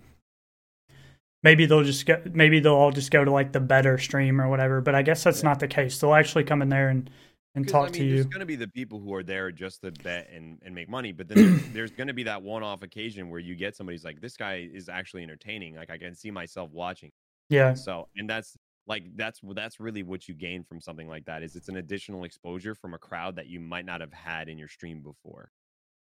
maybe 1.42 1.66
they'll 1.66 1.84
just 1.84 2.06
go, 2.06 2.20
maybe 2.32 2.60
they'll 2.60 2.74
all 2.74 2.92
just 2.92 3.10
go 3.10 3.24
to 3.24 3.30
like 3.30 3.52
the 3.52 3.60
better 3.60 3.98
stream 3.98 4.40
or 4.40 4.48
whatever. 4.48 4.80
But 4.80 4.94
I 4.94 5.02
guess 5.02 5.24
that's 5.24 5.42
yeah. 5.42 5.50
not 5.50 5.60
the 5.60 5.68
case. 5.68 5.98
They'll 5.98 6.14
actually 6.14 6.44
come 6.44 6.62
in 6.62 6.68
there 6.68 6.88
and 6.88 7.10
and 7.54 7.66
talk 7.66 7.88
I 7.88 7.92
mean, 7.92 7.92
to 7.94 8.04
you. 8.04 8.14
There's 8.16 8.26
going 8.26 8.40
to 8.40 8.46
be 8.46 8.56
the 8.56 8.68
people 8.68 9.00
who 9.00 9.14
are 9.14 9.22
there 9.22 9.50
just 9.50 9.80
to 9.80 9.90
bet 9.90 10.28
and, 10.30 10.58
and 10.62 10.74
make 10.74 10.90
money, 10.90 11.12
but 11.12 11.26
then 11.26 11.38
there's, 11.38 11.72
there's 11.72 11.90
going 11.90 12.08
to 12.08 12.12
be 12.12 12.24
that 12.24 12.42
one-off 12.42 12.82
occasion 12.82 13.30
where 13.30 13.40
you 13.40 13.54
get 13.54 13.74
somebody's 13.74 14.04
like, 14.04 14.20
this 14.20 14.36
guy 14.36 14.68
is 14.70 14.90
actually 14.90 15.22
entertaining. 15.22 15.74
Like 15.74 15.88
I 15.88 15.96
can 15.96 16.14
see 16.14 16.30
myself 16.30 16.70
watching. 16.70 17.10
Yeah. 17.48 17.72
So 17.72 18.08
and 18.16 18.28
that's 18.28 18.56
like 18.86 19.04
that's 19.16 19.40
that's 19.54 19.80
really 19.80 20.02
what 20.02 20.28
you 20.28 20.34
gain 20.34 20.64
from 20.64 20.80
something 20.80 21.08
like 21.08 21.24
that 21.24 21.42
is 21.42 21.56
it's 21.56 21.68
an 21.68 21.76
additional 21.76 22.24
exposure 22.24 22.74
from 22.74 22.94
a 22.94 22.98
crowd 22.98 23.36
that 23.36 23.46
you 23.46 23.60
might 23.60 23.84
not 23.84 24.00
have 24.00 24.12
had 24.12 24.48
in 24.48 24.58
your 24.58 24.68
stream 24.68 25.00
before. 25.00 25.50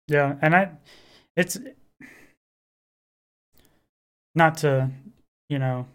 Yeah 0.08 0.36
and 0.42 0.54
i 0.54 0.70
it's 1.36 1.58
not 4.34 4.58
to 4.58 4.90
you 5.48 5.58
know 5.58 5.86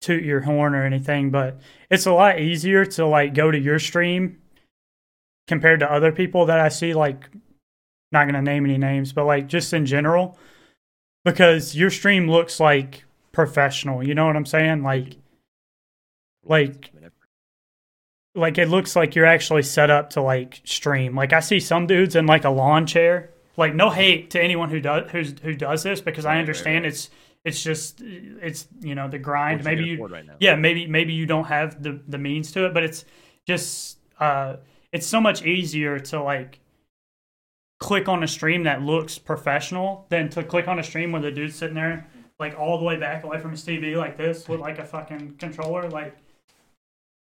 toot 0.00 0.22
your 0.22 0.42
horn 0.42 0.74
or 0.74 0.84
anything 0.84 1.30
but 1.30 1.58
it's 1.90 2.06
a 2.06 2.12
lot 2.12 2.38
easier 2.38 2.84
to 2.84 3.06
like 3.06 3.32
go 3.32 3.50
to 3.50 3.58
your 3.58 3.78
stream 3.78 4.38
compared 5.46 5.80
to 5.80 5.90
other 5.90 6.12
people 6.12 6.46
that 6.46 6.60
i 6.60 6.68
see 6.68 6.92
like 6.92 7.30
not 8.12 8.24
going 8.24 8.34
to 8.34 8.42
name 8.42 8.64
any 8.64 8.76
names 8.76 9.12
but 9.14 9.24
like 9.24 9.46
just 9.48 9.72
in 9.72 9.86
general 9.86 10.38
because 11.24 11.74
your 11.74 11.90
stream 11.90 12.30
looks 12.30 12.60
like 12.60 13.04
professional. 13.34 14.06
You 14.06 14.14
know 14.14 14.26
what 14.26 14.36
I'm 14.36 14.46
saying? 14.46 14.82
Like, 14.82 15.16
like, 16.44 16.90
like 18.34 18.58
it 18.58 18.68
looks 18.68 18.96
like 18.96 19.14
you're 19.14 19.26
actually 19.26 19.62
set 19.62 19.90
up 19.90 20.10
to 20.10 20.22
like 20.22 20.60
stream. 20.64 21.14
Like 21.14 21.32
I 21.32 21.40
see 21.40 21.60
some 21.60 21.86
dudes 21.86 22.16
in 22.16 22.26
like 22.26 22.44
a 22.44 22.50
lawn 22.50 22.86
chair. 22.86 23.30
Like 23.56 23.74
no 23.74 23.90
hate 23.90 24.30
to 24.30 24.42
anyone 24.42 24.70
who 24.70 24.80
does 24.80 25.10
who's 25.10 25.34
who 25.42 25.54
does 25.54 25.82
this 25.82 26.00
because 26.00 26.24
I 26.24 26.38
understand 26.38 26.86
it's 26.86 27.10
it's 27.44 27.62
just 27.62 28.00
it's 28.02 28.66
you 28.80 28.94
know 28.94 29.08
the 29.08 29.18
grind. 29.18 29.62
maybe 29.62 29.84
you 29.84 30.06
right 30.06 30.24
yeah 30.40 30.56
maybe 30.56 30.86
maybe 30.86 31.12
you 31.12 31.26
don't 31.26 31.44
have 31.44 31.80
the 31.80 32.00
the 32.08 32.18
means 32.18 32.50
to 32.52 32.66
it, 32.66 32.74
but 32.74 32.82
it's 32.82 33.04
just 33.46 33.98
uh 34.18 34.56
it's 34.90 35.06
so 35.06 35.20
much 35.20 35.44
easier 35.44 36.00
to 36.00 36.20
like 36.20 36.58
click 37.78 38.08
on 38.08 38.24
a 38.24 38.28
stream 38.28 38.64
that 38.64 38.82
looks 38.82 39.18
professional 39.18 40.06
than 40.08 40.28
to 40.30 40.42
click 40.42 40.66
on 40.66 40.78
a 40.78 40.82
stream 40.82 41.12
where 41.12 41.22
the 41.22 41.30
dude's 41.30 41.54
sitting 41.54 41.74
there 41.74 42.08
like 42.38 42.58
all 42.58 42.78
the 42.78 42.84
way 42.84 42.96
back 42.96 43.24
away 43.24 43.38
from 43.38 43.52
his 43.52 43.64
TV 43.64 43.96
like 43.96 44.16
this 44.16 44.48
with 44.48 44.60
like 44.60 44.78
a 44.78 44.84
fucking 44.84 45.36
controller. 45.38 45.88
Like, 45.88 46.16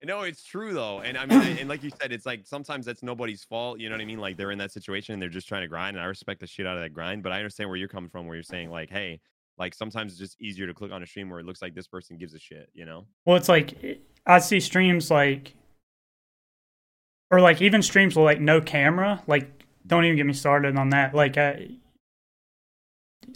no, 0.04 0.22
it's 0.22 0.44
true 0.44 0.74
though, 0.74 1.00
and 1.00 1.18
I 1.18 1.26
mean, 1.26 1.58
and 1.60 1.70
like 1.70 1.84
you 1.84 1.92
said, 2.02 2.12
it's 2.12 2.26
like 2.26 2.46
sometimes 2.46 2.86
that's 2.86 3.04
nobody's 3.04 3.44
fault. 3.44 3.80
You 3.80 3.90
know 3.90 3.96
what 3.96 4.02
I 4.02 4.06
mean? 4.06 4.20
Like 4.20 4.36
they're 4.36 4.52
in 4.52 4.58
that 4.58 4.72
situation 4.72 5.14
and 5.14 5.22
they're 5.22 5.30
just 5.30 5.48
trying 5.48 5.62
to 5.62 5.68
grind, 5.68 5.96
and 5.96 6.04
I 6.04 6.08
respect 6.08 6.42
the 6.42 6.48
shit 6.48 6.68
out 6.68 6.76
of 6.76 6.84
that 6.84 6.94
grind. 6.94 7.24
But 7.24 7.32
I 7.32 7.38
understand 7.38 7.70
where 7.70 7.78
you're 7.78 7.88
coming 7.88 8.10
from, 8.10 8.26
where 8.26 8.36
you're 8.36 8.44
saying 8.44 8.70
like, 8.70 8.90
hey, 8.90 9.22
like 9.58 9.74
sometimes 9.74 10.12
it's 10.12 10.20
just 10.20 10.42
easier 10.42 10.68
to 10.68 10.74
click 10.74 10.92
on 10.92 11.04
a 11.04 11.06
stream 11.06 11.30
where 11.30 11.40
it 11.40 11.46
looks 11.46 11.62
like 11.62 11.76
this 11.76 11.88
person 11.88 12.18
gives 12.18 12.34
a 12.34 12.40
shit. 12.40 12.70
You 12.74 12.86
know? 12.86 13.06
Well, 13.26 13.38
it's 13.38 13.50
like 13.50 14.02
I 14.26 14.40
see 14.40 14.60
streams 14.60 15.12
like, 15.12 15.54
or 17.32 17.40
like 17.40 17.62
even 17.62 17.82
streams 17.82 18.16
with 18.16 18.26
like 18.26 18.42
no 18.42 18.60
camera. 18.60 19.22
Like, 19.28 19.66
don't 19.86 20.06
even 20.06 20.18
get 20.18 20.26
me 20.26 20.34
started 20.34 20.78
on 20.78 20.90
that. 20.90 21.14
Like, 21.14 21.38
I, 21.38 21.70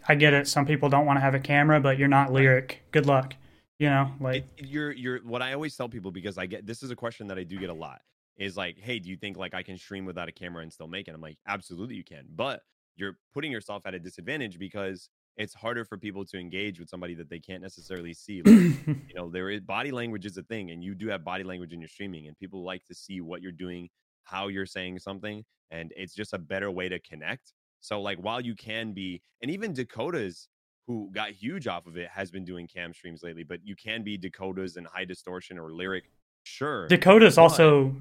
I 0.07 0.15
get 0.15 0.33
it. 0.33 0.47
Some 0.47 0.65
people 0.65 0.89
don't 0.89 1.05
want 1.05 1.17
to 1.17 1.21
have 1.21 1.33
a 1.33 1.39
camera, 1.39 1.79
but 1.79 1.97
you're 1.97 2.07
not 2.07 2.29
Lirik. 2.29 2.77
Good 2.91 3.05
luck. 3.05 3.35
You 3.79 3.89
know, 3.89 4.11
like 4.19 4.45
it, 4.57 4.65
you're 4.67 4.91
you're 4.91 5.19
what 5.19 5.41
I 5.41 5.53
always 5.53 5.75
tell 5.75 5.87
people 5.87 6.11
because 6.11 6.37
I 6.37 6.47
get 6.47 6.65
this 6.65 6.81
is 6.81 6.89
a 6.89 6.95
question 6.95 7.27
that 7.27 7.37
I 7.37 7.43
do 7.43 7.59
get 7.59 7.69
a 7.69 7.73
lot 7.73 8.01
is 8.37 8.57
like, 8.57 8.77
hey, 8.79 8.99
do 8.99 9.09
you 9.09 9.17
think 9.17 9.37
like 9.37 9.53
I 9.53 9.63
can 9.63 9.77
stream 9.77 10.05
without 10.05 10.27
a 10.27 10.31
camera 10.31 10.63
and 10.63 10.71
still 10.71 10.87
make 10.87 11.07
it? 11.07 11.13
I'm 11.13 11.21
like, 11.21 11.37
absolutely 11.47 11.95
you 11.95 12.03
can, 12.03 12.25
but 12.35 12.61
you're 12.95 13.17
putting 13.33 13.51
yourself 13.51 13.83
at 13.85 13.93
a 13.93 13.99
disadvantage 13.99 14.57
because 14.59 15.09
it's 15.37 15.53
harder 15.53 15.85
for 15.85 15.97
people 15.97 16.25
to 16.25 16.39
engage 16.39 16.79
with 16.79 16.89
somebody 16.89 17.13
that 17.13 17.29
they 17.29 17.39
can't 17.39 17.61
necessarily 17.61 18.13
see. 18.13 18.41
Like, 18.41 18.87
you 18.87 19.13
know, 19.15 19.29
there 19.29 19.49
is 19.49 19.61
body 19.61 19.91
language 19.91 20.25
is 20.25 20.37
a 20.37 20.43
thing, 20.43 20.71
and 20.71 20.83
you 20.83 20.95
do 20.95 21.07
have 21.09 21.23
body 21.23 21.43
language 21.43 21.73
in 21.73 21.79
your 21.79 21.89
streaming, 21.89 22.27
and 22.27 22.37
people 22.37 22.63
like 22.63 22.83
to 22.85 22.95
see 22.95 23.21
what 23.21 23.41
you're 23.41 23.51
doing, 23.51 23.89
how 24.23 24.47
you're 24.47 24.65
saying 24.65 24.99
something, 24.99 25.43
and 25.69 25.93
it's 25.95 26.15
just 26.15 26.33
a 26.33 26.39
better 26.39 26.71
way 26.71 26.89
to 26.89 26.99
connect 26.99 27.53
so 27.81 28.01
like 28.01 28.17
while 28.19 28.41
you 28.41 28.55
can 28.55 28.93
be, 28.93 29.21
and 29.41 29.51
even 29.51 29.73
Dakotaz 29.73 30.47
who 30.87 31.09
got 31.11 31.31
huge 31.31 31.67
off 31.67 31.85
of 31.85 31.97
it 31.97 32.09
has 32.09 32.31
been 32.31 32.45
doing 32.45 32.65
cam 32.65 32.93
streams 32.93 33.21
lately, 33.21 33.43
but 33.43 33.59
you 33.63 33.75
can 33.75 34.03
be 34.03 34.17
Dakotaz 34.17 34.77
and 34.77 34.87
HighDistortion 34.87 35.57
or 35.57 35.69
Lirik. 35.69 36.03
Sure. 36.43 36.87
Dakotaz 36.87 37.35
but, 37.35 37.41
also 37.41 37.93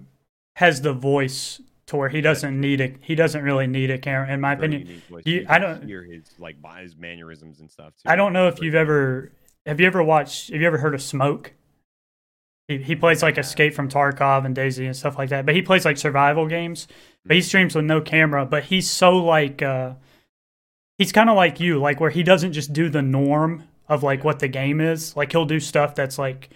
has 0.55 0.81
the 0.81 0.93
voice 0.93 1.61
to 1.87 1.97
where 1.97 2.09
he 2.09 2.21
doesn't 2.21 2.61
need 2.61 2.81
it. 2.81 2.97
He 3.01 3.15
doesn't 3.15 3.43
really 3.43 3.67
need 3.67 3.91
a 3.91 3.99
camera, 3.99 4.33
in 4.33 4.41
my 4.41 4.55
opinion. 4.55 5.03
You, 5.25 5.47
I 5.49 5.59
don't 5.59 5.85
hear 5.85 6.03
his 6.03 6.25
like 6.39 6.57
his 6.81 6.97
mannerisms 6.97 7.61
and 7.61 7.71
stuff. 7.71 7.95
Too. 7.95 8.11
I 8.11 8.17
don't 8.17 8.33
know 8.33 8.49
if 8.49 8.61
you've 8.61 8.75
ever 8.75 9.33
have 9.67 9.81
you 9.81 9.87
ever 9.87 10.03
watched 10.03 10.51
have 10.51 10.61
you 10.61 10.67
ever 10.67 10.79
heard 10.79 10.95
of 10.95 11.03
Smoke? 11.03 11.53
He 12.69 12.79
he 12.79 12.97
plays 12.97 13.23
like 13.23 13.39
Escape 13.39 13.75
from 13.75 13.89
Tarkov 13.89 14.45
and 14.45 14.57
DayZ 14.57 14.85
and 14.85 14.97
stuff 14.97 15.19
like 15.19 15.29
that. 15.31 15.47
But 15.47 15.55
he 15.55 15.63
plays 15.63 15.85
like 15.85 15.97
survival 15.97 16.47
games. 16.47 16.89
But 17.25 17.37
he 17.37 17.43
streams 17.43 17.75
with 17.75 17.85
no 17.85 18.01
camera. 18.01 18.47
But 18.47 18.65
he's 18.65 18.91
so 18.91 19.17
like 19.17 19.63
uh, 19.63 19.95
he's 20.99 21.13
kind 21.13 21.31
of 21.31 21.37
like 21.37 21.61
you, 21.61 21.79
like 21.79 22.01
where 22.01 22.11
he 22.11 22.23
doesn't 22.23 22.53
just 22.53 22.73
do 22.73 22.89
the 22.89 23.03
norm 23.03 23.65
of 23.89 24.03
like 24.03 24.25
what 24.25 24.41
the 24.41 24.49
game 24.49 24.81
is. 24.81 25.17
Like 25.17 25.33
he'll 25.33 25.45
do 25.45 25.61
stuff 25.61 25.95
that's 25.95 26.19
like 26.19 26.51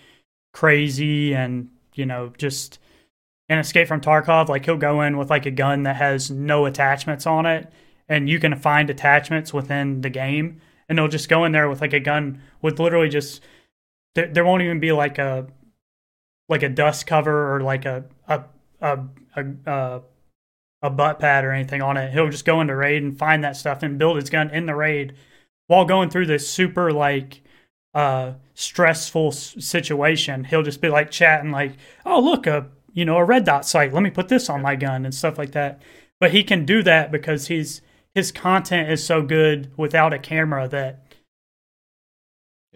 crazy 0.53 1.35
and 1.35 1.69
you 1.95 2.07
know 2.07 2.32
just 2.39 2.78
in 3.49 3.59
Escape 3.59 3.89
from 3.89 4.01
Tarkov. 4.01 4.49
Like 4.49 4.65
he'll 4.65 4.77
go 4.77 5.03
in 5.03 5.16
with 5.16 5.31
like 5.31 5.47
a 5.47 5.51
gun 5.51 5.85
that 5.85 5.97
has 5.97 6.31
no 6.31 6.66
attachments 6.66 7.27
on 7.27 7.47
it, 7.47 7.70
and 8.09 8.28
you 8.28 8.39
can 8.41 8.57
find 8.57 8.91
attachments 8.91 9.53
within 9.53 10.01
the 10.01 10.11
game, 10.11 10.61
and 10.89 10.99
he'll 10.99 11.09
just 11.09 11.28
go 11.28 11.45
in 11.45 11.53
there 11.53 11.69
with 11.69 11.81
like 11.81 11.93
a 11.93 12.01
gun 12.01 12.41
with 12.62 12.81
literally 12.81 13.09
just 13.09 13.43
there, 14.15 14.27
there 14.27 14.45
won't 14.45 14.62
even 14.62 14.81
be 14.81 14.93
like 14.93 15.19
a 15.19 15.47
like 16.51 16.65
a 16.65 16.69
dust 16.69 17.07
cover 17.07 17.55
or 17.55 17.61
like 17.61 17.87
a 17.87 18.05
a 18.29 18.43
a 18.83 18.99
a, 19.37 20.01
a, 20.83 20.91
butt 20.91 21.21
pad 21.21 21.45
or 21.45 21.53
anything 21.53 21.81
on 21.81 21.97
it. 21.97 22.13
He'll 22.13 22.29
just 22.29 22.45
go 22.45 22.61
into 22.61 22.75
raid 22.75 23.03
and 23.03 23.17
find 23.17 23.45
that 23.45 23.57
stuff 23.57 23.83
and 23.83 23.99
build 23.99 24.17
his 24.17 24.29
gun 24.29 24.51
in 24.51 24.67
the 24.67 24.75
raid 24.75 25.15
while 25.69 25.85
going 25.85 26.11
through 26.11 26.27
this 26.27 26.51
super 26.51 26.93
like 26.93 27.43
uh 27.95 28.33
stressful 28.55 29.33
situation. 29.33 30.45
He'll 30.45 30.65
just 30.65 30.83
be 30.83 30.89
like 30.89 31.11
chatting 31.13 31.53
like, 31.53 31.75
"Oh, 32.05 32.21
look, 32.21 32.47
a 32.47 32.67
you 32.93 33.05
know, 33.05 33.17
a 33.17 33.25
red 33.25 33.45
dot 33.45 33.65
sight. 33.65 33.95
Let 33.95 34.03
me 34.03 34.11
put 34.11 34.29
this 34.29 34.51
on 34.51 34.61
my 34.61 34.75
gun 34.75 35.05
and 35.05 35.15
stuff 35.15 35.39
like 35.39 35.53
that." 35.53 35.81
But 36.19 36.33
he 36.33 36.43
can 36.43 36.67
do 36.67 36.83
that 36.83 37.13
because 37.13 37.47
he's 37.47 37.81
his 38.13 38.33
content 38.33 38.91
is 38.91 39.05
so 39.05 39.23
good 39.23 39.71
without 39.77 40.13
a 40.13 40.19
camera 40.19 40.67
that 40.69 41.07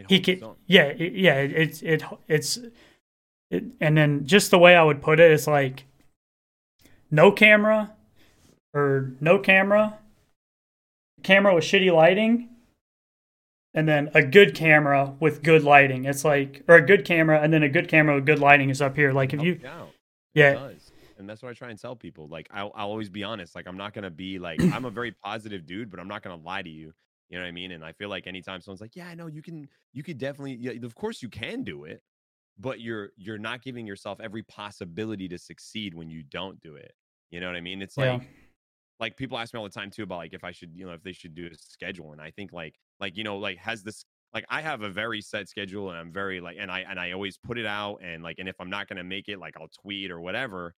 he 0.08 0.20
can 0.20 0.42
yeah 0.66 0.92
yeah 0.92 1.34
it's 1.34 1.82
it, 1.82 2.02
it's 2.28 2.58
it, 3.50 3.64
and 3.80 3.96
then 3.96 4.26
just 4.26 4.50
the 4.50 4.58
way 4.58 4.76
i 4.76 4.82
would 4.82 5.02
put 5.02 5.20
it 5.20 5.30
is 5.30 5.46
like 5.46 5.84
no 7.10 7.30
camera 7.30 7.92
or 8.72 9.12
no 9.20 9.38
camera 9.38 9.98
camera 11.22 11.54
with 11.54 11.64
shitty 11.64 11.92
lighting 11.92 12.48
and 13.72 13.88
then 13.88 14.10
a 14.14 14.22
good 14.22 14.54
camera 14.54 15.14
with 15.20 15.42
good 15.42 15.62
lighting 15.62 16.04
it's 16.04 16.24
like 16.24 16.62
or 16.68 16.76
a 16.76 16.86
good 16.86 17.04
camera 17.04 17.40
and 17.40 17.52
then 17.52 17.62
a 17.62 17.68
good 17.68 17.88
camera 17.88 18.14
with 18.14 18.26
good 18.26 18.38
lighting 18.38 18.70
is 18.70 18.82
up 18.82 18.96
here 18.96 19.12
like 19.12 19.32
if 19.32 19.42
you 19.42 19.58
yeah 20.34 20.70
and 21.18 21.28
that's 21.28 21.42
what 21.42 21.50
I 21.50 21.54
try 21.54 21.70
and 21.70 21.80
tell 21.80 21.96
people. 21.96 22.28
Like 22.28 22.48
I'll, 22.52 22.72
I'll 22.74 22.88
always 22.88 23.08
be 23.08 23.24
honest. 23.24 23.54
Like 23.54 23.66
I'm 23.66 23.76
not 23.76 23.94
gonna 23.94 24.10
be 24.10 24.38
like 24.38 24.60
I'm 24.72 24.84
a 24.84 24.90
very 24.90 25.12
positive 25.12 25.66
dude, 25.66 25.90
but 25.90 26.00
I'm 26.00 26.08
not 26.08 26.22
gonna 26.22 26.42
lie 26.42 26.62
to 26.62 26.68
you. 26.68 26.92
You 27.30 27.38
know 27.38 27.44
what 27.44 27.48
I 27.48 27.52
mean? 27.52 27.72
And 27.72 27.84
I 27.84 27.92
feel 27.92 28.08
like 28.08 28.26
anytime 28.26 28.60
someone's 28.60 28.80
like, 28.80 28.94
"Yeah, 28.94 29.08
I 29.08 29.14
know 29.14 29.26
you 29.26 29.42
can, 29.42 29.68
you 29.92 30.02
could 30.02 30.18
definitely, 30.18 30.54
yeah, 30.54 30.72
of 30.84 30.94
course 30.94 31.22
you 31.22 31.28
can 31.28 31.64
do 31.64 31.84
it," 31.84 32.02
but 32.58 32.80
you're 32.80 33.10
you're 33.16 33.38
not 33.38 33.62
giving 33.62 33.86
yourself 33.86 34.20
every 34.20 34.42
possibility 34.44 35.28
to 35.28 35.38
succeed 35.38 35.94
when 35.94 36.08
you 36.08 36.22
don't 36.22 36.60
do 36.60 36.76
it. 36.76 36.92
You 37.30 37.40
know 37.40 37.46
what 37.46 37.56
I 37.56 37.60
mean? 37.60 37.82
It's 37.82 37.96
yeah. 37.96 38.14
like 38.14 38.28
like 39.00 39.16
people 39.16 39.38
ask 39.38 39.52
me 39.52 39.58
all 39.58 39.64
the 39.64 39.70
time 39.70 39.90
too 39.90 40.04
about 40.04 40.18
like 40.18 40.34
if 40.34 40.44
I 40.44 40.52
should, 40.52 40.70
you 40.74 40.86
know, 40.86 40.92
if 40.92 41.02
they 41.02 41.12
should 41.12 41.34
do 41.34 41.46
a 41.46 41.56
schedule. 41.56 42.12
And 42.12 42.20
I 42.20 42.30
think 42.30 42.52
like 42.52 42.76
like 43.00 43.16
you 43.16 43.24
know, 43.24 43.36
like 43.36 43.58
has 43.58 43.82
this 43.82 44.04
like 44.32 44.44
I 44.48 44.60
have 44.60 44.82
a 44.82 44.88
very 44.88 45.20
set 45.20 45.48
schedule 45.48 45.90
and 45.90 45.98
I'm 45.98 46.12
very 46.12 46.40
like 46.40 46.56
and 46.58 46.70
I 46.70 46.80
and 46.88 46.98
I 46.98 47.12
always 47.12 47.36
put 47.36 47.58
it 47.58 47.66
out 47.66 47.98
and 48.02 48.22
like 48.22 48.36
and 48.38 48.48
if 48.48 48.56
I'm 48.60 48.70
not 48.70 48.88
gonna 48.88 49.04
make 49.04 49.28
it, 49.28 49.38
like 49.38 49.54
I'll 49.60 49.68
tweet 49.82 50.10
or 50.10 50.20
whatever. 50.20 50.74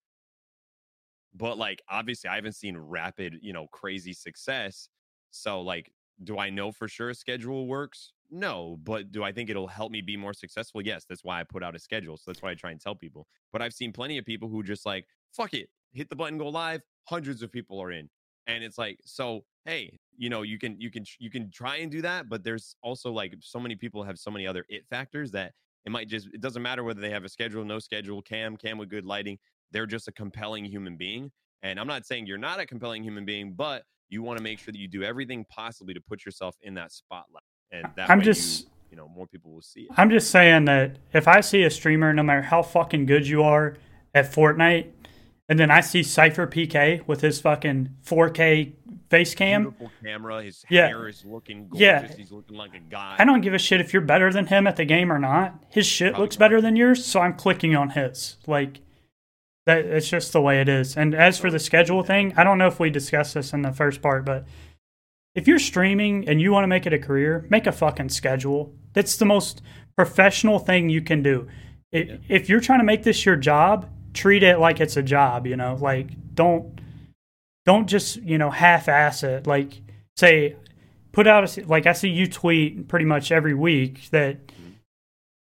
But 1.35 1.59
like 1.59 1.83
obviously 1.91 2.31
I 2.31 2.37
haven't 2.37 2.55
seen 2.55 2.77
rapid, 2.77 3.37
you 3.43 3.53
know, 3.53 3.67
crazy 3.73 4.15
success. 4.15 4.89
So 5.31 5.61
like 5.61 5.93
do 6.25 6.39
I 6.39 6.49
know 6.49 6.73
for 6.73 6.89
sure 6.89 7.11
a 7.11 7.15
schedule 7.15 7.67
works? 7.67 8.13
No, 8.31 8.79
but 8.83 9.13
do 9.13 9.23
I 9.23 9.33
think 9.33 9.51
it'll 9.51 9.69
help 9.69 9.93
me 9.93 10.01
be 10.01 10.17
more 10.17 10.35
successful? 10.35 10.83
Yes, 10.83 11.05
that's 11.09 11.25
why 11.25 11.41
I 11.41 11.45
put 11.45 11.63
out 11.63 11.77
a 11.77 11.79
schedule. 11.79 12.17
So 12.17 12.25
that's 12.27 12.43
why 12.43 12.51
I 12.51 12.55
try 12.55 12.73
and 12.73 12.81
tell 12.81 12.95
people. 12.95 13.27
But 13.53 13.63
I've 13.63 13.73
seen 13.73 13.93
plenty 13.93 14.19
of 14.19 14.25
people 14.25 14.49
who 14.49 14.63
just 14.63 14.85
like, 14.85 15.07
fuck 15.33 15.55
it, 15.55 15.69
hit 15.93 16.09
the 16.09 16.17
button, 16.17 16.39
go 16.39 16.49
live, 16.49 16.83
hundreds 17.05 17.43
of 17.43 17.53
people 17.53 17.81
are 17.81 17.93
in. 17.93 18.09
And 18.47 18.65
it's 18.65 18.79
like, 18.79 18.99
so 19.05 19.45
hey, 19.65 19.99
you 20.17 20.31
know, 20.31 20.43
you 20.43 20.59
can 20.59 20.81
you 20.81 20.91
can 20.91 21.05
you 21.19 21.31
can 21.31 21.51
try 21.51 21.77
and 21.77 21.91
do 21.91 22.01
that, 22.03 22.29
but 22.29 22.43
there's 22.43 22.77
also 22.83 23.11
like 23.11 23.35
so 23.41 23.59
many 23.59 23.75
people 23.75 24.03
have 24.03 24.19
so 24.19 24.31
many 24.31 24.47
other 24.47 24.65
it 24.69 24.87
factors 24.89 25.31
that 25.33 25.53
it 25.85 25.93
might 25.93 26.09
just 26.09 26.29
it 26.33 26.41
doesn't 26.41 26.63
matter 26.63 26.85
whether 26.85 27.01
they 27.01 27.11
have 27.11 27.25
a 27.25 27.29
schedule, 27.29 27.65
no 27.65 27.79
schedule, 27.79 28.23
cam, 28.23 28.57
cam 28.57 28.79
with 28.79 28.89
good 28.89 29.05
lighting. 29.05 29.39
They're 29.73 29.87
just 29.87 30.09
a 30.09 30.13
compelling 30.13 30.65
human 30.65 30.97
being. 30.97 31.31
And 31.63 31.81
I'm 31.81 31.89
not 31.89 32.07
saying 32.07 32.27
you're 32.27 32.39
not 32.39 32.61
a 32.61 32.67
compelling 32.67 33.03
human 33.03 33.25
being, 33.25 33.55
but 33.55 33.83
you 34.09 34.23
want 34.23 34.39
to 34.39 34.43
make 34.43 34.61
sure 34.61 34.73
that 34.73 34.79
you 34.79 34.89
do 34.89 35.03
everything 35.03 35.45
possibly 35.49 35.93
to 35.95 36.01
put 36.01 36.25
yourself 36.25 36.57
in 36.63 36.75
that 36.75 36.93
spotlight 36.93 37.43
and 37.73 37.87
that 37.97 38.11
i'm 38.11 38.21
just 38.21 38.63
you, 38.63 38.69
you, 38.93 38.97
know 38.97 39.09
more 39.09 39.27
people 39.27 39.51
will 39.53 39.63
see 39.63 39.83
it. 39.83 39.89
I'm 39.97 40.11
just 40.11 40.31
saying 40.31 40.67
that 40.67 40.97
if 41.13 41.29
i 41.29 41.41
see 41.41 41.63
a 41.63 41.71
streamer 41.71 42.13
no 42.13 42.23
matter 42.23 42.43
how 42.43 42.63
fucking 42.63 43.07
good 43.07 43.27
you 43.27 43.43
are 43.43 43.77
at 44.15 44.33
fortnite 44.33 44.91
and 45.49 45.59
then 45.59 45.71
i 45.71 45.81
see 45.81 46.01
CypherPK 46.01 47.07
with 47.07 47.21
his 47.21 47.41
fucking 47.41 47.91
4k 48.05 48.73
face 49.09 49.35
cam 49.35 49.63
Beautiful 49.63 49.91
camera. 50.03 50.43
His 50.43 50.65
yeah. 50.69 50.89
hair 50.89 51.09
is 51.09 51.25
looking 51.25 51.69
gorgeous. 51.69 51.81
Yeah. 51.81 52.17
he's 52.17 52.33
looking 52.33 52.57
like 52.57 52.75
a 52.75 52.81
guy. 52.81 53.17
I 53.19 53.25
don't 53.25 53.41
give 53.41 53.55
a 53.55 53.59
shit 53.59 53.81
if 53.81 53.93
you're 53.93 54.03
better 54.03 54.33
than 54.33 54.47
him 54.47 54.67
at 54.67 54.77
the 54.77 54.85
game 54.85 55.13
or 55.13 55.19
not. 55.19 55.55
His 55.69 55.87
shit 55.87 56.13
Probably 56.13 56.25
looks 56.25 56.37
better 56.37 56.61
than 56.61 56.77
yours 56.77 57.05
so 57.05 57.21
i'm 57.21 57.35
clicking 57.35 57.77
on 57.77 57.91
his. 57.91 58.37
Like 58.47 58.81
that 59.67 59.85
it's 59.85 60.09
just 60.09 60.33
the 60.33 60.41
way 60.41 60.61
it 60.61 60.69
is. 60.69 60.97
And 60.97 61.15
as 61.15 61.39
for 61.39 61.51
the 61.51 61.59
schedule 61.59 62.03
thing, 62.03 62.33
I 62.37 62.45
don't 62.45 62.59
know 62.59 62.69
if 62.69 62.81
we 62.81 62.91
discussed 62.91 63.35
this 63.35 63.53
in 63.53 63.63
the 63.63 63.73
first 63.73 64.01
part, 64.01 64.25
but 64.25 64.47
if 65.37 65.47
you're 65.47 65.59
streaming 65.59 66.29
and 66.29 66.41
you 66.41 66.51
want 66.51 66.65
to 66.65 66.69
make 66.69 66.87
it 66.87 66.93
a 66.93 66.99
career, 66.99 67.47
make 67.51 67.67
a 67.67 67.73
fucking 67.73 68.09
schedule. 68.09 68.75
That's 68.95 69.17
the 69.17 69.27
most 69.27 69.63
professional 69.95 70.59
thing 70.59 70.89
you 70.89 71.03
can 71.03 71.23
do. 71.23 71.47
It, 71.93 72.09
yeah. 72.09 72.17
If 72.29 72.49
you're 72.49 72.61
trying 72.61 72.81
to 72.81 72.85
make 72.85 73.05
this 73.05 73.25
your 73.25 73.37
job, 73.37 73.89
treat 74.15 74.43
it 74.43 74.59
like 74.59 74.81
it's 74.81 74.97
a 74.97 75.03
job, 75.03 75.47
you 75.47 75.57
know? 75.57 75.77
Like 75.81 76.09
don't 76.35 76.81
don't 77.67 77.87
just, 77.87 78.17
you 78.17 78.39
know, 78.39 78.51
half-ass 78.51 79.23
it. 79.23 79.47
Like 79.47 79.83
say 80.17 80.57
put 81.13 81.27
out 81.27 81.59
a 81.59 81.67
like 81.67 81.87
I 81.87 81.93
see 81.93 82.09
you 82.09 82.27
tweet 82.27 82.89
pretty 82.89 83.05
much 83.05 83.31
every 83.31 83.55
week 83.55 84.09
that 84.11 84.47
mm-hmm. 84.47 84.71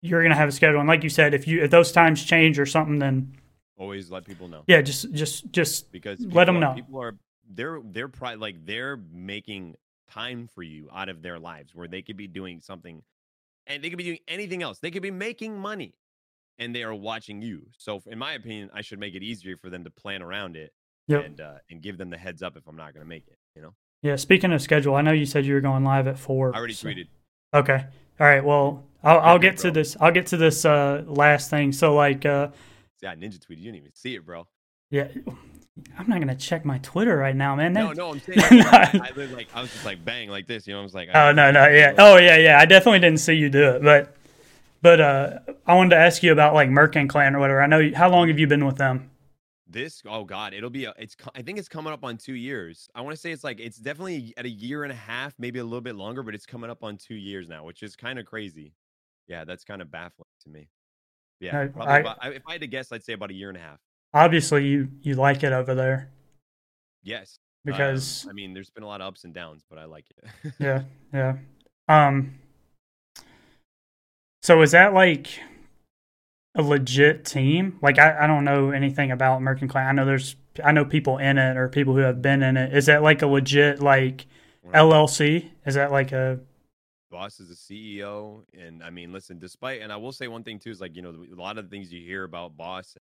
you're 0.02 0.22
going 0.22 0.32
to 0.32 0.38
have 0.38 0.50
a 0.50 0.52
schedule 0.52 0.80
and 0.80 0.90
like 0.90 1.04
you 1.04 1.10
said 1.10 1.34
if 1.34 1.48
you 1.48 1.64
if 1.64 1.72
those 1.72 1.92
times 1.92 2.24
change 2.24 2.60
or 2.60 2.66
something 2.66 3.00
then 3.00 3.36
Always 3.78 4.12
let 4.12 4.24
people 4.24 4.48
know. 4.48 4.64
Yeah, 4.68 4.82
just 4.82 5.12
just 5.14 5.52
just 5.52 5.92
because 5.92 6.20
let 6.20 6.46
them 6.46 6.58
are, 6.58 6.60
know. 6.60 6.74
People 6.74 7.02
are 7.02 7.18
they're 7.50 7.82
they're 7.84 8.08
probably 8.08 8.38
like 8.38 8.66
they're 8.66 8.98
making 9.12 9.76
time 10.14 10.48
for 10.54 10.64
you 10.64 10.90
out 10.94 11.10
of 11.10 11.22
their 11.22 11.40
lives 11.40 11.74
where 11.74 11.88
they 11.88 12.02
could 12.02 12.18
be 12.18 12.28
doing 12.28 12.62
something 12.62 13.02
and 13.68 13.84
they 13.84 13.90
could 13.90 13.98
be 13.98 14.04
doing 14.04 14.20
anything 14.28 14.62
else. 14.62 14.80
They 14.80 14.92
could 14.92 15.02
be 15.02 15.12
making 15.12 15.58
money 15.58 15.94
and 16.60 16.76
they 16.76 16.84
are 16.84 16.94
watching 16.94 17.42
you. 17.42 17.68
So 17.78 18.02
in 18.08 18.20
my 18.20 18.34
opinion, 18.34 18.70
I 18.74 18.82
should 18.82 19.00
make 19.00 19.16
it 19.16 19.24
easier 19.24 19.58
for 19.58 19.70
them 19.70 19.84
to 19.84 19.90
plan 19.90 20.22
around 20.22 20.56
it 20.56 20.74
yep. 21.08 21.26
and 21.26 21.42
uh, 21.42 21.54
and 21.70 21.82
give 21.82 21.98
them 21.98 22.10
the 22.10 22.18
heads 22.18 22.44
up 22.44 22.58
if 22.58 22.68
I'm 22.68 22.76
not 22.76 22.94
going 22.94 23.06
to 23.06 23.10
make 23.10 23.28
it, 23.28 23.38
you 23.56 23.62
know. 23.62 23.74
Yeah, 24.02 24.18
speaking 24.18 24.52
of 24.52 24.62
schedule, 24.62 24.96
I 24.96 25.02
know 25.02 25.14
you 25.14 25.26
said 25.26 25.46
you 25.46 25.54
were 25.54 25.62
going 25.62 25.86
live 25.86 26.08
at 26.08 26.20
4. 26.20 26.54
I 26.54 26.58
already 26.58 26.74
so. 26.74 26.88
tweeted. 26.88 27.08
Okay. 27.54 27.86
All 28.20 28.28
right. 28.28 28.44
Well, 28.44 28.84
I'll, 29.02 29.20
I'll 29.20 29.40
get 29.40 29.58
to 29.60 29.72
this. 29.72 29.96
I'll 30.00 30.12
get 30.12 30.28
to 30.28 30.38
this 30.38 30.66
uh, 30.66 31.04
last 31.08 31.50
thing. 31.50 31.72
So 31.72 31.96
like 31.96 32.26
uh, 32.26 32.50
yeah, 33.02 33.16
ninja 33.16 33.40
tweeted. 33.40 33.60
You 33.60 33.66
didn't 33.66 33.76
even 33.78 33.96
see 33.96 34.16
it, 34.16 34.26
bro. 34.26 34.48
Yeah. 34.90 35.08
I'm 35.98 36.08
not 36.08 36.20
gonna 36.20 36.36
check 36.36 36.66
my 36.66 36.78
Twitter 36.80 37.18
right 37.18 37.36
now, 37.36 37.56
man. 37.56 37.74
no, 37.74 37.92
no, 37.94 38.12
I'm 38.12 38.20
saying 38.20 38.40
I, 38.40 38.90
I, 38.94 39.22
I, 39.22 39.26
like 39.26 39.48
I 39.56 39.62
was 39.62 39.72
just 39.72 39.86
like 39.86 40.04
bang 40.06 40.30
like 40.30 40.46
this, 40.46 40.68
you 40.68 40.74
know. 40.74 40.80
I 40.80 40.84
was 40.84 40.94
like, 40.94 41.10
oh 41.14 41.32
no, 41.32 41.52
no, 41.52 41.68
yeah, 41.68 41.94
oh 41.98 42.18
yeah, 42.18 42.38
yeah. 42.38 42.60
I 42.60 42.66
definitely 42.66 43.00
didn't 43.00 43.20
see 43.20 43.34
you 43.34 43.50
do 43.50 43.70
it, 43.70 43.84
but 43.84 44.16
but 44.84 45.02
uh, 45.02 45.40
I 45.66 45.76
wanted 45.76 45.92
to 45.92 45.96
ask 45.96 46.22
you 46.22 46.32
about 46.32 46.54
like 46.54 46.70
Merkin 46.70 47.10
Clan 47.10 47.36
or 47.36 47.40
whatever. 47.40 47.62
I 47.62 47.68
know 47.68 47.92
how 47.96 48.10
long 48.10 48.28
have 48.28 48.38
you 48.38 48.46
been 48.46 48.66
with 48.66 48.78
them? 48.78 49.10
This 49.68 50.04
oh 50.06 50.24
god, 50.24 50.54
it'll 50.54 50.70
be 50.70 50.86
a, 50.86 50.94
it's 51.00 51.16
I 51.34 51.42
think 51.42 51.58
it's 51.58 51.70
coming 51.70 51.92
up 51.92 52.04
on 52.04 52.18
two 52.18 52.36
years. 52.36 52.88
I 52.94 53.02
want 53.02 53.16
to 53.16 53.20
say 53.20 53.32
it's 53.32 53.44
like 53.44 53.60
it's 53.60 53.78
definitely 53.78 54.34
at 54.38 54.46
a 54.46 54.50
year 54.50 54.84
and 54.84 54.92
a 54.92 54.96
half, 54.96 55.34
maybe 55.40 55.58
a 55.58 55.64
little 55.64 55.82
bit 55.82 55.96
longer, 55.96 56.22
but 56.22 56.36
it's 56.36 56.46
coming 56.46 56.70
up 56.70 56.84
on 56.84 56.98
two 56.98 57.16
years 57.16 57.50
now, 57.50 57.66
which 57.66 57.82
is 57.82 57.96
kind 57.96 58.20
of 58.20 58.28
crazy. 58.28 58.74
Yeah, 59.28 59.44
that's 59.44 59.64
kind 59.64 59.82
of 59.82 59.90
baffling 59.90 60.28
to 60.44 60.50
me. 60.50 60.68
Yeah, 61.40 61.68
probably. 61.68 61.94
I, 61.94 62.00
about, 62.00 62.18
if 62.36 62.44
I 62.46 62.52
had 62.52 62.62
to 62.62 62.68
guess, 62.68 62.92
I'd 62.92 63.04
say 63.04 63.14
about 63.14 63.32
a 63.32 63.34
year 63.34 63.50
and 63.50 63.58
a 63.58 63.62
half. 63.62 63.80
Obviously, 64.14 64.68
you 64.68 64.90
you 65.02 65.16
like 65.16 65.44
it 65.44 65.54
over 65.54 65.74
there. 65.74 66.10
Yes, 67.02 67.40
because 67.66 68.26
um, 68.26 68.30
I 68.30 68.34
mean, 68.34 68.54
there's 68.54 68.70
been 68.70 68.84
a 68.84 68.88
lot 68.88 69.02
of 69.02 69.08
ups 69.08 69.24
and 69.24 69.34
downs, 69.34 69.64
but 69.70 69.80
I 69.80 69.86
like 69.86 70.06
it. 70.10 70.54
yeah, 70.60 70.84
yeah. 71.14 71.38
Um. 71.88 72.36
So 74.42 74.62
is 74.62 74.72
that 74.72 74.94
like 74.94 75.28
a 76.56 76.62
legit 76.62 77.26
team? 77.26 77.80
Like 77.82 77.98
I, 77.98 78.24
I 78.24 78.28
don't 78.28 78.44
know 78.44 78.72
anything 78.72 79.12
about 79.12 79.42
Merkin 79.42 79.70
Clan. 79.70 79.88
I 79.88 79.92
know 79.94 80.06
there's 80.06 80.36
I 80.64 80.72
know 80.72 80.86
people 80.86 81.18
in 81.18 81.38
it 81.38 81.58
or 81.58 81.70
people 81.70 81.94
who 81.94 82.02
have 82.02 82.22
been 82.22 82.44
in 82.44 82.58
it. 82.58 82.76
Is 82.76 82.86
that 82.86 83.02
like 83.02 83.22
a 83.22 83.28
legit 83.28 83.82
like 83.82 84.28
LLC? 84.66 85.50
Is 85.66 85.76
that 85.76 85.92
like 85.92 86.12
a 86.12 86.40
boss 87.14 87.40
is 87.40 87.52
a 87.52 87.54
CEO. 87.54 88.44
And 88.60 88.84
I 88.84 88.90
mean, 88.90 89.14
listen, 89.14 89.40
despite, 89.40 89.82
and 89.82 89.94
I 89.94 89.96
will 89.96 90.12
say 90.12 90.28
one 90.28 90.44
thing 90.44 90.60
too 90.60 90.72
is 90.72 90.82
like, 90.82 90.96
you 90.96 91.02
know, 91.02 91.14
a 91.32 91.40
lot 91.40 91.58
of 91.58 91.70
the 91.70 91.70
things 91.70 91.94
you 91.94 92.02
hear 92.02 92.24
about 92.24 92.58
boss 92.58 92.98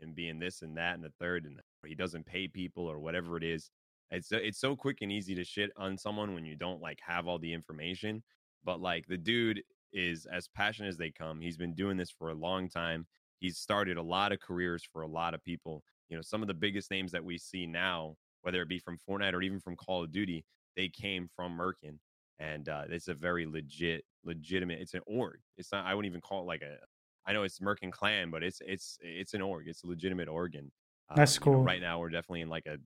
and 0.00 0.14
being 0.14 0.38
this 0.38 0.62
and 0.62 0.76
that 0.76 0.94
and 0.94 1.04
the 1.04 1.12
third, 1.20 1.44
and 1.44 1.60
he 1.86 1.94
doesn't 1.94 2.26
pay 2.26 2.48
people 2.48 2.86
or 2.86 2.98
whatever 2.98 3.36
it 3.36 3.44
is. 3.44 3.70
It's 4.10 4.30
it's 4.32 4.58
so 4.58 4.76
quick 4.76 4.98
and 5.02 5.10
easy 5.10 5.34
to 5.34 5.44
shit 5.44 5.70
on 5.76 5.98
someone 5.98 6.34
when 6.34 6.44
you 6.44 6.54
don't 6.56 6.80
like 6.80 7.00
have 7.06 7.26
all 7.26 7.38
the 7.38 7.52
information. 7.52 8.22
But 8.64 8.80
like 8.80 9.06
the 9.06 9.16
dude 9.16 9.62
is 9.92 10.26
as 10.26 10.48
passionate 10.48 10.88
as 10.88 10.96
they 10.96 11.10
come. 11.10 11.40
He's 11.40 11.56
been 11.56 11.74
doing 11.74 11.96
this 11.96 12.10
for 12.10 12.30
a 12.30 12.34
long 12.34 12.68
time. 12.68 13.06
he's 13.38 13.58
started 13.58 13.96
a 13.96 14.02
lot 14.02 14.32
of 14.32 14.40
careers 14.40 14.82
for 14.92 15.02
a 15.02 15.06
lot 15.06 15.34
of 15.34 15.44
people. 15.44 15.82
You 16.08 16.16
know, 16.16 16.22
some 16.22 16.42
of 16.42 16.48
the 16.48 16.54
biggest 16.54 16.90
names 16.90 17.12
that 17.12 17.24
we 17.24 17.38
see 17.38 17.66
now, 17.66 18.16
whether 18.42 18.62
it 18.62 18.68
be 18.68 18.78
from 18.78 18.98
Fortnite 18.98 19.34
or 19.34 19.42
even 19.42 19.60
from 19.60 19.76
Call 19.76 20.04
of 20.04 20.12
Duty, 20.12 20.44
they 20.76 20.88
came 20.88 21.28
from 21.34 21.56
Merkin. 21.56 21.98
And 22.38 22.68
uh, 22.68 22.84
it's 22.90 23.08
a 23.08 23.14
very 23.14 23.46
legit, 23.46 24.04
legitimate. 24.24 24.80
It's 24.80 24.94
an 24.94 25.00
org. 25.06 25.40
It's 25.56 25.72
not. 25.72 25.86
I 25.86 25.94
wouldn't 25.94 26.10
even 26.10 26.20
call 26.20 26.42
it 26.42 26.46
like 26.46 26.62
a. 26.62 26.76
I 27.26 27.32
know 27.32 27.42
it's 27.42 27.58
Merkin 27.58 27.90
Clan, 27.90 28.30
but 28.30 28.42
it's 28.42 28.62
it's 28.64 28.98
it's 29.00 29.34
an 29.34 29.42
org. 29.42 29.68
It's 29.68 29.82
a 29.82 29.86
legitimate 29.86 30.28
organ. 30.28 30.70
Uh, 31.10 31.14
That's 31.16 31.38
cool. 31.38 31.54
You 31.54 31.58
know, 31.58 31.64
right 31.64 31.80
now, 31.80 32.00
we're 32.00 32.10
definitely 32.10 32.42
in 32.42 32.48
like 32.48 32.66
a 32.66 32.78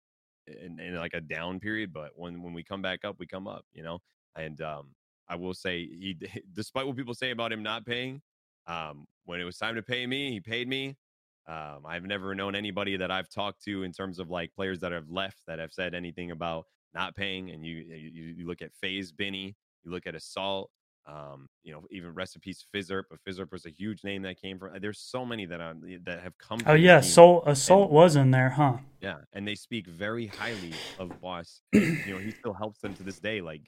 in, 0.47 0.81
in, 0.81 0.97
like 0.97 1.15
a 1.15 1.21
down 1.21 1.61
period, 1.61 1.93
but 1.93 2.11
when 2.17 2.43
when 2.43 2.55
we 2.55 2.62
come 2.62 2.83
back 2.83 3.05
up, 3.05 3.17
we 3.19 3.27
come 3.27 3.47
up. 3.47 3.65
You 3.73 3.83
know, 3.83 3.99
and 4.37 4.61
um, 4.62 4.89
I 5.29 5.37
will 5.37 5.55
say 5.55 5.87
he, 5.87 6.17
despite 6.53 6.87
what 6.87 6.97
people 6.97 7.15
say 7.15 7.31
about 7.31 7.53
him 7.53 7.62
not 7.62 7.85
paying, 7.85 8.23
um, 8.67 9.07
when 9.25 9.41
it 9.41 9.45
was 9.45 9.59
time 9.59 9.75
to 9.75 9.83
pay 9.83 10.07
me, 10.07 10.33
he 10.33 10.41
paid 10.41 10.69
me. 10.69 10.97
Um, 11.47 11.85
I've 11.87 12.05
never 12.05 12.35
known 12.35 12.55
anybody 12.55 12.97
that 12.97 13.11
I've 13.11 13.29
talked 13.29 13.65
to 13.65 13.83
in 13.83 13.93
terms 13.93 14.19
of 14.19 14.31
like 14.31 14.55
players 14.55 14.79
that 14.81 14.93
have 14.93 15.11
left 15.11 15.39
that 15.47 15.59
have 15.59 15.73
said 15.73 15.95
anything 15.95 16.31
about 16.31 16.67
not 16.95 17.15
paying. 17.15 17.51
And 17.51 17.65
you 17.65 17.77
you, 17.77 18.35
you 18.39 18.47
look 18.47 18.62
at 18.62 18.73
FaZe 18.81 19.12
Benny, 19.12 19.57
you 19.85 19.91
look 19.91 20.07
at 20.07 20.15
Assault, 20.15 20.71
um, 21.07 21.49
you 21.63 21.73
know, 21.73 21.83
even 21.91 22.15
recipes 22.15 22.65
Fizzerp, 22.75 23.05
but 23.11 23.19
Fizzerp 23.27 23.53
was 23.53 23.67
a 23.67 23.71
huge 23.71 24.05
name 24.05 24.23
that 24.23 24.41
came 24.41 24.59
from. 24.59 24.79
There's 24.81 25.01
so 25.01 25.25
many 25.25 25.47
that 25.47 25.61
are 25.61 25.75
that 26.05 26.23
have 26.23 26.37
come. 26.39 26.61
Oh 26.67 26.75
yeah, 26.75 26.99
Assault 26.99 27.45
Assault 27.47 27.89
and, 27.89 27.95
was 27.95 28.17
in 28.17 28.31
there, 28.31 28.51
huh? 28.51 28.79
Yeah, 29.01 29.19
and 29.33 29.47
they 29.47 29.55
speak 29.55 29.87
very 29.87 30.27
highly 30.27 30.73
of 30.99 31.21
Boss. 31.21 31.63
you 31.73 31.99
know, 32.07 32.19
he 32.19 32.31
still 32.31 32.53
helps 32.53 32.81
them 32.81 32.95
to 32.95 33.03
this 33.03 33.19
day. 33.19 33.41
Like 33.41 33.63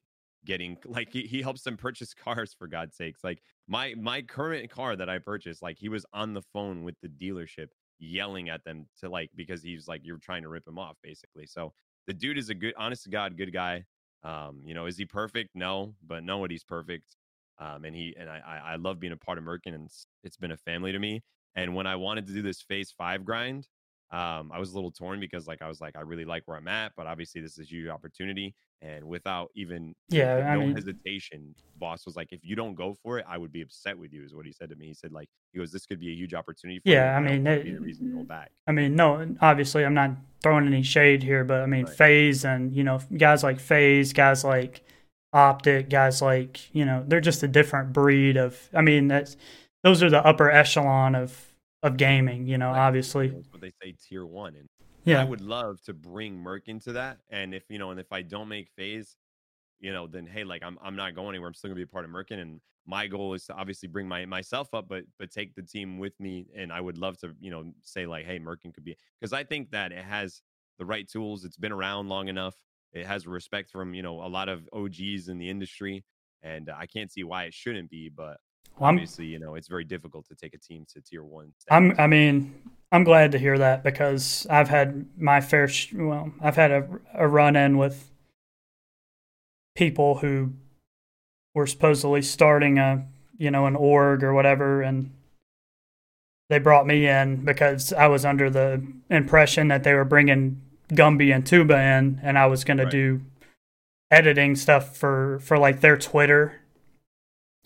getting 0.45 0.77
like 0.87 1.11
he, 1.13 1.23
he 1.23 1.43
helps 1.43 1.63
them 1.63 1.77
purchase 1.77 2.15
cars 2.25 2.55
for 2.59 2.67
god's 2.67 2.97
sakes 2.97 3.23
like 3.25 3.43
my 3.69 3.95
my 3.99 4.23
current 4.23 4.71
car 4.71 4.97
that 4.97 5.09
i 5.09 5.19
purchased 5.19 5.63
like 5.63 5.79
he 5.79 5.89
was 5.89 6.05
on 6.13 6.35
the 6.35 6.43
phone 6.53 6.83
with 6.83 6.97
the 7.03 7.09
dealership 7.09 7.69
yelling 7.99 8.49
at 8.49 8.65
them 8.65 8.87
to 9.01 9.09
like 9.09 9.31
because 9.37 9.63
he's 9.63 9.87
like 9.87 10.01
you're 10.05 10.19
trying 10.19 10.43
to 10.43 10.49
rip 10.49 10.67
him 10.67 10.79
off 10.79 10.97
basically 11.03 11.47
so 11.47 11.73
the 12.07 12.13
dude 12.13 12.39
is 12.39 12.49
a 12.49 12.55
good 12.55 12.75
honest 12.77 13.05
to 13.05 13.11
god 13.11 13.37
good 13.37 13.53
guy 13.53 13.85
um 14.25 14.61
you 14.65 14.75
know 14.75 14.87
is 14.87 14.97
he 14.97 15.05
perfect 15.05 15.51
no 15.55 15.95
but 16.05 16.25
nobody's 16.25 16.65
perfect 16.65 17.17
um 17.59 17.85
and 17.85 17.95
he 17.95 18.15
and 18.19 18.29
i 18.31 18.61
i 18.65 18.77
love 18.77 19.01
being 19.01 19.13
a 19.13 19.17
part 19.17 19.39
of 19.39 19.45
merkin 19.45 19.75
and 19.75 19.87
it's, 19.87 20.07
it's 20.25 20.37
been 20.37 20.53
a 20.53 20.57
family 20.57 20.93
to 20.93 20.99
me 20.99 21.23
and 21.57 21.75
when 21.75 21.87
i 21.87 21.97
wanted 21.97 22.27
to 22.27 22.33
do 22.33 22.43
this 22.43 22.63
FaZe 22.63 22.93
five 22.97 23.25
grind 23.25 23.67
um, 24.13 24.53
I 24.53 24.59
was 24.59 24.73
a 24.73 24.75
little 24.75 24.91
torn 24.91 25.21
because 25.21 25.49
like 25.49 25.63
I 25.63 25.69
was 25.69 25.81
like 25.81 25.97
I 25.97 26.01
really 26.03 26.27
like 26.27 26.43
where 26.45 26.59
I'm 26.59 26.69
at, 26.69 26.93
but 26.97 27.07
obviously 27.07 27.41
this 27.41 27.53
is 27.53 27.61
a 27.61 27.65
huge 27.65 27.89
opportunity. 27.89 28.55
And 28.83 29.05
without 29.05 29.51
even 29.55 29.95
yeah, 30.09 30.55
no 30.55 30.61
mean, 30.61 30.75
hesitation, 30.75 31.55
boss 31.79 32.05
was 32.05 32.15
like, 32.15 32.33
if 32.33 32.41
you 32.43 32.55
don't 32.55 32.75
go 32.75 32.95
for 33.03 33.19
it, 33.19 33.25
I 33.29 33.39
would 33.39 33.53
be 33.53 33.63
upset 33.63 33.97
with 33.97 34.13
you. 34.13 34.23
Is 34.23 34.35
what 34.35 34.45
he 34.45 34.53
said 34.53 34.69
to 34.69 34.77
me. 34.77 34.89
He 34.89 34.95
said 34.95 35.13
like 35.13 35.31
he 35.53 35.59
goes, 35.59 35.73
this 35.73 35.87
could 35.87 35.99
be 35.99 36.11
a 36.11 36.15
huge 36.15 36.35
opportunity. 36.35 36.81
for 36.81 36.91
Yeah, 36.91 37.19
you, 37.19 37.27
I 37.27 37.31
mean, 37.31 37.47
it, 37.47 37.65
be 37.65 37.73
the 37.73 37.81
reason 37.81 38.11
to 38.11 38.19
go 38.19 38.25
back. 38.25 38.51
I 38.67 38.73
mean, 38.73 38.95
no, 38.95 39.35
obviously 39.41 39.85
I'm 39.85 39.95
not 39.95 40.11
throwing 40.43 40.67
any 40.67 40.83
shade 40.83 41.23
here, 41.23 41.45
but 41.45 41.63
I 41.63 41.67
mean, 41.67 41.87
right. 41.87 41.95
FaZe 41.95 42.45
and 42.45 42.75
you 42.77 42.85
know 42.85 43.01
guys 43.17 43.43
like 43.43 43.61
FaZe, 43.61 44.13
guys 44.13 44.45
like 44.45 44.85
Optic, 45.33 45.89
guys 45.89 46.21
like 46.21 46.75
you 46.75 46.85
know 46.85 47.05
they're 47.07 47.21
just 47.21 47.43
a 47.43 47.49
different 47.49 47.93
breed 47.93 48.37
of. 48.37 48.69
I 48.75 48.83
mean, 48.83 49.09
that's 49.09 49.37
those 49.83 50.03
are 50.03 50.11
the 50.11 50.25
upper 50.25 50.51
echelon 50.51 51.15
of 51.15 51.53
of 51.83 51.97
gaming, 51.97 52.47
you 52.47 52.59
know, 52.59 52.69
right. 52.69 52.79
obviously. 52.79 53.29
What 53.29 53.61
they 53.61 53.73
say 53.83 53.95
tier 54.09 54.25
one. 54.25 54.55
And 54.55 54.69
yeah. 55.05 55.21
I 55.21 55.25
would 55.25 55.41
love 55.41 55.83
to 55.83 55.93
bring 55.93 56.39
Merc 56.39 56.69
into 56.69 56.93
that. 56.93 57.19
And 57.31 57.55
if, 57.55 57.65
you 57.69 57.79
know, 57.79 57.91
and 57.91 57.99
if 57.99 58.13
I 58.13 58.23
don't 58.23 58.49
make 58.49 58.69
FaZe, 58.77 59.17
you 59.81 59.93
know, 59.93 60.07
then 60.07 60.27
hey, 60.27 60.45
like 60.45 60.63
I'm 60.63 60.79
I'm 60.81 60.95
not 60.95 61.17
going 61.17 61.31
anywhere. 61.31 61.49
I'm 61.49 61.55
still 61.55 61.69
gonna 61.69 61.77
be 61.77 61.83
a 61.83 61.87
part 61.87 62.05
of 62.05 62.11
Merkin. 62.13 62.41
And 62.41 62.61
my 62.87 63.09
goal 63.09 63.35
is 63.35 63.47
to 63.47 63.55
obviously 63.55 63.89
bring 63.89 64.07
my 64.07 64.25
myself 64.27 64.73
up, 64.75 64.87
but 64.89 65.05
but 65.19 65.33
take 65.33 65.55
the 65.57 65.63
team 65.63 65.99
with 65.99 66.19
me. 66.21 66.47
And 66.57 66.73
I 66.73 66.81
would 66.81 66.99
love 66.99 67.19
to, 67.19 67.35
you 67.41 67.51
know, 67.51 67.73
say 67.83 68.07
like, 68.07 68.25
hey, 68.25 68.39
Merkin 68.39 68.73
could 68.73 68.85
be 68.85 68.97
because 69.21 69.33
I 69.33 69.43
think 69.43 69.73
that 69.73 69.91
it 69.91 70.05
has 70.05 70.41
the 70.79 70.85
right 70.85 71.09
tools. 71.09 71.45
It's 71.45 71.57
been 71.57 71.73
around 71.73 72.09
long 72.09 72.29
enough. 72.29 72.55
It 72.93 73.07
has 73.07 73.27
respect 73.27 73.71
from, 73.71 73.95
you 73.95 74.03
know, 74.03 74.23
a 74.23 74.29
lot 74.29 74.49
of 74.49 74.69
OGs 74.73 75.29
in 75.29 75.39
the 75.39 75.49
industry. 75.49 76.05
And 76.43 76.69
uh, 76.69 76.75
I 76.79 76.87
can't 76.87 77.11
see 77.11 77.25
why 77.25 77.45
it 77.45 77.55
shouldn't 77.55 77.91
be, 77.91 78.09
but 78.09 78.37
well, 78.79 78.91
obviously, 78.91 79.27
you 79.27 79.39
know, 79.39 79.55
it's 79.55 79.69
very 79.69 79.85
difficult 79.85 80.27
to 80.29 80.35
take 80.35 80.55
a 80.55 80.59
team 80.59 80.85
to 80.93 81.01
tier 81.01 81.23
one. 81.23 81.53
I'm, 81.71 81.95
I 81.99 82.07
mean, 82.07 82.55
I'm 82.91 83.05
glad 83.05 83.33
to 83.33 83.39
hear 83.39 83.59
that 83.59 83.83
because 83.85 84.47
I've 84.51 84.69
had 84.69 85.07
my 85.17 85.41
fair, 85.41 85.69
sh- 85.69 85.93
well, 85.95 86.33
I've 86.41 86.57
had 86.57 86.71
a, 86.71 86.89
a 87.15 87.29
run 87.29 87.57
in 87.57 87.79
with 87.79 88.11
people 89.75 90.17
who 90.17 90.53
were 91.55 91.67
supposedly 91.67 92.23
starting 92.23 92.79
a, 92.79 93.07
you 93.39 93.51
know, 93.51 93.67
an 93.67 93.77
org 93.77 94.23
or 94.23 94.35
whatever, 94.35 94.83
and 94.83 95.11
they 96.49 96.59
brought 96.59 96.87
me 96.87 97.07
in 97.07 97.45
because 97.45 97.93
I 97.93 98.09
was 98.09 98.25
under 98.25 98.51
the 98.51 98.87
impression 99.11 99.69
that 99.69 99.85
they 99.85 99.95
were 99.95 100.05
bringing 100.05 100.61
Gumby 100.93 101.35
and 101.35 101.47
Tuba 101.47 101.79
in, 101.79 102.21
and 102.23 102.39
I 102.39 102.47
was 102.47 102.65
going 102.65 102.79
right. 102.79 102.85
to 102.85 102.91
do 102.91 103.21
editing 104.11 104.57
stuff 104.57 104.97
for 104.97 105.39
for 105.41 105.59
like 105.59 105.81
their 105.81 105.97
Twitter 105.97 106.63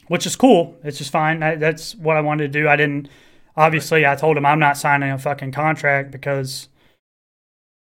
which 0.09 0.27
is 0.27 0.37
cool. 0.37 0.77
It's 0.85 0.99
just 0.99 1.11
fine. 1.11 1.43
I, 1.43 1.57
that's 1.57 1.95
what 1.95 2.17
I 2.17 2.21
wanted 2.21 2.53
to 2.53 2.61
do. 2.61 2.69
I 2.69 2.77
didn't. 2.77 3.09
Obviously, 3.57 4.07
I 4.07 4.15
told 4.17 4.37
him 4.37 4.47
I'm 4.47 4.59
not 4.59 4.77
signing 4.77 5.11
a 5.11 5.19
fucking 5.19 5.53
contract 5.53 6.11
because, 6.11 6.69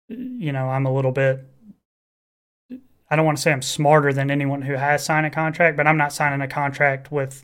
you 0.07 0.51
know, 0.51 0.69
I'm 0.69 0.85
a 0.85 0.93
little 0.93 1.11
bit. 1.11 1.45
I 3.09 3.15
don't 3.15 3.25
want 3.25 3.37
to 3.37 3.41
say 3.41 3.51
I'm 3.51 3.61
smarter 3.61 4.11
than 4.11 4.31
anyone 4.31 4.63
who 4.63 4.73
has 4.73 5.03
signed 5.03 5.25
a 5.25 5.29
contract, 5.29 5.77
but 5.77 5.87
I'm 5.87 5.97
not 5.97 6.13
signing 6.13 6.41
a 6.41 6.47
contract 6.47 7.11
with 7.11 7.43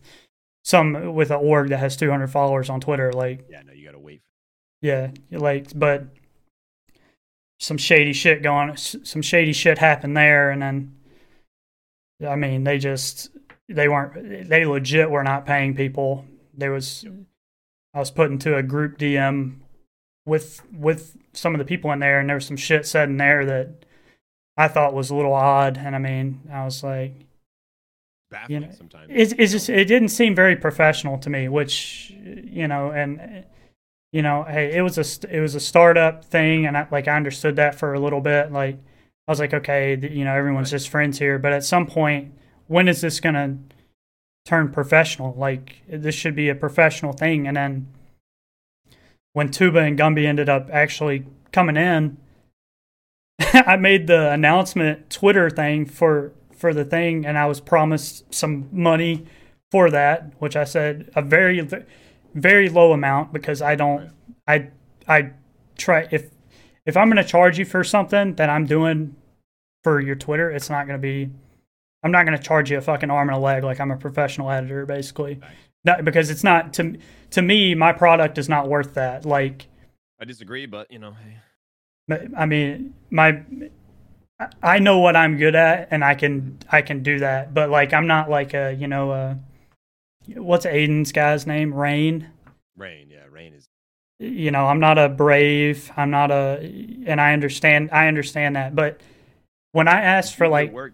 some 0.63 1.13
with 1.13 1.31
an 1.31 1.39
org 1.39 1.69
that 1.69 1.77
has 1.77 1.95
200 1.97 2.27
followers 2.27 2.69
on 2.69 2.79
Twitter. 2.81 3.11
Like, 3.11 3.45
yeah, 3.49 3.61
no, 3.61 3.73
you 3.73 3.85
gotta 3.85 3.99
wait. 3.99 4.21
Yeah, 4.81 5.11
like, 5.31 5.67
but 5.77 6.07
some 7.63 7.77
shady 7.77 8.11
shit 8.11 8.43
going, 8.43 8.75
some 8.75 9.21
shady 9.21 9.53
shit 9.53 9.77
happened 9.77 10.17
there, 10.17 10.51
and 10.51 10.61
then, 10.61 10.95
I 12.27 12.35
mean, 12.35 12.65
they 12.65 12.77
just 12.77 13.29
they 13.69 13.87
weren't 13.87 14.49
they 14.49 14.65
legit 14.65 15.09
were 15.09 15.23
not 15.23 15.45
paying 15.45 15.73
people. 15.73 16.25
There 16.53 16.71
was 16.71 17.05
I 17.93 17.99
was 17.99 18.11
put 18.11 18.31
into 18.31 18.57
a 18.57 18.63
group 18.63 18.97
DM 18.97 19.59
with 20.25 20.61
with 20.73 21.15
some 21.31 21.55
of 21.55 21.59
the 21.59 21.65
people 21.65 21.89
in 21.93 21.99
there, 21.99 22.19
and 22.19 22.27
there 22.27 22.35
was 22.35 22.45
some 22.45 22.57
shit 22.57 22.85
said 22.85 23.07
in 23.07 23.15
there 23.15 23.45
that 23.45 23.85
I 24.57 24.67
thought 24.67 24.93
was 24.93 25.09
a 25.09 25.15
little 25.15 25.33
odd. 25.33 25.77
And 25.77 25.95
I 25.95 25.99
mean, 25.99 26.41
I 26.51 26.65
was 26.65 26.83
like, 26.83 27.13
baffling 28.29 28.61
you 28.61 28.67
know, 28.67 28.73
sometimes. 28.73 29.07
It's, 29.09 29.33
it's 29.37 29.53
just 29.53 29.69
it 29.69 29.85
didn't 29.85 30.09
seem 30.09 30.35
very 30.35 30.57
professional 30.57 31.17
to 31.19 31.29
me, 31.29 31.47
which 31.47 32.11
you 32.19 32.67
know, 32.67 32.91
and 32.91 33.45
you 34.13 34.21
know, 34.21 34.43
hey, 34.43 34.71
it 34.73 34.81
was 34.81 34.97
a 34.97 35.35
it 35.35 35.41
was 35.41 35.55
a 35.55 35.59
startup 35.59 36.23
thing, 36.23 36.65
and 36.65 36.77
I, 36.77 36.87
like 36.91 37.09
I 37.09 37.17
understood 37.17 37.57
that 37.57 37.75
for 37.75 37.93
a 37.93 37.99
little 37.99 38.21
bit. 38.21 38.51
Like 38.51 38.75
I 39.27 39.31
was 39.31 39.39
like, 39.39 39.53
okay, 39.53 39.97
you 39.97 40.23
know, 40.23 40.33
everyone's 40.33 40.71
right. 40.71 40.77
just 40.77 40.89
friends 40.89 41.19
here, 41.19 41.37
but 41.37 41.51
at 41.51 41.65
some 41.65 41.87
point 41.87 42.33
when 42.67 42.87
is 42.87 43.01
this 43.01 43.19
going 43.19 43.35
to 43.35 43.57
turn 44.45 44.71
professional? 44.71 45.33
Like 45.37 45.81
this 45.87 46.15
should 46.15 46.35
be 46.35 46.49
a 46.49 46.55
professional 46.55 47.13
thing. 47.13 47.47
And 47.47 47.57
then 47.57 47.87
when 49.33 49.49
Tuba 49.49 49.79
and 49.79 49.97
Gumby 49.97 50.25
ended 50.25 50.49
up 50.49 50.69
actually 50.71 51.25
coming 51.51 51.77
in, 51.77 52.17
I 53.53 53.75
made 53.75 54.07
the 54.07 54.31
announcement 54.31 55.09
Twitter 55.09 55.49
thing 55.49 55.85
for 55.85 56.33
for 56.55 56.73
the 56.73 56.85
thing, 56.85 57.25
and 57.25 57.37
I 57.37 57.45
was 57.45 57.59
promised 57.59 58.33
some 58.33 58.69
money 58.71 59.25
for 59.69 59.89
that, 59.89 60.31
which 60.39 60.55
I 60.55 60.63
said 60.63 61.09
a 61.13 61.21
very 61.21 61.59
very 62.33 62.69
low 62.69 62.93
amount 62.93 63.33
because 63.33 63.61
I 63.61 63.75
don't 63.75 64.11
I 64.47 64.69
I 65.07 65.31
try 65.77 66.07
if 66.11 66.31
if 66.85 66.97
I'm 66.97 67.09
going 67.09 67.23
to 67.23 67.29
charge 67.29 67.57
you 67.57 67.65
for 67.65 67.83
something 67.83 68.35
that 68.35 68.49
I'm 68.49 68.65
doing 68.65 69.15
for 69.83 69.99
your 70.01 70.15
Twitter, 70.15 70.51
it's 70.51 70.69
not 70.69 70.87
going 70.87 70.99
to 70.99 71.01
be 71.01 71.29
I'm 72.03 72.11
not 72.11 72.25
going 72.25 72.37
to 72.37 72.43
charge 72.43 72.69
you 72.69 72.77
a 72.77 72.81
fucking 72.81 73.09
arm 73.09 73.29
and 73.29 73.37
a 73.37 73.39
leg 73.39 73.63
like 73.63 73.79
I'm 73.79 73.91
a 73.91 73.97
professional 73.97 74.51
editor, 74.51 74.85
basically. 74.85 75.39
No, 75.85 76.01
because 76.01 76.29
it's 76.29 76.43
not 76.43 76.73
to 76.73 76.97
to 77.31 77.41
me. 77.41 77.75
My 77.75 77.93
product 77.93 78.37
is 78.37 78.49
not 78.49 78.67
worth 78.67 78.93
that. 78.93 79.25
Like, 79.25 79.67
I 80.19 80.25
disagree, 80.25 80.65
but 80.65 80.91
you 80.91 80.99
know, 80.99 81.13
hey. 81.13 82.27
I 82.37 82.45
mean, 82.45 82.93
my 83.09 83.43
I 84.61 84.79
know 84.79 84.99
what 84.99 85.15
I'm 85.15 85.37
good 85.37 85.55
at, 85.55 85.89
and 85.91 86.03
I 86.03 86.15
can 86.15 86.59
I 86.71 86.81
can 86.81 87.03
do 87.03 87.19
that. 87.19 87.53
But 87.53 87.69
like, 87.69 87.93
I'm 87.93 88.07
not 88.07 88.29
like 88.29 88.53
a 88.53 88.73
you 88.73 88.87
know, 88.87 89.11
uh, 89.11 89.35
what's 90.27 90.65
Aiden's 90.65 91.11
guy's 91.11 91.45
name? 91.47 91.73
Rain. 91.73 92.29
Rain, 92.77 93.07
yeah, 93.09 93.25
Rain 93.31 93.53
is. 93.53 93.67
You 94.19 94.51
know, 94.51 94.67
I'm 94.67 94.79
not 94.79 94.97
a 94.97 95.09
brave. 95.09 95.91
I'm 95.97 96.11
not 96.11 96.31
a, 96.31 96.59
and 97.05 97.19
I 97.19 97.33
understand. 97.33 97.89
I 97.91 98.07
understand 98.07 98.55
that, 98.55 98.75
but 98.75 99.01
when 99.73 99.87
I 99.87 100.01
asked 100.01 100.35
for 100.35 100.47
like, 100.47 100.71
work, 100.71 100.93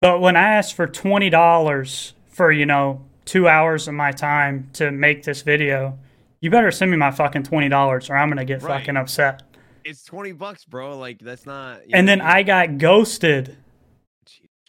but 0.00 0.20
when 0.20 0.36
I 0.36 0.54
asked 0.54 0.74
for 0.74 0.86
twenty 0.86 1.30
dollars 1.30 2.14
for 2.28 2.50
you 2.50 2.66
know 2.66 3.04
two 3.24 3.46
hours 3.46 3.86
of 3.86 3.94
my 3.94 4.10
time 4.10 4.70
to 4.74 4.90
make 4.90 5.22
this 5.22 5.42
video, 5.42 5.98
you 6.40 6.50
better 6.50 6.70
send 6.70 6.90
me 6.90 6.96
my 6.96 7.12
fucking 7.12 7.44
twenty 7.44 7.68
dollars 7.68 8.10
or 8.10 8.16
I'm 8.16 8.28
gonna 8.28 8.44
get 8.44 8.62
right. 8.62 8.80
fucking 8.80 8.96
upset. 8.96 9.42
It's 9.84 10.02
twenty 10.02 10.32
bucks, 10.32 10.64
bro. 10.64 10.98
Like 10.98 11.20
that's 11.20 11.46
not. 11.46 11.82
And 11.92 12.06
know, 12.06 12.12
then 12.12 12.20
I 12.20 12.42
got 12.42 12.78
ghosted. 12.78 13.56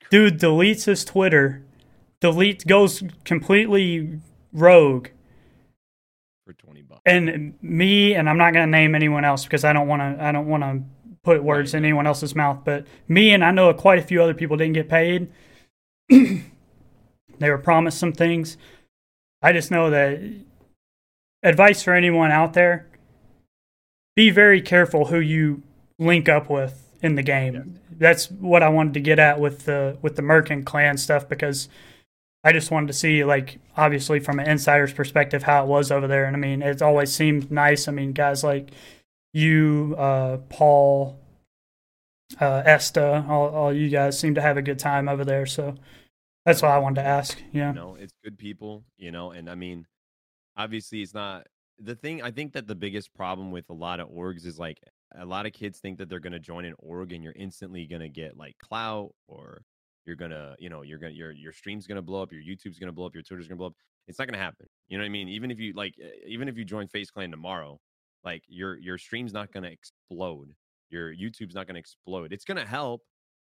Dude 0.10 0.40
deletes 0.40 0.86
his 0.86 1.03
Twitter, 1.03 1.64
delete 2.22 2.65
goes 2.65 3.03
completely 3.26 4.19
rogue 4.53 5.10
for 6.45 6.53
twenty 6.53 6.81
bucks. 6.81 7.02
and 7.06 7.53
me 7.61 8.14
and 8.14 8.30
I'm 8.30 8.38
not 8.38 8.53
going 8.53 8.65
to 8.65 8.72
name 8.72 8.95
anyone 8.95 9.26
else 9.26 9.44
because 9.44 9.64
I 9.64 9.73
don't 9.73 9.88
want 9.88 10.02
to 10.02 10.23
I 10.23 10.31
don't 10.31 10.48
want 10.48 10.64
to 10.64 10.81
put 11.23 11.44
words 11.44 11.73
in 11.73 11.84
anyone 11.84 12.07
else's 12.07 12.35
mouth, 12.35 12.60
but 12.64 12.88
me 13.07 13.34
and 13.34 13.44
I 13.44 13.52
know 13.52 13.73
quite 13.73 13.99
a 13.99 14.02
few 14.02 14.23
other 14.23 14.34
people 14.34 14.56
didn't 14.56 14.76
get 14.76 14.88
paid. 14.88 15.30
they 16.10 16.44
were 17.41 17.57
promised 17.57 17.99
some 17.99 18.14
things. 18.14 18.57
I 19.41 19.52
just 19.52 19.69
know 19.69 19.89
that 19.89 20.22
advice 21.44 21.84
for 21.84 21.94
anyone 21.94 22.31
out 22.31 22.53
there 22.53 22.88
be 24.15 24.30
very 24.31 24.61
careful 24.61 25.06
who 25.06 25.19
you 25.19 25.61
link 25.99 26.27
up 26.27 26.49
with 26.49 26.91
in 27.02 27.15
the 27.15 27.23
game. 27.23 27.53
Yes. 27.53 27.65
That's 27.91 28.31
what 28.31 28.64
I 28.64 28.69
wanted 28.69 28.95
to 28.95 28.99
get 28.99 29.19
at 29.19 29.39
with 29.39 29.65
the 29.65 29.98
with 30.02 30.15
the 30.15 30.22
Merkin 30.22 30.65
clan 30.65 30.98
stuff 30.98 31.27
because 31.30 31.69
I 32.48 32.53
just 32.53 32.72
wanted 32.72 32.88
to 32.88 32.94
see 32.94 33.26
like 33.26 33.60
obviously 33.76 34.22
from 34.22 34.40
an 34.40 34.48
insider's 34.48 34.94
perspective 34.94 35.44
how 35.44 35.64
it 35.64 35.68
was 35.68 35.91
over 35.91 36.07
there. 36.07 36.24
And 36.24 36.34
I 36.34 36.40
mean 36.40 36.61
it's 36.61 36.82
always 36.82 37.11
seemed 37.11 37.52
nice. 37.52 37.90
I 37.90 37.91
mean 37.91 38.14
guys 38.14 38.41
like 38.41 38.72
you, 39.34 39.95
uh, 39.98 40.38
Paul, 40.48 41.19
uh, 42.40 42.64
Esta, 42.65 43.26
all, 43.28 43.49
all 43.49 43.74
you 43.74 43.90
guys 43.90 44.18
seem 44.18 44.36
to 44.36 44.41
have 44.41 44.56
a 44.56 44.61
good 44.61 44.80
time 44.80 45.10
over 45.10 45.26
there. 45.26 45.45
So 45.45 45.76
that's 46.45 46.61
why 46.61 46.69
I 46.69 46.78
wanted 46.78 47.02
to 47.02 47.07
ask. 47.07 47.38
Yeah. 47.52 47.74
Know, 47.74 47.98
it's 47.99 48.14
good 48.24 48.38
people, 48.38 48.86
you 48.98 49.11
know, 49.11 49.32
and 49.32 49.49
I 49.49 49.56
mean, 49.56 49.86
obviously 50.56 51.02
it's 51.02 51.14
not 51.14 51.48
the 51.78 51.95
thing. 51.95 52.24
I 52.24 52.32
think 52.32 52.53
that 52.53 52.65
the 52.65 52.76
biggest 52.76 53.14
problem 53.14 53.52
with 53.52 53.69
a 53.69 53.74
lot 53.74 53.99
of 53.99 54.07
orgs 54.07 54.45
is 54.45 54.57
like 54.57 54.80
a 55.14 55.26
lot 55.26 55.45
of 55.45 55.52
kids 55.52 55.80
think 55.80 55.98
that 55.98 56.07
they're 56.07 56.22
going 56.22 56.32
to 56.32 56.40
join 56.40 56.64
an 56.64 56.76
org 56.78 57.11
and 57.11 57.26
you're 57.26 57.34
instantly 57.36 57.88
going 57.88 58.03
to 58.03 58.10
get 58.10 58.38
like 58.38 58.57
clout 58.57 59.14
or 59.28 59.64
you're 60.08 60.16
to, 60.32 60.56
you 60.58 60.70
know, 60.70 60.82
you're 60.82 60.98
to, 61.14 61.18
your, 61.18 61.32
your 61.32 61.54
stream's 61.54 61.86
to 61.98 62.02
blow 62.02 62.22
up, 62.22 62.32
your 62.32 62.42
YouTube's 62.42 62.80
to 62.88 62.94
blow 62.94 63.06
up, 63.06 63.14
your 63.14 63.24
Twitter's 63.24 63.48
to 63.50 63.56
blow 63.56 63.68
up. 63.68 63.76
It's 64.08 64.18
not 64.18 64.26
to 64.40 64.44
happen. 64.44 64.68
You 64.88 64.98
know 64.98 65.04
what 65.04 65.08
I 65.08 65.10
mean? 65.10 65.28
Even 65.28 65.52
if 65.52 65.60
you 65.60 65.74
like, 65.74 65.96
even 66.26 66.48
if 66.48 66.58
you 66.58 66.64
join 66.64 66.88
FaZe 66.88 67.12
Clan 67.12 67.30
tomorrow, 67.30 67.80
like 68.24 68.44
your, 68.48 68.78
your 68.78 68.98
stream's 68.98 69.34
not 69.34 69.52
to 69.64 69.72
explode. 69.72 70.54
Your 70.90 71.14
YouTube's 71.14 71.56
not 71.56 71.68
to 71.76 71.80
explode. 71.82 72.32
It's 72.32 72.46
to 72.58 72.66
help, 72.66 73.02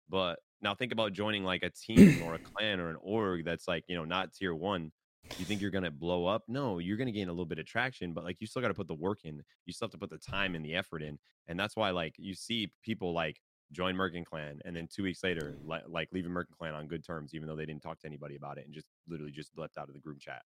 but 0.09 0.39
now 0.61 0.75
think 0.75 0.93
about 0.93 1.13
joining 1.13 1.45
like 1.45 1.63
a 1.63 1.71
team 1.71 2.23
or 2.23 2.35
a 2.35 2.39
clan 2.57 2.81
or 2.81 2.91
an 2.91 2.97
org 3.01 3.45
that's 3.45 3.67
like, 3.67 3.85
you 3.89 3.97
know, 3.97 4.05
not 4.05 4.33
tier 4.35 4.55
one. 4.55 4.93
You 5.39 5.45
think 5.45 5.61
you're 5.61 5.71
to 5.85 5.91
blow 5.91 6.27
up? 6.27 6.43
No, 6.49 6.79
you're 6.79 6.97
to 7.07 7.13
gain 7.13 7.29
a 7.29 7.33
little 7.33 7.47
bit 7.47 7.59
of 7.59 7.67
traction, 7.67 8.13
but 8.13 8.25
like 8.25 8.37
you 8.41 8.47
still 8.47 8.61
got 8.61 8.69
to 8.69 8.75
put 8.75 8.89
the 8.89 8.95
work 8.95 9.21
in. 9.25 9.43
You 9.67 9.73
still 9.73 9.87
have 9.87 9.93
to 9.93 9.99
put 9.99 10.11
the 10.11 10.19
time 10.19 10.55
and 10.55 10.65
the 10.65 10.75
effort 10.75 11.03
in. 11.03 11.19
And 11.49 11.59
that's 11.59 11.77
why 11.77 11.91
like 11.91 12.15
you 12.19 12.35
see 12.35 12.73
people 12.83 13.13
like 13.13 13.41
join 13.73 13.95
Merkin 13.97 14.25
Clan 14.25 14.61
and 14.65 14.77
then 14.77 14.89
two 14.95 15.03
weeks 15.03 15.23
later, 15.25 15.57
like, 15.65 15.83
like 15.89 16.09
leaving 16.13 16.31
Merkin 16.31 16.57
Clan 16.59 16.75
on 16.75 16.87
good 16.87 17.05
terms, 17.05 17.35
even 17.35 17.49
though 17.49 17.57
they 17.57 17.67
didn't 17.67 17.83
talk 17.83 17.99
to 18.01 18.07
anybody 18.07 18.37
about 18.37 18.59
it 18.59 18.65
and 18.65 18.75
just 18.75 18.87
literally 19.09 19.33
just 19.33 19.51
left 19.57 19.79
out 19.79 19.89
of 19.89 19.95
the 19.95 20.01
group 20.01 20.21
chat. 20.21 20.43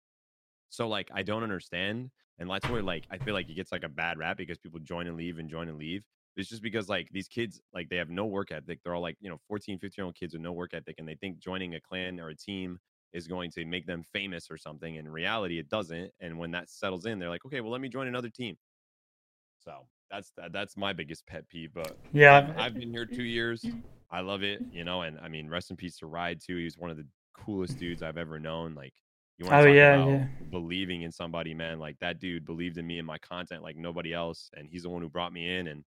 So 0.68 0.88
like 0.88 1.10
I 1.14 1.22
don't 1.22 1.42
understand. 1.42 2.10
And 2.38 2.50
that's 2.50 2.68
where 2.68 2.82
like 2.82 3.04
I 3.10 3.18
feel 3.18 3.34
like 3.34 3.48
it 3.48 3.54
gets 3.54 3.72
like 3.72 3.84
a 3.84 3.88
bad 3.88 4.18
rap 4.18 4.36
because 4.36 4.58
people 4.58 4.80
join 4.80 5.06
and 5.06 5.16
leave 5.16 5.38
and 5.38 5.48
join 5.48 5.68
and 5.68 5.78
leave. 5.78 6.02
It's 6.36 6.50
just 6.50 6.62
because 6.62 6.88
like 6.88 7.08
these 7.12 7.28
kids, 7.28 7.60
like 7.72 7.88
they 7.88 7.96
have 7.96 8.10
no 8.10 8.26
work 8.26 8.52
ethic. 8.52 8.80
They're 8.84 8.94
all 8.94 9.00
like, 9.00 9.16
you 9.20 9.30
know, 9.30 9.38
14, 9.48 9.78
15 9.78 9.92
year 9.96 10.04
old 10.06 10.16
kids 10.16 10.34
with 10.34 10.42
no 10.42 10.52
work 10.52 10.74
ethic. 10.74 10.96
And 10.98 11.08
they 11.08 11.14
think 11.14 11.38
joining 11.38 11.74
a 11.74 11.80
clan 11.80 12.20
or 12.20 12.28
a 12.28 12.36
team 12.36 12.78
is 13.14 13.26
going 13.26 13.50
to 13.52 13.64
make 13.64 13.86
them 13.86 14.02
famous 14.02 14.50
or 14.50 14.58
something. 14.58 14.96
In 14.96 15.08
reality, 15.08 15.58
it 15.58 15.70
doesn't. 15.70 16.10
And 16.20 16.38
when 16.38 16.50
that 16.50 16.68
settles 16.68 17.06
in, 17.06 17.18
they're 17.18 17.30
like, 17.30 17.46
okay, 17.46 17.62
well, 17.62 17.72
let 17.72 17.80
me 17.80 17.88
join 17.88 18.06
another 18.06 18.28
team. 18.28 18.56
So 19.66 19.86
that's 20.10 20.32
that's 20.52 20.76
my 20.76 20.92
biggest 20.92 21.26
pet 21.26 21.48
peeve. 21.48 21.70
But 21.74 21.98
yeah, 22.12 22.36
I've, 22.36 22.58
I've 22.58 22.74
been 22.74 22.90
here 22.90 23.04
two 23.04 23.24
years. 23.24 23.64
I 24.10 24.20
love 24.20 24.42
it, 24.42 24.62
you 24.70 24.84
know. 24.84 25.02
And 25.02 25.18
I 25.20 25.28
mean, 25.28 25.48
rest 25.48 25.70
in 25.70 25.76
peace 25.76 25.98
to 25.98 26.06
Ride 26.06 26.40
too. 26.40 26.56
He's 26.56 26.78
one 26.78 26.90
of 26.90 26.96
the 26.96 27.06
coolest 27.36 27.78
dudes 27.78 28.02
I've 28.02 28.16
ever 28.16 28.38
known. 28.38 28.74
Like 28.74 28.94
you 29.38 29.46
want 29.46 29.54
to 29.54 29.58
oh, 29.58 29.64
talk 29.64 29.74
yeah, 29.74 29.94
about 29.94 30.08
yeah. 30.08 30.26
believing 30.50 31.02
in 31.02 31.10
somebody, 31.10 31.52
man. 31.52 31.78
Like 31.80 31.98
that 32.00 32.20
dude 32.20 32.46
believed 32.46 32.78
in 32.78 32.86
me 32.86 32.98
and 32.98 33.06
my 33.06 33.18
content 33.18 33.62
like 33.62 33.76
nobody 33.76 34.14
else, 34.14 34.50
and 34.56 34.68
he's 34.70 34.84
the 34.84 34.88
one 34.88 35.02
who 35.02 35.08
brought 35.08 35.32
me 35.32 35.56
in. 35.56 35.66
And 35.66 35.84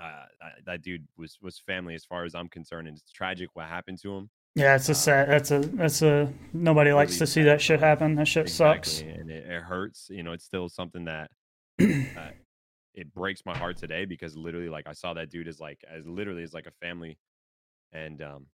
uh, 0.00 0.24
that 0.64 0.82
dude 0.82 1.06
was 1.18 1.38
was 1.42 1.58
family 1.58 1.94
as 1.94 2.04
far 2.04 2.24
as 2.24 2.34
I'm 2.34 2.48
concerned, 2.48 2.88
and 2.88 2.96
it's 2.96 3.12
tragic 3.12 3.50
what 3.52 3.66
happened 3.66 4.00
to 4.02 4.16
him. 4.16 4.30
Yeah, 4.54 4.76
it's 4.76 4.88
a 4.88 4.92
uh, 4.92 4.94
sad. 4.94 5.28
That's 5.28 5.50
a 5.50 5.58
that's 5.58 6.00
a 6.00 6.32
nobody 6.54 6.90
really 6.90 6.96
likes 7.02 7.18
to 7.18 7.26
see 7.26 7.42
that 7.42 7.60
shit 7.60 7.80
happen. 7.80 8.14
That 8.14 8.28
shit 8.28 8.46
exactly. 8.46 8.90
sucks, 8.90 9.00
and 9.02 9.30
it, 9.30 9.46
it, 9.46 9.62
hurts. 9.62 10.08
You 10.10 10.22
know, 10.22 10.32
it's 10.32 10.44
still 10.44 10.68
something 10.68 11.04
that 11.04 11.30
uh, 11.82 12.30
it 12.94 13.12
breaks 13.14 13.42
my 13.44 13.56
heart 13.56 13.76
today 13.76 14.04
because 14.04 14.36
literally, 14.36 14.68
like, 14.68 14.86
I 14.86 14.92
saw 14.92 15.14
that 15.14 15.30
dude 15.30 15.48
as 15.48 15.60
like 15.60 15.82
as 15.90 16.06
literally 16.06 16.42
as 16.42 16.54
like 16.54 16.66
a 16.66 16.72
family, 16.84 17.18
and 17.92 18.22
um, 18.22 18.46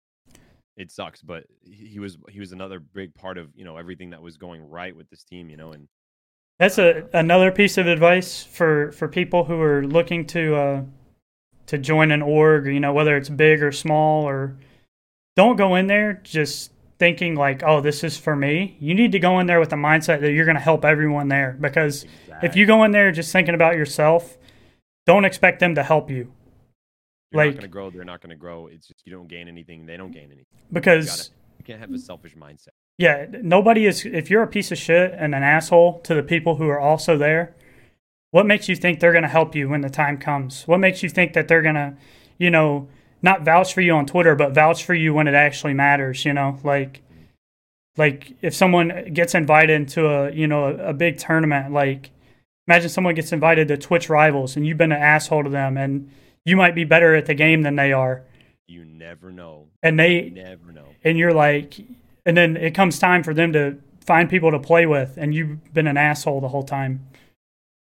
it 0.76 0.90
sucks. 0.90 1.22
But 1.22 1.44
he 1.62 1.98
was 1.98 2.18
he 2.28 2.40
was 2.40 2.52
another 2.52 2.80
big 2.80 3.14
part 3.14 3.38
of 3.38 3.48
you 3.54 3.64
know 3.64 3.76
everything 3.76 4.10
that 4.10 4.22
was 4.22 4.36
going 4.36 4.62
right 4.62 4.94
with 4.96 5.08
this 5.10 5.24
team. 5.24 5.50
You 5.50 5.56
know, 5.56 5.72
and 5.72 5.88
that's 6.58 6.78
a 6.78 7.04
uh, 7.04 7.08
another 7.14 7.50
piece 7.50 7.78
of 7.78 7.86
advice 7.86 8.44
for 8.44 8.92
for 8.92 9.08
people 9.08 9.44
who 9.44 9.60
are 9.60 9.86
looking 9.86 10.26
to. 10.26 10.56
uh 10.56 10.82
to 11.66 11.76
join 11.76 12.10
an 12.12 12.22
org, 12.22 12.64
you 12.64 12.80
know, 12.80 12.94
whether 12.94 13.14
it's 13.14 13.28
big 13.28 13.62
or 13.62 13.70
small, 13.72 14.24
or 14.26 14.56
don't 15.36 15.56
go 15.56 15.74
in 15.74 15.86
there 15.86 16.18
just 16.24 16.72
thinking 16.98 17.34
like, 17.34 17.62
oh, 17.62 17.82
this 17.82 18.02
is 18.02 18.16
for 18.16 18.34
me. 18.34 18.78
You 18.80 18.94
need 18.94 19.12
to 19.12 19.18
go 19.18 19.38
in 19.38 19.46
there 19.46 19.60
with 19.60 19.68
the 19.68 19.76
mindset 19.76 20.22
that 20.22 20.32
you're 20.32 20.46
going 20.46 20.56
to 20.56 20.62
help 20.62 20.86
everyone 20.86 21.28
there 21.28 21.58
because. 21.60 22.06
If 22.42 22.56
you 22.56 22.66
go 22.66 22.84
in 22.84 22.90
there 22.90 23.12
just 23.12 23.32
thinking 23.32 23.54
about 23.54 23.74
yourself, 23.76 24.38
don't 25.06 25.24
expect 25.24 25.60
them 25.60 25.74
to 25.74 25.82
help 25.82 26.10
you. 26.10 26.32
You're 27.30 27.44
like, 27.44 27.54
not 27.54 27.60
going 27.60 27.62
to 27.62 27.68
grow. 27.68 27.90
They're 27.90 28.04
not 28.04 28.20
going 28.20 28.30
to 28.30 28.36
grow. 28.36 28.66
It's 28.68 28.88
just 28.88 29.02
you 29.04 29.12
don't 29.12 29.28
gain 29.28 29.48
anything. 29.48 29.86
They 29.86 29.96
don't 29.96 30.12
gain 30.12 30.24
anything. 30.24 30.46
Because 30.72 31.06
you, 31.06 31.12
gotta, 31.12 31.30
you 31.58 31.64
can't 31.64 31.80
have 31.80 31.92
a 31.92 31.98
selfish 31.98 32.34
mindset. 32.36 32.68
Yeah, 32.96 33.26
nobody 33.30 33.86
is. 33.86 34.04
If 34.04 34.30
you're 34.30 34.42
a 34.42 34.48
piece 34.48 34.72
of 34.72 34.78
shit 34.78 35.12
and 35.16 35.34
an 35.34 35.42
asshole 35.42 36.00
to 36.00 36.14
the 36.14 36.22
people 36.22 36.56
who 36.56 36.68
are 36.68 36.80
also 36.80 37.16
there, 37.16 37.54
what 38.30 38.46
makes 38.46 38.68
you 38.68 38.76
think 38.76 39.00
they're 39.00 39.12
going 39.12 39.22
to 39.22 39.28
help 39.28 39.54
you 39.54 39.68
when 39.68 39.82
the 39.82 39.90
time 39.90 40.18
comes? 40.18 40.66
What 40.66 40.78
makes 40.78 41.02
you 41.02 41.08
think 41.08 41.32
that 41.34 41.48
they're 41.48 41.62
going 41.62 41.74
to, 41.74 41.94
you 42.38 42.50
know, 42.50 42.88
not 43.22 43.44
vouch 43.44 43.72
for 43.74 43.80
you 43.80 43.92
on 43.94 44.06
Twitter, 44.06 44.34
but 44.34 44.54
vouch 44.54 44.84
for 44.84 44.94
you 44.94 45.14
when 45.14 45.28
it 45.28 45.34
actually 45.34 45.74
matters, 45.74 46.24
you 46.24 46.32
know? 46.32 46.58
Like 46.64 46.94
mm-hmm. 46.94 47.22
like 47.96 48.32
if 48.42 48.54
someone 48.54 49.12
gets 49.12 49.34
invited 49.34 49.88
to 49.90 50.06
a, 50.06 50.32
you 50.32 50.46
know, 50.46 50.64
a, 50.64 50.88
a 50.88 50.92
big 50.92 51.18
tournament, 51.18 51.72
like 51.72 52.10
imagine 52.68 52.88
someone 52.88 53.14
gets 53.14 53.32
invited 53.32 53.68
to 53.68 53.76
Twitch 53.76 54.08
Rivals 54.08 54.56
and 54.56 54.66
you've 54.66 54.78
been 54.78 54.92
an 54.92 55.02
asshole 55.02 55.44
to 55.44 55.50
them 55.50 55.76
and 55.76 56.10
you 56.44 56.56
might 56.56 56.74
be 56.74 56.84
better 56.84 57.14
at 57.14 57.26
the 57.26 57.34
game 57.34 57.62
than 57.62 57.76
they 57.76 57.92
are. 57.92 58.22
You 58.66 58.84
never 58.84 59.32
know. 59.32 59.68
And 59.82 59.98
they 59.98 60.24
you 60.24 60.30
never 60.30 60.72
know. 60.72 60.86
And 61.02 61.18
you're 61.18 61.34
like 61.34 61.78
and 62.26 62.36
then 62.36 62.56
it 62.56 62.74
comes 62.74 62.98
time 62.98 63.22
for 63.22 63.34
them 63.34 63.52
to 63.54 63.78
find 64.00 64.28
people 64.28 64.50
to 64.50 64.58
play 64.58 64.86
with 64.86 65.16
and 65.16 65.34
you've 65.34 65.72
been 65.72 65.86
an 65.86 65.96
asshole 65.96 66.40
the 66.40 66.48
whole 66.48 66.62
time 66.62 67.08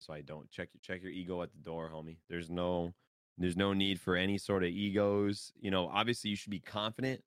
so 0.10 0.16
I 0.16 0.22
don't 0.22 0.50
check 0.50 0.70
check 0.82 1.04
your 1.04 1.12
ego 1.12 1.44
at 1.44 1.52
the 1.52 1.60
door, 1.60 1.92
homie. 1.94 2.18
There's 2.30 2.50
no 2.50 2.94
there's 3.38 3.56
no 3.56 3.74
need 3.74 4.00
for 4.00 4.16
any 4.16 4.40
sort 4.40 4.64
of 4.64 4.70
egos. 4.70 5.54
You 5.60 5.70
know, 5.70 5.88
obviously 5.94 6.32
you 6.32 6.36
should 6.36 6.50
be 6.50 6.60
confident 6.60 7.22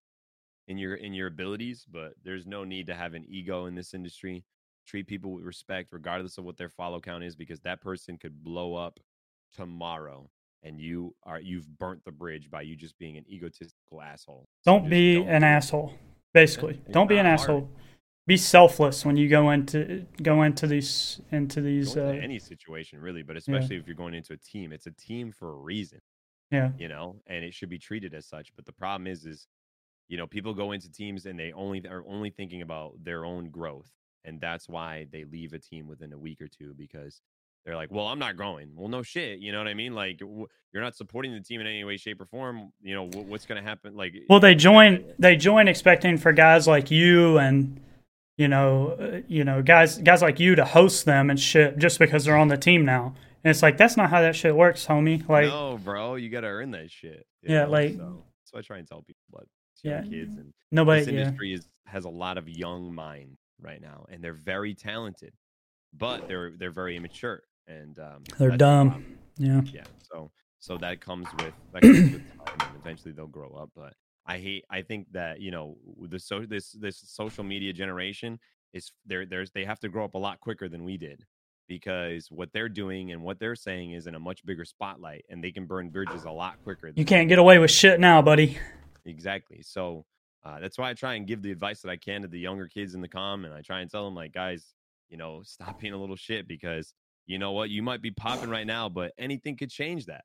in 0.66 0.79
your 0.79 0.95
in 0.95 1.15
your 1.15 1.29
abilities, 1.29 1.87
but 1.91 2.15
there's 2.24 2.45
no 2.45 2.65
need 2.65 2.89
to 2.89 2.95
have 2.95 3.15
an 3.15 3.24
ego 3.29 3.66
in 3.66 3.77
this 3.77 3.95
industry. 3.95 4.45
Treat 4.87 5.07
people 5.07 5.33
with 5.33 5.45
respect 5.45 5.89
regardless 5.93 6.39
of 6.39 6.45
what 6.45 6.57
their 6.57 6.69
follow 6.69 7.01
count 7.01 7.25
is 7.25 7.37
because 7.37 7.61
that 7.61 7.81
person 7.81 8.19
could 8.19 8.43
blow 8.43 8.75
up 8.75 8.99
tomorrow 9.55 10.29
and 10.63 10.81
you 10.81 11.15
are 11.25 11.41
you've 11.41 11.67
burnt 11.79 12.05
the 12.05 12.13
bridge 12.13 12.51
by 12.51 12.63
you 12.63 12.77
just 12.77 12.99
being 12.99 13.17
an 13.17 13.25
egotistical 13.29 14.03
asshole. 14.03 14.45
Don't 14.65 14.89
be 14.89 15.17
don't 15.17 15.29
an 15.29 15.45
asshole. 15.45 15.95
Basically, 16.35 16.81
don't 16.91 17.09
be 17.09 17.19
an 17.19 17.27
hard. 17.27 17.41
asshole 17.41 17.71
be 18.27 18.37
selfless 18.37 19.05
when 19.05 19.17
you 19.17 19.29
go 19.29 19.51
into 19.51 20.07
go 20.23 20.43
into 20.43 20.67
these 20.67 21.21
into 21.33 21.61
these 21.61 21.97
uh, 21.97 22.19
any 22.23 22.39
situation 22.39 23.01
really 23.01 23.23
but 23.23 23.37
especially 23.37 23.75
yeah. 23.75 23.81
if 23.81 23.87
you're 23.87 23.97
going 23.97 24.15
into 24.15 24.33
a 24.33 24.37
team 24.37 24.73
it's 24.73 24.87
a 24.87 24.93
team 24.93 25.33
for 25.33 25.51
a 25.51 25.57
reason 25.57 25.99
yeah 26.51 26.71
you 26.79 26.89
know 26.89 27.17
and 27.27 27.45
it 27.45 27.53
should 27.53 27.69
be 27.69 27.79
treated 27.79 28.15
as 28.15 28.27
such 28.27 28.55
but 28.55 28.65
the 28.65 28.73
problem 28.73 29.07
is 29.07 29.27
is 29.27 29.47
you 30.09 30.17
know 30.17 30.27
people 30.27 30.55
go 30.55 30.73
into 30.73 30.91
teams 30.91 31.27
and 31.27 31.39
they 31.39 31.53
only 31.53 31.85
are 31.89 32.05
only 32.07 32.31
thinking 32.31 32.63
about 32.63 32.93
their 33.03 33.25
own 33.25 33.51
growth 33.51 33.91
and 34.24 34.40
that's 34.40 34.69
why 34.69 35.07
they 35.12 35.24
leave 35.24 35.53
a 35.53 35.59
team 35.59 35.86
within 35.86 36.12
a 36.12 36.19
week 36.19 36.40
or 36.40 36.49
two 36.49 36.74
because 36.77 37.20
they're 37.65 37.77
like, 37.77 37.90
well, 37.93 38.07
I'm 38.07 38.19
not 38.19 38.36
growing. 38.36 38.70
Well, 38.74 38.89
no 38.89 39.03
shit. 39.03 39.39
You 39.39 39.53
know 39.53 39.59
what 39.59 39.69
I 39.69 39.74
mean? 39.74 39.94
Like, 39.94 40.19
w- 40.19 40.47
you're 40.73 40.82
not 40.82 40.97
supporting 40.97 41.32
the 41.32 41.40
team 41.40 41.61
in 41.61 41.66
any 41.66 41.85
way, 41.85 41.97
shape, 41.97 42.20
or 42.20 42.27
form. 42.27 42.73
You 42.82 42.94
know, 42.94 43.07
w- 43.07 43.31
what's 43.31 43.47
going 43.47 43.62
to 43.62 43.69
happen? 43.69 43.97
Like, 43.97 44.15
well, 44.28 44.40
they 44.40 44.55
join, 44.55 45.05
they 45.19 45.36
join 45.36 45.69
expecting 45.69 46.19
for 46.19 46.32
guys 46.32 46.66
like 46.66 46.90
you 46.90 47.39
and 47.39 47.81
you 48.36 48.49
know, 48.49 48.97
uh, 49.01 49.20
you 49.28 49.44
know, 49.44 49.62
guys 49.62 49.99
guys 49.99 50.23
like 50.23 50.40
you 50.40 50.55
to 50.55 50.65
host 50.65 51.05
them 51.05 51.31
and 51.31 51.39
shit 51.39 51.78
just 51.78 51.99
because 51.99 52.24
they're 52.24 52.36
on 52.36 52.49
the 52.49 52.57
team 52.57 52.85
now. 52.85 53.15
And 53.44 53.51
it's 53.51 53.62
like 53.62 53.77
that's 53.77 53.97
not 53.97 54.11
how 54.11 54.20
that 54.23 54.36
shit 54.36 54.55
works, 54.55 54.86
homie. 54.86 55.27
Like, 55.28 55.47
no, 55.47 55.78
bro, 55.82 56.16
you 56.16 56.28
gotta 56.28 56.47
earn 56.47 56.70
that 56.73 56.90
shit. 56.90 57.27
Yeah, 57.43 57.65
know? 57.65 57.70
like 57.70 57.97
so, 57.97 58.59
I 58.59 58.62
try 58.62 58.78
and 58.78 58.89
tell 58.89 59.03
people, 59.03 59.23
but 59.32 59.44
yeah, 59.82 60.03
kids 60.03 60.36
and 60.36 60.53
nobody. 60.70 61.05
This 61.05 61.09
industry 61.09 61.51
yeah. 61.51 61.57
is 61.59 61.69
has 61.86 62.05
a 62.05 62.11
lot 62.11 62.39
of 62.39 62.49
young 62.49 62.94
mind 62.94 63.36
right 63.62 63.80
now, 63.80 64.06
and 64.10 64.22
they're 64.22 64.32
very 64.34 64.74
talented, 64.74 65.32
but 65.93 66.26
they're 66.28 66.52
they're 66.59 66.70
very 66.72 66.97
immature 66.97 67.43
and 67.66 67.98
um, 67.98 68.22
they're 68.39 68.56
dumb. 68.56 69.05
Yeah, 69.39 69.62
yeah. 69.72 69.84
So 70.12 70.30
so 70.59 70.76
that 70.78 71.01
comes 71.01 71.28
with 71.34 71.55
that 71.72 71.82
comes 71.82 72.12
with 72.12 72.22
time, 72.47 72.60
and 72.66 72.76
eventually 72.76 73.12
they'll 73.12 73.26
grow 73.26 73.51
up, 73.51 73.70
but 73.74 73.94
I 74.26 74.39
hate. 74.39 74.64
I 74.70 74.82
think 74.82 75.12
that 75.12 75.40
you 75.40 75.51
know 75.51 75.76
the 76.01 76.18
so 76.18 76.40
this 76.40 76.72
this 76.72 76.98
social 77.06 77.44
media 77.44 77.72
generation 77.72 78.39
is 78.72 78.93
there. 79.06 79.26
There's 79.26 79.51
they 79.52 79.64
have 79.64 79.80
to 79.80 79.89
grow 79.89 80.05
up 80.05 80.14
a 80.14 80.18
lot 80.18 80.40
quicker 80.40 80.68
than 80.68 80.84
we 80.84 80.97
did. 80.97 81.24
because 81.68 82.30
what 82.30 82.52
they're 82.52 82.68
doing 82.68 83.12
and 83.12 83.22
what 83.22 83.39
they're 83.39 83.56
saying 83.56 83.93
is 83.93 84.06
in 84.06 84.14
a 84.14 84.18
much 84.18 84.44
bigger 84.44 84.64
spotlight 84.64 85.24
and 85.30 85.43
they 85.43 85.51
can 85.52 85.64
burn 85.66 85.89
bridges 85.89 86.24
a 86.24 86.30
lot 86.30 86.56
quicker. 86.62 86.93
You 86.94 87.05
can't 87.05 87.28
get 87.28 87.39
away 87.39 87.59
with 87.59 87.70
shit 87.70 87.98
now, 88.01 88.20
buddy. 88.22 88.59
Exactly. 89.06 89.62
So 89.62 90.05
uh, 90.44 90.59
that's 90.60 90.78
why 90.78 90.90
I 90.90 90.94
try 90.94 91.14
and 91.14 91.27
give 91.27 91.43
the 91.43 91.52
advice 91.52 91.81
that 91.82 91.90
I 91.90 91.97
can 91.97 92.23
to 92.23 92.28
the 92.28 92.39
younger 92.39 92.66
kids 92.66 92.94
in 92.94 93.01
the 93.01 93.09
com, 93.09 93.44
and 93.44 93.55
I 93.55 93.62
try 93.62 93.81
and 93.81 93.90
tell 93.90 94.05
them 94.05 94.14
like, 94.14 94.32
guys, 94.32 94.74
you 95.09 95.16
know, 95.16 95.43
stop 95.44 95.78
being 95.81 95.93
a 95.93 95.97
little 95.97 96.16
shit 96.16 96.48
because 96.48 96.94
you 97.27 97.39
know 97.39 97.52
what, 97.52 97.70
you 97.70 97.82
might 97.82 98.02
be 98.02 98.10
popping 98.10 98.51
right 98.51 98.66
now, 98.66 98.89
but 98.89 99.12
anything 99.19 99.56
could 99.56 99.70
change 99.70 100.06
that, 100.06 100.24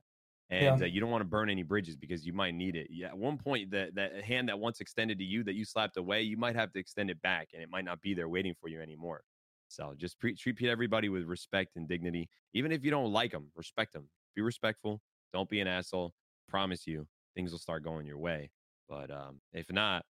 and 0.50 0.80
yeah. 0.80 0.86
uh, 0.86 0.88
you 0.88 1.00
don't 1.00 1.12
want 1.12 1.22
to 1.22 1.28
burn 1.28 1.50
any 1.50 1.64
bridges 1.64 1.96
because 1.96 2.26
you 2.26 2.34
might 2.34 2.56
need 2.56 2.76
it. 2.76 2.88
Yeah, 2.90 3.08
at 3.08 3.18
one 3.18 3.38
point, 3.38 3.72
that 3.72 3.96
that 3.96 4.24
hand 4.24 4.50
that 4.50 4.58
once 4.58 4.80
extended 4.80 5.20
to 5.20 5.24
you 5.24 5.44
that 5.44 5.54
you 5.54 5.66
slapped 5.66 5.98
away, 5.98 6.24
you 6.24 6.38
might 6.38 6.56
have 6.56 6.72
to 6.74 6.80
extend 6.80 7.10
it 7.10 7.22
back, 7.22 7.50
and 7.54 7.62
it 7.62 7.70
might 7.70 7.86
not 7.86 8.02
be 8.02 8.14
there 8.14 8.30
waiting 8.30 8.56
for 8.60 8.68
you 8.68 8.82
anymore. 8.82 9.22
So 9.70 9.94
just 9.98 10.20
pre- 10.20 10.36
treat 10.36 10.62
everybody 10.64 11.10
with 11.10 11.26
respect 11.26 11.76
and 11.76 11.88
dignity. 11.88 12.30
Even 12.54 12.72
if 12.72 12.84
you 12.84 12.92
don't 12.92 13.12
like 13.12 13.32
them, 13.32 13.48
respect 13.56 13.94
them. 13.94 14.10
Be 14.36 14.42
respectful. 14.42 15.02
Don't 15.34 15.50
be 15.50 15.60
an 15.60 15.68
asshole. 15.68 16.14
Promise 16.48 16.88
you, 16.88 17.06
things 17.36 17.52
will 17.52 17.60
start 17.60 17.84
going 17.84 18.06
your 18.06 18.18
way. 18.18 18.50
But 18.90 19.12
um, 19.12 19.40
if 19.54 19.72
not, 19.72 20.06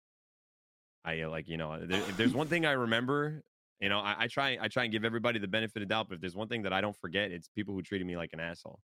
I 1.03 1.21
uh, 1.21 1.29
like 1.29 1.47
you 1.47 1.57
know, 1.57 1.79
there, 1.85 1.99
if 2.01 2.17
there's 2.17 2.33
one 2.35 2.47
thing 2.47 2.65
I 2.65 2.73
remember, 2.73 3.43
you 3.79 3.89
know, 3.89 3.99
I, 3.99 4.15
I, 4.19 4.27
try 4.27 4.57
I 4.61 4.67
try 4.67 4.83
and 4.83 4.91
give 4.91 5.05
everybody 5.05 5.39
the 5.39 5.47
benefit 5.47 5.81
of 5.81 5.89
doubt. 5.89 6.07
But 6.09 6.15
if 6.15 6.21
there's 6.21 6.35
one 6.35 6.47
thing 6.47 6.63
that 6.63 6.73
I 6.73 6.81
don't 6.81 6.95
forget, 6.95 7.31
it's 7.31 7.47
people 7.49 7.73
who 7.73 7.81
treated 7.81 8.05
me 8.05 8.17
like 8.17 8.33
an 8.33 8.39
asshole. 8.39 8.79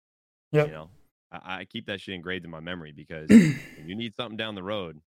Yeah. 0.51 0.65
You 0.65 0.71
know, 0.71 0.89
I, 1.31 1.59
I, 1.59 1.65
keep 1.65 1.87
that 1.87 1.99
shit 1.99 2.13
engraved 2.13 2.45
in 2.45 2.51
my 2.51 2.59
memory 2.59 2.91
because 2.91 3.29
you 3.29 3.95
need 3.95 4.13
something 4.13 4.37
down 4.37 4.55
the 4.55 4.63
road, 4.63 4.99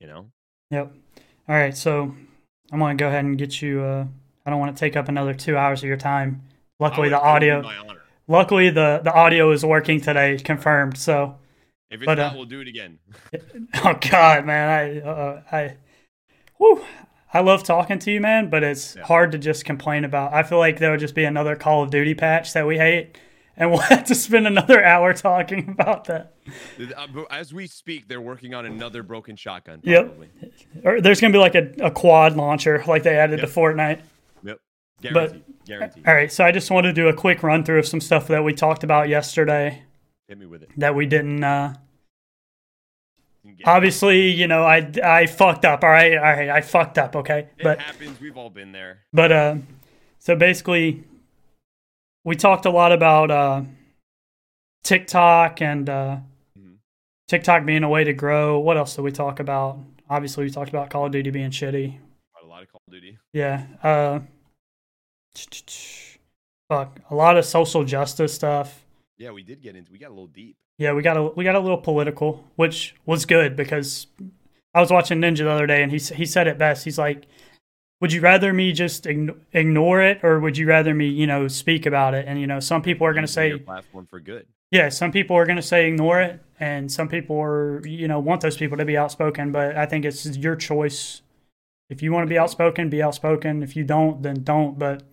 you 0.00 0.06
know. 0.06 0.30
Yep. 0.70 0.92
All 1.48 1.54
right, 1.54 1.76
so 1.76 2.14
I'm 2.72 2.78
gonna 2.80 2.96
go 2.96 3.06
ahead 3.06 3.24
and 3.24 3.38
get 3.38 3.62
you. 3.62 3.82
Uh 3.82 4.06
I 4.46 4.50
don't 4.50 4.60
want 4.60 4.76
to 4.76 4.80
take 4.80 4.96
up 4.96 5.08
another 5.08 5.34
two 5.34 5.56
hours 5.56 5.82
of 5.82 5.88
your 5.88 5.96
time. 5.96 6.42
Luckily, 6.78 7.08
the 7.08 7.20
audio. 7.20 7.68
Luckily, 8.28 8.70
the 8.70 9.00
the 9.02 9.12
audio 9.12 9.50
is 9.50 9.64
working 9.64 10.00
today, 10.00 10.38
confirmed. 10.38 10.96
So, 10.96 11.36
if 11.90 12.00
it's 12.00 12.06
but, 12.06 12.18
not, 12.18 12.32
uh, 12.32 12.36
we'll 12.36 12.46
do 12.46 12.60
it 12.60 12.68
again. 12.68 12.98
oh 13.84 13.94
God, 14.10 14.44
man, 14.44 14.68
I 14.68 15.00
uh, 15.00 15.42
I, 15.52 15.76
whew, 16.58 16.84
I 17.32 17.40
love 17.40 17.62
talking 17.62 17.98
to 18.00 18.10
you, 18.10 18.20
man. 18.20 18.50
But 18.50 18.64
it's 18.64 18.96
yeah. 18.96 19.04
hard 19.04 19.32
to 19.32 19.38
just 19.38 19.64
complain 19.64 20.04
about. 20.04 20.32
I 20.32 20.42
feel 20.42 20.58
like 20.58 20.78
there 20.78 20.90
would 20.90 21.00
just 21.00 21.14
be 21.14 21.24
another 21.24 21.56
Call 21.56 21.82
of 21.82 21.90
Duty 21.90 22.14
patch 22.14 22.52
that 22.54 22.66
we 22.66 22.78
hate, 22.78 23.18
and 23.56 23.70
we'll 23.72 23.80
have 23.80 24.04
to 24.04 24.14
spend 24.14 24.46
another 24.46 24.84
hour 24.84 25.12
talking 25.14 25.68
about 25.68 26.04
that. 26.06 26.34
Uh, 26.96 27.22
as 27.30 27.54
we 27.54 27.66
speak, 27.66 28.08
they're 28.08 28.20
working 28.20 28.54
on 28.54 28.66
another 28.66 29.02
broken 29.02 29.36
shotgun. 29.36 29.80
Probably. 29.80 30.28
Yep. 30.40 30.52
Or 30.84 31.00
there's 31.00 31.20
gonna 31.20 31.32
be 31.32 31.38
like 31.38 31.54
a, 31.54 31.72
a 31.80 31.90
quad 31.90 32.36
launcher, 32.36 32.82
like 32.86 33.02
they 33.02 33.16
added 33.16 33.40
yep. 33.40 33.48
to 33.48 33.54
Fortnite. 33.54 34.02
Guaranteed. 35.00 35.44
But, 35.46 35.66
Guaranteed. 35.66 36.06
All 36.06 36.14
right. 36.14 36.32
So 36.32 36.44
I 36.44 36.52
just 36.52 36.70
want 36.70 36.84
to 36.84 36.92
do 36.92 37.08
a 37.08 37.14
quick 37.14 37.42
run 37.42 37.64
through 37.64 37.80
of 37.80 37.86
some 37.86 38.00
stuff 38.00 38.28
that 38.28 38.44
we 38.44 38.54
talked 38.54 38.84
about 38.84 39.08
yesterday. 39.08 39.82
Hit 40.28 40.38
me 40.38 40.46
with 40.46 40.62
it. 40.62 40.70
That 40.76 40.94
we 40.94 41.06
didn't. 41.06 41.42
Uh, 41.42 41.74
obviously, 43.64 44.30
you 44.30 44.48
know, 44.48 44.64
I 44.64 44.90
I 45.02 45.26
fucked 45.26 45.64
up. 45.64 45.84
All 45.84 45.90
right, 45.90 46.16
all 46.16 46.22
right, 46.22 46.48
I 46.48 46.60
fucked 46.60 46.98
up. 46.98 47.14
Okay, 47.16 47.48
it 47.58 47.62
but 47.62 47.80
happens. 47.80 48.20
We've 48.20 48.36
all 48.36 48.50
been 48.50 48.72
there. 48.72 49.00
But 49.12 49.32
uh, 49.32 49.56
so 50.18 50.34
basically, 50.34 51.04
we 52.24 52.34
talked 52.34 52.66
a 52.66 52.70
lot 52.70 52.92
about 52.92 53.30
uh, 53.30 53.62
TikTok 54.82 55.62
and 55.62 55.88
uh, 55.88 56.16
mm-hmm. 56.58 56.74
TikTok 57.28 57.64
being 57.64 57.84
a 57.84 57.88
way 57.88 58.04
to 58.04 58.12
grow. 58.12 58.58
What 58.58 58.76
else 58.76 58.96
did 58.96 59.02
we 59.02 59.12
talk 59.12 59.38
about? 59.40 59.78
Obviously, 60.08 60.44
we 60.44 60.50
talked 60.50 60.70
about 60.70 60.90
Call 60.90 61.06
of 61.06 61.12
Duty 61.12 61.30
being 61.30 61.50
shitty. 61.50 61.98
A 62.42 62.46
lot 62.46 62.62
of 62.62 62.72
Call 62.72 62.80
of 62.86 62.92
Duty. 62.92 63.18
Yeah. 63.32 63.66
Uh, 63.82 64.20
fuck 66.68 66.98
a 67.10 67.14
lot 67.14 67.36
of 67.36 67.44
social 67.44 67.84
justice 67.84 68.34
stuff. 68.34 68.85
Yeah, 69.18 69.30
we 69.30 69.42
did 69.42 69.62
get 69.62 69.76
into. 69.76 69.92
We 69.92 69.98
got 69.98 70.08
a 70.08 70.14
little 70.14 70.26
deep. 70.26 70.56
Yeah, 70.78 70.92
we 70.92 71.02
got 71.02 71.16
a 71.16 71.22
we 71.24 71.44
got 71.44 71.54
a 71.54 71.60
little 71.60 71.78
political, 71.78 72.44
which 72.56 72.94
was 73.06 73.24
good 73.24 73.56
because 73.56 74.06
I 74.74 74.80
was 74.80 74.90
watching 74.90 75.20
Ninja 75.20 75.38
the 75.38 75.50
other 75.50 75.66
day, 75.66 75.82
and 75.82 75.90
he 75.90 75.98
he 75.98 76.26
said 76.26 76.46
it 76.46 76.58
best. 76.58 76.84
He's 76.84 76.98
like, 76.98 77.26
"Would 78.00 78.12
you 78.12 78.20
rather 78.20 78.52
me 78.52 78.72
just 78.72 79.06
ignore 79.06 80.02
it, 80.02 80.22
or 80.22 80.38
would 80.38 80.58
you 80.58 80.66
rather 80.66 80.94
me, 80.94 81.08
you 81.08 81.26
know, 81.26 81.48
speak 81.48 81.86
about 81.86 82.12
it?" 82.12 82.26
And 82.28 82.38
you 82.38 82.46
know, 82.46 82.60
some 82.60 82.82
people 82.82 83.06
are 83.06 83.14
going 83.14 83.26
to 83.26 83.32
say 83.32 83.58
platform 83.58 84.06
for 84.06 84.20
good. 84.20 84.46
Yeah, 84.70 84.90
some 84.90 85.12
people 85.12 85.36
are 85.36 85.46
going 85.46 85.56
to 85.56 85.62
say 85.62 85.88
ignore 85.88 86.20
it, 86.20 86.42
and 86.60 86.92
some 86.92 87.08
people 87.08 87.40
are, 87.40 87.86
you 87.86 88.08
know, 88.08 88.18
want 88.18 88.42
those 88.42 88.56
people 88.56 88.76
to 88.76 88.84
be 88.84 88.98
outspoken. 88.98 89.52
But 89.52 89.76
I 89.76 89.86
think 89.86 90.04
it's 90.04 90.26
your 90.36 90.56
choice. 90.56 91.22
If 91.88 92.02
you 92.02 92.12
want 92.12 92.26
to 92.26 92.28
be 92.28 92.36
outspoken, 92.36 92.90
be 92.90 93.02
outspoken. 93.02 93.62
If 93.62 93.76
you 93.76 93.84
don't, 93.84 94.22
then 94.22 94.42
don't. 94.42 94.78
But 94.78 95.04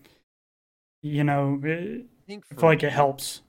you 1.01 1.23
know, 1.23 1.61
I, 1.63 2.01
think 2.27 2.45
I 2.51 2.55
feel 2.55 2.69
like 2.69 2.81
me, 2.81 2.87
it 2.89 2.93
helps. 2.93 3.41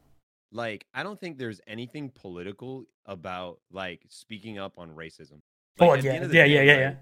Like, 0.55 0.87
I 0.95 1.03
don't 1.03 1.21
think 1.21 1.37
there's 1.37 1.61
anything 1.67 2.11
political 2.15 2.85
about 3.07 3.59
like 3.73 4.03
speaking 4.09 4.59
up 4.59 4.79
on 4.79 4.91
racism. 4.91 5.41
Like, 5.79 5.91
oh 5.91 5.95
yeah, 5.95 6.25
yeah, 6.27 6.45
yeah, 6.45 6.63
yeah, 6.63 6.79
yeah. 6.79 6.95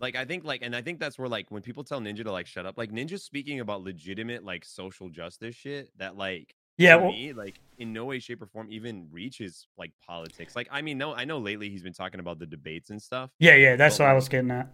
Like 0.00 0.16
I 0.16 0.24
think 0.24 0.44
like 0.44 0.62
and 0.62 0.74
I 0.74 0.82
think 0.82 0.98
that's 0.98 1.18
where 1.18 1.28
like 1.28 1.50
when 1.50 1.62
people 1.62 1.84
tell 1.84 2.00
Ninja 2.00 2.24
to 2.24 2.32
like 2.32 2.46
shut 2.46 2.66
up, 2.66 2.76
like 2.76 2.90
Ninja's 2.90 3.22
speaking 3.22 3.60
about 3.60 3.82
legitimate 3.82 4.44
like 4.44 4.64
social 4.64 5.08
justice 5.08 5.54
shit 5.54 5.90
that 5.98 6.16
like 6.16 6.54
yeah, 6.76 6.96
well, 6.96 7.10
me, 7.10 7.32
like 7.32 7.60
in 7.78 7.92
no 7.92 8.04
way, 8.04 8.18
shape, 8.18 8.42
or 8.42 8.46
form 8.46 8.68
even 8.70 9.08
reaches 9.12 9.66
like 9.76 9.92
politics. 10.04 10.56
Like 10.56 10.68
I 10.70 10.82
mean, 10.82 10.98
no, 10.98 11.14
I 11.14 11.24
know 11.24 11.38
lately 11.38 11.70
he's 11.70 11.82
been 11.82 11.92
talking 11.92 12.20
about 12.20 12.40
the 12.40 12.46
debates 12.46 12.90
and 12.90 13.00
stuff. 13.00 13.30
Yeah, 13.38 13.54
yeah, 13.54 13.76
that's 13.76 13.98
what 13.98 14.08
I 14.08 14.12
was 14.12 14.28
getting 14.28 14.50
at. 14.50 14.72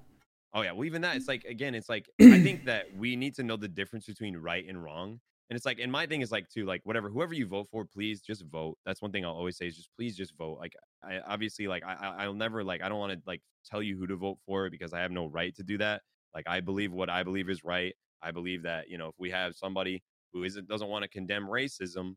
Oh 0.54 0.62
yeah, 0.62 0.72
well 0.72 0.84
even 0.84 1.02
that 1.02 1.16
it's 1.16 1.28
like 1.28 1.44
again, 1.44 1.74
it's 1.74 1.88
like 1.88 2.08
I 2.20 2.38
think 2.42 2.64
that 2.64 2.86
we 2.96 3.16
need 3.16 3.34
to 3.36 3.42
know 3.42 3.56
the 3.56 3.68
difference 3.68 4.06
between 4.06 4.36
right 4.36 4.66
and 4.66 4.82
wrong. 4.82 5.20
And 5.50 5.56
it's 5.56 5.66
like, 5.66 5.78
and 5.78 5.92
my 5.92 6.06
thing 6.06 6.22
is 6.22 6.32
like 6.32 6.48
too, 6.48 6.64
like 6.64 6.80
whatever, 6.84 7.10
whoever 7.10 7.34
you 7.34 7.46
vote 7.46 7.68
for, 7.70 7.84
please 7.84 8.22
just 8.22 8.44
vote. 8.46 8.78
That's 8.86 9.02
one 9.02 9.12
thing 9.12 9.24
I'll 9.24 9.32
always 9.32 9.56
say 9.56 9.66
is 9.66 9.76
just 9.76 9.90
please 9.96 10.16
just 10.16 10.36
vote. 10.36 10.58
Like 10.58 10.74
I 11.02 11.20
obviously 11.26 11.68
like 11.68 11.84
I 11.84 11.94
I'll 12.18 12.34
never 12.34 12.64
like 12.64 12.82
I 12.82 12.88
don't 12.88 12.98
want 12.98 13.12
to 13.12 13.20
like 13.26 13.42
tell 13.68 13.82
you 13.82 13.96
who 13.96 14.06
to 14.06 14.16
vote 14.16 14.38
for 14.46 14.70
because 14.70 14.94
I 14.94 15.00
have 15.00 15.10
no 15.10 15.26
right 15.26 15.54
to 15.56 15.62
do 15.62 15.76
that. 15.78 16.02
Like 16.34 16.48
I 16.48 16.60
believe 16.60 16.92
what 16.92 17.10
I 17.10 17.22
believe 17.22 17.50
is 17.50 17.62
right. 17.62 17.94
I 18.22 18.30
believe 18.30 18.62
that, 18.62 18.88
you 18.88 18.96
know, 18.96 19.08
if 19.08 19.14
we 19.18 19.30
have 19.30 19.54
somebody 19.54 20.02
who 20.32 20.44
isn't 20.44 20.66
doesn't 20.66 20.88
want 20.88 21.02
to 21.02 21.08
condemn 21.08 21.46
racism, 21.46 22.14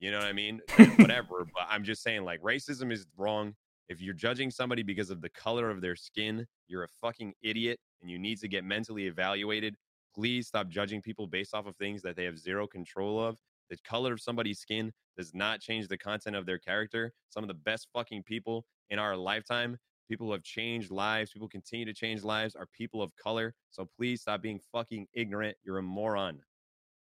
you 0.00 0.10
know 0.10 0.18
what 0.18 0.26
I 0.26 0.32
mean? 0.32 0.60
whatever. 0.96 1.46
But 1.54 1.66
I'm 1.68 1.84
just 1.84 2.02
saying 2.02 2.24
like 2.24 2.40
racism 2.40 2.90
is 2.90 3.06
wrong. 3.18 3.54
If 3.88 4.00
you're 4.00 4.14
judging 4.14 4.50
somebody 4.50 4.82
because 4.82 5.10
of 5.10 5.20
the 5.20 5.28
color 5.28 5.68
of 5.68 5.82
their 5.82 5.96
skin, 5.96 6.46
you're 6.68 6.84
a 6.84 6.88
fucking 7.02 7.34
idiot 7.42 7.78
and 8.00 8.10
you 8.10 8.18
need 8.18 8.38
to 8.40 8.48
get 8.48 8.64
mentally 8.64 9.06
evaluated. 9.06 9.76
Please 10.14 10.46
stop 10.46 10.68
judging 10.68 11.00
people 11.00 11.26
based 11.26 11.54
off 11.54 11.66
of 11.66 11.76
things 11.76 12.02
that 12.02 12.16
they 12.16 12.24
have 12.24 12.38
zero 12.38 12.66
control 12.66 13.22
of. 13.22 13.38
The 13.70 13.76
color 13.78 14.12
of 14.12 14.20
somebody's 14.20 14.58
skin 14.58 14.92
does 15.16 15.32
not 15.34 15.60
change 15.60 15.88
the 15.88 15.96
content 15.96 16.36
of 16.36 16.44
their 16.44 16.58
character. 16.58 17.12
Some 17.30 17.44
of 17.44 17.48
the 17.48 17.54
best 17.54 17.88
fucking 17.92 18.24
people 18.24 18.66
in 18.90 18.98
our 18.98 19.16
lifetime, 19.16 19.78
people 20.08 20.26
who 20.26 20.32
have 20.32 20.42
changed 20.42 20.90
lives, 20.90 21.30
people 21.32 21.48
continue 21.48 21.86
to 21.86 21.94
change 21.94 22.22
lives, 22.22 22.54
are 22.54 22.66
people 22.76 23.02
of 23.02 23.16
color. 23.16 23.54
So 23.70 23.88
please 23.96 24.20
stop 24.20 24.42
being 24.42 24.60
fucking 24.72 25.06
ignorant. 25.14 25.56
You're 25.64 25.78
a 25.78 25.82
moron. 25.82 26.40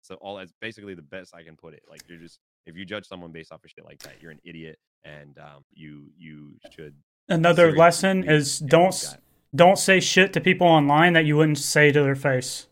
So 0.01 0.15
all 0.15 0.37
that's 0.37 0.53
basically 0.61 0.95
the 0.95 1.01
best 1.01 1.35
I 1.35 1.43
can 1.43 1.55
put 1.55 1.73
it. 1.73 1.83
Like 1.89 2.01
you're 2.07 2.17
just 2.17 2.39
if 2.65 2.75
you 2.75 2.85
judge 2.85 3.05
someone 3.05 3.31
based 3.31 3.51
off 3.51 3.63
of 3.63 3.69
shit 3.69 3.85
like 3.85 3.99
that, 3.99 4.13
you're 4.21 4.31
an 4.31 4.39
idiot, 4.43 4.79
and 5.03 5.37
um, 5.37 5.63
you 5.73 6.11
you 6.17 6.53
should. 6.71 6.95
Another 7.27 7.71
lesson 7.71 8.23
is 8.23 8.59
don't 8.59 9.17
don't 9.53 9.77
say 9.77 9.99
shit 9.99 10.33
to 10.33 10.41
people 10.41 10.67
online 10.67 11.13
that 11.13 11.25
you 11.25 11.37
wouldn't 11.37 11.57
say 11.57 11.91
to 11.91 12.01
their 12.01 12.15
face. 12.15 12.67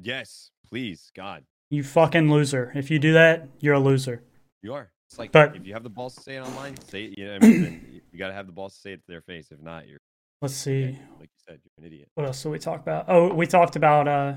Yes, 0.00 0.50
please, 0.68 1.10
God. 1.14 1.44
You 1.70 1.82
fucking 1.82 2.30
loser. 2.30 2.72
If 2.74 2.90
you 2.90 2.98
do 2.98 3.12
that, 3.14 3.48
you're 3.60 3.74
a 3.74 3.80
loser. 3.80 4.22
You 4.62 4.74
are. 4.74 4.90
It's 5.08 5.18
like 5.18 5.32
but, 5.32 5.56
if 5.56 5.66
you 5.66 5.72
have 5.72 5.82
the 5.82 5.90
balls 5.90 6.14
to 6.16 6.22
say 6.22 6.36
it 6.36 6.40
online, 6.40 6.76
say 6.88 7.04
it. 7.04 7.18
You 7.18 7.26
know, 7.26 7.34
I 7.36 7.38
mean, 7.38 8.02
you 8.12 8.18
got 8.18 8.28
to 8.28 8.34
have 8.34 8.46
the 8.46 8.52
balls 8.52 8.74
to 8.74 8.80
say 8.80 8.92
it 8.92 8.96
to 8.96 9.06
their 9.08 9.22
face. 9.22 9.48
If 9.50 9.60
not, 9.60 9.88
you're. 9.88 9.98
Let's 10.40 10.54
see. 10.54 10.98
Like 11.18 11.30
you 11.30 11.40
said, 11.46 11.60
you're 11.64 11.84
an 11.84 11.92
idiot. 11.92 12.08
What 12.14 12.26
else 12.26 12.42
did 12.42 12.50
we 12.50 12.58
talk 12.58 12.80
about? 12.80 13.06
Oh, 13.08 13.32
we 13.32 13.46
talked 13.46 13.74
about 13.74 14.06
uh, 14.06 14.36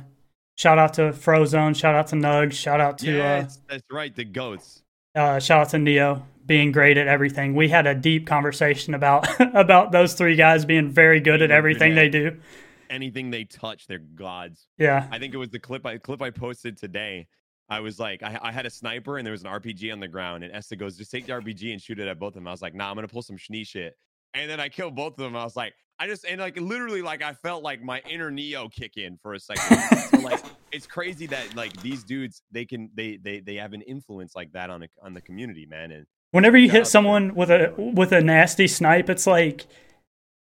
shout 0.58 0.80
out 0.80 0.94
to 0.96 1.12
Frozone, 1.12 1.76
shout 1.76 1.94
out 1.94 2.08
to 2.08 2.16
Nugs, 2.16 2.54
shout 2.54 2.80
out 2.80 2.98
to 3.00 3.12
yeah, 3.12 3.46
uh, 3.46 3.50
that's 3.70 3.84
right, 3.92 4.16
the 4.16 4.24
goats. 4.24 4.82
Uh, 5.14 5.40
shout 5.40 5.62
out 5.62 5.70
to 5.70 5.78
Neo 5.78 6.26
being 6.46 6.72
great 6.72 6.98
at 6.98 7.08
everything. 7.08 7.54
We 7.54 7.70
had 7.70 7.86
a 7.86 7.94
deep 7.94 8.26
conversation 8.26 8.94
about 8.94 9.28
about 9.56 9.92
those 9.92 10.14
three 10.14 10.36
guys 10.36 10.66
being 10.66 10.90
very 10.90 11.20
good 11.20 11.42
at 11.42 11.52
everything 11.52 11.96
they 11.96 12.10
do. 12.10 12.38
Anything 12.92 13.32
they 13.32 13.46
touch, 13.46 13.88
they're 13.88 14.00
gods. 14.00 14.68
Yeah, 14.78 15.08
I 15.12 15.18
think 15.18 15.34
it 15.34 15.38
was 15.38 15.50
the 15.50 15.60
clip 15.60 15.86
I 15.86 15.98
clip 15.98 16.22
I 16.22 16.30
posted 16.30 16.78
today. 16.78 17.28
I 17.70 17.80
was 17.80 18.00
like, 18.00 18.22
I, 18.22 18.38
I 18.42 18.52
had 18.52 18.66
a 18.66 18.70
sniper 18.70 19.18
and 19.18 19.26
there 19.26 19.32
was 19.32 19.44
an 19.44 19.50
RPG 19.50 19.94
on 19.94 20.00
the 20.00 20.08
ground, 20.08 20.44
and 20.44 20.54
Esther 20.54 20.76
goes, 20.76 20.98
"Just 20.98 21.10
take 21.10 21.26
the 21.26 21.34
RPG 21.34 21.72
and 21.72 21.82
shoot 21.82 22.00
it 22.00 22.08
at 22.08 22.20
both 22.20 22.30
of 22.30 22.34
them." 22.36 22.48
I 22.48 22.52
was 22.52 22.62
like, 22.62 22.76
"Nah, 22.76 22.90
I'm 22.90 22.96
gonna 22.96 23.08
pull 23.08 23.22
some 23.22 23.38
schnee 23.38 23.64
shit." 23.64 23.96
And 24.34 24.50
then 24.50 24.60
I 24.60 24.70
killed 24.70 24.96
both 24.96 25.14
of 25.14 25.18
them. 25.18 25.36
I 25.36 25.44
was 25.44 25.56
like, 25.56 25.74
I 26.02 26.08
just 26.08 26.26
and 26.26 26.42
like 26.42 26.60
literally 26.60 27.04
like 27.04 27.22
I 27.22 27.34
felt 27.34 27.62
like 27.62 27.84
my 27.84 28.02
inner 28.10 28.32
Neo 28.32 28.68
kick 28.70 28.98
in 28.98 29.18
for 29.22 29.36
a 29.36 29.40
second. 29.40 29.78
so 30.10 30.18
like 30.20 30.44
it's 30.72 30.88
crazy 30.88 31.28
that 31.28 31.56
like 31.56 31.80
these 31.84 32.04
dudes 32.04 32.42
they 32.52 32.66
can 32.66 32.90
they 32.96 33.18
they 33.18 33.40
they 33.40 33.56
have 33.56 33.74
an 33.74 33.84
influence 33.84 34.36
like 34.36 34.52
that 34.54 34.72
on 34.72 34.82
a, 34.82 34.88
on 35.04 35.14
the 35.14 35.22
community, 35.22 35.68
man. 35.68 35.92
And 35.92 36.08
whenever 36.32 36.58
you 36.58 36.72
hit 36.72 36.88
someone 36.88 37.36
with 37.36 37.52
a 37.52 37.74
with 37.78 38.14
a 38.14 38.22
nasty 38.22 38.68
snipe, 38.68 39.12
it's 39.12 39.28
like 39.28 39.68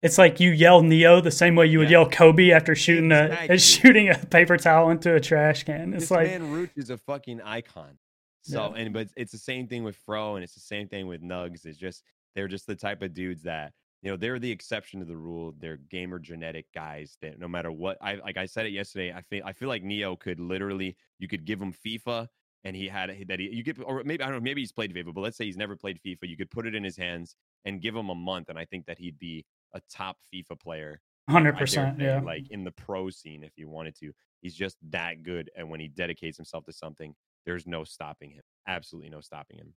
it's 0.01 0.17
like 0.17 0.39
you 0.39 0.51
yell 0.51 0.81
Neo 0.81 1.21
the 1.21 1.31
same 1.31 1.55
way 1.55 1.65
you 1.65 1.79
would 1.79 1.89
yeah. 1.89 1.99
yell 1.99 2.09
Kobe 2.09 2.51
after 2.51 2.75
shooting 2.75 3.11
exactly. 3.11 3.55
a 3.55 3.59
shooting 3.59 4.09
a 4.09 4.17
paper 4.17 4.57
towel 4.57 4.89
into 4.89 5.13
a 5.15 5.19
trash 5.19 5.63
can. 5.63 5.93
It's 5.93 6.03
this 6.03 6.11
like 6.11 6.27
man 6.27 6.51
Root 6.51 6.71
is 6.75 6.89
a 6.89 6.97
fucking 6.97 7.41
icon. 7.41 7.97
So 8.43 8.73
yeah. 8.73 8.81
and 8.81 8.93
but 8.93 9.09
it's 9.17 9.31
the 9.31 9.37
same 9.37 9.67
thing 9.67 9.83
with 9.83 9.95
Fro 9.95 10.35
and 10.35 10.43
it's 10.43 10.53
the 10.53 10.59
same 10.59 10.87
thing 10.87 11.07
with 11.07 11.21
Nugs. 11.21 11.65
It's 11.65 11.77
just 11.77 12.03
they're 12.35 12.47
just 12.47 12.67
the 12.67 12.75
type 12.75 13.01
of 13.01 13.13
dudes 13.13 13.43
that 13.43 13.73
you 14.03 14.11
know 14.11 14.17
they're 14.17 14.39
the 14.39 14.51
exception 14.51 14.99
to 14.99 15.05
the 15.05 15.17
rule. 15.17 15.53
They're 15.59 15.79
gamer 15.89 16.19
genetic 16.19 16.67
guys 16.73 17.17
that 17.21 17.39
no 17.39 17.47
matter 17.47 17.71
what 17.71 17.97
I 18.01 18.15
like 18.15 18.37
I 18.37 18.45
said 18.45 18.65
it 18.65 18.71
yesterday. 18.71 19.11
I 19.11 19.21
feel 19.21 19.41
I 19.45 19.53
feel 19.53 19.67
like 19.67 19.83
Neo 19.83 20.15
could 20.15 20.39
literally 20.39 20.95
you 21.17 21.27
could 21.27 21.45
give 21.45 21.59
him 21.59 21.73
FIFA 21.73 22.27
and 22.63 22.75
he 22.75 22.87
had 22.87 23.09
that 23.27 23.39
he 23.39 23.49
you 23.49 23.63
could 23.63 23.81
or 23.83 24.03
maybe 24.03 24.23
I 24.23 24.27
don't 24.27 24.35
know 24.35 24.41
maybe 24.41 24.61
he's 24.61 24.71
played 24.71 24.93
FIFA, 24.93 25.13
but 25.13 25.21
let's 25.21 25.37
say 25.37 25.45
he's 25.45 25.57
never 25.57 25.75
played 25.75 25.99
FIFA. 26.05 26.29
You 26.29 26.37
could 26.37 26.51
put 26.51 26.67
it 26.67 26.75
in 26.75 26.83
his 26.83 26.97
hands 26.97 27.35
and 27.65 27.81
give 27.81 27.95
him 27.95 28.09
a 28.09 28.15
month, 28.15 28.49
and 28.49 28.59
I 28.59 28.65
think 28.65 28.85
that 28.85 28.99
he'd 28.99 29.17
be 29.17 29.45
a 29.77 29.81
top 29.89 30.17
FIFA 30.33 30.59
player. 30.59 31.01
Hundred 31.29 31.57
percent, 31.57 31.99
yeah. 31.99 32.21
Like 32.21 32.49
in 32.51 32.63
the 32.63 32.71
pro 32.71 33.09
scene, 33.09 33.43
if 33.43 33.51
you 33.57 33.67
wanted 33.67 33.95
to, 33.99 34.13
he's 34.41 34.55
just 34.55 34.77
that 34.91 35.23
good. 35.23 35.49
And 35.57 35.69
when 35.69 35.79
he 35.79 35.89
dedicates 35.89 36.37
himself 36.37 36.63
to 36.65 36.73
something, 36.73 37.13
there's 37.45 37.67
no 37.67 37.83
stopping 37.83 38.31
him. 38.31 38.43
Absolutely 38.67 39.09
no 39.09 39.19
stopping 39.19 39.57
him. 39.57 39.73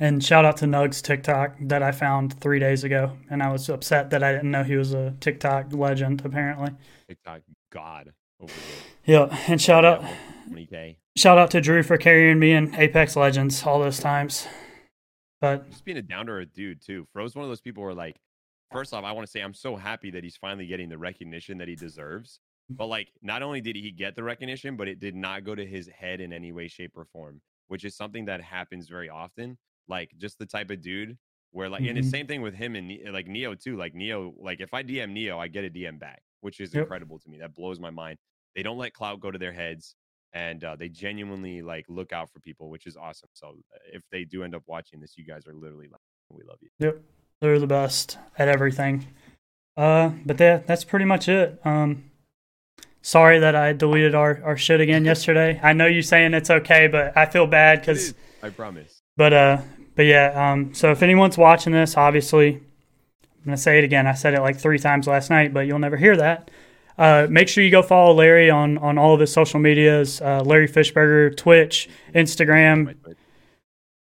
And 0.00 0.22
shout 0.22 0.44
out 0.44 0.56
to 0.58 0.66
Nugs 0.66 1.00
TikTok 1.00 1.56
that 1.60 1.82
I 1.82 1.92
found 1.92 2.38
three 2.40 2.58
days 2.58 2.84
ago, 2.84 3.12
and 3.30 3.42
I 3.42 3.50
was 3.50 3.68
upset 3.68 4.10
that 4.10 4.22
I 4.22 4.32
didn't 4.32 4.50
know 4.50 4.64
he 4.64 4.76
was 4.76 4.92
a 4.92 5.14
TikTok 5.20 5.72
legend. 5.72 6.22
Apparently, 6.24 6.70
TikTok 7.08 7.42
god 7.72 8.12
over 8.40 8.52
Yeah, 9.04 9.34
and 9.46 9.62
shout 9.62 9.84
out, 9.84 10.04
20K. 10.50 10.96
shout 11.16 11.38
out 11.38 11.52
to 11.52 11.60
Drew 11.60 11.82
for 11.82 11.96
carrying 11.96 12.38
me 12.38 12.52
in 12.52 12.74
Apex 12.74 13.16
Legends 13.16 13.62
all 13.64 13.78
those 13.78 14.00
times. 14.00 14.46
But 15.40 15.70
just 15.70 15.84
being 15.84 15.96
a 15.96 16.02
down 16.02 16.26
to 16.26 16.32
earth 16.32 16.52
dude 16.52 16.82
too. 16.82 17.06
Fro's 17.12 17.34
one 17.34 17.44
of 17.44 17.50
those 17.50 17.60
people 17.60 17.82
where 17.82 17.94
like, 17.94 18.16
first 18.72 18.92
off, 18.92 19.04
I 19.04 19.12
want 19.12 19.26
to 19.26 19.30
say 19.30 19.40
I'm 19.40 19.54
so 19.54 19.76
happy 19.76 20.10
that 20.10 20.24
he's 20.24 20.36
finally 20.36 20.66
getting 20.66 20.88
the 20.88 20.98
recognition 20.98 21.58
that 21.58 21.68
he 21.68 21.76
deserves. 21.76 22.40
But 22.68 22.86
like, 22.86 23.12
not 23.22 23.42
only 23.42 23.60
did 23.60 23.76
he 23.76 23.92
get 23.92 24.16
the 24.16 24.24
recognition, 24.24 24.76
but 24.76 24.88
it 24.88 24.98
did 24.98 25.14
not 25.14 25.44
go 25.44 25.54
to 25.54 25.64
his 25.64 25.88
head 25.88 26.20
in 26.20 26.32
any 26.32 26.50
way, 26.50 26.66
shape, 26.66 26.92
or 26.96 27.04
form, 27.04 27.40
which 27.68 27.84
is 27.84 27.96
something 27.96 28.24
that 28.24 28.40
happens 28.40 28.88
very 28.88 29.08
often. 29.08 29.56
Like, 29.88 30.10
just 30.18 30.38
the 30.38 30.46
type 30.46 30.70
of 30.70 30.82
dude 30.82 31.16
where 31.56 31.68
like, 31.68 31.80
mm-hmm. 31.80 31.96
and 31.96 31.98
the 31.98 32.10
same 32.10 32.26
thing 32.26 32.42
with 32.42 32.54
him 32.54 32.76
and 32.76 32.92
like 33.12 33.26
Neo 33.26 33.54
too. 33.54 33.76
Like 33.76 33.94
Neo, 33.94 34.34
like 34.38 34.60
if 34.60 34.74
I 34.74 34.82
DM 34.82 35.12
Neo, 35.12 35.38
I 35.38 35.48
get 35.48 35.64
a 35.64 35.70
DM 35.70 35.98
back, 35.98 36.22
which 36.40 36.60
is 36.60 36.74
yep. 36.74 36.82
incredible 36.82 37.18
to 37.18 37.30
me. 37.30 37.38
That 37.38 37.54
blows 37.54 37.80
my 37.80 37.90
mind. 37.90 38.18
They 38.54 38.62
don't 38.62 38.76
let 38.76 38.92
clout 38.92 39.20
go 39.20 39.30
to 39.30 39.38
their 39.38 39.52
heads, 39.52 39.94
and 40.34 40.62
uh, 40.64 40.76
they 40.76 40.90
genuinely 40.90 41.62
like 41.62 41.86
look 41.88 42.12
out 42.12 42.30
for 42.30 42.40
people, 42.40 42.68
which 42.68 42.86
is 42.86 42.96
awesome. 42.96 43.30
So 43.32 43.48
uh, 43.74 43.78
if 43.92 44.02
they 44.12 44.24
do 44.24 44.42
end 44.42 44.54
up 44.54 44.64
watching 44.66 45.00
this, 45.00 45.16
you 45.16 45.24
guys 45.24 45.46
are 45.46 45.54
literally 45.54 45.88
like, 45.90 46.00
we 46.30 46.44
love 46.44 46.58
you. 46.60 46.68
Yep, 46.80 47.00
they're 47.40 47.58
the 47.58 47.66
best 47.66 48.18
at 48.38 48.48
everything. 48.48 49.06
Uh, 49.76 50.10
but 50.24 50.38
that 50.38 50.66
that's 50.66 50.84
pretty 50.84 51.04
much 51.04 51.28
it. 51.28 51.60
Um, 51.64 52.04
sorry 53.02 53.38
that 53.38 53.54
I 53.54 53.72
deleted 53.72 54.14
our, 54.14 54.40
our 54.42 54.56
shit 54.56 54.80
again 54.80 55.04
yesterday. 55.12 55.60
I 55.62 55.72
know 55.72 55.86
you 55.86 56.02
saying 56.02 56.34
it's 56.34 56.50
okay, 56.50 56.88
but 56.88 57.16
I 57.16 57.26
feel 57.26 57.46
bad 57.46 57.80
because 57.80 58.14
I 58.42 58.50
promise. 58.50 59.00
But 59.16 59.32
uh, 59.32 59.58
but 59.94 60.02
yeah. 60.02 60.52
Um, 60.52 60.74
so 60.74 60.90
if 60.90 61.02
anyone's 61.02 61.38
watching 61.38 61.72
this, 61.72 61.96
obviously, 61.96 62.54
I'm 62.54 63.44
gonna 63.44 63.56
say 63.56 63.78
it 63.78 63.84
again. 63.84 64.06
I 64.06 64.14
said 64.14 64.34
it 64.34 64.40
like 64.40 64.58
three 64.58 64.78
times 64.78 65.06
last 65.06 65.30
night, 65.30 65.52
but 65.52 65.66
you'll 65.66 65.78
never 65.78 65.96
hear 65.96 66.16
that. 66.16 66.50
Uh, 66.98 67.26
make 67.28 67.46
sure 67.46 67.62
you 67.62 67.70
go 67.70 67.82
follow 67.82 68.14
Larry 68.14 68.50
on 68.50 68.78
on 68.78 68.96
all 68.98 69.14
of 69.14 69.20
his 69.20 69.32
social 69.32 69.60
medias. 69.60 70.20
Uh, 70.20 70.42
Larry 70.42 70.68
Fishburger, 70.68 71.36
Twitch, 71.36 71.88
Instagram, 72.14 72.96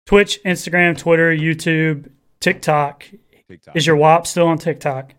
Twitch, 0.06 0.42
Instagram, 0.44 0.96
Twitter, 0.98 1.34
YouTube, 1.34 2.10
TikTok. 2.40 3.06
TikTok. 3.52 3.76
Is 3.76 3.86
your 3.86 3.96
WAP 3.96 4.26
still 4.26 4.46
on 4.46 4.58
TikTok? 4.58 5.14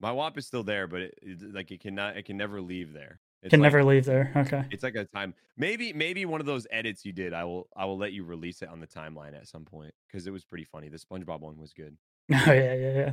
My 0.00 0.12
WAP 0.12 0.38
is 0.38 0.46
still 0.46 0.62
there, 0.62 0.86
but 0.86 1.02
it, 1.02 1.18
it, 1.22 1.54
like 1.54 1.70
it 1.70 1.80
cannot, 1.80 2.16
it 2.16 2.24
can 2.24 2.36
never 2.36 2.60
leave 2.60 2.92
there. 2.92 3.20
It's 3.42 3.50
can 3.50 3.60
like, 3.60 3.72
never 3.72 3.84
leave 3.84 4.06
there. 4.06 4.32
Okay. 4.34 4.64
It's 4.70 4.82
like 4.82 4.94
a 4.94 5.04
time. 5.04 5.34
Maybe 5.58 5.92
maybe 5.92 6.24
one 6.24 6.40
of 6.40 6.46
those 6.46 6.66
edits 6.70 7.04
you 7.04 7.12
did. 7.12 7.34
I 7.34 7.44
will 7.44 7.68
I 7.76 7.84
will 7.84 7.98
let 7.98 8.12
you 8.12 8.24
release 8.24 8.62
it 8.62 8.70
on 8.70 8.80
the 8.80 8.86
timeline 8.86 9.36
at 9.36 9.46
some 9.46 9.66
point 9.66 9.92
because 10.06 10.26
it 10.26 10.30
was 10.30 10.44
pretty 10.44 10.64
funny. 10.64 10.88
The 10.88 10.96
SpongeBob 10.96 11.40
one 11.40 11.58
was 11.58 11.72
good. 11.72 11.96
Oh 12.32 12.52
yeah 12.52 12.74
yeah 12.74 12.92
yeah. 12.94 13.12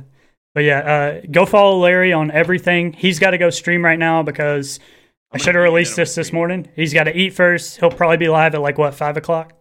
But 0.54 0.64
yeah, 0.64 0.78
uh, 0.78 1.20
go 1.30 1.46
follow 1.46 1.78
Larry 1.78 2.12
on 2.12 2.30
everything. 2.30 2.92
He's 2.92 3.18
got 3.18 3.30
to 3.30 3.38
go 3.38 3.50
stream 3.50 3.84
right 3.84 3.98
now 3.98 4.22
because 4.22 4.80
I'm 5.30 5.36
I 5.36 5.38
should 5.38 5.54
have 5.54 5.64
released 5.64 5.96
this 5.96 6.14
this 6.14 6.32
morning. 6.32 6.68
He's 6.76 6.92
got 6.92 7.04
to 7.04 7.16
eat 7.16 7.30
first. 7.30 7.78
He'll 7.78 7.90
probably 7.90 8.18
be 8.18 8.28
live 8.28 8.54
at 8.54 8.60
like 8.60 8.78
what 8.78 8.94
five 8.94 9.16
o'clock. 9.18 9.52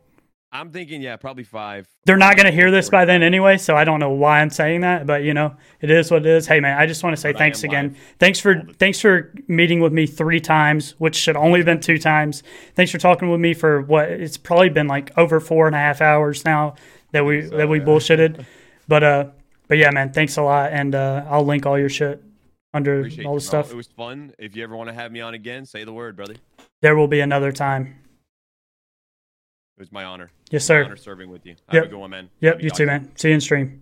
I'm 0.53 0.69
thinking, 0.72 1.02
yeah, 1.02 1.15
probably 1.15 1.45
five. 1.45 1.88
They're 2.06 2.18
not 2.18 2.36
going 2.36 2.45
to 2.45 2.52
hear 2.52 2.72
this 2.72 2.90
by 2.90 3.06
then 3.06 3.23
anyway, 3.23 3.57
so 3.57 3.78
I 3.78 3.86
don't 3.86 4.02
know 4.02 4.10
why 4.10 4.41
I'm 4.41 4.49
saying 4.49 4.82
that, 4.82 5.07
but 5.07 5.23
you 5.23 5.34
know, 5.34 5.56
it 5.80 5.90
is 5.90 6.11
what 6.11 6.26
it 6.26 6.30
is. 6.30 6.45
Hey, 6.45 6.60
man, 6.60 6.78
I 6.78 6.86
just 6.86 7.03
want 7.03 7.15
to 7.15 7.22
say 7.22 7.32
but 7.32 7.40
thanks 7.40 7.64
again. 7.64 7.95
Thanks 8.19 8.40
for 8.41 8.61
thanks 8.78 8.99
for 8.99 9.34
meeting 9.48 9.80
with 9.80 9.94
me 9.94 10.06
three 10.06 10.41
times, 10.41 10.91
which 10.99 11.15
should 11.15 11.38
only 11.38 11.60
have 11.60 11.65
been 11.65 11.80
two 11.80 11.98
times. 11.98 12.44
Thanks 12.76 12.91
for 12.91 12.98
talking 12.98 13.30
with 13.30 13.40
me 13.40 13.53
for 13.53 13.82
what 13.82 14.10
it's 14.10 14.36
probably 14.36 14.68
been 14.68 14.88
like 14.88 15.18
over 15.18 15.40
four 15.40 15.68
and 15.68 15.76
a 15.76 15.80
half 15.80 16.02
hours 16.02 16.44
now 16.44 16.76
that 17.14 17.23
we 17.23 17.48
so, 17.48 17.56
that 17.56 17.69
we 17.69 17.80
yeah. 17.80 17.86
bullshitted. 17.86 18.45
But 18.88 19.03
uh, 19.06 19.26
but 19.69 19.78
yeah, 19.78 19.90
man, 19.91 20.11
thanks 20.11 20.36
a 20.36 20.41
lot, 20.41 20.73
and 20.73 20.94
uh, 20.94 21.23
I'll 21.30 21.45
link 21.45 21.65
all 21.65 21.80
your 21.80 21.88
shit 21.88 22.22
under 22.73 22.99
Appreciate 22.99 23.26
all 23.26 23.36
the 23.36 23.40
stuff. 23.40 23.72
It 23.72 23.76
was 23.76 23.88
fun. 23.88 24.34
If 24.38 24.53
you 24.57 24.64
ever 24.64 24.76
want 24.76 24.90
to 24.90 24.94
have 24.94 25.14
me 25.14 25.22
on 25.22 25.34
again, 25.34 25.65
say 25.65 25.86
the 25.86 25.94
word, 25.94 26.18
brother. 26.18 26.36
There 26.82 26.98
will 26.98 27.07
be 27.07 27.22
another 27.22 27.53
time. 27.53 28.01
It 29.82 29.90
was 29.90 29.91
my 29.91 30.03
honor. 30.03 30.30
Yes, 30.52 30.64
sir. 30.64 30.84
honor 30.84 30.95
serving 30.95 31.32
with 31.32 31.44
you. 31.44 31.56
Have 31.70 31.74
yep. 31.74 31.86
a 31.86 31.88
good 31.88 31.98
one, 31.98 32.12
man. 32.12 32.30
Yep, 32.40 32.62
you 32.62 32.70
too, 32.70 32.85
man. 32.85 33.11
See 33.16 33.30
you 33.30 33.34
in 33.34 33.42
stream. 33.42 33.82